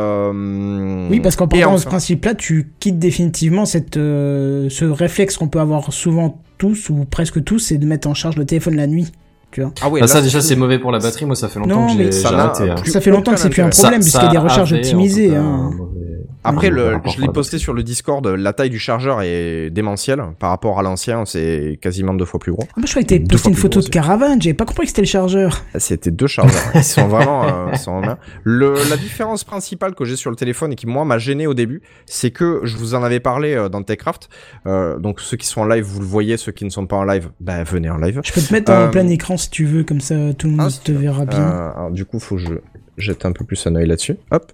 Euh, 0.00 1.08
Oui, 1.10 1.20
parce 1.20 1.36
qu'en 1.36 1.48
partant 1.48 1.72
de 1.74 1.76
ce 1.78 1.82
enfin- 1.82 1.90
principe-là, 1.90 2.34
tu 2.34 2.72
quittes 2.80 2.98
définitivement 2.98 3.64
cette, 3.66 3.94
ce 3.94 4.84
réflexe 4.84 5.36
qu'on 5.36 5.48
peut 5.48 5.60
avoir 5.60 5.92
souvent 5.92 6.42
tous 6.58 6.90
ou 6.90 7.04
presque 7.04 7.42
tous, 7.44 7.58
c'est 7.58 7.78
de 7.78 7.86
mettre 7.86 8.08
en 8.08 8.14
charge 8.14 8.36
le 8.36 8.44
téléphone 8.46 8.76
la 8.76 8.86
nuit. 8.86 9.12
Tu 9.56 9.62
vois. 9.62 9.72
Ah 9.80 9.88
ouais, 9.88 10.00
Bah, 10.00 10.06
là, 10.06 10.12
ça 10.12 10.20
déjà 10.20 10.42
c'est- 10.42 10.54
mauvais 10.54 10.78
pour 10.78 10.92
la 10.92 10.98
batterie. 10.98 11.24
Moi 11.24 11.34
ça 11.34 11.48
fait 11.48 11.58
longtemps 11.58 11.86
Non, 11.86 11.96
que 11.96 12.10
j'ai 12.12 12.26
arrêté. 12.26 12.70
hein. 12.70 12.74
Ça 12.84 13.00
fait 13.00 13.10
longtemps 13.10 13.32
que 13.32 13.40
c'est 13.40 13.48
plus 13.48 13.62
un 13.62 13.70
problème 13.70 14.02
puisqu'il 14.02 14.22
y 14.22 14.26
a 14.26 14.30
des 14.32 14.36
recharges 14.36 14.74
optimisées. 14.74 15.34
hein. 15.34 15.70
mauvais- 15.74 16.25
Après, 16.46 16.70
le, 16.70 16.94
rapport 16.94 17.12
je 17.12 17.20
l'ai 17.20 17.28
posté 17.28 17.58
sur 17.58 17.72
le 17.72 17.82
Discord, 17.82 18.26
la 18.26 18.52
taille 18.52 18.70
du 18.70 18.78
chargeur 18.78 19.22
est 19.22 19.70
démentielle 19.70 20.22
par 20.38 20.50
rapport 20.50 20.78
à 20.78 20.82
l'ancien, 20.82 21.24
c'est 21.24 21.78
quasiment 21.80 22.14
deux 22.14 22.24
fois 22.24 22.40
plus 22.40 22.52
gros. 22.52 22.64
Ah, 22.68 22.72
bah, 22.76 22.82
je 22.84 22.90
croyais 22.90 23.04
que 23.04 23.14
t'avais 23.14 23.24
posté 23.24 23.48
une 23.48 23.56
photo 23.56 23.80
gros 23.80 23.88
de 23.88 23.88
caravane, 23.88 24.40
j'avais 24.40 24.54
pas 24.54 24.64
compris 24.64 24.84
que 24.84 24.90
c'était 24.90 25.02
le 25.02 25.08
chargeur. 25.08 25.64
C'était 25.78 26.10
deux 26.10 26.26
chargeurs. 26.26 26.62
Ils 26.74 26.84
sont 26.84 27.08
vraiment, 27.08 27.44
euh, 27.44 27.70
ils 27.72 27.78
sont 27.78 28.00
Le, 28.44 28.74
la 28.90 28.96
différence 28.96 29.44
principale 29.44 29.94
que 29.94 30.04
j'ai 30.04 30.16
sur 30.16 30.30
le 30.30 30.36
téléphone 30.36 30.72
et 30.72 30.76
qui 30.76 30.86
moi 30.86 31.04
m'a 31.04 31.18
gêné 31.18 31.46
au 31.46 31.54
début, 31.54 31.82
c'est 32.06 32.30
que 32.30 32.60
je 32.64 32.76
vous 32.76 32.94
en 32.94 33.02
avais 33.02 33.20
parlé 33.20 33.54
euh, 33.54 33.68
dans 33.68 33.82
Techcraft. 33.82 34.28
Euh, 34.66 34.98
donc 34.98 35.20
ceux 35.20 35.36
qui 35.36 35.46
sont 35.46 35.62
en 35.62 35.66
live, 35.66 35.84
vous 35.84 36.00
le 36.00 36.06
voyez. 36.06 36.36
Ceux 36.36 36.52
qui 36.52 36.64
ne 36.64 36.70
sont 36.70 36.86
pas 36.86 36.96
en 36.96 37.04
live, 37.04 37.30
bah 37.40 37.64
venez 37.64 37.90
en 37.90 37.98
live. 37.98 38.20
Je 38.24 38.32
peux 38.32 38.40
te 38.40 38.52
mettre 38.52 38.72
en 38.72 38.86
Euh, 38.86 38.88
plein 38.88 39.08
écran 39.08 39.36
si 39.36 39.50
tu 39.50 39.64
veux, 39.64 39.84
comme 39.84 40.00
ça 40.00 40.14
tout 40.34 40.46
le 40.46 40.54
monde 40.54 40.70
ah, 40.72 40.80
te 40.84 40.92
verra 40.92 41.24
bien. 41.24 41.40
Euh, 41.40 41.70
alors, 41.74 41.90
du 41.90 42.04
coup, 42.04 42.18
faut 42.18 42.36
que 42.36 42.42
je 42.42 42.54
jette 42.96 43.24
un 43.26 43.32
peu 43.32 43.44
plus 43.44 43.66
un 43.66 43.74
œil 43.76 43.86
là-dessus. 43.86 44.16
Hop. 44.30 44.52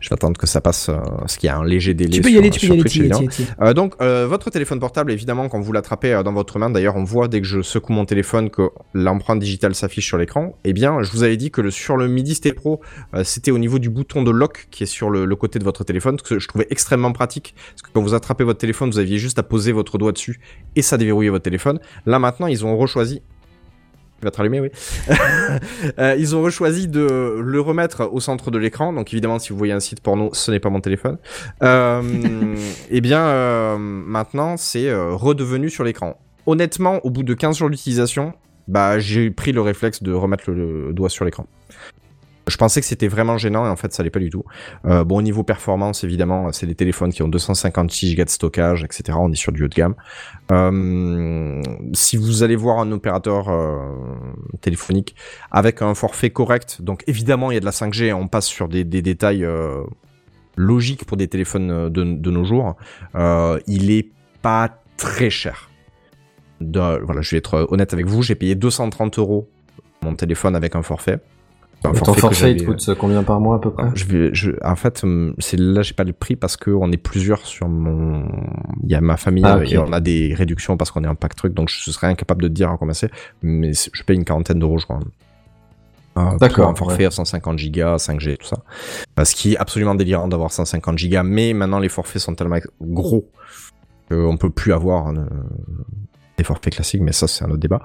Je 0.00 0.08
vais 0.08 0.14
attendre 0.14 0.36
que 0.38 0.46
ça 0.46 0.60
passe, 0.60 0.88
euh, 0.88 0.94
parce 1.18 1.36
qu'il 1.36 1.46
y 1.46 1.50
a 1.50 1.56
un 1.56 1.64
léger 1.64 1.94
délai. 1.94 2.10
tu 2.10 2.20
peux 2.20 2.28
y 2.28 2.32
sur- 2.32 2.40
aller, 2.40 2.50
tu 2.50 2.60
peux 2.68 2.74
y 3.06 3.12
aller. 3.12 3.28
Euh, 3.62 3.74
donc, 3.74 3.94
euh, 4.00 4.26
votre 4.26 4.50
téléphone 4.50 4.80
portable, 4.80 5.12
évidemment, 5.12 5.48
quand 5.48 5.60
vous 5.60 5.72
l'attrapez 5.72 6.12
euh, 6.12 6.22
dans 6.22 6.32
votre 6.32 6.58
main, 6.58 6.70
d'ailleurs, 6.70 6.96
on 6.96 7.04
voit 7.04 7.28
dès 7.28 7.40
que 7.40 7.46
je 7.46 7.62
secoue 7.62 7.92
mon 7.92 8.04
téléphone 8.04 8.50
que 8.50 8.70
l'empreinte 8.94 9.38
digitale 9.38 9.74
s'affiche 9.74 10.06
sur 10.06 10.18
l'écran. 10.18 10.56
Eh 10.64 10.72
bien, 10.72 11.02
je 11.02 11.10
vous 11.12 11.22
avais 11.22 11.36
dit 11.36 11.50
que 11.50 11.60
le, 11.60 11.70
sur 11.70 11.96
le 11.96 12.08
Midi 12.08 12.34
Stay 12.34 12.52
Pro, 12.52 12.80
c'était 13.22 13.50
au 13.50 13.58
niveau 13.58 13.78
du 13.78 13.90
bouton 13.90 14.22
de 14.22 14.30
lock 14.30 14.66
qui 14.70 14.82
est 14.82 14.86
sur 14.86 15.10
le, 15.10 15.24
le 15.24 15.36
côté 15.36 15.58
de 15.58 15.64
votre 15.64 15.84
téléphone, 15.84 16.18
ce 16.18 16.22
que 16.24 16.38
je 16.38 16.48
trouvais 16.48 16.66
extrêmement 16.70 17.12
pratique. 17.12 17.54
Parce 17.70 17.82
que 17.82 17.88
quand 17.92 18.02
vous 18.02 18.14
attrapez 18.14 18.44
votre 18.44 18.58
téléphone, 18.58 18.90
vous 18.90 18.98
aviez 18.98 19.18
juste 19.18 19.38
à 19.38 19.42
poser 19.42 19.72
votre 19.72 19.98
doigt 19.98 20.12
dessus 20.12 20.40
et 20.76 20.82
ça 20.82 20.96
déverrouillait 20.96 21.30
votre 21.30 21.44
téléphone. 21.44 21.78
Là, 22.06 22.18
maintenant, 22.18 22.46
ils 22.46 22.64
ont 22.64 22.76
rechoisi 22.76 23.22
il 24.20 24.24
va 24.24 24.30
te 24.30 24.36
rallumer, 24.38 24.60
oui. 24.60 24.70
Euh, 25.98 26.16
ils 26.18 26.34
ont 26.34 26.42
rechoisi 26.42 26.88
de 26.88 27.38
le 27.40 27.60
remettre 27.60 28.08
au 28.10 28.18
centre 28.20 28.50
de 28.50 28.58
l'écran. 28.58 28.92
Donc 28.92 29.12
évidemment, 29.12 29.38
si 29.38 29.50
vous 29.50 29.58
voyez 29.58 29.72
un 29.72 29.80
site 29.80 30.00
porno, 30.00 30.30
ce 30.32 30.50
n'est 30.50 30.60
pas 30.60 30.70
mon 30.70 30.80
téléphone. 30.80 31.18
Euh, 31.62 32.02
eh 32.90 33.00
bien, 33.00 33.20
euh, 33.20 33.76
maintenant, 33.78 34.56
c'est 34.56 34.88
euh, 34.88 35.12
redevenu 35.14 35.70
sur 35.70 35.84
l'écran. 35.84 36.18
Honnêtement, 36.46 37.04
au 37.04 37.10
bout 37.10 37.22
de 37.22 37.34
15 37.34 37.58
jours 37.58 37.70
d'utilisation, 37.70 38.32
bah, 38.66 38.98
j'ai 38.98 39.30
pris 39.30 39.52
le 39.52 39.60
réflexe 39.60 40.02
de 40.02 40.12
remettre 40.12 40.50
le, 40.50 40.86
le 40.88 40.92
doigt 40.92 41.10
sur 41.10 41.24
l'écran. 41.24 41.46
Je 42.46 42.56
pensais 42.56 42.80
que 42.80 42.86
c'était 42.86 43.08
vraiment 43.08 43.38
gênant 43.38 43.64
et 43.64 43.68
en 43.68 43.76
fait 43.76 43.92
ça 43.94 44.02
l'est 44.02 44.10
pas 44.10 44.18
du 44.18 44.30
tout. 44.30 44.44
Euh, 44.84 45.04
bon 45.04 45.18
au 45.18 45.22
niveau 45.22 45.42
performance 45.42 46.04
évidemment 46.04 46.52
c'est 46.52 46.66
des 46.66 46.74
téléphones 46.74 47.12
qui 47.12 47.22
ont 47.22 47.28
256 47.28 48.16
Go 48.16 48.24
de 48.24 48.28
stockage 48.28 48.84
etc. 48.84 49.16
On 49.20 49.32
est 49.32 49.36
sur 49.36 49.52
du 49.52 49.64
haut 49.64 49.68
de 49.68 49.74
gamme. 49.74 49.94
Euh, 50.52 51.62
si 51.94 52.16
vous 52.16 52.42
allez 52.42 52.56
voir 52.56 52.78
un 52.78 52.92
opérateur 52.92 53.48
euh, 53.48 53.78
téléphonique 54.60 55.14
avec 55.50 55.80
un 55.80 55.94
forfait 55.94 56.30
correct, 56.30 56.82
donc 56.82 57.02
évidemment 57.06 57.50
il 57.50 57.54
y 57.54 57.56
a 57.56 57.60
de 57.60 57.64
la 57.64 57.70
5G, 57.70 58.12
on 58.12 58.28
passe 58.28 58.46
sur 58.46 58.68
des, 58.68 58.84
détails 58.84 59.46
logiques 60.56 61.04
pour 61.06 61.16
des 61.16 61.28
téléphones 61.28 61.88
de, 61.88 62.30
nos 62.30 62.44
jours. 62.44 62.76
Il 63.66 63.90
est 63.90 64.10
pas 64.42 64.78
très 64.96 65.30
cher. 65.30 65.70
Voilà, 66.60 67.20
je 67.20 67.30
vais 67.30 67.38
être 67.38 67.66
honnête 67.70 67.92
avec 67.92 68.06
vous, 68.06 68.22
j'ai 68.22 68.34
payé 68.34 68.54
230 68.54 69.18
euros 69.18 69.48
mon 70.04 70.14
téléphone 70.14 70.54
avec 70.54 70.76
un 70.76 70.82
forfait. 70.82 71.18
Ton 71.92 71.94
forfait 71.94 72.14
que 72.14 72.20
forfait, 72.20 72.50
il 72.52 72.56
te 72.56 72.62
j'avais- 72.64 72.76
coûte 72.76 72.94
combien 72.98 73.22
par 73.22 73.40
mois 73.40 73.56
à 73.56 73.58
peu 73.58 73.70
près 73.70 73.84
Je 73.94 74.04
vais, 74.06 74.30
je, 74.34 74.52
en 74.64 74.76
fait, 74.76 75.02
hum, 75.04 75.34
c'est 75.38 75.58
là 75.58 75.82
j'ai 75.82 75.94
pas 75.94 76.04
le 76.04 76.12
prix 76.12 76.36
parce 76.36 76.56
que 76.56 76.70
on 76.70 76.90
est 76.92 76.96
plusieurs 76.96 77.44
sur 77.46 77.68
mon. 77.68 78.24
Il 78.82 78.90
y 78.90 78.94
a 78.94 79.00
ma 79.00 79.16
famille 79.16 79.44
Ah, 79.46 79.56
euh, 79.58 79.64
et 79.64 79.78
on 79.78 79.92
a 79.92 80.00
des 80.00 80.34
réductions 80.34 80.76
parce 80.76 80.90
qu'on 80.90 81.04
est 81.04 81.08
un 81.08 81.14
pack 81.14 81.34
truc, 81.36 81.54
donc 81.54 81.68
je 81.68 81.90
serais 81.90 82.06
incapable 82.06 82.42
de 82.42 82.48
te 82.48 82.52
dire 82.54 82.70
à 82.70 82.76
combien 82.78 82.94
c'est, 82.94 83.10
mais 83.42 83.72
je 83.74 84.02
paye 84.02 84.16
une 84.16 84.24
quarantaine 84.24 84.58
d'euros, 84.58 84.78
je 84.78 84.84
crois. 84.84 85.00
Euh, 86.16 86.38
D'accord, 86.38 86.68
un 86.68 86.74
forfait 86.76 87.06
à 87.06 87.10
150 87.10 87.58
gigas, 87.58 87.96
5G, 87.98 88.36
tout 88.36 88.46
ça. 88.46 88.58
Parce 89.16 89.34
qu'il 89.34 89.54
est 89.54 89.56
absolument 89.56 89.96
délirant 89.96 90.28
d'avoir 90.28 90.52
150 90.52 90.96
gigas, 90.96 91.24
mais 91.24 91.52
maintenant 91.54 91.80
les 91.80 91.88
forfaits 91.88 92.22
sont 92.22 92.34
tellement 92.36 92.58
gros 92.80 93.28
qu'on 94.08 94.36
peut 94.36 94.50
plus 94.50 94.72
avoir 94.72 95.08
euh, 95.08 95.24
des 96.36 96.44
forfaits 96.44 96.74
classiques, 96.74 97.00
mais 97.00 97.12
ça 97.12 97.28
c'est 97.28 97.44
un 97.44 97.48
autre 97.48 97.58
débat. 97.58 97.82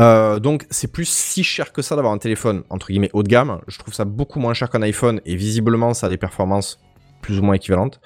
Euh, 0.00 0.38
donc 0.38 0.66
c'est 0.70 0.90
plus 0.90 1.08
si 1.08 1.44
cher 1.44 1.72
que 1.72 1.82
ça 1.82 1.96
d'avoir 1.96 2.12
un 2.12 2.18
téléphone 2.18 2.62
entre 2.70 2.88
guillemets 2.88 3.10
haut 3.12 3.22
de 3.22 3.28
gamme. 3.28 3.60
Je 3.68 3.78
trouve 3.78 3.94
ça 3.94 4.04
beaucoup 4.04 4.40
moins 4.40 4.54
cher 4.54 4.70
qu'un 4.70 4.82
iPhone 4.82 5.20
et 5.24 5.36
visiblement 5.36 5.94
ça 5.94 6.06
a 6.06 6.10
des 6.10 6.16
performances 6.16 6.80
plus 7.20 7.38
ou 7.38 7.42
moins 7.42 7.54
équivalentes. 7.54 8.00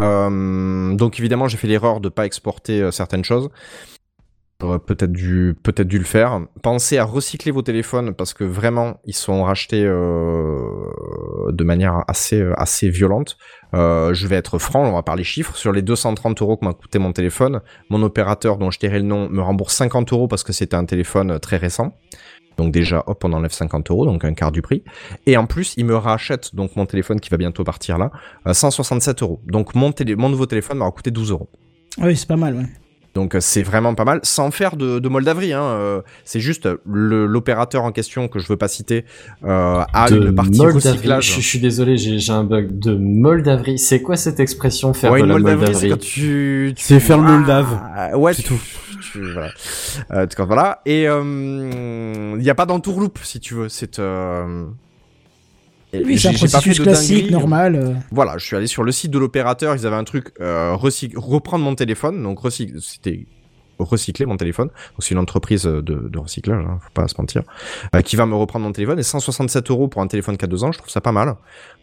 Euh, 0.00 0.94
donc 0.94 1.18
évidemment 1.18 1.48
j'ai 1.48 1.56
fait 1.56 1.68
l'erreur 1.68 2.00
de 2.00 2.08
pas 2.08 2.26
exporter 2.26 2.80
euh, 2.82 2.90
certaines 2.90 3.24
choses. 3.24 3.48
J'aurais 4.60 4.78
peut-être 4.78 5.12
dû 5.12 5.54
peut-être 5.62 5.86
dû 5.86 5.98
le 5.98 6.04
faire. 6.04 6.40
Pensez 6.62 6.96
à 6.96 7.04
recycler 7.04 7.52
vos 7.52 7.60
téléphones 7.60 8.14
parce 8.14 8.32
que 8.32 8.42
vraiment 8.42 9.00
ils 9.04 9.14
sont 9.14 9.42
rachetés 9.42 9.84
euh, 9.84 10.62
de 11.50 11.62
manière 11.62 12.04
assez 12.08 12.42
assez 12.56 12.88
violente. 12.88 13.36
Euh, 13.74 14.14
je 14.14 14.26
vais 14.26 14.36
être 14.36 14.58
franc, 14.58 14.84
on 14.84 14.92
va 14.92 15.02
parler 15.02 15.24
chiffres. 15.24 15.56
Sur 15.56 15.72
les 15.72 15.82
230 15.82 16.40
euros 16.40 16.56
que 16.56 16.64
m'a 16.64 16.72
coûté 16.72 16.98
mon 16.98 17.12
téléphone, 17.12 17.60
mon 17.90 18.02
opérateur 18.02 18.56
dont 18.56 18.70
je 18.70 18.78
tairai 18.78 19.00
le 19.00 19.04
nom 19.04 19.28
me 19.28 19.42
rembourse 19.42 19.74
50 19.74 20.12
euros 20.12 20.26
parce 20.28 20.42
que 20.42 20.54
c'était 20.54 20.76
un 20.76 20.86
téléphone 20.86 21.32
euh, 21.32 21.38
très 21.38 21.58
récent. 21.58 21.92
Donc 22.56 22.72
déjà, 22.72 23.04
hop, 23.06 23.22
on 23.24 23.34
enlève 23.34 23.52
50 23.52 23.90
euros, 23.90 24.06
donc 24.06 24.24
un 24.24 24.32
quart 24.32 24.50
du 24.52 24.62
prix. 24.62 24.82
Et 25.26 25.36
en 25.36 25.46
plus, 25.46 25.74
il 25.76 25.84
me 25.84 25.94
rachète 25.94 26.54
donc 26.54 26.74
mon 26.76 26.86
téléphone 26.86 27.20
qui 27.20 27.28
va 27.28 27.36
bientôt 27.36 27.64
partir 27.64 27.98
là, 27.98 28.10
euh, 28.46 28.54
167 28.54 29.22
euros. 29.22 29.42
Donc 29.46 29.74
mon, 29.74 29.92
télé 29.92 30.16
mon 30.16 30.30
nouveau 30.30 30.46
téléphone 30.46 30.78
m'aura 30.78 30.90
coûté 30.92 31.10
12 31.10 31.30
euros. 31.32 31.50
Oui, 31.98 32.16
c'est 32.16 32.28
pas 32.28 32.36
mal, 32.36 32.54
ouais. 32.54 32.66
Donc 33.16 33.34
euh, 33.34 33.40
c'est 33.40 33.62
vraiment 33.62 33.94
pas 33.94 34.04
mal, 34.04 34.20
sans 34.22 34.50
faire 34.50 34.76
de, 34.76 34.98
de 34.98 35.08
moldaverie. 35.08 35.52
Hein. 35.54 35.62
euh, 35.62 36.02
c'est 36.24 36.38
juste 36.38 36.68
le- 36.84 37.26
l'opérateur 37.26 37.82
en 37.84 37.90
question 37.90 38.28
que 38.28 38.38
je 38.38 38.46
veux 38.46 38.58
pas 38.58 38.68
citer 38.68 39.04
euh, 39.44 39.82
a 39.92 40.10
De 40.10 40.16
une 40.28 40.34
partie 40.34 40.58
Moldavie. 40.58 40.74
recyclage. 40.90 41.26
Je, 41.26 41.40
je 41.40 41.40
suis 41.40 41.58
désolé, 41.58 41.96
j'ai 41.96 42.18
j'ai 42.18 42.32
un 42.32 42.44
bug 42.44 42.78
de 42.78 42.94
Moldavie. 42.94 43.78
C'est 43.78 44.02
quoi 44.02 44.16
cette 44.16 44.38
expression 44.38 44.92
faire 44.92 45.12
Ouais, 45.12 45.22
de 45.22 45.26
la 45.26 45.32
moldavrie, 45.32 45.56
Moldavie 45.64 45.78
c'est 45.80 45.88
quand 45.88 45.98
tu, 45.98 46.74
tu- 46.76 46.82
C'est 46.84 47.00
faire 47.00 47.16
le 47.18 47.24
Moldave. 47.24 47.80
Ah, 47.96 48.16
ouais, 48.18 48.34
C'est 48.34 48.42
tu- 48.42 48.48
tout. 48.48 48.60
tu- 49.12 49.32
voilà. 49.32 49.50
Euh, 50.12 50.26
quand- 50.36 50.46
voilà. 50.46 50.82
Et 50.84 51.04
il 51.04 52.36
n'y 52.38 52.50
a 52.50 52.54
pas 52.54 52.66
d'entourloupe 52.66 53.18
si 53.22 53.40
tu 53.40 53.54
veux. 53.54 53.68
C'est 53.70 53.98
euh... 53.98 54.66
Oui, 56.04 56.18
c'est 56.18 56.28
un 56.28 56.32
processus 56.32 56.80
classique, 56.80 57.30
normal. 57.30 57.76
euh. 57.76 57.94
Voilà, 58.10 58.38
je 58.38 58.44
suis 58.44 58.56
allé 58.56 58.66
sur 58.66 58.82
le 58.84 58.92
site 58.92 59.10
de 59.10 59.18
l'opérateur, 59.18 59.74
ils 59.74 59.86
avaient 59.86 59.96
un 59.96 60.04
truc 60.04 60.32
euh, 60.40 60.74
reprendre 60.74 61.64
mon 61.64 61.74
téléphone, 61.74 62.22
donc 62.22 62.40
c'était 62.50 63.26
recycler 63.78 64.26
mon 64.26 64.36
téléphone. 64.36 64.68
Donc 64.68 65.00
c'est 65.00 65.10
une 65.12 65.18
entreprise 65.18 65.64
de, 65.64 65.80
de 65.80 66.18
recyclage, 66.18 66.64
hein, 66.64 66.78
faut 66.82 66.90
pas 66.94 67.08
se 67.08 67.14
mentir, 67.18 67.42
euh, 67.94 68.00
qui 68.00 68.16
va 68.16 68.26
me 68.26 68.34
reprendre 68.34 68.64
mon 68.64 68.72
téléphone 68.72 68.98
et 68.98 69.02
167 69.02 69.70
euros 69.70 69.88
pour 69.88 70.02
un 70.02 70.06
téléphone 70.06 70.36
qui 70.36 70.44
a 70.44 70.48
deux 70.48 70.64
ans, 70.64 70.72
je 70.72 70.78
trouve 70.78 70.90
ça 70.90 71.00
pas 71.00 71.12
mal. 71.12 71.34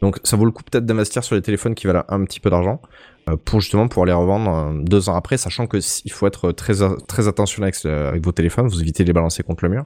Donc 0.01 0.19
ça 0.23 0.35
vaut 0.37 0.45
le 0.45 0.51
coup 0.51 0.63
peut-être 0.63 0.85
d'investir 0.85 1.23
sur 1.23 1.35
les 1.35 1.41
téléphones 1.41 1.75
qui 1.75 1.87
valent 1.87 2.03
un 2.09 2.23
petit 2.25 2.39
peu 2.39 2.49
d'argent 2.49 2.81
euh, 3.29 3.37
pour 3.43 3.61
justement 3.61 3.87
pouvoir 3.87 4.05
les 4.05 4.13
revendre 4.13 4.51
euh, 4.53 4.83
deux 4.83 5.09
ans 5.09 5.15
après, 5.15 5.37
sachant 5.37 5.67
que 5.67 5.77
il 6.05 6.11
faut 6.11 6.27
être 6.27 6.51
très 6.51 6.75
très 7.07 7.27
attentionné 7.27 7.67
avec, 7.67 7.85
avec 7.85 8.23
vos 8.23 8.31
téléphones, 8.31 8.67
vous 8.67 8.81
évitez 8.81 9.03
de 9.03 9.09
les 9.09 9.13
balancer 9.13 9.43
contre 9.43 9.63
le 9.65 9.69
mur. 9.71 9.85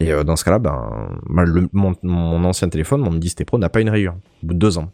Et 0.00 0.12
euh, 0.12 0.22
dans 0.24 0.36
ce 0.36 0.44
cas-là, 0.44 0.58
ben, 0.58 1.10
le- 1.28 1.68
mon, 1.72 1.94
mon 2.02 2.44
ancien 2.44 2.68
téléphone, 2.68 3.00
mon 3.00 3.10
10T 3.12 3.44
Pro, 3.44 3.58
n'a 3.58 3.68
pas 3.68 3.80
une 3.80 3.90
rayure 3.90 4.14
au 4.42 4.46
bout 4.46 4.54
de 4.54 4.58
deux 4.58 4.78
ans. 4.78 4.90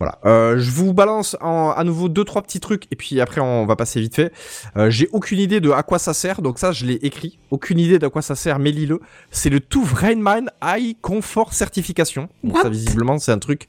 Voilà. 0.00 0.18
Euh, 0.26 0.58
je 0.58 0.70
vous 0.72 0.92
balance 0.92 1.36
en, 1.40 1.70
à 1.70 1.84
nouveau 1.84 2.08
deux 2.08 2.24
trois 2.24 2.42
petits 2.42 2.58
trucs 2.58 2.86
et 2.90 2.96
puis 2.96 3.20
après 3.20 3.40
on 3.40 3.64
va 3.64 3.76
passer 3.76 4.00
vite 4.00 4.16
fait. 4.16 4.32
Euh, 4.76 4.90
J'ai 4.90 5.08
aucune 5.12 5.38
idée 5.38 5.60
de 5.60 5.70
à 5.70 5.84
quoi 5.84 6.00
ça 6.00 6.12
sert, 6.12 6.42
donc 6.42 6.58
ça 6.58 6.72
je 6.72 6.84
l'ai 6.84 6.94
écrit. 6.94 7.38
Aucune 7.52 7.78
idée 7.78 8.00
d'à 8.00 8.10
quoi 8.10 8.20
ça 8.20 8.34
sert, 8.34 8.58
mais 8.58 8.72
lis-le. 8.72 9.00
C'est 9.30 9.50
le 9.50 9.60
TÜV 9.60 9.94
Rheinland 9.94 10.46
High 10.62 10.96
Comfort 11.00 11.52
Certification. 11.54 12.28
Donc 12.42 12.58
ça 12.58 12.68
visiblement 12.68 13.18
c'est 13.18 13.30
un 13.32 13.38
truc. 13.38 13.68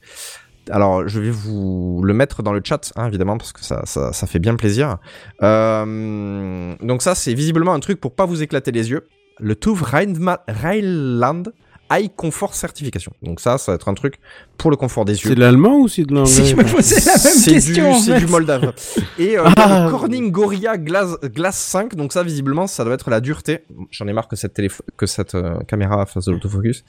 Alors 0.72 1.08
je 1.08 1.20
vais 1.22 1.30
vous 1.30 2.02
le 2.04 2.14
mettre 2.16 2.42
dans 2.42 2.54
le 2.54 2.62
chat 2.66 2.92
hein, 2.96 3.08
évidemment 3.08 3.38
parce 3.38 3.54
que 3.54 3.64
ça, 3.64 3.84
ça, 3.86 4.12
ça 4.12 4.26
fait 4.28 4.40
bien 4.40 4.56
plaisir. 4.56 4.98
Euh, 5.44 6.74
donc 6.82 7.04
ça 7.04 7.14
c'est 7.16 7.36
visiblement 7.36 7.74
un 7.74 7.80
truc 7.80 8.02
pour 8.02 8.14
pas 8.16 8.26
vous 8.26 8.42
éclater 8.42 8.72
les 8.72 8.90
yeux. 8.90 9.08
Le 9.40 9.56
TÜV 9.56 9.82
Rheinma- 9.82 10.44
Rheinland 10.48 11.54
High 11.92 12.10
Comfort 12.16 12.54
Certification. 12.56 13.12
Donc 13.22 13.40
ça, 13.40 13.58
ça 13.58 13.72
va 13.72 13.76
être 13.76 13.88
un 13.90 13.94
truc 13.94 14.16
pour 14.58 14.72
le 14.72 14.78
confort 14.78 15.06
des 15.06 15.14
yeux. 15.14 15.30
C'est 15.30 15.36
de 15.36 15.40
l'allemand 15.40 15.78
ou 15.80 15.88
c'est 15.88 16.04
de 16.04 16.14
l'anglais 16.14 16.32
Si 16.32 16.46
je 16.46 16.56
me 16.56 16.64
posais 16.64 17.00
la 17.06 17.12
même 17.12 17.20
C'est 17.20 17.52
question, 17.52 17.92
en 17.92 18.00
c'est 18.00 18.14
fait. 18.14 18.20
du 18.26 18.28
Moldave. 18.32 18.74
Et 19.20 19.38
euh, 19.38 19.44
Ah. 19.58 19.88
Corning 19.92 20.32
Gorilla 20.32 20.78
Glass, 20.78 21.16
Glass 21.24 21.56
5, 21.58 21.96
donc 21.96 22.14
ça 22.14 22.24
visiblement 22.24 22.68
ça 22.68 22.84
doit 22.84 22.94
être 22.94 23.10
la 23.10 23.20
dureté. 23.22 23.60
J'en 23.92 24.08
ai 24.08 24.14
marre 24.14 24.28
que 24.28 24.36
cette 24.36 24.54
téléphone, 24.54 24.86
que 24.98 25.06
cette 25.06 25.36
euh, 25.36 25.60
caméra 25.68 26.06
fasse 26.06 26.26
de 26.26 26.32
l'autofocus. 26.32 26.84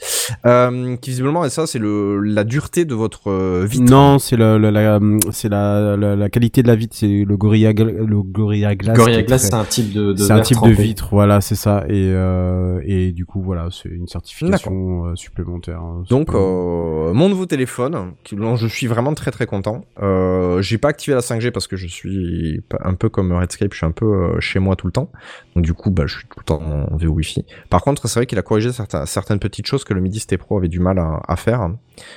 Euh, 0.46 0.96
qui 0.96 1.10
visiblement 1.10 1.44
et 1.44 1.50
ça 1.50 1.66
c'est 1.66 1.78
le 1.78 2.20
la 2.20 2.44
dureté 2.44 2.84
de 2.84 2.94
votre 2.94 3.30
euh, 3.30 3.66
vitre. 3.68 3.90
Non, 3.90 4.18
c'est 4.18 4.36
la, 4.36 4.58
la, 4.58 4.70
la, 4.70 5.00
c'est 5.32 5.48
la, 5.48 5.96
la, 5.96 6.16
la 6.16 6.28
qualité 6.30 6.62
de 6.62 6.68
la 6.68 6.76
vitre, 6.76 6.96
c'est 6.98 7.24
le 7.26 7.36
Gorilla, 7.36 7.72
le 7.72 8.22
Gorilla 8.22 8.74
Glass. 8.74 8.96
Gorilla 8.96 9.22
Glass, 9.22 9.42
c'est 9.42 9.54
un 9.54 9.64
type 9.64 9.92
de, 9.92 10.12
de 10.12 10.16
c'est 10.22 10.32
un 10.32 10.40
type 10.40 10.58
de 10.62 10.70
vitre, 10.70 11.08
voilà, 11.10 11.40
c'est 11.40 11.54
ça. 11.54 11.84
Et, 11.88 12.10
euh, 12.14 12.80
et 12.84 13.12
du 13.12 13.26
coup, 13.26 13.42
voilà, 13.42 13.68
c'est 13.70 13.88
une 13.88 14.06
certification 14.08 14.72
euh, 15.06 15.16
supplémentaire. 15.16 15.80
hein, 15.80 16.04
Donc 16.08 16.34
euh, 16.34 17.12
mon 17.12 17.28
nouveau 17.28 17.46
téléphone, 17.46 18.12
dont 18.32 18.56
je 18.56 18.66
suis 18.66 18.86
vraiment 18.86 19.14
très 19.14 19.30
très 19.30 19.46
content. 19.46 19.84
Euh, 20.02 20.60
j'ai 20.62 20.78
pas 20.78 20.88
activé 20.88 21.14
la 21.14 21.20
5G 21.20 21.50
parce 21.50 21.66
que 21.66 21.76
je 21.76 21.86
suis 21.86 22.62
un 22.80 22.94
peu 22.94 23.08
comme 23.08 23.32
Redscape, 23.32 23.72
je 23.72 23.76
suis 23.78 23.86
un 23.86 23.90
peu 23.90 24.38
chez 24.40 24.58
moi 24.58 24.76
tout 24.76 24.86
le 24.86 24.92
temps. 24.92 25.10
Donc 25.54 25.64
du 25.64 25.74
coup, 25.74 25.90
bah, 25.90 26.04
je 26.06 26.18
suis 26.18 26.26
tout 26.28 26.38
le 26.40 26.44
temps 26.44 26.62
en 26.62 26.96
VO 26.96 27.12
Wi-Fi. 27.12 27.44
Par 27.70 27.82
contre, 27.82 28.06
c'est 28.08 28.18
vrai 28.20 28.26
qu'il 28.26 28.38
a 28.38 28.42
corrigé 28.42 28.72
certains- 28.72 29.06
certaines 29.06 29.38
petites 29.38 29.66
choses 29.66 29.84
que 29.84 29.94
le 29.94 30.00
Midi 30.00 30.20
Stay 30.20 30.36
Pro 30.38 30.58
avait 30.58 30.68
du 30.68 30.80
mal 30.80 30.98
à, 30.98 31.20
à 31.28 31.36
faire, 31.36 31.68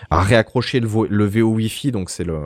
à 0.09 0.21
réaccrocher 0.21 0.79
le, 0.79 0.87
vo- 0.87 1.07
le 1.09 1.25
VO 1.25 1.49
Wi-Fi. 1.55 1.91
Donc 1.91 2.09
c'est 2.09 2.23
le 2.23 2.39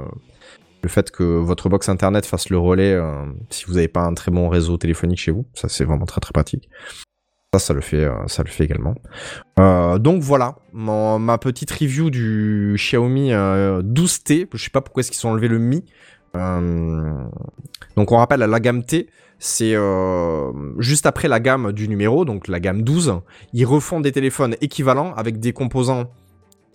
le 0.81 0.89
fait 0.89 1.11
que 1.11 1.23
votre 1.23 1.69
box 1.69 1.87
internet 1.87 2.25
fasse 2.25 2.49
le 2.49 2.57
relais 2.57 2.91
euh, 2.91 3.23
si 3.49 3.63
vous 3.67 3.75
n'avez 3.75 3.87
pas 3.87 4.01
un 4.01 4.13
très 4.15 4.31
bon 4.31 4.49
réseau 4.49 4.75
téléphonique 4.75 5.17
chez 5.17 5.31
vous, 5.31 5.45
ça 5.53 5.69
c'est 5.69 5.85
vraiment 5.85 6.05
très 6.05 6.19
très 6.19 6.33
pratique. 6.33 6.67
Ça, 7.53 7.59
ça 7.59 7.73
le 7.73 7.81
fait, 7.81 8.03
euh, 8.03 8.53
également. 8.59 8.95
Euh, 9.59 9.99
donc 9.99 10.23
voilà, 10.23 10.55
ma 10.73 11.37
petite 11.37 11.69
review 11.69 12.09
du 12.09 12.73
Xiaomi 12.77 13.31
euh, 13.31 13.83
12T. 13.83 14.47
Je 14.51 14.63
sais 14.63 14.71
pas 14.71 14.81
pourquoi 14.81 15.01
est-ce 15.01 15.11
qu'ils 15.11 15.27
ont 15.27 15.31
enlevé 15.31 15.47
le 15.47 15.59
Mi. 15.59 15.85
Euh, 16.35 17.13
donc 17.95 18.11
on 18.11 18.17
rappelle 18.17 18.39
la 18.39 18.59
gamme 18.59 18.83
T, 18.83 19.07
c'est 19.37 19.75
euh, 19.75 20.51
juste 20.79 21.05
après 21.05 21.27
la 21.27 21.39
gamme 21.39 21.73
du 21.73 21.87
numéro, 21.87 22.25
donc 22.25 22.47
la 22.47 22.59
gamme 22.59 22.81
12. 22.81 23.19
Ils 23.53 23.65
refont 23.65 23.99
des 23.99 24.11
téléphones 24.11 24.55
équivalents 24.59 25.13
avec 25.15 25.39
des 25.39 25.53
composants 25.53 26.05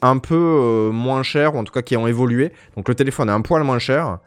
un 0.00 0.18
peu 0.18 0.36
euh, 0.36 0.92
moins 0.92 1.24
chers, 1.24 1.56
ou 1.56 1.58
en 1.58 1.64
tout 1.64 1.72
cas 1.72 1.82
qui 1.82 1.96
ont 1.96 2.06
évolué. 2.06 2.52
Donc 2.76 2.88
le 2.88 2.94
téléphone 2.94 3.28
est 3.28 3.32
un 3.32 3.40
poil 3.40 3.64
moins 3.64 3.80
cher. 3.80 4.18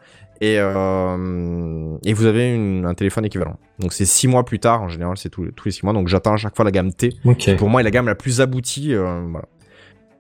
Et, 0.42 0.56
euh, 0.60 1.98
et 2.04 2.14
vous 2.14 2.26
avez 2.26 2.54
une- 2.54 2.86
un 2.86 2.96
téléphone 2.96 3.26
équivalent. 3.26 3.58
Donc 3.80 3.94
c'est 3.94 4.06
six 4.06 4.28
mois 4.28 4.44
plus 4.44 4.60
tard, 4.60 4.82
en 4.82 4.90
général 4.90 5.16
c'est 5.18 5.30
tous, 5.30 5.44
les- 5.44 5.52
tous 5.52 5.66
les 5.66 5.72
six 5.72 5.86
mois. 5.86 5.94
Donc 5.94 6.08
j'attends 6.08 6.34
à 6.34 6.38
chaque 6.38 6.56
fois 6.56 6.66
la 6.66 6.72
gamme 6.72 6.92
T. 6.94 7.14
Pour 7.58 7.70
moi, 7.70 7.82
est 7.82 7.84
la 7.84 7.92
gamme 7.92 8.08
la 8.08 8.16
plus 8.16 8.42
aboutie. 8.42 8.94
euh, 8.94 9.22
voilà. 9.30 9.46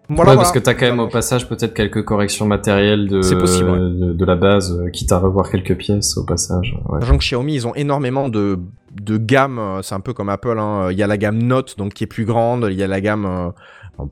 ouais, 0.09 0.15
Voilà, 0.15 0.35
parce 0.35 0.51
que 0.51 0.59
t'as 0.59 0.73
quand 0.75 0.85
même 0.85 0.99
au 0.99 1.07
passage 1.07 1.49
peut-être 1.49 1.73
quelques 1.73 2.03
corrections 2.05 2.45
matérielles 2.45 3.07
de, 3.07 3.21
C'est 3.23 3.37
possible, 3.37 3.69
ouais. 3.71 3.79
de, 3.79 4.13
de 4.13 4.25
la 4.25 4.35
base, 4.35 4.77
euh, 4.79 4.89
quitte 4.89 5.11
à 5.11 5.17
revoir 5.17 5.49
quelques 5.49 5.75
pièces 5.75 6.15
au 6.17 6.23
passage. 6.25 6.77
Ouais. 6.89 6.99
Sachant 7.01 7.17
que 7.17 7.23
Xiaomi, 7.23 7.55
ils 7.55 7.67
ont 7.67 7.73
énormément 7.73 8.29
de, 8.29 8.59
de 9.01 9.17
gammes. 9.17 9.79
C'est 9.81 9.95
un 9.95 10.01
peu 10.01 10.13
comme 10.13 10.29
Apple. 10.29 10.59
Hein. 10.59 10.89
Il 10.91 10.97
y 10.99 11.03
a 11.03 11.07
la 11.07 11.17
gamme 11.17 11.41
Note, 11.41 11.77
donc 11.79 11.93
qui 11.93 12.03
est 12.03 12.07
plus 12.07 12.25
grande. 12.25 12.67
Il 12.69 12.77
y 12.77 12.83
a 12.83 12.87
la 12.87 13.01
gamme 13.01 13.53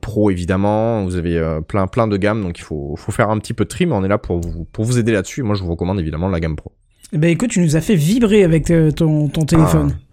Pro, 0.00 0.30
évidemment. 0.30 1.04
Vous 1.04 1.16
avez 1.16 1.36
euh, 1.36 1.60
plein, 1.60 1.86
plein 1.86 2.06
de 2.06 2.16
gammes. 2.16 2.42
Donc 2.42 2.58
il 2.58 2.62
faut, 2.62 2.94
faut 2.96 3.12
faire 3.12 3.30
un 3.30 3.38
petit 3.38 3.54
peu 3.54 3.64
de 3.64 3.68
trim. 3.68 3.92
On 3.92 4.04
est 4.04 4.08
là 4.08 4.18
pour 4.18 4.40
vous, 4.40 4.64
pour 4.72 4.84
vous 4.84 4.98
aider 4.98 5.12
là-dessus. 5.12 5.42
Moi, 5.42 5.54
je 5.56 5.62
vous 5.62 5.70
recommande 5.70 5.98
évidemment 6.00 6.28
la 6.28 6.40
gamme 6.40 6.56
Pro. 6.56 6.72
Ben 7.12 7.28
écoute, 7.28 7.50
tu 7.50 7.60
nous 7.60 7.74
as 7.74 7.80
fait 7.80 7.96
vibrer 7.96 8.44
avec 8.44 8.70
euh, 8.70 8.92
ton, 8.92 9.28
ton 9.28 9.44
téléphone. 9.44 9.96
Ah. 9.96 10.06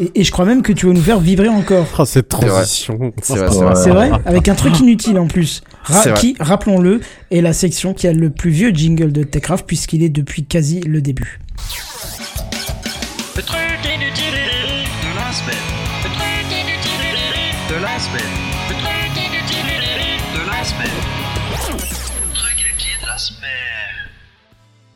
Et, 0.00 0.20
et 0.20 0.24
je 0.24 0.30
crois 0.30 0.44
même 0.44 0.62
que 0.62 0.72
tu 0.72 0.86
vas 0.86 0.92
nous 0.92 1.02
faire 1.02 1.18
vibrer 1.18 1.48
encore. 1.48 1.86
Oh, 1.98 2.04
cette 2.04 2.28
transition. 2.28 3.12
C'est 3.22 3.36
vrai, 3.36 3.48
vrai. 3.48 3.74
C'est 3.74 3.90
vrai? 3.90 4.10
Avec 4.24 4.48
un 4.48 4.54
truc 4.54 4.78
inutile 4.80 5.18
en 5.18 5.26
plus. 5.26 5.62
Ra- 5.82 6.12
qui, 6.12 6.36
rappelons-le, 6.40 7.00
est 7.30 7.40
la 7.40 7.52
section 7.52 7.94
qui 7.94 8.06
a 8.06 8.12
le 8.12 8.30
plus 8.30 8.50
vieux 8.50 8.70
jingle 8.70 9.12
de 9.12 9.24
Techcraft 9.24 9.66
puisqu'il 9.66 10.02
est 10.02 10.08
depuis 10.08 10.44
quasi 10.44 10.80
le 10.80 11.02
début. 11.02 11.40
Le 13.36 13.42
truc 13.42 13.58
inutile 13.84 14.34
de 14.34 15.16
la 15.16 15.32
semaine. 15.32 15.56
Le 16.04 16.10
truc 16.10 16.50
inutile 16.50 17.76
de 17.76 17.82
la 17.82 17.98
semaine. 17.98 18.37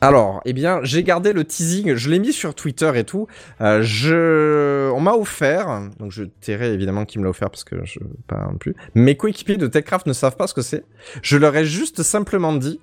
Alors, 0.02 0.40
eh 0.44 0.52
bien, 0.52 0.80
j'ai 0.82 1.04
gardé 1.04 1.32
le 1.32 1.44
teasing, 1.44 1.94
je 1.94 2.10
l'ai 2.10 2.18
mis 2.18 2.32
sur 2.32 2.56
Twitter 2.56 2.90
et 2.96 3.04
tout. 3.04 3.28
Euh, 3.60 3.82
je, 3.82 4.90
on 4.90 5.00
m'a 5.00 5.12
offert, 5.12 5.80
donc 6.00 6.10
je 6.10 6.24
tairai 6.24 6.72
évidemment 6.72 7.04
qui 7.04 7.20
me 7.20 7.24
l'a 7.24 7.30
offert 7.30 7.50
parce 7.50 7.62
que 7.62 7.76
je 7.84 8.00
pas 8.26 8.48
non 8.50 8.58
plus. 8.58 8.74
Mes 8.96 9.16
coéquipiers 9.16 9.58
de 9.58 9.68
Techcraft 9.68 10.06
ne 10.06 10.12
savent 10.12 10.34
pas 10.34 10.48
ce 10.48 10.54
que 10.54 10.60
c'est. 10.60 10.84
Je 11.22 11.36
leur 11.36 11.54
ai 11.54 11.64
juste 11.64 12.02
simplement 12.02 12.52
dit, 12.52 12.80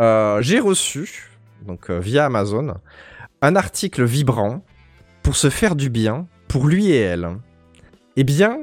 euh, 0.00 0.40
j'ai 0.40 0.60
reçu, 0.60 1.32
donc 1.66 1.90
euh, 1.90 1.98
via 1.98 2.26
Amazon, 2.26 2.74
un 3.40 3.56
article 3.56 4.04
vibrant 4.04 4.64
pour 5.24 5.34
se 5.34 5.50
faire 5.50 5.74
du 5.74 5.90
bien 5.90 6.28
pour 6.46 6.68
lui 6.68 6.92
et 6.92 7.00
elle. 7.00 7.28
Eh 8.14 8.22
bien, 8.22 8.56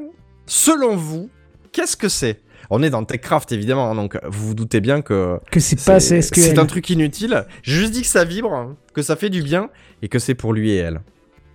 selon 0.45 0.95
vous, 0.95 1.29
qu'est-ce 1.73 1.97
que 1.97 2.07
c'est? 2.07 2.39
On 2.69 2.83
est 2.83 2.89
dans 2.89 3.03
Techcraft 3.03 3.51
évidemment, 3.51 3.89
hein, 3.91 3.95
donc 3.95 4.17
vous 4.27 4.47
vous 4.49 4.53
doutez 4.53 4.79
bien 4.81 5.01
que 5.01 5.39
Que 5.51 5.59
c'est 5.59 5.83
pas 5.83 5.99
c'est 5.99 6.21
c'est 6.21 6.59
un 6.59 6.65
truc 6.65 6.89
inutile. 6.89 7.45
J'ai 7.63 7.73
juste 7.75 7.93
dit 7.93 8.01
que 8.01 8.07
ça 8.07 8.23
vibre, 8.25 8.75
que 8.93 9.01
ça 9.01 9.15
fait 9.15 9.29
du 9.29 9.41
bien 9.41 9.69
et 10.01 10.07
que 10.07 10.19
c'est 10.19 10.35
pour 10.35 10.53
lui 10.53 10.71
et 10.71 10.75
elle. 10.77 11.01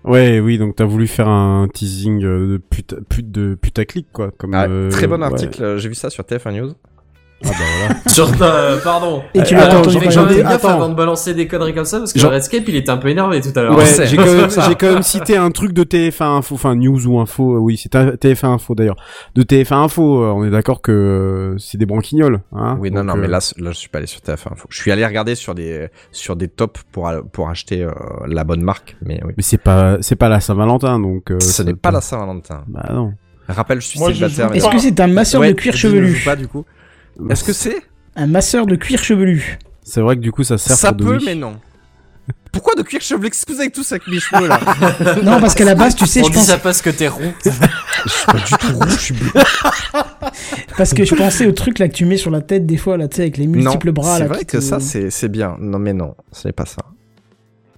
Ouais, 0.05 0.39
oui, 0.41 0.59
donc 0.59 0.77
t'as 0.77 0.85
voulu 0.85 1.07
faire 1.07 1.29
un 1.29 1.67
teasing 1.73 2.23
euh, 2.25 2.47
de 2.53 2.57
puta, 2.59 2.97
put- 3.09 3.23
de 3.31 3.55
putaclic, 3.55 4.07
quoi. 4.13 4.33
Comme, 4.37 4.53
Ah, 4.55 4.67
euh, 4.69 4.91
très 4.91 5.07
bon 5.07 5.23
article, 5.23 5.79
j'ai 5.79 5.89
vu 5.89 5.95
ça 5.95 6.11
sur 6.11 6.25
TF1 6.25 6.53
News. 6.61 6.73
Ah 7.43 7.49
bah 7.49 7.55
voilà. 7.79 8.01
Sur 8.07 8.31
euh, 8.43 8.79
pardon. 8.83 9.23
Et 9.35 9.43
tu 9.43 9.55
attends, 9.57 9.79
entendu 9.81 9.99
j'en 10.11 10.29
ai- 10.29 10.41
parler. 10.41 10.43
attends. 10.43 10.69
avant 10.71 10.89
de 10.89 10.95
balancer 10.95 11.35
des 11.35 11.47
conneries 11.47 11.75
comme 11.75 11.85
ça 11.85 11.99
parce 11.99 12.13
que 12.13 12.19
J'en- 12.19 12.31
Redscape 12.31 12.65
il 12.69 12.77
était 12.77 12.91
un 12.91 12.97
peu 12.97 13.09
énervé 13.09 13.41
tout 13.41 13.51
à 13.57 13.63
l'heure. 13.63 13.77
Ouais, 13.77 13.85
j'ai 14.07 14.17
quand, 14.17 14.25
même- 14.25 14.49
j'ai 14.51 14.75
quand 14.77 14.93
même 14.93 15.03
cité 15.03 15.37
un 15.37 15.51
truc 15.51 15.73
de 15.73 15.85
TF1 15.85 16.39
Info, 16.39 16.55
enfin 16.55 16.75
news 16.75 17.07
ou 17.07 17.19
info, 17.21 17.55
euh, 17.57 17.59
oui, 17.59 17.77
c'est 17.77 17.95
un- 17.97 18.13
TF1 18.17 18.55
Info 18.55 18.75
d'ailleurs. 18.75 18.97
De 19.35 19.43
TF1 19.43 19.85
Info, 19.85 20.23
euh, 20.23 20.29
on 20.35 20.45
est 20.45 20.51
d'accord 20.51 20.81
que 20.81 21.55
c'est 21.59 21.77
des 21.77 21.87
branquignoles, 21.87 22.41
hein. 22.55 22.79
Oui, 22.81 22.91
non, 22.91 23.01
Donc, 23.05 23.09
non, 23.09 23.17
mais 23.17 23.27
euh, 23.27 23.31
là, 23.33 23.39
là, 23.59 23.71
je 23.73 23.77
suis 23.77 23.89
pas 23.89 23.99
allé 23.99 24.07
sur 24.07 24.21
TF1 24.21 24.53
Info. 24.53 24.67
Je 24.71 24.77
suis 24.81 24.91
allé 24.93 25.05
regarder 25.05 25.35
sur 25.35 25.55
des, 25.55 25.89
sur 26.13 26.37
des 26.37 26.49
tops 26.49 26.81
pour, 26.93 27.11
pour 27.33 27.49
acheter 27.51 27.83
euh, 27.83 27.91
la 28.27 28.45
bonne 28.45 28.63
marque, 28.63 28.97
mais 29.03 29.21
oui. 29.25 29.35
Mais 29.37 29.43
c'est 29.43 29.59
pas, 29.59 29.99
c'est 30.01 30.17
pas 30.17 30.29
la 30.31 30.41
Saint-Valentin, 30.41 30.99
donc. 30.99 31.31
euh, 31.31 31.39
Ce 31.41 31.49
ça- 31.53 31.65
n'est 31.65 31.75
pas 31.75 31.91
la 31.91 32.01
Saint-Valentin. 32.01 32.65
Bah 32.69 32.89
non. 32.93 33.13
Rappelle, 33.49 33.83
je 33.83 33.87
suis 33.89 33.99
célibataire. 33.99 34.55
Est-ce 34.55 34.67
que 34.71 34.79
c'est 34.79 34.99
un 35.01 35.07
masseur 35.09 35.43
Ouais, 35.43 35.49
de 35.53 35.53
cuir 35.59 35.77
chevelu 35.77 36.19
pas, 36.25 36.35
du 36.37 36.49
coup. 36.49 36.65
Est-ce 37.31 37.45
que 37.45 37.53
c'est 37.53 37.83
Un 38.17 38.27
masseur 38.27 38.67
de 38.67 38.77
cuir 38.77 39.03
chevelu. 39.03 39.59
C'est 39.83 40.01
vrai 40.01 40.17
que 40.17 40.21
du 40.21 40.33
coup 40.33 40.45
ça 40.45 40.59
sert 40.59 40.77
Ça 40.77 40.93
pour 40.93 41.07
peut, 41.07 41.19
mais 41.25 41.35
non. 41.35 41.57
Pourquoi 42.53 42.75
de 42.77 42.83
cuir 42.83 43.01
chevelu? 43.01 43.29
Qu'est-ce 43.31 43.45
que 43.45 43.53
vous 43.53 43.61
avez 43.61 43.71
tous 43.71 43.91
avec 43.93 44.07
mes 44.07 44.19
cheveux, 44.21 44.47
là? 44.47 44.61
Non, 45.25 45.41
parce 45.41 45.55
qu'à 45.55 45.65
la 45.65 45.75
base, 45.75 45.95
tu 45.97 46.07
sais, 46.07 46.21
On 46.21 46.25
je 46.25 46.31
dit 46.31 46.37
pense, 46.37 46.47
ça 46.47 46.57
parce 46.59 46.81
que 46.83 46.91
t'es 46.91 47.09
rond. 47.09 47.33
Je 47.45 48.11
suis 48.11 48.27
pas 48.27 48.33
du 48.39 48.53
tout 48.53 48.79
rouge, 48.79 48.91
je 48.93 48.99
suis 49.01 49.15
bleu. 49.15 49.31
parce 50.77 50.93
que 50.95 51.05
je 51.05 51.15
pensais 51.15 51.47
au 51.47 51.53
truc 51.53 51.79
là 51.79 51.89
que 51.89 51.95
tu 51.95 52.05
mets 52.05 52.17
sur 52.17 52.31
la 52.31 52.41
tête 52.43 52.67
des 52.67 52.77
fois 52.77 52.97
là, 52.97 53.09
tu 53.09 53.17
sais, 53.17 53.23
avec 53.23 53.37
les 53.39 53.47
multiples 53.47 53.89
non, 53.89 53.93
bras 53.95 54.15
c'est 54.17 54.23
là. 54.23 54.29
vrai 54.29 54.39
qui 54.41 54.47
que 54.47 54.57
te- 54.59 54.63
ça, 54.63 54.79
c'est 54.81 55.11
c'est 55.11 55.29
bien. 55.29 55.57
Non, 55.59 55.79
mais 55.79 55.93
non, 55.95 56.15
ce 56.33 56.49
n'est 56.49 56.53
pas 56.53 56.67
ça. 56.67 56.83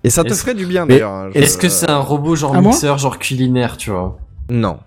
Et 0.05 0.11
ça 0.11 0.23
te 0.25 0.29
Est-ce- 0.31 0.41
ferait 0.43 0.55
du 0.55 0.67
bien, 0.67 0.85
Mais 0.87 0.95
d'ailleurs. 0.95 1.13
hein, 1.13 1.31
je- 1.35 1.41
Est-ce 1.41 1.59
que 1.59 1.69
c'est 1.69 1.89
un 1.91 1.99
robot 1.99 2.37
genre 2.37 2.55
À 2.57 2.61
moi 2.61 2.73
mixeur, 2.73 2.99
genre 2.99 3.19
culinaire, 3.19 3.77
tu 3.77 3.91
vois? 3.91 4.19
Non. 4.51 4.79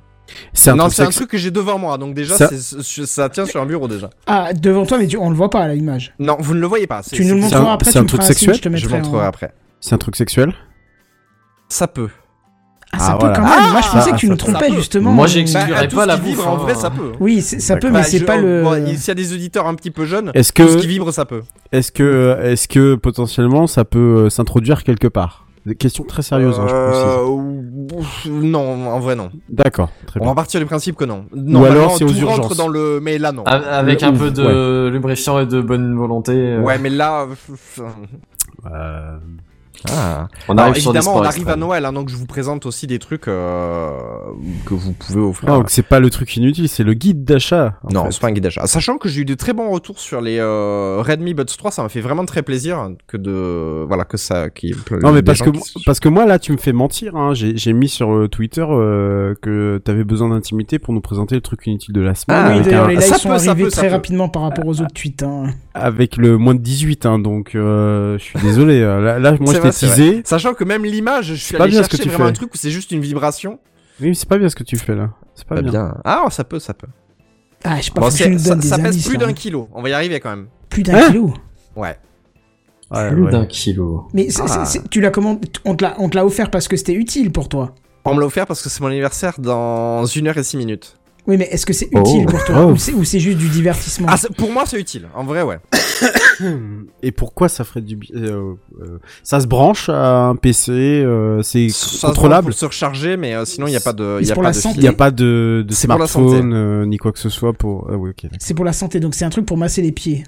C'est 0.53 0.69
un 0.71 0.75
non, 0.75 0.83
truc 0.85 0.93
c'est 0.95 1.03
un 1.03 1.09
truc 1.09 1.29
que 1.29 1.37
j'ai 1.37 1.51
devant 1.51 1.77
moi, 1.77 1.97
donc 1.97 2.13
déjà, 2.13 2.35
Ça- 2.35 2.49
c'est- 2.49 2.81
c'est- 2.81 3.05
ça 3.05 3.29
tient 3.29 3.45
sur 3.45 3.61
un 3.61 3.65
bureau 3.65 3.87
déjà. 3.87 4.09
Ah, 4.27 4.53
devant 4.53 4.85
toi, 4.85 4.97
mais 4.97 5.07
tu- 5.07 5.17
on 5.17 5.29
le 5.29 5.35
voit 5.35 5.49
pas 5.49 5.61
à 5.61 5.67
l'image. 5.73 6.13
Non, 6.19 6.37
vous 6.39 6.53
ne 6.55 6.59
le 6.59 6.67
voyez 6.67 6.87
pas. 6.87 7.01
c'est- 7.03 7.15
Tu 7.15 7.25
nous 7.25 7.35
le 7.35 7.41
c'est- 7.41 7.49
C'est 7.49 7.55
un- 7.55 7.59
montreras 7.59 7.73
après, 7.75 7.91
c'est 7.91 7.99
un 7.99 8.03
me 8.03 8.07
truc 8.07 8.21
signe, 8.23 8.27
sexuel 8.33 8.55
je 8.55 8.61
te 8.61 8.75
Je 8.77 8.87
montrerai 8.89 9.25
en- 9.25 9.27
après. 9.29 9.53
C'est 9.79 9.93
un 9.95 9.97
truc 9.97 10.15
sexuel. 10.15 10.53
Ça 11.69 11.87
peut. 11.87 12.09
Ah, 12.91 12.97
ça 12.97 13.05
Ah, 13.09 13.11
peut 13.13 13.19
voilà. 13.27 13.35
quand 13.35 13.41
même. 13.43 13.71
Moi, 13.71 13.81
je 13.81 13.89
pensais 13.91 14.09
Ah, 14.11 14.15
que 14.15 14.19
tu 14.19 14.27
nous 14.29 14.35
trompais 14.35 14.71
justement. 14.73 15.11
Moi, 15.11 15.27
j'exclurais 15.27 15.87
Bah, 15.87 15.95
pas 15.95 16.05
la 16.07 16.17
bouffe, 16.17 16.43
en 16.45 16.55
hein. 16.55 16.57
vrai, 16.57 16.73
ça 16.73 16.89
peut. 16.89 17.11
Oui, 17.19 17.41
c'est- 17.43 17.59
ça 17.59 17.77
peut, 17.77 17.91
Bah, 17.91 17.99
mais 17.99 18.03
c'est 18.03 18.17
je- 18.17 18.25
pas 18.25 18.37
le. 18.37 18.63
bon, 18.63 18.83
S'il 18.87 19.07
y 19.07 19.11
a 19.11 19.13
des 19.13 19.31
auditeurs 19.33 19.67
un 19.67 19.75
petit 19.75 19.91
peu 19.91 20.05
jeunes, 20.05 20.31
Est-ce 20.33 20.51
tout 20.51 20.67
ce 20.67 20.75
que, 20.77 20.81
qui 20.81 20.87
vibre, 20.87 21.11
ça 21.13 21.25
peut. 21.25 21.43
est-ce 21.71 21.91
que, 21.91 22.39
est-ce 22.41 22.67
que 22.67 22.95
potentiellement 22.95 23.67
ça 23.67 23.85
peut 23.85 23.99
euh, 24.25 24.29
s'introduire 24.31 24.83
quelque 24.83 25.07
part? 25.07 25.45
Des 25.65 25.75
questions 25.75 26.03
très 26.05 26.21
sérieuses, 26.21 26.57
hein, 26.59 26.65
je 26.67 26.73
précise. 26.73 27.05
Euh, 27.05 27.97
ouf, 27.99 28.25
non, 28.29 28.87
en 28.87 28.99
vrai, 28.99 29.15
non. 29.15 29.29
D'accord, 29.49 29.89
très 30.07 30.19
On 30.19 30.23
bien. 30.23 30.31
va 30.31 30.35
partir 30.35 30.59
du 30.59 30.65
principe 30.65 30.95
que 30.95 31.03
non. 31.05 31.25
Ou 31.33 31.37
Normalement, 31.37 31.75
alors, 31.77 31.97
c'est 31.97 32.03
aux 32.05 32.11
tout 32.11 32.25
rentre 32.25 32.39
urgences. 32.43 32.57
dans 32.57 32.67
le. 32.69 32.99
Mais 33.01 33.17
là, 33.17 33.31
non. 33.31 33.43
A- 33.43 33.55
Avec 33.55 34.01
Le 34.01 34.07
un 34.07 34.13
ouf, 34.13 34.19
peu 34.19 34.31
de 34.31 34.89
lubrifiant 34.91 35.39
et 35.39 35.45
de 35.45 35.61
bonne 35.61 35.95
volonté. 35.95 36.31
euh, 36.33 36.61
Ouais, 36.61 36.77
mais 36.79 36.89
là. 36.89 37.27
Euh, 38.71 39.17
Ah. 39.89 40.27
On 40.47 40.53
Alors, 40.53 40.65
arrive 40.65 40.81
sur 40.81 40.91
des 40.93 40.97
évidemment, 40.99 41.17
on 41.17 41.23
arrive 41.23 41.49
à. 41.49 41.55
Noël, 41.55 41.85
hein, 41.85 41.93
donc 41.93 42.09
je 42.09 42.15
vous 42.15 42.25
présente 42.25 42.65
aussi 42.65 42.87
des 42.87 42.99
trucs 42.99 43.27
euh, 43.27 43.89
que 44.65 44.73
vous 44.73 44.93
pouvez 44.93 45.19
offrir. 45.21 45.49
non, 45.49 45.57
donc 45.59 45.69
c'est 45.69 45.83
pas 45.83 45.99
le 45.99 46.09
truc 46.09 46.35
inutile, 46.37 46.67
c'est 46.69 46.83
le 46.83 46.93
guide 46.93 47.23
d'achat. 47.23 47.75
Non, 47.91 48.09
c'est 48.11 48.19
pas 48.21 48.27
un 48.27 48.31
guide 48.31 48.43
d'achat. 48.43 48.65
Sachant 48.67 48.97
que 48.97 49.09
j'ai 49.09 49.21
eu 49.21 49.25
de 49.25 49.33
très 49.35 49.53
bons 49.53 49.69
retours 49.69 49.99
sur 49.99 50.21
les 50.21 50.37
euh, 50.39 51.01
Redmi 51.05 51.33
Buds 51.33 51.45
3, 51.45 51.71
ça 51.71 51.83
m'a 51.83 51.89
fait 51.89 52.01
vraiment 52.01 52.25
très 52.25 52.41
plaisir 52.43 52.89
que 53.07 53.17
de 53.17 53.85
voilà 53.87 54.05
que 54.05 54.17
ça 54.17 54.49
qui 54.49 54.73
Non 55.01 55.11
mais 55.11 55.21
parce 55.21 55.41
que 55.41 55.49
qui 55.49 55.83
parce 55.85 55.99
que 55.99 56.09
moi 56.09 56.25
là 56.25 56.39
tu 56.39 56.51
me 56.51 56.57
fais 56.57 56.73
mentir 56.73 57.15
hein. 57.15 57.33
j'ai 57.33 57.73
mis 57.73 57.89
sur 57.89 58.13
euh, 58.13 58.27
Twitter 58.27 58.65
euh, 58.69 59.33
que 59.41 59.81
t'avais 59.83 60.03
besoin 60.03 60.29
d'intimité 60.29 60.79
pour 60.79 60.93
nous 60.93 61.01
présenter 61.01 61.35
le 61.35 61.41
truc 61.41 61.65
inutile 61.67 61.93
de 61.93 62.01
la 62.01 62.15
semaine 62.15 62.37
Ah, 62.45 62.57
oui, 62.57 62.73
un- 62.73 62.87
les 62.87 63.01
ça 63.01 63.17
sont 63.17 63.29
peut, 63.29 63.37
ça 63.37 63.51
arrivés 63.51 63.65
peut, 63.65 63.69
ça 63.69 63.77
très 63.77 63.87
peut. 63.87 63.93
rapidement 63.93 64.29
par 64.29 64.43
rapport 64.43 64.65
aux 64.65 64.81
autres 64.81 64.93
tweets. 64.93 65.23
Hein. 65.23 65.47
avec 65.73 66.17
le 66.17 66.37
moins 66.37 66.55
de 66.55 66.59
18 66.61 67.05
hein, 67.05 67.19
donc 67.19 67.55
euh, 67.55 68.17
je 68.17 68.23
suis 68.23 68.39
désolé 68.39 68.81
là, 68.81 69.19
là 69.19 69.35
moi 69.39 69.53
Sachant 70.25 70.53
que 70.53 70.63
même 70.63 70.83
l'image, 70.85 71.25
je 71.27 71.33
suis 71.35 71.55
pas 71.57 71.63
allé 71.65 71.71
bien 71.71 71.83
ce 71.83 71.89
chercher 71.89 71.97
que 71.97 72.03
tu 72.03 72.09
vraiment 72.09 72.25
fais. 72.25 72.29
un 72.29 72.33
truc 72.33 72.53
où 72.53 72.57
c'est 72.57 72.71
juste 72.71 72.91
une 72.91 73.01
vibration. 73.01 73.59
oui 74.01 74.09
mais 74.09 74.13
c'est 74.13 74.27
pas 74.29 74.37
bien 74.37 74.49
ce 74.49 74.55
que 74.55 74.63
tu 74.63 74.77
fais 74.77 74.95
là 74.95 75.11
c'est 75.35 75.47
pas 75.47 75.55
Pas 75.55 75.61
bien. 75.61 75.71
bien. 75.71 75.97
Ah, 76.03 76.25
ça 76.29 76.43
peut, 76.43 76.59
ça 76.59 76.73
peut. 76.73 76.87
Ah, 77.63 77.77
je 77.79 77.83
sais 77.85 77.91
pas, 77.91 78.09
ça, 78.11 78.25
donnes 78.27 78.59
des 78.59 78.67
ça 78.67 78.77
pèse 78.77 78.87
indices. 78.87 79.07
plus 79.07 79.17
d'un 79.17 79.31
kilo. 79.33 79.69
On 79.73 79.81
va 79.81 79.89
y 79.89 79.93
arriver 79.93 80.19
quand 80.19 80.29
même. 80.29 80.47
Plus 80.69 80.83
d'un 80.83 80.95
Hein 80.95 81.07
kilo. 81.07 81.33
Ouais. 81.75 81.97
Ouais, 82.91 83.09
Plus 83.11 83.23
ouais. 83.23 83.31
d'un 83.31 83.45
kilo. 83.45 84.07
Mais 84.13 84.27
Ah. 84.39 84.63
tu 84.89 84.99
l'as 85.01 85.11
comment 85.11 85.39
On 85.65 85.75
te 85.75 85.83
l'a 85.83 85.95
on 85.99 86.09
te 86.09 86.15
l'a 86.17 86.25
offert 86.25 86.49
parce 86.51 86.67
que 86.67 86.75
c'était 86.75 86.93
utile 86.93 87.31
pour 87.31 87.47
toi. 87.49 87.75
On 88.05 88.15
me 88.15 88.19
l'a 88.19 88.25
offert 88.25 88.47
parce 88.47 88.61
que 88.63 88.69
c'est 88.69 88.81
mon 88.81 88.87
anniversaire 88.87 89.39
dans 89.39 90.05
une 90.05 90.27
heure 90.27 90.37
et 90.37 90.43
six 90.43 90.57
minutes. 90.57 90.97
Oui, 91.27 91.37
mais 91.37 91.45
est-ce 91.51 91.65
que 91.65 91.73
c'est 91.73 91.89
Oh. 91.93 91.99
utile 91.99 92.25
pour 92.25 92.43
toi 92.45 92.65
Oh. 92.65 92.71
ou 92.71 92.77
c'est 92.77 92.93
ou 92.93 93.03
c'est 93.03 93.19
juste 93.19 93.37
du 93.37 93.49
divertissement 93.49 94.07
Ah, 94.09 94.15
pour 94.37 94.51
moi, 94.51 94.63
c'est 94.65 94.79
utile. 94.79 95.07
En 95.13 95.23
vrai, 95.23 95.43
ouais. 95.43 95.57
et 97.03 97.11
pourquoi 97.11 97.49
ça 97.49 97.63
ferait 97.63 97.81
du 97.81 97.95
bi- 97.95 98.11
euh, 98.15 98.53
euh, 98.81 98.99
ça 99.23 99.39
se 99.39 99.47
branche 99.47 99.89
à 99.89 100.27
un 100.27 100.35
PC 100.35 100.71
euh, 100.71 101.41
c'est 101.43 101.69
se 101.69 102.05
contrôlable 102.05 102.53
se 102.53 102.65
recharger, 102.65 103.17
mais 103.17 103.35
euh, 103.35 103.45
sinon, 103.45 103.67
il 103.67 103.71
n'y 103.71 103.75
a 103.75 103.81
pas 103.81 103.93
de, 103.93 104.19
il 104.21 104.27
y 104.27 104.31
a 104.31 104.35
pas 104.35 104.51
de 104.51 104.81
y 104.81 104.87
a 104.87 104.93
pas 104.93 105.11
de, 105.11 105.65
de 105.67 105.73
smartphone 105.73 106.53
euh, 106.53 106.85
ni 106.85 106.97
quoi 106.97 107.11
que 107.11 107.19
ce 107.19 107.29
soit 107.29 107.53
pour 107.53 107.87
ah 107.91 107.97
oui 107.97 108.11
ok 108.11 108.29
C'est 108.39 108.53
pour 108.53 108.65
la 108.65 108.73
santé, 108.73 108.99
donc 108.99 109.13
c'est 109.15 109.25
un 109.25 109.29
truc 109.29 109.45
pour 109.45 109.57
masser 109.57 109.81
les 109.81 109.91
pieds. 109.91 110.23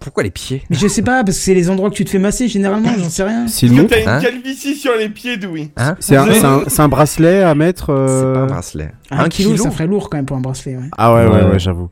Pourquoi 0.00 0.22
les 0.22 0.30
pieds? 0.30 0.62
Mais 0.70 0.76
je 0.76 0.86
sais 0.86 1.02
pas, 1.02 1.24
parce 1.24 1.36
que 1.36 1.42
c'est 1.42 1.54
les 1.54 1.68
endroits 1.70 1.90
que 1.90 1.94
tu 1.96 2.04
te 2.04 2.10
fais 2.10 2.18
masser 2.20 2.46
généralement, 2.48 2.90
j'en 2.98 3.08
sais 3.08 3.24
rien. 3.24 3.46
c'est 3.48 3.66
Parce 3.66 3.72
une 3.72 3.76
que 3.76 3.82
montre 3.82 3.94
t'as 3.94 4.02
une 4.02 4.08
Hein 4.08 4.20
calvitie 4.20 4.76
sur 4.76 4.94
les 4.96 5.08
pieds, 5.08 5.36
Doui. 5.36 5.70
Hein 5.76 5.96
c'est 5.98 6.16
un, 6.16 6.26
c'est 6.32 6.70
c'est 6.70 6.88
bracelet 6.88 7.42
à 7.42 7.54
mettre 7.54 7.86
C'est 7.86 7.92
euh, 7.92 8.34
pas 8.34 8.40
un 8.40 8.46
bracelet. 8.46 8.92
Un, 9.10 9.28
kilo, 9.28 9.56
ça 9.56 9.70
ferait 9.70 9.86
lourd 9.86 10.08
quand 10.08 10.18
même 10.18 10.26
pour 10.26 10.36
un 10.36 10.40
bracelet. 10.40 10.76
Ouais. 10.76 10.88
ah 10.96 11.14
ouais 11.14 11.26
ouais 11.26 11.42
Ouais. 11.42 11.50
ouais, 11.50 11.58
j'avoue 11.58 11.90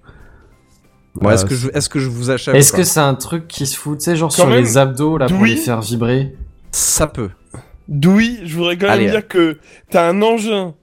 Bon, 1.21 1.31
est-ce 1.31 1.45
Euh, 1.45 1.49
que 1.49 1.55
je, 1.55 1.69
est-ce 1.73 1.89
que 1.89 1.99
je 1.99 2.09
vous 2.09 2.31
achète 2.31 2.55
Est-ce 2.55 2.73
que 2.73 2.83
c'est 2.85 3.01
un 3.01 3.15
truc 3.15 3.49
qui 3.49 3.67
se 3.67 3.77
fout, 3.77 3.99
tu 3.99 4.05
sais, 4.05 4.17
genre 4.17 4.29
Quand 4.29 4.35
sur 4.43 4.47
même, 4.49 4.61
les 4.63 4.77
abdos, 4.79 5.17
là, 5.19 5.27
pour 5.29 5.45
les 5.45 5.57
faire 5.57 5.81
vibrer? 5.81 6.37
Ça 6.73 7.07
peut 7.07 7.31
Doui, 7.89 8.39
je 8.45 8.55
voudrais 8.57 8.77
quand 8.77 8.87
même 8.89 8.99
Allez. 9.01 9.11
dire 9.11 9.27
que 9.27 9.59
t'as 9.91 10.09
un 10.11 10.21
engin 10.21 10.75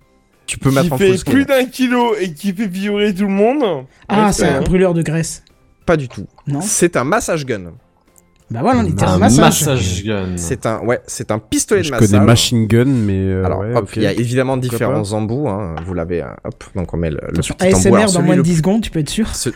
Tu 0.48 0.58
peux 0.58 0.70
qui 0.72 0.76
mettre 0.76 0.94
en 0.94 0.98
fait 0.98 1.24
plus 1.24 1.46
d'un 1.46 1.66
kilo 1.66 2.16
et 2.20 2.34
qui 2.34 2.52
fait 2.54 2.66
vibrer 2.68 3.14
tout 3.14 3.24
le 3.28 3.30
monde. 3.34 3.86
Ah, 4.10 4.32
c'est 4.34 4.48
un 4.48 4.62
brûleur 4.62 4.94
de 4.94 5.02
graisse. 5.04 5.44
Pas 5.86 5.98
du 5.98 6.08
tout. 6.08 6.26
Non 6.48 6.62
C'est 6.62 6.96
un 6.98 7.04
massage 7.04 7.46
gun. 7.46 7.74
Bah 8.52 8.60
voilà, 8.62 8.82
on 8.82 8.86
était 8.86 9.04
Un 9.06 9.14
un 9.14 9.18
massage. 9.18 9.40
massage 9.66 10.04
gun. 10.04 10.34
C'est 10.36 10.66
un, 10.66 10.80
ouais, 10.82 11.00
c'est 11.08 11.32
un 11.32 11.40
pistolet 11.40 11.82
de 11.82 11.86
je 11.88 11.92
massage. 11.92 12.10
connais 12.12 12.24
machine 12.26 12.68
gun 12.68 12.86
mais 12.86 13.14
euh, 13.18 13.46
Alors, 13.46 13.60
ouais, 13.60 13.74
hop, 13.76 13.90
il 13.96 14.04
y 14.04 14.06
a 14.08 14.12
évidemment 14.12 14.54
Pourquoi 14.60 14.70
différents 14.70 15.02
pas. 15.04 15.14
embouts. 15.14 15.48
Hein. 15.50 15.76
Vous 15.86 15.94
l'avez, 15.94 16.22
euh, 16.22 16.28
hop. 16.44 16.64
Donc 16.76 16.94
on 16.94 16.98
met 16.98 17.10
le, 17.10 17.20
le 17.30 17.40
petit 17.40 17.52
embout. 17.54 17.64
ASMR 17.64 17.96
Alors, 17.96 18.12
dans 18.12 18.22
moins 18.22 18.34
de 18.36 18.38
le- 18.38 18.44
10 18.44 18.58
secondes, 18.58 18.82
tu 18.82 18.92
peux 18.92 19.00
être 19.00 19.10
sûr. 19.10 19.34
ce- 19.36 19.50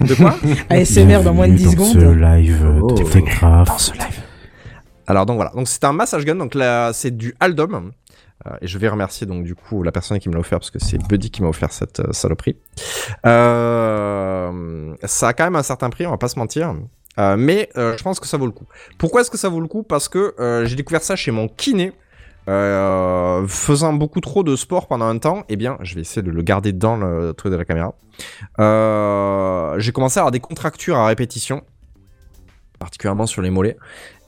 De 0.00 0.14
quoi 0.14 0.36
ASMR 0.70 1.22
dans 1.24 1.34
moins 1.34 1.48
de 1.48 1.54
10 1.54 1.74
Bienvenue 1.74 1.86
secondes. 1.90 2.02
dans 2.04 2.10
ce 2.12 2.36
live 2.36 2.78
Oh. 2.82 2.92
de 2.92 3.02
Techcraft. 3.02 3.92
Alors 5.06 5.26
donc 5.26 5.36
voilà. 5.36 5.50
Donc 5.54 5.66
c'est 5.68 5.82
un 5.84 5.92
massage 5.92 6.24
gun. 6.24 6.36
Donc 6.36 6.54
là, 6.54 6.92
c'est 6.92 7.16
du 7.16 7.34
Aldom. 7.40 7.90
Euh, 8.46 8.56
et 8.60 8.66
je 8.66 8.78
vais 8.78 8.88
remercier 8.88 9.26
donc 9.26 9.44
du 9.44 9.54
coup 9.54 9.82
la 9.82 9.92
personne 9.92 10.18
qui 10.18 10.28
me 10.28 10.34
l'a 10.34 10.40
offert 10.40 10.58
parce 10.58 10.70
que 10.70 10.78
c'est 10.78 10.98
Buddy 10.98 11.30
qui 11.30 11.42
m'a 11.42 11.48
offert 11.48 11.72
cette 11.72 12.00
euh, 12.00 12.12
saloperie. 12.12 12.56
Euh, 13.24 14.94
ça 15.04 15.28
a 15.28 15.32
quand 15.32 15.44
même 15.44 15.56
un 15.56 15.62
certain 15.62 15.90
prix, 15.90 16.06
on 16.06 16.10
va 16.10 16.18
pas 16.18 16.28
se 16.28 16.38
mentir. 16.38 16.74
Mais 17.16 17.70
je 17.76 18.02
pense 18.02 18.18
que 18.18 18.26
ça 18.26 18.36
vaut 18.36 18.46
le 18.46 18.52
coup. 18.52 18.66
Pourquoi 18.98 19.20
est-ce 19.20 19.30
que 19.30 19.38
ça 19.38 19.48
vaut 19.48 19.60
le 19.60 19.68
coup? 19.68 19.84
Parce 19.84 20.08
que 20.08 20.34
j'ai 20.66 20.74
découvert 20.74 21.02
ça 21.02 21.14
chez 21.14 21.30
mon 21.30 21.46
kiné. 21.46 21.92
Faisant 22.48 23.92
beaucoup 23.92 24.20
trop 24.20 24.42
de 24.42 24.56
sport 24.56 24.88
pendant 24.88 25.06
un 25.06 25.18
temps, 25.18 25.44
eh 25.48 25.54
bien, 25.54 25.78
je 25.80 25.94
vais 25.94 26.00
essayer 26.00 26.22
de 26.22 26.32
le 26.32 26.42
garder 26.42 26.72
dans 26.72 26.96
le 26.96 27.32
truc 27.32 27.52
de 27.52 27.56
la 27.56 27.64
caméra. 27.64 27.94
J'ai 29.78 29.92
commencé 29.92 30.18
à 30.18 30.22
avoir 30.22 30.32
des 30.32 30.40
contractures 30.40 30.96
à 30.96 31.06
répétition, 31.06 31.62
particulièrement 32.80 33.26
sur 33.26 33.42
les 33.42 33.50
mollets. 33.50 33.76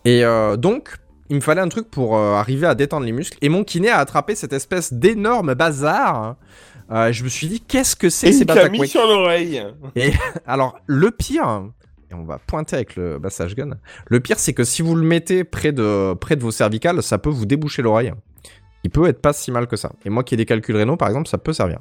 Et 0.04 0.22
donc, 0.56 0.98
il 1.28 1.36
me 1.36 1.40
fallait 1.40 1.60
un 1.60 1.68
truc 1.68 1.90
pour 1.90 2.16
euh, 2.16 2.34
arriver 2.34 2.66
à 2.66 2.74
détendre 2.74 3.06
les 3.06 3.12
muscles. 3.12 3.38
Et 3.42 3.48
mon 3.48 3.64
kiné 3.64 3.88
a 3.88 3.98
attrapé 3.98 4.34
cette 4.34 4.52
espèce 4.52 4.92
d'énorme 4.92 5.54
bazar. 5.54 6.36
Euh, 6.90 7.12
je 7.12 7.24
me 7.24 7.28
suis 7.28 7.48
dit, 7.48 7.60
qu'est-ce 7.60 7.96
que 7.96 8.10
c'est 8.10 8.28
Et 8.28 8.32
ces 8.32 8.44
bataques 8.44 8.72
mis 8.72 8.86
sur 8.86 9.06
l'oreille. 9.06 9.62
Alors, 10.46 10.78
le 10.86 11.10
pire, 11.10 11.64
et 12.10 12.14
on 12.14 12.24
va 12.24 12.38
pointer 12.38 12.76
avec 12.76 12.96
le 12.96 13.18
massage 13.18 13.56
gun. 13.56 13.70
Le 14.06 14.20
pire, 14.20 14.38
c'est 14.38 14.52
que 14.52 14.64
si 14.64 14.82
vous 14.82 14.94
le 14.94 15.02
mettez 15.02 15.44
près 15.44 15.72
de, 15.72 16.14
près 16.14 16.36
de 16.36 16.42
vos 16.42 16.52
cervicales, 16.52 17.02
ça 17.02 17.18
peut 17.18 17.30
vous 17.30 17.46
déboucher 17.46 17.82
l'oreille. 17.82 18.12
Il 18.84 18.90
peut 18.90 19.08
être 19.08 19.20
pas 19.20 19.32
si 19.32 19.50
mal 19.50 19.66
que 19.66 19.74
ça. 19.74 19.90
Et 20.04 20.10
moi 20.10 20.22
qui 20.22 20.34
ai 20.34 20.36
des 20.36 20.44
calculs 20.44 20.76
rénaux, 20.76 20.96
par 20.96 21.08
exemple, 21.08 21.28
ça 21.28 21.38
peut 21.38 21.52
servir. 21.52 21.80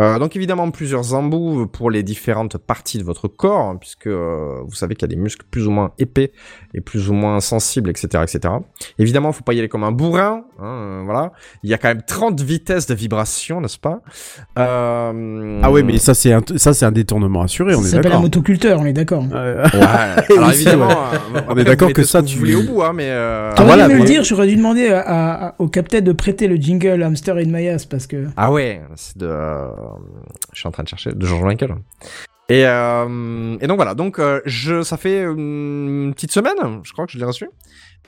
Euh, 0.00 0.18
donc 0.18 0.36
évidemment, 0.36 0.70
plusieurs 0.70 1.12
embouts 1.12 1.66
pour 1.66 1.90
les 1.90 2.02
différentes 2.02 2.56
parties 2.56 2.96
de 2.96 3.02
votre 3.02 3.28
corps, 3.28 3.60
hein, 3.60 3.76
puisque 3.76 4.06
euh, 4.06 4.62
vous 4.64 4.74
savez 4.74 4.94
qu'il 4.94 5.02
y 5.02 5.12
a 5.12 5.14
des 5.14 5.20
muscles 5.20 5.44
plus 5.50 5.66
ou 5.66 5.70
moins 5.70 5.92
épais 5.98 6.32
plus 6.80 7.10
ou 7.10 7.14
moins 7.14 7.40
sensibles, 7.40 7.90
etc., 7.90 8.22
etc. 8.22 8.54
Évidemment, 8.98 9.32
faut 9.32 9.44
pas 9.44 9.54
y 9.54 9.58
aller 9.58 9.68
comme 9.68 9.84
un 9.84 9.92
bourrin. 9.92 10.44
hein, 10.58 10.64
euh, 10.64 11.02
voilà. 11.04 11.32
Il 11.62 11.70
y 11.70 11.74
a 11.74 11.78
quand 11.78 11.88
même 11.88 12.02
30 12.06 12.40
vitesses 12.40 12.86
de 12.86 12.94
vibration, 12.94 13.60
n'est-ce 13.60 13.78
pas? 13.78 14.00
Euh, 14.58 15.60
Ah 15.62 15.70
ouais, 15.70 15.82
mais 15.82 15.98
ça 15.98 16.14
c'est 16.14 16.32
un, 16.32 16.40
ça 16.56 16.74
c'est 16.74 16.84
un 16.86 16.92
détournement 16.92 17.42
assuré, 17.42 17.74
on 17.74 17.80
Ça 17.80 17.86
est 17.86 17.90
s'appelle 17.90 18.06
un 18.06 18.08
d'accord. 18.10 18.22
motoculteur, 18.22 18.80
on 18.80 18.86
est 18.86 18.92
d'accord. 18.92 19.24
Euh, 19.32 19.64
Ouais. 19.64 19.80
Alors 20.36 20.50
évidemment, 20.52 20.88
ouais. 20.88 20.94
euh, 20.94 21.18
On 21.34 21.50
après, 21.50 21.60
est 21.60 21.64
d'accord 21.64 21.92
que 21.92 22.02
ça, 22.02 22.22
tu- 22.22 22.38
voulez 22.38 22.54
au 22.54 22.62
bout, 22.62 22.82
hein, 22.82 22.92
mais. 22.94 23.06
euh, 23.08 23.52
T'aurais 23.54 23.68
voilà, 23.68 23.88
dû 23.88 23.94
me 23.94 23.98
le 24.00 24.04
dire, 24.04 24.24
j'aurais 24.24 24.46
dû 24.46 24.56
demander 24.56 24.88
à, 24.88 25.48
à- 25.48 25.54
au 25.58 25.68
capitaine 25.68 26.04
de 26.04 26.12
prêter 26.12 26.46
le 26.48 26.56
jingle 26.56 27.02
Hamster 27.02 27.36
in 27.36 27.46
my 27.46 27.68
ass 27.68 27.84
parce 27.86 28.06
que. 28.06 28.26
Ah 28.36 28.50
ouais, 28.52 28.82
c'est 28.96 29.18
de. 29.18 29.26
euh, 29.26 29.66
Je 30.52 30.58
suis 30.60 30.68
en 30.68 30.72
train 30.72 30.82
de 30.82 30.88
chercher 30.88 31.12
de 31.12 31.26
George 31.26 31.42
Michael. 31.44 31.74
Et, 32.48 32.64
euh, 32.66 33.56
et 33.60 33.66
donc 33.66 33.76
voilà, 33.76 33.94
donc 33.94 34.18
euh, 34.18 34.40
je, 34.44 34.82
ça 34.82 34.96
fait 34.96 35.22
une 35.22 36.12
petite 36.14 36.32
semaine, 36.32 36.80
je 36.84 36.92
crois 36.92 37.06
que 37.06 37.12
je 37.12 37.18
l'ai 37.18 37.24
reçu. 37.24 37.48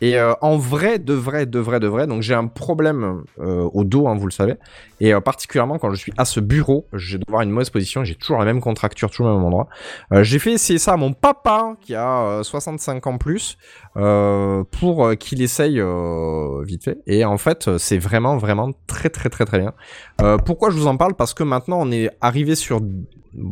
Et 0.01 0.17
euh, 0.17 0.33
en 0.43 0.57
vrai, 0.57 0.99
de 0.99 1.13
vrai, 1.13 1.45
de 1.47 1.59
vrai, 1.59 1.81
de 1.81 1.89
vrai, 1.89 2.07
donc 2.07 2.23
j'ai 2.23 2.35
un 2.35 2.47
problème 2.47 3.25
euh, 3.41 3.69
au 3.73 3.83
dos, 3.83 4.07
hein, 4.07 4.15
vous 4.17 4.27
le 4.27 4.33
savez. 4.33 4.55
Et 5.01 5.13
euh, 5.13 5.21
particulièrement 5.21 5.79
quand 5.79 5.91
je 5.91 5.97
suis 5.97 6.13
à 6.17 6.25
ce 6.25 6.39
bureau, 6.39 6.87
je 6.93 7.17
vais 7.17 7.25
devoir 7.27 7.43
une 7.43 7.51
mauvaise 7.51 7.71
position, 7.71 8.05
j'ai 8.05 8.15
toujours 8.15 8.39
la 8.39 8.45
même 8.45 8.61
contracture, 8.61 9.11
toujours 9.11 9.27
au 9.27 9.35
même 9.35 9.45
endroit. 9.45 9.69
Euh, 10.13 10.23
j'ai 10.23 10.39
fait 10.39 10.53
essayer 10.53 10.79
ça 10.79 10.93
à 10.93 10.97
mon 10.97 11.13
papa, 11.13 11.77
qui 11.81 11.97
a 11.97 12.21
euh, 12.23 12.43
65 12.45 13.09
ans 13.09 13.19
plus, 13.19 13.59
euh, 13.97 14.63
pour 14.71 15.05
euh, 15.05 15.15
qu'il 15.17 15.43
essaye 15.43 15.81
euh, 15.81 16.63
vite 16.63 16.85
fait. 16.85 16.99
Et 17.09 17.25
en 17.25 17.39
fait, 17.39 17.67
euh, 17.67 17.79
c'est 17.79 17.99
vraiment, 17.99 18.37
vraiment 18.37 18.71
très, 18.87 19.11
très, 19.11 19.31
très, 19.31 19.47
très 19.47 19.59
bien. 19.59 19.73
Euh, 20.21 20.39
pourquoi 20.39 20.71
je 20.71 20.77
vous 20.77 20.87
en 20.87 20.97
parle? 20.97 21.15
Parce 21.15 21.35
que 21.35 21.43
maintenant, 21.43 21.79
on 21.81 21.91
est 21.91 22.11
arrivé 22.21 22.55
sur 22.55 22.81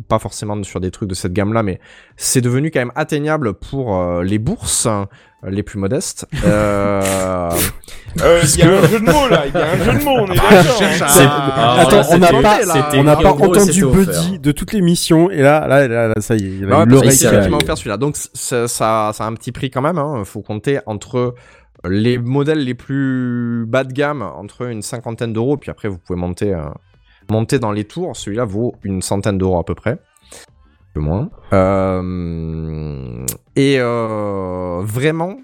pas 0.07 0.19
forcément 0.19 0.61
sur 0.63 0.79
des 0.79 0.91
trucs 0.91 1.09
de 1.09 1.15
cette 1.15 1.33
gamme-là, 1.33 1.63
mais 1.63 1.79
c'est 2.15 2.41
devenu 2.41 2.71
quand 2.71 2.79
même 2.79 2.91
atteignable 2.95 3.53
pour 3.53 3.95
euh, 3.95 4.23
les 4.23 4.39
bourses 4.39 4.87
euh, 4.87 5.05
les 5.49 5.63
plus 5.63 5.79
modestes. 5.79 6.25
Euh, 6.45 7.51
Euh, 8.23 8.41
Il 8.43 8.59
y 8.59 8.63
a 8.63 8.79
un 8.79 8.87
jeu 8.87 8.99
de 8.99 9.05
mots 9.05 9.27
là, 9.29 9.43
il 9.45 9.53
y 9.53 9.57
a 9.57 9.71
un 9.71 9.77
jeu 9.77 9.99
de 9.99 10.03
mots, 10.03 10.17
on 10.17 10.25
est 10.31 10.35
d'accord. 10.35 10.77
cherche 10.79 11.01
hein. 11.01 11.29
Ah, 11.55 11.81
Attends, 11.81 12.01
on 12.11 12.17
n'a 12.17 12.29
pas, 12.29 12.59
on 12.95 13.03
n'a 13.03 13.15
pas 13.15 13.33
gros 13.33 13.45
entendu. 13.45 13.85
Buddy 13.85 14.39
de 14.39 14.51
toute 14.51 14.73
l'émission 14.73 15.29
et 15.29 15.41
là, 15.41 15.67
là, 15.67 15.87
là, 15.87 16.07
là, 16.07 16.15
ça 16.19 16.35
y 16.35 16.43
est, 16.45 16.49
il 16.49 16.65
Bah 16.65 16.81
a 16.81 16.85
ouais, 16.85 17.11
c'est 17.11 17.27
qui 17.29 17.35
lui 17.35 17.43
qui 17.43 17.49
m'a 17.49 17.57
offert 17.57 17.77
celui-là. 17.77 17.97
Donc 17.97 18.15
ça, 18.15 18.67
ça, 18.67 19.11
ça 19.13 19.23
a 19.23 19.27
un 19.27 19.33
petit 19.33 19.51
prix 19.51 19.69
quand 19.69 19.81
même. 19.81 19.99
Hein. 19.99 20.23
Faut 20.25 20.41
compter 20.41 20.79
entre 20.87 21.35
les 21.87 22.17
modèles 22.17 22.63
les 22.63 22.73
plus 22.73 23.65
bas 23.67 23.83
de 23.83 23.93
gamme, 23.93 24.21
entre 24.21 24.67
une 24.67 24.81
cinquantaine 24.81 25.33
d'euros, 25.33 25.57
puis 25.57 25.69
après 25.69 25.87
vous 25.87 25.97
pouvez 25.99 26.19
monter, 26.19 26.53
euh, 26.53 26.63
monter 27.29 27.59
dans 27.59 27.71
les 27.71 27.85
tours. 27.85 28.15
Celui-là 28.15 28.45
vaut 28.45 28.75
une 28.83 29.01
centaine 29.01 29.37
d'euros 29.37 29.59
à 29.59 29.63
peu 29.63 29.75
près, 29.75 29.91
un 29.91 30.93
peu 30.93 30.99
moins. 30.99 31.29
Euh, 31.53 33.25
et 33.55 33.77
euh, 33.79 34.81
vraiment. 34.83 35.37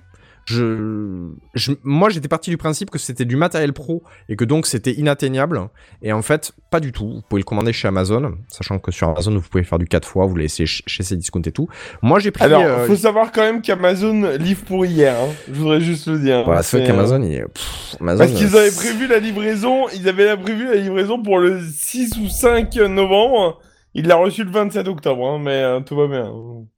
Je, 0.46 1.30
je, 1.54 1.72
moi, 1.84 2.10
j'étais 2.10 2.28
parti 2.28 2.50
du 2.50 2.58
principe 2.58 2.90
que 2.90 3.00
c'était 3.00 3.26
du 3.26 3.36
matériel 3.38 3.72
pro 3.74 4.04
et 4.28 4.36
que 4.36 4.44
donc 4.44 4.68
c'était 4.68 4.92
inatteignable. 4.92 5.62
Et 6.02 6.12
en 6.12 6.22
fait, 6.22 6.52
pas 6.70 6.80
du 6.80 6.92
tout. 6.92 7.08
Vous 7.16 7.22
pouvez 7.30 7.40
le 7.42 7.46
commander 7.46 7.72
chez 7.74 7.88
Amazon, 7.88 8.34
sachant 8.50 8.78
que 8.80 8.92
sur 8.92 9.10
Amazon, 9.10 9.34
vous 9.36 9.42
pouvez 9.50 9.64
faire 9.64 9.80
du 9.80 9.86
4 9.88 10.08
fois, 10.08 10.26
vous 10.26 10.36
laissez 10.36 10.66
ch- 10.66 10.84
chez 10.86 11.04
ces 11.04 11.16
discounts 11.16 11.42
et 11.48 11.52
tout. 11.52 11.70
Moi, 12.02 12.20
j'ai 12.20 12.32
pris. 12.32 12.44
Alors, 12.44 12.62
euh, 12.64 12.86
faut 12.88 12.96
savoir 12.96 13.32
quand 13.32 13.42
même 13.42 13.62
qu'Amazon 13.62 14.32
livre 14.38 14.64
pour 14.66 14.86
hier. 14.86 15.16
Hein. 15.16 15.30
Je 15.48 15.54
voudrais 15.54 15.80
juste 15.82 16.08
le 16.08 16.20
dire. 16.20 16.44
Voilà, 16.44 16.62
c'est 16.64 16.78
vrai 16.80 16.88
qu'Amazon, 16.88 17.22
il 17.24 17.34
est. 17.36 17.44
pff, 17.44 17.96
Amazon, 18.02 18.20
Parce 18.26 18.32
qu'ils 18.34 18.56
euh, 18.56 18.60
avaient 18.60 18.76
prévu 18.76 19.08
la 19.08 19.20
livraison, 19.20 19.88
ils 19.96 20.08
avaient 20.10 20.36
prévu 20.36 20.66
la 20.68 20.76
livraison 20.76 21.22
pour 21.22 21.40
le 21.40 21.62
6 21.62 22.18
ou 22.22 22.28
5 22.28 22.76
novembre. 22.76 23.62
Il 23.96 24.08
l'a 24.08 24.16
reçu 24.16 24.44
le 24.44 24.50
27 24.52 24.88
octobre, 24.88 25.26
hein, 25.28 25.40
mais 25.40 25.62
euh, 25.64 25.80
tout 25.82 25.96
va 25.96 26.08
bien. 26.08 26.32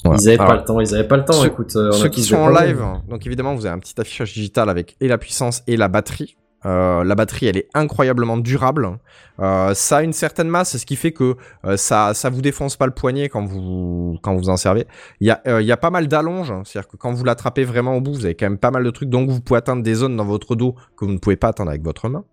voilà. 0.04 0.20
Ils 0.22 0.28
avaient 0.28 0.38
Alors, 0.38 0.48
pas 0.48 0.56
le 0.58 0.64
temps, 0.66 0.80
ils 0.82 0.94
avaient 0.94 1.08
pas 1.08 1.18
le 1.18 1.24
temps. 1.26 1.34
ceux- 1.34 1.48
Écoute, 1.48 1.76
euh, 1.76 1.92
Ceux 1.92 2.10
qui 2.10 2.22
sont 2.24 2.36
en 2.38 2.50
live, 2.50 2.84
donc 3.08 3.26
évidemment, 3.26 3.56
vous 3.56 3.66
avez 3.66 3.74
un 3.76 3.80
petit 3.80 4.00
affichage 4.00 4.34
digital 4.34 4.70
avec 4.70 4.98
et 5.00 5.08
la 5.08 5.18
puissance 5.18 5.64
et 5.68 5.78
la 5.78 5.88
batterie. 5.88 6.36
Euh, 6.66 7.04
la 7.04 7.14
batterie, 7.14 7.46
elle 7.46 7.58
est 7.58 7.68
incroyablement 7.76 8.38
durable. 8.38 8.98
Euh, 9.40 9.76
ça 9.76 9.98
a 9.98 10.02
une 10.02 10.14
certaine 10.14 10.48
masse, 10.48 10.78
ce 10.78 10.84
qui 10.86 10.96
fait 10.96 11.12
que 11.12 11.36
euh, 11.64 11.78
ça, 11.78 12.16
ça 12.16 12.32
vous 12.32 12.42
défonce 12.42 12.76
pas 12.76 12.88
le 12.88 12.92
poignet 12.92 13.30
quand 13.30 13.46
vous, 13.46 14.18
quand 14.24 14.36
vous 14.36 14.50
en 14.50 14.58
servez. 14.58 14.88
Il 15.20 15.28
y 15.28 15.30
a, 15.30 15.42
euh, 15.48 15.62
il 15.62 15.68
y 15.68 15.72
a 15.72 15.78
pas 15.78 15.92
mal 15.92 16.08
d'allonges, 16.08 16.52
c'est-à-dire 16.64 16.90
que 16.90 16.98
quand 16.98 17.14
vous 17.14 17.24
l'attrapez 17.24 17.66
vraiment 17.66 17.96
au 17.96 18.02
bout, 18.02 18.14
vous 18.14 18.26
avez 18.26 18.34
quand 18.34 18.48
même 18.48 18.58
pas 18.58 18.72
mal 18.72 18.84
de 18.84 18.90
trucs, 18.90 19.10
donc 19.10 19.30
vous 19.30 19.42
pouvez 19.42 19.60
atteindre 19.60 19.84
des 19.84 19.94
zones 19.94 20.18
dans 20.18 20.26
votre 20.26 20.56
dos 20.56 20.74
que 20.98 21.06
vous 21.06 21.12
ne 21.12 21.20
pouvez 21.20 21.36
pas 21.36 21.50
atteindre 21.50 21.70
avec 21.70 21.84
votre 21.84 22.10
main. 22.10 22.24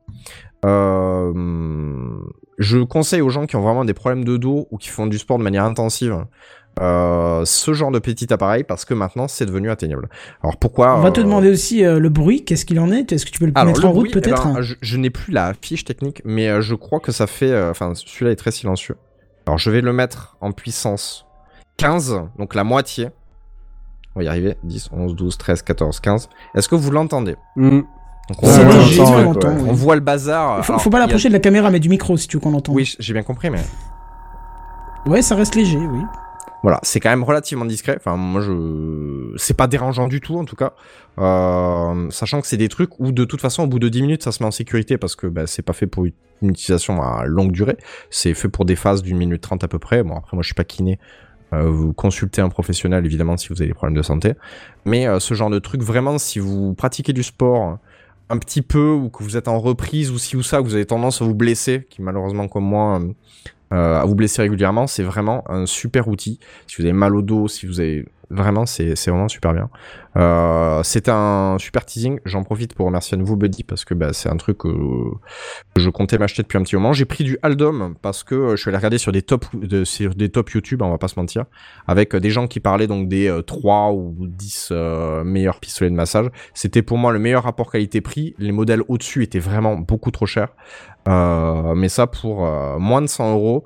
Euh, 0.65 1.33
je 2.59 2.79
conseille 2.79 3.21
aux 3.21 3.31
gens 3.31 3.47
qui 3.47 3.57
ont 3.57 3.63
vraiment 3.63 3.85
des 3.85 3.95
problèmes 3.95 4.25
de 4.25 4.37
dos 4.37 4.69
ou 4.71 4.79
qui 4.79 4.89
font 4.89 5.07
du 5.07 5.19
sport 5.19 5.39
de 5.39 5.43
manière 5.43 5.65
intensive 5.65 6.25
euh, 6.81 7.45
ce 7.45 7.75
genre 7.75 7.91
de 7.91 7.99
petit 7.99 8.33
appareil 8.33 8.65
parce 8.65 8.85
que 8.87 8.95
maintenant 8.95 9.29
c'est 9.29 9.45
devenu 9.45 9.71
atteignable. 9.71 10.09
Alors 10.43 10.57
pourquoi 10.57 10.97
On 10.97 11.01
va 11.01 11.11
te 11.11 11.21
euh, 11.21 11.25
demander 11.25 11.51
aussi 11.51 11.85
euh, 11.85 11.99
le 11.99 12.09
bruit, 12.09 12.45
qu'est-ce 12.45 12.65
qu'il 12.65 12.81
en 12.81 12.91
est? 12.91 13.13
Est-ce 13.13 13.27
que 13.27 13.31
tu 13.31 13.39
peux 13.41 13.47
le 13.47 13.53
alors, 13.55 13.67
mettre 13.67 13.83
le 13.83 13.89
en 13.89 13.93
route 13.93 14.09
eh 14.11 14.21
peut-être? 14.21 14.55
ben, 14.55 14.63
je, 14.63 14.75
je 14.81 14.97
n'ai 14.97 15.11
plus 15.11 15.33
la 15.33 15.53
fiche 15.61 15.85
technique, 15.85 16.23
mais 16.25 16.49
euh, 16.49 16.61
je 16.63 16.75
crois 16.75 17.01
que 17.01 17.13
ça 17.13 17.27
fait. 17.27 17.51
euh, 17.51 17.71
Enfin, 17.71 17.93
celui-là 17.95 18.31
est 18.31 18.37
très 18.37 18.53
silencieux. 18.53 18.97
Alors, 19.47 19.59
je 19.59 19.71
vais 19.71 19.81
le 19.83 19.93
mettre 19.93 20.37
en 20.41 20.53
puissance 20.53 21.27
15, 21.77 22.23
donc 22.39 22.55
la 22.55 22.65
moitié. 22.65 23.09
On 24.15 24.21
va 24.21 24.25
y 24.25 24.29
arriver. 24.29 24.57
10, 24.63 24.91
11, 24.93 25.15
12, 25.17 25.37
13, 25.37 25.63
14, 25.63 26.01
15. 26.01 26.29
Est-ce 26.55 26.69
que 26.69 26.75
vous 26.75 26.91
l'entendez? 26.91 27.35
Hmm. 27.57 27.81
Donc, 28.29 28.39
on, 28.43 28.47
C'est 28.47 28.65
Ouais, 28.65 28.73
léger, 28.79 29.01
on 29.01 29.05
on 29.05 29.07
entend, 29.07 29.17
ouais, 29.17 29.23
l'entend. 29.25 29.49
on 29.49 29.71
oui. 29.71 29.77
voit 29.77 29.95
le 29.97 30.01
bazar. 30.01 30.65
Faut, 30.65 30.73
Alors, 30.73 30.83
faut 30.83 30.91
pas 30.91 30.99
il 30.99 31.03
a- 31.03 31.07
l'approcher 31.07 31.29
de 31.29 31.33
la 31.35 31.41
caméra, 31.41 31.71
mais 31.71 31.81
du 31.81 31.89
micro 31.89 32.17
si 32.17 32.29
tu 32.29 32.37
veux 32.37 32.41
qu'on 32.41 32.51
l'entende. 32.53 32.75
Oui, 32.77 32.95
j'ai 32.99 33.13
bien 33.13 33.23
compris, 33.23 33.51
mais 33.51 33.61
Ouais, 35.07 35.23
ça 35.23 35.35
reste 35.35 35.55
léger, 35.57 35.79
oui. 35.79 36.01
Voilà, 36.63 36.79
c'est 36.85 37.01
quand 37.01 37.11
même 37.11 37.25
relativement 37.25 37.65
discret. 37.65 37.97
Enfin, 37.97 38.17
moi, 38.17 38.41
je, 38.41 39.33
c'est 39.37 39.57
pas 39.57 39.67
dérangeant 39.67 40.07
du 40.07 40.21
tout, 40.21 40.39
en 40.39 40.45
tout 40.45 40.55
cas. 40.55 40.75
Euh, 41.19 42.09
sachant 42.11 42.41
que 42.41 42.47
c'est 42.47 42.57
des 42.57 42.69
trucs 42.69 43.01
où, 43.01 43.11
de 43.11 43.25
toute 43.25 43.41
façon, 43.41 43.65
au 43.65 43.67
bout 43.67 43.81
de 43.81 43.89
10 43.89 44.03
minutes, 44.03 44.23
ça 44.23 44.31
se 44.31 44.41
met 44.41 44.47
en 44.47 44.53
sécurité 44.53 44.97
parce 44.97 45.17
que 45.17 45.27
bah, 45.27 45.49
c'est 45.49 45.63
pas 45.63 45.73
fait 45.73 45.89
pour 45.89 46.05
une 46.05 46.51
utilisation 46.51 47.03
à 47.03 47.25
longue 47.25 47.51
durée. 47.51 47.77
C'est 48.11 48.33
fait 48.35 48.49
pour 48.49 48.65
des 48.65 48.77
phases 48.77 49.03
d'une 49.03 49.19
minute 49.19 49.41
trente 49.43 49.65
à 49.65 49.69
peu 49.69 49.81
près. 49.81 50.05
Bon, 50.05 50.17
après, 50.17 50.37
moi, 50.37 50.43
je 50.43 50.47
suis 50.47 50.55
pas 50.55 50.63
kiné. 50.63 51.01
Euh, 51.53 51.69
vous 51.69 51.93
consultez 51.93 52.41
un 52.41 52.49
professionnel, 52.49 53.05
évidemment, 53.05 53.37
si 53.37 53.49
vous 53.49 53.61
avez 53.61 53.67
des 53.67 53.75
problèmes 53.75 53.97
de 53.97 54.03
santé. 54.03 54.35
Mais 54.85 55.09
euh, 55.09 55.19
ce 55.19 55.35
genre 55.35 55.51
de 55.51 55.59
truc, 55.59 55.83
vraiment, 55.83 56.17
si 56.19 56.39
vous 56.39 56.75
pratiquez 56.75 57.13
du 57.13 57.25
sport 57.25 57.79
un 58.33 58.39
petit 58.39 58.63
peu 58.63 58.93
ou 58.93 59.11
que 59.11 59.23
vous 59.23 59.37
êtes 59.37 59.47
en 59.47 59.61
reprise 59.61 60.11
ou 60.11 60.19
si 60.19 60.37
ou 60.37 60.43
ça, 60.43 60.61
vous 60.61 60.75
avez 60.75 60.87
tendance 60.87 61.21
à 61.21 61.25
vous 61.27 61.35
blesser, 61.35 61.87
qui 61.91 62.01
malheureusement 62.01 62.49
comme 62.49 62.65
moi 62.65 62.99
euh, 62.99 63.13
euh, 63.75 64.01
à 64.01 64.07
vous 64.07 64.15
blesser 64.15 64.41
régulièrement, 64.41 64.87
c'est 64.87 65.03
vraiment 65.03 65.45
un 65.51 65.67
super 65.67 66.09
outil. 66.09 66.41
Si 66.67 66.77
vous 66.77 66.85
avez 66.85 66.95
mal 66.95 67.15
au 67.15 67.21
dos, 67.21 67.47
si 67.47 67.67
vous 67.67 67.79
avez 67.79 68.07
vraiment, 68.33 68.67
c'est 68.67 68.95
vraiment 69.07 69.29
super 69.29 69.53
bien. 69.53 69.71
Euh, 70.17 70.83
c'est 70.83 71.09
un 71.09 71.57
super 71.59 71.87
teasing. 71.87 72.21
J'en 72.25 72.43
profite 72.43 72.75
pour 72.75 72.87
remercier 72.87 73.15
à 73.15 73.19
nouveau 73.19 73.37
Buddy 73.37 73.65
parce 73.65 73.85
que 73.85 73.95
bah, 73.95 74.13
c'est 74.13 74.29
un 74.29 74.37
truc 74.37 74.67
euh, 74.67 75.11
que 75.75 75.81
je 75.81 75.89
comptais 75.91 76.19
m'acheter 76.19 76.43
depuis 76.43 76.59
un 76.59 76.63
petit 76.63 76.77
moment. 76.77 76.93
J'ai 76.93 77.05
pris 77.05 77.25
du 77.25 77.39
Aldom 77.43 77.95
parce 78.03 78.23
que 78.23 78.35
euh, 78.35 78.51
je 78.57 78.61
suis 78.61 78.69
allé 78.69 78.77
regarder 78.77 78.99
sur 78.99 79.13
des 79.13 79.23
top 79.23 79.47
sur 79.85 80.15
des 80.15 80.29
top 80.29 80.51
YouTube, 80.51 80.83
on 80.83 80.91
va 80.91 80.99
pas 80.99 81.09
se 81.09 81.19
mentir, 81.19 81.45
avec 81.87 82.15
des 82.15 82.31
gens 82.31 82.47
qui 82.47 82.61
parlaient 82.61 82.87
donc 82.87 83.09
des 83.09 83.29
euh, 83.29 83.43
3 83.43 83.93
ou 83.93 84.15
10 84.19 84.69
euh, 84.73 85.25
meilleurs 85.25 85.61
pistolets 85.61 85.91
de 85.91 85.97
massage. 85.97 86.27
C'était 86.55 86.83
pour 86.83 86.99
moi 86.99 87.13
le 87.13 87.19
meilleur 87.19 87.45
rapport 87.45 87.71
qualité-prix. 87.71 88.35
Les 88.39 88.53
modèles 88.53 88.83
au-dessus 88.89 89.23
étaient 89.23 89.39
vraiment 89.39 89.77
beaucoup 89.77 90.11
trop 90.11 90.27
chers. 90.27 90.55
Mais 91.07 91.89
ça 91.89 92.07
pour 92.07 92.47
moins 92.79 93.03
de 93.03 93.09
100 93.09 93.33
euros. 93.33 93.65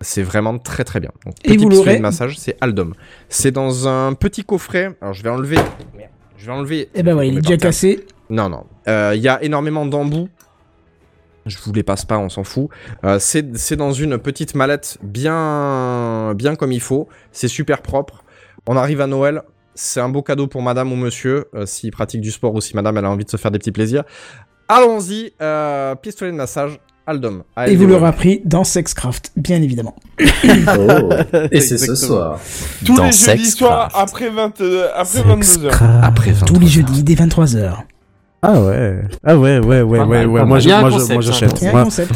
C'est 0.00 0.22
vraiment 0.22 0.58
très 0.58 0.84
très 0.84 1.00
bien. 1.00 1.10
Donc, 1.24 1.34
Et 1.44 1.48
petit 1.48 1.56
vous 1.56 1.68
pistolet 1.68 1.86
l'aurez 1.86 1.96
de 1.98 2.02
massage, 2.02 2.38
c'est 2.38 2.56
Aldom. 2.60 2.92
C'est 3.28 3.50
dans 3.50 3.88
un 3.88 4.14
petit 4.14 4.44
coffret. 4.44 4.96
Alors 5.00 5.12
je 5.14 5.22
vais 5.22 5.30
enlever. 5.30 5.56
Merde. 5.96 6.10
Je 6.36 6.46
vais 6.46 6.52
enlever. 6.52 6.88
Eh 6.94 7.02
ben 7.02 7.16
ouais, 7.16 7.28
il 7.28 7.38
est 7.38 7.40
déjà 7.40 7.56
cassé. 7.56 8.06
Non, 8.30 8.48
non. 8.48 8.64
Euh, 8.86 9.12
Il 9.16 9.22
y 9.22 9.28
a 9.28 9.42
énormément 9.42 9.86
d'embouts. 9.86 10.28
Je 11.46 11.56
vous 11.64 11.72
les 11.72 11.82
passe 11.82 12.04
pas, 12.04 12.18
on 12.18 12.28
s'en 12.28 12.44
fout. 12.44 12.68
Euh, 13.04 13.18
c'est 13.18 13.56
c'est 13.56 13.76
dans 13.76 13.92
une 13.92 14.18
petite 14.18 14.54
mallette 14.54 14.98
bien, 15.02 16.34
bien 16.34 16.54
comme 16.56 16.72
il 16.72 16.80
faut. 16.80 17.08
C'est 17.32 17.48
super 17.48 17.80
propre. 17.82 18.22
On 18.66 18.76
arrive 18.76 19.00
à 19.00 19.06
Noël. 19.06 19.42
C'est 19.74 20.00
un 20.00 20.08
beau 20.08 20.22
cadeau 20.22 20.46
pour 20.46 20.60
madame 20.60 20.92
ou 20.92 20.96
monsieur, 20.96 21.46
euh, 21.54 21.64
s'il 21.64 21.90
pratique 21.92 22.20
du 22.20 22.32
sport 22.32 22.52
ou 22.54 22.60
si 22.60 22.74
madame 22.74 22.98
elle 22.98 23.04
a 23.04 23.10
envie 23.10 23.24
de 23.24 23.30
se 23.30 23.36
faire 23.36 23.50
des 23.50 23.58
petits 23.58 23.72
plaisirs. 23.72 24.04
Allons-y, 24.68 25.32
euh, 25.40 25.94
pistolet 25.94 26.32
de 26.32 26.36
massage, 26.36 26.78
Aldom. 27.08 27.42
Et 27.66 27.74
vous 27.74 27.86
l'aurez 27.86 28.06
appris 28.06 28.42
dans 28.44 28.64
Sexcraft, 28.64 29.32
bien 29.34 29.62
évidemment. 29.62 29.96
Oh. 30.20 31.08
Et 31.50 31.60
c'est 31.60 31.78
ce 31.78 31.94
soir. 31.94 32.38
Tous 32.84 32.96
Dans 32.96 33.06
les 33.06 33.12
jeudis 33.12 33.50
soirs 33.50 33.90
après 33.94 34.28
20, 34.28 34.60
euh, 34.60 34.88
après 34.94 35.20
22h. 35.20 35.70
Après 36.02 36.32
23 36.32 36.46
Tous 36.46 36.60
les 36.60 36.66
jeudis, 36.66 37.02
dès 37.02 37.14
23h. 37.14 37.72
Ah 38.42 38.60
ouais. 38.60 39.00
Ah 39.24 39.38
ouais, 39.38 39.58
ouais, 39.58 39.80
ouais, 39.80 40.00
ouais, 40.00 40.24
ouais. 40.26 40.44
Moi, 40.44 40.58
j'achète. 40.58 41.10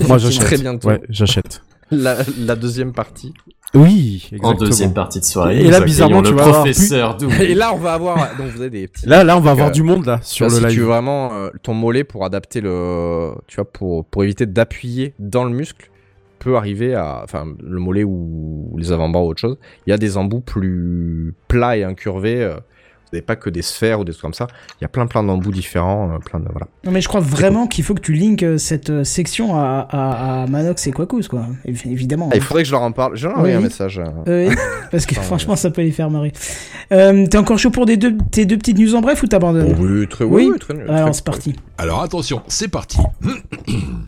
Moi, 0.07 0.19
j'achète. 0.19 0.45
Très 0.45 0.59
bientôt. 0.59 0.89
Ouais, 0.89 1.01
j'achète. 1.09 1.63
La, 1.91 2.19
la 2.39 2.55
deuxième 2.55 2.93
partie. 2.93 3.33
Oui, 3.75 4.31
En 4.43 4.53
deuxième 4.55 4.93
partie 4.93 5.21
de 5.21 5.25
soirée. 5.25 5.61
Et 5.61 5.71
là, 5.71 5.81
bizarrement, 5.81 6.23
tu 6.23 6.35
vas 6.35 6.43
avoir 6.43 6.57
professeur. 6.61 7.17
Et 7.41 7.55
là, 7.55 7.73
on 7.75 7.79
va 7.79 7.95
avoir. 7.95 8.17
Donc, 8.37 8.49
vous 8.55 8.61
avez 8.61 8.71
des 8.71 8.89
petits. 8.89 9.07
Là, 9.07 9.25
là, 9.25 9.37
on 9.37 9.41
va 9.41 9.53
avoir 9.53 9.69
euh, 9.69 9.71
du 9.73 9.83
monde 9.83 10.05
là 10.05 10.19
sur 10.23 10.47
Tu 10.49 10.53
le 10.53 10.59
si 10.59 10.63
tu 10.63 10.69
live. 10.69 10.81
veux 10.81 10.87
vraiment 10.87 11.33
euh, 11.33 11.49
ton 11.63 11.73
mollet 11.73 12.05
pour 12.05 12.25
adapter 12.25 12.61
le, 12.61 13.31
tu 13.47 13.57
vois, 13.57 13.65
pour 13.65 14.05
pour 14.05 14.25
éviter 14.25 14.45
d'appuyer 14.47 15.15
dans 15.19 15.45
le 15.45 15.51
muscle, 15.51 15.91
peut 16.39 16.57
arriver 16.57 16.95
à, 16.95 17.21
enfin, 17.25 17.47
le 17.63 17.79
mollet 17.79 18.05
ou, 18.05 18.75
les 18.77 18.93
avant-bras 18.93 19.23
ou 19.23 19.29
autre 19.29 19.41
chose. 19.41 19.57
Il 19.87 19.91
y 19.91 19.93
a 19.95 19.99
des 19.99 20.17
embouts 20.19 20.41
plus 20.41 21.35
plats 21.49 21.77
et 21.79 21.85
incurvés. 21.85 22.43
euh, 22.43 22.57
n'avez 23.13 23.23
pas 23.23 23.37
que 23.37 23.51
des 23.51 23.63
sphères 23.63 24.01
ou 24.01 24.05
des 24.05 24.13
trucs 24.13 24.23
comme 24.23 24.35
ça. 24.35 24.47
Il 24.81 24.83
y 24.83 24.85
a 24.85 24.89
plein 24.89 25.07
plein 25.07 25.23
d'embouts 25.23 25.51
différents, 25.53 26.13
euh, 26.15 26.19
plein 26.19 26.41
de 26.41 26.47
voilà. 26.51 26.67
Non, 26.85 26.93
mais 26.93 27.01
je 27.01 27.09
crois 27.09 27.21
vraiment 27.21 27.67
qu'il 27.67 27.85
faut 27.85 27.95
que 27.95 28.01
tu 28.01 28.13
linkes 28.15 28.43
euh, 28.43 28.59
cette 28.59 28.91
euh, 28.91 29.05
section 29.05 29.57
à, 29.57 29.87
à, 29.91 30.43
à 30.43 30.47
Manox 30.47 30.87
et 30.87 30.93
Quacos, 30.93 31.29
quoi. 31.29 31.47
Évi- 31.67 31.91
Évidemment. 31.91 32.29
Ah, 32.33 32.37
il 32.37 32.43
faudrait 32.43 32.63
que 32.63 32.67
je 32.69 32.73
leur 32.73 32.83
en 32.83 32.93
parle. 32.93 33.17
Je 33.17 33.27
leur 33.29 33.37
envoie 33.37 33.49
Oui. 33.49 33.55
un 33.55 33.61
message. 33.61 33.99
euh. 34.27 34.49
Oui, 34.49 34.55
parce 34.91 35.07
que 35.07 35.15
franchement, 35.15 35.57
ça 35.57 35.71
peut 35.71 35.83
les 35.83 35.91
faire 35.93 36.11
marrer. 36.11 36.33
Euh, 36.93 37.27
T'es 37.27 37.39
encore 37.39 37.59
chaud 37.59 37.71
pour 37.71 37.87
des 37.87 37.97
deux, 37.97 38.17
tes 38.31 38.45
deux 38.47 38.57
petites 38.59 38.79
news 38.79 38.95
en 38.95 39.01
bref 39.01 39.23
ou 39.23 39.27
t'abandonnes? 39.27 39.75
Oui, 39.79 40.07
très, 40.09 40.25
Oui. 40.25 40.49
oui, 40.53 40.59
très, 40.59 40.75
très- 40.75 40.89
Alors, 40.93 41.15
c'est 41.15 41.25
parti. 41.25 41.55
Alors 41.79 42.03
attention, 42.03 42.43
c'est 42.49 42.69
parti. 42.69 42.99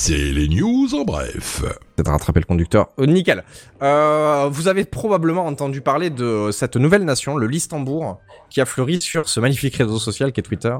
C'est 0.00 0.16
les 0.16 0.48
news 0.48 0.94
en 0.94 1.04
bref. 1.04 1.60
Peut-être 1.96 2.10
rattraper 2.12 2.38
le 2.40 2.46
conducteur. 2.46 2.86
Euh, 3.00 3.06
nickel. 3.06 3.42
Euh, 3.82 4.48
vous 4.50 4.68
avez 4.68 4.84
probablement 4.84 5.44
entendu 5.44 5.80
parler 5.80 6.08
de 6.08 6.50
cette 6.52 6.76
nouvelle 6.76 7.04
nation, 7.04 7.36
le 7.36 7.48
Listembourg, 7.48 8.20
qui 8.48 8.60
a 8.60 8.64
fleuri 8.64 9.00
sur 9.00 9.28
ce 9.28 9.40
magnifique 9.40 9.74
réseau 9.74 9.98
social 9.98 10.30
qu'est 10.32 10.42
Twitter. 10.42 10.74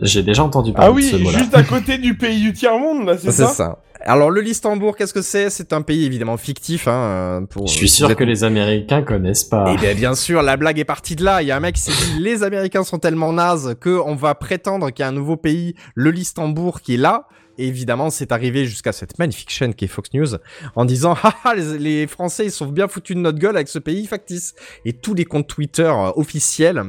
J'ai 0.00 0.22
déjà 0.22 0.42
entendu 0.42 0.72
parler 0.72 0.88
Ah 0.90 0.92
oui, 0.92 1.12
de 1.12 1.18
ce 1.18 1.22
mot-là. 1.22 1.38
juste 1.38 1.54
à 1.54 1.62
côté 1.62 1.98
du 1.98 2.16
pays 2.16 2.40
du 2.40 2.52
tiers-monde, 2.54 3.04
là, 3.06 3.18
c'est 3.18 3.30
C'est 3.30 3.44
ça, 3.44 3.48
ça. 3.52 3.78
Alors 4.02 4.30
le 4.30 4.40
Listembourg, 4.40 4.96
qu'est-ce 4.96 5.12
que 5.12 5.22
c'est? 5.22 5.50
C'est 5.50 5.72
un 5.72 5.82
pays 5.82 6.04
évidemment 6.06 6.36
fictif. 6.38 6.88
Hein, 6.88 6.92
euh, 6.92 7.40
pour, 7.42 7.66
Je 7.66 7.72
suis 7.74 7.86
vous 7.86 7.92
sûr 7.92 8.10
êtes- 8.10 8.16
que 8.18 8.24
les 8.24 8.44
Américains 8.44 9.02
connaissent 9.02 9.44
pas. 9.44 9.72
Eh 9.72 9.76
bien, 9.76 9.94
bien 9.94 10.14
sûr, 10.14 10.42
la 10.42 10.56
blague 10.56 10.78
est 10.78 10.84
partie 10.84 11.16
de 11.16 11.24
là. 11.24 11.42
Il 11.42 11.48
y 11.48 11.50
a 11.50 11.56
un 11.56 11.60
mec 11.60 11.74
qui 11.74 11.82
s'est 11.82 11.92
dit 11.92 12.18
les 12.22 12.42
Américains 12.42 12.82
sont 12.82 12.98
tellement 12.98 13.32
nazes 13.32 13.76
que 13.78 13.90
on 13.90 14.14
va 14.14 14.34
prétendre 14.34 14.90
qu'il 14.90 15.02
y 15.02 15.06
a 15.06 15.08
un 15.08 15.12
nouveau 15.12 15.36
pays, 15.36 15.74
le 15.94 16.10
Listembourg, 16.10 16.80
qui 16.80 16.94
est 16.94 16.98
là. 16.98 17.26
Et 17.58 17.66
évidemment, 17.66 18.08
c'est 18.08 18.32
arrivé 18.32 18.64
jusqu'à 18.64 18.92
cette 18.92 19.18
magnifique 19.18 19.50
chaîne 19.50 19.74
qui 19.74 19.84
est 19.84 19.88
Fox 19.88 20.08
News 20.14 20.28
en 20.76 20.86
disant 20.86 21.14
haha 21.22 21.54
les, 21.56 21.78
les 21.78 22.06
Français 22.06 22.46
ils 22.46 22.50
sont 22.52 22.66
bien 22.66 22.88
foutus 22.88 23.16
de 23.16 23.20
notre 23.20 23.38
gueule 23.38 23.56
avec 23.56 23.68
ce 23.68 23.78
pays 23.78 24.06
factice. 24.06 24.54
Et 24.86 24.94
tous 24.94 25.12
les 25.12 25.26
comptes 25.26 25.46
Twitter 25.48 25.82
euh, 25.82 26.10
officiels. 26.16 26.82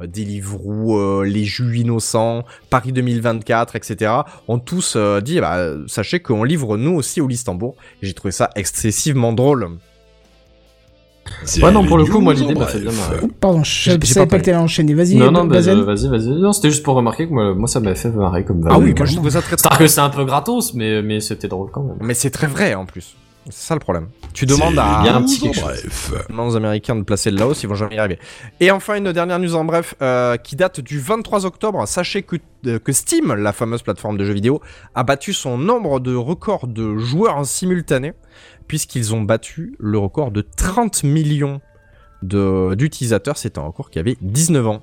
Euh, 0.00 0.06
Deliveroo, 0.06 0.98
euh, 0.98 1.24
les 1.24 1.44
jus 1.44 1.78
innocents, 1.78 2.44
Paris 2.70 2.92
2024, 2.92 3.76
etc. 3.76 4.12
ont 4.48 4.58
tous 4.58 4.94
euh, 4.96 5.20
dit, 5.20 5.40
bah, 5.40 5.74
sachez 5.86 6.20
qu'on 6.20 6.44
livre 6.44 6.76
nous 6.76 6.94
aussi 6.94 7.20
au 7.20 7.26
Listembourg. 7.26 7.76
J'ai 8.02 8.14
trouvé 8.14 8.32
ça 8.32 8.50
excessivement 8.54 9.32
drôle. 9.32 9.78
C'est 11.44 11.62
Ouais, 11.62 11.72
non, 11.72 11.84
pour 11.84 11.98
le 11.98 12.04
coup, 12.04 12.20
moi, 12.20 12.34
l'idée 12.34 12.54
m'a 12.54 12.66
fait 12.66 12.78
bien 12.78 12.92
Pardon, 13.40 13.62
je 13.64 13.98
savais 14.04 14.26
pas 14.26 14.38
que 14.38 14.44
t'allais 14.44 14.56
enchaîner. 14.56 14.94
Vas-y, 14.94 15.16
Non, 15.16 15.30
non, 15.30 15.44
bah, 15.44 15.56
euh, 15.56 15.84
vas-y, 15.84 16.08
vas-y. 16.08 16.28
Non, 16.40 16.52
c'était 16.52 16.70
juste 16.70 16.82
pour 16.82 16.94
remarquer 16.94 17.26
que 17.26 17.32
moi, 17.32 17.54
moi 17.54 17.68
ça 17.68 17.80
m'a 17.80 17.94
fait 17.94 18.10
marrer 18.10 18.44
comme 18.44 18.62
Ah 18.68 18.78
oui, 18.78 18.86
Moi, 18.86 18.94
moi 18.98 19.06
je 19.06 19.14
trouvais 19.14 19.30
ça 19.30 19.42
très 19.42 19.56
C'est-à-dire 19.56 19.78
que 19.78 19.86
c'est 19.86 20.00
un 20.00 20.10
peu 20.10 20.24
gratos, 20.24 20.74
mais, 20.74 21.02
mais 21.02 21.20
c'était 21.20 21.48
drôle 21.48 21.70
quand 21.72 21.82
même. 21.82 21.96
Mais 22.00 22.14
c'est 22.14 22.30
très 22.30 22.46
vrai 22.46 22.74
en 22.74 22.86
plus. 22.86 23.16
C'est 23.48 23.68
ça 23.68 23.74
le 23.74 23.80
problème. 23.80 24.08
Tu 24.32 24.46
C'est 24.46 24.54
demandes 24.54 24.78
à 24.78 25.00
a 25.00 25.14
un 25.14 25.22
petit 25.22 25.48
bref. 25.48 26.12
aux 26.36 26.56
Américains 26.56 26.96
de 26.96 27.02
placer 27.02 27.30
le 27.30 27.38
Laos, 27.38 27.62
ils 27.62 27.68
vont 27.68 27.74
jamais 27.74 27.96
y 27.96 27.98
arriver. 27.98 28.18
Et 28.60 28.70
enfin 28.70 28.96
une 28.96 29.12
dernière 29.12 29.38
news 29.38 29.54
en 29.54 29.64
bref 29.64 29.94
euh, 30.02 30.36
qui 30.36 30.56
date 30.56 30.80
du 30.80 30.98
23 30.98 31.46
octobre. 31.46 31.86
Sachez 31.86 32.22
que 32.22 32.36
euh, 32.66 32.78
que 32.78 32.92
Steam, 32.92 33.34
la 33.34 33.52
fameuse 33.52 33.82
plateforme 33.82 34.16
de 34.16 34.24
jeux 34.24 34.32
vidéo, 34.32 34.60
a 34.94 35.04
battu 35.04 35.32
son 35.32 35.58
nombre 35.58 36.00
de 36.00 36.14
records 36.14 36.66
de 36.66 36.96
joueurs 36.96 37.36
en 37.36 37.44
simultané 37.44 38.14
puisqu'ils 38.66 39.14
ont 39.14 39.22
battu 39.22 39.76
le 39.78 39.98
record 39.98 40.32
de 40.32 40.40
30 40.42 41.04
millions 41.04 41.60
de 42.22 42.74
d'utilisateurs. 42.74 43.36
C'était 43.36 43.58
un 43.60 43.66
record 43.66 43.90
qui 43.90 43.98
avait 43.98 44.16
19 44.20 44.66
ans. 44.66 44.82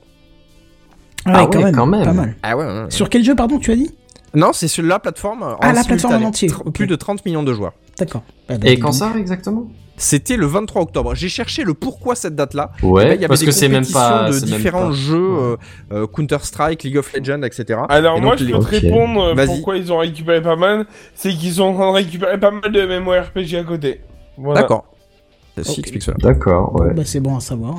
Ah, 1.26 1.30
ouais, 1.30 1.36
Ah 1.36 1.48
quand, 1.52 1.58
ouais, 1.58 1.64
même, 1.66 1.76
quand 1.76 1.86
même. 1.86 2.06
Pas 2.06 2.14
mal. 2.14 2.36
Ah 2.44 2.58
ouais. 2.58 2.66
ouais, 2.66 2.82
ouais. 2.84 2.92
Sur 2.92 3.10
quel 3.10 3.24
jeu, 3.24 3.36
pardon, 3.36 3.58
tu 3.60 3.72
as 3.72 3.76
dit? 3.76 3.94
Non, 4.34 4.52
c'est 4.52 4.68
sur 4.68 4.84
la 4.84 5.00
plateforme. 5.00 5.44
en 5.44 5.58
Ah, 5.62 5.74
la 5.74 5.84
plateforme 5.84 6.16
en 6.24 6.28
entier. 6.28 6.50
Plus 6.74 6.88
de 6.88 6.96
30 6.96 7.26
millions 7.26 7.44
de 7.44 7.54
joueurs. 7.54 7.74
D'accord. 7.98 8.24
Ah, 8.50 8.58
bah, 8.58 8.68
Et 8.70 8.80
quand 8.80 8.92
ça 8.92 9.14
exactement 9.18 9.68
C'était 9.98 10.36
le 10.38 10.48
23 10.48 10.82
octobre. 10.82 11.14
J'ai 11.16 11.30
cherché 11.30 11.64
le 11.64 11.74
pourquoi 11.76 12.16
cette 12.16 12.36
date-là. 12.36 12.72
Ouais, 12.82 13.04
Eh 13.04 13.08
ben, 13.10 13.14
il 13.14 13.16
y 13.16 13.18
avait 13.20 13.28
parce 13.28 13.40
des 13.42 13.46
que 13.46 13.52
c'est 13.52 13.70
même 13.70 13.86
pas. 13.86 14.30
de 14.32 14.40
différents 14.40 14.88
pas- 14.88 14.92
jeux, 14.92 15.30
euh, 15.40 15.56
euh, 15.92 16.08
Counter-Strike, 16.08 16.82
League 16.84 16.98
of 16.98 17.14
Legends, 17.14 17.44
etc. 17.44 17.80
Alors 17.90 18.18
Et 18.18 18.22
moi, 18.22 18.32
donc, 18.32 18.40
je 18.40 18.46
les- 18.46 18.54
peux 18.54 18.60
te 18.60 18.66
répondre 18.66 19.22
euh, 19.38 19.46
pourquoi 19.46 19.78
ils 19.78 19.94
ont 19.94 20.00
récupéré 20.00 20.42
pas 20.42 20.56
mal. 20.56 20.86
C'est 21.14 21.32
qu'ils 21.34 21.54
sont 21.54 21.64
en 21.64 21.74
train 21.76 21.90
de 21.92 21.96
récupérer 21.98 22.40
pas 22.40 22.52
mal 22.52 22.72
de 22.72 22.82
MMORPG 22.86 23.56
à 23.56 23.64
côté. 23.64 24.02
Voilà. 24.38 24.62
D'accord. 24.62 24.86
Ok. 25.60 25.78
explique 25.78 26.02
cela. 26.02 26.18
D'accord, 26.20 26.76
ouais. 26.82 26.94
Bah, 26.96 27.04
c'est 27.06 27.20
bon 27.20 27.38
à 27.38 27.40
savoir. 27.40 27.76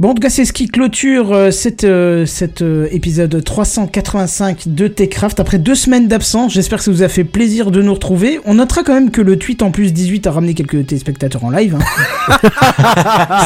Bon, 0.00 0.08
en 0.08 0.14
tout 0.14 0.20
cas, 0.20 0.28
c'est 0.28 0.44
ce 0.44 0.52
qui 0.52 0.66
clôture 0.66 1.32
euh, 1.32 1.52
cet 1.52 1.84
euh, 1.84 2.26
cet, 2.26 2.62
euh, 2.62 2.88
épisode 2.90 3.44
385 3.44 4.64
de 4.66 4.88
Techcraft. 4.88 5.38
Après 5.38 5.58
deux 5.58 5.76
semaines 5.76 6.08
d'absence, 6.08 6.52
j'espère 6.52 6.78
que 6.78 6.84
ça 6.84 6.90
vous 6.90 7.04
a 7.04 7.08
fait 7.08 7.22
plaisir 7.22 7.70
de 7.70 7.80
nous 7.80 7.94
retrouver. 7.94 8.40
On 8.44 8.54
notera 8.54 8.82
quand 8.82 8.92
même 8.94 9.12
que 9.12 9.20
le 9.20 9.38
tweet 9.38 9.62
en 9.62 9.70
plus 9.70 9.92
18 9.92 10.26
a 10.26 10.32
ramené 10.32 10.54
quelques 10.54 10.84
téléspectateurs 10.84 11.44
en 11.44 11.50
live. 11.50 11.78
hein. 11.78 12.38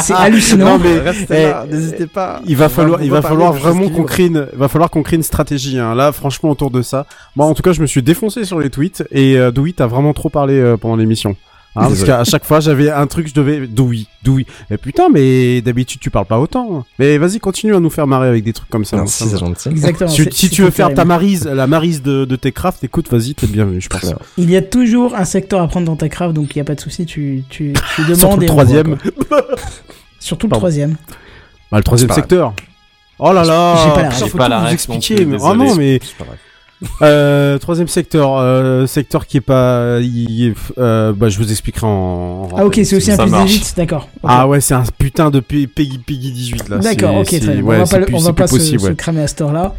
c'est 0.03 0.15
hallucinant. 0.15 0.79
Non, 0.79 0.85
mais- 0.85 1.01
Restez 1.01 1.27
eh, 1.29 1.43
là, 1.43 1.67
n'hésitez 1.71 2.07
pas. 2.07 2.41
Il 2.47 2.57
va 2.57 2.71
falloir, 2.71 3.03
il 3.03 3.11
va 3.11 3.21
falloir 3.21 3.53
vraiment 3.53 3.91
qu'on 3.91 4.05
crée 4.05 4.27
une, 4.27 4.49
va 4.55 4.69
falloir 4.69 4.89
qu'on 4.89 5.03
crée 5.03 5.17
une 5.17 5.23
stratégie. 5.23 5.79
Hein. 5.79 5.95
Là, 5.95 6.13
franchement, 6.13 6.49
autour 6.49 6.71
de 6.71 6.81
ça, 6.81 7.05
moi, 7.37 7.45
en 7.45 7.53
tout 7.53 7.63
cas, 7.63 7.73
je 7.73 7.83
me 7.83 7.87
suis 7.87 8.03
défoncé 8.03 8.47
sur 8.47 8.59
les 8.59 8.71
tweets 8.71 9.05
et 9.11 9.37
euh, 9.37 9.51
Doui 9.51 9.75
t'as 9.75 9.87
vraiment 9.87 10.15
trop 10.15 10.31
parlé 10.31 10.55
euh, 10.55 10.79
pendant 10.79 10.97
l'émission. 10.97 11.37
Hein, 11.79 11.89
parce 11.89 12.05
qu'à 12.05 12.25
chaque 12.25 12.45
fois, 12.45 12.61
j'avais 12.61 12.91
un 12.91 13.07
truc, 13.07 13.29
je 13.29 13.35
devais 13.35 13.67
Doui, 13.67 14.09
Doui. 14.25 14.47
Mais 14.71 14.79
putain, 14.79 15.09
mais 15.09 15.61
d'habitude, 15.61 16.01
tu 16.01 16.11
parles 16.11 16.27
pas 16.27 16.39
autant. 16.39 16.85
Mais 16.99 17.19
vas-y, 17.19 17.39
continue 17.39 17.75
à 17.75 17.81
nous 17.81 17.91
faire 17.91 18.07
marrer 18.07 18.29
avec 18.29 18.45
des 18.45 18.53
trucs 18.53 18.69
comme 18.69 18.85
ça. 18.85 18.97
Merci, 18.97 19.29
c'est 19.29 19.39
gentil. 19.39 19.69
Exactement. 19.69 20.11
Si, 20.11 20.51
tu 20.51 20.63
veux 20.63 20.71
faire 20.71 20.93
ta 20.95 21.05
marise, 21.05 21.47
la 21.47 21.67
marise 21.67 22.03
de, 22.03 22.25
de 22.25 22.37
Techcraft, 22.37 22.83
écoute, 22.85 23.09
vas-y, 23.11 23.35
t'es 23.35 23.47
bienvenu, 23.47 23.81
je 23.81 23.89
pense. 23.89 24.13
Il 24.37 24.51
y 24.51 24.57
a 24.57 24.63
toujours 24.63 25.15
un 25.15 25.25
secteur 25.25 25.61
à 25.63 25.69
prendre 25.69 25.87
dans 25.87 25.97
ta 25.97 26.09
craft, 26.09 26.35
donc 26.35 26.55
il 26.55 26.59
n'y 26.59 26.63
a 26.63 26.65
pas 26.65 26.75
de 26.75 26.81
souci. 26.81 27.07
Tu, 27.07 27.45
tu, 27.49 27.73
tu 27.95 28.03
demandes 28.03 28.17
Surtout 28.19 28.41
le 28.41 28.47
troisième. 28.47 28.97
Surtout 30.21 30.47
le 30.47 30.51
Pardon. 30.51 30.61
troisième. 30.61 30.97
Bah, 31.71 31.79
le 31.79 31.85
troisième 31.85 32.11
secteur. 32.11 32.55
Oh 33.19 33.33
là 33.33 33.45
là. 33.45 33.77
J'ai 33.85 33.91
pas 33.91 34.03
la 34.03 34.09
pas 34.09 34.29
tout 34.29 34.39
la 34.39 34.61
vous 34.61 34.73
expliquer. 34.73 35.25
mais... 35.25 35.37
Oh 35.41 35.55
non, 35.55 35.75
mais 35.75 35.99
C'est 36.03 36.17
pas 36.17 36.25
vrai. 36.25 36.39
Euh, 37.03 37.59
troisième 37.59 37.89
secteur, 37.89 38.37
euh, 38.39 38.87
secteur 38.87 39.27
qui 39.27 39.39
est 39.39 39.41
pas, 39.43 39.99
il 40.01 40.55
euh, 40.79 41.13
bah 41.13 41.29
je 41.29 41.39
vous 41.39 41.51
expliquerai 41.51 41.87
en. 41.87 41.91
en- 41.91 42.57
Ah 42.57 42.65
ok, 42.67 42.81
c'est 42.85 42.97
aussi 42.97 43.11
un 43.11 43.17
Ça 43.17 43.23
plus 43.25 43.31
marche. 43.33 43.47
d'élite, 43.51 43.75
d'accord. 43.77 44.09
Ok. 44.23 44.31
Ah 44.33 44.47
ouais, 44.47 44.61
c'est 44.61 44.75
un 44.75 44.85
putain 44.97 45.31
de 45.31 45.41
Peggy 45.41 45.67
Peggy 45.67 46.31
18 46.33 46.69
là. 46.69 46.79
D'accord, 46.79 47.17
ok, 47.17 47.27
très 47.27 47.39
bien. 47.41 47.63
ouais, 47.63 47.77
on 47.81 47.85
va 47.85 47.87
pas, 47.87 47.99
le- 47.99 48.05
plus- 48.07 48.15
on 48.15 48.19
va 48.21 48.33
pas 48.33 48.47
se, 48.47 48.55
possible, 48.57 48.81
se 48.81 48.87
ouais. 48.89 48.95
cramer 48.95 49.23
à 49.23 49.27
cette 49.27 49.41
heure-là. 49.41 49.75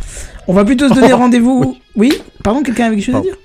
On 0.47 0.53
va 0.53 0.65
plutôt 0.65 0.89
se 0.89 0.93
donner 0.93 1.13
rendez-vous. 1.13 1.77
Oui. 1.95 2.13
Pardon, 2.43 2.63
quelqu'un 2.63 2.87
avait 2.87 2.95
quelque 2.97 3.05
chose 3.05 3.15
à 3.15 3.21
dire? 3.21 3.35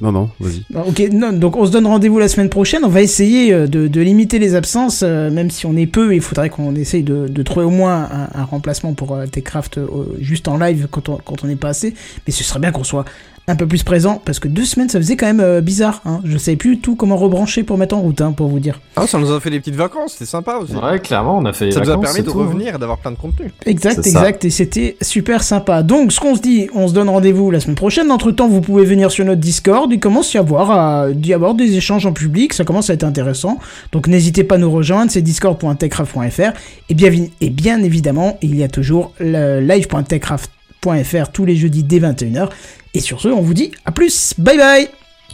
Non 0.00 0.12
non, 0.12 0.30
vas-y. 0.38 0.64
Ah, 0.74 0.84
Ok, 0.86 1.02
donc 1.38 1.56
on 1.56 1.66
se 1.66 1.72
donne 1.72 1.86
rendez-vous 1.86 2.18
la 2.18 2.28
semaine 2.28 2.48
prochaine. 2.48 2.84
On 2.84 2.88
va 2.88 3.02
essayer 3.02 3.52
euh, 3.52 3.66
de, 3.66 4.00
limiter 4.00 4.38
les 4.38 4.54
absences, 4.54 5.02
euh, 5.02 5.30
même 5.30 5.50
si 5.50 5.66
on 5.66 5.76
est 5.76 5.86
peu. 5.86 6.14
Il 6.14 6.20
faudrait 6.20 6.48
qu'on 6.48 6.74
essaye 6.76 7.02
de, 7.02 7.42
trouver 7.42 7.66
au 7.66 7.70
moins 7.70 8.08
un, 8.34 8.44
remplacement 8.44 8.94
pour 8.94 9.14
euh, 9.14 9.26
Techcraft 9.26 9.78
euh, 9.78 9.88
juste 10.20 10.46
en 10.46 10.58
live 10.58 10.86
quand 10.90 11.08
on 11.08 11.16
quand 11.16 11.42
on 11.42 11.48
n'est 11.48 11.56
pas 11.56 11.70
assez. 11.70 11.94
Mais 12.26 12.32
ce 12.32 12.44
serait 12.44 12.60
bien 12.60 12.70
qu'on 12.70 12.84
soit 12.84 13.04
un 13.50 13.56
peu 13.56 13.66
plus 13.66 13.82
présent 13.82 14.20
parce 14.24 14.38
que 14.38 14.48
deux 14.48 14.64
semaines, 14.64 14.88
ça 14.88 14.98
faisait 14.98 15.16
quand 15.16 15.26
même 15.26 15.40
euh, 15.40 15.60
bizarre. 15.60 16.00
Hein. 16.04 16.20
Je 16.24 16.38
savais 16.38 16.56
plus 16.56 16.78
tout 16.78 16.96
comment 16.96 17.16
rebrancher 17.16 17.62
pour 17.62 17.78
mettre 17.78 17.96
en 17.96 18.00
route, 18.00 18.20
hein, 18.20 18.32
pour 18.32 18.48
vous 18.48 18.60
dire. 18.60 18.80
Ah, 18.96 19.06
ça 19.06 19.18
nous 19.18 19.30
a 19.32 19.40
fait 19.40 19.50
des 19.50 19.60
petites 19.60 19.76
vacances, 19.76 20.12
c'était 20.12 20.26
sympa 20.26 20.56
aussi. 20.56 20.74
Ouais, 20.74 20.98
clairement, 20.98 21.38
on 21.38 21.44
a 21.44 21.52
fait 21.52 21.70
Ça 21.72 21.80
nous 21.80 21.90
a 21.90 22.00
permis 22.00 22.16
c'est 22.16 22.22
de 22.22 22.30
tout, 22.30 22.40
hein. 22.40 22.46
revenir 22.46 22.74
et 22.74 22.78
d'avoir 22.78 22.98
plein 22.98 23.10
de 23.10 23.16
contenu. 23.16 23.52
Exact, 23.66 24.02
ça. 24.02 24.08
exact, 24.08 24.44
et 24.44 24.50
c'était 24.50 24.96
super 25.02 25.42
sympa. 25.42 25.82
Donc, 25.82 26.12
ce 26.12 26.20
qu'on 26.20 26.34
se 26.34 26.40
dit, 26.40 26.68
on 26.74 26.88
se 26.88 26.94
donne 26.94 27.08
rendez-vous 27.08 27.50
la 27.50 27.60
semaine 27.60 27.76
prochaine. 27.76 28.10
Entre 28.10 28.30
temps, 28.30 28.48
vous 28.48 28.60
pouvez 28.60 28.84
venir 28.84 29.10
sur 29.10 29.24
notre 29.24 29.40
Discord. 29.40 29.92
Il 29.92 30.00
commence 30.00 30.34
à 30.34 30.38
y 30.38 30.40
avoir, 30.40 30.70
à, 30.70 31.10
d'y 31.12 31.34
avoir 31.34 31.54
des 31.54 31.76
échanges 31.76 32.06
en 32.06 32.12
public. 32.12 32.52
Ça 32.52 32.64
commence 32.64 32.90
à 32.90 32.94
être 32.94 33.04
intéressant. 33.04 33.58
Donc, 33.92 34.06
n'hésitez 34.06 34.44
pas 34.44 34.54
à 34.54 34.58
nous 34.58 34.70
rejoindre. 34.70 35.10
C'est 35.10 35.22
discord.techcraft.fr. 35.22 36.52
Et 36.88 36.94
bien, 36.94 37.10
et 37.40 37.50
bien 37.50 37.82
évidemment, 37.82 38.38
il 38.42 38.56
y 38.56 38.62
a 38.62 38.68
toujours 38.68 39.12
le 39.18 39.60
live.techcraft.fr 39.60 41.28
tous 41.32 41.44
les 41.44 41.56
jeudis 41.56 41.82
dès 41.82 41.98
21h. 41.98 42.48
Et 42.94 43.00
sur 43.00 43.20
ce, 43.20 43.28
on 43.28 43.40
vous 43.40 43.54
dit 43.54 43.72
à 43.84 43.92
plus. 43.92 44.34
Bye 44.38 44.56
bye. 44.56 44.88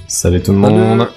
Salut 0.07 0.43
tout 0.43 0.53
le 0.53 0.59
monde. 0.59 1.09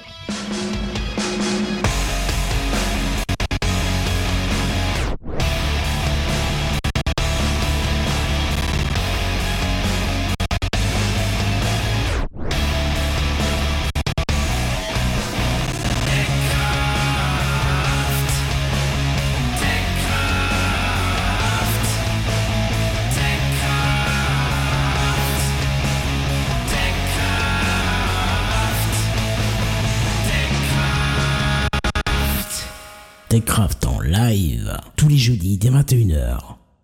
En 36.29 36.58